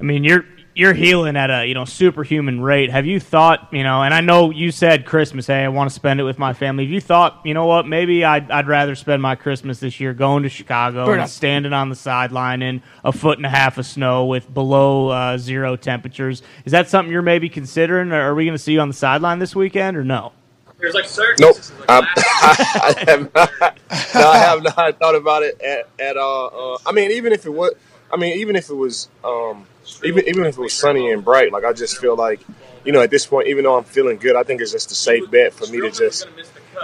I 0.00 0.02
mean, 0.04 0.24
you're 0.24 0.44
you're 0.76 0.92
healing 0.92 1.36
at 1.36 1.50
a 1.50 1.66
you 1.66 1.72
know 1.72 1.86
superhuman 1.86 2.60
rate. 2.60 2.90
Have 2.90 3.06
you 3.06 3.18
thought 3.18 3.68
you 3.72 3.82
know? 3.82 4.02
And 4.02 4.12
I 4.12 4.20
know 4.20 4.50
you 4.50 4.70
said 4.70 5.06
Christmas. 5.06 5.46
Hey, 5.46 5.64
I 5.64 5.68
want 5.68 5.88
to 5.88 5.94
spend 5.94 6.20
it 6.20 6.24
with 6.24 6.38
my 6.38 6.52
family. 6.52 6.84
Have 6.84 6.92
you 6.92 7.00
thought 7.00 7.40
you 7.44 7.54
know 7.54 7.64
what? 7.64 7.86
Maybe 7.88 8.24
I'd 8.24 8.50
I'd 8.50 8.68
rather 8.68 8.94
spend 8.94 9.22
my 9.22 9.34
Christmas 9.36 9.80
this 9.80 9.98
year 9.98 10.12
going 10.12 10.42
to 10.42 10.50
Chicago 10.50 11.10
and 11.10 11.28
standing 11.30 11.72
on 11.72 11.88
the 11.88 11.96
sideline 11.96 12.60
in 12.60 12.82
a 13.02 13.10
foot 13.10 13.38
and 13.38 13.46
a 13.46 13.48
half 13.48 13.78
of 13.78 13.86
snow 13.86 14.26
with 14.26 14.52
below 14.52 15.08
uh, 15.08 15.38
zero 15.38 15.76
temperatures. 15.76 16.42
Is 16.66 16.72
that 16.72 16.90
something 16.90 17.10
you're 17.10 17.22
maybe 17.22 17.48
considering? 17.48 18.12
Or 18.12 18.20
are 18.20 18.34
we 18.34 18.44
going 18.44 18.56
to 18.56 18.62
see 18.62 18.74
you 18.74 18.80
on 18.80 18.88
the 18.88 18.94
sideline 18.94 19.38
this 19.38 19.56
weekend 19.56 19.96
or 19.96 20.04
no? 20.04 20.32
There's 20.78 20.92
like 20.92 21.06
certain 21.06 21.36
Nope. 21.40 21.56
instances, 21.56 21.80
like 21.80 21.88
I, 21.88 22.00
last- 22.00 22.76
I, 22.98 23.04
have 23.10 23.34
not. 23.34 23.78
No, 24.14 24.28
I 24.28 24.36
have 24.36 24.62
not 24.62 24.98
thought 24.98 25.14
about 25.14 25.42
it 25.42 25.58
at, 25.62 25.88
at 25.98 26.18
all. 26.18 26.74
Uh, 26.84 26.88
I 26.88 26.92
mean, 26.92 27.12
even 27.12 27.32
if 27.32 27.46
it 27.46 27.50
was, 27.50 27.72
I 28.12 28.18
mean, 28.18 28.36
even 28.38 28.56
if 28.56 28.68
it 28.68 28.74
was, 28.74 29.08
um, 29.24 29.66
even 30.04 30.28
even 30.28 30.44
if 30.44 30.56
it 30.58 30.60
was 30.60 30.72
sunny 30.72 31.10
and 31.10 31.24
bright, 31.24 31.52
like 31.52 31.64
I 31.64 31.72
just 31.72 31.98
feel 31.98 32.16
like, 32.16 32.40
you 32.84 32.92
know, 32.92 33.00
at 33.00 33.10
this 33.10 33.26
point, 33.26 33.48
even 33.48 33.64
though 33.64 33.76
I'm 33.76 33.84
feeling 33.84 34.18
good, 34.18 34.36
I 34.36 34.42
think 34.42 34.60
it's 34.60 34.72
just 34.72 34.90
a 34.90 34.94
safe 34.94 35.30
bet 35.30 35.52
for 35.52 35.66
me 35.66 35.80
to 35.80 35.90
just, 35.90 36.26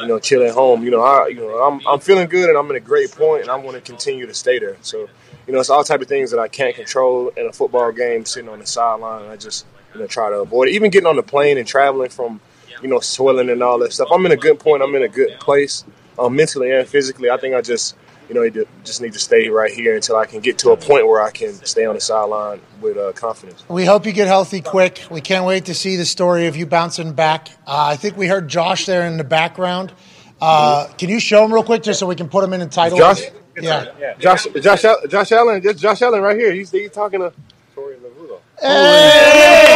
you 0.01 0.07
know, 0.07 0.19
chill 0.19 0.43
at 0.43 0.53
home. 0.55 0.83
You 0.83 0.91
know, 0.91 1.03
I, 1.03 1.29
you 1.29 1.37
know, 1.37 1.63
I'm 1.63 1.81
I'm 1.87 2.01
feeling 2.01 2.29
good 2.29 2.49
and 2.49 2.59
I'm 2.59 2.69
in 2.71 2.77
a 2.77 2.81
great 2.81 3.11
point, 3.13 3.43
and 3.43 3.51
I 3.51 3.57
want 3.57 3.77
to 3.77 3.81
continue 3.81 4.27
to 4.27 4.35
stay 4.35 4.59
there. 4.59 4.77
So, 4.83 5.09
you 5.47 5.53
know, 5.53 5.61
it's 5.61 5.71
all 5.71 5.85
type 5.85 6.01
of 6.01 6.09
things 6.09 6.31
that 6.31 6.41
I 6.41 6.49
can't 6.49 6.75
control 6.75 7.29
in 7.37 7.47
a 7.47 7.53
football 7.53 7.93
game, 7.93 8.25
sitting 8.25 8.49
on 8.49 8.59
the 8.59 8.67
sideline. 8.67 9.31
I 9.31 9.37
just, 9.37 9.67
you 9.95 10.01
know, 10.01 10.07
try 10.07 10.31
to 10.31 10.37
avoid 10.37 10.69
it. 10.69 10.73
Even 10.73 10.91
getting 10.91 11.09
on 11.09 11.17
the 11.17 11.23
plane 11.23 11.59
and 11.59 11.67
traveling 11.67 12.11
from, 12.11 12.41
you 12.81 12.89
know, 12.89 13.01
swelling 13.01 13.51
and 13.51 13.63
all 13.63 13.79
that 13.79 13.93
stuff. 13.93 14.09
I'm 14.13 14.25
in 14.27 14.33
a 14.33 14.37
good 14.37 14.59
point. 14.59 14.83
I'm 14.83 14.95
in 14.95 15.03
a 15.03 15.09
good 15.09 15.39
place, 15.41 15.85
um, 16.19 16.35
mentally 16.37 16.71
and 16.71 16.87
physically. 16.89 17.31
I 17.31 17.37
think 17.37 17.55
I 17.55 17.61
just, 17.61 17.97
you 18.33 18.39
know, 18.39 18.45
need 18.45 18.55
to, 18.55 18.67
just 18.83 19.03
need 19.03 19.13
to 19.13 19.19
stay 19.19 19.51
right 19.51 19.71
here 19.71 19.95
until 19.95 20.17
I 20.17 20.25
can 20.25 20.41
get 20.41 20.57
to 20.61 20.71
a 20.71 20.77
point 20.77 21.07
where 21.07 21.21
I 21.21 21.31
can 21.31 21.53
stay 21.53 21.85
on 21.85 21.95
the 21.95 22.01
sideline 22.01 22.61
with 22.81 22.97
uh, 22.97 23.13
confidence. 23.13 23.63
We 23.69 23.85
hope 23.85 24.07
you 24.07 24.13
get 24.13 24.27
healthy 24.27 24.63
quick. 24.63 25.03
We 25.11 25.21
can't 25.21 25.45
wait 25.45 25.67
to 25.67 25.75
see 25.75 25.97
the 25.97 26.07
story 26.07 26.47
of 26.47 26.57
you 26.57 26.65
bouncing 26.65 27.13
back. 27.13 27.49
Uh, 27.67 27.89
I 27.91 27.97
think 27.97 28.17
we 28.17 28.29
heard 28.29 28.49
Josh 28.49 28.87
there 28.87 29.07
in 29.07 29.19
the 29.19 29.25
background. 29.25 29.93
Uh, 30.41 30.87
can 30.97 31.11
you 31.11 31.21
show 31.21 31.45
him 31.45 31.53
real 31.53 31.63
quick 31.63 31.83
just 31.83 32.01
so 32.01 32.07
we 32.07 32.17
can 32.17 32.31
put 32.31 32.43
him 32.43 32.55
in 32.55 32.61
the 32.61 32.67
title? 32.67 32.97
Josh? 32.97 33.21
Yeah. 33.61 34.15
Josh, 34.19 34.47
Josh, 34.63 34.83
Josh 35.11 35.33
Allen, 35.33 35.63
just 35.63 35.79
Josh 35.79 36.01
Allen 36.01 36.23
right 36.23 36.37
here. 36.39 36.53
He's, 36.55 36.71
he's 36.71 36.91
talking 36.91 37.21
to. 37.21 37.35
Tori 37.75 37.97
Larulo. 37.97 38.39
Hey! 38.59 39.67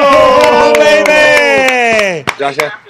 Oh, 0.00 0.72
baby! 0.74 2.24
Josh, 2.36 2.58
Allen- 2.58 2.83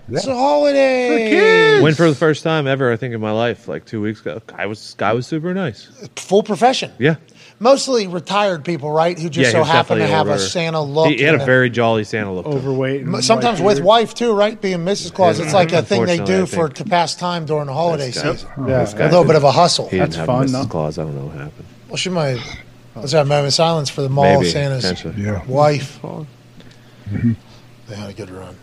It's 0.08 0.26
a 0.26 0.34
holiday. 0.34 1.80
Went 1.80 1.96
for 1.96 2.08
the 2.08 2.14
first 2.16 2.42
time 2.42 2.66
ever, 2.66 2.92
I 2.92 2.96
think, 2.96 3.14
in 3.14 3.20
my 3.20 3.30
life, 3.32 3.68
like 3.68 3.84
two 3.84 4.00
weeks 4.02 4.20
ago. 4.20 4.42
Guy 4.46 4.66
was 4.66 4.94
guy 4.98 5.12
was 5.12 5.26
super 5.26 5.54
nice. 5.54 5.84
Full 6.16 6.42
profession. 6.42 6.90
Yeah, 6.98 7.16
Mostly 7.60 8.08
retired 8.08 8.64
people, 8.64 8.90
right? 8.90 9.16
Who 9.18 9.28
just 9.30 9.38
yeah. 9.38 9.46
he 9.46 9.52
so 9.52 9.58
was 9.60 9.68
happen 9.68 9.98
to 9.98 10.02
definitely 10.02 10.16
have 10.16 10.26
a 10.26 10.30
older. 10.32 10.42
Santa 10.42 10.82
look. 10.82 11.08
He, 11.08 11.18
he 11.18 11.22
had 11.22 11.36
a 11.36 11.44
very 11.44 11.70
jolly 11.70 12.02
Santa 12.04 12.32
look. 12.32 12.44
to 12.46 12.50
him. 12.50 12.58
Overweight. 12.58 13.02
and 13.02 13.24
Sometimes 13.24 13.60
white 13.60 13.66
with 13.66 13.76
beard. 13.76 13.86
wife 13.86 14.14
too, 14.14 14.32
right? 14.34 14.60
Being 14.60 14.78
Mrs. 14.78 15.14
Claus, 15.14 15.38
it's 15.38 15.54
like 15.54 15.72
a 15.72 15.82
thing 15.82 16.04
they 16.04 16.16
do 16.16 16.22
Unfortunately, 16.22 16.42
I 16.42 16.46
for 16.46 16.66
think- 16.68 16.76
to 16.78 16.84
pass 16.90 17.14
time 17.14 17.46
during 17.46 17.66
the 17.66 17.72
holiday 17.72 18.06
This 18.06 18.20
guy- 18.22 18.32
season. 18.34 18.48
Yeah. 18.66 18.78
this 18.80 18.94
guy 18.94 19.04
A 19.04 19.08
little 19.08 19.24
bit 19.24 19.36
of 19.36 19.44
a 19.44 19.52
hustle. 19.52 19.88
He 19.88 19.98
That's 19.98 20.16
didn't 20.16 20.26
have 20.28 20.36
fun, 20.36 20.46
Mrs. 20.48 20.52
though. 20.52 20.66
Claus. 20.66 20.98
I 20.98 21.04
don't 21.04 21.14
know 21.14 21.26
what 21.26 21.36
happened. 21.36 21.66
Well, 21.88 21.96
she 21.96 22.10
might. 22.10 22.38
Let's 22.96 23.12
have 23.12 23.26
a 23.26 23.28
moment 23.28 23.46
of 23.46 23.54
silence 23.54 23.88
for 23.88 24.02
the 24.02 24.08
mall 24.10 24.40
Maybe, 24.40 24.50
Santa's 24.50 24.82
potentially. 24.82 25.22
Yeah. 25.24 25.44
wife. 25.46 26.00
Mm-hmm. 26.02 27.32
They 27.88 27.94
had 27.96 28.10
a 28.10 28.12
good 28.12 28.30
run. 28.30 28.56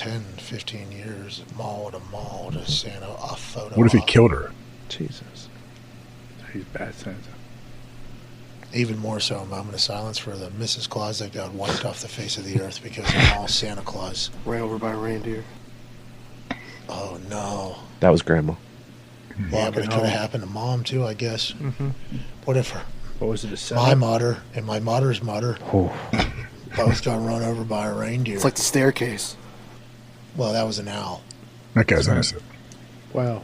Mm-hmm. 0.00 0.10
10, 0.10 0.22
15 0.38 0.92
years, 0.92 1.42
mall 1.56 1.90
to 1.90 1.98
mall 2.10 2.50
to 2.52 2.66
Santa, 2.70 3.08
a 3.10 3.36
photo. 3.36 3.74
What 3.76 3.86
if 3.86 3.92
he 3.92 3.98
op. 3.98 4.06
killed 4.06 4.30
her? 4.30 4.52
Jesus. 4.88 5.48
He's 6.52 6.64
bad 6.64 6.94
Santa. 6.94 7.18
Even 8.74 8.98
more 8.98 9.18
so, 9.18 9.38
a 9.38 9.46
moment 9.46 9.74
of 9.74 9.80
silence 9.80 10.18
for 10.18 10.36
the 10.36 10.48
Mrs. 10.50 10.88
Claus 10.88 11.18
that 11.20 11.32
got 11.32 11.52
wiped 11.52 11.84
off 11.84 12.00
the 12.00 12.08
face 12.08 12.36
of 12.36 12.44
the 12.44 12.60
earth 12.60 12.82
because 12.82 13.08
of 13.08 13.32
all 13.36 13.48
Santa 13.48 13.80
Claus. 13.82 14.30
Ran 14.44 14.60
over 14.60 14.78
by 14.78 14.92
a 14.92 14.96
reindeer. 14.96 15.44
Oh 16.88 17.18
no. 17.28 17.76
That 18.00 18.10
was 18.10 18.22
grandma. 18.22 18.54
Yeah, 19.50 19.70
but 19.70 19.84
it 19.84 19.90
could 19.90 20.00
have 20.04 20.18
happened 20.18 20.42
to 20.42 20.48
mom 20.48 20.84
too, 20.84 21.04
I 21.04 21.14
guess. 21.14 21.50
What 22.44 22.56
if 22.56 22.70
her, 22.70 22.82
What 23.20 23.28
was 23.28 23.44
it? 23.44 23.70
A 23.70 23.74
my 23.74 23.94
mother 23.94 24.38
and 24.54 24.66
my 24.66 24.80
mother's 24.80 25.22
mother 25.22 25.58
Oh, 25.72 25.94
both 26.76 27.04
got 27.04 27.24
run 27.24 27.42
over 27.42 27.64
by 27.64 27.86
a 27.86 27.94
reindeer? 27.94 28.34
It's 28.34 28.44
like 28.44 28.56
the 28.56 28.62
staircase. 28.62 29.36
Well, 30.38 30.54
that 30.54 30.64
was 30.64 30.78
an 30.78 30.88
owl. 30.88 31.22
That 31.74 31.86
guy's 31.86 32.08
innocent. 32.08 32.42
Wow. 33.12 33.42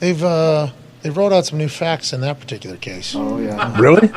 They've 0.00 0.22
uh, 0.22 0.68
they've 1.00 1.16
rolled 1.16 1.32
out 1.32 1.46
some 1.46 1.56
new 1.58 1.68
facts 1.68 2.12
in 2.12 2.20
that 2.20 2.38
particular 2.40 2.76
case. 2.76 3.14
Oh 3.16 3.38
yeah. 3.38 3.80
Really? 3.80 4.08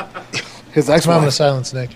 His 0.74 0.90
Next 0.90 1.08
moment 1.08 1.24
of 1.26 1.28
ex-wife. 1.30 1.34
silence, 1.34 1.74
Nick. 1.74 1.92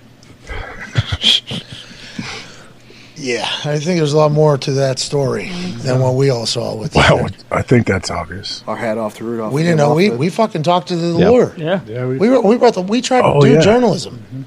yeah, 3.15 3.45
I 3.65 3.77
think 3.79 3.97
there's 3.99 4.13
a 4.13 4.17
lot 4.17 4.31
more 4.31 4.57
to 4.59 4.71
that 4.73 4.97
story 4.99 5.49
than 5.79 5.99
what 5.99 6.15
we 6.15 6.29
all 6.29 6.45
saw 6.45 6.75
with. 6.75 6.95
Well, 6.95 7.27
I 7.51 7.61
think 7.61 7.85
that's 7.85 8.09
obvious. 8.09 8.63
Our 8.67 8.77
hat 8.77 8.97
off 8.97 9.15
to 9.17 9.25
Rudolph. 9.25 9.51
we 9.51 9.61
didn't 9.63 9.77
Came 9.79 9.85
know. 9.85 9.91
off 9.91 9.97
We 9.97 10.09
the- 10.09 10.17
we 10.17 10.29
fucking 10.29 10.63
talked 10.63 10.87
to 10.89 10.95
the 10.95 11.19
Yeah. 11.19 11.29
lawyer. 11.29 11.53
Yeah. 11.57 11.81
Yeah. 11.85 12.05
We, 12.05 12.17
We 12.17 12.29
were, 12.29 12.41
we 12.41 12.57
brought 12.57 12.75
the, 12.75 12.81
we 12.81 13.01
tried 13.01 13.21
to 13.23 13.27
Oh, 13.27 13.41
do 13.41 13.51
yeah. 13.51 13.59
journalism. 13.59 14.45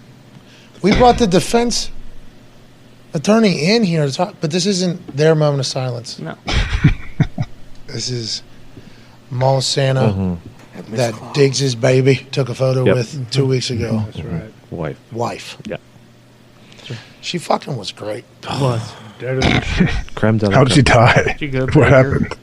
We 0.81 0.97
brought 0.97 1.19
the 1.19 1.27
defense 1.27 1.91
attorney 3.15 3.75
in 3.75 3.83
here 3.85 4.07
to 4.07 4.13
talk, 4.13 4.35
but 4.41 4.51
this 4.51 4.67
isn't 4.67 5.17
their 5.17 5.35
moment 5.35 5.61
of 5.61 5.67
silence. 5.67 6.19
No. 6.19 6.37
This 7.87 8.09
is 8.09 8.43
Mall 9.31 9.61
Santa 9.61 10.39
Had 10.73 10.89
Miss 10.89 10.99
that 10.99 11.13
Claus. 11.15 11.35
digs 11.35 11.59
his 11.59 11.75
baby. 11.75 12.27
Took 12.33 12.49
a 12.49 12.55
photo 12.55 12.85
Yep. 12.87 12.95
with 12.97 13.31
two 13.31 13.45
weeks 13.45 13.69
ago. 13.71 13.99
that's 14.07 14.21
right. 14.21 14.51
wife. 14.71 14.99
Wife. 15.13 15.59
Yeah. 15.67 15.77
She 17.21 17.37
fucking 17.39 17.77
was 17.77 17.93
great. 17.93 18.25
Was. 18.49 18.93
Dead 19.19 19.45
as 19.45 19.81
a. 19.81 20.05
Creme 20.15 20.39
de 20.39 20.49
la 20.49 20.55
How 20.57 20.65
did 20.65 20.73
she 20.75 20.83
creme. 20.83 20.97
die? 20.97 21.37
She 21.39 21.49
good, 21.49 21.75
What 21.75 21.85
Baker? 21.91 21.91
happened? 22.19 22.37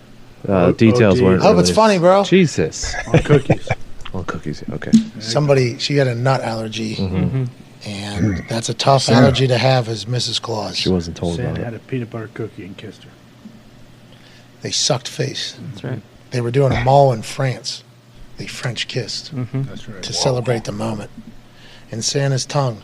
Uh, 0.48 0.72
details 0.74 1.20
OD. 1.20 1.26
weren't. 1.26 1.41
I 1.41 1.46
hope 1.48 1.58
it's 1.60 1.72
funny, 1.72 1.98
bro. 1.98 2.24
Jesus. 2.24 2.94
on 3.08 3.20
cookies. 3.24 3.68
On 4.14 4.24
cookies. 4.26 4.64
Okay. 4.72 4.91
Somebody, 5.20 5.78
she 5.80 5.96
had 5.98 6.08
a 6.08 6.16
nut 6.16 6.41
allergy, 6.41 6.96
Mm-hmm. 6.96 7.46
And 7.86 8.40
hmm. 8.40 8.48
that's 8.48 8.70
a 8.70 8.74
tough 8.74 9.10
allergy 9.10 9.48
to 9.48 9.58
have 9.58 9.88
as 9.88 10.06
Mrs. 10.06 10.42
Claus. 10.42 10.78
She 10.78 10.90
wasn't 10.90 11.18
told 11.18 11.36
Santa 11.36 11.52
about 11.52 11.64
had 11.64 11.74
it. 11.74 11.78
a 11.78 11.80
peanut 11.80 12.10
butter 12.10 12.30
cookie 12.34 12.66
and 12.66 12.78
kissed 12.78 13.04
her. 13.04 13.12
They 14.62 14.72
sucked 14.72 15.08
face. 15.08 15.58
That's 15.72 15.84
right. 15.84 16.02
They 16.32 16.42
were 16.42 16.52
doing 16.52 16.74
a 16.74 16.84
mall 16.84 17.14
in 17.14 17.22
France. 17.22 17.84
They 18.38 18.48
French 18.48 18.88
kissed 18.88 19.36
mm-hmm. 19.36 19.64
That's 19.64 19.88
right. 19.88 20.04
to 20.04 20.14
celebrate 20.14 20.66
the 20.66 20.72
moment. 20.72 21.12
And 21.92 22.04
Santa's 22.06 22.46
tongue 22.46 22.82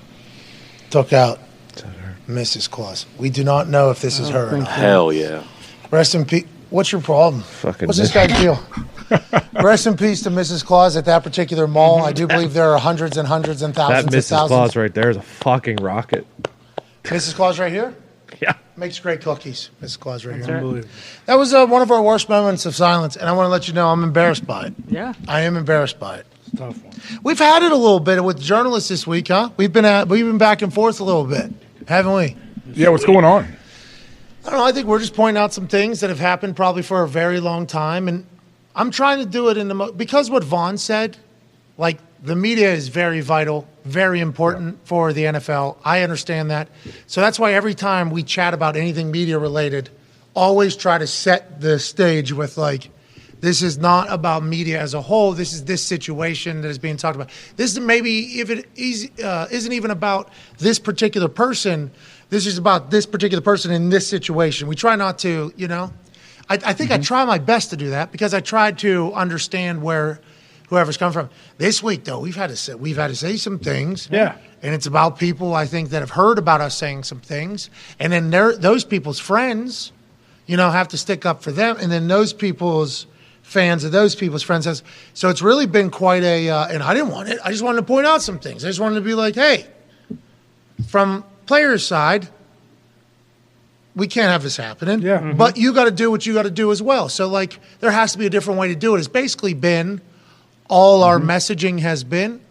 took 0.89 1.13
out 1.13 1.39
Mrs. 2.27 2.69
Claus. 2.69 3.05
We 3.17 3.29
do 3.29 3.43
not 3.43 3.67
know 3.67 3.91
if 3.91 4.01
this 4.01 4.19
is 4.19 4.29
oh, 4.29 4.33
her 4.33 4.55
or 4.55 4.57
not. 4.59 4.67
Hell 4.67 5.13
yeah. 5.13 5.43
Rest 5.91 6.15
in 6.15 6.25
peace. 6.25 6.45
What's 6.69 6.91
your 6.91 7.01
problem? 7.01 7.43
Fucking 7.43 7.87
What's 7.87 7.99
this 7.99 8.11
guy 8.11 8.27
deal? 8.41 8.59
Rest 9.61 9.87
in 9.87 9.95
peace 9.97 10.21
to 10.23 10.29
Mrs. 10.29 10.65
Claus 10.65 10.95
at 10.97 11.05
that 11.05 11.23
particular 11.23 11.67
mall. 11.67 12.03
I 12.03 12.11
do 12.11 12.27
believe 12.27 12.53
there 12.53 12.71
are 12.71 12.79
hundreds 12.79 13.17
and 13.17 13.27
hundreds 13.27 13.61
and 13.61 13.73
That 13.75 13.87
thousands 14.03 14.13
of 14.13 14.19
Mrs. 14.19 14.29
thousands. 14.29 14.49
Claus 14.49 14.75
right 14.75 14.93
there 14.93 15.09
is 15.09 15.17
a 15.17 15.21
fucking 15.21 15.77
rocket. 15.77 16.25
Mrs. 17.03 17.35
Claus 17.35 17.59
right 17.59 17.71
here 17.71 17.93
Yeah. 18.41 18.53
makes 18.75 18.99
great 18.99 19.21
cookies. 19.21 19.69
Mrs. 19.81 19.99
Claus 19.99 20.25
right 20.25 20.35
here. 20.37 20.45
right. 20.45 20.53
Unbelievable. 20.55 20.89
That 21.27 21.35
was 21.35 21.53
uh, 21.53 21.65
one 21.67 21.81
of 21.81 21.91
our 21.91 22.01
worst 22.01 22.29
moments 22.29 22.65
of 22.65 22.75
silence, 22.75 23.15
and 23.15 23.29
I 23.29 23.31
want 23.33 23.45
to 23.45 23.49
let 23.51 23.67
you 23.67 23.73
know 23.73 23.89
I'm 23.89 24.03
embarrassed 24.03 24.45
by 24.47 24.67
it. 24.67 24.73
Yeah. 24.87 25.13
I 25.27 25.41
am 25.41 25.55
embarrassed 25.55 25.99
by 25.99 26.17
it. 26.17 26.25
It's 26.47 26.57
tough 26.59 26.83
one. 26.83 26.93
We've 27.23 27.37
had 27.39 27.63
it 27.63 27.71
a 27.71 27.75
little 27.75 27.99
bit 27.99 28.23
with 28.23 28.39
journalists 28.41 28.89
this 28.89 29.05
week, 29.05 29.27
huh? 29.27 29.49
We've 29.57 29.71
been 29.71 29.85
at, 29.85 30.07
we've 30.07 30.25
been 30.25 30.37
back 30.39 30.61
and 30.63 30.73
forth 30.73 30.99
a 30.99 31.03
little 31.03 31.25
bit, 31.25 31.51
haven't 31.87 32.13
we? 32.13 32.35
Yeah, 32.73 32.89
what's 32.89 33.05
going 33.05 33.23
on? 33.23 33.43
I 34.45 34.49
don't 34.49 34.59
know. 34.59 34.65
I 34.65 34.71
think 34.71 34.87
we're 34.87 34.99
just 34.99 35.13
pointing 35.15 35.41
out 35.41 35.53
some 35.53 35.67
things 35.67 36.01
that 36.01 36.09
have 36.09 36.19
happened 36.19 36.55
probably 36.55 36.81
for 36.81 37.03
a 37.03 37.07
very 37.07 37.39
long 37.39 37.65
time, 37.67 38.07
and 38.07 38.25
I'm 38.75 38.91
trying 38.91 39.19
to 39.19 39.25
do 39.25 39.47
it 39.49 39.57
in 39.57 39.69
the 39.69 39.73
mo- 39.73 39.91
because 39.93 40.29
what 40.29 40.43
Von 40.43 40.77
said, 40.77 41.17
like 41.77 41.97
the 42.21 42.35
media 42.35 42.73
is 42.73 42.89
very 42.89 43.21
vital, 43.21 43.67
very 43.85 44.19
important 44.19 44.85
for 44.85 45.13
the 45.13 45.23
NFL. 45.23 45.77
I 45.85 46.01
understand 46.01 46.51
that, 46.51 46.67
so 47.07 47.21
that's 47.21 47.39
why 47.39 47.53
every 47.53 47.73
time 47.73 48.09
we 48.09 48.21
chat 48.21 48.53
about 48.53 48.75
anything 48.75 49.11
media 49.11 49.39
related, 49.39 49.89
always 50.33 50.75
try 50.75 50.97
to 50.97 51.07
set 51.07 51.61
the 51.61 51.79
stage 51.79 52.33
with 52.33 52.57
like. 52.57 52.91
This 53.41 53.61
is 53.61 53.77
not 53.77 54.11
about 54.11 54.43
media 54.43 54.81
as 54.81 54.93
a 54.93 55.01
whole. 55.01 55.33
This 55.33 55.53
is 55.53 55.65
this 55.65 55.83
situation 55.83 56.61
that 56.61 56.69
is 56.69 56.79
being 56.79 56.97
talked 56.97 57.15
about. 57.15 57.29
This 57.57 57.73
is 57.73 57.79
maybe 57.79 58.39
if 58.39 58.49
it 58.49 58.65
is, 58.75 59.11
uh, 59.23 59.47
isn't 59.51 59.71
even 59.71 59.91
about 59.91 60.31
this 60.57 60.79
particular 60.79 61.27
person. 61.27 61.91
This 62.29 62.47
is 62.47 62.57
about 62.57 62.89
this 62.89 63.05
particular 63.05 63.41
person 63.41 63.71
in 63.71 63.89
this 63.89 64.07
situation. 64.07 64.67
We 64.67 64.75
try 64.75 64.95
not 64.95 65.19
to, 65.19 65.53
you 65.57 65.67
know. 65.67 65.91
I, 66.49 66.55
I 66.65 66.73
think 66.73 66.91
I 66.91 66.97
try 66.97 67.25
my 67.25 67.37
best 67.37 67.71
to 67.71 67.77
do 67.77 67.91
that 67.91 68.11
because 68.11 68.33
I 68.33 68.39
tried 68.39 68.79
to 68.79 69.13
understand 69.13 69.81
where 69.81 70.19
whoever's 70.69 70.97
come 70.97 71.11
from. 71.11 71.29
This 71.57 71.81
week, 71.81 72.03
though, 72.03 72.19
we've 72.19 72.35
had 72.35 72.49
to 72.49 72.55
say 72.55 72.75
we've 72.75 72.97
had 72.97 73.07
to 73.07 73.15
say 73.15 73.37
some 73.37 73.59
things. 73.59 74.09
Yeah. 74.11 74.37
and 74.61 74.73
it's 74.73 74.85
about 74.85 75.19
people 75.19 75.53
I 75.53 75.65
think 75.65 75.89
that 75.89 75.99
have 76.01 76.11
heard 76.11 76.37
about 76.37 76.61
us 76.61 76.75
saying 76.75 77.03
some 77.03 77.21
things, 77.21 77.69
and 77.99 78.11
then 78.11 78.29
those 78.29 78.83
people's 78.83 79.19
friends, 79.19 79.91
you 80.45 80.57
know, 80.57 80.69
have 80.71 80.87
to 80.89 80.97
stick 80.97 81.25
up 81.25 81.43
for 81.43 81.51
them, 81.51 81.77
and 81.79 81.91
then 81.91 82.07
those 82.07 82.33
people's 82.33 83.07
fans 83.41 83.83
of 83.83 83.91
those 83.91 84.15
people's 84.15 84.41
friends 84.41 84.65
has. 84.65 84.81
So 85.13 85.29
it's 85.29 85.41
really 85.41 85.67
been 85.67 85.91
quite 85.91 86.23
a. 86.23 86.49
Uh, 86.49 86.67
and 86.67 86.81
I 86.81 86.93
didn't 86.93 87.09
want 87.11 87.29
it. 87.29 87.39
I 87.43 87.51
just 87.51 87.63
wanted 87.63 87.81
to 87.81 87.85
point 87.85 88.07
out 88.07 88.21
some 88.21 88.39
things. 88.39 88.65
I 88.65 88.69
just 88.69 88.79
wanted 88.79 88.95
to 88.95 89.01
be 89.01 89.13
like, 89.13 89.35
hey, 89.35 89.67
from 90.87 91.23
players' 91.45 91.85
side, 91.85 92.27
we 93.95 94.07
can't 94.07 94.29
have 94.31 94.43
this 94.43 94.57
happening. 94.57 95.01
Yeah. 95.01 95.19
Mhm. 95.19 95.37
But 95.37 95.57
you 95.57 95.73
got 95.73 95.85
to 95.85 95.91
do 95.91 96.11
what 96.11 96.25
you 96.25 96.33
got 96.33 96.43
to 96.43 96.51
do 96.51 96.71
as 96.71 96.81
well. 96.81 97.07
So, 97.09 97.27
like, 97.27 97.59
there 97.79 97.91
has 97.91 98.11
to 98.13 98.17
be 98.17 98.25
a 98.25 98.29
different 98.29 98.59
way 98.59 98.67
to 98.69 98.75
do 98.75 98.95
it. 98.95 98.99
It's 98.99 99.07
basically 99.07 99.53
been 99.53 100.01
all 100.69 101.03
our 101.03 101.19
Mm-hmm. 101.19 101.29
messaging 101.29 101.79
has 101.79 102.03
been, 102.03 102.41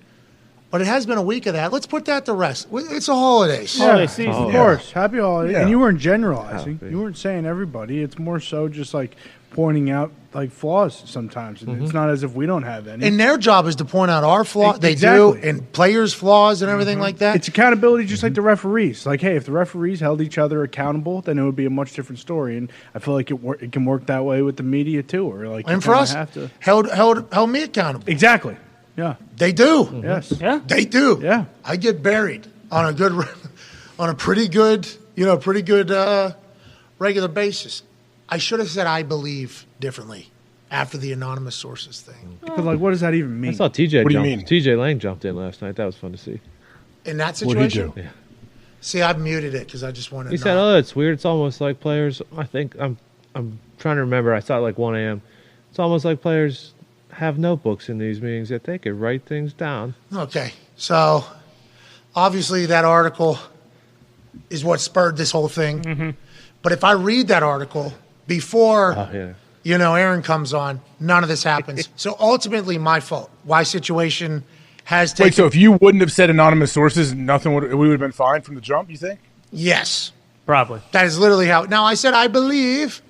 but 0.70 0.80
it 0.80 0.86
has 0.86 1.04
been 1.06 1.18
a 1.18 1.22
week 1.22 1.46
of 1.46 1.52
that. 1.54 1.72
Let's 1.72 1.86
put 1.86 2.04
that 2.06 2.24
to 2.26 2.32
rest. 2.32 2.68
It's 2.72 3.06
the 3.06 3.14
holidays. 3.14 3.76
Holiday 3.78 4.06
season. 4.06 4.32
Of 4.32 4.52
course, 4.52 4.92
happy 4.92 5.18
holiday. 5.18 5.52
Yeah. 5.52 5.60
And 5.62 5.70
you 5.70 5.78
weren't 5.78 5.98
generalizing. 6.00 6.78
Happy. 6.78 6.90
You 6.90 7.00
weren't 7.00 7.18
saying 7.18 7.44
everybody. 7.46 8.02
It's 8.02 8.18
more 8.18 8.40
so 8.40 8.68
just 8.68 8.94
like 8.94 9.14
pointing 9.54 9.90
out 9.90 10.12
like 10.34 10.50
flaws 10.50 11.02
sometimes. 11.06 11.62
And 11.62 11.80
It's 11.80 11.88
mm-hmm. 11.88 11.96
not 11.96 12.10
as 12.10 12.22
if 12.24 12.32
we 12.34 12.44
don't 12.44 12.64
have 12.64 12.88
any. 12.88 13.06
And 13.06 13.18
their 13.18 13.38
job 13.38 13.66
is 13.66 13.76
to 13.76 13.84
point 13.84 14.10
out 14.10 14.24
our 14.24 14.44
flaws. 14.44 14.76
E- 14.76 14.80
They 14.80 14.92
exactly. 14.92 15.40
do, 15.40 15.48
and 15.48 15.72
players' 15.72 16.12
flaws 16.12 16.60
and 16.60 16.70
everything 16.70 16.96
mm-hmm. 16.96 17.02
like 17.02 17.18
that. 17.18 17.36
it's 17.36 17.48
accountability, 17.48 18.04
just 18.04 18.22
like 18.22 18.30
mm-hmm. 18.30 18.42
the 18.42 18.42
referees. 18.42 19.06
Like, 19.06 19.20
hey, 19.20 19.36
if 19.36 19.46
the 19.46 19.52
referees 19.52 20.00
held 20.00 20.20
each 20.20 20.36
other 20.36 20.62
accountable, 20.62 21.22
then 21.22 21.38
it 21.38 21.44
would 21.44 21.56
be 21.56 21.66
a 21.66 21.70
much 21.70 21.94
different 21.94 22.18
story. 22.18 22.56
And 22.56 22.70
I 22.94 22.98
feel 22.98 23.14
like 23.14 23.30
it, 23.30 23.40
wor- 23.40 23.56
it 23.56 23.72
can 23.72 23.84
work 23.84 24.06
that 24.06 24.24
way 24.24 24.42
with 24.42 24.56
the 24.56 24.64
media 24.64 25.02
too, 25.02 25.30
or 25.30 25.48
like 25.48 25.66
you 25.66 25.72
and 25.72 25.82
for 25.82 25.94
us, 25.94 26.12
have 26.12 26.32
to 26.34 26.50
held 26.58 26.90
held 26.90 27.32
held 27.32 27.50
me 27.50 27.62
accountable. 27.62 28.08
exactly. 28.08 28.56
Yeah. 28.96 29.16
They 29.36 29.52
do. 29.52 30.02
Yes. 30.04 30.32
Yeah. 30.40 30.60
They 30.66 30.84
do. 30.84 31.20
Yeah. 31.22 31.46
I 31.64 31.76
get 31.76 32.02
buried 32.02 32.46
on 32.70 32.86
a 32.86 32.92
good, 32.92 33.12
on 33.98 34.08
a 34.08 34.14
pretty 34.14 34.48
good, 34.48 34.88
you 35.16 35.24
know, 35.24 35.36
pretty 35.36 35.62
good 35.62 35.90
uh, 35.90 36.32
regular 36.98 37.28
basis. 37.28 37.82
I 38.28 38.38
should 38.38 38.58
have 38.58 38.70
said 38.70 38.86
I 38.86 39.02
believe 39.02 39.66
differently 39.80 40.30
after 40.70 40.98
the 40.98 41.12
anonymous 41.12 41.54
sources 41.54 42.00
thing. 42.00 42.38
Mm. 42.42 42.56
But 42.56 42.64
like, 42.64 42.78
what 42.78 42.90
does 42.90 43.00
that 43.00 43.14
even 43.14 43.40
mean? 43.40 43.52
I 43.52 43.54
saw 43.54 43.68
TJ. 43.68 44.04
What 44.04 44.10
do 44.10 44.16
you 44.16 44.22
mean? 44.22 44.40
TJ 44.42 44.78
Lang 44.78 44.98
jumped 44.98 45.24
in 45.24 45.36
last 45.36 45.62
night. 45.62 45.76
That 45.76 45.84
was 45.84 45.96
fun 45.96 46.12
to 46.12 46.18
see. 46.18 46.40
In 47.04 47.18
that 47.18 47.36
situation, 47.36 47.58
What'd 47.58 47.72
he 47.72 47.78
situation, 47.78 47.94
do? 47.94 48.02
Yeah. 48.02 48.10
see, 48.80 49.02
I've 49.02 49.20
muted 49.20 49.54
it 49.54 49.66
because 49.66 49.84
I 49.84 49.92
just 49.92 50.10
want 50.10 50.28
to. 50.28 50.30
He 50.30 50.38
said, 50.38 50.56
"Oh, 50.56 50.76
it's 50.76 50.96
weird. 50.96 51.14
It's 51.14 51.24
almost 51.24 51.60
like 51.60 51.80
players. 51.80 52.22
I 52.36 52.44
think 52.44 52.76
I'm. 52.78 52.96
I'm 53.34 53.58
trying 53.78 53.96
to 53.96 54.02
remember. 54.02 54.32
I 54.32 54.40
saw 54.40 54.58
it 54.58 54.60
like 54.60 54.78
1 54.78 54.94
a.m. 54.96 55.20
It's 55.70 55.78
almost 55.78 56.04
like 56.04 56.22
players 56.22 56.72
have 57.10 57.38
notebooks 57.38 57.88
in 57.88 57.98
these 57.98 58.20
meetings 58.20 58.48
that 58.48 58.64
they 58.64 58.78
could 58.78 58.94
write 58.94 59.26
things 59.26 59.52
down. 59.52 59.94
Okay, 60.12 60.52
so 60.76 61.24
obviously 62.14 62.66
that 62.66 62.84
article 62.84 63.38
is 64.50 64.64
what 64.64 64.80
spurred 64.80 65.16
this 65.16 65.30
whole 65.30 65.48
thing. 65.48 65.82
Mm-hmm. 65.82 66.10
But 66.62 66.72
if 66.72 66.84
I 66.84 66.92
read 66.92 67.28
that 67.28 67.42
article 67.42 67.92
before 68.26 68.94
Oh 68.96 69.08
yeah. 69.12 69.32
you 69.62 69.78
know, 69.78 69.94
Aaron 69.94 70.22
comes 70.22 70.52
on, 70.54 70.80
none 71.00 71.22
of 71.22 71.28
this 71.28 71.42
happens. 71.52 71.88
so 71.96 72.16
ultimately, 72.20 72.78
my 72.78 73.00
fault. 73.00 73.30
Why 73.44 73.62
situation 73.62 74.44
has 74.84 75.12
taken. 75.12 75.26
Wait, 75.26 75.34
so 75.34 75.46
if 75.46 75.54
you 75.54 75.72
wouldn't 75.72 76.02
have 76.02 76.12
said 76.12 76.28
anonymous 76.30 76.72
sources, 76.72 77.14
nothing 77.14 77.54
would 77.54 77.64
we 77.64 77.74
would 77.74 77.90
have 77.92 78.00
been 78.00 78.12
fine 78.12 78.42
from 78.42 78.54
the 78.54 78.60
jump. 78.60 78.90
You 78.90 78.96
think? 78.96 79.20
yes, 79.50 80.12
Probably. 80.46 80.80
that 80.92 81.06
is 81.06 81.18
literally 81.18 81.46
how. 81.46 81.62
Now 81.62 81.84
I 81.84 81.94
said 81.94 82.12
I 82.12 82.26
believe, 82.28 83.00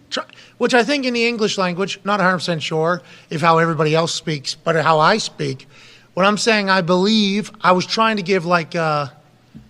which 0.59 0.73
I 0.75 0.85
think 0.85 1.05
in 1.05 1.15
the 1.15 1.27
English 1.27 1.59
language, 1.59 1.99
not 2.05 2.19
100 2.21 2.37
percent 2.39 2.63
sure 2.63 3.03
if 3.31 3.41
how 3.41 3.59
everybody 3.59 3.95
else 3.95 4.15
speaks, 4.15 4.55
but 4.55 4.77
how 4.77 5.01
I 5.01 5.19
speak. 5.19 5.67
When 6.15 6.25
I'm 6.25 6.39
saying 6.39 6.71
I 6.71 6.81
believe, 6.81 7.51
I 7.61 7.73
was 7.73 7.87
trying 7.87 8.19
to 8.19 8.23
give 8.23 8.47
like 8.47 8.77
uh, 8.77 9.09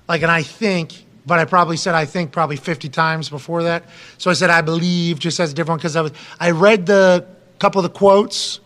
like 0.07 0.21
an 0.21 0.29
I 0.29 0.43
think, 0.43 1.04
but 1.27 1.39
I 1.39 1.45
probably 1.45 1.77
said 1.77 1.95
I 1.95 2.05
think 2.05 2.33
probably 2.33 2.57
50 2.57 2.89
times 2.89 3.29
before 3.29 3.65
that. 3.65 3.85
So 4.19 4.31
I 4.31 4.35
said 4.35 4.51
I 4.51 4.61
believe 4.61 5.19
just 5.19 5.41
as 5.41 5.53
a 5.53 5.55
different 5.55 5.81
because 5.81 5.97
I 5.97 6.03
was 6.03 6.13
I 6.39 6.51
read 6.51 6.87
the 6.87 7.27
couple 7.59 7.79
of 7.79 7.91
the 7.91 7.97
quotes, 7.99 8.61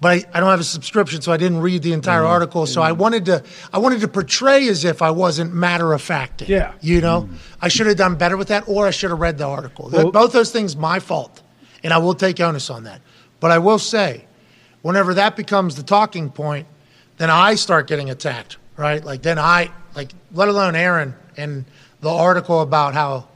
but 0.00 0.08
I, 0.08 0.24
I 0.32 0.40
don't 0.40 0.50
have 0.50 0.60
a 0.60 0.64
subscription, 0.64 1.20
so 1.20 1.32
I 1.32 1.36
didn't 1.36 1.60
read 1.60 1.82
the 1.82 1.92
entire 1.92 2.20
mm-hmm. 2.20 2.30
article. 2.30 2.66
So 2.66 2.80
I 2.82 2.90
mm-hmm. 2.90 3.00
wanted 3.00 3.24
to 3.26 3.42
I 3.72 3.78
wanted 3.78 4.00
to 4.00 4.08
portray 4.08 4.68
as 4.68 4.84
if 4.84 5.02
I 5.02 5.10
wasn't 5.10 5.52
matter 5.52 5.92
of 5.92 6.00
fact. 6.00 6.42
Yeah. 6.42 6.72
you 6.80 7.00
know, 7.00 7.22
mm-hmm. 7.22 7.36
I 7.60 7.68
should 7.68 7.86
have 7.86 7.96
done 7.96 8.16
better 8.16 8.36
with 8.36 8.48
that, 8.48 8.64
or 8.66 8.86
I 8.86 8.90
should 8.90 9.10
have 9.10 9.20
read 9.20 9.38
the 9.38 9.46
article. 9.46 9.90
Well- 9.92 10.10
Both 10.10 10.32
those 10.32 10.50
things 10.52 10.76
my 10.76 11.00
fault, 11.00 11.42
and 11.82 11.92
I 11.92 11.98
will 11.98 12.14
take 12.14 12.40
onus 12.40 12.70
on 12.70 12.84
that. 12.84 13.00
But 13.40 13.50
I 13.50 13.58
will 13.58 13.78
say, 13.78 14.26
whenever 14.82 15.14
that 15.14 15.34
becomes 15.34 15.76
the 15.76 15.82
talking 15.82 16.30
point, 16.30 16.66
then 17.16 17.30
I 17.30 17.54
start 17.54 17.86
getting 17.86 18.10
attacked, 18.10 18.58
right? 18.76 19.04
Like 19.04 19.22
then 19.22 19.38
I 19.38 19.70
like, 19.94 20.12
let 20.32 20.48
alone 20.48 20.74
Aaron 20.76 21.14
and 21.36 21.64
the 22.00 22.10
article 22.10 22.60
about 22.60 22.94
how 22.94 23.28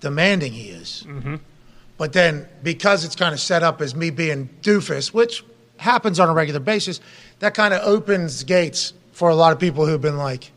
demanding 0.00 0.52
he 0.52 0.68
is. 0.68 1.04
Mm-hmm. 1.06 1.36
But 1.96 2.12
then 2.12 2.48
because 2.62 3.04
it's 3.04 3.16
kind 3.16 3.34
of 3.34 3.40
set 3.40 3.62
up 3.62 3.80
as 3.80 3.94
me 3.94 4.10
being 4.10 4.48
doofus, 4.62 5.12
which 5.12 5.44
happens 5.78 6.20
on 6.20 6.28
a 6.28 6.32
regular 6.32 6.60
basis, 6.60 7.00
that 7.40 7.54
kind 7.54 7.74
of 7.74 7.82
opens 7.82 8.44
gates 8.44 8.92
for 9.12 9.28
a 9.28 9.34
lot 9.34 9.52
of 9.52 9.58
people 9.58 9.86
who've 9.86 10.00
been 10.00 10.16
like, 10.16 10.50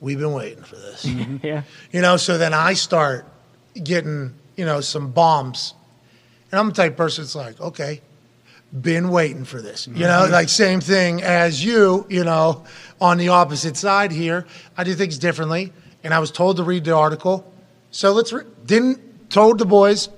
we've 0.00 0.18
been 0.18 0.32
waiting 0.32 0.62
for 0.62 0.76
this. 0.76 1.04
Yeah. 1.42 1.62
You 1.92 2.00
know, 2.00 2.16
so 2.16 2.38
then 2.38 2.54
I 2.54 2.74
start 2.74 3.26
getting, 3.82 4.34
you 4.56 4.64
know, 4.64 4.80
some 4.80 5.10
bombs. 5.10 5.74
And 6.50 6.58
I'm 6.58 6.68
the 6.68 6.74
type 6.74 6.92
of 6.92 6.96
person 6.96 7.24
that's 7.24 7.34
like, 7.34 7.60
okay, 7.60 8.00
been 8.78 9.10
waiting 9.10 9.44
for 9.44 9.60
this. 9.60 9.86
You 9.86 9.94
know, 9.94 10.22
mm-hmm. 10.22 10.32
like 10.32 10.48
same 10.48 10.80
thing 10.80 11.22
as 11.22 11.64
you, 11.64 12.06
you 12.08 12.24
know, 12.24 12.64
on 13.00 13.18
the 13.18 13.28
opposite 13.28 13.76
side 13.76 14.12
here. 14.12 14.46
I 14.76 14.84
do 14.84 14.94
things 14.94 15.18
differently. 15.18 15.72
And 16.02 16.14
I 16.14 16.18
was 16.18 16.30
told 16.30 16.56
to 16.56 16.62
read 16.62 16.84
the 16.84 16.94
article. 16.94 17.50
So 17.90 18.12
let's, 18.12 18.32
re- 18.32 18.44
didn't, 18.64 19.30
told 19.30 19.58
the 19.58 19.66
boys, 19.66 20.08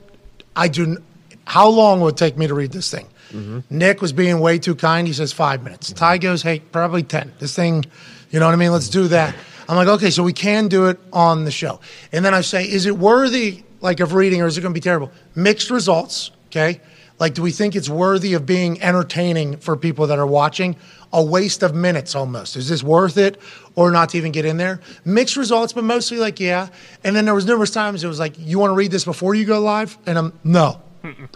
I 0.55 0.69
do, 0.69 1.03
how 1.47 1.69
long 1.69 2.01
will 2.01 2.09
it 2.09 2.17
take 2.17 2.37
me 2.37 2.47
to 2.47 2.55
read 2.55 2.73
this 2.73 2.91
thing? 2.91 3.07
Mm-hmm. 3.33 3.61
Nick 3.71 4.03
was 4.03 4.13
being 4.13 4.41
way 4.41 4.59
too 4.59 4.75
kind. 4.75 5.07
He 5.07 5.13
says 5.13 5.33
five 5.33 5.63
minutes. 5.63 5.89
Mm-hmm. 5.89 5.99
Ty 5.99 6.19
goes, 6.19 6.43
hey, 6.43 6.61
probably 6.61 7.03
10. 7.03 7.33
This 7.39 7.57
thing, 7.57 7.85
you 8.31 8.41
know 8.41 8.47
what 8.47 8.53
I 8.53 8.57
mean? 8.57 8.73
Let's 8.73 8.89
do 8.89 9.09
that. 9.09 9.35
I'm 9.69 9.77
like, 9.77 9.89
okay, 9.89 10.11
so 10.11 10.23
we 10.23 10.33
can 10.33 10.69
do 10.69 10.87
it 10.87 10.99
on 11.13 11.45
the 11.45 11.51
show. 11.51 11.81
And 12.13 12.25
then 12.25 12.35
I 12.35 12.43
say, 12.43 12.65
is 12.65 12.87
it 12.87 12.97
worthy, 12.97 13.63
like, 13.81 14.01
of 14.01 14.13
reading 14.13 14.43
or 14.43 14.47
is 14.47 14.59
it 14.59 14.61
going 14.61 14.75
to 14.75 14.79
be 14.79 14.83
terrible? 14.83 15.11
Mixed 15.35 15.71
results, 15.71 16.31
okay? 16.49 16.81
Like, 17.19 17.35
do 17.35 17.43
we 17.43 17.53
think 17.53 17.77
it's 17.77 17.89
worthy 17.89 18.35
of 18.35 18.45
being 18.45 18.83
entertaining 18.83 19.59
for 19.59 19.77
people 19.77 20.09
that 20.09 20.19
are 20.19 20.27
watching? 20.27 20.77
A 21.13 21.23
waste 21.23 21.63
of 21.63 21.75
minutes 21.75 22.15
almost. 22.15 22.57
Is 22.57 22.69
this 22.69 22.83
worth 22.83 23.19
it 23.19 23.41
or 23.75 23.91
not 23.91 24.09
to 24.11 24.17
even 24.17 24.33
get 24.33 24.45
in 24.45 24.57
there? 24.57 24.81
Mixed 25.05 25.37
results, 25.37 25.73
but 25.73 25.85
mostly 25.85 26.17
like, 26.17 26.41
yeah. 26.41 26.69
And 27.05 27.15
then 27.15 27.27
there 27.27 27.35
was 27.35 27.45
numerous 27.45 27.71
times 27.71 28.03
it 28.03 28.09
was 28.09 28.19
like, 28.19 28.35
you 28.39 28.59
want 28.59 28.71
to 28.71 28.75
read 28.75 28.91
this 28.91 29.05
before 29.05 29.35
you 29.35 29.45
go 29.45 29.61
live? 29.61 29.99
And 30.07 30.17
I'm, 30.17 30.33
no. 30.43 30.81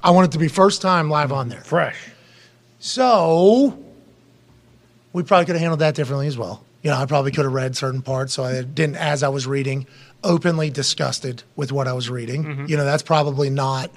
I 0.02 0.12
want 0.12 0.28
it 0.28 0.32
to 0.32 0.38
be 0.38 0.48
first 0.48 0.80
time 0.80 1.10
live 1.10 1.32
on 1.32 1.48
there. 1.48 1.60
Fresh. 1.60 1.96
So 2.78 3.82
we 5.12 5.22
probably 5.24 5.44
could 5.44 5.56
have 5.56 5.60
handled 5.60 5.80
that 5.80 5.94
differently 5.94 6.26
as 6.26 6.38
well. 6.38 6.62
You 6.82 6.90
know, 6.90 6.98
I 6.98 7.06
probably 7.06 7.32
could 7.32 7.44
have 7.44 7.52
read 7.52 7.76
certain 7.76 8.00
parts, 8.00 8.32
so 8.32 8.44
I 8.44 8.62
didn't, 8.62 8.96
as 8.96 9.24
I 9.24 9.28
was 9.28 9.46
reading, 9.46 9.86
openly 10.22 10.70
disgusted 10.70 11.42
with 11.56 11.72
what 11.72 11.88
I 11.88 11.92
was 11.94 12.08
reading. 12.08 12.44
Mm-hmm. 12.44 12.66
You 12.66 12.76
know, 12.76 12.84
that's 12.84 13.02
probably 13.02 13.50
not. 13.50 13.90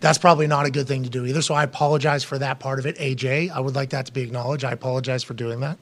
That's 0.00 0.18
probably 0.18 0.46
not 0.46 0.66
a 0.66 0.70
good 0.70 0.88
thing 0.88 1.02
to 1.04 1.10
do 1.10 1.26
either. 1.26 1.42
So 1.42 1.54
I 1.54 1.62
apologize 1.62 2.24
for 2.24 2.38
that 2.38 2.58
part 2.58 2.78
of 2.78 2.86
it, 2.86 2.96
AJ. 2.96 3.50
I 3.50 3.60
would 3.60 3.74
like 3.74 3.90
that 3.90 4.06
to 4.06 4.12
be 4.12 4.22
acknowledged. 4.22 4.64
I 4.64 4.72
apologize 4.72 5.22
for 5.22 5.34
doing 5.34 5.60
that. 5.60 5.78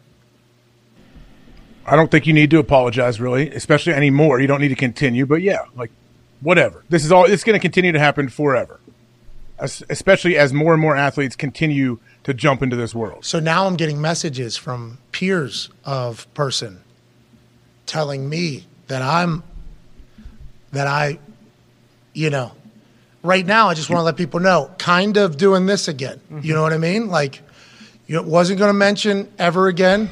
I 1.87 1.97
don't 1.97 2.11
think 2.11 2.27
you 2.27 2.33
need 2.33 2.51
to 2.51 2.59
apologize 2.59 3.21
really, 3.21 3.51
especially 3.51 3.95
anymore. 3.95 4.41
You 4.41 4.47
don't 4.47 4.61
need 4.61 4.69
to 4.69 4.75
continue, 4.75 5.25
but 5.25 5.41
yeah, 5.41 5.61
like 5.75 5.91
whatever. 6.41 6.85
This 6.91 7.05
is 7.05 7.13
all. 7.13 7.25
It's 7.25 7.45
going 7.45 7.59
to 7.59 7.63
continue 7.63 7.93
to 7.93 7.99
happen 7.99 8.29
forever, 8.29 8.79
as, 9.59 9.83
especially 9.89 10.37
as 10.37 10.53
more 10.53 10.75
and 10.75 10.83
more 10.83 10.97
athletes 10.97 11.35
continue 11.35 11.99
to 12.25 12.35
jump 12.35 12.63
into 12.63 12.77
this 12.77 12.95
world. 12.95 13.25
So 13.25 13.41
now 13.41 13.67
I'm 13.67 13.77
getting 13.77 14.01
messages 14.01 14.57
from 14.57 14.99
peers 15.13 15.71
of 15.85 16.33
person 16.35 16.83
telling 17.87 18.29
me 18.29 18.67
that 18.89 19.01
I'm 19.01 19.43
that 20.73 20.87
I, 20.87 21.19
you 22.13 22.29
know, 22.29 22.53
right 23.23 23.45
now 23.45 23.69
I 23.69 23.75
just 23.75 23.91
want 23.91 24.01
to 24.01 24.05
let 24.05 24.17
people 24.17 24.41
know, 24.41 24.71
kind 24.79 25.17
of 25.17 25.37
doing 25.37 25.67
this 25.67 25.89
again. 25.89 26.21
You 26.31 26.37
mm-hmm. 26.37 26.49
know 26.51 26.63
what 26.63 26.73
I 26.73 26.79
mean? 26.79 27.09
Like, 27.09 27.43
you 28.07 28.23
wasn't 28.23 28.59
going 28.59 28.71
to 28.71 28.75
mention 28.75 29.31
ever 29.39 29.69
again. 29.69 30.11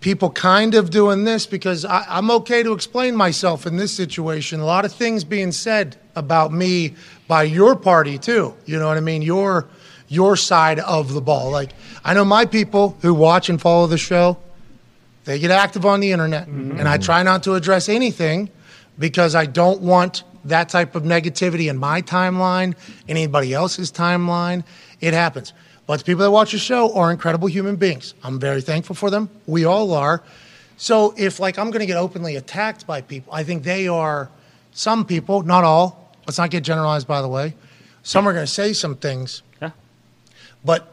People 0.00 0.30
kind 0.30 0.74
of 0.74 0.90
doing 0.90 1.24
this 1.24 1.46
because 1.46 1.84
I, 1.84 2.04
I'm 2.08 2.30
okay 2.30 2.62
to 2.62 2.72
explain 2.72 3.16
myself 3.16 3.66
in 3.66 3.76
this 3.76 3.92
situation. 3.92 4.60
A 4.60 4.64
lot 4.64 4.84
of 4.84 4.92
things 4.92 5.24
being 5.24 5.50
said 5.50 5.96
about 6.14 6.52
me 6.52 6.94
by 7.26 7.42
your 7.42 7.74
party 7.74 8.18
too. 8.18 8.54
You 8.66 8.78
know 8.78 8.86
what 8.86 8.96
I 8.96 9.00
mean? 9.00 9.22
Your 9.22 9.66
your 10.08 10.36
side 10.36 10.78
of 10.78 11.12
the 11.12 11.20
ball. 11.20 11.50
Like 11.50 11.72
I 12.04 12.14
know 12.14 12.24
my 12.24 12.44
people 12.44 12.96
who 13.02 13.14
watch 13.14 13.48
and 13.48 13.60
follow 13.60 13.88
the 13.88 13.98
show, 13.98 14.38
they 15.24 15.40
get 15.40 15.50
active 15.50 15.84
on 15.84 15.98
the 15.98 16.12
internet, 16.12 16.46
mm-hmm. 16.46 16.78
and 16.78 16.88
I 16.88 16.98
try 16.98 17.24
not 17.24 17.42
to 17.44 17.54
address 17.54 17.88
anything 17.88 18.50
because 18.98 19.34
I 19.34 19.46
don't 19.46 19.80
want 19.80 20.22
that 20.48 20.68
type 20.68 20.94
of 20.94 21.02
negativity 21.02 21.68
in 21.70 21.76
my 21.76 22.02
timeline, 22.02 22.74
anybody 23.08 23.52
else's 23.52 23.90
timeline. 23.92 24.64
It 25.00 25.14
happens. 25.14 25.52
But 25.86 25.98
the 25.98 26.04
people 26.04 26.22
that 26.24 26.30
watch 26.30 26.52
the 26.52 26.58
show 26.58 26.94
are 26.94 27.10
incredible 27.12 27.48
human 27.48 27.76
beings. 27.76 28.14
I'm 28.22 28.40
very 28.40 28.60
thankful 28.60 28.96
for 28.96 29.10
them. 29.10 29.28
We 29.46 29.64
all 29.64 29.92
are. 29.92 30.22
So 30.76 31.14
if 31.16 31.38
like 31.40 31.58
I'm 31.58 31.70
going 31.70 31.80
to 31.80 31.86
get 31.86 31.96
openly 31.96 32.36
attacked 32.36 32.86
by 32.86 33.00
people, 33.00 33.32
I 33.32 33.44
think 33.44 33.62
they 33.62 33.88
are 33.88 34.28
some 34.72 35.04
people, 35.04 35.42
not 35.42 35.64
all. 35.64 36.12
Let's 36.26 36.38
not 36.38 36.50
get 36.50 36.64
generalized 36.64 37.06
by 37.06 37.22
the 37.22 37.28
way. 37.28 37.54
Some 38.02 38.26
are 38.28 38.32
going 38.32 38.46
to 38.46 38.52
say 38.52 38.72
some 38.72 38.96
things 38.96 39.42
Yeah. 39.60 39.70
but 40.64 40.92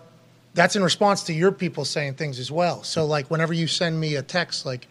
that's 0.55 0.75
in 0.75 0.83
response 0.83 1.23
to 1.23 1.33
your 1.33 1.51
people 1.51 1.85
saying 1.85 2.13
things 2.13 2.39
as 2.39 2.51
well. 2.51 2.83
So 2.83 3.05
like 3.05 3.29
whenever 3.31 3.53
you 3.53 3.67
send 3.67 3.99
me 3.99 4.15
a 4.15 4.21
text 4.21 4.65
like, 4.65 4.87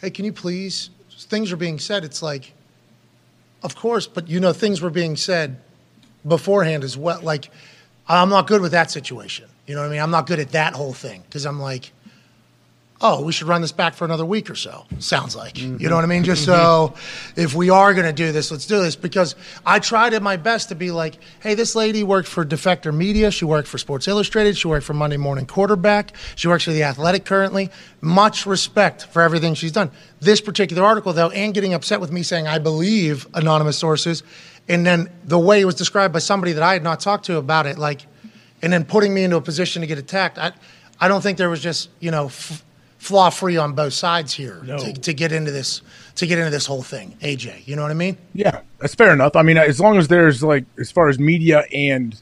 "Hey, 0.00 0.10
can 0.10 0.24
you 0.24 0.32
please 0.32 0.90
things 1.16 1.52
are 1.52 1.56
being 1.56 1.78
said, 1.78 2.04
it's 2.04 2.22
like, 2.22 2.52
of 3.64 3.74
course, 3.74 4.06
but 4.06 4.28
you 4.28 4.38
know, 4.38 4.52
things 4.52 4.80
were 4.80 4.90
being 4.90 5.16
said 5.16 5.60
beforehand 6.26 6.84
as 6.84 6.96
well. 6.96 7.20
Like, 7.22 7.50
I'm 8.06 8.28
not 8.28 8.46
good 8.46 8.60
with 8.60 8.72
that 8.72 8.90
situation. 8.90 9.46
You 9.66 9.74
know 9.74 9.80
what 9.80 9.88
I 9.88 9.90
mean? 9.90 10.00
I'm 10.00 10.10
not 10.10 10.26
good 10.26 10.38
at 10.38 10.50
that 10.50 10.74
whole 10.74 10.92
thing 10.92 11.22
because 11.22 11.46
I'm 11.46 11.58
like, 11.58 11.90
oh, 13.00 13.22
we 13.22 13.32
should 13.32 13.48
run 13.48 13.60
this 13.60 13.72
back 13.72 13.94
for 13.94 14.04
another 14.04 14.24
week 14.24 14.48
or 14.48 14.54
so. 14.54 14.86
Sounds 14.98 15.34
like. 15.36 15.60
You 15.60 15.72
mm-hmm. 15.72 15.88
know 15.88 15.96
what 15.96 16.04
I 16.04 16.06
mean? 16.06 16.24
Just 16.24 16.48
mm-hmm. 16.48 16.94
so 16.94 16.94
if 17.36 17.54
we 17.54 17.68
are 17.68 17.92
going 17.92 18.06
to 18.06 18.12
do 18.12 18.32
this, 18.32 18.50
let's 18.50 18.66
do 18.66 18.80
this 18.80 18.96
because 18.96 19.34
I 19.66 19.78
tried 19.78 20.14
at 20.14 20.22
my 20.22 20.36
best 20.36 20.68
to 20.70 20.74
be 20.74 20.90
like, 20.90 21.18
hey, 21.40 21.54
this 21.54 21.74
lady 21.74 22.02
worked 22.02 22.28
for 22.28 22.44
Defector 22.44 22.94
Media. 22.94 23.30
She 23.30 23.44
worked 23.44 23.68
for 23.68 23.78
Sports 23.78 24.08
Illustrated. 24.08 24.56
She 24.56 24.68
worked 24.68 24.86
for 24.86 24.94
Monday 24.94 25.16
Morning 25.16 25.44
Quarterback. 25.44 26.14
She 26.36 26.48
works 26.48 26.64
for 26.64 26.72
The 26.72 26.84
Athletic 26.84 27.24
currently. 27.24 27.70
Much 28.00 28.46
respect 28.46 29.06
for 29.06 29.22
everything 29.22 29.54
she's 29.54 29.72
done. 29.72 29.90
This 30.20 30.40
particular 30.40 30.82
article, 30.82 31.12
though, 31.12 31.30
and 31.30 31.52
getting 31.52 31.74
upset 31.74 32.00
with 32.00 32.12
me 32.12 32.22
saying, 32.22 32.46
I 32.46 32.58
believe 32.58 33.26
anonymous 33.34 33.76
sources, 33.76 34.22
and 34.68 34.86
then 34.86 35.10
the 35.24 35.38
way 35.38 35.60
it 35.60 35.64
was 35.66 35.74
described 35.74 36.12
by 36.14 36.20
somebody 36.20 36.52
that 36.52 36.62
I 36.62 36.72
had 36.72 36.82
not 36.82 37.00
talked 37.00 37.26
to 37.26 37.36
about 37.36 37.66
it, 37.66 37.76
like, 37.76 38.06
and 38.62 38.72
then 38.72 38.84
putting 38.84 39.12
me 39.12 39.24
into 39.24 39.36
a 39.36 39.42
position 39.42 39.82
to 39.82 39.86
get 39.86 39.98
attacked. 39.98 40.38
I, 40.38 40.52
I 40.98 41.08
don't 41.08 41.20
think 41.20 41.36
there 41.36 41.50
was 41.50 41.60
just, 41.60 41.90
you 42.00 42.10
know, 42.10 42.26
f- 42.26 42.64
flaw 43.04 43.28
free 43.28 43.58
on 43.58 43.74
both 43.74 43.92
sides 43.92 44.32
here 44.32 44.62
to, 44.66 44.92
to 44.94 45.12
get 45.12 45.30
into 45.30 45.50
this 45.50 45.82
to 46.14 46.26
get 46.26 46.38
into 46.38 46.50
this 46.50 46.64
whole 46.64 46.82
thing. 46.82 47.14
AJ, 47.20 47.66
you 47.66 47.76
know 47.76 47.82
what 47.82 47.90
I 47.90 47.94
mean? 47.94 48.16
Yeah, 48.32 48.60
that's 48.78 48.94
fair 48.94 49.12
enough. 49.12 49.36
I 49.36 49.42
mean, 49.42 49.58
as 49.58 49.78
long 49.78 49.98
as 49.98 50.08
there's 50.08 50.42
like, 50.42 50.64
as 50.78 50.90
far 50.90 51.08
as 51.08 51.18
media 51.18 51.64
and 51.72 52.20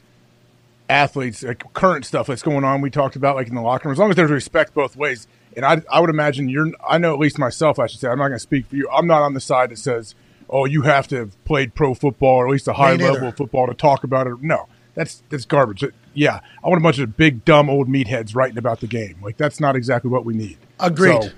athletes, 0.89 1.41
like 1.41 1.63
current 1.73 2.05
stuff 2.05 2.27
that's 2.27 2.41
going 2.41 2.65
on, 2.65 2.81
we 2.81 2.89
talked 2.89 3.15
about 3.15 3.37
like 3.37 3.47
in 3.47 3.55
the 3.55 3.61
locker 3.61 3.87
room. 3.87 3.93
As 3.93 3.99
long 3.99 4.09
as 4.09 4.17
there's 4.17 4.29
respect 4.29 4.73
both 4.73 4.97
ways, 4.97 5.27
and 5.55 5.63
I, 5.63 5.81
I 5.89 6.01
would 6.01 6.09
imagine 6.09 6.49
you're. 6.49 6.71
I 6.85 6.97
know 6.97 7.13
at 7.13 7.19
least 7.19 7.39
myself. 7.39 7.79
I 7.79 7.87
should 7.87 8.01
say 8.01 8.09
I'm 8.09 8.17
not 8.17 8.27
going 8.27 8.33
to 8.33 8.39
speak 8.39 8.67
for 8.67 8.75
you. 8.75 8.89
I'm 8.91 9.07
not 9.07 9.21
on 9.21 9.33
the 9.35 9.39
side 9.41 9.69
that 9.69 9.77
says, 9.77 10.15
"Oh, 10.49 10.65
you 10.65 10.81
have 10.81 11.07
to 11.09 11.15
have 11.15 11.45
played 11.45 11.75
pro 11.75 11.93
football 11.93 12.37
or 12.37 12.47
at 12.47 12.51
least 12.51 12.67
a 12.67 12.73
high 12.73 12.95
level 12.95 13.29
of 13.29 13.37
football 13.37 13.67
to 13.67 13.73
talk 13.73 14.03
about 14.03 14.27
it." 14.27 14.41
No, 14.41 14.67
that's 14.95 15.23
that's 15.29 15.45
garbage. 15.45 15.85
Yeah, 16.13 16.39
I 16.63 16.69
want 16.69 16.79
a 16.81 16.83
bunch 16.83 16.99
of 16.99 17.17
big 17.17 17.43
dumb 17.45 17.69
old 17.69 17.87
meatheads 17.87 18.35
writing 18.35 18.57
about 18.57 18.79
the 18.79 18.87
game. 18.87 19.17
Like 19.21 19.37
that's 19.37 19.59
not 19.59 19.75
exactly 19.75 20.09
what 20.11 20.25
we 20.25 20.33
need. 20.33 20.57
Agreed. 20.79 21.23
So, 21.23 21.29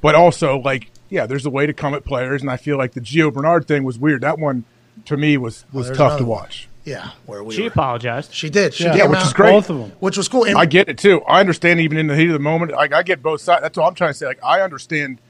but 0.00 0.14
also, 0.14 0.58
like, 0.58 0.90
yeah, 1.10 1.26
there's 1.26 1.46
a 1.46 1.50
way 1.50 1.66
to 1.66 1.72
come 1.72 1.94
at 1.94 2.04
players, 2.04 2.40
and 2.42 2.50
I 2.50 2.56
feel 2.56 2.76
like 2.78 2.92
the 2.92 3.00
Gio 3.00 3.32
Bernard 3.32 3.66
thing 3.68 3.84
was 3.84 3.98
weird. 3.98 4.20
That 4.22 4.38
one, 4.38 4.64
to 5.06 5.16
me, 5.16 5.36
was 5.36 5.64
was 5.72 5.86
there's 5.86 5.98
tough 5.98 6.18
to 6.18 6.24
watch. 6.24 6.68
Yeah, 6.84 7.10
where 7.26 7.44
we 7.44 7.54
She 7.54 7.62
were. 7.62 7.68
apologized. 7.68 8.34
She 8.34 8.50
did. 8.50 8.74
She 8.74 8.82
Yeah, 8.84 8.96
came 8.96 9.10
which 9.10 9.20
out, 9.20 9.26
is 9.26 9.32
great. 9.32 9.52
Both 9.52 9.70
of 9.70 9.78
them. 9.78 9.92
which 10.00 10.16
was 10.16 10.26
cool. 10.26 10.44
And 10.44 10.56
I 10.58 10.66
get 10.66 10.88
it 10.88 10.98
too. 10.98 11.22
I 11.22 11.38
understand 11.38 11.78
even 11.80 11.96
in 11.96 12.08
the 12.08 12.16
heat 12.16 12.26
of 12.26 12.32
the 12.32 12.40
moment. 12.40 12.72
Like 12.72 12.92
I 12.92 13.04
get 13.04 13.22
both 13.22 13.40
sides. 13.40 13.62
That's 13.62 13.78
all 13.78 13.86
I'm 13.88 13.94
trying 13.94 14.10
to 14.10 14.14
say. 14.14 14.26
Like 14.26 14.42
I 14.42 14.62
understand, 14.62 15.20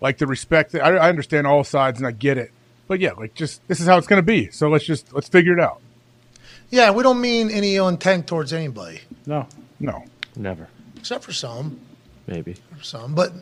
like 0.00 0.16
the 0.16 0.26
respect. 0.26 0.72
That, 0.72 0.82
I, 0.82 0.96
I 0.96 1.08
understand 1.10 1.46
all 1.46 1.62
sides, 1.64 1.98
and 1.98 2.06
I 2.06 2.10
get 2.10 2.38
it. 2.38 2.52
But 2.88 3.00
yeah, 3.00 3.12
like 3.12 3.34
just 3.34 3.66
this 3.68 3.80
is 3.80 3.86
how 3.86 3.98
it's 3.98 4.06
going 4.06 4.18
to 4.18 4.22
be. 4.26 4.50
So 4.50 4.68
let's 4.70 4.84
just 4.86 5.12
let's 5.12 5.28
figure 5.28 5.52
it 5.52 5.60
out. 5.60 5.80
Yeah, 6.74 6.90
we 6.90 7.02
don't 7.02 7.20
mean 7.20 7.50
any 7.50 7.76
ill 7.76 7.88
intent 7.88 8.26
towards 8.26 8.52
anybody, 8.52 9.00
No. 9.26 9.46
No, 9.80 10.04
Never. 10.36 10.68
except 10.96 11.24
for 11.24 11.32
some, 11.32 11.78
Maybe. 12.26 12.54
for 12.76 12.82
some, 12.84 13.14
but 13.14 13.32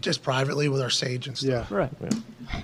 just 0.00 0.22
privately 0.22 0.68
with 0.68 0.80
our 0.82 0.90
sage 0.90 1.26
and 1.28 1.36
stuff. 1.36 1.68
Yeah. 1.70 1.76
Right. 1.76 1.90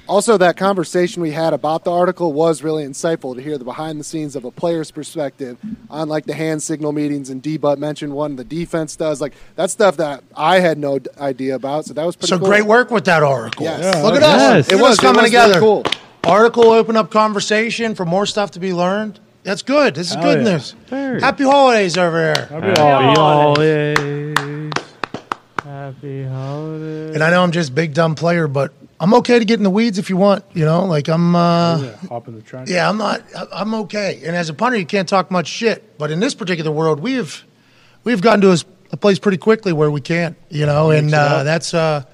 Also, 0.07 0.37
that 0.37 0.57
conversation 0.57 1.23
we 1.23 1.31
had 1.31 1.53
about 1.55 1.85
the 1.85 1.91
article 1.93 2.33
was 2.33 2.63
really 2.63 2.85
insightful 2.85 3.35
to 3.35 3.43
hear 3.43 3.57
the 3.57 3.65
behind 3.65 3.99
the 3.99 4.05
scenes 4.05 4.37
of 4.37 4.45
a 4.45 4.51
player's 4.51 4.91
perspective 4.91 5.57
on 5.89 6.09
like 6.09 6.27
the 6.27 6.35
hand 6.35 6.63
signal 6.63 6.93
meetings 6.93 7.31
and 7.31 7.41
D 7.43 7.57
Butt 7.57 7.79
mentioned 7.79 8.13
one 8.13 8.37
the 8.37 8.45
defense 8.45 8.95
does 8.97 9.21
like 9.23 9.33
that 9.57 9.71
stuff 9.71 9.97
that 9.97 10.23
I 10.37 10.61
had 10.61 10.77
no 10.77 10.99
d- 10.99 11.09
idea 11.19 11.55
about. 11.55 11.87
So 11.87 11.95
that 11.95 12.05
was 12.05 12.15
pretty 12.17 12.29
So 12.29 12.39
cool. 12.39 12.49
great 12.49 12.67
work 12.67 12.91
with 12.91 13.05
that 13.07 13.23
article. 13.23 13.65
Yes. 13.65 13.81
Yeah, 13.95 14.03
Look 14.03 14.17
at 14.17 14.21
yes. 14.23 14.67
us. 14.67 14.73
It 14.73 14.77
Look 14.77 14.85
at 14.85 14.89
was 14.91 14.99
coming 14.99 15.21
it 15.21 15.23
was 15.23 15.33
really 15.33 15.47
together. 15.55 15.61
cool. 15.61 15.85
Article 16.25 16.65
open 16.71 16.97
up 16.97 17.11
conversation 17.11 17.95
for 17.95 18.05
more 18.05 18.27
stuff 18.27 18.51
to 18.53 18.61
be 18.61 18.75
learned. 18.75 19.19
That's 19.43 19.63
good. 19.63 19.95
This 19.95 20.09
is 20.09 20.15
Hell 20.15 20.23
good 20.23 20.45
yeah. 20.45 20.53
news. 20.53 21.23
Happy 21.23 21.45
holidays 21.45 21.97
over 21.97 22.35
here. 22.35 22.47
That'd 22.51 22.79
holidays. 22.79 23.99
holidays. 23.99 24.73
Happy 25.65 26.25
holidays. 26.25 27.15
And 27.15 27.25
I 27.25 27.31
know 27.31 27.43
I'm 27.43 27.53
just 27.53 27.75
big 27.75 27.95
dumb 27.95 28.15
player, 28.15 28.47
but 28.49 28.73
I'm 29.01 29.15
okay 29.15 29.39
to 29.39 29.45
get 29.47 29.59
in 29.59 29.65
the 29.65 29.71
weeds 29.71 29.99
if 29.99 30.11
you 30.11 30.19
want. 30.19 30.45
You 30.53 30.67
know, 30.67 30.85
like 30.85 31.09
I'm. 31.09 31.35
Uh, 31.35 31.79
yeah, 31.83 31.97
hop 32.09 32.29
in 32.29 32.35
the 32.35 32.43
trench. 32.43 32.69
Yeah, 32.69 32.89
I'm 32.89 32.99
not. 32.99 33.23
I- 33.35 33.47
I'm 33.53 33.73
okay. 33.75 34.21
And 34.27 34.37
as 34.37 34.51
a 34.51 34.55
punter, 34.55 34.77
you 34.77 34.85
can't 34.87 35.09
talk 35.09 35.31
much 35.31 35.47
shit. 35.49 35.97
But 35.99 36.11
in 36.11 36.21
this 36.21 36.35
particular 36.35 36.71
world, 36.71 37.01
we've 37.01 37.45
we've 38.05 38.21
gotten 38.21 38.43
to 38.43 38.53
a, 38.93 38.97
place 38.99 39.19
pretty 39.19 39.39
quickly 39.39 39.73
where 39.73 39.91
we 39.91 40.03
can't. 40.03 40.37
You 40.51 40.67
know, 40.67 40.91
and 40.91 41.15
uh, 41.15 41.45
that's 41.45 41.73
uh, 41.73 42.05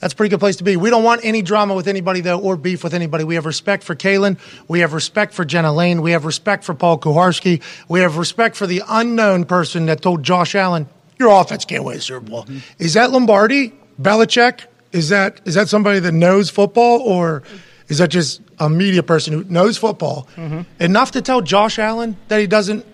that's 0.00 0.12
a 0.12 0.16
pretty 0.16 0.30
good 0.30 0.40
place 0.40 0.56
to 0.56 0.64
be. 0.64 0.76
We 0.76 0.90
don't 0.90 1.04
want 1.04 1.22
any 1.24 1.40
drama 1.40 1.74
with 1.74 1.88
anybody 1.88 2.20
though, 2.20 2.38
or 2.38 2.56
beef 2.56 2.84
with 2.84 2.92
anybody. 2.92 3.24
We 3.24 3.34
have 3.36 3.46
respect 3.46 3.82
for 3.82 3.94
Kalyn. 3.94 4.38
We 4.68 4.80
have 4.80 4.92
respect 4.92 5.32
for 5.32 5.44
Jenna 5.44 5.72
Laine. 5.72 6.02
We 6.02 6.10
have 6.10 6.24
respect 6.24 6.64
for 6.64 6.74
Paul 6.74 6.98
Kuharsky. 6.98 7.62
We 7.88 8.00
have 8.00 8.16
respect 8.16 8.56
for 8.56 8.66
the 8.66 8.82
unknown 8.88 9.46
person 9.46 9.86
that 9.86 10.02
told 10.02 10.22
Josh 10.22 10.54
Allen, 10.54 10.86
"Your 11.18 11.30
offense 11.40 11.64
can't 11.64 11.84
win 11.84 11.96
a 11.96 12.00
Super 12.00 12.20
Bowl." 12.20 12.44
Mm-hmm. 12.44 12.58
Is 12.78 12.94
that 12.94 13.10
Lombardi? 13.10 13.72
Belichick? 14.00 14.66
Is 14.92 15.08
that 15.08 15.40
is 15.46 15.54
that 15.54 15.68
somebody 15.68 15.98
that 16.00 16.12
knows 16.12 16.50
football, 16.50 17.00
or 17.00 17.42
is 17.88 17.98
that 17.98 18.10
just 18.10 18.42
a 18.58 18.68
media 18.68 19.02
person 19.02 19.32
who 19.32 19.44
knows 19.44 19.78
football 19.78 20.28
mm-hmm. 20.36 20.62
enough 20.78 21.12
to 21.12 21.22
tell 21.22 21.40
Josh 21.40 21.78
Allen 21.78 22.16
that 22.28 22.38
he 22.38 22.46
doesn't? 22.46 22.84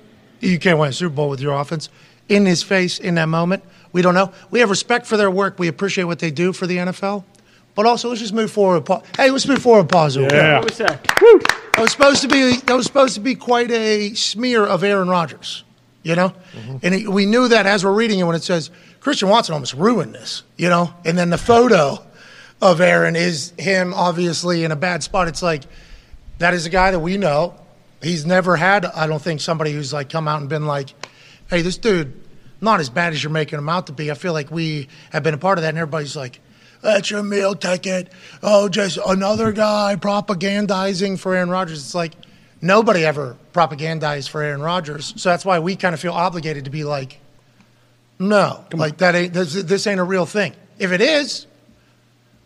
You 0.41 0.59
can't 0.59 0.79
win 0.79 0.91
a 0.91 0.93
Super 0.93 1.15
Bowl 1.15 1.29
with 1.29 1.41
your 1.41 1.55
offense 1.55 1.89
in 2.29 2.47
his 2.47 2.63
face 2.63 2.99
in 2.99 3.17
that 3.17 3.29
moment. 3.29 3.65
We 3.93 4.03
don't 4.03 4.15
know. 4.15 4.33
We 4.51 4.61
have 4.61 4.71
respect 4.71 5.07
for 5.07 5.17
their 5.17 5.31
work. 5.31 5.59
We 5.59 5.69
appreciate 5.69 6.05
what 6.05 6.19
they 6.19 6.31
do 6.31 6.53
for 6.53 6.67
the 6.67 6.79
NFL. 6.79 7.25
But 7.75 7.87
also, 7.87 8.09
let's 8.09 8.21
just 8.21 8.35
move 8.35 8.51
forward. 8.51 8.87
Hey, 9.17 9.31
let's 9.31 9.47
move 9.47 9.63
forward, 9.63 9.89
pause. 9.89 10.17
Yeah. 10.17 10.57
What 10.57 10.71
was 10.71 10.79
that? 10.79 11.03
That 11.05 11.81
was 11.81 11.93
supposed 11.93 12.21
to 12.23 12.29
be 12.29 12.57
that 12.57 12.75
was 12.75 12.85
supposed 12.85 13.15
to 13.15 13.21
be 13.21 13.35
quite 13.35 13.71
a 13.71 14.15
smear 14.15 14.65
of 14.65 14.85
Aaron 14.85 15.09
Rodgers, 15.09 15.65
you 16.03 16.15
know, 16.15 16.35
mm-hmm. 16.53 16.77
and 16.83 16.95
it, 16.95 17.09
we 17.09 17.25
knew 17.25 17.49
that 17.49 17.65
as 17.65 17.83
we're 17.83 17.95
reading 17.95 18.19
it 18.19 18.25
when 18.25 18.37
it 18.37 18.43
says 18.43 18.71
Christian 19.01 19.31
Watson 19.31 19.55
almost 19.55 19.73
ruined 19.73 20.15
this, 20.15 20.43
you 20.59 20.69
know, 20.69 20.93
and 21.07 21.17
then 21.17 21.31
the 21.31 21.39
photo 21.39 21.99
of 22.61 22.81
Aaron 22.83 23.17
is 23.17 23.55
him 23.59 23.95
obviously 23.95 24.65
in 24.65 24.71
a 24.71 24.77
bad 24.77 25.03
spot. 25.03 25.29
It's 25.29 25.43
like 25.43 25.63
that 26.39 26.53
is 26.53 26.67
a 26.67 26.71
guy 26.71 26.91
that 26.91 27.01
we 27.01 27.17
know. 27.17 27.55
He's 28.03 28.27
never 28.27 28.57
had, 28.57 28.85
I 28.85 29.07
don't 29.07 29.23
think, 29.23 29.41
somebody 29.41 29.73
who's 29.73 29.95
like 29.95 30.11
come 30.11 30.29
out 30.29 30.41
and 30.41 30.49
been 30.51 30.67
like, 30.67 30.91
"Hey, 31.49 31.63
this 31.63 31.79
dude, 31.79 32.13
not 32.63 32.81
as 32.81 32.89
bad 32.89 33.13
as 33.13 33.23
you're 33.23 33.31
making 33.33 33.59
them 33.59 33.69
out 33.69 33.89
to 33.89 33.93
be." 33.93 34.11
I 34.11 34.15
feel 34.15 34.33
like 34.33 34.51
we 34.51 34.89
have 35.11 35.23
been 35.23 35.35
a 35.35 35.39
part 35.39 35.59
of 35.59 35.63
that, 35.63 35.71
and 35.71 35.79
everybody's 35.79 36.17
like. 36.17 36.41
That's 36.83 37.13
your 37.13 37.23
meal 37.23 37.55
ticket. 37.55 38.11
Oh, 38.43 38.69
just 38.69 38.99
another 39.07 39.53
guy 39.53 39.95
propagandizing 39.95 41.17
for 41.17 41.33
Aaron 41.33 41.49
Rodgers. 41.49 41.79
It's 41.79 41.95
like 41.95 42.15
nobody 42.61 43.05
ever 43.05 43.37
propagandized 43.53 44.29
for 44.31 44.43
Aaron 44.43 44.61
Rodgers. 44.61 45.15
So 45.17 45.29
that's 45.29 45.45
why 45.45 45.61
we 45.61 45.77
kind 45.77 45.95
of 45.95 46.01
feel 46.01 46.13
obligated 46.13 46.65
to 46.65 46.71
be 46.71 46.83
like, 46.83 47.21
no, 48.19 48.65
like 48.73 48.97
that 48.97 49.15
ain't 49.15 49.33
this, 49.33 49.55
this 49.55 49.87
ain't 49.87 50.01
a 50.01 50.05
real 50.05 50.27
thing. 50.27 50.55
If 50.79 50.91
it 50.91 51.01
is, 51.01 51.47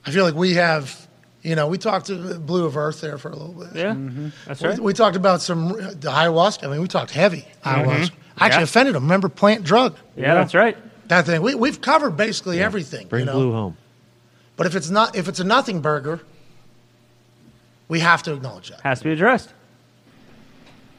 I 0.05 0.10
feel 0.10 0.24
like 0.24 0.34
we 0.34 0.52
have, 0.55 1.09
you 1.40 1.55
know, 1.55 1.68
we 1.68 1.78
talked 1.78 2.09
to 2.09 2.38
Blue 2.38 2.66
of 2.66 2.76
Earth 2.76 3.01
there 3.01 3.16
for 3.16 3.30
a 3.30 3.36
little 3.36 3.55
bit. 3.55 3.74
Yeah, 3.74 3.94
mm-hmm. 3.94 4.28
that's 4.47 4.60
We, 4.60 4.68
right. 4.68 4.78
we 4.78 4.93
talked 4.93 5.16
about 5.16 5.40
some 5.40 5.72
uh, 5.72 5.76
the 5.76 6.10
ayahuasca. 6.10 6.64
I 6.64 6.70
mean, 6.72 6.82
we 6.82 6.88
talked 6.88 7.10
heavy 7.10 7.47
ayahuasca. 7.64 8.10
Mm-hmm. 8.10 8.22
I 8.37 8.47
actually 8.47 8.61
Yeah. 8.61 8.65
offended 8.65 8.95
him. 8.97 9.03
Remember 9.05 9.29
plant 9.29 9.65
drug? 9.65 9.97
yeah, 10.17 10.35
that's 10.35 10.55
right. 10.55 10.77
That 11.09 11.25
thing. 11.27 11.41
We, 11.43 11.55
we've 11.55 11.81
covered 11.81 12.17
basically 12.17 12.61
everything. 12.61 13.07
Bring 13.09 13.21
you 13.21 13.27
know? 13.27 13.33
Blue 13.35 13.53
home. 13.53 13.77
But 14.57 14.67
if 14.67 14.75
it's 14.75 14.91
not, 14.91 15.15
if 15.17 15.29
it's 15.29 15.39
a 15.41 15.45
nothing 15.45 15.81
burger, 15.81 16.21
we 17.89 18.01
have 18.01 18.23
to 18.25 18.33
acknowledge 18.35 18.71
that. 18.71 18.81
Has 18.81 18.99
to 18.99 19.05
be 19.05 19.13
addressed. 19.13 19.53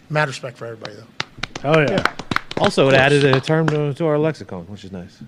Mad 0.10 0.28
respect 0.30 0.58
for 0.58 0.66
everybody, 0.66 0.94
though. 0.96 1.72
Oh 1.74 1.80
yeah. 1.82 2.14
Also, 2.58 2.88
it 2.88 2.94
added 2.94 3.24
a 3.26 3.40
term 3.42 3.68
to, 3.68 3.94
to 3.96 4.06
our 4.06 4.18
lexicon, 4.18 4.64
which 4.68 4.84
is 4.86 4.92
nice. 4.92 5.20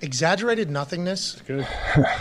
Exaggerated 0.00 0.70
nothingness, 0.70 1.40
Good. 1.46 1.66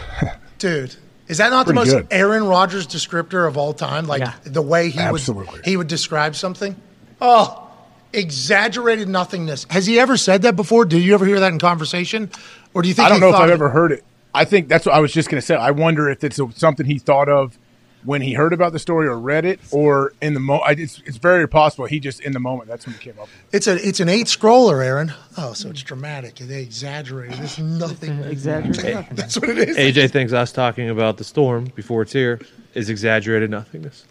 dude. 0.60 0.96
Is 1.28 1.38
that 1.38 1.50
not 1.50 1.66
the 1.66 1.74
most 1.74 1.92
good. 1.92 2.08
Aaron 2.12 2.44
Rodgers 2.44 2.86
descriptor 2.86 3.48
of 3.48 3.56
all 3.58 3.74
time? 3.74 4.06
Like 4.06 4.20
Yeah. 4.20 4.34
the 4.44 4.62
way 4.62 4.90
he 4.90 5.00
Absolutely. 5.00 5.54
would 5.54 5.66
he 5.66 5.78
would 5.78 5.88
describe 5.88 6.36
something. 6.36 6.76
Oh, 7.22 7.71
exaggerated 8.14 9.08
nothingness. 9.10 9.66
Has 9.70 9.86
he 9.86 10.00
ever 10.00 10.18
said 10.18 10.42
that 10.44 10.56
before? 10.56 10.86
Did 10.86 11.02
you 11.04 11.14
ever 11.14 11.26
hear 11.26 11.40
that 11.40 11.52
in 11.52 11.60
conversation, 11.60 12.30
or 12.74 12.82
do 12.82 12.88
you 12.88 12.94
think 12.94 13.06
I 13.06 13.10
don't 13.10 13.18
he 13.18 13.22
know 13.22 13.30
if 13.30 13.36
I've 13.36 13.50
it- 13.50 13.54
ever 13.54 13.70
heard 13.70 13.92
it. 13.92 14.04
I 14.34 14.46
think 14.46 14.70
that's 14.70 14.86
what 14.86 14.96
I 14.96 15.00
was 15.02 15.12
just 15.12 15.30
going 15.30 15.42
to 15.42 15.46
say. 15.46 15.56
I 15.56 15.72
wonder 15.72 16.10
if 16.10 16.24
it's 16.24 16.40
something 16.56 16.86
he 16.86 17.00
thought 17.00 17.28
of 17.28 17.58
when 18.06 18.22
he 18.22 18.34
heard 18.34 18.54
about 18.54 18.72
the 18.72 18.80
story 18.80 19.06
or 19.08 19.20
read 19.20 19.44
it, 19.44 19.60
or 19.72 20.14
in 20.22 20.34
the 20.34 20.40
moment. 20.40 20.80
It's, 20.80 21.02
it's 21.06 21.18
very 21.18 21.48
possible 21.50 21.86
he 21.86 22.00
just 22.00 22.22
in 22.22 22.32
the 22.32 22.40
moment. 22.40 22.70
That's 22.70 22.86
when 22.88 22.96
he 22.96 23.00
came 23.02 23.14
up 23.20 23.28
with 23.28 23.54
it. 23.54 23.58
It's 23.58 23.68
a 23.68 23.88
it's 23.88 24.00
an 24.00 24.08
eight 24.08 24.28
scroller, 24.28 24.84
Aaron. 24.84 25.14
Oh, 25.38 25.52
so 25.52 25.70
it's 25.70 25.84
dramatic. 25.84 26.36
They 26.36 26.62
exaggerated. 26.62 27.40
There's 27.40 27.60
nothing. 27.60 28.20
Exaggerated. 28.24 29.06
That's 29.12 29.38
what 29.38 29.50
it 29.50 29.58
is. 29.70 29.78
AJ 29.78 30.12
thinks 30.12 30.32
us 30.34 30.52
talking 30.54 30.90
about 30.90 31.18
the 31.18 31.24
storm 31.26 31.66
before 31.76 32.02
it's 32.04 32.14
here 32.14 32.40
is 32.74 32.90
exaggerated 32.90 33.50
nothingness. 33.52 34.06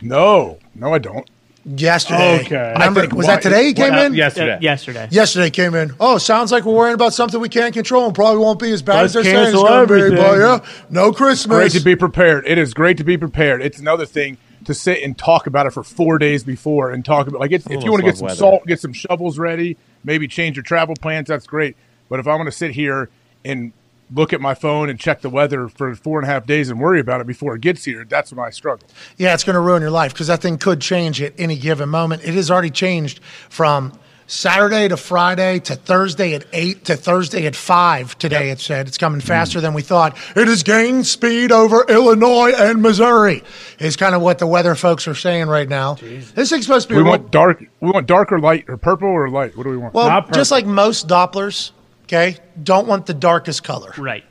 No, 0.00 0.58
no, 0.76 0.94
I 0.94 0.98
don't. 0.98 1.28
Yesterday. 1.64 2.40
Okay. 2.40 2.72
Remember, 2.72 3.00
think 3.02 3.14
was 3.14 3.26
why- 3.26 3.34
that 3.36 3.42
today 3.42 3.64
he 3.66 3.74
came 3.74 3.94
in? 3.94 4.14
yesterday. 4.14 4.54
Uh, 4.54 4.60
yesterday. 4.60 5.08
Yesterday 5.10 5.50
came 5.50 5.74
in. 5.74 5.92
Oh, 6.00 6.18
sounds 6.18 6.52
like 6.52 6.64
we're 6.64 6.74
worrying 6.74 6.94
about 6.94 7.14
something 7.14 7.40
we 7.40 7.48
can't 7.48 7.74
control 7.74 8.06
and 8.06 8.14
probably 8.14 8.38
won't 8.38 8.58
be 8.58 8.70
as 8.72 8.82
bad 8.82 9.02
Let's 9.02 9.16
as 9.16 9.24
they're 9.24 9.24
saying 9.24 9.36
it's 9.36 9.44
cancel 9.52 9.62
going 9.64 9.88
to 9.88 9.94
be. 9.94 10.00
everything. 10.00 10.18
But 10.24 10.38
yeah, 10.38 10.84
no 10.90 11.12
Christmas. 11.12 11.56
Great 11.56 11.72
to 11.72 11.80
be 11.80 11.96
prepared. 11.96 12.46
It 12.46 12.58
is 12.58 12.74
great 12.74 12.96
to 12.98 13.04
be 13.04 13.16
prepared. 13.18 13.62
It's 13.62 13.78
another 13.78 14.06
thing 14.06 14.38
to 14.64 14.74
sit 14.74 15.02
and 15.02 15.16
talk 15.16 15.46
about 15.46 15.66
it 15.66 15.70
for 15.72 15.82
four 15.82 16.18
days 16.18 16.44
before 16.44 16.90
and 16.90 17.04
talk 17.04 17.26
about 17.26 17.40
like 17.40 17.52
it's, 17.52 17.66
if 17.66 17.82
you 17.82 17.90
want 17.90 18.02
to 18.04 18.06
get 18.10 18.18
some 18.18 18.26
weather. 18.26 18.36
salt, 18.38 18.66
get 18.66 18.80
some 18.80 18.92
shovels 18.92 19.38
ready, 19.38 19.76
maybe 20.04 20.28
change 20.28 20.56
your 20.56 20.62
travel 20.62 20.94
plans. 21.00 21.28
That's 21.28 21.46
great. 21.46 21.76
But 22.08 22.20
if 22.20 22.26
I 22.26 22.34
want 22.34 22.46
to 22.46 22.52
sit 22.52 22.72
here 22.72 23.08
and 23.44 23.72
look 24.12 24.32
at 24.32 24.40
my 24.40 24.54
phone 24.54 24.90
and 24.90 24.98
check 24.98 25.20
the 25.20 25.30
weather 25.30 25.68
for 25.68 25.94
four 25.94 26.18
and 26.20 26.28
a 26.28 26.32
half 26.32 26.46
days 26.46 26.70
and 26.70 26.80
worry 26.80 27.00
about 27.00 27.20
it 27.20 27.26
before 27.26 27.54
it 27.54 27.60
gets 27.60 27.84
here, 27.84 28.04
that's 28.04 28.32
when 28.32 28.44
I 28.44 28.50
struggle. 28.50 28.88
Yeah, 29.16 29.34
it's 29.34 29.44
going 29.44 29.54
to 29.54 29.60
ruin 29.60 29.82
your 29.82 29.90
life 29.90 30.12
because 30.12 30.26
that 30.28 30.42
thing 30.42 30.58
could 30.58 30.80
change 30.80 31.20
at 31.22 31.34
any 31.38 31.56
given 31.56 31.88
moment. 31.88 32.22
It 32.24 32.34
has 32.34 32.50
already 32.50 32.70
changed 32.70 33.20
from 33.48 33.92
Saturday 34.30 34.86
to 34.86 34.96
Friday 34.96 35.58
to 35.58 35.74
Thursday 35.74 36.34
at 36.34 36.46
8 36.52 36.84
to 36.84 36.96
Thursday 36.96 37.46
at 37.46 37.56
5 37.56 38.16
today, 38.16 38.50
it 38.50 38.60
said. 38.60 38.86
It's 38.86 38.96
coming 38.96 39.20
mm-hmm. 39.20 39.26
faster 39.26 39.60
than 39.60 39.74
we 39.74 39.82
thought. 39.82 40.16
It 40.36 40.46
has 40.46 40.62
gained 40.62 41.08
speed 41.08 41.50
over 41.50 41.84
Illinois 41.88 42.52
and 42.52 42.80
Missouri, 42.80 43.42
is 43.80 43.96
kind 43.96 44.14
of 44.14 44.22
what 44.22 44.38
the 44.38 44.46
weather 44.46 44.76
folks 44.76 45.08
are 45.08 45.16
saying 45.16 45.48
right 45.48 45.68
now. 45.68 45.94
This 45.94 46.50
thing's 46.50 46.64
supposed 46.64 46.88
to 46.88 46.94
be 46.94 46.98
We 46.98 47.02
real- 47.02 47.10
want 47.10 47.32
dark. 47.32 47.64
We 47.80 47.90
want 47.90 48.06
dark 48.06 48.30
or 48.30 48.38
light 48.38 48.66
or 48.68 48.76
purple 48.76 49.08
or 49.08 49.28
light. 49.28 49.56
What 49.56 49.64
do 49.64 49.70
we 49.70 49.76
want? 49.76 49.94
well, 49.94 50.06
Not 50.06 50.32
just 50.32 50.52
like 50.52 50.64
most 50.64 51.08
Dopplers, 51.08 51.72
okay, 52.12 52.36
don't 52.62 52.86
want 52.88 53.06
the 53.06 53.14
darkest 53.14 53.62
color. 53.62 53.92
Right. 53.96 54.24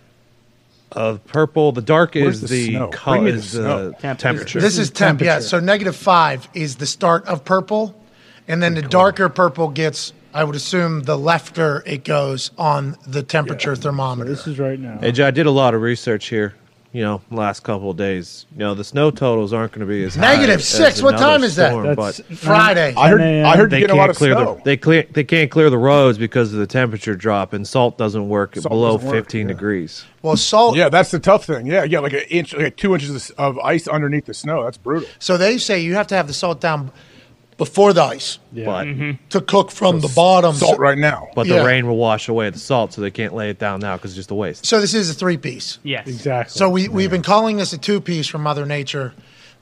Uh, 0.91 1.17
purple. 1.27 1.71
The 1.71 1.81
dark 1.83 2.15
Where's 2.15 2.41
is 2.43 2.49
the 2.49 2.65
the, 2.67 2.71
snow? 2.73 2.87
color. 2.89 3.17
Bring 3.17 3.25
me 3.25 3.31
the 3.31 3.37
Is 3.37 3.51
snow. 3.51 3.89
the 3.89 3.93
Temperature. 3.93 4.15
temperature. 4.21 4.59
This 4.59 4.77
is 4.77 4.89
temp, 4.89 5.21
yeah. 5.21 5.39
So 5.39 5.59
negative 5.59 5.95
five 5.95 6.47
is 6.53 6.77
the 6.77 6.87
start 6.87 7.25
of 7.27 7.45
purple, 7.45 7.95
and 8.47 8.61
then 8.61 8.73
the 8.73 8.81
darker 8.81 9.29
purple 9.29 9.69
gets, 9.69 10.13
I 10.33 10.43
would 10.43 10.55
assume, 10.55 11.01
the 11.03 11.15
lefter 11.15 11.83
it 11.85 12.03
goes 12.03 12.49
on 12.57 12.97
the 13.07 13.21
temperature 13.23 13.75
thermometer. 13.75 14.29
This 14.29 14.47
is 14.47 14.57
right 14.57 14.79
now. 14.79 14.97
Hey, 14.99 15.11
Joe, 15.11 15.27
I 15.27 15.31
did 15.31 15.45
a 15.45 15.51
lot 15.51 15.73
of 15.75 15.81
research 15.81 16.27
here. 16.29 16.55
You 16.91 17.03
know, 17.03 17.21
last 17.29 17.61
couple 17.61 17.91
of 17.91 17.97
days. 17.97 18.47
You 18.53 18.59
know, 18.59 18.73
the 18.73 18.83
snow 18.83 19.11
totals 19.11 19.53
aren't 19.53 19.73
going 19.73 19.87
to 19.87 19.91
be 19.91 20.03
as 20.03 20.15
high 20.15 20.33
Negative 20.33 20.55
as 20.55 20.67
six. 20.67 21.03
What 21.03 21.19
time 21.19 21.43
is 21.43 21.55
that? 21.57 21.95
That's 21.95 22.19
but 22.19 22.37
Friday. 22.37 22.95
I 22.97 23.09
heard. 23.09 23.21
I 23.21 23.55
heard 23.57 23.69
they 23.69 23.79
you 23.81 23.87
get 23.87 23.93
a 23.93 23.95
lot 23.95 24.05
can't 24.07 24.11
of 24.11 24.17
clear 24.17 24.33
snow. 24.33 24.55
the 24.55 24.61
they 24.63 24.77
clear 24.77 25.03
they 25.03 25.23
can't 25.23 25.51
clear 25.51 25.69
the 25.69 25.77
roads 25.77 26.17
because 26.17 26.51
of 26.51 26.59
the 26.59 26.65
temperature 26.65 27.15
drop, 27.15 27.53
and 27.53 27.67
salt 27.67 27.99
doesn't 27.99 28.27
work 28.27 28.55
Salt 28.55 28.69
below 28.69 28.93
doesn't 28.97 29.09
work, 29.09 29.25
15 29.25 29.41
yeah. 29.41 29.53
degrees. 29.53 30.05
well, 30.23 30.35
salt. 30.35 30.75
yeah, 30.75 30.89
that's 30.89 31.11
the 31.11 31.19
tough 31.19 31.45
thing. 31.45 31.67
Yeah, 31.67 31.83
yeah, 31.83 31.99
like 31.99 32.13
an 32.13 32.23
inch, 32.29 32.55
like 32.55 32.75
two 32.75 32.95
inches 32.95 33.29
of 33.31 33.59
ice 33.59 33.87
underneath 33.87 34.25
the 34.25 34.33
snow. 34.33 34.63
That's 34.63 34.77
brutal. 34.77 35.07
So 35.19 35.37
they 35.37 35.59
say 35.59 35.79
you 35.79 35.93
have 35.93 36.07
to 36.07 36.15
have 36.15 36.25
the 36.25 36.33
salt 36.33 36.59
down 36.59 36.91
before 37.59 37.93
the 37.93 38.01
ice 38.01 38.39
But 38.51 38.85
mm-hmm. 38.87 39.11
to 39.29 39.41
cook 39.41 39.69
from 39.69 39.99
the 39.99 40.11
bottom. 40.15 40.55
Salt 40.55 40.79
right 40.79 40.97
now. 40.97 41.27
but 41.35 41.45
Yeah. 41.45 41.59
the 41.59 41.65
rain 41.65 41.85
will 41.85 41.97
wash 41.97 42.27
away 42.27 42.49
the 42.49 42.57
salt, 42.57 42.93
so 42.93 43.01
they 43.01 43.11
can't 43.11 43.35
lay 43.35 43.51
it 43.51 43.59
down 43.59 43.81
now 43.81 43.97
because 43.97 44.11
it's 44.11 44.15
just 44.17 44.31
a 44.31 44.35
waste. 44.35 44.65
so 44.65 44.81
this 44.81 44.95
is 44.95 45.11
a 45.11 45.13
three 45.13 45.37
piece. 45.37 45.77
Yes. 45.83 46.07
Exactly. 46.07 46.57
So 46.57 46.69
we, 46.69 46.87
we've 46.87 47.11
been 47.11 47.21
calling 47.21 47.57
this 47.57 47.71
a 47.73 47.77
two 47.77 48.01
piece 48.01 48.25
from 48.27 48.41
Mother 48.41 48.65
Nature. 48.65 49.13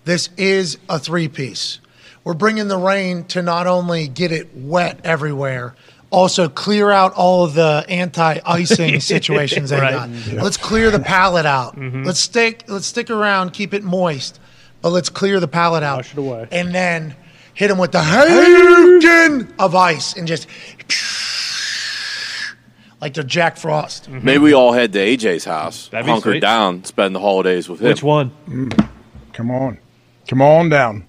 This 0.06 0.30
is 0.38 0.78
a 0.88 0.98
three 1.00 1.28
piece. 1.28 1.80
We're 2.24 2.34
bringing 2.36 2.68
the 2.70 2.78
rain 2.78 3.26
to 3.26 3.42
not 3.42 3.68
only 3.68 4.08
get 4.08 4.32
it 4.32 4.56
wet 4.56 5.00
everywhere, 5.04 5.76
also 6.10 6.48
clear 6.48 6.92
out 6.92 7.14
all 7.14 7.44
of 7.46 7.54
the 7.56 7.84
anti 7.90 8.40
icing 8.46 9.00
situations 9.14 9.72
they 9.72 9.80
Right. 9.82 9.94
got. 9.94 10.10
Let's 10.44 10.56
clear 10.58 10.92
the 10.92 11.00
palette 11.00 11.46
out. 11.46 11.76
Mm-hmm. 11.76 12.04
Let's 12.04 12.20
stick 12.20 12.64
let's 12.68 12.86
stick 12.86 13.10
around, 13.10 13.54
keep 13.54 13.74
it 13.74 13.84
moist, 13.84 14.40
but 14.82 14.90
let's 14.92 15.10
clear 15.10 15.40
the 15.40 15.48
palette 15.48 15.84
out. 15.84 15.98
Wash 15.98 16.14
it 16.14 16.20
away. 16.20 16.48
And 16.52 16.74
then 16.76 17.16
hit 17.58 17.72
him 17.72 17.80
with 17.80 17.92
the 17.92 18.04
hurricane 18.04 19.52
of 19.58 19.74
ice 19.74 20.16
and 20.16 20.28
just 20.28 20.48
like 23.02 23.16
they're 23.16 23.24
Jack 23.24 23.58
Frost. 23.58 24.04
Mm-hmm. 24.04 24.24
Maybe 24.24 24.38
we 24.38 24.54
all 24.54 24.74
head 24.74 24.94
to 24.94 25.00
AJ's 25.00 25.44
house, 25.44 25.88
That'd 25.88 26.08
hunker 26.08 26.40
down, 26.40 26.84
spend 26.84 27.16
the 27.16 27.20
holidays 27.20 27.68
with 27.68 27.82
him. 27.82 27.88
Which 27.88 28.04
one? 28.04 28.32
Mm. 28.48 28.90
Come 29.34 29.50
on, 29.50 29.80
come 30.28 30.42
on 30.42 30.70
down. 30.70 31.06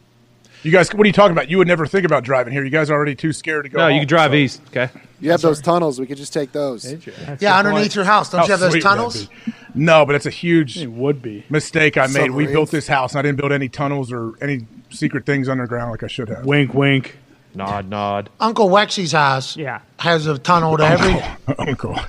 You 0.63 0.73
guys, 0.73 0.93
what 0.93 1.05
are 1.05 1.07
you 1.07 1.13
talking 1.13 1.33
about? 1.33 1.51
You 1.51 1.59
would 1.59 1.69
never 1.69 1.87
think 1.87 2.05
about 2.05 2.25
driving 2.25 2.53
here. 2.53 2.65
You 2.65 2.71
guys 2.71 2.91
are 2.91 2.95
already 2.95 3.15
too 3.15 3.35
scared 3.35 3.65
to 3.65 3.69
go. 3.69 3.79
No, 3.79 3.89
you 3.89 4.01
can 4.01 4.09
drive 4.09 4.31
so- 4.31 4.37
east. 4.37 4.63
Okay. 4.69 4.89
You 5.21 5.33
have 5.33 5.41
those 5.41 5.61
tunnels. 5.61 5.99
We 6.01 6.07
could 6.07 6.17
just 6.17 6.33
take 6.33 6.53
those. 6.53 6.95
Yeah, 7.41 7.59
underneath 7.59 7.95
your 7.95 8.05
house. 8.05 8.31
Don't 8.31 8.39
How 8.39 8.47
you 8.47 8.53
have 8.53 8.61
those 8.61 8.71
sweet 8.71 8.85
would 8.85 8.91
that 8.91 8.97
tunnels? 8.97 9.29
No, 9.75 10.07
but 10.07 10.15
it's 10.15 10.27
a 10.27 10.31
huge 10.31 10.79
it 10.79 10.87
would 10.87 11.21
be. 11.21 11.45
mistake 11.51 11.99
I 11.99 12.07
made. 12.07 12.31
We 12.31 12.47
built 12.47 12.71
this 12.71 12.87
house, 12.87 13.13
and 13.13 13.19
I 13.19 13.23
didn't 13.23 13.39
build 13.39 13.51
any 13.51 13.69
tunnels 13.69 14.13
or 14.13 14.35
any 14.43 14.67
secret 14.91 15.27
things 15.27 15.49
underground 15.49 15.91
like 15.91 16.03
I 16.03 16.07
should 16.07 16.29
have. 16.29 16.45
Wink, 16.45 16.75
wink. 16.75 17.17
Nod, 17.55 17.89
nod. 17.89 18.31
Uncle 18.41 18.69
Wexy's 18.69 19.13
house 19.13 19.57
Yeah. 19.57 19.81
has 19.99 20.27
a 20.27 20.39
tunnel 20.39 20.77
to 20.77 20.85
every. 20.85 21.17
Uncle. 21.59 21.99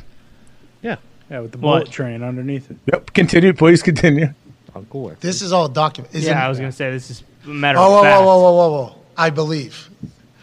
Yeah. 0.81 0.95
Yeah, 1.30 1.41
with 1.41 1.51
the 1.51 1.57
What? 1.57 1.80
bullet 1.80 1.91
train 1.91 2.23
underneath 2.23 2.72
it. 2.72 2.77
Yep. 2.91 3.14
Continue, 3.14 3.53
please 3.53 3.84
continue. 3.84 4.34
Uncle 4.73 5.01
Wick. 5.03 5.19
This 5.19 5.41
is 5.41 5.51
all 5.51 5.68
documented. 5.68 6.22
Yeah, 6.23 6.45
I 6.45 6.47
was 6.47 6.57
going 6.57 6.69
to 6.72 6.76
say 6.76 6.89
this 6.91 7.10
is 7.11 7.23
a 7.45 7.49
matter 7.49 7.77
Oh, 7.80 7.84
of 7.85 7.91
whoa, 7.91 8.03
fact. 8.03 8.19
whoa, 8.22 8.26
whoa, 8.26 8.39
whoa, 8.39 8.69
whoa, 8.69 8.84
whoa! 8.85 8.95
I 9.18 9.30
believe. 9.30 9.89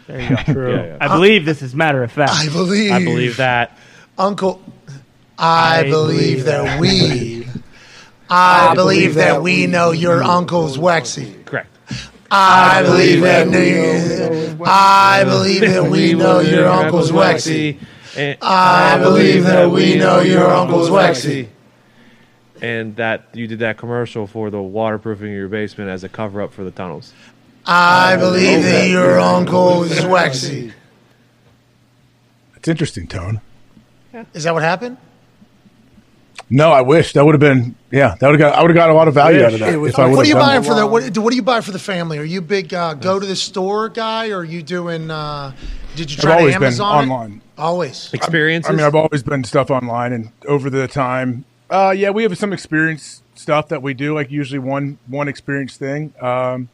There 0.05 0.21
you 0.21 0.29
go. 0.29 0.35
True. 0.53 0.71
Yeah, 0.75 0.85
yeah. 0.85 0.97
I 1.01 1.07
believe 1.07 1.43
this 1.45 1.61
is 1.63 1.73
matter 1.73 2.03
of 2.03 2.11
fact. 2.11 2.33
I 2.35 2.49
believe. 2.49 2.91
I 2.91 3.03
believe 3.03 3.37
that. 3.37 3.75
Uncle. 4.17 4.61
I, 5.39 5.79
I 5.79 5.83
believe, 5.83 6.43
believe 6.43 6.45
that 6.45 6.79
we. 6.79 7.47
I 8.29 8.75
believe 8.75 9.15
that 9.15 9.41
we 9.41 9.65
know 9.67 9.91
your 9.91 10.21
uncle's 10.23 10.77
Wexy. 10.77 11.43
Correct. 11.45 11.69
I 12.31 12.83
believe 12.83 13.21
that. 13.21 14.57
I 14.65 15.23
believe 15.23 15.61
that 15.61 15.89
we 15.89 16.13
know 16.13 16.39
your 16.39 16.67
uncle's 16.67 17.11
Wexy. 17.11 17.79
And, 18.17 18.37
I 18.41 18.97
believe 18.97 19.43
that 19.43 19.69
we 19.69 19.95
know 19.95 20.21
your 20.21 20.49
uncle's 20.49 20.89
Wexy. 20.89 21.47
and 22.61 22.95
that 22.95 23.27
you 23.33 23.47
did 23.47 23.59
that 23.59 23.77
commercial 23.77 24.25
for 24.27 24.49
the 24.49 24.61
waterproofing 24.61 25.27
of 25.27 25.33
your 25.35 25.47
basement 25.47 25.89
as 25.89 26.03
a 26.03 26.09
cover 26.09 26.41
up 26.41 26.51
for 26.53 26.63
the 26.63 26.71
tunnels. 26.71 27.13
I 27.65 28.15
believe 28.17 28.63
that 28.63 28.89
your 28.89 29.19
uncle 29.19 29.83
is 29.83 29.99
Wexy. 29.99 30.73
It's 32.55 32.67
interesting, 32.67 33.07
Tone. 33.07 33.41
Is 34.33 34.45
that 34.45 34.53
what 34.53 34.63
happened? 34.63 34.97
No, 36.49 36.71
I 36.71 36.81
wish 36.81 37.13
that 37.13 37.25
would 37.25 37.33
have 37.33 37.41
been. 37.41 37.75
Yeah, 37.91 38.15
that 38.19 38.27
would 38.27 38.39
have 38.39 38.51
got. 38.51 38.57
I 38.57 38.61
would 38.61 38.69
have 38.69 38.75
got 38.75 38.89
a 38.89 38.93
lot 38.93 39.07
of 39.07 39.13
value 39.13 39.43
out 39.43 39.53
of 39.53 39.59
that. 39.59 39.77
Was- 39.79 39.93
if 39.93 39.99
I 39.99 40.05
would 40.07 40.15
What 40.15 40.25
are 40.25 40.29
you 40.29 40.35
have 40.35 40.41
done 40.43 40.49
buying 40.49 40.63
for 40.63 40.75
the 40.75 40.87
what, 40.87 41.17
what 41.17 41.29
do 41.31 41.35
you 41.35 41.41
buy 41.41 41.59
for 41.61 41.71
the 41.71 41.79
family? 41.79 42.17
Are 42.19 42.23
you 42.23 42.39
a 42.39 42.41
big 42.41 42.73
uh, 42.73 42.93
go 42.93 43.19
to 43.19 43.25
the 43.25 43.35
store 43.35 43.89
guy, 43.89 44.29
or 44.29 44.37
are 44.39 44.43
you 44.45 44.63
doing? 44.63 45.11
Uh, 45.11 45.53
did 45.95 46.09
you 46.09 46.15
I've 46.15 46.21
try 46.21 46.31
to 46.31 46.37
always 46.39 46.55
been 46.55 46.63
Amazon 46.63 46.87
it? 46.97 47.11
online. 47.11 47.41
Always. 47.57 48.13
Experiences. 48.13 48.69
I 48.69 48.75
mean, 48.75 48.85
I've 48.85 48.95
always 48.95 49.23
been 49.23 49.43
stuff 49.43 49.69
online, 49.71 50.13
and 50.13 50.31
over 50.47 50.69
the 50.69 50.87
time, 50.87 51.43
uh, 51.69 51.93
yeah, 51.95 52.11
we 52.11 52.23
have 52.23 52.37
some 52.37 52.53
experience 52.53 53.23
stuff 53.35 53.67
that 53.69 53.81
we 53.81 53.93
do, 53.93 54.13
like 54.15 54.31
usually 54.31 54.59
one 54.59 54.99
one 55.07 55.27
experience 55.27 55.75
thing. 55.75 56.13
Um, 56.21 56.69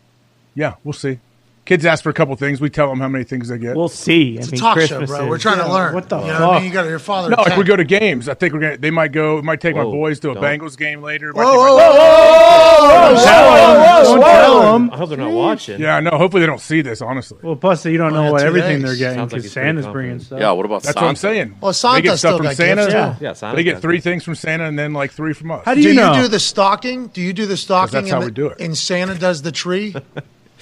yeah, 0.55 0.75
we'll 0.83 0.93
see. 0.93 1.19
Kids 1.65 1.85
ask 1.85 2.03
for 2.03 2.09
a 2.09 2.13
couple 2.13 2.35
things. 2.35 2.59
We 2.59 2.69
tell 2.69 2.89
them 2.89 2.99
how 2.99 3.07
many 3.07 3.23
things 3.23 3.47
they 3.47 3.57
get. 3.57 3.73
We'll 3.77 3.87
see. 3.87 4.37
I 4.37 4.41
It's 4.41 4.51
a 4.51 4.57
talk 4.57 4.73
Christmas 4.75 5.09
show, 5.09 5.15
bro. 5.15 5.23
is- 5.23 5.29
We're 5.29 5.37
trying 5.37 5.59
to 5.59 5.71
learn. 5.71 5.93
what 5.93 6.09
the 6.09 6.19
you 6.19 6.27
know 6.27 6.33
what 6.33 6.41
I 6.41 6.45
mean? 6.45 6.53
fuck? 6.55 6.63
You 6.65 6.71
got 6.73 6.85
your 6.89 6.99
father. 6.99 7.29
no, 7.29 7.37
like 7.41 7.55
we 7.57 7.63
go 7.63 7.77
to 7.77 7.85
games. 7.85 8.27
I 8.27 8.33
think 8.33 8.53
we're 8.53 8.59
gonna. 8.59 8.77
They 8.77 8.91
might 8.91 9.13
go. 9.13 9.37
We 9.37 9.43
Might 9.43 9.61
take 9.61 9.73
my 9.75 9.83
boys 9.83 10.19
to 10.21 10.31
a 10.31 10.33
don't. 10.33 10.43
Bengals 10.43 10.77
game 10.77 11.01
later. 11.01 11.31
Might 11.31 11.43
Whoa, 11.45 11.51
take 11.51 11.59
my- 11.59 11.67
whoa, 11.69 11.77
whoa, 11.77 13.13
whoa, 13.13 14.03
Don't 14.03 14.21
tell 14.21 14.73
them. 14.73 14.89
I 14.91 14.97
hope 14.97 15.07
they're 15.09 15.17
not 15.17 15.31
watching. 15.31 15.79
Yeah, 15.79 16.01
no. 16.01 16.11
Hopefully 16.11 16.41
they 16.41 16.47
don't 16.47 16.59
see 16.59 16.81
this. 16.81 17.01
Honestly, 17.01 17.37
Well, 17.41 17.55
plus 17.55 17.85
you 17.85 17.97
don't 17.97 18.11
Well, 18.11 18.21
know 18.23 18.25
yeah, 18.27 18.31
what 18.31 18.41
two 18.41 18.47
everything 18.47 18.81
days. 18.81 18.83
they're 18.83 18.95
getting 18.97 19.17
Sounds 19.19 19.31
like 19.33 19.41
because 19.41 19.43
he's 19.45 19.53
pretty 19.53 19.67
Santa's 19.67 19.85
confident. 19.85 19.93
bringing 19.93 20.19
stuff. 20.19 20.39
Yeah, 20.41 20.51
what 20.51 20.65
about 20.65 20.83
Santa? 20.83 20.87
that's 20.87 20.93
Santa? 20.95 21.05
what 21.05 21.09
I'm 21.09 21.15
saying. 21.15 21.57
Well, 21.61 21.71
they 21.71 21.75
Santa 21.75 22.01
get 22.01 22.17
still 22.17 22.17
stuff 22.17 22.37
from 22.37 22.45
got 22.45 22.55
Santa. 22.57 22.81
gifts, 22.81 22.93
yeah. 22.93 23.15
Yeah, 23.21 23.33
Santa's 23.33 23.55
they 23.57 23.63
get 23.63 23.71
got 23.73 23.81
three 23.81 23.95
gifts. 23.95 24.03
things 24.03 24.23
from 24.25 24.35
Santa, 24.35 24.65
and 24.65 24.77
then 24.77 24.91
like 24.93 25.11
three 25.11 25.31
from 25.33 25.51
us. 25.51 25.61
How 25.63 25.73
do 25.75 25.81
Do 25.81 25.87
you 25.87 25.93
you 25.93 26.01
know? 26.01 26.13
do 26.13 26.27
the 26.27 26.39
stocking? 26.41 27.07
Do 27.07 27.21
you 27.21 27.31
do 27.31 27.45
the 27.45 27.55
stocking? 27.57 27.93
that's 27.93 28.09
how 28.11 28.17
and 28.17 28.25
we 28.25 28.31
the- 28.31 28.35
do 28.35 28.47
it. 28.47 28.59
And 28.59 28.77
Santa 28.77 29.15
does 29.15 29.41
the 29.43 29.51
tree. 29.53 29.95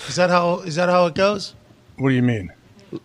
Is 0.07 0.15
that 0.15 0.29
how? 0.29 0.59
Is 0.59 0.75
that 0.75 0.89
how 0.89 1.05
it 1.07 1.15
goes? 1.15 1.55
What 1.97 2.09
do 2.09 2.15
you 2.15 2.23
mean? 2.23 2.51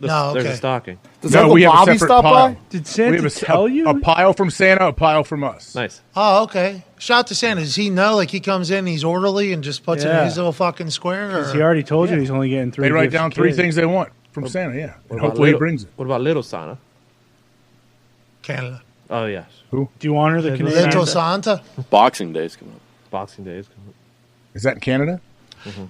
No, 0.01 0.33
There's 0.33 0.45
okay. 0.45 0.55
a 0.55 0.57
stocking. 0.57 0.99
Does 1.21 1.31
no, 1.33 1.53
we 1.53 1.63
have 1.63 1.73
a 1.73 1.77
Bobby 1.77 1.93
separate 1.93 2.07
stop 2.09 2.25
pile. 2.25 2.49
by? 2.55 2.59
Did 2.71 2.81
we 2.81 2.87
Santa 2.87 3.15
have 3.17 3.25
a, 3.25 3.27
s- 3.27 3.39
tell 3.41 3.69
you? 3.69 3.89
a 3.89 4.01
pile 4.01 4.33
from 4.33 4.51
Santa, 4.51 4.89
a 4.89 4.93
pile 4.93 5.23
from 5.23 5.45
us. 5.45 5.77
Nice. 5.77 6.03
Oh, 6.17 6.43
okay. 6.43 6.83
Shout 6.99 7.21
out 7.21 7.27
to 7.29 7.37
Santa. 7.37 7.61
Does 7.61 7.77
he 7.77 7.89
know? 7.89 8.17
Like 8.17 8.31
he 8.31 8.41
comes 8.41 8.73
in, 8.73 8.87
he's 8.87 9.05
orderly, 9.05 9.53
and 9.53 9.63
just 9.63 9.85
puts 9.85 10.03
it 10.03 10.11
in 10.11 10.25
his 10.25 10.37
little 10.37 10.51
fucking 10.53 10.91
square. 10.91 11.39
Or? 11.39 11.53
he 11.53 11.63
already 11.63 11.85
told 11.85 12.11
you 12.11 12.19
he's 12.19 12.31
only 12.33 12.49
getting 12.49 12.73
three. 12.73 12.89
They 12.89 12.93
write 12.93 13.05
gifts 13.05 13.15
down 13.15 13.31
three 13.31 13.51
kid. 13.51 13.57
things 13.57 13.77
they 13.77 13.87
want 13.87 14.11
from 14.33 14.49
Santa. 14.49 14.77
Yeah, 14.77 14.95
and 15.09 15.19
about 15.19 15.21
hopefully 15.21 15.53
he 15.53 15.57
brings 15.57 15.85
it. 15.85 15.91
What 15.95 16.07
about 16.07 16.21
little 16.21 16.43
Santa? 16.43 16.79
Canada. 18.43 18.83
Oh 19.09 19.27
yes. 19.27 19.49
Who? 19.71 19.89
Do 20.01 20.09
you 20.09 20.17
honor 20.17 20.43
the 20.43 20.51
Little 20.51 20.67
Canadian? 20.67 20.85
Little 20.87 21.07
Santa. 21.07 21.63
Boxing 21.91 22.33
Day's 22.33 22.57
coming 22.57 22.75
up. 22.75 22.81
Boxing 23.11 23.45
Day 23.45 23.59
is 23.59 23.69
coming. 23.69 23.95
Is 24.55 24.63
that 24.65 24.75
in 24.75 24.81
Canada? 24.81 25.21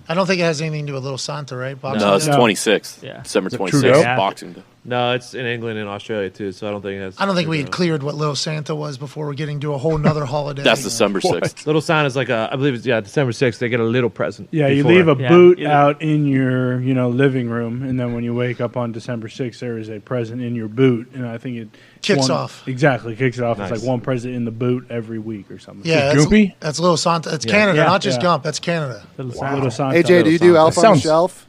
I 0.09 0.15
don't 0.15 0.27
think 0.27 0.41
it 0.41 0.45
has 0.45 0.61
anything 0.61 0.87
to 0.87 0.91
do 0.91 0.95
with 0.95 1.03
Little 1.05 1.19
Santa, 1.19 1.57
right? 1.57 1.81
Bob? 1.81 1.99
No, 1.99 2.15
it's 2.17 2.27
No. 2.27 2.37
26th. 2.39 3.03
Yeah. 3.03 3.23
December 3.23 3.51
26th, 3.51 3.83
Yeah. 4.03 4.17
Boxing 4.17 4.53
Day. 4.55 4.63
No, 4.89 5.15
it's 5.15 5.35
in 5.35 5.45
England 5.47 5.81
and 5.81 5.89
Australia 5.89 6.31
too, 6.31 6.53
so 6.53 6.69
I 6.69 6.71
don't 6.71 6.81
think 6.81 6.97
it 6.99 7.01
has. 7.03 7.17
I 7.19 7.27
don't 7.27 7.35
think 7.35 7.49
we 7.49 7.59
had 7.59 7.73
cleared 7.73 8.05
what 8.05 8.15
Little 8.15 8.37
Santa 8.37 8.73
was 8.75 8.99
before 8.99 9.27
we're 9.27 9.35
getting 9.35 9.59
to 9.61 9.75
a 9.75 9.79
whole 9.79 9.99
nother 9.99 10.25
holiday. 10.37 10.63
That's 10.63 10.85
December 10.85 11.19
What? 11.21 11.43
6th. 11.43 11.67
Little 11.67 11.81
Santa's 11.81 12.15
like 12.15 12.29
a, 12.29 12.49
I 12.53 12.55
believe 12.57 12.75
it's 12.75 12.87
yeah, 12.87 13.01
December 13.01 13.33
sixth. 13.33 13.59
They 13.59 13.69
get 13.69 13.81
a 13.81 13.85
little 13.85 14.11
present. 14.11 14.49
Yeah, 14.53 14.69
you 14.69 14.85
leave 14.85 15.09
a 15.09 15.17
Yeah. 15.19 15.29
boot 15.29 15.59
Yeah. 15.59 15.83
out 15.83 16.03
in 16.03 16.27
your, 16.27 16.81
you 16.81 16.95
know, 16.95 17.09
living 17.09 17.49
room, 17.49 17.83
and 17.83 17.99
then 17.99 18.15
when 18.15 18.23
you 18.23 18.33
wake 18.33 18.61
up 18.61 18.77
on 18.77 18.93
December 18.93 19.29
sixth, 19.29 19.59
there 19.61 19.77
is 19.77 19.89
a 19.91 19.99
present 19.99 20.41
in 20.41 20.55
your 20.55 20.69
boot, 20.69 21.11
and 21.15 21.27
I 21.27 21.39
think 21.39 21.57
it 21.57 21.69
Kicks 22.03 22.21
one- 22.29 22.31
off. 22.31 22.69
Exactly, 22.69 23.17
kicks 23.17 23.39
it 23.39 23.43
off. 23.45 23.59
Nice. 23.59 23.73
It's 23.73 23.83
like 23.83 23.89
one 23.89 24.01
present 24.01 24.35
in 24.37 24.45
the 24.45 24.53
boot 24.53 24.87
every 24.89 25.19
week 25.19 25.51
or 25.51 25.59
something. 25.59 25.85
Yeah, 25.91 26.13
that's, 26.15 26.27
Goopy? 26.27 26.55
that's 26.61 26.79
Little 26.79 26.97
Santa. 26.97 27.35
It's 27.35 27.45
Yeah. 27.45 27.51
Canada, 27.53 27.79
Yeah, 27.79 27.87
not 27.87 28.03
just 28.03 28.19
yeah. 28.19 28.23
Gump. 28.23 28.45
That's 28.45 28.61
Canada. 28.61 29.03
Little, 29.19 29.55
little 29.55 29.71
Santa. 29.73 29.99
AJ, 29.99 30.23
do 30.23 30.31
you 30.31 30.39
do 30.39 30.57
Elf 30.57 30.79
on 30.79 30.95
the 30.95 31.01
Shelf? 31.01 31.49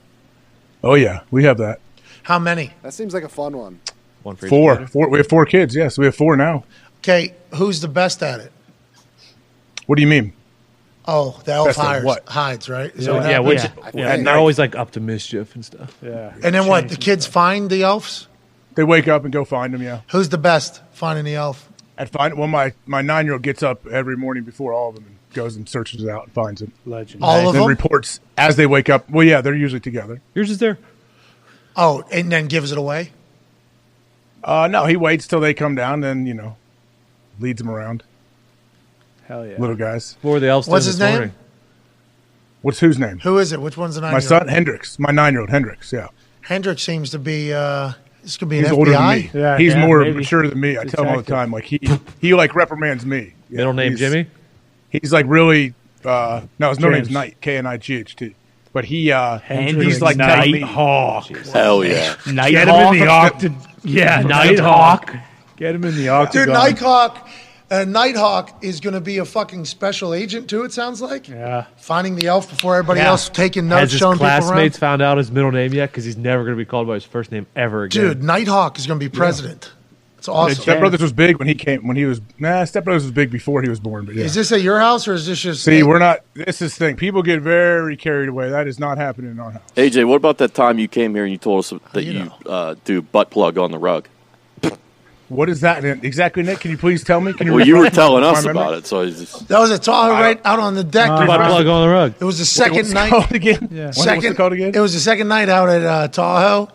Oh 0.84 0.95
yeah, 0.95 1.19
we 1.30 1.43
have 1.43 1.57
that. 1.59 1.80
How 2.28 2.40
many? 2.40 2.74
That 2.82 2.94
seems 2.94 3.14
like 3.14 3.24
a 3.24 3.30
fun 3.30 3.56
one. 3.56 3.80
one 4.24 4.36
for 4.36 4.49
Four. 4.49 4.76
kid. 4.80 4.90
Four. 4.90 5.10
We 5.10 5.18
have 5.20 5.30
four 5.30 5.45
kids. 5.45 5.74
Yes, 5.74 5.98
we 5.98 6.04
have 6.04 6.16
four 6.16 6.36
now. 6.36 6.66
Okay, 6.98 7.34
who's 7.56 7.80
the 7.80 7.88
best 7.88 8.22
at 8.22 8.41
it? 8.41 8.52
What 9.86 9.95
do 9.95 10.02
you 10.02 10.10
mean? 10.10 10.34
Oh, 11.06 11.40
the 11.45 11.54
elf 11.54 11.68
Best 11.70 11.80
at 11.80 11.86
hires, 11.86 12.04
what? 12.04 12.28
hides, 12.28 12.68
right? 12.68 12.94
Is 12.94 13.06
Yeah. 13.08 13.14
that 13.14 13.14
what 13.14 13.24
Yeah, 13.24 13.62
happens? 13.62 13.86
which 13.94 13.95
Yeah. 14.04 14.10
I 14.10 14.14
and 14.16 14.28
they're 14.28 14.36
always 14.38 14.60
like 14.60 14.76
up 14.76 14.91
to 14.91 14.99
mischief 14.99 15.56
and 15.56 15.64
stuff. 15.64 15.95
Yeah. 16.02 16.34
And 16.44 16.54
then 16.54 16.68
what? 16.68 16.82
The 16.90 16.95
Changing 16.95 17.02
kids 17.02 17.26
find 17.26 17.70
the 17.70 17.84
elves? 17.84 18.28
They 18.76 18.84
wake 18.84 19.08
up 19.08 19.24
and 19.24 19.32
go 19.32 19.45
find 19.45 19.74
them. 19.74 19.82
Yeah, 19.82 20.02
Who's 20.10 20.28
the 20.28 20.38
best 20.38 20.82
finding 20.91 21.24
the 21.24 21.36
elf? 21.36 21.70
and 21.98 22.10
find. 22.10 22.38
Well, 22.38 22.49
my 22.49 22.74
my 22.86 23.02
nine 23.02 23.24
year 23.26 23.36
old 23.36 23.41
gets 23.44 23.64
up 23.64 23.88
every 23.88 24.18
morning 24.18 24.44
before 24.44 24.74
all 24.74 24.90
of 24.90 24.95
them 24.95 25.06
and 25.08 25.16
goes 25.34 25.56
and 25.56 25.70
searches 25.70 26.04
it 26.04 26.10
out 26.10 26.26
and 26.26 26.34
finds 26.34 26.62
it. 26.62 26.72
Legend. 26.86 27.24
All 27.24 27.38
and 27.38 27.48
of 27.48 27.54
then 27.54 27.62
them? 27.62 27.70
reports 27.70 28.20
as 28.38 28.58
they 28.58 28.66
wake 28.68 28.90
up. 28.90 29.10
Well, 29.10 29.26
yeah, 29.26 29.40
they're 29.40 29.56
usually 29.56 29.80
together. 29.80 30.20
Yours 30.36 30.49
is 30.52 30.58
there. 30.58 30.78
Oh, 31.78 32.04
and 32.12 32.32
then 32.32 32.48
gives 32.48 32.72
it 32.72 32.78
away? 32.78 33.12
Uh, 34.44 34.68
no, 34.68 34.86
he 34.86 34.95
waits 34.95 35.28
till 35.28 35.40
they 35.40 35.54
come 35.54 35.76
down, 35.76 36.02
then 36.02 36.26
you 36.26 36.34
know, 36.34 36.56
leads 37.40 37.62
them 37.62 37.70
around. 37.70 38.04
Hell 39.28 39.45
yeah. 39.45 39.58
Little 39.60 39.76
guys. 39.76 40.18
What 40.22 40.32
were 40.32 40.40
the 40.40 40.48
elves 40.48 40.68
What's 40.68 40.86
his 40.86 40.99
name? 40.99 41.12
morning? 41.14 41.34
What's 42.62 42.80
whose 42.80 42.98
name? 42.98 43.20
Who 43.20 43.38
is 43.38 43.52
it? 43.52 43.62
Which 43.62 43.78
one's 43.78 43.95
the 43.95 44.02
nine 44.02 44.14
My 44.14 44.20
son 44.20 44.48
Hendrix. 44.48 44.98
My 44.99 45.12
nine 45.12 45.34
year 45.34 45.41
old 45.41 45.49
Hendrix. 45.49 45.91
Yeah, 45.94 46.08
Hendrix 46.41 46.82
seems 46.82 47.12
to 47.12 47.20
be, 47.20 47.54
uh, 47.54 47.91
this 48.24 48.38
could 48.38 48.49
be 48.49 48.58
an 48.60 48.66
he's 48.66 48.74
FBI. 48.74 48.78
older 48.78 48.91
than 48.91 49.10
me. 49.10 49.32
Yeah, 49.34 49.58
he's 49.58 49.74
yeah, 49.74 49.86
more 49.86 50.02
maybe. 50.02 50.18
mature 50.18 50.48
than 50.48 50.60
me. 50.60 50.78
I 50.78 50.86
tell 50.86 51.04
him 51.04 51.12
all 51.12 51.18
the 51.18 51.24
time. 51.32 51.52
Like 51.52 51.66
he 51.66 51.80
he 52.22 52.34
like 52.34 52.56
reprimands 52.56 53.06
me. 53.06 53.34
Yeah, 53.49 53.58
Middle 53.58 53.74
name 53.74 53.95
he's- 53.95 53.99
Jimmy. 53.99 54.28
He's 54.90 55.14
like 55.14 55.26
really. 55.28 55.74
Uh, 56.06 56.41
no, 56.58 56.70
his 56.70 56.80
middle 56.80 56.91
name's 56.94 57.10
Knight. 57.10 57.41
K 57.41 57.58
N 57.58 57.66
I 57.66 57.76
G 57.78 57.95
H 57.98 58.16
T. 58.16 58.34
But 58.78 58.86
he 58.86 59.12
uh, 59.12 59.40
Hendrix 59.40 59.94
he's 59.94 60.02
like 60.04 60.18
telling 60.18 60.52
me. 60.52 60.60
Nighthawk. 60.60 61.36
Hell 61.48 61.84
yeah. 61.84 62.16
Get 62.28 62.28
him 62.28 62.30
in 62.30 62.99
the 62.99 63.06
Nighthawk. 63.06 63.34
octa. 63.40 63.68
Yeah, 63.84 64.22
Nighthawk. 64.22 65.08
Nighthawk. 65.08 65.16
Get 65.56 65.74
him 65.74 65.84
in 65.84 65.95
the 65.95 66.10
octagon. 66.10 66.45
Dude, 66.45 66.54
Nighthawk, 66.54 67.28
uh, 67.72 67.86
Nighthawk 67.86 68.64
is 68.64 68.80
going 68.80 68.94
to 68.94 69.02
be 69.02 69.18
a 69.18 69.26
fucking 69.26 69.66
special 69.66 70.14
agent 70.14 70.48
too. 70.48 70.64
It 70.64 70.74
sounds 70.74 71.02
like 71.02 71.28
Yeah. 71.28 71.66
finding 71.78 72.18
the 72.18 72.28
elf 72.28 72.52
before 72.52 72.76
everybody 72.76 72.99
Yeah. 72.99 73.08
else, 73.08 73.30
taking 73.30 73.64
Has 73.70 73.70
notes, 73.82 73.91
his 73.94 73.99
showing 73.99 74.18
people 74.20 74.28
classmates 74.28 74.76
around. 74.76 74.80
found 74.91 75.02
out 75.02 75.18
his 75.18 75.32
middle 75.32 75.52
name 75.52 75.74
yet? 75.74 75.90
Because 75.90 76.06
he's 76.06 76.18
never 76.18 76.44
going 76.44 76.56
to 76.56 76.62
be 76.64 76.66
called 76.70 76.86
by 76.86 76.94
his 76.94 77.04
first 77.04 77.32
name 77.32 77.48
ever 77.56 77.82
again. 77.86 78.04
Dude, 78.04 78.22
Nighthawk 78.24 78.78
is 78.78 78.86
going 78.86 78.99
to 78.99 79.04
be 79.04 79.10
president. 79.10 79.72
It's 80.28 80.36
awesome. 80.36 80.62
Step 80.62 80.80
Brothers 80.80 81.02
was 81.02 81.14
big 81.14 81.38
when 81.38 81.48
he 81.48 81.56
came. 81.56 81.88
When 81.88 81.95
he 81.95 82.06
was 82.06 82.22
nah, 82.38 82.66
Step 82.66 82.84
Brothers 82.84 83.04
was 83.04 83.12
big 83.12 83.32
before 83.32 83.62
he 83.62 83.70
was 83.70 83.80
born. 83.80 84.06
But 84.06 84.16
yeah. 84.16 84.26
Is 84.26 84.34
this 84.34 84.52
at 84.52 84.62
your 84.62 84.80
house 84.80 85.08
or 85.08 85.14
is 85.14 85.26
this 85.26 85.40
just? 85.40 85.64
See, 85.64 85.84
we're 85.84 85.99
not. 85.99 86.20
This 86.34 86.62
is 86.62 86.78
the 86.78 86.86
thing. 86.86 86.95
People 86.98 87.24
get 87.24 87.41
very 87.41 87.95
carried 87.95 88.30
away. 88.30 88.49
That 88.49 88.68
is 88.68 88.80
not 88.80 88.98
happening 88.98 89.32
in 89.32 89.40
our 89.40 89.52
house. 89.52 89.62
AJ, 89.76 90.08
what 90.08 90.16
about 90.16 90.38
that 90.40 90.54
time 90.54 90.80
you 90.80 90.88
came 90.88 91.16
here 91.16 91.24
and 91.24 91.32
you 91.32 91.38
told 91.38 91.60
us 91.60 91.74
that 91.94 92.04
you 92.04 92.12
you, 92.14 92.32
uh, 92.45 92.76
do 92.84 93.02
butt 93.02 93.30
plug 93.30 93.58
on 93.58 93.72
the 93.72 93.80
rug? 93.80 94.08
What 95.30 95.49
is 95.49 95.60
that 95.62 95.84
exactly, 95.84 96.41
Nick? 96.41 96.62
Can 96.62 96.72
you 96.72 96.78
please 96.78 97.04
tell 97.04 97.20
me? 97.20 97.34
Can 97.34 97.48
you? 97.48 97.54
Well, 97.54 97.68
you 97.68 97.78
were 97.78 97.90
telling 97.90 98.24
us 98.24 98.45
about 98.45 98.76
it, 98.76 98.88
so 98.88 99.02
it's 99.02 99.20
just, 99.20 99.48
that 99.49 99.60
was 99.60 99.72
a 99.72 99.80
Tahoe 99.80 100.14
right 100.14 100.40
out 100.45 100.60
on 100.60 100.74
the 100.74 100.86
deck. 100.86 101.10
Uh, 101.10 101.26
butt 101.26 101.45
plug 101.45 101.68
on 101.68 101.82
the 101.82 101.94
rug. 101.94 102.14
it 102.18 102.24
was 102.24 102.38
the 102.38 102.44
Wait, 102.44 102.48
second 102.48 102.76
what's 102.78 102.91
night. 102.91 103.10
called 103.10 103.32
again? 103.34 103.68
Yeah. 103.70 103.91
Second, 103.91 104.16
what's 104.16 104.26
it 104.26 104.38
called 104.38 104.54
again? 104.54 104.72
It 104.74 104.80
was 104.80 104.94
the 104.94 105.02
second 105.02 105.28
night 105.28 105.49
out 105.49 105.68
at 105.68 105.84
uh, 105.84 106.08
Tahoe. 106.08 106.70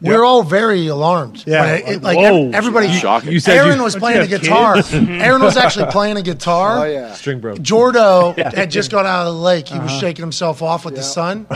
We 0.00 0.14
were 0.16 0.24
all 0.24 0.42
very 0.42 0.86
alarmed. 0.86 1.44
Yeah. 1.46 1.64
It- 1.74 1.88
it- 1.96 2.02
like 2.02 2.16
Whoa. 2.16 2.48
ev- 2.48 2.54
everybody. 2.54 2.88
shocking. 2.92 3.32
You 3.32 3.40
said 3.40 3.56
Aaron 3.58 3.76
you, 3.78 3.84
was 3.84 3.96
playing 4.04 4.22
you 4.22 4.26
the 4.28 4.38
guitar. 4.38 4.76
Aaron 4.92 5.42
was 5.42 5.56
actually 5.56 5.90
playing 5.90 6.16
a 6.16 6.22
guitar. 6.22 6.78
Oh 6.78 6.84
yeah. 6.90 7.12
string 7.14 7.38
broke. 7.40 7.58
Jordo 7.58 8.34
had 8.54 8.70
just 8.70 8.90
got 8.90 9.04
out 9.06 9.26
of 9.26 9.34
the 9.34 9.40
lake. 9.40 9.68
He 9.68 9.74
Uh-huh. 9.74 9.84
was 9.84 9.92
shaking 9.92 10.22
himself 10.22 10.62
off 10.62 10.84
with 10.84 10.94
the 10.96 11.02
sun. 11.02 11.46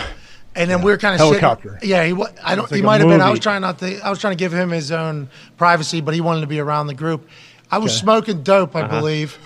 And 0.57 0.71
then 0.71 0.83
we 0.83 0.93
were 0.93 0.99
kind 0.99 1.15
of 1.15 1.19
Helicopter. 1.21 1.71
Sitting, 1.81 1.89
yeah, 1.91 2.05
he. 2.05 2.13
wa- 2.13 2.29
I 2.43 2.55
don't. 2.55 2.71
like 2.71 2.77
he 2.77 2.83
might 2.83 3.01
have 3.01 3.09
been. 3.11 3.21
I 3.21 3.31
was 3.31 3.41
trying 3.41 3.63
not 3.63 3.79
to. 3.81 3.99
I 4.07 4.09
was 4.11 4.21
trying 4.21 4.35
to 4.35 4.37
give 4.39 4.55
him 4.55 4.71
his 4.71 4.93
own 4.93 5.29
privacy, 5.57 6.01
but 6.01 6.15
he 6.15 6.21
wanted 6.21 6.43
to 6.43 6.47
be 6.47 6.61
around 6.61 6.87
the 6.87 6.95
group. 6.95 7.29
I 7.75 7.79
was 7.79 7.97
smoking 7.97 8.43
dope, 8.43 8.77
I 8.77 8.83
Uh-huh. 8.83 9.01
believe. 9.01 9.39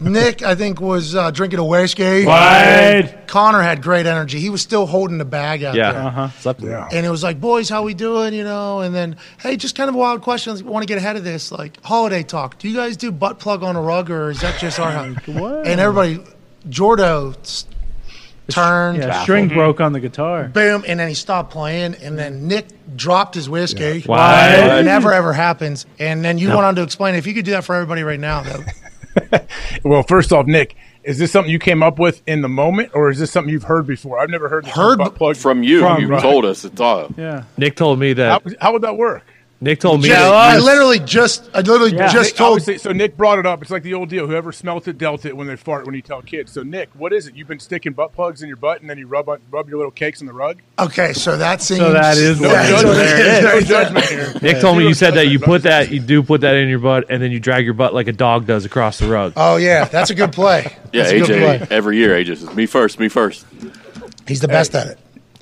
Nick, 0.00 0.42
I 0.42 0.54
think, 0.54 0.80
was 0.80 1.14
uh, 1.14 1.30
drinking 1.30 1.58
a 1.58 1.64
whiskey. 1.64 2.24
What? 2.24 3.26
Connor 3.28 3.60
had 3.62 3.82
great 3.82 4.06
energy. 4.06 4.40
He 4.40 4.48
was 4.50 4.62
still 4.62 4.86
holding 4.86 5.18
the 5.18 5.24
bag 5.24 5.62
out 5.62 5.74
Yeah, 5.74 5.92
there. 5.92 6.02
Uh-huh. 6.02 6.28
slept 6.40 6.62
Yeah. 6.62 6.88
And 6.90 7.04
it 7.04 7.10
was 7.10 7.22
like, 7.22 7.40
boys, 7.40 7.68
how 7.68 7.82
we 7.82 7.94
doing? 7.94 8.32
You 8.34 8.44
know, 8.44 8.80
and 8.80 8.94
then, 8.94 9.16
hey, 9.40 9.56
just 9.56 9.76
kind 9.76 9.88
of 9.88 9.94
a 9.94 9.98
wild 9.98 10.22
question. 10.22 10.52
Want 10.66 10.82
to 10.82 10.86
get 10.88 10.98
ahead 10.98 11.16
of 11.16 11.22
this? 11.24 11.52
Like 11.52 11.78
holiday 11.84 12.22
talk. 12.22 12.58
Do 12.58 12.68
you 12.68 12.74
guys 12.76 12.96
do 12.96 13.12
butt 13.12 13.38
plug 13.38 13.62
on 13.62 13.76
a 13.76 13.80
rug, 13.80 14.10
or 14.10 14.30
is 14.30 14.40
that 14.40 14.58
just 14.58 14.80
our 14.80 14.90
house? 14.90 15.16
What? 15.26 15.66
And 15.66 15.78
everybody, 15.78 16.18
Jordo 16.68 17.36
turned, 18.48 18.98
Yeah, 18.98 19.22
string 19.22 19.46
mm-hmm. 19.46 19.56
broke 19.56 19.80
on 19.80 19.92
the 19.92 20.00
guitar. 20.00 20.44
boom, 20.48 20.84
and 20.86 20.98
then 21.00 21.08
he 21.08 21.14
stopped 21.14 21.50
playing, 21.52 21.94
and 21.96 22.18
then 22.18 22.34
mm-hmm. 22.38 22.48
Nick 22.48 22.96
dropped 22.96 23.34
his 23.34 23.48
whiskey. 23.48 24.00
Why? 24.02 24.78
It 24.80 24.84
never 24.84 25.12
ever 25.12 25.32
happens. 25.32 25.86
And 25.98 26.24
then 26.24 26.38
you 26.38 26.48
went 26.48 26.60
on 26.62 26.74
to 26.76 26.82
explain 26.82 27.14
if 27.14 27.26
you 27.26 27.34
could 27.34 27.44
do 27.44 27.52
that 27.52 27.64
for 27.64 27.74
everybody 27.74 28.02
right 28.02 28.20
now. 28.20 28.42
That, 28.42 29.48
Well, 29.84 30.02
first 30.02 30.32
off, 30.32 30.46
Nick, 30.46 30.76
is 31.02 31.18
this 31.18 31.32
something 31.32 31.50
you 31.50 31.58
came 31.58 31.82
up 31.82 31.98
with 31.98 32.22
in 32.26 32.42
the 32.42 32.48
moment, 32.48 32.90
or 32.94 33.10
is 33.10 33.18
this 33.18 33.30
something 33.30 33.52
you've 33.52 33.62
heard 33.64 33.86
before? 33.86 34.18
I've 34.18 34.30
never 34.30 34.48
heard 34.48 34.66
Heard 34.66 34.98
butt 34.98 35.14
plug 35.14 35.36
from 35.36 35.62
you. 35.62 35.80
From- 35.80 36.00
you 36.02 36.08
right. 36.08 36.20
told 36.20 36.44
us 36.44 36.64
it's 36.64 36.80
all. 36.80 37.08
Yeah. 37.16 37.44
Nick 37.56 37.76
told 37.76 37.98
me 37.98 38.10
How, 38.10 38.40
that. 38.40 38.56
how 38.60 38.72
would 38.72 38.82
that 38.82 38.96
work? 38.96 39.22
Nick 39.58 39.80
told 39.80 40.02
me. 40.02 40.08
Just- 40.10 40.20
I 40.20 40.58
literally 40.58 40.98
just, 40.98 41.48
I 41.54 41.60
literally 41.60 41.94
Yeah. 41.94 42.12
just 42.12 42.32
Nick, 42.32 42.36
told. 42.36 42.50
obviously- 42.60 42.76
so 42.78 42.92
Nick 42.92 43.16
brought 43.16 43.38
it 43.38 43.46
up. 43.46 43.62
It's 43.62 43.70
like 43.70 43.82
the 43.82 43.94
old 43.94 44.10
deal: 44.10 44.26
whoever 44.26 44.52
smelt 44.52 44.86
it, 44.86 44.98
dealt 44.98 45.24
it. 45.24 45.34
When 45.34 45.46
they 45.46 45.56
fart, 45.56 45.86
when 45.86 45.94
you 45.94 46.02
tell 46.02 46.20
kids. 46.20 46.52
So 46.52 46.62
Nick, 46.62 46.90
what 46.92 47.12
is 47.14 47.26
it? 47.26 47.34
You've 47.34 47.48
been 47.48 47.58
sticking 47.58 47.94
butt 47.94 48.12
plugs 48.12 48.42
in 48.42 48.48
your 48.48 48.58
butt, 48.58 48.82
and 48.82 48.90
then 48.90 48.98
you 48.98 49.06
rub 49.06 49.30
on, 49.30 49.38
rub 49.50 49.68
your 49.70 49.78
little 49.78 49.90
cakes 49.90 50.20
in 50.20 50.26
the 50.26 50.34
rug. 50.34 50.60
Okay, 50.78 51.14
so 51.14 51.38
that 51.38 51.62
seems. 51.62 51.80
So 51.80 51.90
that 51.92 52.18
is 52.18 52.38
No 52.38 52.48
what 52.48 52.54
that's 52.54 52.82
it 52.82 52.86
what 52.86 52.96
is. 52.98 53.12
it 53.12 53.26
is. 53.26 53.42
No 53.44 53.60
judgment 53.82 54.04
here. 54.04 54.32
Nick 54.42 54.60
told 54.60 54.76
me 54.76 54.86
you 54.86 54.92
said 54.94 55.14
that 55.14 55.28
you 55.28 55.38
put 55.38 55.62
that 55.62 55.90
you 55.90 56.00
do 56.00 56.22
put 56.22 56.42
that 56.42 56.54
in 56.56 56.68
your 56.68 56.78
butt 56.78 57.06
and 57.08 57.22
then 57.22 57.32
you 57.32 57.40
drag 57.40 57.64
your 57.64 57.74
butt 57.74 57.94
like 57.94 58.08
a 58.08 58.12
dog 58.12 58.46
does 58.46 58.66
across 58.66 58.98
the 58.98 59.08
rug. 59.08 59.32
Oh 59.36 59.56
yeah, 59.56 59.86
that's 59.86 60.10
a 60.10 60.14
good 60.14 60.32
play. 60.32 60.76
Yeah, 60.92 61.02
That's 61.04 61.12
a 61.12 61.18
good 61.20 61.28
AJ, 61.30 61.58
play. 61.66 61.76
every 61.76 61.96
year, 61.96 62.10
AJ 62.14 62.38
says, 62.38 62.54
me 62.54 62.66
first, 62.66 62.98
me 63.00 63.08
first. 63.08 63.46
He's 64.28 64.40
the 64.40 64.48
best 64.48 64.74
at 64.74 64.86
it. 64.88 64.98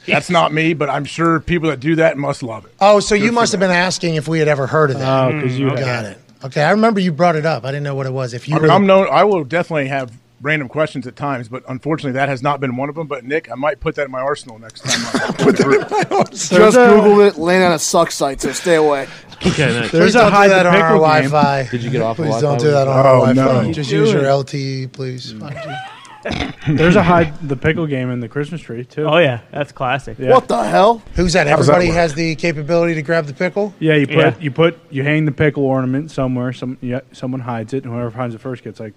That's 0.07 0.31
not 0.31 0.53
me, 0.53 0.75
but 0.75 0.89
I'm 0.91 1.05
sure 1.05 1.41
people 1.41 1.71
that 1.71 1.81
do 1.81 1.97
that 1.97 2.17
must 2.19 2.43
love 2.43 2.65
it. 2.67 2.75
Oh, 2.81 3.01
so 3.01 3.15
you 3.15 3.33
must 3.33 3.53
have 3.53 3.61
been 3.61 3.71
asking 3.71 4.17
if 4.17 4.29
we 4.29 4.39
had 4.39 4.49
ever 4.49 4.67
heard 4.67 4.91
of 4.91 4.99
that. 4.99 5.25
Oh, 5.25 5.33
because 5.33 5.59
you 5.59 5.69
Got 5.71 6.05
it. 6.05 6.19
Okay, 6.45 6.63
I 6.63 6.73
remember 6.73 7.01
you 7.01 7.11
brought 7.13 7.37
it 7.37 7.47
up. 7.47 7.65
I 7.65 7.69
didn't 7.69 7.85
know 7.85 7.95
what 7.95 8.07
it 8.07 8.13
was. 8.13 8.35
If 8.35 8.49
you 8.49 8.57
I 8.57 8.59
were 8.61 8.71
I'm 8.71 8.87
known. 8.87 9.09
I 9.11 9.25
will 9.25 9.45
definitely 9.45 9.89
have 9.89 10.13
random 10.43 10.69
questions 10.69 11.07
at 11.07 11.17
times, 11.17 11.49
but 11.49 11.63
unfortunately, 11.69 12.13
that 12.13 12.29
has 12.29 12.43
not 12.43 12.61
been 12.61 12.77
one 12.77 12.91
of 12.91 12.95
them. 12.97 13.07
But 13.07 13.25
Nick, 13.25 13.51
I 13.51 13.55
might 13.55 13.81
put 13.81 13.95
that 13.95 14.05
in 14.05 14.11
my 14.11 14.21
arsenal 14.21 14.59
next 14.59 14.83
time. 14.83 15.01
I 15.31 15.33
put 15.43 15.57
that 15.57 16.29
Just 16.31 16.51
There's 16.51 16.75
a- 16.75 16.79
Googled 16.81 17.29
it, 17.29 17.39
landed 17.39 17.65
on 17.69 17.73
a 17.73 17.79
suck 17.79 18.11
site, 18.11 18.43
so 18.43 18.53
stay 18.53 18.75
away. 18.75 19.09
Okay, 19.47 19.73
nice. 19.73 19.91
There's 19.91 20.13
please 20.13 20.15
a 20.17 20.19
don't 20.19 20.31
do 20.33 20.37
hide 20.37 20.51
that 20.51 20.67
on 20.67 20.75
our 20.75 20.81
pickle. 20.89 21.01
Wi-Fi. 21.01 21.69
Did 21.71 21.83
you 21.83 21.89
get 21.91 22.03
off? 22.03 22.19
of 22.19 22.25
Please 22.27 22.31
Wi-Fi 22.43 22.47
don't 22.47 22.59
do 22.61 22.71
that 22.73 22.83
it? 22.83 22.89
on 22.89 23.07
our 23.07 23.07
Oh, 23.15 23.21
Wi-Fi. 23.27 23.67
no. 23.67 23.73
Just 23.73 23.91
You 23.91 24.01
use 24.01 24.13
your. 24.13 24.23
LTE, 24.25 24.93
please. 24.93 25.33
There's 26.69 26.97
a 26.97 27.03
hide 27.03 27.37
the 27.47 27.57
pickle 27.57 27.87
game 27.87 28.11
in 28.11 28.21
the 28.21 28.29
Christmas 28.29 28.61
tree 28.61 28.85
too. 28.85 29.05
Oh 29.05 29.19
yeah, 29.19 29.41
that's 29.51 29.73
classic. 29.73 30.19
Yeah. 30.19 30.31
What 30.31 30.49
the 30.49 30.63
hell? 30.65 31.03
Who's 31.15 31.35
that? 31.35 31.45
does 31.45 31.67
that 31.67 31.73
Everybody 31.73 31.89
work? 31.89 31.95
has 31.97 32.15
the 32.15 32.35
capability 32.37 32.95
to 32.95 33.03
grab 33.03 33.27
the 33.27 33.35
pickle. 33.35 33.75
Yeah, 33.79 33.95
you 33.95 34.07
put 34.07 34.17
Yeah. 34.17 34.35
you 34.41 34.51
put 34.51 34.79
you 34.91 35.03
hang 35.03 35.25
the 35.27 35.33
pickle 35.33 35.65
ornament 35.65 36.11
somewhere. 36.11 36.53
Some 36.53 36.79
yeah, 36.81 37.01
someone 37.13 37.41
hides 37.41 37.75
it, 37.75 37.85
and 37.85 37.93
whoever 37.93 38.11
finds 38.11 38.35
it 38.35 38.41
first 38.41 38.65
gets 38.65 38.81
like 38.81 38.95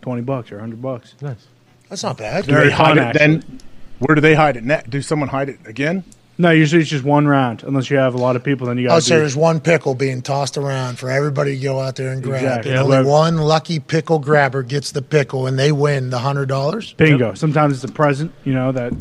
twenty 0.00 0.22
bucks 0.22 0.50
or 0.52 0.58
hundred 0.60 0.80
bucks. 0.80 1.14
Nice. 1.20 1.46
That's 1.88 2.02
not 2.02 2.16
bad. 2.18 2.44
Do 2.46 2.52
they 2.52 2.58
Very 2.58 2.70
hide 2.70 2.96
fun, 2.96 3.08
it 3.08 3.18
then? 3.18 3.60
Where 3.98 4.14
do 4.14 4.20
they 4.20 4.34
hide 4.34 4.56
it? 4.56 4.64
Net? 4.64 4.88
Do 4.88 5.02
someone 5.02 5.28
hide 5.28 5.48
it 5.50 5.58
again? 5.66 6.04
No, 6.40 6.50
usually 6.50 6.80
it's 6.80 6.90
just 6.90 7.04
one 7.04 7.26
round. 7.26 7.62
Unless 7.64 7.90
you 7.90 7.98
have 7.98 8.14
a 8.14 8.18
lot 8.18 8.34
of 8.34 8.42
people, 8.42 8.66
then 8.68 8.78
you 8.78 8.88
got 8.88 8.96
Oh, 8.96 9.00
so 9.00 9.18
there's 9.18 9.36
one 9.36 9.60
pickle 9.60 9.94
being 9.94 10.22
tossed 10.22 10.56
around 10.56 10.98
for 10.98 11.10
everybody 11.10 11.54
to 11.56 11.62
go 11.62 11.78
out 11.80 11.96
there 11.96 12.12
and 12.12 12.22
grab. 12.22 12.42
Exactly. 12.42 12.70
And 12.70 12.76
Yeah, 12.78 12.82
only 12.84 12.96
whoever- 12.96 13.08
one 13.10 13.36
lucky 13.38 13.78
pickle 13.78 14.18
grabber 14.18 14.62
gets 14.62 14.92
the 14.92 15.02
pickle, 15.02 15.46
and 15.46 15.58
they 15.58 15.70
win 15.70 16.08
the 16.08 16.18
hundred 16.20 16.48
dollars. 16.48 16.94
bingo. 16.94 17.34
Sometimes 17.34 17.74
it's 17.74 17.84
a 17.90 17.94
present, 17.94 18.32
you 18.44 18.54
know 18.54 18.72
that 18.72 18.94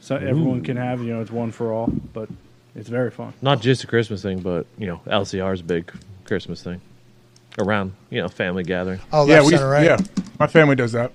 so 0.00 0.16
everyone 0.16 0.62
can 0.62 0.76
have. 0.76 1.00
You 1.02 1.14
know, 1.14 1.20
it's 1.20 1.30
one 1.30 1.52
for 1.52 1.72
all, 1.72 1.86
but 2.12 2.28
it's 2.74 2.88
very 2.88 3.12
fun. 3.12 3.32
Not 3.42 3.60
just 3.60 3.84
a 3.84 3.86
Christmas 3.86 4.20
thing, 4.22 4.40
but 4.40 4.66
you 4.76 4.86
know, 4.88 5.00
LCR's 5.06 5.62
big 5.62 5.92
Christmas 6.24 6.62
thing. 6.62 6.80
Around, 7.58 7.92
you 8.10 8.20
know, 8.20 8.28
family 8.28 8.64
gathering. 8.64 8.98
Oh, 9.12 9.26
yeah, 9.26 9.34
left 9.34 9.46
we. 9.46 9.52
center, 9.52 9.68
right? 9.68 9.84
Yeah, 9.84 9.98
my 10.40 10.46
family 10.48 10.74
does 10.74 10.92
that. 10.92 11.12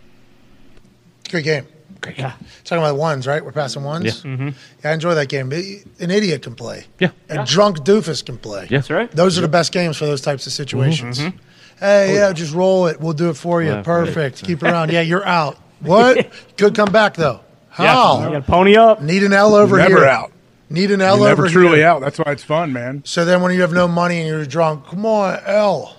Good 1.29 1.43
game. 1.43 1.65
Great. 2.01 2.17
Yeah. 2.17 2.33
Talking 2.63 2.83
about 2.83 2.97
ones, 2.97 3.27
right? 3.27 3.43
We're 3.43 3.51
passing 3.51 3.83
ones. 3.83 4.05
Yeah. 4.05 4.31
Mm-hmm. 4.31 4.47
Yeah, 4.83 4.89
I 4.89 4.93
enjoy 4.93 5.15
that 5.15 5.29
game. 5.29 5.51
An 5.51 6.11
idiot 6.11 6.41
can 6.43 6.55
play. 6.55 6.85
Yeah. 6.99 7.11
A 7.29 7.45
drunk 7.45 7.79
doofus 7.79 8.25
can 8.25 8.37
play. 8.37 8.63
Yeah. 8.69 8.77
That's 8.79 8.89
right. 8.89 9.11
Those 9.11 9.37
are 9.37 9.41
the 9.41 9.47
best 9.47 9.71
games 9.71 9.97
for 9.97 10.05
those 10.05 10.21
types 10.21 10.45
of 10.47 10.53
situations. 10.53 11.19
Mm-hmm. 11.19 11.37
Hey, 11.79 12.15
yeah, 12.15 12.33
just 12.33 12.53
roll 12.55 12.87
it. 12.87 12.99
We'll 12.99 13.13
do 13.13 13.29
it 13.29 13.35
for 13.35 13.61
you. 13.61 13.69
Yeah, 13.69 13.81
Perfect. 13.83 14.43
Keep 14.43 14.63
it 14.63 14.69
around. 14.71 14.91
Yeah, 14.91 15.01
you're 15.01 15.25
out. 15.25 15.57
What? 15.79 16.31
Could 16.57 16.73
come 16.73 16.91
back 16.91 17.13
though. 17.13 17.41
Yeah. 17.77 17.93
How? 17.93 18.23
You 18.23 18.31
got 18.31 18.45
to 18.45 18.51
pony 18.51 18.75
up. 18.77 18.99
Need 18.99 19.21
an 19.23 19.31
L 19.31 19.53
over 19.53 19.77
Never 19.77 19.97
here. 19.97 20.05
out. 20.05 20.31
Need 20.71 20.89
an 20.89 21.01
L 21.01 21.17
You're 21.19 21.27
never 21.27 21.43
over 21.43 21.51
truly 21.51 21.77
here. 21.77 21.87
out. 21.87 22.01
That's 22.01 22.17
why 22.17 22.31
it's 22.31 22.43
fun, 22.43 22.73
man. 22.73 23.03
So 23.05 23.23
then 23.25 23.43
when 23.43 23.53
you 23.53 23.61
have 23.61 23.71
no 23.71 23.87
money 23.87 24.17
and 24.19 24.27
you're 24.27 24.43
drunk, 24.45 24.87
come 24.87 25.05
on, 25.05 25.39
L. 25.45 25.95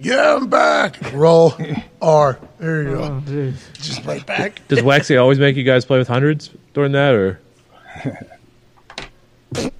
Yeah, 0.00 0.36
I'm 0.36 0.48
back. 0.48 0.98
Roll 1.12 1.54
R. 2.02 2.38
There 2.58 2.82
you 2.82 2.96
Oh, 2.96 3.20
go. 3.20 3.52
Just 3.74 4.04
right 4.04 4.24
back. 4.26 4.60
Does 4.68 4.82
Waxy 4.82 5.16
always 5.16 5.38
make 5.38 5.56
you 5.56 5.62
guys 5.64 5.84
play 5.84 5.98
with 5.98 6.08
hundreds 6.08 6.50
during 6.74 6.92
that, 6.92 7.14
or 7.14 7.40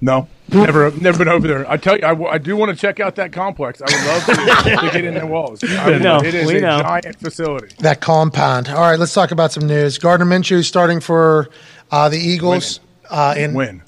No, 0.01 0.27
never, 0.49 0.89
never 0.91 1.17
been 1.19 1.27
over 1.27 1.47
there. 1.47 1.69
I 1.69 1.77
tell 1.77 1.95
you, 1.97 2.03
I, 2.03 2.09
w- 2.09 2.29
I 2.29 2.39
do 2.39 2.55
want 2.55 2.71
to 2.71 2.75
check 2.75 2.99
out 2.99 3.15
that 3.17 3.31
complex. 3.31 3.79
I 3.81 3.85
would 3.85 4.07
love 4.07 4.63
to, 4.63 4.75
to 4.87 4.91
get 4.91 5.05
in 5.05 5.13
the 5.13 5.25
walls. 5.27 5.63
I 5.63 5.89
would- 5.91 6.01
know. 6.01 6.19
It 6.19 6.33
is 6.33 6.47
We 6.47 6.57
a 6.57 6.61
know. 6.61 6.81
giant 6.81 7.19
facility. 7.19 7.75
That 7.79 8.01
compound. 8.01 8.69
All 8.69 8.81
right, 8.81 8.97
let's 8.97 9.13
talk 9.13 9.29
about 9.31 9.51
some 9.51 9.67
news. 9.67 9.97
Gardner 9.99 10.25
Minshew 10.25 10.63
starting 10.63 10.99
for 10.99 11.49
uh, 11.91 12.09
the 12.09 12.17
Eagles. 12.17 12.79
Uh, 13.09 13.35
in 13.37 13.53
Win. 13.53 13.83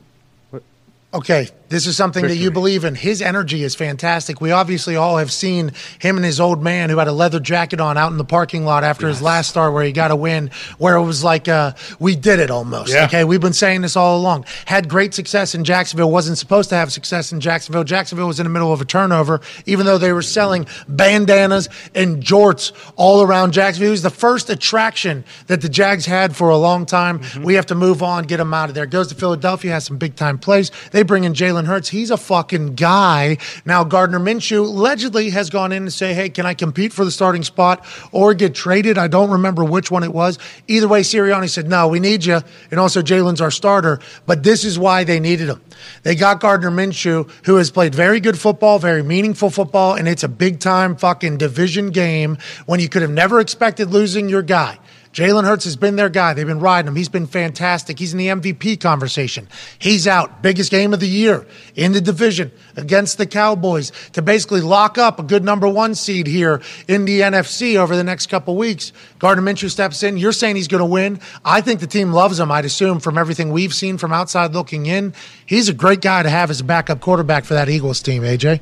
Okay, 1.14 1.50
this 1.70 1.88
is 1.88 1.96
something 1.96 2.26
that 2.28 2.36
you 2.36 2.52
believe 2.52 2.84
in. 2.84 2.96
His 2.96 3.22
energy 3.22 3.64
is 3.64 3.76
fantastic. 3.76 4.42
We 4.42 4.52
obviously 4.52 4.96
all 4.96 5.18
have 5.18 5.32
seen 5.32 5.72
him 6.00 6.18
and 6.18 6.26
his 6.26 6.40
old 6.40 6.62
man 6.62 6.90
who 6.90 6.98
had 6.98 7.08
a 7.08 7.12
leather 7.12 7.40
jacket 7.40 7.80
on 7.80 7.98
out 7.98 8.12
in 8.12 8.18
the 8.18 8.26
parking 8.26 8.66
lot 8.66 8.84
after 8.84 9.08
his 9.08 9.22
last 9.22 9.50
start 9.50 9.74
where 9.74 9.84
he 9.84 9.92
got 9.92 10.12
a 10.12 10.16
win, 10.16 10.52
where 10.78 10.96
it 10.96 11.04
was 11.04 11.24
like, 11.24 11.48
uh, 11.48 11.74
we 12.00 12.16
did 12.16 12.40
it 12.40 12.50
almost. 12.50 12.94
Yeah. 12.94 13.06
Okay, 13.06 13.24
we've 13.24 13.42
been 13.42 13.54
saying 13.54 13.82
this 13.82 13.96
all 13.96 14.18
along. 14.18 14.46
Had 14.66 14.90
great 14.90 15.14
success 15.14 15.56
in 15.56 15.64
Jacksonville, 15.64 16.12
wasn't 16.12 16.38
supposed 16.38 16.70
to 16.70 16.76
have 16.76 16.92
success 16.92 17.32
in 17.32 17.40
Jacksonville. 17.40 17.84
Jacksonville 17.84 18.28
was 18.28 18.40
in 18.40 18.46
the 18.46 18.50
middle 18.50 18.74
of 18.74 18.82
a 18.82 18.86
turnover, 18.86 19.42
even 19.66 19.86
though 19.86 19.98
they 19.98 20.12
were 20.12 20.22
selling 20.22 20.66
bandanas 20.88 21.70
and 21.94 22.24
jorts 22.24 22.72
all 22.96 23.22
around 23.22 23.54
Jacksonville. 23.54 23.90
It 23.90 23.92
was 23.92 24.02
the 24.02 24.10
first 24.10 24.50
attraction 24.50 25.24
that 25.48 25.62
the 25.62 25.70
Jags 25.70 26.06
had 26.06 26.36
for 26.36 26.50
a 26.50 26.58
long 26.58 26.86
time. 26.86 27.22
We 27.44 27.54
have 27.56 27.68
to 27.68 27.76
move 27.76 28.02
on, 28.04 28.24
get 28.26 28.40
him 28.40 28.54
out 28.54 28.70
of 28.70 28.76
there. 28.76 28.86
Goes 28.86 29.08
to 29.10 29.16
Philadelphia, 29.16 29.72
has 29.72 29.86
some 29.86 29.98
big 29.98 30.16
time 30.16 30.38
plays. 30.38 30.72
They 30.92 31.04
bring 31.04 31.24
in 31.24 31.34
Jalen 31.34 31.59
Hurts. 31.66 31.90
He's 31.90 32.12
a 32.12 32.18
fucking 32.18 32.76
guy. 32.76 33.38
Now, 33.66 33.84
Gardner 33.84 34.20
Minshew 34.20 34.60
allegedly 34.60 35.30
has 35.32 35.50
gone 35.50 35.72
in 35.72 35.86
to 35.86 35.92
say, 35.92 36.14
hey, 36.14 36.30
can 36.30 36.46
I 36.46 36.54
compete 36.54 36.94
for 36.94 37.06
the 37.06 37.12
starting 37.12 37.44
spot 37.44 37.86
or 38.12 38.34
get 38.34 38.56
traded? 38.56 38.98
I 38.98 39.08
don't 39.08 39.32
remember 39.32 39.64
which 39.64 39.92
one 39.92 40.04
it 40.04 40.14
was. 40.14 40.40
Either 40.68 40.88
way, 40.88 41.02
Sirianni 41.02 41.50
said, 41.50 41.68
no, 41.68 41.88
we 41.88 42.00
need 42.00 42.26
you. 42.26 42.40
And 42.72 42.80
also, 42.80 43.02
Jalen's 43.02 43.42
our 43.42 43.52
starter. 43.52 44.00
But 44.26 44.44
this 44.44 44.64
is 44.64 44.78
why 44.78 45.04
they 45.04 45.20
needed 45.20 45.50
him. 45.50 45.62
They 46.04 46.16
got 46.16 46.40
Gardner 46.40 46.72
Minshew, 46.72 47.30
who 47.46 47.56
has 47.56 47.72
played 47.72 47.96
very 47.96 48.20
good 48.20 48.38
football, 48.38 48.80
very 48.80 49.04
meaningful 49.04 49.50
football, 49.50 49.96
and 49.96 50.08
it's 50.08 50.24
a 50.24 50.28
big 50.28 50.60
time 50.60 50.96
fucking 50.96 51.38
division 51.38 51.92
game 51.92 52.38
when 52.66 52.80
you 52.80 52.90
could 52.90 53.02
have 53.02 53.12
never 53.12 53.40
expected 53.40 53.90
losing 53.90 54.30
your 54.30 54.42
guy. 54.42 54.78
Jalen 55.14 55.44
Hurts 55.44 55.64
has 55.64 55.76
been 55.76 55.96
their 55.96 56.10
guy. 56.10 56.34
They've 56.34 56.46
been 56.46 56.60
riding 56.60 56.88
him. 56.88 56.96
He's 56.96 57.10
been 57.10 57.26
fantastic. 57.26 57.98
He's 57.98 58.14
in 58.14 58.20
the 58.20 58.28
MVP 58.28 58.80
conversation. 58.80 59.48
He's 59.80 60.08
out. 60.08 60.44
Biggest 60.44 60.70
game 60.70 60.94
of 60.94 61.00
the 61.00 61.08
year 61.08 61.48
in 61.76 61.94
the 61.94 62.02
division 62.02 62.52
against 62.76 63.18
the 63.18 63.26
Cowboys 63.26 63.92
to 64.14 64.22
basically 64.22 64.62
lock 64.62 65.00
up 65.00 65.20
a 65.20 65.24
good 65.24 65.44
number 65.44 65.68
one 65.68 65.96
seed 65.96 66.28
here 66.28 66.62
in 66.88 67.06
the 67.06 67.22
NFC 67.22 67.76
over 67.76 67.96
the 67.96 68.04
next 68.04 68.28
couple 68.28 68.56
weeks. 68.56 68.94
Gardner 69.18 69.44
Minshew 69.44 69.72
steps 69.72 70.04
in. 70.04 70.18
You're 70.18 70.32
saying 70.32 70.56
he's 70.56 70.68
going 70.68 70.80
to 70.80 70.86
win. 70.86 71.20
I 71.44 71.62
think 71.62 71.80
the 71.80 71.88
team 71.88 72.14
loves 72.14 72.40
him, 72.40 72.52
I'd 72.52 72.66
assume, 72.66 73.00
from 73.00 73.18
everything 73.18 73.52
we've 73.52 73.74
seen 73.74 73.98
from 73.98 74.14
outside 74.14 74.54
looking 74.54 74.86
in. 74.86 75.16
He's 75.46 75.70
a 75.70 75.74
great 75.74 76.02
guy 76.02 76.22
to 76.22 76.30
have 76.30 76.52
as 76.52 76.62
a 76.62 76.64
backup 76.64 77.02
quarterback 77.02 77.46
for 77.46 77.56
that 77.56 77.68
Eagles 77.68 78.02
team, 78.02 78.22
AJ. 78.22 78.62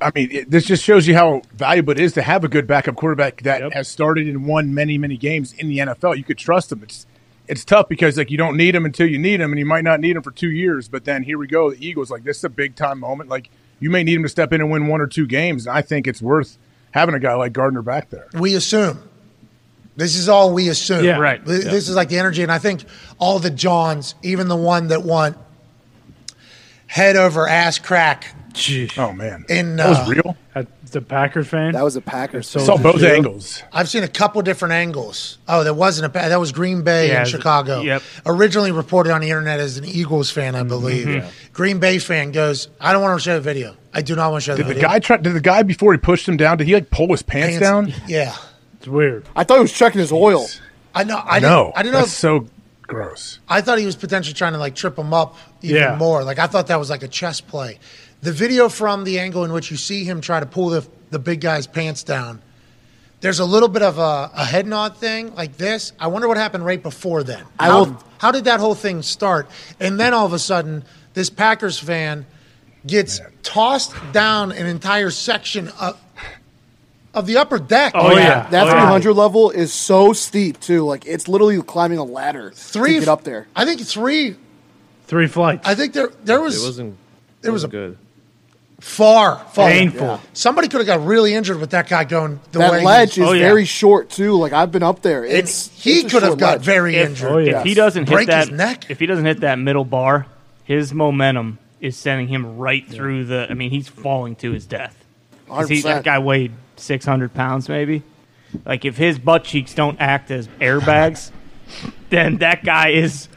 I 0.00 0.12
mean, 0.14 0.28
it, 0.30 0.50
this 0.50 0.64
just 0.66 0.82
shows 0.84 1.06
you 1.06 1.14
how 1.14 1.42
valuable 1.54 1.92
it 1.92 2.00
is 2.00 2.12
to 2.14 2.22
have 2.22 2.44
a 2.44 2.48
good 2.48 2.66
backup 2.66 2.96
quarterback 2.96 3.42
that 3.42 3.72
has 3.72 3.88
started 3.88 4.26
and 4.28 4.46
won 4.46 4.74
many, 4.74 4.98
many 4.98 5.16
games 5.16 5.52
in 5.54 5.68
the 5.68 5.78
NFL. 5.78 6.16
You 6.18 6.24
could 6.24 6.38
trust 6.38 6.70
him. 6.72 6.82
It's 6.82 7.06
it's 7.48 7.64
tough 7.64 7.88
because 7.88 8.16
like 8.18 8.30
you 8.30 8.36
don't 8.36 8.56
need 8.56 8.74
him 8.74 8.84
until 8.84 9.06
you 9.08 9.18
need 9.18 9.40
him, 9.40 9.52
and 9.52 9.58
you 9.58 9.64
might 9.66 9.84
not 9.84 10.00
need 10.00 10.16
him 10.16 10.22
for 10.22 10.32
two 10.32 10.50
years. 10.50 10.88
But 10.88 11.04
then 11.04 11.22
here 11.22 11.38
we 11.38 11.46
go, 11.46 11.70
the 11.70 11.86
Eagles. 11.86 12.10
Like 12.10 12.24
this 12.24 12.38
is 12.38 12.44
a 12.44 12.48
big 12.50 12.74
time 12.74 13.00
moment. 13.00 13.30
Like 13.30 13.48
you 13.80 13.88
may 13.90 14.02
need 14.02 14.14
him 14.16 14.22
to 14.24 14.28
step 14.28 14.52
in 14.52 14.60
and 14.60 14.70
win 14.70 14.88
one 14.88 15.00
or 15.00 15.06
two 15.06 15.26
games, 15.26 15.66
and 15.66 15.76
I 15.76 15.80
think 15.82 16.06
it's 16.06 16.20
worth 16.20 16.58
having 16.90 17.14
a 17.14 17.20
guy 17.20 17.34
like 17.34 17.52
Gardner 17.52 17.82
back 17.82 18.10
there. 18.10 18.26
we 18.34 18.54
assume. 18.54 18.98
This 19.96 20.14
is 20.16 20.28
all 20.28 20.52
we 20.52 20.68
assume. 20.68 21.04
Yeah. 21.04 21.18
Right. 21.18 21.42
Th- 21.44 21.62
This 21.64 21.88
is 21.88 21.94
like 21.96 22.10
the 22.10 22.18
energy, 22.18 22.42
and 22.42 22.52
I 22.52 22.58
think 22.58 22.84
all 23.18 23.38
the 23.38 23.48
Johns, 23.50 24.14
even 24.22 24.48
the 24.48 24.56
one 24.56 24.88
that 24.88 25.02
won 25.04 25.36
head 26.86 27.16
over 27.16 27.48
ass 27.48 27.78
crack 27.78 28.34
Jeez. 28.54 28.96
Oh 28.98 29.12
man, 29.12 29.44
in. 29.50 29.76
that 29.76 29.88
was 29.88 29.98
Uh, 29.98 30.06
real. 30.08 30.36
That's 30.54 30.92
the 30.92 31.02
Packer 31.02 31.44
fan. 31.44 31.72
That 31.72 31.84
was 31.84 31.94
a 31.96 32.00
Packers. 32.00 32.48
So- 32.48 32.60
saw 32.60 32.78
both 32.78 33.02
Yeah. 33.02 33.10
angles. 33.10 33.62
I've 33.70 33.86
seen 33.88 34.02
a 34.02 34.08
couple 34.08 34.40
different 34.40 34.72
angles. 34.72 35.36
Oh, 35.46 35.62
that 35.62 35.74
wasn't 35.74 36.06
a. 36.06 36.18
That 36.18 36.40
was 36.40 36.52
Green 36.52 36.80
Bay 36.80 37.08
Yeah, 37.08 37.16
in 37.16 37.22
it- 37.22 37.28
Chicago. 37.28 37.82
yep. 37.82 38.02
Originally 38.24 38.72
reported 38.72 39.12
on 39.12 39.20
the 39.20 39.28
internet 39.28 39.60
as 39.60 39.76
an 39.76 39.84
Eagles 39.84 40.30
fan, 40.30 40.54
I 40.54 40.62
believe. 40.62 41.22
Green 41.52 41.78
Bay 41.80 41.98
fan 41.98 42.32
goes, 42.32 42.68
"I 42.80 42.92
don't 42.94 43.02
want 43.02 43.20
to 43.20 43.22
show 43.22 43.34
the 43.34 43.40
video. 43.42 43.76
I 43.92 44.00
do 44.00 44.16
not 44.16 44.30
want 44.30 44.42
to 44.42 44.46
show 44.46 44.52
the 44.54 44.62
Did 44.62 44.68
the 44.70 44.74
video." 44.74 44.88
guy 44.88 44.98
try? 45.00 45.16
Did 45.18 45.34
the 45.34 45.40
guy 45.40 45.62
before 45.62 45.92
he 45.92 45.98
pushed 45.98 46.26
him 46.26 46.38
down? 46.38 46.56
Did 46.56 46.66
he 46.66 46.72
like 46.72 46.88
pull 46.90 47.08
his 47.08 47.20
pants, 47.22 47.56
Hands- 47.58 47.60
down? 47.60 47.92
Yeah, 48.06 48.32
it's 48.78 48.88
weird. 48.88 49.24
I 49.36 49.44
thought 49.44 49.56
he 49.56 49.62
was 49.62 49.72
checking 49.72 50.00
his 50.00 50.12
oil. 50.12 50.48
I 50.94 51.04
know. 51.04 51.20
I 51.26 51.40
No, 51.40 51.64
didn't, 51.66 51.78
I 51.78 51.82
didn't 51.82 51.92
know. 51.92 51.98
That's 51.98 52.12
If, 52.12 52.18
so 52.18 52.46
gross. 52.86 53.38
I 53.48 53.60
thought 53.60 53.78
he 53.78 53.86
was 53.86 53.96
potentially 53.96 54.34
trying 54.34 54.52
to 54.52 54.58
like 54.58 54.74
trip 54.74 54.98
him 54.98 55.12
up 55.12 55.36
even 55.62 55.76
Yeah. 55.82 55.96
more. 55.96 56.22
Like 56.24 56.38
I 56.38 56.46
thought 56.46 56.68
that 56.68 56.78
was 56.78 56.90
like 56.90 57.02
a 57.02 57.08
chess 57.08 57.40
play. 57.40 57.78
The 58.22 58.32
video 58.32 58.68
from 58.68 59.04
the 59.04 59.18
angle 59.18 59.44
in 59.44 59.52
which 59.52 59.70
you 59.70 59.76
see 59.76 60.04
him 60.04 60.20
try 60.20 60.40
to 60.40 60.46
pull 60.46 60.68
the 60.70 60.86
the 61.10 61.18
big 61.18 61.40
guy's 61.40 61.66
pants 61.66 62.02
down. 62.02 62.42
There's 63.20 63.38
a 63.38 63.44
little 63.44 63.68
bit 63.68 63.82
of 63.82 63.98
a, 63.98 64.30
a 64.34 64.44
head 64.44 64.66
nod 64.66 64.96
thing 64.98 65.34
like 65.34 65.56
this. 65.56 65.92
I 65.98 66.08
wonder 66.08 66.28
what 66.28 66.36
happened 66.36 66.64
right 66.66 66.82
before 66.82 67.22
then. 67.22 67.44
I 67.58 67.66
how, 67.66 67.84
will- 67.84 68.04
how 68.18 68.30
did 68.30 68.44
that 68.44 68.60
whole 68.60 68.74
thing 68.74 69.02
start? 69.02 69.48
And 69.80 69.98
then 69.98 70.12
all 70.14 70.26
of 70.26 70.32
a 70.32 70.38
sudden, 70.38 70.84
this 71.14 71.30
Packers 71.30 71.78
fan 71.78 72.26
gets 72.86 73.20
tossed 73.42 73.94
down 74.12 74.52
an 74.52 74.66
entire 74.66 75.10
section 75.10 75.68
of, 75.80 75.98
of 77.16 77.26
the 77.26 77.38
upper 77.38 77.58
deck. 77.58 77.92
Oh, 77.96 78.14
yeah. 78.16 78.48
That 78.50 78.64
Oh, 78.64 78.66
yeah. 78.66 78.80
300 78.82 79.12
level 79.14 79.50
is 79.50 79.72
so 79.72 80.12
steep 80.12 80.60
too. 80.60 80.84
Like 80.84 81.06
it's 81.06 81.26
literally 81.26 81.60
climbing 81.62 81.98
a 81.98 82.04
ladder 82.04 82.52
Three 82.54 82.94
to 82.94 83.00
get 83.00 83.08
up 83.08 83.24
there. 83.24 83.48
I 83.56 83.64
think 83.64 83.80
three. 83.80 84.36
Three 85.06 85.26
flights. 85.26 85.66
I 85.66 85.74
think 85.74 85.92
there 85.94 86.08
there 86.24 86.40
was, 86.40 86.62
it 86.62 86.66
wasn't? 86.66 86.96
there 87.40 87.52
was 87.52 87.62
wasn't 87.64 87.74
a 87.74 87.76
good. 87.88 87.98
far, 88.80 89.38
far 89.52 89.68
Painful. 89.70 90.20
Somebody 90.32 90.68
could 90.68 90.78
have 90.78 90.86
got 90.86 91.04
really 91.06 91.32
injured 91.34 91.58
with 91.60 91.70
that 91.70 91.88
guy 91.88 92.04
going 92.04 92.40
the 92.52 92.58
That 92.58 92.72
way 92.72 92.84
ledge 92.84 93.14
he, 93.14 93.22
is 93.22 93.28
Oh, 93.28 93.32
yeah. 93.32 93.46
very 93.46 93.64
short 93.64 94.10
too. 94.10 94.34
Like 94.36 94.52
I've 94.52 94.70
been 94.72 94.82
up 94.82 95.02
there. 95.02 95.24
It's 95.24 95.68
he 95.82 96.00
it's 96.00 96.04
a 96.06 96.10
could 96.10 96.22
have 96.22 96.30
short 96.30 96.40
got 96.40 96.52
ledge. 96.58 96.62
very 96.64 96.96
If, 96.96 97.08
injured. 97.10 97.30
Oh, 97.32 97.38
yeah. 97.38 97.60
if 97.60 97.64
he 97.64 97.74
doesn't 97.74 98.04
Break 98.06 98.28
hit 98.28 98.36
his 98.36 98.48
that, 98.48 98.54
neck. 98.54 98.90
if 98.90 98.98
he 99.00 99.06
doesn't 99.06 99.24
hit 99.24 99.40
that 99.40 99.58
middle 99.58 99.84
bar, 99.84 100.26
his 100.64 100.92
momentum 100.92 101.58
is 101.80 101.96
sending 101.96 102.26
him 102.28 102.58
right 102.58 102.86
through 102.86 103.26
the. 103.26 103.46
I 103.48 103.54
mean, 103.54 103.70
he's 103.70 103.86
falling 103.88 104.34
to 104.36 104.50
his 104.52 104.66
death. 104.66 104.96
'Cause 105.48 105.68
He, 105.68 105.80
100%. 105.80 105.82
that 105.84 106.04
guy 106.04 106.18
weighed 106.18 106.50
six 106.76 107.04
hundred 107.04 107.34
pounds, 107.34 107.68
maybe. 107.68 108.02
Like 108.64 108.84
if 108.84 108.96
his 108.96 109.18
butt 109.18 109.44
cheeks 109.44 109.74
don't 109.74 110.00
act 110.00 110.30
as 110.30 110.48
airbags, 110.60 111.30
then 112.10 112.38
that 112.38 112.64
guy 112.64 112.90
is 112.90 113.28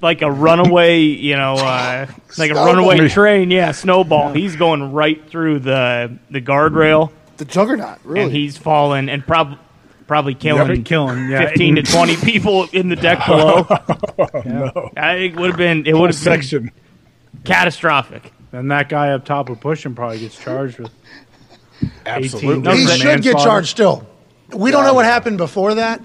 like 0.00 0.22
a 0.22 0.30
runaway. 0.30 0.98
You 1.00 1.36
know, 1.36 1.54
uh, 1.54 2.06
like 2.38 2.50
a 2.50 2.54
Snowball. 2.54 2.66
runaway 2.66 3.08
train. 3.08 3.50
Yeah, 3.50 3.72
snowball. 3.72 4.32
He's 4.32 4.56
going 4.56 4.92
right 4.92 5.28
through 5.28 5.60
the 5.60 6.18
the 6.30 6.40
guardrail, 6.40 7.10
The 7.38 7.44
juggernaut, 7.46 7.98
really. 8.04 8.22
and 8.24 8.32
he's 8.32 8.56
falling 8.56 9.08
and 9.08 9.26
probably 9.26 9.58
probably 10.06 10.34
killing 10.34 10.84
killing, 10.84 11.28
yeah. 11.30 11.46
fifteen 11.46 11.76
to 11.76 11.82
twenty 11.82 12.16
people 12.24 12.68
in 12.72 12.88
the 12.88 12.96
deck 12.96 13.24
below. 13.26 13.66
I 13.68 15.14
think 15.14 15.34
it 15.34 15.36
would 15.40 15.50
have 15.50 15.56
been 15.56 15.86
it 15.86 15.94
would 15.94 16.10
have 16.14 16.24
been 16.24 16.32
section. 16.42 16.70
catastrophic. 17.44 18.32
And 18.52 18.70
that 18.72 18.88
guy 18.88 19.10
up 19.12 19.24
top 19.24 19.48
of 19.48 19.60
pushing 19.60 19.94
probably 19.94 20.18
gets 20.18 20.36
charged 20.36 20.78
with. 20.80 20.90
Absolutely. 22.06 22.62
No, 22.62 22.72
he 22.72 22.86
should 22.86 23.22
get 23.22 23.38
charged 23.38 23.68
still. 23.68 24.06
We 24.52 24.70
don't 24.70 24.84
know 24.84 24.94
what 24.94 25.04
happened 25.04 25.38
before 25.38 25.74
that. 25.74 26.02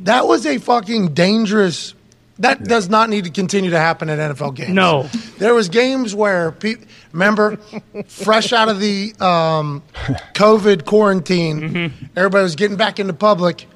That 0.00 0.26
was 0.26 0.46
a 0.46 0.58
fucking 0.58 1.14
dangerous. 1.14 1.94
That 2.38 2.62
does 2.64 2.88
not 2.90 3.08
need 3.08 3.24
to 3.24 3.30
continue 3.30 3.70
to 3.70 3.78
happen 3.78 4.10
at 4.10 4.18
NFL 4.36 4.54
games. 4.54 4.70
No. 4.74 5.04
there 5.38 5.54
was 5.54 5.70
games 5.70 6.14
where 6.14 6.52
pe- 6.52 6.74
remember, 7.12 7.56
fresh 8.06 8.52
out 8.52 8.68
of 8.68 8.78
the 8.78 9.14
um, 9.20 9.82
COVID 10.34 10.84
quarantine, 10.84 11.60
Mm-hmm. 11.60 12.04
everybody 12.14 12.42
was 12.42 12.54
getting 12.56 12.76
back 12.76 12.98
into 13.00 13.14
public, 13.14 13.66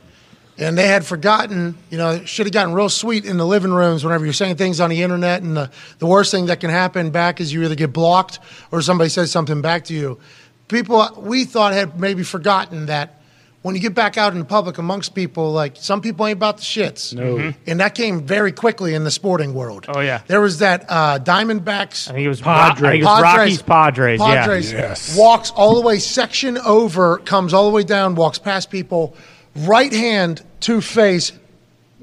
and 0.59 0.77
they 0.77 0.87
had 0.87 1.07
forgotten. 1.07 1.75
You 1.91 1.97
know, 1.97 2.11
it 2.11 2.29
should 2.29 2.45
have 2.47 2.53
gotten 2.53 2.75
real 2.75 2.91
sweet 2.91 3.25
in 3.25 3.39
the 3.39 3.47
living 3.47 3.73
rooms 3.73 4.05
whenever 4.05 4.25
you're 4.25 4.35
saying 4.35 4.57
things 4.57 4.79
on 4.79 4.91
the 4.91 5.03
internet, 5.03 5.41
and 5.43 5.57
the 5.57 5.71
the 5.99 6.07
worst 6.07 6.31
thing 6.31 6.47
that 6.47 6.61
can 6.61 6.69
happen 6.69 7.11
back 7.11 7.41
is 7.41 7.51
you 7.55 7.65
either 7.65 7.75
get 7.75 7.95
blocked 7.95 8.41
or 8.71 8.83
somebody 8.83 9.09
says 9.09 9.31
something 9.33 9.63
back 9.63 9.85
to 9.87 9.95
you. 9.95 10.19
People 10.71 11.07
we 11.19 11.45
thought 11.45 11.73
had 11.73 11.99
maybe 12.01 12.23
forgotten 12.23 12.87
that 12.87 13.17
when 13.63 13.75
you 13.75 13.81
get 13.81 13.95
back 13.95 14.17
out 14.17 14.33
in 14.33 14.39
the 14.39 14.45
public 14.45 14.79
amongst 14.79 15.15
people, 15.15 15.51
like 15.53 15.77
some 15.77 16.01
people 16.01 16.27
ain't 16.27 16.37
about 16.39 16.57
the 16.59 16.63
shits. 16.63 17.13
No. 17.13 17.35
Mhm. 17.37 17.55
And 17.67 17.81
that 17.81 17.95
came 17.95 18.23
very 18.27 18.53
quickly 18.53 18.95
in 18.95 19.05
the 19.05 19.11
sporting 19.11 19.53
world. 19.53 19.85
Oh, 19.89 20.01
yeah. 20.01 20.21
There 20.29 20.41
was 20.41 20.61
that 20.61 20.87
uh, 20.89 21.19
Diamondbacks. 21.19 22.09
I 22.09 22.15
think 22.15 22.25
it 22.25 22.29
was 22.29 22.41
Padres. 22.41 22.83
I 22.85 22.91
think 22.93 23.03
it 23.03 23.07
was 23.07 23.23
Rockies 23.23 23.63
Padres. 23.63 24.21
Padres 24.21 24.73
Yeah. 24.73 24.79
Yes. 24.79 25.17
walks 25.17 25.51
all 25.51 25.75
the 25.75 25.83
way 25.83 25.99
section 25.99 26.57
over, 26.59 27.19
comes 27.19 27.53
all 27.53 27.65
the 27.69 27.75
way 27.75 27.83
down, 27.83 28.15
walks 28.15 28.39
past 28.39 28.71
people, 28.71 29.15
right 29.57 29.93
hand 29.93 30.41
to 30.61 30.81
face, 30.81 31.33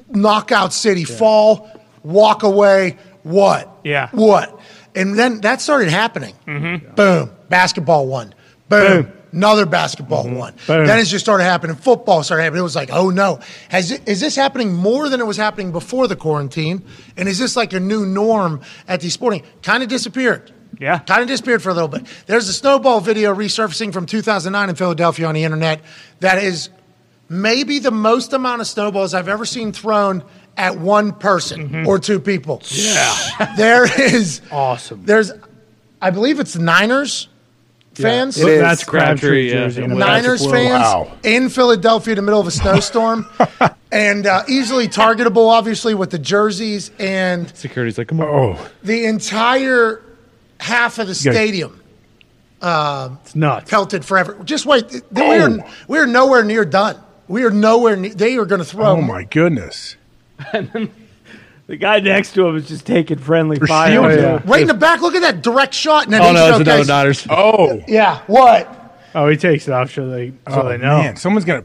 knockout 0.10 0.74
city, 0.74 1.06
fall, 1.06 1.70
walk 2.04 2.44
away. 2.44 2.98
What? 3.24 3.70
Yeah. 3.84 4.10
What? 4.12 4.60
And 4.96 5.18
then 5.18 5.42
that 5.42 5.62
started 5.62 5.90
happening. 5.90 6.36
Mm-hmm. 6.48 6.94
Boom. 6.96 7.32
Basketball 7.50 8.08
one. 8.08 8.34
Boom. 8.70 9.04
Boom. 9.04 9.12
Another 9.34 9.66
basketball 9.66 10.24
Mm-hmm. 10.26 10.36
one. 10.36 10.54
Boom. 10.68 10.88
Then 10.88 11.00
it 11.00 11.06
just 11.06 11.24
started 11.26 11.44
happening. 11.44 11.76
Football 11.76 12.24
started 12.24 12.44
happening. 12.44 12.62
It 12.62 12.64
was 12.64 12.76
like, 12.76 12.90
oh 12.92 13.10
no. 13.10 13.40
Has 13.70 13.92
it, 13.92 14.08
is 14.08 14.20
this 14.20 14.36
happening 14.36 14.74
more 14.74 15.10
than 15.10 15.20
it 15.20 15.26
was 15.28 15.38
happening 15.38 15.72
before 15.72 16.08
the 16.08 16.16
quarantine? 16.16 16.84
And 17.18 17.28
is 17.28 17.38
this 17.38 17.56
like 17.56 17.74
a 17.74 17.80
new 17.80 18.06
norm 18.06 18.62
at 18.88 19.02
the 19.02 19.10
sporting? 19.10 19.44
Kind 19.62 19.84
of 19.84 19.90
disappeared. 19.90 20.52
Yeah. 20.80 21.00
Kind 21.00 21.22
of 21.22 21.28
disappeared 21.28 21.62
for 21.62 21.70
a 21.70 21.74
little 21.74 21.88
bit. 21.90 22.06
There's 22.26 22.48
a 22.50 22.54
snowball 22.54 23.00
video 23.02 23.34
resurfacing 23.36 23.92
from 23.94 24.06
2009 24.06 24.70
in 24.70 24.76
Philadelphia 24.76 25.28
on 25.28 25.36
the 25.36 25.44
internet 25.44 25.82
that 26.20 26.42
is 26.42 26.70
maybe 27.30 27.80
the 27.80 27.92
most 27.92 28.32
amount 28.34 28.62
of 28.62 28.68
snowballs 28.68 29.14
I've 29.14 29.28
ever 29.28 29.46
seen 29.46 29.72
thrown 29.72 30.24
at 30.56 30.78
one 30.80 31.12
person 31.14 31.86
or 31.86 32.00
two 32.00 32.20
people. 32.20 32.62
Yeah. 32.70 33.56
there 33.58 33.86
is 34.02 34.42
Awesome. 34.52 35.04
there's 35.06 35.32
I 36.02 36.12
believe 36.12 36.40
it's 36.40 36.54
the 36.54 36.62
Niners 36.62 37.28
fans. 37.98 38.38
It 38.40 38.46
Look, 38.46 38.60
that's 38.60 38.84
Crabtree 38.84 39.20
Crabtree, 39.20 39.48
yeah. 39.50 39.54
jersey. 39.68 39.84
in 39.84 39.98
Niners 39.98 40.46
fans 40.50 40.82
Wow. 40.82 41.12
in 41.24 41.50
Philadelphia 41.50 42.14
in 42.14 42.16
the 42.18 42.22
middle 42.22 42.40
of 42.40 42.48
a 42.48 42.52
snowstorm 42.52 43.26
and 43.92 44.26
uh, 44.26 44.44
easily 44.48 44.88
targetable, 44.88 45.50
obviously, 45.50 45.94
with 45.96 46.12
the 46.12 46.20
jerseys 46.20 46.92
and 47.00 47.50
Security's 47.56 47.98
like, 47.98 48.08
come 48.08 48.22
on. 48.22 48.28
Oh, 48.58 48.70
the 48.84 49.06
entire 49.06 50.02
half 50.60 51.00
of 51.00 51.08
the 51.08 51.14
gotta- 51.14 51.36
stadium 51.36 51.82
It's 52.62 53.36
nuts. 53.36 53.70
pelted 53.70 54.04
forever. 54.06 54.38
Just 54.44 54.66
wait. 54.66 54.90
th- 54.90 55.04
We 55.12 55.22
are 55.38 55.58
we 55.88 56.00
are 56.00 56.08
nowhere 56.08 56.44
near 56.44 56.66
done. 56.66 56.98
We 57.28 57.44
are 57.44 57.52
nowhere 57.52 57.96
near. 57.96 58.14
They 58.14 58.38
are 58.38 58.46
going 58.46 58.60
to 58.60 58.66
throw. 58.66 58.86
oh 58.98 59.02
my 59.02 59.24
goodness. 59.24 59.96
The 61.68 61.76
guy 61.76 62.00
next 62.00 62.34
to 62.34 62.48
him 62.48 62.56
is 62.56 62.68
just 62.68 62.86
taking 62.86 63.18
friendly 63.20 63.58
For 63.60 63.68
fire. 63.68 64.00
Oh, 64.00 64.08
yeah. 64.10 64.42
Right 64.46 64.62
in 64.62 64.68
the 64.68 64.74
back. 64.74 65.02
Look 65.02 65.16
at 65.16 65.22
that 65.22 65.42
direct 65.42 65.74
shot. 65.74 66.06
And 66.06 66.14
then 66.14 66.22
Oh 66.22 66.32
no, 66.32 66.46
it's 66.48 66.56
another 66.62 66.64
guys- 66.64 66.88
Niners. 66.88 67.28
Oh, 67.30 67.82
Yeah. 67.88 68.22
What? 68.28 68.74
Oh, 69.14 69.28
he 69.30 69.36
takes 69.38 69.68
it 69.68 69.72
off 69.74 69.92
so 69.92 70.08
they 70.10 70.30
so 70.30 70.62
oh 70.62 70.70
they 70.70 70.78
know. 70.78 71.00
man, 71.00 71.16
someone's 71.16 71.44
gonna. 71.46 71.64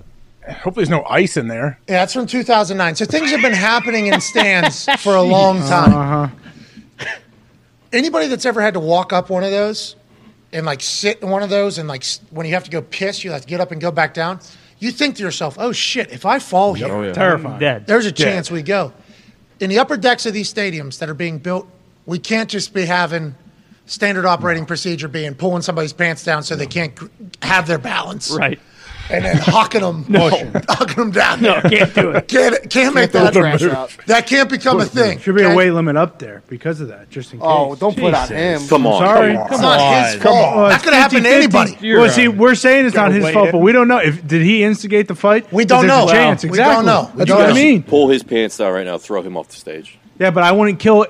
Hopefully, 0.48 0.74
there's 0.84 0.88
no 0.90 1.04
ice 1.04 1.36
in 1.36 1.46
there. 1.48 1.78
Yeah, 1.86 1.98
that's 1.98 2.14
from 2.14 2.26
2009. 2.26 2.96
So 2.96 3.04
things 3.04 3.30
have 3.30 3.42
been 3.42 3.52
happening 3.52 4.06
in 4.06 4.20
stands 4.20 4.88
for 4.98 5.14
a 5.14 5.22
long 5.22 5.58
time. 5.60 5.92
Uh-huh. 5.94 7.06
Anybody 7.92 8.26
that's 8.28 8.46
ever 8.46 8.60
had 8.62 8.74
to 8.74 8.80
walk 8.80 9.12
up 9.12 9.28
one 9.28 9.44
of 9.44 9.50
those 9.50 9.96
and 10.52 10.64
like 10.64 10.80
sit 10.80 11.20
in 11.22 11.28
one 11.28 11.42
of 11.42 11.50
those 11.50 11.76
and 11.78 11.88
like 11.88 12.04
when 12.30 12.46
you 12.46 12.54
have 12.54 12.64
to 12.64 12.70
go 12.70 12.80
piss, 12.80 13.22
you 13.22 13.30
have 13.32 13.42
to 13.42 13.46
get 13.46 13.60
up 13.60 13.70
and 13.70 13.80
go 13.80 13.90
back 13.90 14.14
down. 14.14 14.40
You 14.78 14.90
think 14.90 15.16
to 15.16 15.22
yourself, 15.22 15.56
"Oh 15.60 15.72
shit! 15.72 16.10
If 16.10 16.24
I 16.26 16.38
fall 16.38 16.74
here, 16.74 16.88
Oh 16.90 17.02
yeah. 17.02 17.12
Terrifying. 17.12 17.58
Dead. 17.60 17.86
there's 17.86 18.06
a 18.06 18.12
chance 18.12 18.50
we 18.50 18.62
go." 18.62 18.92
In 19.62 19.70
the 19.70 19.78
upper 19.78 19.97
decks 19.97 20.26
of 20.26 20.34
these 20.34 20.52
stadiums 20.52 20.98
that 20.98 21.09
are 21.09 21.14
being 21.14 21.39
built, 21.39 21.68
we 22.05 22.18
can't 22.18 22.51
just 22.51 22.74
be 22.74 22.84
having 22.84 23.36
standard 23.86 24.26
operating 24.26 24.66
procedure 24.66 25.06
being 25.06 25.36
pulling 25.36 25.62
somebody's 25.62 25.93
pants 25.93 26.24
down 26.24 26.43
so 26.43 26.56
they 26.56 26.66
can't 26.66 26.98
have 27.43 27.68
their 27.68 27.78
balance, 27.78 28.32
Right. 28.32 28.59
And 29.10 29.24
then 29.24 29.36
hucking 29.36 29.80
them, 29.80 30.04
hucking 30.04 30.94
them 30.96 31.10
down. 31.10 31.42
No, 31.42 31.60
there. 31.60 31.70
can't 31.70 31.94
do 31.94 32.10
it. 32.12 32.28
Can't 32.28 32.70
can't 32.70 32.94
make 32.94 33.10
Throw 33.10 33.24
the 33.24 33.30
that 33.30 33.58
trash 33.58 33.62
out. 33.64 33.96
that 34.06 34.26
can't 34.26 34.48
become 34.48 34.80
a 34.80 34.84
thing. 34.86 35.18
Should 35.18 35.34
be 35.34 35.42
a 35.42 35.46
okay? 35.46 35.56
weight 35.56 35.70
limit 35.72 35.96
up 35.96 36.18
there 36.18 36.42
because 36.48 36.80
of 36.80 36.88
that, 36.88 37.10
just 37.10 37.32
in 37.32 37.40
oh, 37.42 37.44
case. 37.44 37.48
Oh, 37.48 37.74
don't 37.76 37.96
put 37.98 38.14
on 38.14 38.28
him. 38.28 38.66
Come 38.68 38.86
on. 38.86 39.00
Sorry. 39.02 39.34
Come 39.34 39.42
on. 39.42 39.52
It's 39.52 39.60
not 39.62 40.06
his 40.12 40.22
Come 40.22 40.32
fault. 40.32 40.56
on. 40.56 40.68
That 40.70 40.82
could 40.82 40.92
have 40.94 41.02
happened 41.12 41.24
to 41.24 41.30
50-50. 41.30 41.34
anybody. 41.34 41.94
Well, 41.94 42.10
see, 42.10 42.28
we're 42.28 42.54
saying 42.54 42.86
it's 42.86 42.96
not 42.96 43.12
his 43.12 43.28
fault, 43.30 43.48
it. 43.48 43.52
but 43.52 43.58
we 43.58 43.72
don't 43.72 43.88
know. 43.88 43.98
If 43.98 44.26
did 44.26 44.42
he 44.42 44.62
instigate 44.64 45.08
the 45.08 45.14
fight? 45.14 45.52
We 45.52 45.64
don't 45.64 45.86
There's 45.86 46.02
a 46.02 46.06
know. 46.06 46.10
chance. 46.12 46.42
We 46.44 46.50
Exactly. 46.50 46.74
don't 46.74 46.86
know. 46.86 47.10
We 47.12 47.18
That's 47.18 47.28
don't 47.28 47.38
what 47.40 47.50
I 47.50 47.54
mean. 47.54 47.82
Pull 47.82 48.08
his 48.08 48.22
pants 48.22 48.56
down 48.56 48.72
right 48.72 48.86
now. 48.86 48.98
Throw 48.98 49.20
him 49.22 49.36
off 49.36 49.48
the 49.48 49.56
stage. 49.56 49.98
Yeah, 50.18 50.30
but 50.30 50.44
I 50.44 50.52
wouldn't 50.52 50.78
kill 50.78 51.06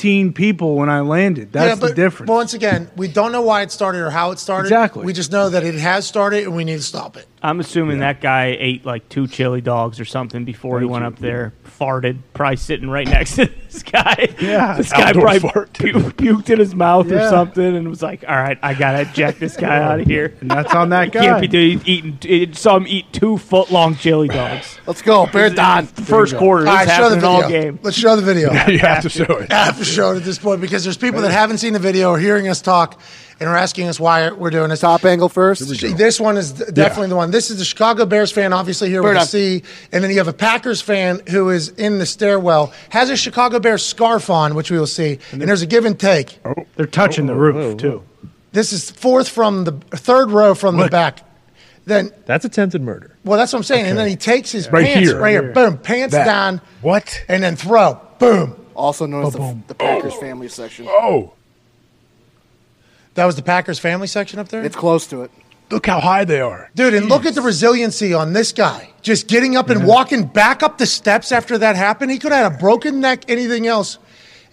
18 0.00 0.32
people 0.32 0.76
when 0.76 0.88
I 0.88 1.00
landed. 1.00 1.52
That's 1.52 1.68
Yeah, 1.68 1.74
the 1.74 1.80
but 1.88 1.96
difference. 1.96 2.30
Once 2.30 2.54
again, 2.54 2.90
we 2.96 3.06
don't 3.08 3.32
know 3.32 3.42
why 3.42 3.62
it 3.62 3.70
started 3.70 4.00
or 4.00 4.10
how 4.10 4.30
it 4.30 4.38
started. 4.38 4.68
Exactly. 4.68 5.04
We 5.04 5.12
just 5.12 5.30
know 5.30 5.50
that 5.50 5.62
it 5.62 5.74
has 5.74 6.06
started 6.06 6.44
and 6.44 6.56
we 6.56 6.64
need 6.64 6.76
to 6.78 6.82
stop 6.82 7.16
it. 7.16 7.26
I'm 7.42 7.58
assuming 7.60 8.00
that 8.00 8.20
guy 8.20 8.54
ate 8.58 8.84
like 8.84 9.08
two 9.08 9.26
chili 9.26 9.60
dogs 9.62 9.98
or 9.98 10.04
something 10.04 10.44
before 10.44 10.78
he 10.80 10.84
went 10.86 11.04
up 11.04 11.18
there, 11.18 11.54
farted, 11.78 12.18
probably 12.34 12.56
sitting 12.56 12.90
right 12.90 13.06
next 13.06 13.36
to 13.36 13.46
this 13.70 13.82
guy. 13.82 14.28
Yeah. 14.38 14.76
this 14.76 14.92
guy 14.92 15.12
probably 15.14 15.38
fart. 15.38 15.72
pu- 15.72 15.92
puked 15.92 16.50
in 16.50 16.58
his 16.58 16.74
mouth 16.74 17.10
or 17.10 17.18
something, 17.30 17.64
and 17.76 17.88
was 17.88 18.02
like, 18.02 18.24
"All 18.28 18.36
right, 18.36 18.58
I 18.62 18.74
gotta 18.74 19.02
eject 19.08 19.40
this 19.40 19.56
guy 19.56 19.78
out 19.82 20.00
of 20.00 20.06
here." 20.06 20.34
and 20.42 20.50
that's 20.50 20.74
on 20.74 20.90
that 20.90 21.12
guy. 21.12 21.24
Can't 21.24 21.40
be 21.40 21.48
doing 21.48 21.80
eating. 21.86 22.18
It 22.24 22.56
saw 22.56 22.76
him 22.76 22.86
eat 22.86 23.10
two 23.14 23.38
foot 23.38 23.70
long 23.70 23.96
chili 23.96 24.28
dogs. 24.28 24.78
Let's 24.86 25.00
go. 25.00 25.24
Bear 25.26 25.48
down. 25.48 25.86
First 25.86 26.36
quarter, 26.36 26.68
All 26.68 26.74
right, 26.74 26.86
show 26.86 27.08
the 27.08 27.16
happened 27.16 27.24
all 27.24 27.48
game. 27.48 27.78
Let's 27.82 27.96
show 27.96 28.16
the 28.16 28.22
video. 28.22 28.52
you 28.68 28.80
have 28.80 29.02
to 29.04 29.08
show 29.08 29.24
it. 29.24 29.50
I 29.50 29.72
have 29.90 29.96
to 29.96 30.02
show 30.02 30.12
it 30.12 30.16
at 30.18 30.24
this 30.24 30.38
point 30.38 30.60
because 30.60 30.84
there's 30.84 30.96
people 30.96 31.20
that 31.22 31.30
haven't 31.30 31.58
seen 31.58 31.72
the 31.72 31.78
video 31.78 32.10
or 32.10 32.18
hearing 32.18 32.48
us 32.48 32.60
talk 32.62 33.00
and 33.38 33.48
are 33.48 33.56
asking 33.56 33.88
us 33.88 33.98
why 33.98 34.30
we're 34.30 34.50
doing 34.50 34.68
this. 34.68 34.80
Top 34.80 35.04
angle 35.04 35.28
first. 35.28 35.66
This 35.68 36.20
one 36.20 36.36
is 36.36 36.52
d- 36.52 36.64
definitely 36.72 37.08
the 37.08 37.16
one. 37.16 37.30
This 37.30 37.50
is 37.50 37.58
the 37.58 37.64
Chicago 37.64 38.04
Bears 38.06 38.30
fan, 38.30 38.52
obviously 38.52 38.88
here 38.90 39.02
Bird 39.02 39.10
with 39.10 39.18
a 39.18 39.20
up. 39.22 39.28
C, 39.28 39.62
and 39.92 40.04
then 40.04 40.10
you 40.10 40.18
have 40.18 40.28
a 40.28 40.32
Packers 40.32 40.80
fan 40.82 41.20
who 41.30 41.48
is 41.50 41.70
in 41.70 41.98
the 41.98 42.06
stairwell, 42.06 42.72
has 42.90 43.08
a 43.10 43.16
Chicago 43.16 43.58
Bears 43.58 43.84
scarf 43.84 44.28
on, 44.30 44.54
which 44.54 44.70
we 44.70 44.78
will 44.78 44.86
see, 44.86 45.18
and 45.32 45.42
there's 45.42 45.62
a 45.62 45.66
give 45.66 45.84
and 45.84 45.98
take. 45.98 46.38
Oh. 46.44 46.54
They're 46.76 46.86
touching 46.86 47.26
the 47.26 47.32
oh, 47.32 47.36
roof 47.36 47.56
oh, 47.56 47.76
too. 47.76 48.02
This 48.52 48.72
is 48.72 48.90
fourth 48.90 49.28
from 49.28 49.64
the 49.64 49.72
third 49.72 50.30
row 50.30 50.54
from 50.54 50.76
the 50.76 50.88
back. 50.88 51.20
Then, 51.86 52.12
That's 52.26 52.44
attempted 52.44 52.82
murder. 52.82 53.16
well, 53.24 53.38
that's 53.38 53.52
what 53.52 53.60
I'm 53.60 53.64
saying. 53.64 53.86
And 53.86 53.98
then 53.98 54.06
he 54.06 54.14
takes 54.16 54.52
his 54.52 54.70
Right 54.70 54.84
pants 54.86 55.08
here. 55.10 55.18
right 55.18 55.30
here, 55.30 55.52
boom, 55.52 55.78
pants 55.78 56.12
That. 56.14 56.24
down, 56.24 56.60
What? 56.82 57.24
and 57.26 57.42
then 57.42 57.56
throw, 57.56 58.00
boom. 58.18 58.54
Also 58.80 59.06
known 59.06 59.26
as 59.26 59.34
the, 59.34 59.56
the 59.68 59.74
Packers 59.74 60.14
family 60.14 60.48
section. 60.48 60.86
Oh, 60.88 61.32
That 63.14 63.26
was 63.26 63.36
the 63.36 63.42
Packers 63.42 63.78
family 63.78 64.06
section 64.06 64.38
up 64.38 64.48
there. 64.48 64.64
It's 64.64 64.76
close 64.76 65.06
to 65.08 65.22
it. 65.22 65.30
look 65.70 65.86
how 65.86 66.00
high 66.00 66.24
they 66.24 66.40
are. 66.40 66.70
Dude, 66.74 66.94
and 66.94 67.08
look 67.08 67.26
at 67.26 67.34
the 67.34 67.42
resiliency 67.42 68.14
on 68.14 68.32
this 68.32 68.52
guy. 68.52 68.90
Just 69.02 69.26
getting 69.28 69.56
up 69.56 69.68
and 69.70 69.86
walking 69.86 70.26
back 70.26 70.62
up 70.62 70.78
the 70.78 70.86
steps 70.86 71.32
after 71.32 71.58
that 71.58 71.76
happened. 71.76 72.10
He 72.10 72.18
could 72.18 72.32
have 72.32 72.52
had 72.52 72.58
a 72.58 72.58
broken 72.58 73.00
neck, 73.00 73.24
anything 73.28 73.66
else. 73.66 73.98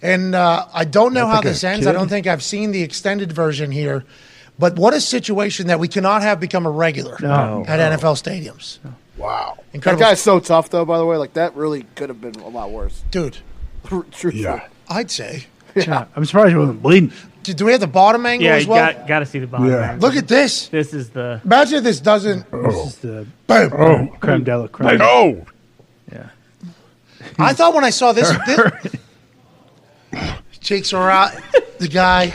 And 0.02 0.34
uh, 0.34 0.66
I 0.72 0.84
don't 0.84 1.12
know 1.12 1.26
how 1.26 1.36
like 1.36 1.44
a 1.44 1.48
this 1.48 1.64
ends. 1.64 1.86
I 1.86 1.90
kid. 1.90 1.98
don't 1.98 2.08
think 2.08 2.26
I've 2.26 2.42
seen 2.42 2.70
the 2.72 2.82
extended 2.82 3.32
version 3.32 3.70
here. 3.70 4.04
But 4.58 4.76
what 4.76 4.92
a 4.94 5.00
situation 5.00 5.68
that 5.68 5.78
we 5.80 5.86
cannot 5.88 6.22
have 6.22 6.40
become 6.40 6.66
a 6.66 6.70
regular 6.70 7.16
No. 7.20 7.64
at 7.66 7.78
NFL 7.98 8.14
stadiums. 8.20 8.78
Wow. 9.16 9.58
That 9.72 9.98
guy's 9.98 10.20
so 10.20 10.38
tough, 10.40 10.70
though. 10.70 10.84
By 10.84 10.98
the 10.98 11.04
way, 11.06 11.16
like 11.16 11.34
that 11.34 11.54
really 11.56 11.84
could 11.96 12.08
have 12.08 12.20
been 12.20 12.36
a 12.36 12.48
lot 12.48 12.70
worse. 12.70 13.02
Dude, 13.10 13.38
Truthfully. 13.88 14.42
Yeah. 14.42 14.66
I'd 14.88 15.10
say. 15.10 15.46
Yeah. 15.74 16.06
I'm 16.16 16.24
surprised 16.24 16.50
he 16.50 16.56
wasn't 16.56 16.82
bleeding. 16.82 17.12
Do 17.44 17.54
do 17.54 17.64
we 17.66 17.70
have 17.72 17.80
the 17.80 17.86
bottom 17.86 18.26
angle 18.26 18.44
Yeah, 18.46 18.54
as 18.56 18.64
you 18.64 18.70
well? 18.70 18.92
got 18.92 19.06
got 19.06 19.18
to 19.20 19.26
see 19.26 19.38
the 19.38 19.46
bottom. 19.46 19.68
Yeah. 19.68 19.76
man. 19.80 20.00
Look 20.00 20.16
at 20.16 20.26
this. 20.26 20.66
This 20.68 20.92
is 20.92 21.10
the 21.10 21.40
Imagine 21.44 21.78
if 21.78 21.84
this 21.84 22.00
doesn't. 22.00 22.46
Oh. 22.52 22.62
This 22.66 22.86
is 22.86 22.96
the 22.96 23.26
Boom. 23.46 23.72
Oh. 23.74 24.16
creme 24.18 24.42
de 24.42 24.58
la 24.58 24.66
creme. 24.66 24.98
Oh. 25.00 25.44
Yeah. 26.10 26.30
I 27.38 27.52
thought 27.52 27.74
when 27.74 27.84
I 27.84 27.90
saw 27.90 28.10
this, 28.12 28.28
this 28.46 28.96
cheeks 30.60 30.92
are 30.92 31.08
out. 31.10 31.32
The 31.78 31.86
guy. 31.88 32.32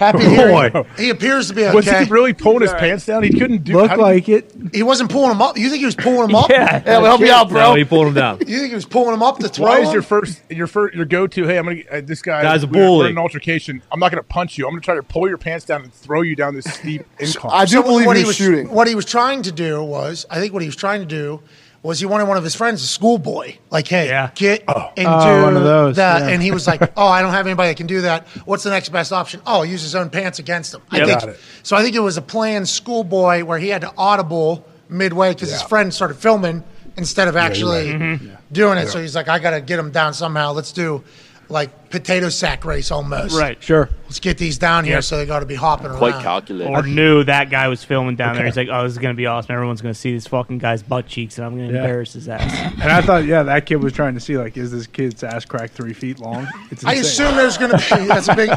Happy 0.00 0.18
Boy. 0.36 0.70
him. 0.70 0.84
He 0.96 1.10
appears 1.10 1.48
to 1.48 1.54
be 1.54 1.62
Was 1.62 1.84
he 1.84 2.04
really 2.04 2.32
pulling 2.32 2.62
his 2.62 2.72
pants 2.72 3.04
down? 3.04 3.22
He 3.22 3.28
couldn't 3.30 3.64
do. 3.64 3.74
Look 3.74 3.90
how 3.90 3.96
did- 3.96 4.02
like 4.02 4.28
it. 4.30 4.50
He 4.72 4.82
wasn't 4.82 5.10
pulling 5.10 5.30
him 5.30 5.42
up. 5.42 5.58
You 5.58 5.68
think 5.68 5.80
he 5.80 5.84
was 5.84 5.94
pulling 5.94 6.30
him 6.30 6.34
up? 6.36 6.48
yeah. 6.50 6.82
Yeah, 6.84 6.98
we'll 6.98 7.06
help 7.10 7.20
you 7.20 7.30
out, 7.30 7.50
bro. 7.50 7.60
No, 7.60 7.74
he 7.74 7.84
pulled 7.84 8.06
him 8.08 8.14
down. 8.14 8.38
You 8.48 8.58
think 8.58 8.70
he 8.70 8.74
was 8.74 8.86
pulling 8.86 9.12
him 9.14 9.22
up 9.22 9.38
to 9.40 9.48
throw 9.48 9.66
Why 9.66 9.80
is 9.80 9.88
him? 9.88 9.92
your 9.94 10.02
first 10.02 10.40
your 10.50 10.66
first 10.66 10.94
your 10.96 11.04
go 11.04 11.26
to? 11.26 11.44
Hey, 11.46 11.58
I'm 11.58 11.66
gonna 11.66 11.82
uh, 11.92 12.00
this 12.02 12.22
guy. 12.22 12.42
Guy's 12.42 12.64
a 12.64 12.66
we're- 12.66 12.80
we're 12.80 12.86
bully. 12.88 13.06
in 13.06 13.12
an 13.12 13.18
altercation. 13.18 13.82
I'm 13.92 14.00
not 14.00 14.10
gonna 14.10 14.22
punch 14.22 14.56
you. 14.56 14.66
I'm 14.66 14.72
gonna 14.72 14.80
try 14.80 14.94
to 14.94 15.02
pull 15.02 15.28
your 15.28 15.36
pants 15.38 15.66
down 15.66 15.82
and 15.82 15.92
throw 15.92 16.22
you 16.22 16.34
down 16.34 16.54
this 16.54 16.64
steep 16.64 17.04
incline. 17.18 17.52
I 17.54 17.66
do 17.66 17.72
So 17.72 17.82
believe 17.82 18.06
what 18.06 18.16
he 18.16 18.22
he 18.22 18.26
was 18.26 18.36
shooting. 18.36 18.70
What 18.70 18.88
he 18.88 18.94
was 18.94 19.04
trying 19.04 19.42
to 19.42 19.52
do 19.52 19.84
was, 19.84 20.24
I 20.30 20.40
think 20.40 20.54
what 20.54 20.62
he 20.62 20.68
was 20.68 20.76
trying 20.76 21.00
to 21.00 21.06
do 21.06 21.42
was 21.82 21.98
he 21.98 22.06
wanted 22.06 22.28
one 22.28 22.36
of 22.36 22.44
his 22.44 22.54
friends, 22.54 22.82
a 22.82 22.86
schoolboy, 22.86 23.56
like, 23.70 23.88
hey, 23.88 24.08
Yeah. 24.08 24.30
get 24.34 24.64
oh. 24.68 24.90
into 24.96 25.10
Oh, 25.10 25.42
one 25.44 25.56
of 25.56 25.62
those, 25.64 25.96
that. 25.96 26.22
yeah. 26.22 26.28
And 26.28 26.42
he 26.42 26.50
was 26.50 26.66
like, 26.66 26.82
oh, 26.96 27.06
I 27.06 27.22
don't 27.22 27.32
have 27.32 27.46
anybody 27.46 27.70
that 27.70 27.76
can 27.76 27.86
do 27.86 28.02
that. 28.02 28.26
What's 28.44 28.64
the 28.64 28.70
next 28.70 28.90
best 28.90 29.12
option? 29.12 29.40
Oh, 29.46 29.62
use 29.62 29.80
his 29.82 29.94
own 29.94 30.10
pants 30.10 30.38
against 30.38 30.74
him. 30.74 30.82
I 30.90 30.98
think, 31.06 31.20
Got 31.20 31.28
it. 31.30 31.40
so 31.62 31.76
I 31.76 31.82
think 31.82 31.96
it 31.96 32.00
was 32.00 32.16
a 32.18 32.22
planned 32.22 32.68
schoolboy 32.68 33.44
where 33.44 33.58
he 33.58 33.68
had 33.68 33.80
to 33.80 33.92
audible 33.96 34.66
midway 34.90 35.32
because 35.32 35.50
his 35.50 35.62
friend 35.62 35.92
started 35.94 36.14
filming 36.18 36.64
instead 36.96 37.28
of 37.28 37.36
actually 37.36 37.92
right. 37.92 38.00
Mm-hmm. 38.00 38.34
doing 38.52 38.76
it. 38.76 38.88
So 38.88 39.00
he's 39.00 39.14
like, 39.16 39.28
I 39.28 39.38
got 39.38 39.50
to 39.52 39.60
get 39.62 39.78
him 39.78 39.90
down 39.90 40.12
somehow. 40.12 40.52
Let's 40.52 40.72
do 40.72 41.02
like 41.50 41.90
potato 41.90 42.28
sack 42.28 42.64
race 42.64 42.90
almost. 42.92 43.36
Right. 43.38 43.60
Sure. 43.62 43.88
Let's 44.04 44.20
get 44.20 44.38
these 44.38 44.58
down 44.58 44.84
here 44.84 44.94
Yep. 44.96 45.04
so 45.04 45.16
they 45.16 45.26
got 45.26 45.40
to 45.40 45.46
be 45.46 45.54
hopping 45.56 45.90
Quite 45.90 46.12
around. 46.14 46.22
calculated. 46.22 46.72
Or 46.72 46.82
knew 46.82 47.24
that 47.24 47.50
guy 47.50 47.66
was 47.68 47.82
filming 47.84 48.14
down 48.16 48.36
there. 48.36 48.44
He's 48.46 48.56
like, 48.56 48.68
"Oh, 48.70 48.82
this 48.84 48.92
is 48.92 48.98
gonna 48.98 49.14
be 49.14 49.26
awesome. 49.26 49.52
Everyone's 49.54 49.80
gonna 49.82 49.94
see 49.94 50.12
this 50.14 50.26
fucking 50.28 50.58
guy's 50.58 50.82
butt 50.82 51.06
cheeks, 51.08 51.38
and 51.38 51.46
I'm 51.46 51.52
gonna 51.56 51.72
Yeah. 51.72 51.80
embarrass 51.80 52.12
his 52.12 52.28
ass." 52.28 52.72
And 52.80 52.90
I 52.90 53.02
thought, 53.02 53.24
yeah, 53.24 53.42
that 53.44 53.66
kid 53.66 53.82
was 53.82 53.92
trying 53.92 54.14
to 54.14 54.20
see 54.20 54.36
like, 54.38 54.56
is 54.56 54.70
this 54.72 54.86
kid's 54.86 55.22
ass 55.24 55.44
crack 55.44 55.72
three 55.72 55.92
feet 55.92 56.18
long? 56.20 56.46
It's 56.70 56.84
I 56.84 56.94
insane. 56.94 57.04
assume 57.26 57.36
there's 57.36 57.58
going 57.58 57.70
to 57.72 57.96
be. 57.96 58.04
That's 58.06 58.28
a 58.28 58.34
big 58.36 58.50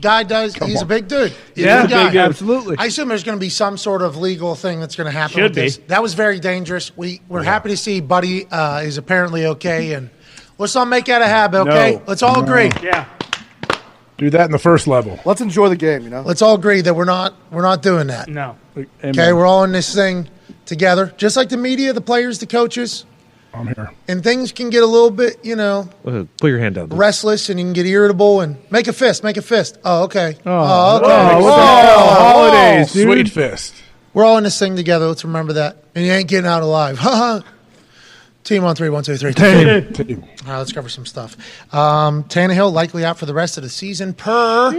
guy. 0.00 0.22
Does 0.22 0.54
he's 0.54 0.82
a 0.82 0.86
big 0.86 1.08
dude? 1.08 1.32
He's 1.54 1.64
Yeah, 1.64 1.80
a 1.80 1.82
big 1.82 1.90
guy. 1.90 2.06
big, 2.08 2.16
absolutely. 2.16 2.76
I 2.78 2.86
assume 2.86 3.08
there's 3.08 3.24
going 3.24 3.36
to 3.36 3.40
be 3.40 3.50
some 3.50 3.76
sort 3.76 4.02
of 4.02 4.16
legal 4.16 4.54
thing 4.54 4.80
that's 4.80 4.96
going 4.96 5.06
to 5.10 5.16
happen. 5.16 5.34
Should 5.34 5.42
with 5.44 5.54
be. 5.54 5.60
This. 5.62 5.76
That 5.88 6.02
was 6.02 6.14
very 6.14 6.40
dangerous. 6.40 6.96
We 6.96 7.20
we're 7.28 7.42
happy 7.42 7.68
to 7.70 7.76
see 7.76 8.00
Buddy 8.00 8.46
uh, 8.50 8.80
is 8.80 8.96
apparently 8.98 9.46
okay, 9.46 9.92
and 9.94 10.10
let's 10.60 10.74
not 10.76 10.86
make 10.86 11.06
that 11.06 11.22
a 11.22 11.26
habit. 11.26 11.60
Okay, 11.62 11.96
No. 11.96 12.02
let's 12.06 12.22
all 12.22 12.40
agree. 12.42 12.70
yeah. 12.82 13.06
Do 14.18 14.28
that 14.30 14.44
in 14.44 14.50
the 14.52 14.58
first 14.58 14.86
level. 14.86 15.18
Let's 15.24 15.40
enjoy 15.40 15.70
the 15.70 15.76
game. 15.76 16.02
You 16.02 16.10
know. 16.10 16.20
Let's 16.22 16.42
all 16.42 16.54
agree 16.54 16.82
that 16.82 16.94
we're 16.94 17.06
not 17.06 17.34
we're 17.50 17.62
not 17.62 17.82
doing 17.82 18.06
that. 18.08 18.28
No. 18.28 18.56
Okay, 19.02 19.32
we're 19.32 19.46
all 19.46 19.64
in 19.64 19.72
this 19.72 19.94
thing 19.94 20.28
together, 20.66 21.12
just 21.16 21.36
like 21.36 21.48
the 21.48 21.56
media, 21.56 21.92
the 21.92 22.00
players, 22.02 22.38
the 22.38 22.46
coaches, 22.46 23.04
I'm 23.52 23.66
here. 23.66 23.90
and 24.08 24.22
things 24.22 24.52
can 24.52 24.70
get 24.70 24.82
a 24.82 24.86
little 24.86 25.10
bit, 25.10 25.42
you 25.44 25.56
know, 25.56 25.88
Put 26.04 26.48
your 26.48 26.58
hand 26.60 26.76
down. 26.76 26.88
dude. 26.90 26.98
restless, 26.98 27.48
and 27.50 27.58
you 27.58 27.66
can 27.66 27.72
get 27.72 27.86
irritable 27.86 28.40
and 28.42 28.56
make 28.70 28.86
a 28.86 28.92
fist, 28.92 29.24
make 29.24 29.36
a 29.36 29.42
fist. 29.42 29.78
Oh, 29.84 30.04
okay. 30.04 30.36
Oh, 30.46 30.50
oh 30.52 30.96
okay. 30.98 31.06
oh, 31.06 31.42
what 31.42 31.56
the 31.56 31.62
Oh, 31.62 31.80
hell? 31.82 32.08
Holidays, 32.08 32.92
dude. 32.92 33.08
Sweet 33.08 33.28
fist. 33.30 33.74
We're 34.14 34.24
all 34.24 34.36
in 34.38 34.44
this 34.44 34.58
thing 34.58 34.76
together. 34.76 35.06
Let's 35.08 35.24
remember 35.24 35.54
that. 35.54 35.82
And 35.94 36.04
you 36.06 36.12
ain't 36.12 36.28
getting 36.28 36.46
out 36.46 36.62
alive. 36.62 36.98
Team 38.42 38.64
on 38.64 38.74
three, 38.74 38.88
one, 38.88 39.04
two, 39.04 39.16
three. 39.18 39.34
All 39.34 39.42
right, 40.46 40.58
let's 40.58 40.72
cover 40.72 40.88
some 40.88 41.04
stuff. 41.04 41.36
Um, 41.74 42.24
Tannehill 42.24 42.72
likely 42.72 43.04
out 43.04 43.18
for 43.18 43.26
the 43.26 43.34
rest 43.34 43.58
of 43.58 43.62
the 43.62 43.68
season 43.68 44.14
per 44.14 44.72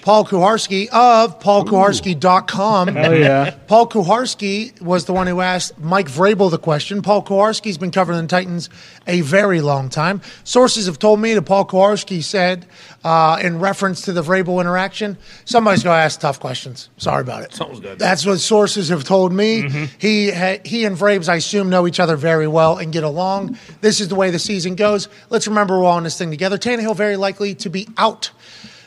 Paul 0.00 0.24
Kuharsky 0.24 0.88
of 0.88 1.38
paulkuharsky.com. 1.38 2.96
Oh 2.96 3.12
yeah. 3.12 3.50
Paul 3.66 3.86
Kuharsky 3.88 4.80
was 4.80 5.04
the 5.04 5.12
one 5.12 5.26
who 5.26 5.42
asked 5.42 5.78
Mike 5.78 6.08
Vrabel 6.08 6.50
the 6.50 6.58
question. 6.58 7.02
Paul 7.02 7.22
Kuharsky's 7.22 7.76
been 7.76 7.90
covering 7.90 8.20
the 8.22 8.26
Titans 8.26 8.70
a 9.06 9.20
very 9.20 9.60
long 9.60 9.90
time. 9.90 10.22
Sources 10.44 10.86
have 10.86 10.98
told 10.98 11.20
me 11.20 11.34
that 11.34 11.42
Paul 11.42 11.66
Kuharsky 11.66 12.22
said, 12.24 12.66
uh, 13.04 13.38
in 13.42 13.58
reference 13.58 14.02
to 14.02 14.12
the 14.12 14.22
Vrabel 14.22 14.60
interaction, 14.60 15.18
somebody's 15.44 15.82
going 15.82 15.96
to 15.96 16.02
ask 16.02 16.20
tough 16.20 16.38
questions. 16.40 16.88
Sorry 16.96 17.20
about 17.20 17.42
it. 17.42 17.52
Sounds 17.52 17.80
good. 17.80 17.98
That's 17.98 18.24
what 18.24 18.38
sources 18.38 18.88
have 18.88 19.04
told 19.04 19.32
me. 19.32 19.68
He 19.98 20.30
he 20.64 20.84
and 20.84 20.96
Vrabes, 20.96 21.28
I 21.28 21.36
assume, 21.36 21.68
know 21.68 21.86
each 21.86 22.00
other 22.00 22.16
very 22.16 22.48
well 22.48 22.78
and 22.78 22.92
get 22.92 23.04
along. 23.04 23.58
This 23.80 24.00
is 24.00 24.08
the 24.08 24.14
way 24.14 24.30
the 24.30 24.38
season 24.38 24.74
goes. 24.74 25.08
Let's 25.30 25.46
remember 25.46 25.78
we're 25.78 25.84
all 25.84 25.98
in 25.98 26.04
this 26.04 26.18
thing 26.18 26.30
together. 26.30 26.58
Tannehill 26.58 26.96
very 26.96 27.16
likely 27.16 27.54
to 27.56 27.70
be 27.70 27.88
out 27.96 28.30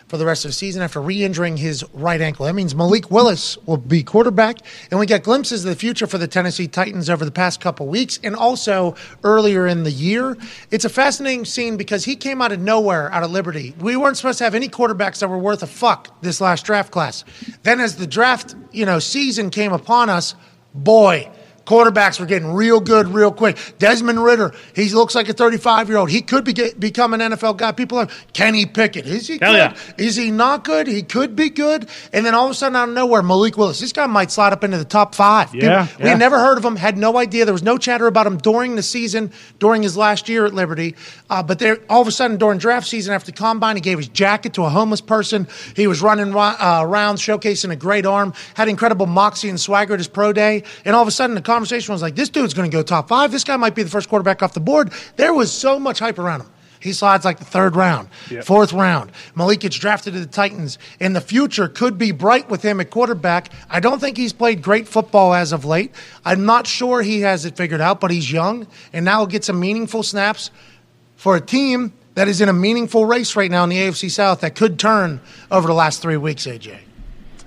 for 0.07 0.17
the 0.17 0.25
rest 0.25 0.45
of 0.45 0.49
the 0.49 0.53
season 0.53 0.81
after 0.81 1.01
re-injuring 1.01 1.57
his 1.57 1.83
right 1.93 2.21
ankle. 2.21 2.45
That 2.45 2.53
means 2.53 2.75
Malik 2.75 3.09
Willis 3.09 3.57
will 3.65 3.77
be 3.77 4.03
quarterback, 4.03 4.57
and 4.91 4.99
we 4.99 5.05
got 5.05 5.23
glimpses 5.23 5.65
of 5.65 5.69
the 5.69 5.75
future 5.75 6.07
for 6.07 6.17
the 6.17 6.27
Tennessee 6.27 6.67
Titans 6.67 7.09
over 7.09 7.25
the 7.25 7.31
past 7.31 7.59
couple 7.59 7.87
weeks, 7.87 8.19
and 8.23 8.35
also 8.35 8.95
earlier 9.23 9.65
in 9.67 9.83
the 9.83 9.91
year. 9.91 10.37
It's 10.71 10.85
a 10.85 10.89
fascinating 10.89 11.45
scene 11.45 11.77
because 11.77 12.05
he 12.05 12.15
came 12.15 12.41
out 12.41 12.51
of 12.51 12.59
nowhere, 12.59 13.11
out 13.11 13.23
of 13.23 13.31
Liberty. 13.31 13.73
We 13.79 13.97
weren't 13.97 14.17
supposed 14.17 14.37
to 14.39 14.43
have 14.43 14.55
any 14.55 14.69
quarterbacks 14.69 15.19
that 15.19 15.27
were 15.27 15.39
worth 15.39 15.63
a 15.63 15.67
fuck 15.67 16.21
this 16.21 16.39
last 16.39 16.65
draft 16.65 16.91
class. 16.91 17.23
Then, 17.63 17.79
as 17.79 17.95
the 17.95 18.07
draft, 18.07 18.55
you 18.71 18.85
know, 18.85 18.99
season 18.99 19.49
came 19.49 19.73
upon 19.73 20.09
us, 20.09 20.35
boy. 20.73 21.31
Quarterbacks 21.65 22.19
were 22.19 22.25
getting 22.25 22.53
real 22.53 22.79
good 22.79 23.07
real 23.07 23.31
quick. 23.31 23.57
Desmond 23.79 24.23
Ridder, 24.23 24.53
he 24.75 24.89
looks 24.89 25.15
like 25.15 25.27
a 25.29 25.33
35 25.33 25.89
year 25.89 25.97
old. 25.97 26.09
He 26.11 26.21
could 26.21 26.43
be 26.45 26.53
get, 26.53 26.79
become 26.79 27.13
an 27.13 27.19
NFL 27.21 27.57
guy. 27.57 27.71
People 27.71 27.97
are 27.97 28.07
Kenny 28.33 28.65
Pickett. 28.65 29.05
Is 29.07 29.27
he 29.27 29.39
Hell 29.41 29.53
good? 29.53 29.57
yeah. 29.57 29.77
Is 29.97 30.15
he 30.15 30.29
not 30.31 30.63
good? 30.63 30.85
He 30.87 31.01
could 31.01 31.35
be 31.35 31.49
good. 31.49 31.87
And 32.13 32.25
then 32.25 32.35
all 32.35 32.45
of 32.45 32.51
a 32.51 32.53
sudden, 32.53 32.75
out 32.75 32.89
of 32.89 32.93
nowhere, 32.95 33.23
Malik 33.23 33.57
Willis. 33.57 33.79
This 33.79 33.93
guy 33.93 34.05
might 34.05 34.29
slide 34.31 34.53
up 34.53 34.63
into 34.63 34.77
the 34.77 34.85
top 34.85 35.15
five. 35.15 35.53
Yeah, 35.55 35.85
People- 35.87 36.03
we 36.03 36.09
had 36.09 36.19
never 36.19 36.37
heard 36.39 36.57
of 36.57 36.65
him, 36.65 36.75
had 36.75 36.97
no 36.97 37.17
idea. 37.17 37.45
There 37.45 37.53
was 37.53 37.63
no 37.63 37.77
chatter 37.77 38.05
about 38.07 38.27
him 38.27 38.37
during 38.37 38.75
the 38.75 38.83
season, 38.83 39.31
during 39.59 39.81
his 39.81 39.97
last 39.97 40.29
year 40.29 40.45
at 40.45 40.53
Liberty. 40.53 40.95
Uh, 41.29 41.41
but 41.41 41.57
there, 41.59 41.79
all 41.89 42.01
of 42.01 42.07
a 42.07 42.11
sudden, 42.11 42.37
during 42.37 42.59
draft 42.59 42.87
season 42.87 43.13
after 43.13 43.31
the 43.31 43.37
combine, 43.37 43.75
he 43.75 43.81
gave 43.81 43.97
his 43.97 44.07
jacket 44.07 44.53
to 44.53 44.63
a 44.65 44.69
homeless 44.69 45.01
person. 45.01 45.47
He 45.75 45.87
was 45.87 46.01
running 46.01 46.35
uh, 46.35 46.79
around 46.81 47.15
showcasing 47.15 47.71
a 47.71 47.75
great 47.75 48.05
arm, 48.05 48.33
had 48.53 48.67
incredible 48.67 49.07
moxie 49.07 49.49
and 49.49 49.59
swagger 49.59 49.93
at 49.93 49.99
his 49.99 50.07
pro 50.07 50.31
day. 50.31 50.63
And 50.85 50.95
all 50.95 51.01
of 51.01 51.07
a 51.07 51.11
sudden, 51.11 51.35
the 51.35 51.41
conversation 51.55 51.93
was 51.93 52.01
like, 52.01 52.15
this 52.15 52.27
dude's 52.27 52.53
going 52.53 52.69
to 52.69 52.75
go 52.75 52.83
top 52.83 53.07
five. 53.07 53.31
This 53.31 53.45
guy 53.45 53.55
might 53.55 53.75
be 53.75 53.83
the 53.83 53.89
first 53.89 54.09
quarterback 54.09 54.43
off 54.43 54.53
the 54.53 54.59
board. 54.59 54.91
There 55.15 55.33
was 55.33 55.51
so 55.51 55.79
much 55.79 55.99
hype 55.99 56.19
around 56.19 56.41
him. 56.41 56.49
He 56.81 56.91
slides 56.91 57.23
like 57.23 57.39
the 57.39 57.45
third 57.45 57.75
round, 57.75 58.09
fourth 58.43 58.73
round. 58.73 59.11
Malik 59.33 59.61
gets 59.61 59.77
drafted 59.77 60.13
to 60.13 60.19
the 60.19 60.25
Titans, 60.27 60.77
and 60.99 61.15
the 61.15 61.21
future 61.21 61.67
could 61.67 61.97
be 61.97 62.11
bright 62.11 62.49
with 62.49 62.61
him 62.61 62.79
at 62.79 62.91
quarterback. 62.91 63.49
I 63.69 63.79
don't 63.79 63.99
think 63.99 64.17
he's 64.17 64.33
played 64.33 64.61
great 64.61 64.87
football 64.87 65.33
as 65.33 65.51
of 65.53 65.65
late. 65.65 65.95
I'm 66.25 66.45
not 66.45 66.67
sure 66.67 67.01
he 67.01 67.21
has 67.21 67.45
it 67.45 67.55
figured 67.55 67.81
out, 67.81 68.01
but 68.01 68.11
he's 68.11 68.29
young, 68.29 68.67
and 68.93 69.05
now 69.05 69.19
he'll 69.19 69.27
get 69.27 69.45
some 69.45 69.59
meaningful 69.59 70.03
snaps 70.03 70.51
for 71.15 71.35
a 71.35 71.41
team 71.41 71.93
that 72.15 72.27
is 72.27 72.41
in 72.41 72.49
a 72.49 72.53
meaningful 72.53 73.05
race 73.05 73.35
right 73.35 73.49
now 73.49 73.63
in 73.63 73.69
the 73.69 73.77
AFC 73.77 74.11
South 74.11 74.41
that 74.41 74.53
could 74.55 74.77
turn 74.77 75.21
over 75.49 75.67
the 75.67 75.73
last 75.73 76.01
three 76.01 76.17
weeks, 76.17 76.45
AJ. 76.45 76.79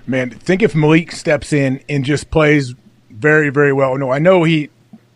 Man, 0.07 0.31
think 0.31 0.63
if 0.63 0.75
Malik 0.75 1.13
steps 1.13 1.53
in 1.53 1.81
and 1.89 2.05
just 2.05 2.31
plays 2.31 2.75
very, 3.19 3.51
very 3.51 3.73
well. 3.73 3.97
No, 3.99 4.11
I 4.11 4.19
know 4.19 4.45
he. 4.45 4.71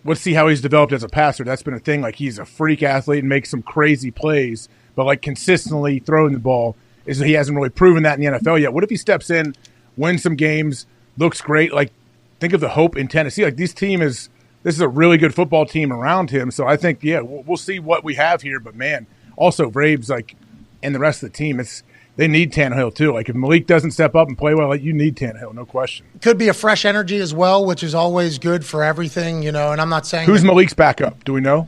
Let's 0.04 0.20
see 0.20 0.34
how 0.34 0.48
he's 0.48 0.60
developed 0.60 0.92
as 0.92 1.04
a 1.04 1.08
passer. 1.08 1.44
That's 1.44 1.62
been 1.62 1.74
a 1.74 1.78
thing. 1.78 2.00
Like 2.00 2.16
he's 2.16 2.38
a 2.38 2.44
freak 2.44 2.82
athlete 2.82 3.20
and 3.20 3.28
makes 3.28 3.50
some 3.50 3.62
crazy 3.62 4.10
plays, 4.10 4.68
but 4.96 5.06
like 5.06 5.22
consistently 5.22 6.00
throwing 6.00 6.32
the 6.32 6.40
ball 6.40 6.74
is 7.06 7.18
he 7.18 7.32
hasn't 7.32 7.56
really 7.56 7.70
proven 7.70 8.02
that 8.02 8.18
in 8.18 8.24
the 8.24 8.38
NFL 8.38 8.60
yet. 8.60 8.72
What 8.72 8.82
if 8.82 8.90
he 8.90 8.96
steps 8.96 9.30
in, 9.30 9.54
wins 9.96 10.22
some 10.22 10.34
games, 10.34 10.86
looks 11.16 11.40
great? 11.40 11.72
Like 11.72 11.92
think 12.40 12.52
of 12.52 12.60
the 12.60 12.70
hope 12.70 12.96
in 12.96 13.06
Tennessee. 13.06 13.44
Like 13.44 13.56
this 13.56 13.72
team 13.72 14.02
is 14.02 14.28
this 14.64 14.74
is 14.74 14.80
a 14.80 14.88
really 14.88 15.18
good 15.18 15.34
football 15.34 15.66
team 15.66 15.92
around 15.92 16.30
him. 16.30 16.50
So 16.50 16.66
I 16.66 16.76
think 16.76 17.04
yeah, 17.04 17.20
we'll, 17.20 17.44
we'll 17.44 17.56
see 17.56 17.78
what 17.78 18.02
we 18.02 18.16
have 18.16 18.42
here. 18.42 18.58
But 18.58 18.74
man, 18.74 19.06
also 19.36 19.70
Vrabes 19.70 20.10
like 20.10 20.34
and 20.82 20.94
the 20.94 20.98
rest 20.98 21.22
of 21.22 21.30
the 21.30 21.36
team, 21.36 21.60
it's 21.60 21.84
they 22.16 22.28
need 22.28 22.52
Tannehill 22.52 22.94
too. 22.94 23.12
Like 23.12 23.28
if 23.28 23.34
Malik 23.34 23.66
doesn't 23.66 23.93
step 23.93 24.14
up 24.14 24.28
and 24.28 24.36
play 24.36 24.55
well, 24.55 24.68
like, 24.68 24.82
you 24.82 24.93
need 24.93 25.16
Tannehill, 25.16 25.55
no 25.55 25.64
question. 25.64 26.06
Could 26.20 26.39
be 26.39 26.48
a 26.48 26.55
fresh 26.55 26.84
energy 26.84 27.16
as 27.18 27.32
well, 27.34 27.64
which 27.64 27.82
is 27.82 27.94
always 27.94 28.39
good 28.39 28.64
for 28.64 28.82
everything, 28.82 29.43
you 29.43 29.52
know. 29.52 29.72
And 29.72 29.80
I'm 29.80 29.89
not 29.89 30.06
saying 30.06 30.26
Who's 30.26 30.44
Malik's 30.44 30.74
backup? 30.74 31.24
Do 31.24 31.32
we 31.32 31.40
know? 31.40 31.66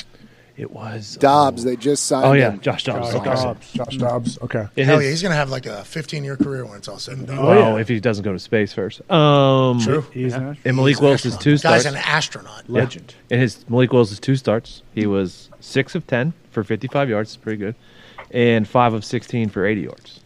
It 0.57 0.71
was 0.71 1.16
Dobbs. 1.16 1.65
They 1.65 1.75
just 1.75 2.07
signed. 2.07 2.27
Oh 2.27 2.33
yeah, 2.33 2.53
him. 2.53 2.61
Josh 2.61 2.85
Dobbs. 2.85 3.12
Okay. 3.12 3.25
Dobbs. 3.25 3.73
Josh 3.73 3.97
Dobbs. 3.97 4.39
Okay. 4.41 4.69
In 4.77 4.85
hell 4.87 4.99
his- 4.99 5.05
yeah, 5.07 5.11
he's 5.11 5.23
going 5.23 5.33
to 5.33 5.37
have 5.37 5.51
like 5.51 5.66
a 5.66 5.83
15 5.83 6.23
year 6.23 6.37
career 6.37 6.65
when 6.65 6.77
it's 6.77 6.87
all 6.87 7.01
said 7.01 7.19
and 7.19 7.27
done. 7.27 7.43
well, 7.45 7.75
yeah. 7.75 7.81
if 7.81 7.89
he 7.89 7.99
doesn't 7.99 8.23
go 8.23 8.33
to 8.33 8.39
space 8.39 8.73
first. 8.73 9.01
Um, 9.11 9.81
True. 9.81 10.07
He's 10.12 10.33
an 10.35 10.57
And 10.65 10.77
Malik 10.77 11.01
Willis 11.01 11.27
is 11.27 11.37
two 11.39 11.53
Guy's 11.59 11.61
starts. 11.83 11.87
an 11.87 11.97
astronaut. 11.97 12.62
Yeah. 12.69 12.83
legend. 12.83 13.15
In 13.31 13.41
his 13.41 13.69
Malik 13.69 13.93
Willis' 13.93 14.21
two 14.21 14.37
starts, 14.37 14.83
he 14.95 15.07
was 15.07 15.51
six 15.59 15.97
of 15.97 16.07
ten 16.07 16.35
for 16.53 16.62
fifty-five 16.62 17.09
yards. 17.09 17.31
It's 17.31 17.37
pretty 17.37 17.59
good, 17.59 17.75
and 18.31 18.69
five 18.69 18.95
of 18.95 19.05
sixteen 19.05 19.49
for 19.49 19.66
eighty 19.66 19.81
yards. 19.81 20.21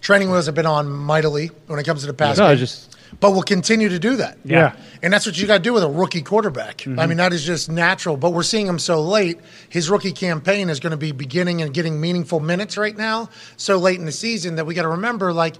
Training 0.00 0.30
wheels 0.30 0.46
have 0.46 0.54
been 0.54 0.66
on 0.66 0.88
mightily 0.88 1.50
when 1.66 1.78
it 1.78 1.84
comes 1.84 2.02
to 2.02 2.06
the 2.06 2.14
pass 2.14 2.38
No, 2.38 2.48
game, 2.48 2.58
just 2.58 2.96
but 3.20 3.30
we'll 3.32 3.42
continue 3.42 3.88
to 3.88 3.98
do 3.98 4.16
that. 4.16 4.38
Yeah. 4.44 4.74
And 5.02 5.12
that's 5.12 5.26
what 5.26 5.38
you 5.38 5.46
got 5.46 5.58
to 5.58 5.62
do 5.62 5.72
with 5.72 5.82
a 5.82 5.88
rookie 5.88 6.22
quarterback. 6.22 6.78
Mm-hmm. 6.78 6.98
I 7.00 7.06
mean, 7.06 7.16
that 7.18 7.32
is 7.32 7.44
just 7.44 7.70
natural. 7.70 8.16
But 8.16 8.30
we're 8.30 8.42
seeing 8.42 8.66
him 8.66 8.78
so 8.78 9.00
late. 9.00 9.38
His 9.68 9.88
rookie 9.88 10.12
campaign 10.12 10.68
is 10.68 10.80
going 10.80 10.90
to 10.90 10.96
be 10.96 11.12
beginning 11.12 11.62
and 11.62 11.72
getting 11.72 12.00
meaningful 12.00 12.40
minutes 12.40 12.76
right 12.76 12.96
now, 12.96 13.30
so 13.56 13.78
late 13.78 13.98
in 13.98 14.06
the 14.06 14.12
season 14.12 14.56
that 14.56 14.66
we 14.66 14.74
got 14.74 14.82
to 14.82 14.88
remember, 14.88 15.32
like, 15.32 15.54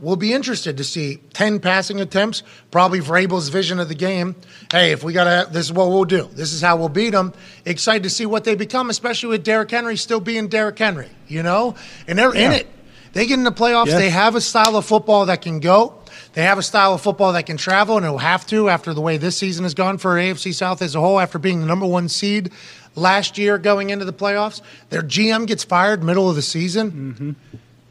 we'll 0.00 0.16
be 0.16 0.32
interested 0.32 0.76
to 0.78 0.84
see 0.84 1.16
10 1.34 1.60
passing 1.60 2.00
attempts, 2.00 2.42
probably 2.70 3.00
Vrabel's 3.00 3.48
vision 3.48 3.78
of 3.78 3.88
the 3.88 3.94
game. 3.94 4.34
Hey, 4.72 4.92
if 4.92 5.04
we 5.04 5.12
got 5.12 5.24
to, 5.24 5.52
this 5.52 5.66
is 5.66 5.72
what 5.72 5.88
we'll 5.88 6.04
do. 6.04 6.28
This 6.32 6.52
is 6.52 6.60
how 6.60 6.76
we'll 6.76 6.88
beat 6.88 7.10
them. 7.10 7.32
Excited 7.64 8.02
to 8.02 8.10
see 8.10 8.26
what 8.26 8.44
they 8.44 8.54
become, 8.54 8.90
especially 8.90 9.30
with 9.30 9.44
Derrick 9.44 9.70
Henry 9.70 9.96
still 9.96 10.20
being 10.20 10.48
Derrick 10.48 10.78
Henry, 10.78 11.08
you 11.28 11.42
know? 11.42 11.76
And 12.06 12.18
they're 12.18 12.34
in 12.34 12.52
it. 12.52 12.66
They 13.12 13.26
get 13.26 13.34
in 13.34 13.44
the 13.44 13.52
playoffs. 13.52 13.86
Yes. 13.86 13.98
They 13.98 14.10
have 14.10 14.34
a 14.34 14.40
style 14.40 14.76
of 14.76 14.84
football 14.84 15.26
that 15.26 15.42
can 15.42 15.60
go. 15.60 15.94
They 16.32 16.42
have 16.42 16.58
a 16.58 16.62
style 16.62 16.94
of 16.94 17.00
football 17.00 17.32
that 17.32 17.46
can 17.46 17.56
travel, 17.56 17.96
and 17.96 18.06
it'll 18.06 18.18
have 18.18 18.46
to 18.48 18.68
after 18.68 18.94
the 18.94 19.00
way 19.00 19.16
this 19.16 19.36
season 19.36 19.64
has 19.64 19.74
gone 19.74 19.98
for 19.98 20.14
AFC 20.14 20.54
South 20.54 20.80
as 20.80 20.94
a 20.94 21.00
whole, 21.00 21.18
after 21.18 21.38
being 21.38 21.60
the 21.60 21.66
number 21.66 21.86
one 21.86 22.08
seed 22.08 22.52
last 22.94 23.36
year 23.36 23.58
going 23.58 23.90
into 23.90 24.04
the 24.04 24.12
playoffs. 24.12 24.60
Their 24.90 25.02
GM 25.02 25.46
gets 25.46 25.64
fired 25.64 26.04
middle 26.04 26.28
of 26.30 26.36
the 26.36 26.42
season. 26.42 27.36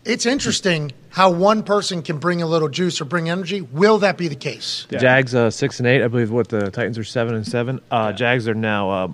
It's 0.05 0.25
interesting 0.25 0.93
how 1.09 1.31
one 1.31 1.63
person 1.63 2.01
can 2.01 2.17
bring 2.17 2.41
a 2.41 2.47
little 2.47 2.69
juice 2.69 3.01
or 3.01 3.05
bring 3.05 3.29
energy. 3.29 3.61
Will 3.61 3.97
that 3.99 4.17
be 4.17 4.27
the 4.29 4.35
case? 4.35 4.87
Jags 4.89 5.35
uh, 5.35 5.51
six 5.51 5.79
and 5.79 5.87
eight. 5.87 6.01
I 6.01 6.07
believe 6.07 6.31
what 6.31 6.47
the 6.47 6.71
Titans 6.71 6.97
are 6.97 7.03
seven 7.03 7.35
and 7.35 7.45
seven. 7.45 7.81
Uh, 7.91 8.13
Jags 8.13 8.47
are 8.47 8.53
now 8.53 8.89
uh, 8.89 9.07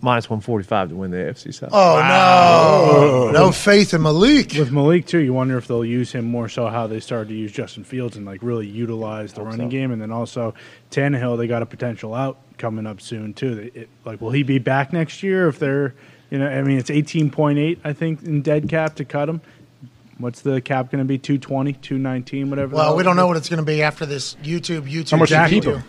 minus 0.00 0.30
one 0.30 0.40
forty-five 0.40 0.90
to 0.90 0.94
win 0.94 1.10
the 1.10 1.18
AFC 1.18 1.54
South. 1.54 1.70
Oh, 1.72 3.30
no. 3.32 3.32
No 3.32 3.52
faith 3.52 3.94
in 3.94 4.02
Malik. 4.02 4.54
With 4.58 4.72
Malik 4.72 5.06
too, 5.06 5.18
you 5.18 5.32
wonder 5.32 5.58
if 5.58 5.66
they'll 5.66 5.84
use 5.84 6.12
him 6.12 6.24
more 6.24 6.48
so 6.48 6.68
how 6.68 6.86
they 6.86 7.00
started 7.00 7.28
to 7.28 7.34
use 7.34 7.52
Justin 7.52 7.84
Fields 7.84 8.16
and 8.16 8.24
like 8.26 8.42
really 8.42 8.66
utilize 8.66 9.32
the 9.32 9.42
running 9.42 9.68
so. 9.68 9.70
game, 9.70 9.90
and 9.92 10.00
then 10.00 10.12
also 10.12 10.54
Tannehill, 10.90 11.38
they 11.38 11.46
got 11.46 11.62
a 11.62 11.66
potential 11.66 12.14
out 12.14 12.38
coming 12.58 12.86
up 12.86 13.00
soon 13.00 13.34
too. 13.34 13.54
They, 13.54 13.80
it, 13.80 13.88
like, 14.04 14.20
will 14.20 14.30
he 14.30 14.42
be 14.42 14.58
back 14.58 14.92
next 14.92 15.22
year 15.22 15.48
if 15.48 15.58
they're 15.58 15.94
You 16.30 16.38
know, 16.38 16.46
I 16.46 16.62
mean, 16.62 16.78
it's 16.78 16.90
eighteen 16.90 17.30
point 17.30 17.58
eight, 17.58 17.80
I 17.84 17.92
think, 17.92 18.22
in 18.22 18.42
dead 18.42 18.68
cap 18.68 18.96
to 18.96 19.04
cut 19.04 19.28
him. 19.28 19.40
What's 20.18 20.40
the 20.40 20.60
cap 20.60 20.90
going 20.90 20.98
to 20.98 21.04
be? 21.04 21.16
220, 21.16 21.74
219, 21.74 22.50
whatever. 22.50 22.74
Well, 22.74 22.96
we 22.96 23.04
don't 23.04 23.14
know 23.14 23.28
what 23.28 23.36
it's 23.36 23.48
going 23.48 23.60
to 23.60 23.64
be 23.64 23.84
after 23.84 24.04
this 24.04 24.34
YouTube. 24.42 24.90
YouTube. 24.90 25.10
How 25.12 25.16
much 25.16 25.28
to 25.28 25.46
keep 25.48 25.62
do. 25.62 25.74
him? 25.76 25.84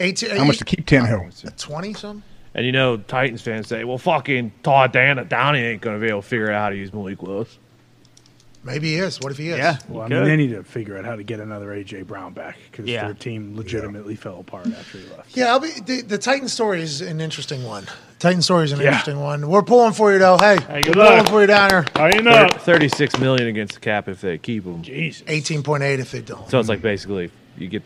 18, 0.00 0.30
How 0.36 0.44
much 0.44 0.58
to 0.58 0.64
keep 0.64 0.84
Tannehill? 0.84 1.56
Twenty 1.56 1.94
some. 1.94 2.24
And 2.58 2.66
you 2.66 2.72
know, 2.72 2.96
Titans 2.96 3.40
fans 3.40 3.68
say, 3.68 3.84
"Well, 3.84 3.98
fucking 3.98 4.50
Todd 4.64 4.90
Dan- 4.90 5.24
Downing 5.28 5.62
ain't 5.64 5.80
going 5.80 5.94
to 5.96 6.04
be 6.04 6.10
able 6.10 6.22
to 6.22 6.26
figure 6.26 6.50
out 6.50 6.60
how 6.60 6.70
to 6.70 6.76
use 6.76 6.92
Malik 6.92 7.22
Willis." 7.22 7.56
Maybe 8.64 8.88
he 8.88 8.96
is. 8.96 9.20
What 9.20 9.30
if 9.30 9.38
he 9.38 9.50
is? 9.50 9.58
Yeah. 9.58 9.78
Well, 9.88 10.02
I 10.02 10.08
mean, 10.08 10.24
they 10.24 10.34
need 10.34 10.50
to 10.50 10.64
figure 10.64 10.98
out 10.98 11.04
how 11.04 11.14
to 11.14 11.22
get 11.22 11.38
another 11.38 11.68
AJ 11.68 12.04
Brown 12.08 12.32
back 12.32 12.58
because 12.68 12.86
Yeah. 12.86 13.04
their 13.04 13.14
team 13.14 13.56
legitimately 13.56 14.16
fell 14.16 14.40
apart 14.40 14.66
after 14.66 14.98
he 14.98 15.06
left. 15.16 15.36
Yeah, 15.36 15.52
I'll 15.52 15.60
be, 15.60 15.68
the, 15.86 16.02
the 16.02 16.18
Titan 16.18 16.48
story 16.48 16.82
is 16.82 17.00
an 17.00 17.20
interesting 17.20 17.62
one. 17.62 17.86
Titan 18.18 18.42
story 18.42 18.64
is 18.64 18.72
an 18.72 18.80
Yeah. 18.80 18.88
interesting 18.88 19.20
one. 19.20 19.48
We're 19.48 19.62
pulling 19.62 19.92
for 19.92 20.12
you, 20.12 20.18
though. 20.18 20.36
Hey, 20.38 20.58
Hey, 20.68 20.82
good 20.82 20.96
we're 20.96 21.04
pulling 21.04 21.18
luck. 21.18 21.28
for 21.28 21.40
you 21.42 21.46
down 21.46 21.70
here. 21.70 21.84
How 21.94 22.06
you 22.06 22.22
Thir- 22.24 22.48
Thirty-six 22.58 23.16
million 23.20 23.46
against 23.46 23.74
the 23.74 23.80
cap 23.80 24.08
if 24.08 24.20
they 24.20 24.36
keep 24.36 24.64
him. 24.64 24.82
Jesus. 24.82 25.22
18.8 25.28 26.00
if 26.00 26.10
they 26.10 26.20
don't. 26.22 26.50
So 26.50 26.58
it's 26.58 26.68
like 26.68 26.82
basically 26.82 27.30
you 27.56 27.68
get 27.68 27.84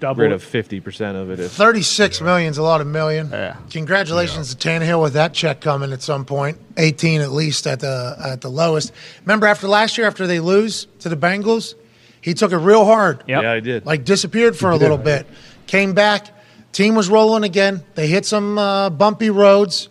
Double 0.00 0.22
rid 0.22 0.32
it. 0.32 0.34
of 0.34 0.42
fifty 0.42 0.80
percent 0.80 1.16
of 1.16 1.30
it. 1.30 1.40
If 1.40 1.52
36 1.52 2.20
million's 2.20 2.58
a 2.58 2.62
lot 2.62 2.80
of 2.80 2.86
million. 2.86 3.30
Yeah. 3.30 3.56
Congratulations 3.70 4.54
to 4.54 4.68
Tannehill 4.68 5.00
with 5.00 5.14
that 5.14 5.32
check 5.32 5.60
coming 5.60 5.92
at 5.92 6.02
some 6.02 6.24
point. 6.24 6.58
18 6.76 7.20
at 7.20 7.30
least 7.32 7.66
at 7.66 7.80
the 7.80 8.16
at 8.22 8.40
the 8.40 8.50
lowest. 8.50 8.92
Remember 9.22 9.46
after 9.46 9.68
last 9.68 9.96
year, 9.96 10.06
after 10.06 10.26
they 10.26 10.40
lose 10.40 10.86
to 11.00 11.08
the 11.08 11.16
Bengals, 11.16 11.74
he 12.20 12.34
took 12.34 12.52
it 12.52 12.56
real 12.56 12.84
hard. 12.84 13.22
Yep. 13.26 13.42
yeah, 13.42 13.52
I 13.52 13.60
did. 13.60 13.86
Like 13.86 14.04
disappeared 14.04 14.56
for 14.56 14.70
a 14.70 14.76
little 14.76 14.98
bit. 14.98 15.26
Came 15.66 15.94
back. 15.94 16.28
Team 16.72 16.94
was 16.94 17.08
rolling 17.08 17.44
again. 17.44 17.84
They 17.94 18.08
hit 18.08 18.26
some 18.26 18.58
uh, 18.58 18.90
bumpy 18.90 19.30
roads. 19.30 19.88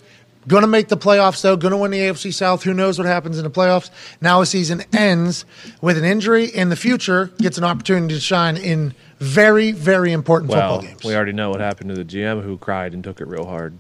Going 0.48 0.64
to 0.64 0.68
make 0.68 0.90
the 0.90 0.98
playoffs 0.98 1.42
though. 1.42 1.56
Going 1.56 1.72
to 1.72 1.78
win 1.78 1.92
the 1.92 2.00
AFC 2.00 2.34
South. 2.34 2.64
Who 2.64 2.74
knows 2.74 2.98
what 2.98 3.08
happens 3.08 3.38
in 3.38 3.46
the 3.46 3.50
playoffs? 3.50 3.90
Now 4.20 4.42
a 4.42 4.46
season 4.46 4.84
ends 4.92 5.46
with 5.82 5.98
an 5.98 6.04
injury. 6.04 6.46
In 6.46 6.70
the 6.70 6.76
future, 6.76 7.28
gets 7.38 7.58
an 7.58 7.64
opportunity 7.64 8.14
to 8.14 8.20
shine 8.20 8.58
in 8.58 8.94
very, 9.24 9.72
very 9.72 10.12
important 10.12 10.52
well, 10.52 10.78
football 10.78 10.90
games. 10.90 11.04
we 11.04 11.16
already 11.16 11.32
know 11.32 11.50
what 11.50 11.60
happened 11.60 11.90
to 11.90 11.96
the 11.96 12.06
GM 12.06 12.44
who 12.44 12.58
cried 12.58 12.94
and 12.94 13.04
took 13.04 13.22
it 13.22 13.28
real 13.28 13.46
hard. 13.46 13.78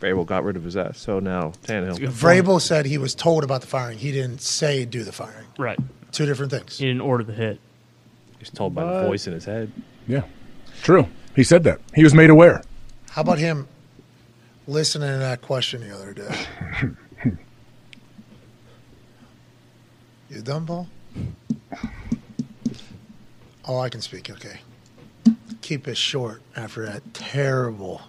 Vrabel 0.00 0.26
got 0.26 0.44
rid 0.44 0.56
of 0.56 0.64
his 0.64 0.76
ass, 0.76 0.98
so 0.98 1.18
now 1.18 1.52
Tannehill. 1.62 1.98
Vrabel 2.08 2.60
said 2.60 2.84
he 2.84 2.98
was 2.98 3.14
told 3.14 3.44
about 3.44 3.62
the 3.62 3.66
firing. 3.66 3.96
He 3.96 4.12
didn't 4.12 4.40
say 4.42 4.84
do 4.84 5.02
the 5.02 5.12
firing. 5.12 5.46
Right. 5.58 5.78
Two 6.12 6.26
different 6.26 6.52
things. 6.52 6.78
He 6.78 6.86
didn't 6.86 7.00
order 7.00 7.24
the 7.24 7.32
hit. 7.32 7.58
He's 8.38 8.50
told 8.50 8.74
by 8.74 8.84
the 8.84 9.06
voice 9.08 9.26
in 9.26 9.32
his 9.32 9.46
head. 9.46 9.72
Yeah, 10.06 10.24
true. 10.82 11.08
He 11.34 11.42
said 11.42 11.64
that. 11.64 11.80
He 11.94 12.04
was 12.04 12.12
made 12.12 12.28
aware. 12.28 12.62
How 13.10 13.22
about 13.22 13.38
him 13.38 13.66
listening 14.66 15.08
to 15.08 15.18
that 15.18 15.40
question 15.40 15.80
the 15.80 15.94
other 15.94 16.12
day? 16.12 16.46
you 20.28 20.42
done, 20.42 20.66
Paul? 20.66 20.88
Oh, 23.66 23.78
I 23.78 23.88
can 23.88 24.00
speak. 24.00 24.30
Okay. 24.30 24.60
Keep 25.62 25.88
it 25.88 25.96
short 25.96 26.42
after 26.56 26.84
that 26.84 27.14
terrible 27.14 28.02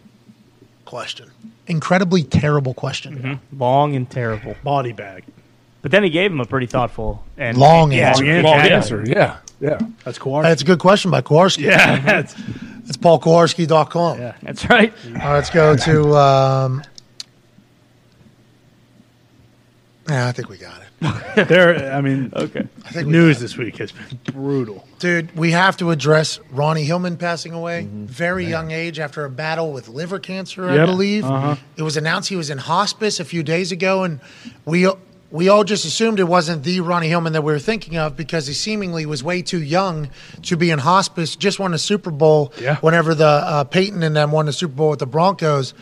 question. 0.84 1.32
Incredibly 1.68 2.24
terrible 2.24 2.74
question. 2.74 3.40
Long 3.58 3.96
and 3.96 4.10
terrible. 4.10 4.56
Body 4.64 4.92
bag. 4.92 5.24
But 5.82 5.92
then 5.92 6.04
he 6.04 6.10
gave 6.10 6.32
him 6.32 6.40
a 6.42 6.46
pretty 6.46 6.66
thoughtful 6.66 7.24
and 7.38 7.58
Long 7.58 7.92
yeah, 7.92 8.10
answer. 8.10 8.26
yeah, 8.26 8.42
Long 8.42 8.58
yeah. 8.58 8.76
answer. 8.76 9.04
Yeah, 9.06 9.38
yeah. 9.62 9.80
That's 10.04 10.18
Kowalski. 10.18 10.50
That's 10.50 10.62
a 10.64 10.66
good 10.66 10.80
question 10.80 11.12
by 11.12 11.22
Kowarski. 11.22 11.64
yeah, 11.66 12.00
that's, 12.02 12.36
It's 12.88 12.98
paulkowarski.com. 12.98 14.20
yeah. 14.20 14.36
That's 14.44 14.70
right. 14.70 14.94
All 15.08 15.12
right, 15.14 15.34
let's 15.36 15.50
go 15.50 15.76
to. 15.76 16.16
Um, 16.16 16.84
yeah, 20.10 20.28
I 20.28 20.32
think 20.34 20.50
we 20.50 20.58
got 20.58 20.82
it. 20.82 20.85
There, 21.36 21.92
I 21.94 22.02
mean, 22.02 22.32
Okay. 22.36 22.68
I 22.86 22.90
think 22.92 23.08
we 23.08 23.12
news 23.12 23.40
this 23.40 23.58
week 23.58 23.78
has 23.78 23.92
been 23.92 24.20
brutal. 24.34 24.88
Dude, 25.00 25.36
we 25.36 25.52
have 25.52 25.76
to 25.78 25.92
address 25.92 26.40
Ronnie 26.52 26.84
Hillman 26.86 27.18
passing 27.18 27.54
away. 27.54 27.88
Very 27.92 28.46
young 28.46 28.72
age 28.72 29.00
after 29.00 29.26
a 29.26 29.30
battle 29.30 29.72
with 29.74 29.88
liver 29.90 30.20
cancer, 30.20 30.70
I 30.70 30.86
believe. 30.86 31.26
Uh-huh. 31.26 31.56
It 31.78 31.84
was 31.84 31.98
announced 31.98 32.30
he 32.30 32.36
was 32.36 32.50
in 32.50 32.58
hospice 32.58 33.20
a 33.20 33.26
few 33.26 33.44
days 33.44 33.72
ago, 33.72 34.04
and 34.04 34.20
we 34.66 34.90
we 35.32 35.50
all 35.50 35.64
just 35.66 35.84
assumed 35.86 36.20
it 36.20 36.24
wasn't 36.26 36.64
the 36.64 36.80
Ronnie 36.80 37.10
Hillman 37.10 37.34
that 37.34 37.42
we 37.42 37.52
were 37.52 37.60
thinking 37.60 37.98
of 37.98 38.16
because 38.16 38.48
he 38.48 38.54
seemingly 38.54 39.06
was 39.06 39.22
way 39.24 39.42
too 39.42 39.62
young 39.62 40.10
to 40.44 40.56
be 40.56 40.72
in 40.72 40.80
hospice. 40.80 41.36
Just 41.36 41.60
won 41.60 41.74
a 41.74 41.78
Super 41.78 42.12
Bowl 42.12 42.54
Yeah. 42.62 42.78
whenever 42.78 43.14
the 43.16 43.26
uh, 43.28 43.64
Peyton 43.66 44.02
and 44.04 44.16
them 44.16 44.32
won 44.32 44.46
the 44.46 44.54
Super 44.54 44.76
Bowl 44.76 44.92
with 44.92 45.00
the 45.00 45.08
Broncos. 45.08 45.74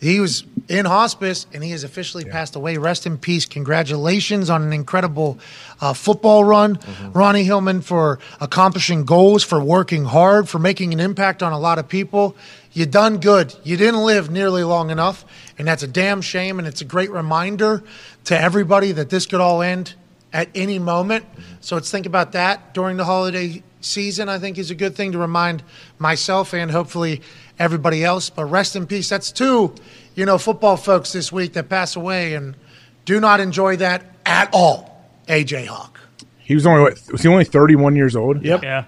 He 0.00 0.20
was 0.20 0.44
in 0.68 0.84
hospice 0.84 1.46
and 1.52 1.64
he 1.64 1.70
has 1.70 1.82
officially 1.82 2.24
passed 2.24 2.54
away. 2.54 2.76
Rest 2.76 3.06
in 3.06 3.18
peace. 3.18 3.46
Congratulations 3.46 4.48
on 4.48 4.62
an 4.62 4.72
incredible 4.72 5.38
uh, 5.80 5.92
football 5.92 6.44
run, 6.44 6.78
Ronnie 7.12 7.44
Hillman, 7.44 7.80
for 7.80 8.18
accomplishing 8.40 9.04
goals, 9.04 9.42
for 9.42 9.60
working 9.60 10.04
hard, 10.04 10.48
for 10.48 10.58
making 10.58 10.92
an 10.92 11.00
impact 11.00 11.42
on 11.42 11.52
a 11.52 11.58
lot 11.58 11.78
of 11.78 11.88
people. 11.88 12.36
You 12.72 12.86
done 12.86 13.18
good. 13.18 13.54
You 13.64 13.76
didn't 13.76 14.04
live 14.04 14.30
nearly 14.30 14.62
long 14.62 14.90
enough, 14.90 15.24
and 15.58 15.66
that's 15.66 15.82
a 15.82 15.88
damn 15.88 16.20
shame. 16.20 16.58
And 16.58 16.68
it's 16.68 16.80
a 16.80 16.84
great 16.84 17.10
reminder 17.10 17.82
to 18.24 18.38
everybody 18.38 18.92
that 18.92 19.10
this 19.10 19.26
could 19.26 19.40
all 19.40 19.62
end 19.62 19.94
at 20.32 20.48
any 20.54 20.78
moment. 20.78 21.24
So 21.60 21.74
let's 21.74 21.90
think 21.90 22.06
about 22.06 22.32
that 22.32 22.74
during 22.74 22.98
the 22.98 23.04
holiday 23.04 23.62
season. 23.80 24.28
I 24.28 24.38
think 24.38 24.58
is 24.58 24.70
a 24.70 24.74
good 24.74 24.94
thing 24.94 25.12
to 25.12 25.18
remind 25.18 25.62
myself 25.98 26.52
and 26.52 26.70
hopefully 26.70 27.22
everybody 27.58 28.04
else. 28.04 28.30
But 28.30 28.46
rest 28.46 28.76
in 28.76 28.86
peace. 28.86 29.08
That's 29.08 29.32
two, 29.32 29.74
you 30.14 30.26
know, 30.26 30.38
football 30.38 30.76
folks 30.76 31.12
this 31.12 31.32
week 31.32 31.54
that 31.54 31.68
pass 31.68 31.96
away, 31.96 32.34
and 32.34 32.56
do 33.04 33.20
not 33.20 33.40
enjoy 33.40 33.76
that 33.76 34.04
at 34.26 34.50
all. 34.52 35.06
AJ 35.28 35.66
Hawk. 35.66 36.00
He 36.38 36.54
was 36.54 36.66
only 36.66 36.82
what, 36.82 37.12
was 37.12 37.22
he 37.22 37.28
only 37.28 37.44
31 37.44 37.94
years 37.96 38.16
old? 38.16 38.42
Yep. 38.42 38.62
Yeah. 38.62 38.84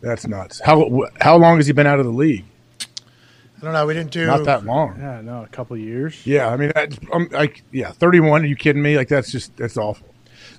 That's 0.00 0.26
nuts. 0.26 0.60
How 0.60 1.08
how 1.20 1.36
long 1.36 1.56
has 1.56 1.66
he 1.66 1.72
been 1.72 1.86
out 1.86 1.98
of 1.98 2.04
the 2.04 2.12
league? 2.12 2.44
I 2.80 3.64
don't 3.64 3.72
know. 3.72 3.86
We 3.86 3.94
didn't 3.94 4.10
do 4.10 4.26
Not 4.26 4.44
that 4.44 4.66
long. 4.66 4.98
Yeah, 4.98 5.22
no, 5.22 5.42
a 5.42 5.46
couple 5.46 5.74
years. 5.78 6.26
Yeah, 6.26 6.48
I 6.48 6.58
mean, 6.58 6.70
that, 6.74 6.98
um, 7.10 7.30
like, 7.32 7.62
yeah, 7.72 7.92
31. 7.92 8.42
Are 8.42 8.46
you 8.46 8.56
kidding 8.56 8.82
me? 8.82 8.98
Like, 8.98 9.08
that's 9.08 9.32
just 9.32 9.56
that's 9.56 9.78
awful. 9.78 10.06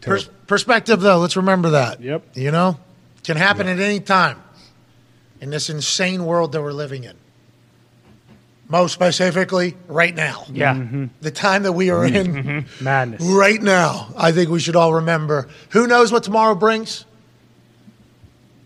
Pers- 0.01 0.29
perspective, 0.47 1.01
though. 1.01 1.19
Let's 1.19 1.37
remember 1.37 1.69
that. 1.71 2.01
Yep. 2.01 2.23
You 2.33 2.49
know, 2.49 2.79
can 3.23 3.37
happen 3.37 3.67
at 3.67 3.79
any 3.79 3.99
time 3.99 4.41
in 5.39 5.51
this 5.51 5.69
insane 5.69 6.25
world 6.25 6.51
that 6.53 6.61
we're 6.63 6.71
living 6.71 7.03
in. 7.03 7.15
Most 8.67 8.93
specifically, 8.93 9.75
right 9.87 10.15
now. 10.15 10.45
Yeah. 10.51 10.73
Mm-hmm. 10.73 11.05
The 11.21 11.31
time 11.31 11.63
that 11.63 11.73
we 11.73 11.91
are 11.91 12.03
mm-hmm. 12.03 12.15
in 12.15 12.43
mm-hmm. 12.43 12.83
Madness. 12.83 13.21
right 13.21 13.61
now. 13.61 14.11
I 14.17 14.31
think 14.31 14.49
we 14.49 14.59
should 14.59 14.75
all 14.75 14.95
remember. 14.95 15.47
Who 15.69 15.85
knows 15.85 16.11
what 16.11 16.23
tomorrow 16.23 16.55
brings? 16.55 17.05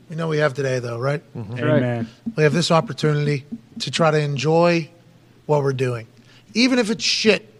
We 0.10 0.16
know 0.16 0.28
we 0.28 0.38
have 0.38 0.54
today, 0.54 0.80
though, 0.80 0.98
right? 0.98 1.22
Amen. 1.36 2.10
We 2.36 2.44
have 2.44 2.54
this 2.54 2.72
opportunity 2.72 3.46
to 3.80 3.92
try 3.92 4.10
to 4.10 4.20
enjoy 4.20 4.90
what 5.46 5.62
we're 5.64 5.74
doing. 5.74 6.08
Even 6.54 6.80
if 6.80 6.90
it's 6.90 7.04
shit, 7.04 7.54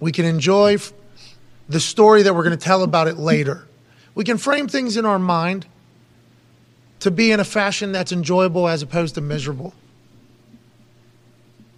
we 0.00 0.10
can 0.10 0.24
enjoy 0.24 0.74
f- 0.74 0.92
the 1.68 1.80
story 1.80 2.22
that 2.22 2.34
we're 2.34 2.42
going 2.42 2.56
to 2.58 2.64
tell 2.64 2.82
about 2.82 3.08
it 3.08 3.16
later. 3.16 3.66
We 4.14 4.24
can 4.24 4.38
frame 4.38 4.68
things 4.68 4.96
in 4.96 5.04
our 5.04 5.18
mind 5.18 5.66
to 7.00 7.10
be 7.10 7.30
in 7.30 7.38
a 7.38 7.44
fashion 7.44 7.92
that's 7.92 8.10
enjoyable 8.10 8.66
as 8.66 8.82
opposed 8.82 9.14
to 9.16 9.20
miserable. 9.20 9.74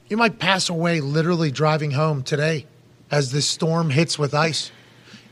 You 0.08 0.16
might 0.16 0.38
pass 0.38 0.68
away 0.68 1.00
literally 1.00 1.50
driving 1.50 1.90
home 1.92 2.22
today 2.22 2.66
as 3.10 3.32
this 3.32 3.48
storm 3.48 3.90
hits 3.90 4.18
with 4.18 4.34
ice. 4.34 4.70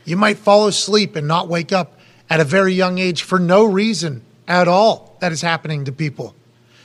You 0.03 0.17
might 0.17 0.37
fall 0.37 0.67
asleep 0.67 1.15
and 1.15 1.27
not 1.27 1.47
wake 1.47 1.71
up 1.71 1.97
at 2.29 2.39
a 2.39 2.43
very 2.43 2.73
young 2.73 2.97
age 2.97 3.23
for 3.23 3.39
no 3.39 3.63
reason 3.65 4.21
at 4.47 4.67
all 4.67 5.17
that 5.21 5.31
is 5.31 5.41
happening 5.41 5.85
to 5.85 5.91
people. 5.91 6.35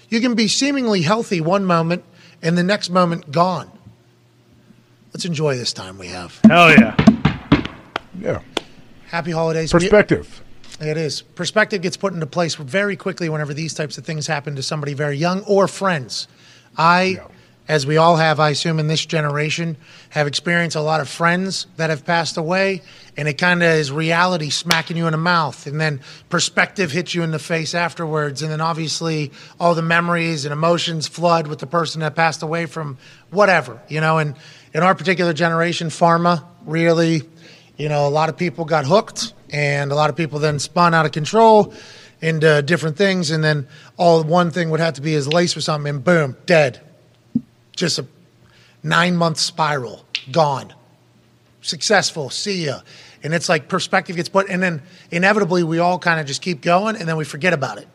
You 0.08 0.20
can 0.20 0.34
be 0.34 0.48
seemingly 0.48 1.02
healthy 1.02 1.40
one 1.40 1.64
moment 1.64 2.04
and 2.42 2.56
the 2.56 2.62
next 2.62 2.90
moment 2.90 3.30
gone. 3.30 3.70
Let's 5.12 5.24
enjoy 5.24 5.56
this 5.56 5.72
time 5.72 5.98
we 5.98 6.06
have. 6.08 6.38
Hell 6.44 6.70
yeah. 6.70 6.96
Yeah, 8.20 8.42
Happy 9.08 9.30
holidays. 9.30 9.72
perspective. 9.72 10.42
It 10.80 10.96
is. 10.96 11.22
Perspective 11.22 11.82
gets 11.82 11.96
put 11.96 12.12
into 12.12 12.26
place 12.26 12.54
very 12.54 12.96
quickly 12.96 13.28
whenever 13.28 13.54
these 13.54 13.72
types 13.74 13.98
of 13.98 14.04
things 14.04 14.26
happen 14.26 14.56
to 14.56 14.62
somebody 14.62 14.94
very 14.94 15.16
young 15.16 15.42
or 15.42 15.66
friends. 15.68 16.28
I, 16.76 17.18
as 17.70 17.86
we 17.86 17.98
all 17.98 18.16
have, 18.16 18.40
I 18.40 18.50
assume 18.50 18.80
in 18.80 18.88
this 18.88 19.06
generation, 19.06 19.76
have 20.08 20.26
experienced 20.26 20.74
a 20.74 20.80
lot 20.80 21.00
of 21.00 21.08
friends 21.08 21.68
that 21.76 21.88
have 21.88 22.04
passed 22.04 22.36
away, 22.36 22.82
and 23.16 23.28
it 23.28 23.34
kind 23.34 23.62
of 23.62 23.68
is 23.68 23.92
reality 23.92 24.50
smacking 24.50 24.96
you 24.96 25.06
in 25.06 25.12
the 25.12 25.18
mouth, 25.18 25.68
and 25.68 25.80
then 25.80 26.00
perspective 26.30 26.90
hits 26.90 27.14
you 27.14 27.22
in 27.22 27.30
the 27.30 27.38
face 27.38 27.72
afterwards, 27.72 28.42
and 28.42 28.50
then 28.50 28.60
obviously 28.60 29.30
all 29.60 29.76
the 29.76 29.82
memories 29.82 30.44
and 30.44 30.52
emotions 30.52 31.06
flood 31.06 31.46
with 31.46 31.60
the 31.60 31.66
person 31.68 32.00
that 32.00 32.16
passed 32.16 32.42
away 32.42 32.66
from 32.66 32.98
whatever, 33.30 33.80
you 33.86 34.00
know. 34.00 34.18
And 34.18 34.34
in 34.74 34.82
our 34.82 34.96
particular 34.96 35.32
generation, 35.32 35.90
pharma 35.90 36.44
really 36.66 37.22
you 37.76 37.88
know, 37.88 38.06
a 38.06 38.10
lot 38.10 38.28
of 38.28 38.36
people 38.36 38.64
got 38.64 38.84
hooked, 38.84 39.32
and 39.50 39.92
a 39.92 39.94
lot 39.94 40.10
of 40.10 40.16
people 40.16 40.40
then 40.40 40.58
spun 40.58 40.92
out 40.92 41.06
of 41.06 41.12
control 41.12 41.72
into 42.20 42.62
different 42.62 42.96
things, 42.96 43.30
and 43.30 43.44
then 43.44 43.68
all 43.96 44.24
one 44.24 44.50
thing 44.50 44.70
would 44.70 44.80
have 44.80 44.94
to 44.94 45.00
be 45.00 45.14
is 45.14 45.28
laced 45.28 45.54
with 45.54 45.64
something, 45.64 45.88
and 45.88 46.04
boom, 46.04 46.36
dead. 46.46 46.80
Just 47.80 47.98
a 47.98 48.06
nine 48.82 49.16
month 49.16 49.38
spiral, 49.38 50.04
gone. 50.30 50.74
successful. 51.62 52.28
See 52.28 52.66
ya. 52.66 52.80
And 53.22 53.32
it's 53.32 53.48
like 53.48 53.68
perspective 53.68 54.16
gets 54.16 54.28
put, 54.28 54.50
and 54.50 54.62
then 54.62 54.82
inevitably 55.10 55.62
we 55.62 55.78
all 55.78 55.98
kind 55.98 56.20
of 56.20 56.26
just 56.26 56.42
keep 56.42 56.60
going, 56.60 56.94
and 56.96 57.08
then 57.08 57.16
we 57.16 57.24
forget 57.24 57.54
about 57.54 57.78
it. 57.78 57.88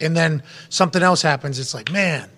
And 0.00 0.16
then 0.16 0.42
something 0.68 1.00
else 1.00 1.22
happens. 1.22 1.60
It's 1.60 1.74
like, 1.74 1.92
man, 1.92 2.28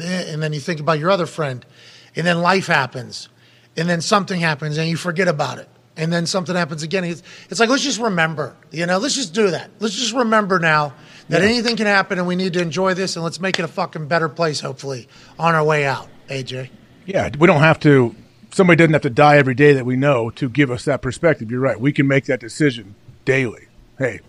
eh, 0.00 0.32
and 0.32 0.42
then 0.42 0.54
you 0.54 0.60
think 0.60 0.80
about 0.80 0.98
your 0.98 1.10
other 1.10 1.26
friend, 1.26 1.66
and 2.14 2.26
then 2.26 2.40
life 2.40 2.66
happens, 2.66 3.28
and 3.76 3.86
then 3.86 4.00
something 4.00 4.40
happens, 4.40 4.78
and 4.78 4.88
you 4.88 4.96
forget 4.96 5.28
about 5.28 5.58
it, 5.58 5.68
and 5.98 6.10
then 6.10 6.24
something 6.24 6.56
happens 6.56 6.82
again. 6.82 7.04
It's, 7.04 7.22
it's 7.50 7.60
like 7.60 7.68
let's 7.68 7.82
just 7.82 8.00
remember, 8.00 8.56
you 8.70 8.86
know, 8.86 8.96
let's 8.96 9.14
just 9.16 9.34
do 9.34 9.50
that. 9.50 9.70
Let's 9.80 9.96
just 9.96 10.14
remember 10.14 10.58
now 10.58 10.94
that 11.28 11.42
anything 11.42 11.76
can 11.76 11.86
happen, 11.86 12.18
and 12.18 12.26
we 12.26 12.36
need 12.36 12.52
to 12.54 12.60
enjoy 12.60 12.94
this, 12.94 13.16
and 13.16 13.24
let's 13.24 13.40
make 13.40 13.58
it 13.58 13.64
a 13.64 13.68
fucking 13.68 14.06
better 14.08 14.28
place, 14.28 14.60
hopefully, 14.60 15.08
on 15.38 15.54
our 15.54 15.64
way 15.64 15.84
out. 15.84 16.08
AJ, 16.28 16.70
Yeah, 17.04 17.30
we 17.38 17.46
don't 17.46 17.60
have 17.60 17.78
to. 17.80 18.14
Somebody 18.52 18.78
doesn't 18.78 18.92
have 18.94 19.02
to 19.02 19.10
die 19.10 19.36
every 19.36 19.54
day 19.54 19.72
that 19.74 19.84
we 19.86 19.96
know 19.96 20.30
to 20.30 20.48
give 20.48 20.70
us 20.70 20.84
that 20.86 21.02
perspective. 21.02 21.50
You're 21.50 21.60
right. 21.60 21.78
We 21.78 21.92
can 21.92 22.06
make 22.06 22.24
that 22.24 22.40
decision 22.40 22.94
daily. 23.24 23.68
Hey, 23.98 24.20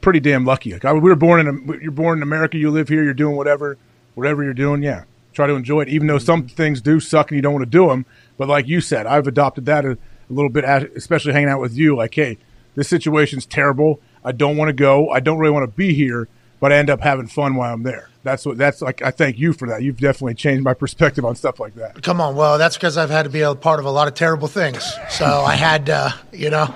pretty 0.00 0.20
damn 0.20 0.44
lucky. 0.44 0.72
Like 0.72 0.84
I, 0.84 0.92
we 0.92 1.00
were 1.00 1.16
born 1.16 1.46
in, 1.46 1.78
you're 1.82 1.92
born 1.92 2.18
in 2.18 2.22
America. 2.22 2.56
You 2.56 2.70
live 2.70 2.88
here. 2.88 3.04
You're 3.04 3.14
doing 3.14 3.36
whatever, 3.36 3.76
whatever 4.14 4.42
you're 4.42 4.54
doing. 4.54 4.82
Yeah, 4.82 5.04
try 5.32 5.46
to 5.46 5.54
enjoy 5.54 5.82
it. 5.82 5.88
Even 5.88 6.06
though 6.06 6.18
some 6.18 6.48
things 6.48 6.80
do 6.80 6.98
suck 6.98 7.30
and 7.30 7.36
you 7.36 7.42
don't 7.42 7.52
want 7.52 7.64
to 7.64 7.70
do 7.70 7.88
them. 7.88 8.06
But 8.36 8.48
like 8.48 8.66
you 8.66 8.80
said, 8.80 9.06
I've 9.06 9.26
adopted 9.26 9.66
that 9.66 9.84
a, 9.84 9.92
a 9.92 9.98
little 10.30 10.50
bit, 10.50 10.64
especially 10.64 11.32
hanging 11.34 11.50
out 11.50 11.60
with 11.60 11.76
you. 11.76 11.94
Like, 11.96 12.14
hey, 12.14 12.38
this 12.74 12.88
situation's 12.88 13.46
terrible. 13.46 14.00
I 14.24 14.32
don't 14.32 14.56
want 14.56 14.70
to 14.70 14.72
go. 14.72 15.10
I 15.10 15.20
don't 15.20 15.38
really 15.38 15.52
want 15.52 15.70
to 15.70 15.76
be 15.76 15.92
here, 15.94 16.28
but 16.64 16.72
I 16.72 16.76
end 16.76 16.88
up 16.88 17.02
having 17.02 17.26
fun 17.26 17.56
while 17.56 17.74
I'm 17.74 17.82
there. 17.82 18.08
That's 18.22 18.46
what. 18.46 18.56
That's 18.56 18.80
like. 18.80 19.02
I 19.02 19.10
thank 19.10 19.38
you 19.38 19.52
for 19.52 19.68
that. 19.68 19.82
You've 19.82 19.98
definitely 19.98 20.32
changed 20.32 20.64
my 20.64 20.72
perspective 20.72 21.22
on 21.26 21.36
stuff 21.36 21.60
like 21.60 21.74
that. 21.74 22.02
come 22.02 22.22
on. 22.22 22.36
Well, 22.36 22.56
that's 22.56 22.74
because 22.74 22.96
I've 22.96 23.10
had 23.10 23.24
to 23.24 23.28
be 23.28 23.42
a 23.42 23.54
part 23.54 23.80
of 23.80 23.84
a 23.84 23.90
lot 23.90 24.08
of 24.08 24.14
terrible 24.14 24.48
things. 24.48 24.82
So 25.10 25.26
I 25.26 25.56
had, 25.56 25.90
uh, 25.90 26.08
you 26.32 26.48
know, 26.48 26.74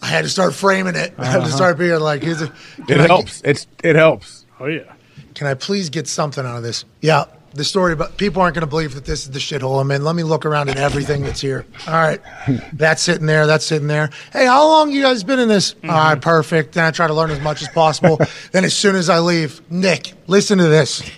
I 0.00 0.06
had 0.06 0.22
to 0.22 0.28
start 0.28 0.54
framing 0.54 0.94
it. 0.94 1.14
I 1.18 1.26
had 1.26 1.42
to 1.42 1.50
start 1.50 1.78
being 1.78 1.98
like, 1.98 2.22
here's 2.22 2.42
a, 2.42 2.52
It 2.88 3.00
I- 3.00 3.06
helps. 3.08 3.42
It's 3.44 3.66
it 3.82 3.96
helps. 3.96 4.46
Oh 4.60 4.66
yeah. 4.66 4.92
Can 5.34 5.48
I 5.48 5.54
please 5.54 5.90
get 5.90 6.06
something 6.06 6.46
out 6.46 6.58
of 6.58 6.62
this? 6.62 6.84
Yeah, 7.00 7.24
the 7.54 7.64
story, 7.64 7.94
but 7.94 8.16
people 8.16 8.42
aren't 8.42 8.54
going 8.54 8.62
to 8.62 8.68
believe 8.68 8.94
that 8.94 9.04
this 9.04 9.22
is 9.22 9.30
the 9.30 9.38
shithole 9.38 9.80
I'm 9.80 9.90
in. 9.90 10.04
Let 10.04 10.16
me 10.16 10.22
look 10.22 10.44
around 10.44 10.68
at 10.68 10.76
everything 10.76 11.22
that's 11.22 11.40
here. 11.40 11.64
All 11.86 11.94
right, 11.94 12.20
that's 12.72 13.02
sitting 13.02 13.26
there. 13.26 13.46
That's 13.46 13.64
sitting 13.64 13.88
there. 13.88 14.10
Hey, 14.32 14.46
how 14.46 14.66
long 14.66 14.90
you 14.90 15.02
guys 15.02 15.22
been 15.24 15.38
in 15.38 15.48
this? 15.48 15.74
Mm-hmm. 15.74 15.90
All 15.90 15.96
right, 15.96 16.20
perfect. 16.20 16.74
Then 16.74 16.84
I 16.84 16.90
try 16.90 17.06
to 17.06 17.14
learn 17.14 17.30
as 17.30 17.40
much 17.40 17.62
as 17.62 17.68
possible. 17.68 18.18
then 18.52 18.64
as 18.64 18.76
soon 18.76 18.96
as 18.96 19.08
I 19.08 19.20
leave, 19.20 19.60
Nick, 19.70 20.14
listen 20.26 20.58
to 20.58 20.68
this. 20.68 21.08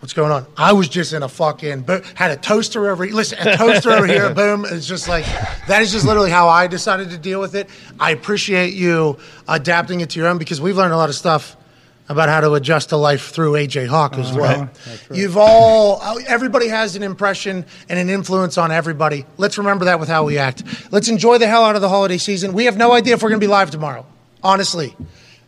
What's 0.00 0.12
going 0.12 0.30
on? 0.30 0.46
I 0.56 0.74
was 0.74 0.88
just 0.88 1.14
in 1.14 1.22
a 1.22 1.28
fucking 1.28 1.82
bo- 1.82 2.02
had 2.14 2.30
a 2.30 2.36
toaster 2.36 2.90
over. 2.90 3.04
Here. 3.04 3.14
Listen, 3.14 3.38
a 3.40 3.56
toaster 3.56 3.90
over 3.90 4.06
here. 4.06 4.28
Boom! 4.34 4.66
It's 4.68 4.86
just 4.86 5.08
like 5.08 5.24
that 5.66 5.80
is 5.80 5.90
just 5.90 6.04
literally 6.04 6.30
how 6.30 6.48
I 6.48 6.66
decided 6.66 7.10
to 7.10 7.18
deal 7.18 7.40
with 7.40 7.54
it. 7.54 7.70
I 7.98 8.10
appreciate 8.10 8.74
you 8.74 9.18
adapting 9.48 10.00
it 10.00 10.10
to 10.10 10.20
your 10.20 10.28
own 10.28 10.36
because 10.36 10.60
we've 10.60 10.76
learned 10.76 10.92
a 10.92 10.96
lot 10.98 11.08
of 11.08 11.14
stuff 11.14 11.56
about 12.08 12.28
how 12.28 12.40
to 12.40 12.52
adjust 12.54 12.90
to 12.90 12.96
life 12.96 13.30
through 13.30 13.52
AJ 13.52 13.88
Hawk 13.88 14.16
as 14.16 14.30
uh-huh. 14.30 14.38
well. 14.40 14.70
You've 15.10 15.36
all 15.36 16.00
uh, 16.00 16.18
everybody 16.26 16.68
has 16.68 16.96
an 16.96 17.02
impression 17.02 17.64
and 17.88 17.98
an 17.98 18.08
influence 18.08 18.58
on 18.58 18.70
everybody. 18.70 19.24
Let's 19.36 19.58
remember 19.58 19.86
that 19.86 20.00
with 20.00 20.08
how 20.08 20.24
we 20.24 20.38
act. 20.38 20.62
Let's 20.92 21.08
enjoy 21.08 21.38
the 21.38 21.46
hell 21.46 21.64
out 21.64 21.74
of 21.74 21.82
the 21.82 21.88
holiday 21.88 22.18
season. 22.18 22.52
We 22.52 22.66
have 22.66 22.76
no 22.76 22.92
idea 22.92 23.14
if 23.14 23.22
we're 23.22 23.30
going 23.30 23.40
to 23.40 23.44
be 23.46 23.50
live 23.50 23.70
tomorrow. 23.70 24.06
Honestly, 24.42 24.94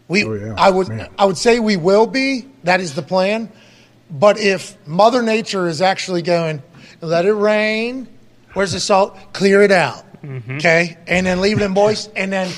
we 0.08 0.24
oh, 0.24 0.34
yeah. 0.34 0.54
I 0.56 0.70
would 0.70 0.88
Man. 0.88 1.08
I 1.18 1.26
would 1.26 1.38
say 1.38 1.60
we 1.60 1.76
will 1.76 2.06
be. 2.06 2.48
That 2.64 2.80
is 2.80 2.94
the 2.94 3.02
plan. 3.02 3.52
But 4.10 4.38
if 4.38 4.76
Mother 4.86 5.22
Nature 5.22 5.68
is 5.68 5.82
actually 5.82 6.22
going, 6.22 6.62
let 7.00 7.26
it 7.26 7.34
rain, 7.34 8.08
where's 8.54 8.72
the 8.72 8.80
salt? 8.80 9.16
Clear 9.34 9.62
it 9.62 9.70
out. 9.70 10.04
Okay? 10.24 10.96
And 11.06 11.26
then 11.26 11.40
leave 11.40 11.60
it 11.60 11.64
in 11.64 11.72
moist. 11.72 12.10
And 12.16 12.32
then, 12.32 12.50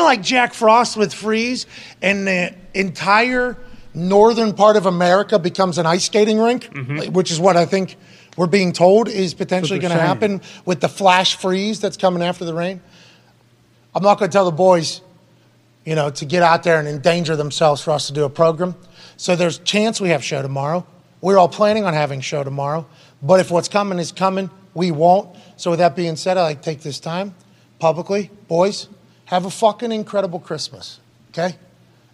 of 0.00 0.04
like 0.04 0.22
Jack 0.22 0.54
Frost 0.54 0.96
with 0.96 1.12
freeze. 1.12 1.66
And 2.00 2.26
the 2.26 2.54
entire 2.74 3.56
northern 3.94 4.54
part 4.54 4.76
of 4.76 4.86
America 4.86 5.38
becomes 5.38 5.78
an 5.78 5.86
ice 5.86 6.04
skating 6.04 6.38
rink, 6.38 6.70
which 7.12 7.30
is 7.30 7.38
what 7.38 7.56
I 7.56 7.66
think 7.66 7.96
we're 8.36 8.46
being 8.46 8.72
told 8.72 9.08
is 9.08 9.34
potentially 9.34 9.78
going 9.78 9.92
to 9.92 10.00
happen 10.00 10.40
with 10.64 10.80
the 10.80 10.88
flash 10.88 11.36
freeze 11.36 11.80
that's 11.80 11.96
coming 11.96 12.22
after 12.22 12.44
the 12.44 12.54
rain. 12.54 12.80
I'm 13.94 14.02
not 14.02 14.18
going 14.18 14.30
to 14.30 14.34
tell 14.34 14.46
the 14.46 14.52
boys 14.52 15.02
you 15.84 15.94
know, 15.94 16.10
to 16.10 16.24
get 16.24 16.42
out 16.42 16.62
there 16.62 16.78
and 16.78 16.86
endanger 16.86 17.36
themselves 17.36 17.82
for 17.82 17.90
us 17.90 18.06
to 18.06 18.12
do 18.12 18.24
a 18.24 18.30
program. 18.30 18.74
So 19.16 19.36
there's 19.36 19.58
chance 19.58 20.00
we 20.00 20.10
have 20.10 20.22
show 20.24 20.42
tomorrow. 20.42 20.86
We're 21.20 21.38
all 21.38 21.48
planning 21.48 21.84
on 21.84 21.94
having 21.94 22.20
show 22.20 22.44
tomorrow. 22.44 22.86
But 23.22 23.40
if 23.40 23.50
what's 23.50 23.68
coming 23.68 23.98
is 23.98 24.12
coming, 24.12 24.50
we 24.74 24.90
won't. 24.90 25.36
So 25.62 25.70
with 25.70 25.78
that 25.78 25.94
being 25.94 26.16
said, 26.16 26.36
I'd 26.36 26.42
like 26.42 26.58
to 26.58 26.64
take 26.64 26.80
this 26.80 26.98
time 26.98 27.36
publicly, 27.78 28.32
boys, 28.48 28.88
have 29.26 29.44
a 29.44 29.50
fucking 29.50 29.92
incredible 29.92 30.40
Christmas. 30.40 30.98
Okay? 31.30 31.54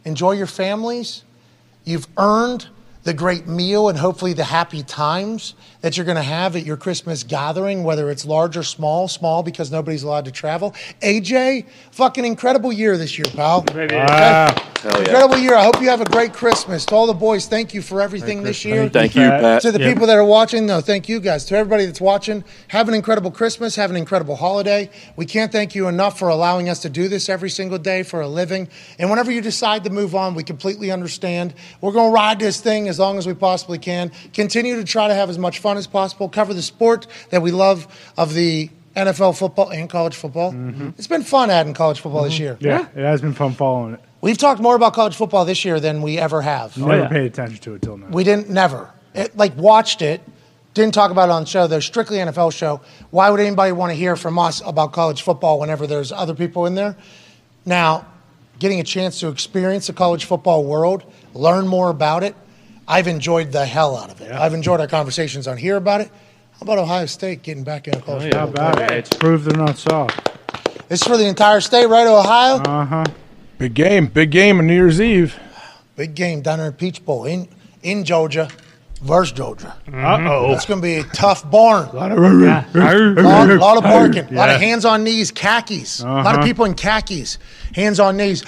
Enjoy 0.05 0.33
your 0.33 0.47
families. 0.47 1.25
You've 1.83 2.07
earned 2.19 2.69
the 3.05 3.15
great 3.15 3.47
meal 3.47 3.89
and 3.89 3.97
hopefully 3.97 4.35
the 4.35 4.45
happy 4.45 4.83
times 4.83 5.55
that 5.81 5.97
you're 5.97 6.07
going 6.07 6.17
to 6.17 6.23
have 6.23 6.57
at 6.57 6.65
your 6.65 6.77
Christmas 6.77 7.23
gathering, 7.23 7.85
whether 7.85 8.11
it's 8.11 8.25
large 8.25 8.57
or 8.57 8.63
small. 8.63 9.09
Small 9.09 9.43
because 9.43 9.71
nobody's 9.71 10.03
allowed 10.03 10.25
to 10.25 10.33
travel. 10.33 10.73
AJ, 11.03 11.67
fucking 11.93 12.25
incredible 12.25 12.73
year 12.73 12.97
this 12.97 13.19
year, 13.19 13.27
pal. 13.35 13.65
Okay? 13.71 13.89
Hell 14.79 14.93
yeah. 14.93 14.99
Incredible 15.01 15.39
year. 15.39 15.57
I 15.57 15.65
hope 15.65 15.81
you 15.81 15.89
have 15.89 16.01
a 16.01 16.05
great 16.05 16.33
Christmas. 16.33 16.87
To 16.87 16.95
all 16.95 17.07
the 17.09 17.13
boys, 17.13 17.47
thank 17.47 17.75
you 17.75 17.83
for 17.83 18.01
everything 18.01 18.45
this 18.45 18.65
year. 18.65 18.89
Thank 18.89 19.17
you, 19.17 19.23
Pat. 19.23 19.63
To 19.63 19.73
the 19.73 19.81
people 19.81 20.07
that 20.07 20.17
are 20.17 20.25
watching, 20.25 20.67
no, 20.67 20.81
thank 20.81 21.09
you 21.09 21.19
guys. 21.19 21.45
To 21.47 21.57
everybody 21.57 21.85
that's 21.85 22.01
watching, 22.01 22.45
have 22.69 22.89
an 22.89 22.95
incredible 22.95 23.33
Christmas, 23.33 23.75
have 23.75 23.91
an 23.91 23.97
incredible 23.97 24.37
holiday. 24.37 24.89
We 25.17 25.27
can't 25.27 25.51
thank 25.51 25.75
you 25.75 25.89
enough 25.89 26.17
for 26.19 26.29
allowing 26.29 26.69
us 26.69 26.81
to 26.83 26.89
do 26.89 27.09
this 27.09 27.29
every 27.29 27.51
single 27.51 27.79
day 27.79 28.05
for 28.05 28.21
a 28.21 28.29
living. 28.29 28.69
And 29.01 29.11
whenever 29.11 29.33
you 29.33 29.41
decide 29.41 29.83
to 29.85 29.91
move 29.91 30.15
on, 30.15 30.35
we 30.37 30.45
completely 30.45 30.93
understand. 30.93 31.55
We're 31.81 31.93
going 31.93 32.11
to 32.11 32.15
ride 32.15 32.39
this 32.39 32.61
thing 32.61 32.89
as 32.89 33.01
long 33.01 33.19
as 33.19 33.27
we 33.27 33.35
possibly 33.35 33.79
can. 33.79 34.13
Continue 34.33 34.77
to 34.77 34.85
try 34.85 35.09
to 35.09 35.15
have 35.15 35.29
as 35.29 35.39
much 35.39 35.59
fun 35.59 35.68
as 35.77 35.87
possible. 35.87 36.29
Cover 36.29 36.55
the 36.55 36.63
sport 36.63 37.07
that 37.31 37.43
we 37.43 37.51
love 37.51 37.87
of 38.17 38.35
the 38.35 38.71
NFL 38.97 39.39
football 39.39 39.71
and 39.71 39.89
college 39.89 40.17
football. 40.17 40.53
Mm-hmm. 40.53 40.91
It's 40.97 41.07
been 41.07 41.23
fun 41.23 41.51
adding 41.51 41.75
college 41.75 42.01
football 42.01 42.25
this 42.25 42.35
mm-hmm. 42.35 42.43
year. 42.43 42.59
Yeah, 42.61 42.89
it 42.95 43.05
has 43.05 43.21
been 43.21 43.35
fun 43.35 43.53
following 43.53 43.95
it. 43.95 44.01
We've 44.21 44.39
talked 44.39 44.61
more 44.61 44.75
about 44.75 44.95
college 44.95 45.15
football 45.15 45.45
this 45.45 45.65
year 45.65 45.79
than 45.79 46.03
we 46.03 46.19
ever 46.19 46.43
have. 46.43 46.77
Never 46.77 46.93
oh, 46.93 46.97
yeah. 46.97 47.09
paid 47.09 47.27
attention 47.27 47.59
to 47.59 47.75
it 47.75 47.83
till 47.83 47.97
now. 47.97 48.09
We 48.09 48.25
didn't 48.25 48.51
never 48.51 48.91
it, 49.15 49.37
like 49.37 49.57
watched 49.57 50.03
it. 50.03 50.21
Didn't 50.75 50.95
talk 50.95 51.11
about 51.11 51.29
it 51.29 51.33
on 51.33 51.43
the 51.43 51.49
show. 51.49 51.67
There's 51.67 51.87
strictly 51.87 52.19
NFL 52.19 52.53
show. 52.53 52.81
Why 53.11 53.31
would 53.31 53.41
anybody 53.41 53.73
want 53.73 53.91
to 53.91 53.97
hear 53.97 54.17
from 54.17 54.39
us 54.39 54.61
about 54.65 54.93
college 54.93 55.23
football 55.23 55.61
whenever 55.61 55.87
there's 55.87 56.13
other 56.13 56.35
people 56.35 56.67
in 56.67 56.75
there? 56.75 56.97
Now, 57.65 58.07
getting 58.59 58.81
a 58.81 58.85
chance 58.85 59.21
to 59.21 59.29
experience 59.29 59.87
the 59.87 59.93
college 59.93 60.25
football 60.25 60.65
world, 60.65 61.05
learn 61.35 61.67
more 61.67 61.91
about 61.91 62.23
it, 62.23 62.35
I've 62.89 63.07
enjoyed 63.07 63.53
the 63.53 63.67
hell 63.67 63.97
out 63.97 64.11
of 64.11 64.21
it. 64.23 64.33
I've 64.33 64.55
enjoyed 64.55 64.81
our 64.81 64.87
conversations 64.89 65.47
on 65.47 65.59
here 65.59 65.77
about 65.77 66.01
it. 66.01 66.11
How 66.53 66.63
about 66.63 66.79
Ohio 66.79 67.07
State 67.07 67.43
getting 67.43 67.63
back 67.63 67.87
into 67.87 68.01
college 68.01 68.33
How 68.35 68.47
football? 68.47 68.73
about 68.73 68.91
it? 68.91 68.99
It's 68.99 69.15
proved 69.17 69.45
they're 69.45 69.57
not 69.63 69.77
soft. 69.77 70.25
This 70.89 71.03
is 71.03 71.07
for 71.07 71.19
the 71.19 71.27
entire 71.27 71.61
state, 71.61 71.87
right, 71.87 72.07
Ohio? 72.07 72.55
Uh 72.63 72.85
huh. 72.87 73.05
Big 73.59 73.75
game, 73.75 74.07
big 74.07 74.31
game 74.31 74.59
on 74.59 74.67
New 74.67 74.75
Year's 74.75 75.01
Eve. 75.01 75.39
Big 75.97 76.15
game 76.15 76.41
down 76.41 76.59
there 76.59 76.69
in 76.69 76.73
Peach 76.73 77.05
Bowl 77.05 77.27
in 77.27 77.47
in 77.83 78.05
Georgia 78.05 78.49
versus 79.01 79.33
Georgia. 79.33 79.77
Uh 79.93 80.19
oh. 80.29 80.53
It's 80.53 80.67
going 80.67 80.81
to 80.81 80.87
be 80.87 80.97
a 80.97 81.05
tough 81.05 81.49
barn. 81.51 81.89
lot 81.95 82.13
A 82.75 83.23
lot, 83.23 83.49
lot 83.59 83.77
of 83.77 83.83
barking, 83.85 84.27
a 84.35 84.37
lot 84.37 84.51
of 84.51 84.61
hands 84.61 84.85
on 84.85 85.05
knees, 85.05 85.31
khakis. 85.31 86.01
A 86.01 86.07
lot 86.07 86.39
of 86.39 86.45
people 86.45 86.65
in 86.65 86.75
khakis, 86.75 87.39
hands 87.75 88.01
on 88.01 88.17
knees. 88.17 88.43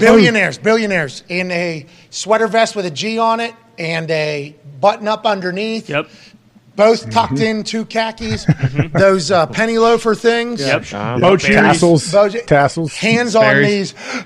billionaires, 0.00 0.58
billionaires 0.58 1.22
in 1.28 1.50
a 1.50 1.86
sweater 2.10 2.46
vest 2.48 2.76
with 2.76 2.86
a 2.86 2.90
G 2.90 3.18
on 3.18 3.40
it 3.40 3.54
and 3.78 4.10
a 4.10 4.54
button 4.80 5.08
up 5.08 5.26
underneath. 5.26 5.88
Yep. 5.88 6.08
Both 6.76 7.10
tucked 7.10 7.40
in 7.40 7.64
two 7.64 7.86
khakis. 7.86 8.46
Those 8.92 9.30
uh, 9.30 9.46
penny 9.46 9.78
loafer 9.78 10.14
things. 10.14 10.60
Yep. 10.60 11.20
Boat 11.20 11.40
shoes. 11.40 11.56
Tassels, 11.56 12.12
Bojo- 12.12 12.40
tassels. 12.42 12.94
Hands 12.94 13.34
on 13.34 13.42
Sperry's. 13.44 13.94
knees 13.94 14.22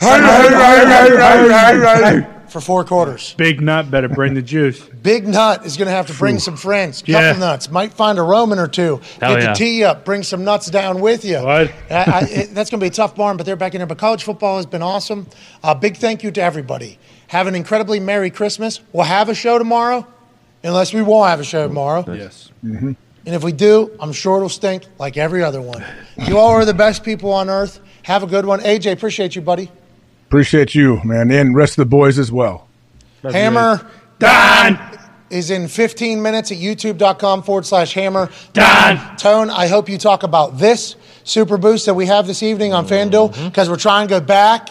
for 2.50 2.60
four 2.60 2.84
quarters. 2.84 3.34
Big 3.36 3.60
nut 3.60 3.90
better 3.90 4.08
bring 4.08 4.34
the 4.34 4.42
juice. 4.42 4.80
Big 5.02 5.26
Nut 5.26 5.64
is 5.64 5.76
going 5.76 5.86
to 5.86 5.92
have 5.92 6.08
to 6.08 6.14
bring 6.14 6.38
some 6.38 6.56
friends. 6.56 7.00
Couple 7.00 7.14
Yeah. 7.14 7.32
nuts. 7.32 7.70
Might 7.70 7.94
find 7.94 8.18
a 8.18 8.22
Roman 8.22 8.58
or 8.58 8.68
two. 8.68 9.00
Hell 9.20 9.34
Get 9.34 9.42
yeah. 9.42 9.48
the 9.52 9.54
tee 9.54 9.84
up. 9.84 10.04
Bring 10.04 10.22
some 10.22 10.44
nuts 10.44 10.68
down 10.70 11.00
with 11.00 11.24
you. 11.24 11.38
What? 11.38 11.72
I, 11.90 11.94
I, 11.94 12.20
it, 12.30 12.54
that's 12.54 12.68
going 12.70 12.80
to 12.80 12.84
be 12.84 12.88
a 12.88 12.90
tough 12.90 13.14
barn, 13.16 13.36
but 13.38 13.46
they're 13.46 13.56
back 13.56 13.74
in 13.74 13.78
there. 13.78 13.86
But 13.86 13.96
college 13.98 14.24
football 14.24 14.58
has 14.58 14.66
been 14.66 14.82
awesome. 14.82 15.26
A 15.64 15.74
big 15.74 15.96
thank 15.96 16.22
you 16.22 16.30
to 16.32 16.42
everybody. 16.42 16.98
Have 17.28 17.46
an 17.46 17.54
incredibly 17.54 17.98
Merry 18.00 18.30
Christmas. 18.30 18.80
We'll 18.92 19.04
have 19.04 19.28
a 19.28 19.34
show 19.34 19.56
tomorrow, 19.58 20.06
unless 20.62 20.92
we 20.92 21.00
won't 21.00 21.30
have 21.30 21.40
a 21.40 21.44
show 21.44 21.66
tomorrow. 21.66 22.04
Yes. 22.12 22.50
Mm-hmm. 22.64 22.92
And 23.26 23.34
if 23.34 23.44
we 23.44 23.52
do, 23.52 23.90
I'm 24.00 24.12
sure 24.12 24.36
it'll 24.36 24.48
stink 24.48 24.84
like 24.98 25.16
every 25.16 25.42
other 25.42 25.60
one. 25.62 25.84
You 26.26 26.38
all 26.38 26.50
are 26.50 26.64
the 26.64 26.74
best 26.74 27.04
people 27.04 27.32
on 27.32 27.48
earth. 27.48 27.80
Have 28.02 28.22
a 28.22 28.26
good 28.26 28.44
one. 28.46 28.60
AJ, 28.60 28.92
appreciate 28.92 29.34
you, 29.36 29.42
buddy. 29.42 29.70
Appreciate 30.31 30.76
you, 30.76 31.02
man, 31.02 31.28
and 31.33 31.57
rest 31.57 31.73
of 31.73 31.78
the 31.78 31.86
boys 31.86 32.17
as 32.17 32.31
well. 32.31 32.68
Hammer, 33.25 33.84
Dahn. 34.20 34.78
is 35.28 35.50
in 35.50 35.67
15 35.67 36.23
minutes 36.23 36.52
at 36.52 36.59
youtube.com 36.59 37.42
forward 37.42 37.67
slash 37.67 37.94
hammer. 37.94 38.31
Dahn. 38.52 39.17
Tone, 39.17 39.50
I 39.50 39.67
hope 39.67 39.89
you 39.89 39.99
talk 39.99 40.23
about 40.23 40.57
this 40.57 40.94
super 41.25 41.59
boost 41.59 41.86
that 41.86 41.94
we 41.94 42.07
have 42.07 42.28
this 42.28 42.44
evening 42.44 42.73
on 42.73 42.86
mm-hmm. 42.86 43.10
FanDuel 43.10 43.49
because 43.49 43.68
we're 43.68 43.75
trying 43.75 44.07
to 44.07 44.10
go 44.15 44.20
back 44.20 44.68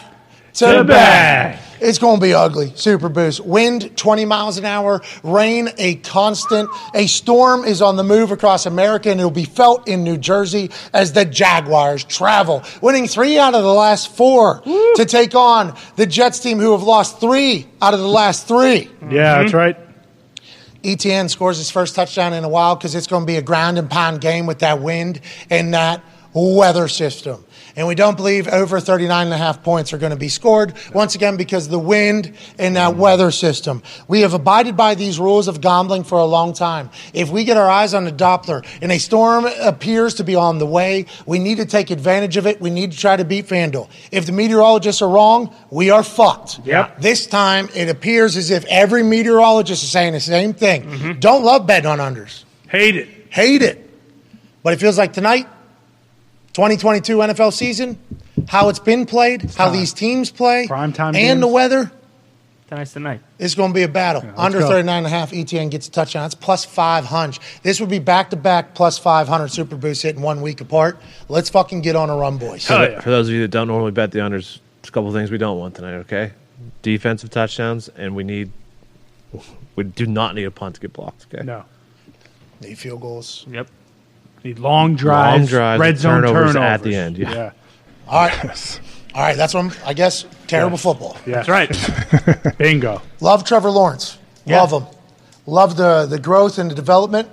to, 0.54 0.78
To 0.78 0.84
back. 0.84 1.60
It's 1.80 1.98
going 1.98 2.16
to 2.16 2.20
be 2.20 2.34
ugly. 2.34 2.72
Super 2.74 3.08
boost. 3.08 3.40
Wind 3.40 3.96
20 3.96 4.26
miles 4.26 4.58
an 4.58 4.66
hour. 4.66 5.00
Rain 5.22 5.70
a 5.78 5.94
constant. 5.96 6.68
A 6.94 7.06
storm 7.06 7.64
is 7.64 7.80
on 7.80 7.96
the 7.96 8.04
move 8.04 8.30
across 8.30 8.66
America, 8.66 9.10
and 9.10 9.18
it'll 9.18 9.30
be 9.30 9.44
felt 9.44 9.88
in 9.88 10.04
New 10.04 10.18
Jersey 10.18 10.70
as 10.92 11.14
the 11.14 11.24
Jaguars 11.24 12.04
travel, 12.04 12.62
winning 12.82 13.08
three 13.08 13.38
out 13.38 13.54
of 13.54 13.62
the 13.62 13.72
last 13.72 14.14
four 14.14 14.60
to 14.60 15.06
take 15.06 15.34
on 15.34 15.74
the 15.96 16.04
Jets 16.06 16.38
team, 16.40 16.58
who 16.58 16.72
have 16.72 16.82
lost 16.82 17.18
three 17.18 17.66
out 17.80 17.94
of 17.94 18.00
the 18.00 18.08
last 18.08 18.46
three. 18.46 18.90
Yeah, 19.02 19.42
that's 19.42 19.54
right. 19.54 19.76
Etienne 20.84 21.28
scores 21.28 21.58
his 21.58 21.70
first 21.70 21.94
touchdown 21.94 22.32
in 22.32 22.44
a 22.44 22.48
while 22.48 22.74
because 22.74 22.94
it's 22.94 23.06
going 23.06 23.22
to 23.22 23.26
be 23.26 23.36
a 23.36 23.42
ground 23.42 23.78
and 23.78 23.90
pound 23.90 24.20
game 24.20 24.46
with 24.46 24.60
that 24.60 24.80
wind 24.80 25.20
and 25.50 25.74
that 25.74 26.02
weather 26.32 26.88
system. 26.88 27.44
And 27.80 27.88
we 27.88 27.94
don't 27.94 28.14
believe 28.14 28.46
over 28.46 28.78
39 28.78 29.28
and 29.28 29.32
a 29.32 29.38
half 29.38 29.62
points 29.62 29.94
are 29.94 29.96
going 29.96 30.10
to 30.10 30.18
be 30.18 30.28
scored, 30.28 30.74
once 30.92 31.14
again, 31.14 31.38
because 31.38 31.64
of 31.64 31.70
the 31.70 31.78
wind 31.78 32.36
and 32.58 32.76
that 32.76 32.94
weather 32.94 33.30
system. 33.30 33.82
We 34.06 34.20
have 34.20 34.34
abided 34.34 34.76
by 34.76 34.94
these 34.96 35.18
rules 35.18 35.48
of 35.48 35.62
gambling 35.62 36.04
for 36.04 36.18
a 36.18 36.26
long 36.26 36.52
time. 36.52 36.90
If 37.14 37.30
we 37.30 37.44
get 37.44 37.56
our 37.56 37.70
eyes 37.70 37.94
on 37.94 38.04
the 38.04 38.12
Doppler 38.12 38.66
and 38.82 38.92
a 38.92 38.98
storm 38.98 39.46
appears 39.62 40.12
to 40.16 40.24
be 40.24 40.34
on 40.34 40.58
the 40.58 40.66
way, 40.66 41.06
we 41.24 41.38
need 41.38 41.56
to 41.56 41.64
take 41.64 41.88
advantage 41.90 42.36
of 42.36 42.46
it. 42.46 42.60
We 42.60 42.68
need 42.68 42.92
to 42.92 42.98
try 42.98 43.16
to 43.16 43.24
beat 43.24 43.46
FanDuel. 43.46 43.88
If 44.12 44.26
the 44.26 44.32
meteorologists 44.32 45.00
are 45.00 45.08
wrong, 45.08 45.56
we 45.70 45.88
are 45.88 46.02
fucked. 46.02 46.60
Yep. 46.66 47.00
This 47.00 47.26
time, 47.26 47.70
it 47.74 47.88
appears 47.88 48.36
as 48.36 48.50
if 48.50 48.62
every 48.66 49.02
meteorologist 49.02 49.82
is 49.82 49.90
saying 49.90 50.12
the 50.12 50.20
same 50.20 50.52
thing. 50.52 50.82
Mm-hmm. 50.82 51.20
Don't 51.20 51.44
love 51.44 51.66
betting 51.66 51.88
on 51.88 51.96
unders. 51.96 52.44
Hate 52.68 52.96
it. 52.96 53.08
Hate 53.30 53.62
it. 53.62 53.88
But 54.62 54.74
it 54.74 54.80
feels 54.80 54.98
like 54.98 55.14
tonight, 55.14 55.48
2022 56.52 57.16
NFL 57.18 57.52
season, 57.52 57.98
how 58.48 58.68
it's 58.68 58.78
been 58.78 59.06
played, 59.06 59.50
how 59.56 59.70
these 59.70 59.92
teams 59.92 60.30
play, 60.30 60.66
Prime 60.66 60.92
time 60.92 61.14
and 61.14 61.42
the 61.42 61.46
weather, 61.46 61.90
Tonight's 62.68 62.92
the 62.92 63.00
night. 63.00 63.20
it's 63.38 63.54
going 63.54 63.70
to 63.70 63.74
be 63.74 63.82
a 63.82 63.88
battle. 63.88 64.22
Under 64.36 64.60
go. 64.60 64.68
39 64.68 64.98
and 64.98 65.06
a 65.06 65.10
half, 65.10 65.32
Etienne 65.32 65.68
gets 65.70 65.88
a 65.88 65.90
touchdown. 65.90 66.22
That's 66.22 66.34
plus 66.36 66.64
500. 66.64 67.38
This 67.62 67.80
would 67.80 67.88
be 67.90 67.98
back 67.98 68.30
to 68.30 68.36
back 68.36 68.74
plus 68.74 68.96
500 68.98 69.48
Super 69.48 69.76
Boost 69.76 70.02
hitting 70.02 70.22
one 70.22 70.40
week 70.40 70.60
apart. 70.60 71.00
Let's 71.28 71.50
fucking 71.50 71.80
get 71.80 71.96
on 71.96 72.10
a 72.10 72.16
run, 72.16 72.38
boys. 72.38 72.66
Hell 72.66 72.88
yeah. 72.88 73.00
For 73.00 73.10
those 73.10 73.28
of 73.28 73.34
you 73.34 73.40
that 73.42 73.50
don't 73.50 73.66
normally 73.68 73.90
bet 73.90 74.12
the 74.12 74.20
unders, 74.20 74.58
there's 74.82 74.88
a 74.88 74.92
couple 74.92 75.08
of 75.08 75.14
things 75.14 75.30
we 75.30 75.38
don't 75.38 75.58
want 75.58 75.74
tonight. 75.74 75.94
Okay, 75.94 76.32
defensive 76.82 77.30
touchdowns, 77.30 77.88
and 77.88 78.14
we 78.14 78.22
need 78.24 78.50
we 79.76 79.84
do 79.84 80.06
not 80.06 80.34
need 80.34 80.44
a 80.44 80.50
punt 80.50 80.76
to 80.76 80.80
get 80.80 80.92
blocked. 80.92 81.26
Okay, 81.32 81.44
No. 81.44 81.64
Need 82.60 82.78
field 82.78 83.00
goals. 83.00 83.46
Yep. 83.50 83.68
Need 84.44 84.58
long 84.58 84.94
drives, 84.96 85.38
Long 85.38 85.46
drives, 85.46 85.80
red 85.80 85.98
zone 85.98 86.22
turnovers 86.22 86.54
turnovers 86.54 86.56
at 86.56 86.82
the 86.82 86.94
end, 86.94 87.18
yeah. 87.18 87.52
All 88.08 88.26
right. 88.26 88.80
All 89.14 89.22
right. 89.22 89.36
That's 89.36 89.54
what 89.54 89.64
I'm, 89.64 89.72
I 89.84 89.92
guess, 89.92 90.24
terrible 90.46 90.78
football. 90.78 91.16
yeah. 91.26 91.42
That's 91.42 91.48
right. 91.48 92.54
Bingo. 92.58 93.02
Love 93.20 93.44
Trevor 93.44 93.70
Lawrence. 93.70 94.18
Yeah. 94.46 94.62
Love 94.62 94.82
him. 94.82 94.96
Love 95.46 95.76
the, 95.76 96.06
the 96.06 96.18
growth 96.18 96.58
and 96.58 96.70
the 96.70 96.74
development. 96.74 97.28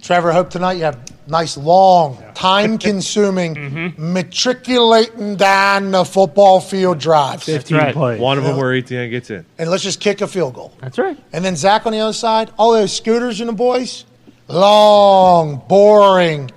Trevor, 0.00 0.30
I 0.30 0.34
hope 0.34 0.48
tonight 0.48 0.74
you 0.78 0.84
have 0.84 0.98
nice, 1.28 1.56
long, 1.58 2.22
time 2.34 2.78
consuming, 2.78 3.54
Mm-hmm. 3.70 4.12
matriculating 4.14 5.36
down 5.36 5.90
the 5.90 6.04
football 6.04 6.60
field 6.60 6.98
drives. 6.98 7.44
15 7.44 7.76
right. 7.76 7.92
plays. 7.94 8.20
one 8.20 8.38
of 8.38 8.44
them 8.44 8.56
where 8.56 8.72
Etienne 8.72 9.10
gets 9.10 9.28
in. 9.30 9.44
And 9.58 9.70
let's 9.70 9.82
just 9.82 10.00
kick 10.00 10.20
a 10.22 10.26
field 10.26 10.54
goal. 10.54 10.72
That's 10.80 10.98
right. 10.98 11.18
And 11.32 11.44
then 11.44 11.56
Zach 11.56 11.84
on 11.84 11.92
the 11.92 11.98
other 12.00 12.12
side, 12.14 12.50
all 12.58 12.72
those 12.72 12.96
scooters 12.96 13.40
and 13.40 13.48
the 13.48 13.52
boys, 13.54 14.04
long, 14.50 15.62
boring. 15.68 16.50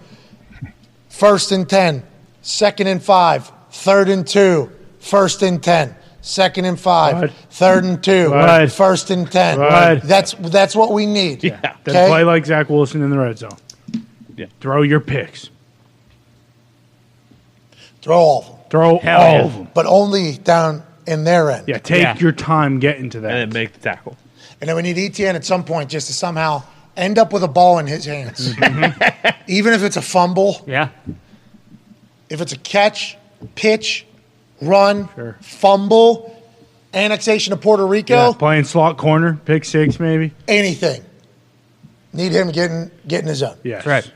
First 1.09 1.51
and 1.51 1.69
10, 1.69 2.03
second 2.41 2.87
and 2.87 3.01
5, 3.01 3.51
third 3.71 4.09
and 4.09 4.27
2, 4.27 4.69
first 4.99 5.41
and 5.43 5.61
10, 5.63 5.95
second 6.21 6.65
and 6.65 6.79
5, 6.79 7.15
Right. 7.21 7.31
third 7.51 7.83
and 7.83 8.03
2, 8.03 8.31
Right. 8.33 8.71
first 8.71 9.09
and 9.11 9.31
10. 9.31 9.59
Right. 9.59 10.01
That's 10.03 10.33
that's 10.39 10.75
what 10.75 10.91
we 10.91 11.05
need. 11.05 11.43
Yeah. 11.43 11.59
Then 11.83 11.95
Okay? 11.95 12.07
play 12.09 12.23
like 12.23 12.45
Zach 12.45 12.69
Wilson 12.69 13.03
in 13.03 13.09
the 13.11 13.17
red 13.17 13.37
zone. 13.37 13.57
Yeah. 14.35 14.47
Throw 14.59 14.81
your 14.81 14.99
picks. 14.99 15.49
Throw 18.01 18.17
all 18.17 18.39
of 18.39 18.45
them, 18.47 18.55
Throw 18.69 18.97
Hell 18.99 19.21
all 19.21 19.31
yeah. 19.33 19.41
of 19.45 19.53
them. 19.53 19.67
but 19.73 19.85
only 19.85 20.33
down 20.37 20.83
in 21.05 21.23
their 21.23 21.51
end. 21.51 21.65
Yeah, 21.67 21.77
take 21.77 22.01
Yeah. 22.01 22.17
your 22.17 22.31
time 22.31 22.79
getting 22.79 23.09
to 23.11 23.19
that. 23.21 23.31
and 23.31 23.51
then 23.51 23.61
make 23.61 23.73
the 23.73 23.79
tackle. 23.79 24.17
And 24.59 24.67
then 24.67 24.75
we 24.75 24.81
need 24.81 24.97
Etienne 24.97 25.35
at 25.35 25.45
some 25.45 25.63
point 25.63 25.89
just 25.89 26.07
to 26.07 26.13
somehow 26.13 26.63
end 26.97 27.17
up 27.17 27.33
with 27.33 27.43
a 27.43 27.47
ball 27.47 27.79
in 27.79 27.87
his 27.87 28.05
hands. 28.05 28.53
Mm-hmm. 28.55 29.29
Even 29.47 29.73
if 29.73 29.83
it's 29.83 29.97
a 29.97 30.01
fumble, 30.01 30.61
Yeah. 30.65 30.89
if 32.29 32.39
it's 32.41 32.53
a 32.53 32.57
catch, 32.57 33.17
pitch, 33.55 34.05
run, 34.61 35.09
Sure. 35.15 35.35
fumble, 35.41 36.41
annexation 36.93 37.51
of 37.53 37.59
Puerto 37.61 37.85
Rico, 37.85 38.29
yeah, 38.29 38.33
playing 38.37 38.63
slot 38.63 38.97
corner, 38.97 39.39
pick 39.45 39.65
six 39.65 39.99
maybe. 39.99 40.31
anything. 40.47 41.03
Need 42.13 42.31
him 42.31 42.51
getting 42.51 42.89
getting 43.07 43.27
his 43.27 43.41
own. 43.43 43.57
Yes. 43.63 43.83
That's 43.83 43.87
right. 43.87 44.13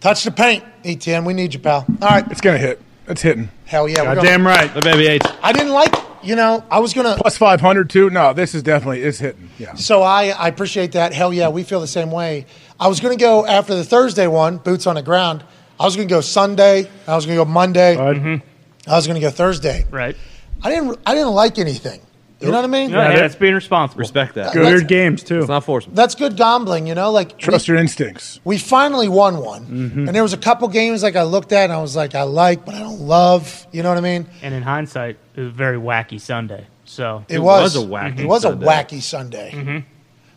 Touch 0.00 0.24
the 0.24 0.30
paint, 0.30 0.64
Etienne. 0.84 1.24
We 1.24 1.34
need 1.34 1.52
you, 1.54 1.60
pal. 1.60 1.84
All 2.02 2.08
right. 2.08 2.26
It's 2.30 2.40
gonna 2.40 2.58
hit. 2.58 2.80
It's 3.06 3.20
hitting. 3.22 3.50
Hell 3.66 3.88
yeah. 3.88 4.02
We're 4.02 4.14
Goddamn 4.16 4.46
right. 4.46 4.72
The 4.72 4.80
baby 4.80 5.06
H. 5.06 5.22
I 5.42 5.52
didn't 5.52 5.72
like, 5.72 5.94
you 6.22 6.36
know, 6.36 6.64
I 6.70 6.78
was 6.80 6.94
going 6.94 7.06
to. 7.06 7.20
Plus 7.20 7.36
five 7.38 7.60
hundred 7.60 7.90
too. 7.90 8.10
No, 8.10 8.32
this 8.32 8.54
is 8.54 8.62
definitely 8.62 9.02
it's 9.02 9.18
hitting. 9.18 9.50
Yeah. 9.58 9.74
So 9.74 10.02
I, 10.02 10.28
I 10.28 10.48
appreciate 10.48 10.92
that. 10.92 11.12
Hell 11.12 11.32
yeah, 11.32 11.48
we 11.48 11.62
feel 11.62 11.80
the 11.80 11.86
same 11.86 12.10
way. 12.10 12.46
I 12.78 12.88
was 12.88 13.00
going 13.00 13.16
to 13.16 13.22
go 13.22 13.46
after 13.46 13.74
the 13.74 13.84
Thursday 13.84 14.26
one, 14.26 14.58
boots 14.58 14.86
on 14.86 14.94
the 14.96 15.02
ground. 15.02 15.44
I 15.78 15.84
was 15.84 15.96
going 15.96 16.08
to 16.08 16.14
go 16.14 16.20
Sunday. 16.20 16.88
I 17.06 17.16
was 17.16 17.26
going 17.26 17.38
to 17.38 17.44
go 17.44 17.50
Monday. 17.50 17.96
Bud. 17.96 18.16
Mm-hmm. 18.16 18.90
I 18.90 18.96
was 18.96 19.06
going 19.06 19.20
to 19.20 19.26
go 19.26 19.30
Thursday. 19.30 19.86
Right. 19.90 20.16
I 20.62 20.70
didn't. 20.70 20.98
I 21.06 21.14
didn't 21.14 21.32
like 21.32 21.58
anything. 21.58 22.00
You 22.40 22.48
know 22.48 22.54
what 22.56 22.64
I 22.64 22.68
mean? 22.68 22.90
No, 22.90 23.02
yeah, 23.02 23.16
that's 23.16 23.34
being 23.34 23.52
responsible. 23.54 23.98
Respect 23.98 24.34
that. 24.36 24.54
Good 24.54 24.62
Let's- 24.64 24.82
games 24.84 25.22
too. 25.22 25.40
It's 25.40 25.48
not 25.48 25.62
forceful. 25.62 25.92
That's 25.94 26.14
good 26.14 26.36
gambling. 26.36 26.86
You 26.86 26.94
know, 26.94 27.10
like 27.10 27.36
Trust 27.36 27.68
your 27.68 27.76
instincts. 27.76 28.40
we 28.44 28.56
finally 28.56 29.08
won 29.08 29.36
one, 29.38 29.66
Mm-hmm. 29.66 30.06
and 30.06 30.14
there 30.16 30.22
was 30.22 30.32
a 30.32 30.38
couple 30.38 30.66
games 30.68 31.02
like 31.02 31.16
I 31.16 31.22
looked 31.24 31.52
at 31.52 31.64
and 31.64 31.72
I 31.72 31.82
was 31.82 31.94
like, 31.94 32.14
I 32.14 32.22
like, 32.22 32.64
but 32.64 32.74
I 32.74 32.78
don't 32.78 33.00
love. 33.00 33.66
You 33.72 33.82
know 33.82 33.90
what 33.90 33.98
I 33.98 34.00
mean? 34.00 34.26
And 34.42 34.54
in 34.54 34.62
hindsight, 34.62 35.18
it 35.36 35.40
was 35.40 35.48
a 35.48 35.52
very 35.52 35.76
wacky 35.76 36.18
Sunday. 36.18 36.66
So 36.86 37.24
It, 37.28 37.36
It 37.36 37.38
was, 37.40 37.74
was 37.76 37.84
a 37.84 37.86
wacky 37.86 38.20
It 38.20 38.26
was 38.26 38.42
Sunday. 38.42 38.64
a 38.64 38.68
wacky 38.68 39.02
Sunday. 39.02 39.84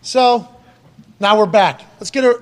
So 0.01 0.47
now 1.21 1.37
we're 1.39 1.45
back. 1.45 1.83
Let's 2.01 2.11
get 2.11 2.25
a. 2.25 2.41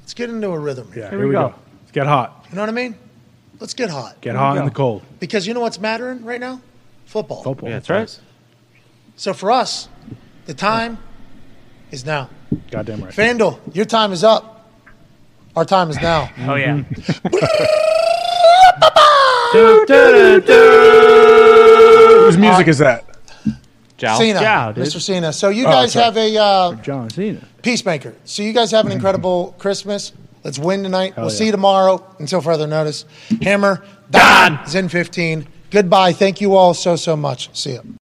Let's 0.00 0.14
get 0.14 0.30
into 0.30 0.48
a 0.48 0.58
rhythm. 0.58 0.90
Here. 0.92 1.04
Yeah, 1.04 1.10
Here 1.10 1.18
here, 1.18 1.28
we 1.28 1.34
we 1.34 1.34
go. 1.34 1.48
go. 1.50 1.54
Let's 1.82 1.92
get 1.92 2.06
hot. 2.06 2.46
You 2.50 2.56
know 2.56 2.62
what 2.62 2.68
I 2.68 2.72
mean? 2.72 2.94
Let's 3.60 3.74
get 3.74 3.90
hot. 3.90 4.20
Get 4.20 4.34
hot 4.36 4.56
in 4.56 4.64
the 4.64 4.70
cold. 4.70 5.02
Because 5.20 5.46
you 5.46 5.54
know 5.54 5.60
what's 5.60 5.78
mattering 5.78 6.24
right 6.24 6.40
now? 6.40 6.60
Football. 7.06 7.42
Football. 7.42 7.68
Yeah, 7.68 7.76
that's 7.76 7.90
right. 7.90 8.20
So 9.16 9.32
for 9.32 9.50
us, 9.50 9.88
the 10.46 10.54
time 10.54 10.98
is 11.90 12.04
now. 12.04 12.28
Goddamn 12.70 13.04
right. 13.04 13.14
FanDuel, 13.14 13.58
your 13.74 13.84
time 13.84 14.12
is 14.12 14.24
up. 14.24 14.68
Our 15.56 15.64
time 15.64 15.90
is 15.90 16.00
now. 16.00 16.30
Oh 16.40 16.56
yeah. 16.56 16.78
Whose 22.24 22.36
music 22.38 22.66
is 22.66 22.78
that? 22.78 23.04
Jow. 23.96 24.18
Cena, 24.18 24.40
Ciao, 24.40 24.72
dude. 24.72 24.84
Mr. 24.84 25.00
Cena. 25.00 25.32
So 25.32 25.50
you 25.50 25.64
guys 25.64 25.92
sorry. 25.92 26.04
have 26.04 26.16
a 26.16 26.36
uh, 26.36 26.74
John 26.82 27.08
Cena. 27.10 27.46
peacemaker. 27.62 28.14
So 28.24 28.42
you 28.42 28.52
guys 28.52 28.72
have 28.72 28.86
an 28.86 28.92
incredible 28.92 29.54
Christmas. 29.58 30.12
Let's 30.42 30.58
win 30.58 30.82
tonight. 30.82 31.16
we'll 31.16 31.26
yeah. 31.26 31.32
see 31.32 31.46
you 31.46 31.52
tomorrow 31.52 32.04
until 32.18 32.40
further 32.40 32.66
notice. 32.66 33.04
Hammer, 33.42 33.84
Dahn, 34.10 34.66
Zen 34.66 34.88
15. 34.88 35.46
Goodbye. 35.74 36.12
Thank 36.12 36.40
you 36.40 36.54
all 36.54 36.72
so, 36.72 36.94
so 36.94 37.16
much. 37.16 37.50
See 37.52 37.72
you. 37.72 37.84